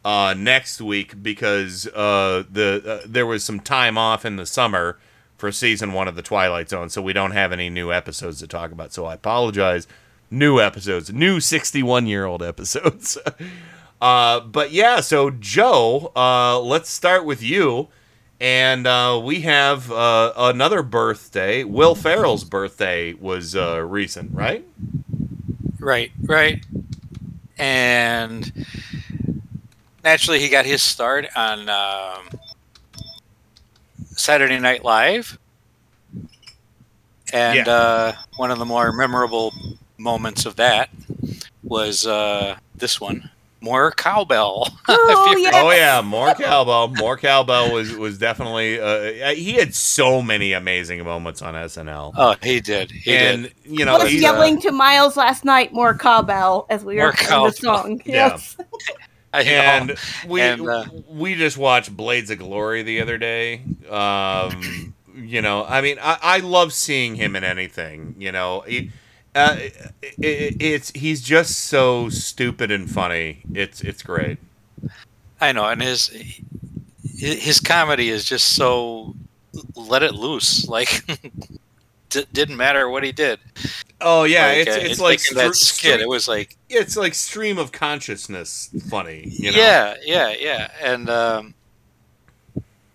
uh, 0.04 0.36
next 0.38 0.80
week 0.80 1.24
because 1.24 1.88
uh, 1.88 2.44
the 2.48 3.00
uh, 3.02 3.04
there 3.04 3.26
was 3.26 3.42
some 3.42 3.58
time 3.58 3.98
off 3.98 4.24
in 4.24 4.36
the 4.36 4.46
summer 4.46 4.96
for 5.36 5.50
season 5.50 5.92
one 5.92 6.06
of 6.06 6.14
the 6.14 6.22
Twilight 6.22 6.68
Zone, 6.68 6.88
so 6.88 7.02
we 7.02 7.12
don't 7.12 7.32
have 7.32 7.50
any 7.50 7.68
new 7.68 7.92
episodes 7.92 8.38
to 8.38 8.46
talk 8.46 8.70
about. 8.70 8.92
So 8.92 9.06
I 9.06 9.14
apologize. 9.14 9.88
New 10.30 10.60
episodes, 10.60 11.12
new 11.12 11.40
sixty-one 11.40 12.06
year 12.06 12.24
old 12.26 12.42
episodes. 12.42 13.16
uh, 14.00 14.40
but 14.40 14.72
yeah, 14.72 15.00
so 15.00 15.30
Joe, 15.30 16.12
uh, 16.14 16.60
let's 16.60 16.90
start 16.90 17.24
with 17.24 17.42
you. 17.42 17.88
And 18.40 18.86
uh, 18.86 19.20
we 19.24 19.40
have 19.40 19.90
uh, 19.90 20.32
another 20.36 20.82
birthday. 20.82 21.64
Will 21.64 21.94
Ferrell's 21.96 22.44
birthday 22.44 23.14
was 23.14 23.56
uh, 23.56 23.80
recent, 23.82 24.32
right? 24.32 24.64
Right, 25.80 26.12
right. 26.22 26.64
And 27.58 28.52
naturally, 30.04 30.38
he 30.38 30.48
got 30.48 30.66
his 30.66 30.82
start 30.82 31.26
on 31.34 31.68
um, 31.68 32.28
Saturday 34.14 34.58
Night 34.60 34.84
Live. 34.84 35.38
And 37.32 37.66
Yeah. 37.66 37.72
uh, 37.72 38.12
one 38.36 38.50
of 38.52 38.58
the 38.58 38.64
more 38.64 38.92
memorable 38.92 39.52
moments 39.98 40.46
of 40.46 40.56
that 40.56 40.90
was 41.62 42.06
uh, 42.06 42.56
this 42.74 43.00
one 43.00 43.30
more 43.60 43.90
cowbell. 43.90 44.68
Oh, 44.90 45.32
If 45.32 45.38
you- 45.38 45.50
Oh 45.52 45.70
yeah, 45.70 46.00
more 46.00 46.32
cowbell. 46.34 46.88
More 46.96 47.16
cowbell 47.18 47.72
was 47.72 47.92
was 47.92 48.16
definitely. 48.18 48.80
Uh, 48.80 49.34
he 49.34 49.52
had 49.54 49.74
so 49.74 50.22
many 50.22 50.52
amazing 50.52 51.04
moments 51.04 51.42
on 51.42 51.54
SNL. 51.54 52.12
Oh, 52.16 52.36
he 52.42 52.60
did. 52.60 52.90
He 52.90 53.14
and 53.14 53.42
did. 53.44 53.54
you 53.64 53.84
know, 53.84 53.98
was 53.98 54.10
he's, 54.10 54.22
yelling 54.22 54.60
to 54.62 54.72
Miles 54.72 55.16
last 55.16 55.44
night, 55.44 55.72
"More 55.74 55.94
cowbell!" 55.96 56.66
as 56.70 56.84
we 56.84 56.96
More 56.96 57.06
were 57.06 57.12
playing 57.12 57.44
the 57.44 57.52
song. 57.52 58.02
Yes. 58.06 58.56
I 59.34 59.42
know. 59.42 59.50
and 59.50 59.98
we 60.26 60.40
And, 60.40 60.66
uh, 60.66 60.84
we 61.10 61.34
just 61.34 61.58
watched 61.58 61.94
Blades 61.94 62.30
of 62.30 62.38
Glory 62.38 62.82
the 62.82 63.02
other 63.02 63.18
day. 63.18 63.62
Um, 63.90 64.94
you 65.14 65.42
know, 65.42 65.66
I 65.66 65.82
mean, 65.82 65.98
I, 66.00 66.18
I 66.22 66.38
love 66.38 66.72
seeing 66.72 67.14
him 67.16 67.36
in 67.36 67.44
anything. 67.44 68.14
You 68.18 68.32
know, 68.32 68.62
he, 68.66 68.90
uh, 69.34 69.56
it, 70.02 70.56
it's 70.60 70.90
he's 70.92 71.22
just 71.22 71.58
so 71.66 72.08
stupid 72.08 72.70
and 72.70 72.90
funny. 72.90 73.42
It's 73.54 73.80
it's 73.82 74.02
great. 74.02 74.38
I 75.40 75.52
know, 75.52 75.64
and 75.66 75.80
his 75.82 76.08
his 77.16 77.60
comedy 77.60 78.08
is 78.10 78.24
just 78.24 78.54
so 78.54 79.14
let 79.74 80.02
it 80.02 80.14
loose. 80.14 80.66
Like 80.68 81.02
d- 82.10 82.24
didn't 82.32 82.56
matter 82.56 82.88
what 82.88 83.04
he 83.04 83.12
did. 83.12 83.38
Oh 84.00 84.24
yeah, 84.24 84.46
Like, 84.46 84.56
it's 84.66 84.76
uh, 84.76 84.80
it's 84.80 85.00
like 85.00 85.20
like 85.34 85.36
that 85.36 85.54
skit, 85.54 86.00
it 86.00 86.08
was 86.08 86.26
like- 86.28 86.56
it's 86.70 86.96
like 86.96 87.14
stream 87.14 87.58
of 87.58 87.70
consciousness 87.72 88.70
funny. 88.88 89.28
You 89.30 89.52
know? 89.52 89.58
Yeah, 89.58 89.94
yeah, 90.04 90.34
yeah. 90.38 90.70
And 90.82 91.10
um, 91.10 91.54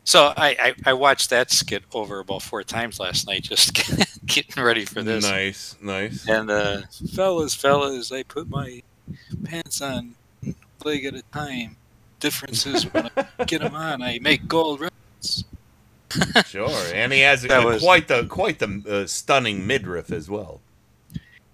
so 0.03 0.33
I, 0.35 0.49
I 0.59 0.73
I 0.87 0.93
watched 0.93 1.29
that 1.29 1.51
skit 1.51 1.83
over 1.93 2.19
about 2.19 2.41
four 2.41 2.63
times 2.63 2.99
last 2.99 3.27
night, 3.27 3.43
just 3.43 3.73
getting 4.25 4.63
ready 4.63 4.85
for 4.85 5.01
this. 5.01 5.23
Nice, 5.23 5.75
nice. 5.81 6.27
And 6.27 6.49
uh, 6.51 6.81
fellas, 7.13 7.53
fellas, 7.55 8.11
I 8.11 8.23
put 8.23 8.49
my 8.49 8.81
pants 9.45 9.81
on 9.81 10.15
leg 10.83 11.05
at 11.05 11.15
a 11.15 11.21
time. 11.33 11.77
Differences 12.19 12.83
when 12.93 13.09
I 13.17 13.43
get 13.45 13.61
them 13.61 13.75
on, 13.75 14.01
I 14.01 14.19
make 14.19 14.47
gold 14.47 14.81
records. 14.81 15.45
Sure, 16.45 16.69
and 16.93 17.11
he 17.11 17.21
has 17.21 17.43
uh, 17.45 17.61
was- 17.65 17.81
quite 17.81 18.07
the 18.07 18.25
quite 18.27 18.59
the 18.59 18.83
uh, 18.87 19.07
stunning 19.07 19.65
midriff 19.65 20.11
as 20.11 20.29
well. 20.29 20.61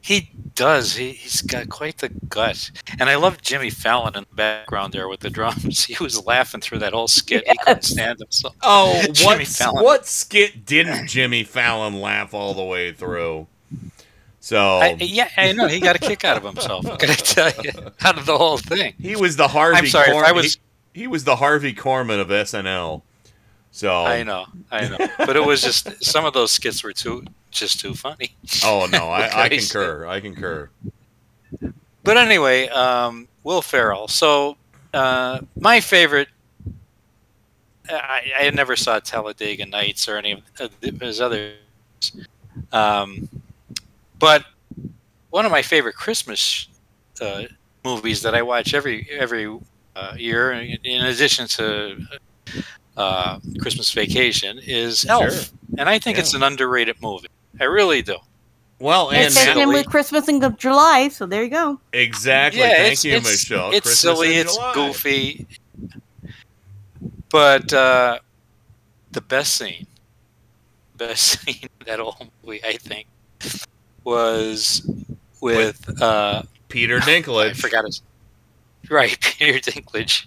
He 0.01 0.31
does. 0.55 0.95
He, 0.95 1.11
he's 1.11 1.41
got 1.41 1.69
quite 1.69 1.97
the 1.97 2.09
gut. 2.09 2.71
And 2.99 3.09
I 3.09 3.15
love 3.15 3.41
Jimmy 3.41 3.69
Fallon 3.69 4.15
in 4.15 4.25
the 4.29 4.35
background 4.35 4.93
there 4.93 5.07
with 5.09 5.19
the 5.19 5.29
drums. 5.29 5.85
He 5.89 5.95
was 6.01 6.25
laughing 6.25 6.61
through 6.61 6.79
that 6.79 6.93
whole 6.93 7.07
skit. 7.07 7.47
He 7.47 7.57
couldn't 7.57 7.83
stand 7.83 8.19
himself. 8.19 8.55
Oh, 8.61 9.01
Jimmy 9.11 9.39
what 9.39 9.47
Fallon. 9.47 9.83
what 9.83 10.05
skit 10.07 10.65
didn't 10.65 11.07
Jimmy 11.07 11.43
Fallon 11.43 11.99
laugh 11.99 12.33
all 12.33 12.53
the 12.53 12.63
way 12.63 12.91
through? 12.93 13.47
So 14.39 14.77
I, 14.79 14.95
yeah, 14.99 15.29
I 15.35 15.51
know. 15.51 15.67
He 15.67 15.79
got 15.81 15.97
a 15.97 15.99
kick 15.99 16.23
out 16.23 16.37
of 16.37 16.43
himself. 16.43 16.85
What 16.85 16.99
can 16.99 17.09
I 17.09 17.13
tell 17.15 17.51
you? 17.61 17.71
Out 18.01 18.17
of 18.17 18.25
the 18.25 18.37
whole 18.37 18.57
thing. 18.57 18.93
he 18.99 19.15
was 19.17 19.35
the 19.35 19.47
Harvey. 19.49 19.77
I'm 19.77 19.87
sorry, 19.87 20.15
if 20.15 20.23
I 20.23 20.31
was- 20.31 20.57
he, 20.93 21.01
he 21.01 21.07
was 21.07 21.23
the 21.25 21.35
Harvey 21.35 21.73
Korman 21.73 22.19
of 22.21 22.29
SNL. 22.29 23.01
So 23.71 24.03
I 24.05 24.23
know, 24.23 24.45
I 24.71 24.87
know. 24.87 24.97
But 25.17 25.35
it 25.35 25.45
was 25.45 25.61
just 25.61 26.03
some 26.03 26.25
of 26.25 26.33
those 26.33 26.51
skits 26.51 26.83
were 26.83 26.93
too 26.93 27.23
just 27.51 27.79
too 27.79 27.93
funny. 27.93 28.35
Oh 28.63 28.87
no, 28.91 29.09
I, 29.09 29.43
I 29.43 29.49
concur. 29.57 30.07
I 30.07 30.19
concur. 30.19 30.69
But 32.03 32.17
anyway, 32.17 32.67
um, 32.69 33.27
Will 33.43 33.61
Ferrell. 33.61 34.07
So 34.07 34.57
uh, 34.93 35.41
my 35.59 35.79
favorite. 35.79 36.27
I, 37.91 38.21
I 38.41 38.49
never 38.51 38.75
saw 38.75 38.99
Talladega 38.99 39.65
Nights 39.65 40.07
or 40.07 40.17
any 40.17 40.43
of 40.59 41.01
his 41.01 41.19
others, 41.19 41.55
um, 42.71 43.27
but 44.19 44.45
one 45.31 45.43
of 45.43 45.51
my 45.51 45.63
favorite 45.63 45.95
Christmas 45.95 46.67
uh, 47.19 47.43
movies 47.83 48.21
that 48.21 48.35
I 48.35 48.43
watch 48.43 48.75
every 48.75 49.07
every 49.09 49.57
uh, 49.95 50.13
year, 50.15 50.51
in 50.51 51.05
addition 51.05 51.47
to 51.47 51.97
uh, 52.99 53.39
Christmas 53.61 53.91
Vacation, 53.93 54.59
is 54.61 55.05
Elf, 55.05 55.31
Sure. 55.33 55.41
and 55.79 55.89
I 55.89 55.97
think 55.97 56.19
it's 56.19 56.33
an 56.35 56.43
underrated 56.43 57.01
movie. 57.01 57.27
I 57.59 57.63
really 57.63 58.01
do. 58.03 58.17
Well, 58.79 59.09
It's 59.11 59.35
taken 59.35 59.61
in 59.63 59.69
with 59.69 59.87
Christmas 59.87 60.27
in 60.29 60.39
July, 60.57 61.09
so 61.09 61.25
there 61.25 61.43
you 61.43 61.49
go. 61.49 61.79
Exactly. 61.91 62.61
Yeah, 62.61 62.69
Thank 62.69 62.81
it's- 62.93 63.05
you, 63.05 63.11
it's- 63.15 63.31
Michelle. 63.31 63.71
It's 63.71 63.81
Christmas 63.87 63.99
silly. 63.99 64.35
It's 64.35 64.55
July. 64.55 64.73
goofy. 64.73 65.47
But 67.29 67.73
uh, 67.73 68.19
the 69.11 69.21
best 69.21 69.55
scene, 69.55 69.85
best 70.97 71.23
scene 71.45 71.55
in 71.79 71.85
that 71.85 71.99
whole 71.99 72.27
movie, 72.43 72.63
I 72.63 72.73
think, 72.77 73.07
was 74.03 74.89
with 75.41 76.01
uh, 76.01 76.43
Peter 76.69 76.99
Dinklage. 77.09 77.49
I 77.51 77.53
forgot 77.53 77.85
his 77.85 78.01
right, 78.89 79.17
Peter 79.37 79.59
Dinklage. 79.71 80.25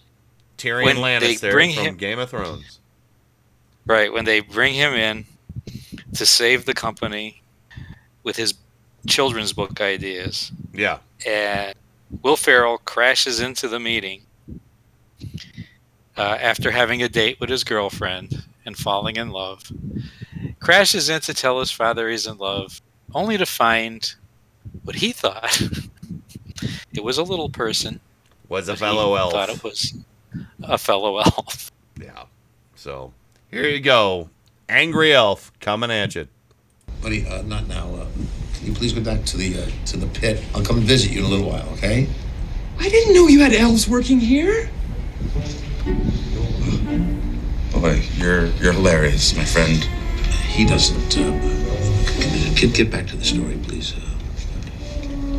Tyrion 0.62 0.84
When 0.84 0.96
they 0.96 1.02
Lannister 1.36 1.50
bring 1.52 1.72
from 1.74 1.84
him- 1.86 1.96
Game 1.96 2.18
of 2.18 2.30
Thrones. 2.30 2.78
Right 3.86 4.12
when 4.12 4.24
they 4.24 4.40
bring 4.40 4.74
him 4.74 4.94
in 4.94 5.24
to 6.14 6.24
save 6.26 6.66
the 6.66 6.74
company 6.74 7.42
with 8.22 8.36
his 8.36 8.54
children's 9.08 9.52
book 9.52 9.80
ideas. 9.80 10.52
Yeah. 10.72 10.98
and 11.26 11.74
Will 12.22 12.36
Ferrell 12.36 12.78
crashes 12.78 13.40
into 13.40 13.66
the 13.68 13.80
meeting 13.80 14.22
uh, 16.16 16.20
after 16.40 16.70
having 16.70 17.02
a 17.02 17.08
date 17.08 17.40
with 17.40 17.48
his 17.50 17.64
girlfriend 17.64 18.44
and 18.66 18.76
falling 18.76 19.16
in 19.16 19.30
love. 19.30 19.62
Crashes 20.60 21.08
in 21.08 21.20
to 21.22 21.34
tell 21.34 21.58
his 21.58 21.70
father 21.72 22.08
he's 22.08 22.26
in 22.26 22.36
love, 22.38 22.80
only 23.14 23.36
to 23.38 23.46
find 23.46 24.14
what 24.84 24.96
he 24.96 25.10
thought 25.12 25.60
it 26.94 27.02
was 27.02 27.18
a 27.18 27.22
little 27.22 27.48
person. 27.48 27.98
Was 28.48 28.68
a 28.68 28.76
fellow 28.76 29.14
elf. 29.16 29.32
Thought 29.32 29.48
it 29.48 29.64
was 29.64 29.94
a 30.64 30.78
fellow 30.78 31.18
elf. 31.24 31.70
Yeah. 32.00 32.24
So 32.74 33.12
here 33.50 33.68
you 33.68 33.80
go, 33.80 34.30
angry 34.68 35.12
elf 35.12 35.52
coming 35.60 35.90
at 35.90 36.14
you. 36.14 36.28
Buddy, 37.02 37.26
uh, 37.26 37.42
not 37.42 37.66
now. 37.68 37.88
Uh, 37.94 38.06
can 38.54 38.66
you 38.66 38.72
please 38.72 38.92
go 38.92 39.00
back 39.00 39.24
to 39.26 39.36
the 39.36 39.62
uh, 39.62 39.66
to 39.86 39.96
the 39.96 40.06
pit? 40.06 40.42
I'll 40.54 40.64
come 40.64 40.80
visit 40.80 41.10
you 41.10 41.20
in 41.20 41.26
a 41.26 41.28
little 41.28 41.48
while, 41.48 41.68
okay? 41.74 42.08
I 42.78 42.88
didn't 42.88 43.14
know 43.14 43.28
you 43.28 43.40
had 43.40 43.52
elves 43.52 43.88
working 43.88 44.20
here. 44.20 44.70
Boy, 47.72 48.02
you're 48.14 48.46
you're 48.46 48.72
hilarious, 48.72 49.36
my 49.36 49.44
friend. 49.44 49.84
He 50.46 50.64
doesn't. 50.64 51.18
Uh, 51.18 51.32
get 52.54 52.74
get 52.74 52.90
back 52.90 53.06
to 53.08 53.16
the 53.16 53.24
story, 53.24 53.58
please. 53.62 53.94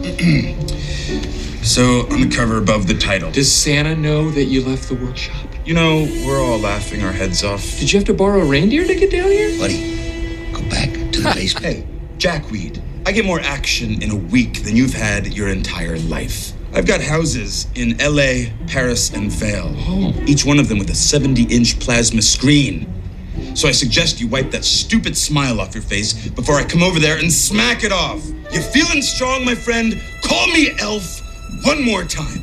So, 1.64 2.02
on 2.12 2.20
the 2.20 2.30
cover 2.30 2.58
above 2.58 2.88
the 2.88 2.94
title. 2.94 3.32
Does 3.32 3.50
Santa 3.50 3.96
know 3.96 4.30
that 4.32 4.44
you 4.46 4.66
left 4.66 4.90
the 4.90 4.96
workshop? 4.96 5.48
You 5.66 5.74
know, 5.74 6.04
we're 6.26 6.42
all 6.42 6.60
laughing 6.60 7.04
our 7.04 7.12
heads 7.14 7.42
off. 7.42 7.62
Did 7.80 7.94
you 7.94 7.98
have 8.00 8.06
to 8.08 8.14
borrow 8.14 8.42
a 8.42 8.46
reindeer 8.46 8.86
to 8.86 8.94
get 8.94 9.10
down 9.10 9.30
here? 9.30 9.58
Buddy, 9.58 10.52
go 10.52 10.62
back 10.70 10.90
to 11.14 11.22
the 11.22 11.32
basement. 11.36 11.66
hey, 11.66 11.88
Jackweed, 12.18 12.84
I 13.06 13.14
get 13.14 13.24
more 13.24 13.40
action 13.40 14.04
in 14.04 14.12
a 14.12 14.16
week 14.16 14.66
than 14.66 14.76
you've 14.76 14.94
had 14.94 15.34
your 15.34 15.48
entire 15.48 15.98
life. 16.00 16.52
I've 16.74 16.86
got 16.86 17.00
houses 17.00 17.68
in 17.76 17.98
LA, 17.98 18.52
Paris, 18.68 19.14
and 19.14 19.32
Vail. 19.32 19.74
Oh. 19.88 20.14
Each 20.26 20.44
one 20.44 20.60
of 20.60 20.68
them 20.68 20.80
with 20.80 20.90
a 20.90 20.96
70 20.96 21.44
inch 21.44 21.80
plasma 21.80 22.22
screen. 22.22 22.92
So 23.56 23.70
I 23.70 23.72
suggest 23.72 24.20
you 24.20 24.28
wipe 24.28 24.52
that 24.52 24.66
stupid 24.66 25.16
smile 25.16 25.62
off 25.62 25.74
your 25.76 25.84
face 25.84 26.28
before 26.28 26.56
I 26.56 26.66
come 26.66 26.84
over 26.84 27.00
there 27.00 27.18
and 27.20 27.32
smack 27.32 27.86
it 27.86 27.94
off. 27.94 28.22
You 28.52 28.62
feeling 28.62 29.02
strong, 29.02 29.46
my 29.46 29.56
friend? 29.56 30.02
Call 30.24 30.48
me 30.48 30.72
Elf 30.78 31.23
one 31.62 31.84
more 31.84 32.04
time. 32.04 32.42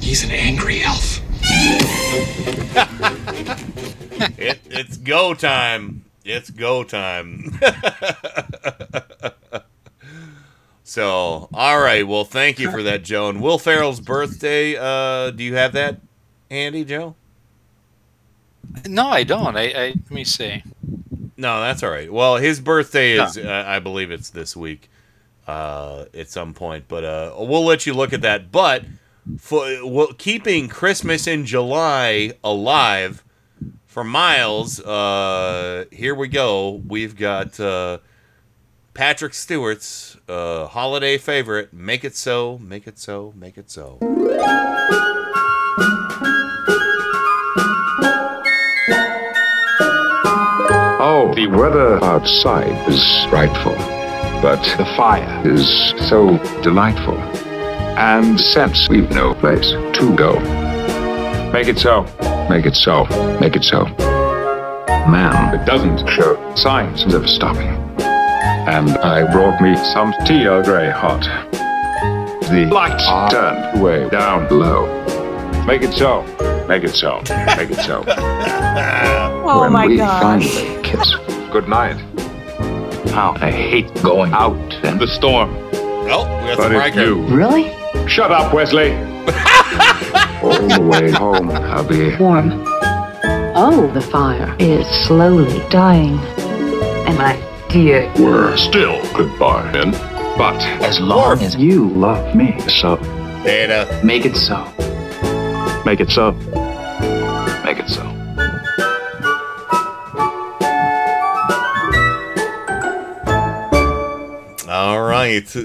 He's 0.00 0.24
an 0.24 0.30
angry 0.30 0.82
elf. 0.82 1.20
it, 4.38 4.60
it's 4.66 4.96
go 4.96 5.34
time. 5.34 6.04
It's 6.24 6.50
go 6.50 6.84
time. 6.84 7.58
so, 10.84 11.48
all 11.52 11.80
right. 11.80 12.06
Well, 12.06 12.24
thank 12.24 12.58
you 12.58 12.70
for 12.70 12.82
that, 12.82 13.04
Joe. 13.04 13.28
And 13.28 13.40
Will 13.40 13.58
Ferrell's 13.58 14.00
birthday. 14.00 14.76
Uh, 14.76 15.30
do 15.30 15.44
you 15.44 15.54
have 15.54 15.72
that 15.72 16.00
handy, 16.50 16.84
Joe? 16.84 17.14
No, 18.86 19.08
I 19.08 19.24
don't. 19.24 19.56
I, 19.56 19.68
I 19.68 19.86
let 19.88 20.10
me 20.10 20.24
see. 20.24 20.62
No, 21.40 21.60
that's 21.60 21.82
all 21.82 21.90
right. 21.90 22.12
Well, 22.12 22.36
his 22.36 22.60
birthday 22.60 23.16
No. 23.16 23.24
is, 23.24 23.38
uh, 23.38 23.64
I 23.66 23.78
believe 23.78 24.10
it's 24.10 24.28
this 24.30 24.54
week, 24.54 24.90
uh, 25.48 26.04
at 26.12 26.28
some 26.30 26.52
point. 26.52 26.84
But 26.86 27.04
uh, 27.04 27.34
we'll 27.38 27.64
let 27.64 27.86
you 27.86 27.94
look 27.94 28.12
at 28.12 28.20
that. 28.20 28.52
But 28.52 28.84
for 29.38 29.64
well, 29.84 30.08
keeping 30.18 30.68
Christmas 30.68 31.26
in 31.26 31.46
July 31.46 32.32
alive 32.44 33.24
for 33.86 34.04
Miles, 34.04 34.80
uh, 34.80 35.86
here 35.90 36.14
we 36.14 36.28
go. 36.28 36.82
We've 36.86 37.16
got 37.16 37.58
uh, 37.58 37.98
Patrick 38.92 39.32
Stewart's 39.32 40.18
uh, 40.28 40.66
holiday 40.66 41.16
favorite. 41.16 41.72
Make 41.72 42.04
it 42.04 42.16
so, 42.16 42.58
make 42.58 42.86
it 42.86 42.98
so, 42.98 43.32
make 43.34 43.56
it 43.56 43.70
so. 43.70 43.98
The 51.40 51.46
weather 51.56 52.04
outside 52.04 52.86
is 52.86 53.02
frightful, 53.30 53.74
but 54.42 54.60
the 54.76 54.84
fire 54.94 55.40
is 55.46 55.66
so 56.06 56.36
delightful. 56.62 57.16
And 57.96 58.38
since 58.38 58.90
we've 58.90 59.08
no 59.08 59.32
place 59.32 59.70
to 59.70 60.14
go, 60.14 60.38
make 61.50 61.66
it 61.66 61.78
so, 61.78 62.02
make 62.50 62.66
it 62.66 62.76
so, 62.76 63.04
make 63.40 63.56
it 63.56 63.64
so. 63.64 63.84
Man, 65.08 65.58
it 65.58 65.64
doesn't 65.64 66.06
show 66.10 66.54
signs 66.56 67.04
of 67.14 67.26
stopping. 67.26 67.68
And 68.68 68.90
I 68.98 69.32
brought 69.32 69.62
me 69.62 69.76
some 69.94 70.12
tea 70.26 70.46
Earl 70.46 70.62
Grey 70.62 70.90
hot. 70.90 71.22
The 72.50 72.68
lights 72.70 73.04
ah. 73.06 73.24
are 73.24 73.30
turned 73.30 73.82
way 73.82 74.10
down 74.10 74.46
low. 74.50 74.84
Make 75.64 75.80
it 75.80 75.94
so, 75.94 76.22
make 76.68 76.84
it 76.84 76.94
so, 76.94 77.22
make 77.56 77.70
it 77.70 77.78
so. 77.78 79.16
Oh 79.52 79.60
when 79.62 79.72
my 79.72 79.86
we 79.86 79.96
gosh. 79.96 80.22
finally 80.22 80.82
kiss. 80.84 81.14
Good 81.50 81.68
night. 81.68 81.96
How 83.10 83.34
I 83.40 83.50
hate 83.50 83.92
going 84.02 84.32
out 84.32 84.54
in 84.84 84.98
the 84.98 85.08
storm. 85.08 85.50
Oh, 86.12 86.24
we 86.42 86.48
have 86.50 86.58
But 86.58 86.72
some 86.72 86.74
if 86.76 86.94
you 86.94 87.16
really 87.34 87.64
shut 88.08 88.30
up, 88.30 88.54
Wesley. 88.54 88.92
All 90.42 90.68
the 90.68 90.80
way 90.88 91.10
home, 91.10 91.50
I'll 91.50 91.86
be 91.86 92.16
Warm. 92.16 92.64
Oh, 93.56 93.90
the 93.92 94.00
fire 94.00 94.54
is 94.60 94.86
slowly 95.06 95.58
dying. 95.68 96.18
And 97.08 97.18
my 97.18 97.34
dear. 97.68 98.10
We're 98.18 98.56
still 98.56 99.02
goodbye, 99.14 99.68
then. 99.72 99.90
But 100.38 100.56
as 100.82 101.00
long 101.00 101.40
as 101.40 101.56
you 101.56 101.88
love 101.90 102.34
me, 102.36 102.58
so 102.68 102.96
Data. 103.44 104.00
make 104.04 104.24
it 104.24 104.36
so. 104.36 104.64
Make 105.84 105.98
it 106.00 106.10
so. 106.10 106.32
Make 107.64 107.78
it 107.80 107.88
so. 107.88 108.19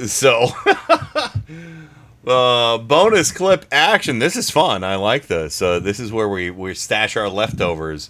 So 0.08 0.48
Uh, 2.26 2.80
bonus 2.80 3.32
clip 3.32 3.66
action. 3.72 4.18
This 4.18 4.36
is 4.36 4.50
fun. 4.50 4.84
I 4.84 4.96
like 4.96 5.28
this. 5.28 5.62
Uh, 5.62 5.80
this 5.80 6.00
is 6.00 6.12
where 6.12 6.28
we, 6.28 6.50
we 6.50 6.74
stash 6.74 7.16
our 7.16 7.30
leftovers. 7.30 8.10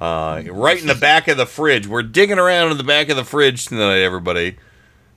Uh, 0.00 0.42
right 0.50 0.80
in 0.80 0.88
the 0.88 0.96
back 0.96 1.28
of 1.28 1.36
the 1.36 1.46
fridge. 1.46 1.86
We're 1.86 2.02
digging 2.02 2.40
around 2.40 2.72
in 2.72 2.76
the 2.76 2.82
back 2.82 3.08
of 3.08 3.16
the 3.16 3.24
fridge 3.24 3.66
tonight, 3.66 4.00
everybody. 4.00 4.56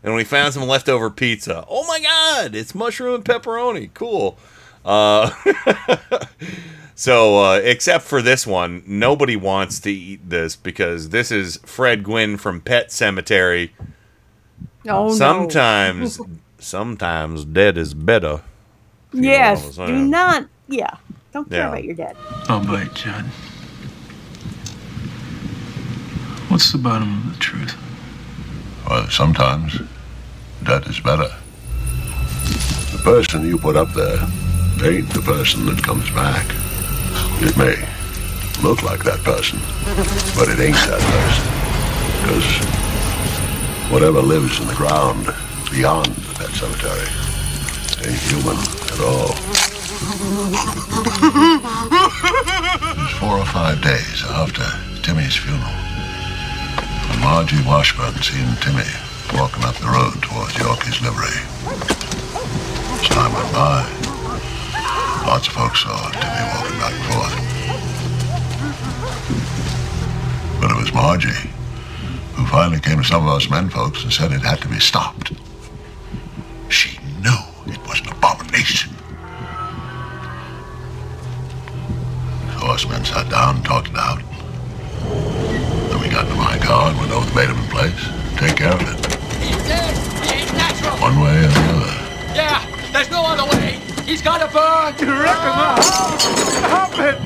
And 0.04 0.14
we 0.14 0.24
found 0.24 0.54
some 0.54 0.68
leftover 0.68 1.10
pizza. 1.10 1.66
Oh 1.68 1.88
my 1.88 2.00
god, 2.00 2.54
it's 2.54 2.76
mushroom 2.76 3.16
and 3.16 3.26
pepperoni. 3.26 3.92
Cool. 3.96 4.38
Uh, 4.84 5.32
so, 6.96 7.44
uh, 7.44 7.62
except 7.64 8.04
for 8.04 8.22
this 8.22 8.46
one, 8.46 8.84
nobody 8.86 9.36
wants 9.36 9.80
to 9.80 9.92
eat 9.92 10.30
this 10.30 10.56
because 10.56 11.10
this 11.10 11.32
is 11.32 11.58
Fred 11.66 12.04
Gwynne 12.04 12.38
from 12.38 12.62
Pet 12.62 12.90
Sematary. 12.90 13.72
Oh, 14.88 15.08
no. 15.08 15.14
sometimes, 15.16 16.20
sometimes 16.60 17.46
dead 17.46 17.78
is 17.78 17.94
better. 17.94 18.42
if 19.14 19.20
you 19.20 19.22
know 19.22 19.28
what 19.30 19.32
Yes. 19.32 19.76
Do 19.76 19.88
not. 20.06 20.48
Yeah. 20.68 20.96
Don't 21.34 21.50
care 21.50 21.60
Yeah. 21.60 21.68
about 21.70 21.84
your 21.84 21.96
dad. 21.96 22.16
Oh, 22.50 22.64
but 22.66 22.94
Jud. 22.94 23.26
What's 26.50 26.72
the 26.72 26.78
bottom 26.78 27.18
of 27.28 27.34
the 27.34 27.40
truth? 27.40 27.76
Well, 28.90 29.08
sometimes 29.10 29.80
dead 30.64 30.86
is 30.88 31.00
better. 31.00 31.30
The 32.92 33.02
person 33.04 33.46
you 33.46 33.58
put 33.58 33.76
up 33.76 33.92
there 33.94 34.20
ain't 34.84 35.10
the 35.10 35.22
person 35.22 35.66
that 35.66 35.82
comes 35.84 36.10
back. 36.12 36.46
It 37.42 37.58
may 37.58 37.76
look 38.62 38.84
like 38.84 39.04
that 39.04 39.20
person, 39.24 39.60
but 40.38 40.48
it 40.50 40.60
ain't 40.60 40.76
that 40.88 41.02
person. 41.02 41.46
Because 42.22 42.95
whatever 43.92 44.22
lives 44.22 44.60
in 44.60 44.68
the 44.68 44.74
ground 44.74 45.28
beyond 45.72 46.06
the 46.08 46.34
pet 46.36 46.50
cemetery 46.58 47.06
ain't 48.06 48.20
human 48.30 48.58
at 48.58 49.00
all. 49.00 49.30
It 52.86 52.98
was 52.98 53.12
four 53.20 53.38
or 53.38 53.46
five 53.46 53.82
days 53.82 54.24
after 54.30 54.66
Timmy's 55.02 55.36
funeral. 55.36 55.72
When 57.10 57.20
Margie 57.22 57.62
Washburn 57.66 58.14
seen 58.22 58.56
Timmy 58.62 58.90
walking 59.34 59.64
up 59.64 59.76
the 59.76 59.88
road 59.88 60.22
towards 60.22 60.58
Yorkie's 60.58 61.02
livery. 61.02 61.38
As 63.02 63.10
time 63.10 63.34
went 63.34 63.52
by, 63.54 63.86
lots 65.28 65.48
of 65.48 65.54
folks 65.54 65.82
saw 65.84 66.10
Timmy 66.10 66.44
walking 66.58 66.80
back 66.80 66.94
and 66.94 67.06
forth. 67.14 67.36
But 70.62 70.72
it 70.72 70.78
was 70.78 70.94
Margie 70.94 71.55
who 72.36 72.46
finally 72.48 72.80
came 72.80 72.98
to 72.98 73.04
some 73.04 73.26
of 73.26 73.34
us 73.34 73.50
men 73.50 73.70
folks 73.70 74.04
and 74.04 74.12
said 74.12 74.32
it 74.32 74.42
had 74.42 74.60
to 74.62 74.68
be 74.68 74.80
stopped. 74.80 75.32
She 76.70 77.00
knew 77.22 77.38
it 77.68 77.80
was 77.88 78.02
an 78.02 78.10
abomination. 78.10 78.94
So 82.60 82.68
us 82.68 82.88
men 82.90 83.06
sat 83.06 83.30
down 83.30 83.58
and 83.58 83.66
talked 83.66 83.90
it 83.90 83.96
out. 83.96 84.22
Then 85.90 86.02
we 86.02 86.10
got 86.10 86.26
into 86.26 86.36
my 86.36 86.58
car 86.60 86.90
and 86.90 86.98
went 87.00 87.12
over 87.12 87.28
to 87.28 87.36
Bateman 87.36 87.68
Place. 87.70 88.10
Take 88.38 88.58
care 88.58 88.74
of 88.74 88.82
it. 88.82 89.06
He's 89.42 89.56
dead. 89.68 89.96
He 90.26 90.42
ain't 90.42 90.54
natural. 90.54 90.98
One 90.98 91.22
way 91.22 91.38
or 91.38 91.48
the 91.48 91.64
other. 91.72 92.36
Yeah, 92.36 92.92
there's 92.92 93.10
no 93.10 93.24
other 93.26 93.46
way. 93.56 93.80
He's 94.06 94.22
got 94.22 94.40
to 94.40 94.48
burn. 94.52 94.94
You 95.00 95.14
reckon 95.22 95.82
Stop 96.60 97.00
it! 97.00 97.18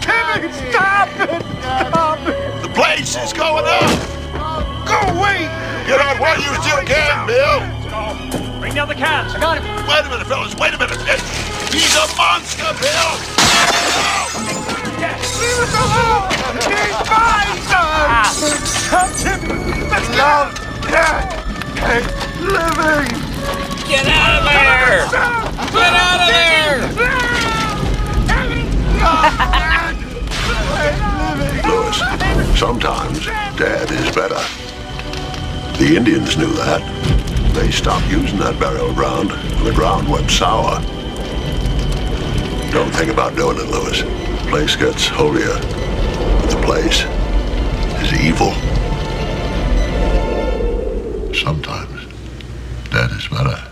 Timmy, 0.00 0.52
stop 0.70 1.08
it! 1.20 1.42
Stop 1.60 2.28
it! 2.28 2.62
The 2.62 2.68
place 2.68 3.16
is 3.16 3.32
going 3.32 3.64
up! 3.66 4.25
Go 4.86 4.94
away! 5.18 5.50
Get 5.86 6.00
on 6.00 6.16
while 6.18 6.38
you 6.38 6.54
still 6.62 6.78
can, 6.86 7.26
Bill! 7.26 7.58
Bring 8.60 8.74
down 8.74 8.86
the 8.88 8.94
cans. 8.94 9.34
I 9.34 9.40
got 9.40 9.58
him. 9.58 9.64
Wait 9.86 10.06
a 10.06 10.08
minute, 10.08 10.26
fellas, 10.26 10.54
wait 10.54 10.74
a 10.74 10.78
minute. 10.78 10.96
He's 11.74 11.94
a 11.94 12.06
monster, 12.16 12.70
Bill! 12.78 13.10
Leave 15.42 15.58
us 15.58 15.74
alone! 15.74 16.30
He's 16.70 17.02
mine, 17.10 17.58
son! 17.66 18.06
Come, 18.88 19.10
Timmy! 19.18 19.90
Let's 19.90 20.08
love! 20.16 20.54
Yeah! 20.88 21.26
Hey, 21.82 22.02
living! 22.40 23.10
Get 23.88 24.06
out 24.06 24.38
of 24.38 24.44
there! 24.46 25.10
Get 25.72 25.92
out 25.94 26.20
of 26.20 26.28
there! 26.30 27.26
Louis, 31.66 31.98
sometimes 32.58 33.26
dad 33.26 33.90
is 33.90 34.14
better. 34.14 34.65
The 35.78 35.94
Indians 35.96 36.36
knew 36.36 36.52
that. 36.54 36.80
They 37.54 37.70
stopped 37.70 38.06
using 38.08 38.38
that 38.38 38.58
burial 38.58 38.92
ground 38.94 39.30
when 39.30 39.64
the 39.64 39.72
ground 39.72 40.08
went 40.08 40.30
sour. 40.30 40.80
Don't 42.72 42.90
think 42.92 43.10
about 43.12 43.36
doing 43.36 43.58
it, 43.58 43.66
Louis. 43.66 44.00
The 44.02 44.46
place 44.48 44.76
gets 44.76 45.06
holier, 45.06 45.54
but 46.40 46.50
the 46.50 46.62
place 46.64 47.04
is 48.02 48.20
evil. 48.24 48.52
Sometimes 51.34 52.06
dad 52.90 53.10
is 53.12 53.28
better. 53.28 53.62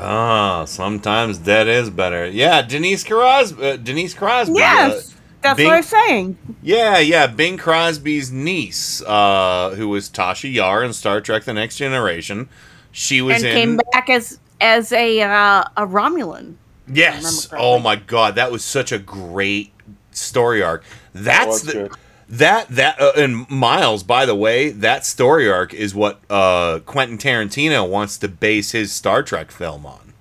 Ah, 0.00 0.64
sometimes 0.66 1.38
dead 1.38 1.66
is 1.66 1.90
better. 1.90 2.28
Yeah, 2.28 2.62
Denise 2.62 3.02
Crosby. 3.02 3.70
Uh, 3.70 3.76
Denise 3.76 4.14
Crosby. 4.14 4.54
Yes. 4.58 5.07
uh, 5.07 5.07
That's 5.40 5.56
Bing- 5.56 5.66
what 5.66 5.76
I'm 5.76 5.82
saying. 5.82 6.38
Yeah, 6.62 6.98
yeah, 6.98 7.26
Bing 7.26 7.56
Crosby's 7.56 8.32
niece, 8.32 9.00
uh, 9.02 9.74
who 9.76 9.88
was 9.88 10.08
Tasha 10.08 10.52
Yar 10.52 10.82
in 10.82 10.92
Star 10.92 11.20
Trek: 11.20 11.44
The 11.44 11.54
Next 11.54 11.76
Generation. 11.76 12.48
She 12.90 13.22
was 13.22 13.36
and 13.36 13.46
in. 13.46 13.54
came 13.54 13.80
back 13.92 14.10
as 14.10 14.40
as 14.60 14.92
a 14.92 15.22
uh, 15.22 15.64
a 15.76 15.86
Romulan. 15.86 16.54
Yes. 16.92 17.48
Oh 17.52 17.78
my 17.78 17.96
god, 17.96 18.34
that 18.34 18.50
was 18.50 18.64
such 18.64 18.92
a 18.92 18.98
great 18.98 19.72
story 20.10 20.62
arc. 20.62 20.84
That's 21.12 21.62
the 21.62 21.96
that 22.28 22.68
that 22.68 23.00
uh, 23.00 23.12
and 23.16 23.48
Miles. 23.48 24.02
By 24.02 24.26
the 24.26 24.34
way, 24.34 24.70
that 24.70 25.04
story 25.06 25.50
arc 25.50 25.72
is 25.72 25.94
what 25.94 26.20
uh, 26.28 26.80
Quentin 26.80 27.18
Tarantino 27.18 27.88
wants 27.88 28.18
to 28.18 28.28
base 28.28 28.72
his 28.72 28.92
Star 28.92 29.22
Trek 29.22 29.50
film 29.50 29.86
on. 29.86 30.12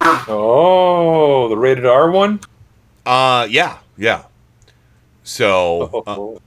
Oh, 0.00 1.48
the 1.48 1.56
rated 1.56 1.86
R 1.86 2.10
one. 2.10 2.40
Uh, 3.06 3.46
yeah, 3.50 3.78
yeah. 3.96 4.24
So, 5.24 6.04
uh, 6.06 6.40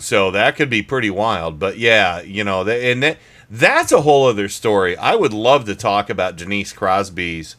so 0.00 0.30
that 0.32 0.56
could 0.56 0.68
be 0.68 0.82
pretty 0.82 1.08
wild. 1.10 1.58
But 1.58 1.78
yeah, 1.78 2.20
you 2.20 2.44
know, 2.44 2.64
th- 2.64 2.92
and 2.92 3.02
that 3.02 3.18
that's 3.48 3.92
a 3.92 4.02
whole 4.02 4.26
other 4.26 4.48
story. 4.48 4.96
I 4.96 5.14
would 5.14 5.32
love 5.32 5.64
to 5.66 5.74
talk 5.74 6.10
about 6.10 6.36
Denise 6.36 6.72
Crosby's 6.72 7.54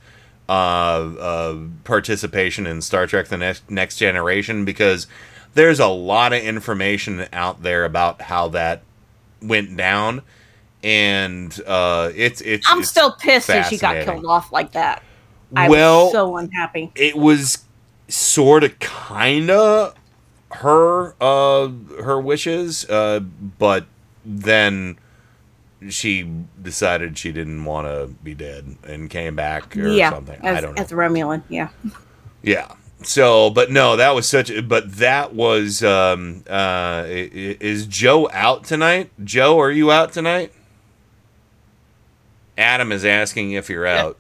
uh, 0.50 0.52
uh, 0.52 1.58
participation 1.86 2.68
in 2.68 2.82
Star 2.82 3.08
Trek: 3.08 3.30
The 3.30 3.38
Next 3.38 3.72
Next 3.72 3.98
Generation 3.98 4.66
because 4.66 5.08
there's 5.54 5.80
a 5.80 5.88
lot 5.88 6.34
of 6.34 6.44
information 6.44 7.26
out 7.32 7.64
there 7.64 7.86
about 7.86 8.22
how 8.24 8.50
that 8.50 8.82
went 9.42 9.78
down, 9.78 10.22
and 10.84 11.58
uh, 11.66 12.12
it's 12.14 12.42
it's. 12.42 12.70
I'm 12.70 12.80
it's 12.82 12.90
still 12.90 13.14
pissed 13.14 13.48
that 13.48 13.68
she 13.68 13.78
got 13.78 14.04
killed 14.04 14.26
off 14.26 14.52
like 14.52 14.74
that. 14.74 15.02
I 15.56 15.70
Well- 15.70 16.06
was 16.06 16.12
so 16.12 16.36
unhappy. 16.38 16.92
it 16.96 17.16
was 17.16 17.60
sort 18.10 18.64
of 18.64 18.78
kind 18.80 19.50
of 19.50 19.96
her 20.58 21.16
uh 21.22 21.70
her 22.04 22.20
wishes 22.20 22.86
uh 22.90 23.20
but 23.20 23.86
then 24.26 24.98
she 25.90 26.30
decided 26.62 27.18
she 27.18 27.32
didn't 27.32 27.64
want 27.66 27.88
to 27.88 28.08
be 28.24 28.34
dead 28.34 28.76
and 28.88 29.10
came 29.10 29.36
back 29.36 29.76
or 29.78 29.88
yeah, 29.88 30.10
something 30.10 30.40
as, 30.44 30.58
i 30.58 30.62
don't 30.62 30.76
know 30.76 30.82
as 30.82 30.92
a 30.92 30.96
Romulan. 30.96 31.44
Yeah. 31.50 31.70
yeah 32.42 32.74
so 33.04 33.50
but 33.50 33.72
no 33.72 33.96
that 33.98 34.16
was 34.16 34.28
such 34.28 34.52
but 34.68 34.96
that 34.98 35.34
was 35.36 35.84
um 35.84 36.44
uh 36.50 37.04
i- 37.06 37.30
i- 37.34 37.58
is 37.60 37.86
joe 37.86 38.30
out 38.32 38.64
tonight 38.64 39.12
joe 39.24 39.60
are 39.60 39.72
you 39.72 39.92
out 39.92 40.12
tonight 40.14 40.52
adam 42.58 42.92
is 42.92 43.04
asking 43.06 43.52
if 43.52 43.70
you're 43.70 43.86
out 43.88 44.18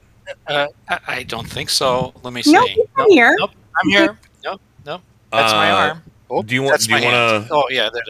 Uh, 0.47 0.65
I, 0.89 0.99
I 1.07 1.23
don't 1.23 1.47
think 1.47 1.69
so. 1.69 2.11
Let 2.23 2.33
me 2.33 2.41
see. 2.41 2.51
Nope, 2.53 2.67
I'm 2.75 2.85
Nope, 2.97 3.07
here. 3.09 3.35
Nope, 3.37 3.51
I'm 3.79 3.89
here. 3.91 4.17
Nope, 4.43 4.61
nope. 4.83 5.01
That's 5.31 5.53
my 5.53 5.69
Uh, 5.71 5.75
arm. 5.75 6.03
Oh, 6.29 6.41
do 6.41 6.55
you 6.55 6.63
want 6.63 6.81
do 6.81 6.95
you 6.95 7.03
want 7.03 7.47
to 7.47 7.53
Oh 7.53 7.65
yeah, 7.69 7.89
there, 7.93 8.03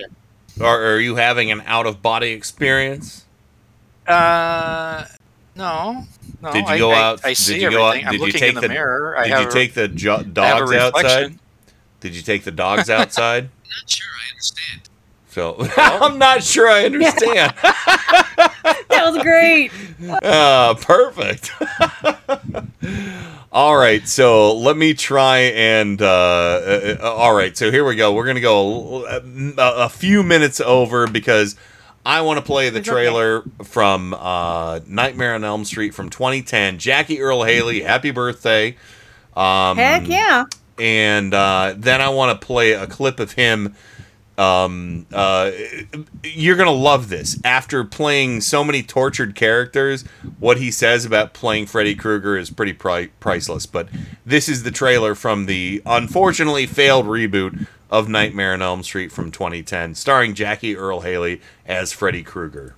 there. 0.57 0.67
Are, 0.67 0.93
are 0.93 0.99
you 0.99 1.15
having 1.15 1.51
an 1.51 1.61
out 1.65 1.85
of 1.85 2.01
body 2.01 2.31
experience? 2.31 3.25
Uh, 4.07 5.05
no, 5.55 6.03
no. 6.41 6.51
did 6.53 6.67
you 6.69 6.77
go 6.77 6.91
I, 6.91 7.01
out? 7.01 7.25
I 7.25 7.33
see 7.33 7.53
did 7.53 7.61
you 7.63 7.71
go 7.71 7.85
out? 7.85 7.89
everything. 7.89 8.07
I'm 8.07 8.11
Did 8.11 8.19
you 8.19 8.25
looking 8.27 8.39
take 8.39 8.49
in 8.49 8.55
the, 8.55 8.61
the 8.61 8.69
mirror. 8.69 9.17
I 9.17 9.27
Did 9.27 9.39
you 9.45 9.51
take 9.51 9.73
the 9.73 9.87
jo- 9.87 10.15
I 10.19 10.23
dogs 10.23 10.71
outside? 10.71 11.39
Did 11.99 12.15
you 12.15 12.21
take 12.21 12.43
the 12.43 12.51
dogs 12.51 12.89
outside? 12.89 13.49
Not 13.63 13.89
sure 13.89 14.07
I 14.07 14.31
understand. 14.31 14.89
So 15.29 15.57
I'm 15.77 16.17
not 16.17 16.43
sure 16.43 16.69
I 16.69 16.85
understand. 16.85 17.53
That 17.57 19.11
was 19.11 19.21
great. 19.21 19.69
uh, 20.23 20.75
perfect. 20.75 21.51
All 23.55 23.77
right, 23.77 24.05
so 24.05 24.53
let 24.53 24.75
me 24.75 24.93
try 24.93 25.37
and. 25.37 26.01
Uh, 26.01 26.05
uh, 26.09 26.97
uh, 26.99 27.09
all 27.09 27.33
right, 27.33 27.55
so 27.55 27.71
here 27.71 27.85
we 27.85 27.95
go. 27.95 28.11
We're 28.11 28.25
gonna 28.25 28.41
go 28.41 29.05
a, 29.05 29.21
a, 29.57 29.85
a 29.85 29.89
few 29.89 30.23
minutes 30.23 30.59
over 30.59 31.07
because 31.07 31.55
I 32.05 32.19
want 32.19 32.37
to 32.37 32.45
play 32.45 32.69
the 32.69 32.81
trailer 32.81 33.43
from 33.63 34.13
uh, 34.13 34.81
Nightmare 34.85 35.35
on 35.35 35.45
Elm 35.45 35.63
Street 35.63 35.93
from 35.93 36.09
2010. 36.09 36.79
Jackie 36.79 37.21
Earle 37.21 37.45
Haley, 37.45 37.79
happy 37.79 38.11
birthday! 38.11 38.75
Um, 39.37 39.77
Heck 39.77 40.05
yeah. 40.05 40.47
And 40.77 41.33
uh, 41.33 41.75
then 41.77 42.01
I 42.01 42.09
want 42.09 42.37
to 42.37 42.45
play 42.45 42.73
a 42.73 42.87
clip 42.87 43.21
of 43.21 43.31
him. 43.31 43.73
Um, 44.37 45.05
uh, 45.13 45.51
you're 46.23 46.57
gonna 46.57 46.71
love 46.71 47.09
this. 47.09 47.39
After 47.43 47.83
playing 47.83 48.41
so 48.41 48.63
many 48.63 48.83
tortured 48.83 49.35
characters, 49.35 50.03
what 50.39 50.57
he 50.57 50.71
says 50.71 51.05
about 51.05 51.33
playing 51.33 51.67
Freddy 51.67 51.95
Krueger 51.95 52.37
is 52.37 52.49
pretty 52.49 52.73
pri- 52.73 53.09
priceless. 53.19 53.65
But 53.65 53.87
this 54.25 54.49
is 54.49 54.63
the 54.63 54.71
trailer 54.71 55.15
from 55.15 55.45
the 55.45 55.81
unfortunately 55.85 56.65
failed 56.65 57.05
reboot 57.05 57.67
of 57.89 58.09
Nightmare 58.09 58.53
on 58.53 58.61
Elm 58.61 58.83
Street 58.83 59.11
from 59.11 59.31
2010, 59.31 59.95
starring 59.95 60.33
Jackie 60.33 60.75
Earle 60.75 61.01
Haley 61.01 61.41
as 61.65 61.93
Freddy 61.93 62.23
Krueger. 62.23 62.75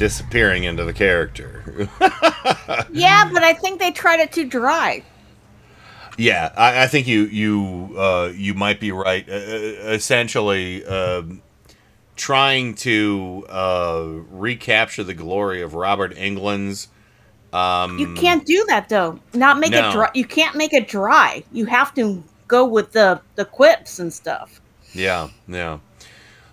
Disappearing 0.00 0.64
into 0.64 0.84
the 0.84 0.94
character. 0.94 1.88
Yeah, 2.90 3.28
but 3.32 3.42
I 3.42 3.52
think 3.52 3.78
they 3.80 3.90
tried 3.90 4.20
it 4.20 4.32
too 4.32 4.46
dry. 4.48 5.02
Yeah, 6.16 6.50
I, 6.56 6.84
I 6.84 6.86
think 6.86 7.06
you 7.06 7.24
you 7.24 7.94
uh, 7.98 8.32
you 8.34 8.54
might 8.54 8.80
be 8.80 8.92
right. 8.92 9.28
Uh, 9.28 9.32
uh, 9.34 9.92
essentially, 9.92 10.84
um 10.86 11.42
trying 12.16 12.74
to 12.74 13.46
uh, 13.48 14.04
recapture 14.30 15.04
the 15.04 15.14
glory 15.14 15.60
of 15.62 15.74
Robert 15.74 16.14
Englund's. 16.16 16.88
Um, 17.52 17.98
You 17.98 18.14
can't 18.14 18.44
do 18.46 18.64
that 18.68 18.88
though. 18.88 19.18
Not 19.34 19.58
make 19.58 19.70
No. 19.72 19.88
it 19.88 19.92
dry. 19.92 20.10
You 20.14 20.24
can't 20.24 20.56
make 20.56 20.72
it 20.72 20.88
dry. 20.88 21.44
You 21.52 21.66
have 21.66 21.94
to 21.94 22.22
go 22.48 22.64
with 22.64 22.92
the 22.92 23.20
the 23.34 23.44
quips 23.44 23.98
and 23.98 24.12
stuff. 24.12 24.60
Yeah, 24.94 25.28
yeah. 25.46 25.78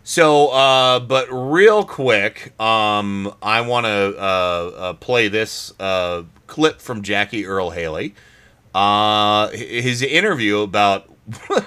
So, 0.07 0.47
uh, 0.51 1.01
but 1.01 1.27
real 1.29 1.83
quick, 1.83 2.57
um, 2.61 3.35
I 3.43 3.59
want 3.59 3.87
to 3.87 4.15
uh, 4.17 4.21
uh, 4.21 4.93
play 4.93 5.27
this 5.27 5.73
uh, 5.81 6.23
clip 6.47 6.79
from 6.79 7.01
Jackie 7.01 7.45
Earle 7.45 7.71
Haley. 7.71 8.15
Uh, 8.73 9.49
his 9.49 10.01
interview 10.01 10.59
about 10.59 11.13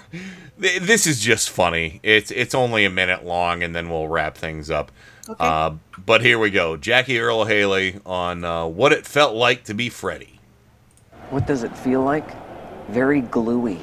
this 0.59 1.07
is 1.07 1.21
just 1.21 1.51
funny. 1.51 2.01
It's 2.03 2.31
it's 2.31 2.55
only 2.55 2.87
a 2.87 2.91
minute 2.91 3.27
long, 3.27 3.63
and 3.63 3.77
then 3.77 3.91
we'll 3.91 4.09
wrap 4.09 4.39
things 4.39 4.71
up. 4.71 4.91
Okay. 5.29 5.37
Uh, 5.39 5.73
but 6.07 6.23
here 6.23 6.39
we 6.39 6.49
go, 6.49 6.79
Jackie 6.79 7.19
Earle 7.19 7.45
Haley 7.45 8.01
on 8.07 8.43
uh, 8.43 8.65
what 8.65 8.91
it 8.95 9.07
felt 9.07 9.35
like 9.35 9.65
to 9.65 9.75
be 9.75 9.91
Freddy. 9.91 10.41
What 11.29 11.47
does 11.47 11.63
it 11.63 11.77
feel 11.77 12.03
like? 12.03 12.35
Very 12.89 13.21
gluey. 13.21 13.81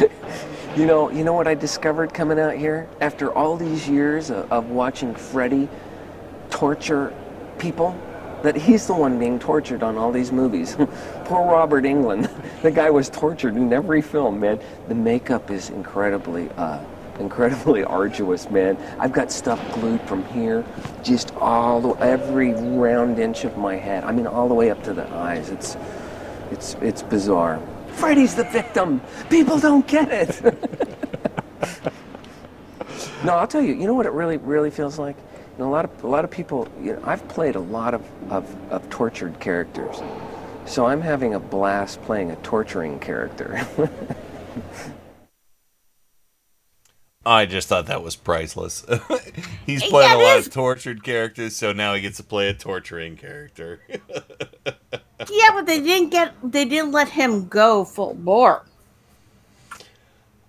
you 0.76 0.86
know, 0.86 1.10
you 1.10 1.22
know 1.22 1.34
what 1.34 1.46
I 1.46 1.54
discovered 1.54 2.14
coming 2.14 2.38
out 2.38 2.56
here 2.56 2.88
after 3.00 3.30
all 3.32 3.56
these 3.56 3.86
years 3.86 4.30
of, 4.30 4.50
of 4.50 4.70
watching 4.70 5.14
Freddy 5.14 5.68
torture 6.50 7.12
people. 7.58 7.98
That 8.42 8.56
he's 8.56 8.86
the 8.86 8.94
one 8.94 9.18
being 9.18 9.38
tortured 9.38 9.82
on 9.82 9.96
all 9.96 10.10
these 10.10 10.32
movies. 10.32 10.74
Poor 11.24 11.46
Robert 11.46 11.84
Englund. 11.84 12.28
the 12.62 12.70
guy 12.70 12.90
was 12.90 13.08
tortured 13.08 13.54
in 13.56 13.72
every 13.72 14.02
film, 14.02 14.40
man. 14.40 14.60
The 14.88 14.94
makeup 14.94 15.50
is 15.50 15.70
incredibly, 15.70 16.48
uh, 16.56 16.82
incredibly 17.20 17.84
arduous, 18.00 18.50
man. 18.50 18.76
I've 18.98 19.12
got 19.12 19.30
stuff 19.30 19.60
glued 19.74 20.00
from 20.02 20.24
here, 20.28 20.64
just 21.04 21.34
all 21.36 21.80
the, 21.80 21.90
every 22.00 22.54
round 22.54 23.18
inch 23.18 23.44
of 23.44 23.58
my 23.58 23.76
head. 23.76 24.04
I 24.04 24.10
mean, 24.10 24.26
all 24.26 24.48
the 24.48 24.54
way 24.54 24.70
up 24.70 24.82
to 24.84 24.94
the 24.94 25.08
eyes. 25.10 25.50
It's, 25.50 25.76
it's, 26.50 26.74
it's 26.80 27.02
bizarre. 27.02 27.60
Freddy's 27.94 28.34
the 28.34 28.44
victim. 28.44 29.00
People 29.30 29.58
don't 29.58 29.86
get 29.86 30.10
it. 30.10 30.42
no, 33.24 33.34
I'll 33.34 33.46
tell 33.46 33.62
you. 33.62 33.74
You 33.74 33.86
know 33.86 33.94
what 33.94 34.06
it 34.06 34.12
really, 34.12 34.36
really 34.38 34.70
feels 34.70 34.98
like. 34.98 35.16
You 35.58 35.64
know, 35.64 35.70
a 35.70 35.72
lot 35.72 35.84
of, 35.84 36.04
a 36.04 36.08
lot 36.08 36.24
of 36.24 36.30
people. 36.30 36.68
You 36.80 36.94
know, 36.94 37.02
I've 37.04 37.26
played 37.28 37.56
a 37.56 37.60
lot 37.60 37.94
of, 37.94 38.02
of, 38.30 38.54
of 38.70 38.88
tortured 38.90 39.38
characters, 39.40 40.00
so 40.66 40.86
I'm 40.86 41.00
having 41.00 41.34
a 41.34 41.40
blast 41.40 42.02
playing 42.02 42.30
a 42.30 42.36
torturing 42.36 42.98
character. 43.00 43.66
I 47.24 47.46
just 47.46 47.68
thought 47.68 47.86
that 47.86 48.02
was 48.02 48.16
priceless. 48.16 48.84
He's 49.66 49.84
Yeah, 49.84 50.14
a 50.14 50.18
lot 50.18 50.38
is. 50.38 50.40
of 50.40 50.50
tortured 50.50 51.04
characters, 51.04 51.54
so 51.54 51.72
now 51.72 51.94
he 51.94 52.00
gets 52.00 52.16
to 52.16 52.24
play 52.24 52.48
a 52.48 52.54
torturing 52.54 53.16
character. 53.16 53.80
Yeah, 55.30 55.50
but 55.52 55.66
they 55.66 55.80
didn't 55.80 56.10
get. 56.10 56.34
They 56.42 56.64
didn't 56.64 56.92
let 56.92 57.08
him 57.10 57.48
go 57.48 57.84
full 57.84 58.14
bore. 58.14 58.64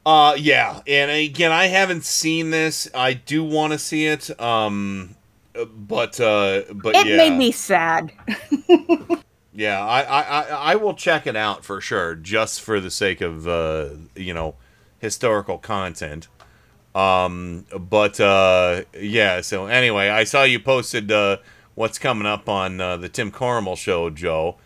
Uh 0.05 0.35
yeah, 0.37 0.81
and 0.85 1.09
again, 1.11 1.51
I 1.51 1.67
haven't 1.67 2.03
seen 2.03 2.49
this. 2.49 2.89
I 2.93 3.13
do 3.13 3.43
want 3.43 3.71
to 3.73 3.79
see 3.79 4.05
it. 4.05 4.37
Um, 4.39 5.15
but 5.53 6.19
uh, 6.19 6.63
but 6.73 6.95
It 6.95 7.05
yeah, 7.07 7.17
made 7.17 7.37
me 7.37 7.51
sad. 7.51 8.11
yeah, 9.53 9.85
I, 9.85 10.01
I 10.01 10.21
I 10.21 10.41
I 10.41 10.75
will 10.75 10.93
check 10.93 11.27
it 11.27 11.35
out 11.35 11.63
for 11.63 11.79
sure, 11.79 12.15
just 12.15 12.61
for 12.61 12.79
the 12.79 12.91
sake 12.91 13.21
of 13.21 13.47
uh, 13.47 13.89
you 14.15 14.33
know, 14.33 14.55
historical 14.99 15.57
content. 15.57 16.27
Um, 16.95 17.65
but 17.77 18.19
uh, 18.19 18.83
yeah. 18.99 19.41
So 19.41 19.67
anyway, 19.67 20.09
I 20.09 20.23
saw 20.25 20.43
you 20.43 20.59
posted 20.59 21.11
uh, 21.11 21.37
what's 21.75 21.97
coming 21.99 22.25
up 22.27 22.47
on 22.49 22.79
uh, 22.81 22.97
the 22.97 23.09
Tim 23.09 23.31
Carmel 23.31 23.75
show, 23.75 24.09
Joe. 24.09 24.57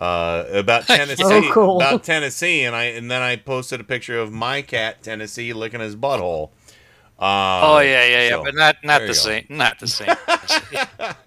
Uh, 0.00 0.44
about 0.52 0.86
Tennessee, 0.86 1.22
Oh, 1.24 1.50
cool. 1.52 1.76
about 1.76 2.04
Tennessee, 2.04 2.62
and 2.64 2.74
I 2.74 2.84
and 2.84 3.10
then 3.10 3.20
I 3.22 3.36
posted 3.36 3.80
a 3.80 3.84
picture 3.84 4.18
of 4.18 4.32
my 4.32 4.62
cat 4.62 5.02
Tennessee 5.02 5.52
licking 5.52 5.80
his 5.80 5.94
butthole. 5.96 6.50
Uh, 7.18 7.60
oh 7.62 7.78
yeah, 7.80 8.04
yeah, 8.06 8.22
yeah, 8.22 8.30
so, 8.30 8.44
but 8.44 8.54
not 8.54 8.76
not 8.82 9.00
the 9.00 9.08
you 9.08 9.08
go. 9.08 9.12
same, 9.12 9.46
not 9.50 9.78
the 9.78 9.86
same. 9.86 10.08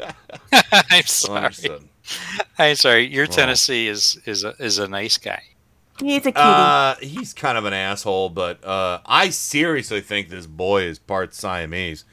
I'm 0.89 1.03
sorry. 1.05 1.37
Understood. 1.45 1.87
I'm 2.57 2.75
sorry. 2.75 3.05
Your 3.07 3.27
Well. 3.27 3.35
Tennessee 3.37 3.87
is 3.87 4.19
is 4.25 4.43
a 4.43 4.55
is 4.59 4.79
a 4.79 4.87
nice 4.87 5.17
guy. 5.17 5.41
He's 5.99 6.17
a 6.25 6.31
cutie. 6.31 6.37
Uh, 6.39 6.95
he's 6.99 7.33
kind 7.33 7.57
of 7.57 7.65
an 7.65 7.73
asshole, 7.73 8.29
but 8.29 8.63
uh, 8.65 8.99
I 9.05 9.29
seriously 9.29 10.01
think 10.01 10.29
this 10.29 10.47
boy 10.47 10.83
is 10.83 10.97
part 10.97 11.35
Siamese 11.35 12.03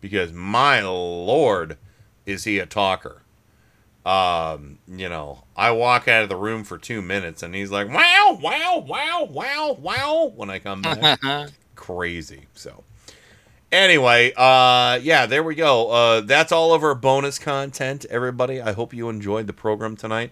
because 0.00 0.32
my 0.32 0.80
lord, 0.80 1.78
is 2.28 2.44
he 2.44 2.58
a 2.58 2.66
talker? 2.66 3.22
Um, 4.04 4.78
you 4.86 5.08
know, 5.08 5.44
I 5.56 5.70
walk 5.70 6.08
out 6.08 6.22
of 6.22 6.28
the 6.28 6.36
room 6.36 6.62
for 6.64 6.78
two 6.78 7.02
minutes 7.02 7.42
and 7.42 7.54
he's 7.54 7.70
like, 7.70 7.88
"Wow, 7.88 8.38
wow, 8.40 8.84
wow, 8.86 9.26
wow, 9.28 9.76
wow!" 9.78 10.32
When 10.34 10.50
I 10.50 10.58
come 10.58 10.82
back, 10.82 11.20
crazy. 11.74 12.46
So, 12.54 12.84
anyway, 13.72 14.32
uh, 14.36 15.00
yeah, 15.02 15.26
there 15.26 15.42
we 15.42 15.54
go. 15.54 15.90
Uh, 15.90 16.20
that's 16.20 16.52
all 16.52 16.74
of 16.74 16.82
our 16.84 16.94
bonus 16.94 17.38
content, 17.38 18.04
everybody. 18.10 18.60
I 18.60 18.72
hope 18.72 18.94
you 18.94 19.08
enjoyed 19.08 19.46
the 19.46 19.52
program 19.52 19.96
tonight. 19.96 20.30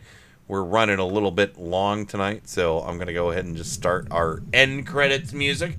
We're 0.49 0.63
running 0.63 0.99
a 0.99 1.07
little 1.07 1.33
bit 1.33 1.59
long 1.59 2.07
tonight, 2.07 2.49
so 2.49 2.81
I'm 2.81 2.99
gonna 2.99 3.13
go 3.13 3.31
ahead 3.31 3.47
and 3.47 3.57
just 3.57 3.73
start 3.73 4.07
our 4.11 4.43
end 4.53 4.87
credits 4.87 5.33
music, 5.33 5.77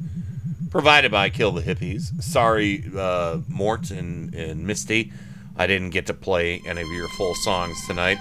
provided 0.72 1.12
by 1.12 1.30
Kill 1.30 1.52
the 1.52 1.62
Hippies. 1.62 2.22
Sorry, 2.22 2.84
uh, 2.96 3.40
Mort 3.48 3.92
and, 3.92 4.36
and 4.36 4.68
Misty, 4.68 5.14
I 5.58 5.68
didn't 5.68 5.90
get 5.90 6.06
to 6.08 6.14
play 6.14 6.62
any 6.66 6.82
of 6.82 6.88
your 6.90 7.10
full 7.10 7.34
songs 7.36 7.78
tonight, 7.88 8.18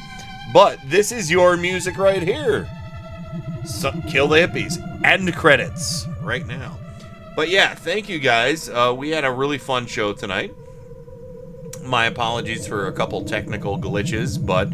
but 0.52 0.78
this 0.86 1.12
is 1.12 1.30
your 1.30 1.56
music 1.56 1.98
right 1.98 2.22
here. 2.22 2.68
So, 3.64 3.92
Kill 4.08 4.28
the 4.28 4.36
Hippies 4.36 5.04
end 5.04 5.34
credits 5.34 6.06
right 6.22 6.46
now. 6.46 6.78
But 7.34 7.48
yeah, 7.50 7.74
thank 7.74 8.08
you 8.08 8.18
guys. 8.18 8.68
Uh, 8.68 8.94
we 8.96 9.10
had 9.10 9.24
a 9.24 9.30
really 9.30 9.58
fun 9.58 9.86
show 9.86 10.12
tonight. 10.12 10.54
My 11.84 12.06
apologies 12.06 12.66
for 12.66 12.86
a 12.86 12.92
couple 12.92 13.24
technical 13.24 13.78
glitches, 13.78 14.44
but 14.44 14.68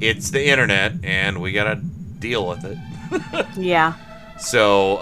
it's 0.00 0.30
the 0.30 0.48
internet 0.48 1.04
and 1.04 1.40
we 1.40 1.52
gotta 1.52 1.76
deal 1.76 2.48
with 2.48 2.64
it. 2.64 3.46
yeah. 3.56 3.94
So, 4.40 4.96
uh, 4.96 5.00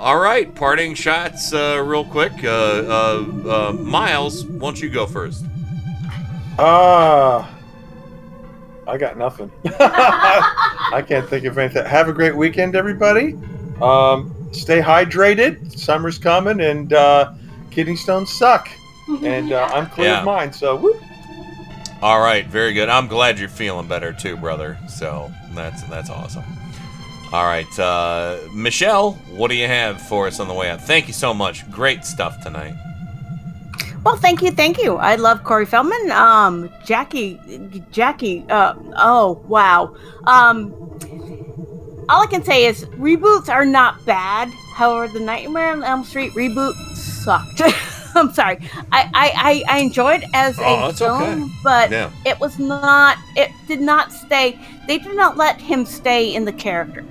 all 0.00 0.18
right, 0.18 0.52
parting 0.52 0.94
shots, 0.94 1.52
uh, 1.52 1.80
real 1.84 2.04
quick. 2.04 2.32
Uh, 2.42 2.48
uh, 2.48 3.68
uh, 3.68 3.72
Miles, 3.72 4.44
why 4.44 4.58
don't 4.58 4.82
you 4.82 4.88
go 4.88 5.06
first? 5.06 5.44
Ah, 6.62 7.50
I 8.86 8.98
got 8.98 9.16
nothing. 9.16 9.50
I 9.78 11.02
can't 11.06 11.26
think 11.28 11.46
of 11.46 11.56
anything. 11.56 11.86
Have 11.86 12.08
a 12.08 12.12
great 12.12 12.36
weekend, 12.36 12.76
everybody. 12.76 13.32
Um, 13.80 14.34
stay 14.52 14.80
hydrated. 14.80 15.78
Summer's 15.78 16.18
coming, 16.18 16.60
and 16.60 16.92
uh, 16.92 17.32
kidney 17.70 17.96
stones 17.96 18.32
suck. 18.32 18.68
And 19.24 19.52
uh, 19.52 19.68
I'm 19.72 19.88
clear 19.88 20.10
Yeah. 20.10 20.18
of 20.20 20.24
mine, 20.24 20.52
so 20.52 20.76
whoop. 20.76 21.02
All 22.00 22.20
right, 22.20 22.46
very 22.46 22.72
good. 22.74 22.88
I'm 22.88 23.08
glad 23.08 23.40
you're 23.40 23.48
feeling 23.48 23.88
better 23.88 24.12
too, 24.12 24.36
brother. 24.36 24.78
So 24.88 25.32
that's 25.52 25.82
that's 25.84 26.10
awesome. 26.10 26.44
All 27.32 27.44
right, 27.44 27.66
uh, 27.78 28.38
Michelle, 28.54 29.14
what 29.34 29.48
do 29.48 29.56
you 29.56 29.66
have 29.66 30.00
for 30.02 30.26
us 30.28 30.38
on 30.38 30.46
the 30.46 30.54
way 30.54 30.70
out? 30.70 30.80
Thank 30.82 31.08
you 31.08 31.12
so 31.12 31.34
much. 31.34 31.68
Great 31.72 32.04
stuff 32.04 32.40
tonight. 32.44 32.74
Well, 34.04 34.16
thank 34.16 34.40
you, 34.42 34.50
thank 34.50 34.78
you. 34.82 34.96
I 34.96 35.16
love 35.16 35.44
Corey 35.44 35.66
Feldman. 35.66 36.10
Um, 36.10 36.70
Jackie, 36.84 37.38
Jackie. 37.90 38.44
Uh, 38.48 38.74
oh 38.96 39.44
wow. 39.46 39.94
Um, 40.26 40.72
all 42.08 42.22
I 42.22 42.26
can 42.26 42.42
say 42.42 42.64
is 42.64 42.86
reboots 42.86 43.48
are 43.48 43.64
not 43.66 44.04
bad. 44.06 44.48
However, 44.74 45.12
the 45.12 45.20
Nightmare 45.20 45.72
on 45.72 45.84
Elm 45.84 46.04
Street 46.04 46.32
reboot 46.32 46.72
sucked. 46.96 47.60
I'm 48.16 48.32
sorry. 48.32 48.58
I, 48.90 49.08
I, 49.14 49.64
I, 49.68 49.78
enjoyed 49.78 50.24
as 50.34 50.58
Oh, 50.58 50.88
a 50.88 50.92
film, 50.92 51.22
okay. 51.44 51.52
but 51.62 51.90
Yeah. 51.92 52.10
it 52.24 52.40
was 52.40 52.58
not. 52.58 53.18
It 53.36 53.52
did 53.68 53.80
not 53.80 54.12
stay. 54.12 54.58
They 54.88 54.98
did 54.98 55.14
not 55.14 55.36
let 55.36 55.60
him 55.60 55.84
stay 55.86 56.34
in 56.34 56.44
the 56.44 56.52
character. 56.52 57.04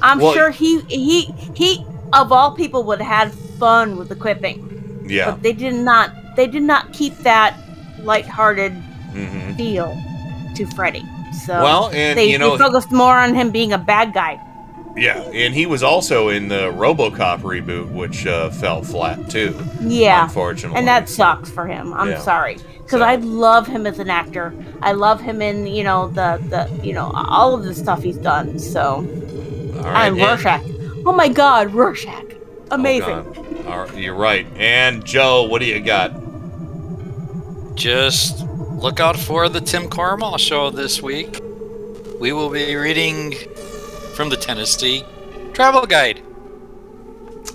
I'm 0.00 0.20
Well- 0.20 0.32
sure 0.32 0.50
he 0.50 0.80
he 0.82 1.24
he 1.54 1.84
of 2.12 2.30
all 2.32 2.52
people 2.52 2.84
would 2.84 3.00
have 3.02 3.32
had 3.32 3.34
fun 3.58 3.96
with 3.96 4.08
the 4.08 4.16
quipping 4.16 4.70
Yeah. 5.04 5.30
but 5.32 5.42
they 5.42 5.52
did 5.52 5.74
not 5.74 6.10
they 6.36 6.46
did 6.46 6.62
not 6.62 6.92
keep 6.92 7.16
that 7.18 7.54
lighthearted 8.02 8.72
Mhm. 9.12 9.56
feel 9.56 9.96
to 10.56 10.66
Freddy. 10.66 11.04
So 11.46 11.62
Well, 11.62 11.90
and, 11.92 12.18
they, 12.18 12.30
you 12.30 12.38
know- 12.38 12.56
they 12.56 12.64
focused 12.64 12.90
more 12.92 13.16
on 13.18 13.34
him 13.34 13.50
being 13.50 13.72
a 13.72 13.78
bad 13.78 14.12
guy. 14.14 14.40
Yeah, 14.96 15.18
and 15.32 15.52
he 15.52 15.66
was 15.66 15.82
also 15.82 16.28
in 16.28 16.46
the 16.48 16.70
RoboCop 16.72 17.40
reboot, 17.40 17.90
which 17.90 18.26
uh, 18.28 18.50
fell 18.50 18.82
flat 18.84 19.28
too. 19.28 19.52
Yeah, 19.80 20.24
unfortunately. 20.24 20.78
and 20.78 20.86
that 20.86 21.08
sucks 21.08 21.50
for 21.50 21.66
him. 21.66 21.92
I'm 21.92 22.10
Yeah. 22.10 22.20
sorry 22.20 22.58
because 22.84 23.00
I 23.00 23.16
love 23.16 23.66
him 23.66 23.86
as 23.88 23.98
an 23.98 24.08
actor. 24.10 24.54
I 24.82 24.92
love 24.92 25.20
him 25.20 25.42
in 25.42 25.66
you 25.66 25.82
know 25.82 26.08
the 26.08 26.38
the 26.48 26.68
you 26.86 26.92
know 26.92 27.10
all 27.14 27.54
of 27.54 27.64
the 27.64 27.74
stuff 27.74 28.02
he's 28.04 28.16
done. 28.18 28.58
So 28.60 29.04
All 29.78 29.82
right, 29.90 30.06
and 30.06 30.16
and- 30.16 30.26
Rorschach. 30.26 30.62
Oh 31.06 31.12
my 31.12 31.26
God, 31.28 31.74
Rorschach, 31.74 32.32
Oh, 32.74 32.80
amazing. 32.80 33.32
God. 33.32 33.66
All 33.66 33.78
right, 33.84 33.96
you're 33.96 34.14
right. 34.14 34.46
And 34.56 35.04
Joe, 35.04 35.44
what 35.44 35.60
do 35.60 35.66
you 35.66 35.80
got? 35.80 36.12
Just 37.76 38.40
look 38.48 39.00
out 39.00 39.16
for 39.16 39.48
the 39.48 39.60
Tim 39.60 39.88
Carmel 39.88 40.36
show 40.38 40.70
this 40.70 41.00
week. 41.00 41.40
We 42.18 42.32
will 42.32 42.50
be 42.50 42.74
reading 42.74 43.32
from 44.14 44.28
the 44.28 44.36
Tennessee 44.36 45.04
Travel 45.52 45.86
Guide. 45.86 46.22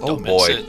Oh 0.01 0.07
Don't 0.07 0.21
miss 0.21 0.31
boy. 0.31 0.47
it. 0.51 0.65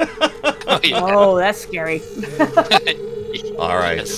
oh, 0.66 0.80
yeah. 0.82 1.00
Oh, 1.02 1.36
that's 1.36 1.60
scary. 1.60 2.02
All 3.58 3.76
right. 3.76 4.08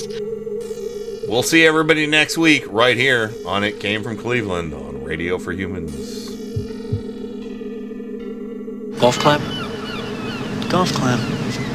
We'll 1.28 1.42
see 1.42 1.66
everybody 1.66 2.06
next 2.06 2.38
week 2.38 2.64
right 2.68 2.96
here 2.96 3.32
on 3.46 3.62
It 3.62 3.78
Came 3.78 4.02
from 4.02 4.16
Cleveland 4.16 4.72
on 4.72 5.04
Radio 5.04 5.38
for 5.38 5.52
Humans. 5.52 6.29
Golf 9.00 9.18
climb? 9.18 9.40
Golf 10.68 10.92
climb. 10.92 11.69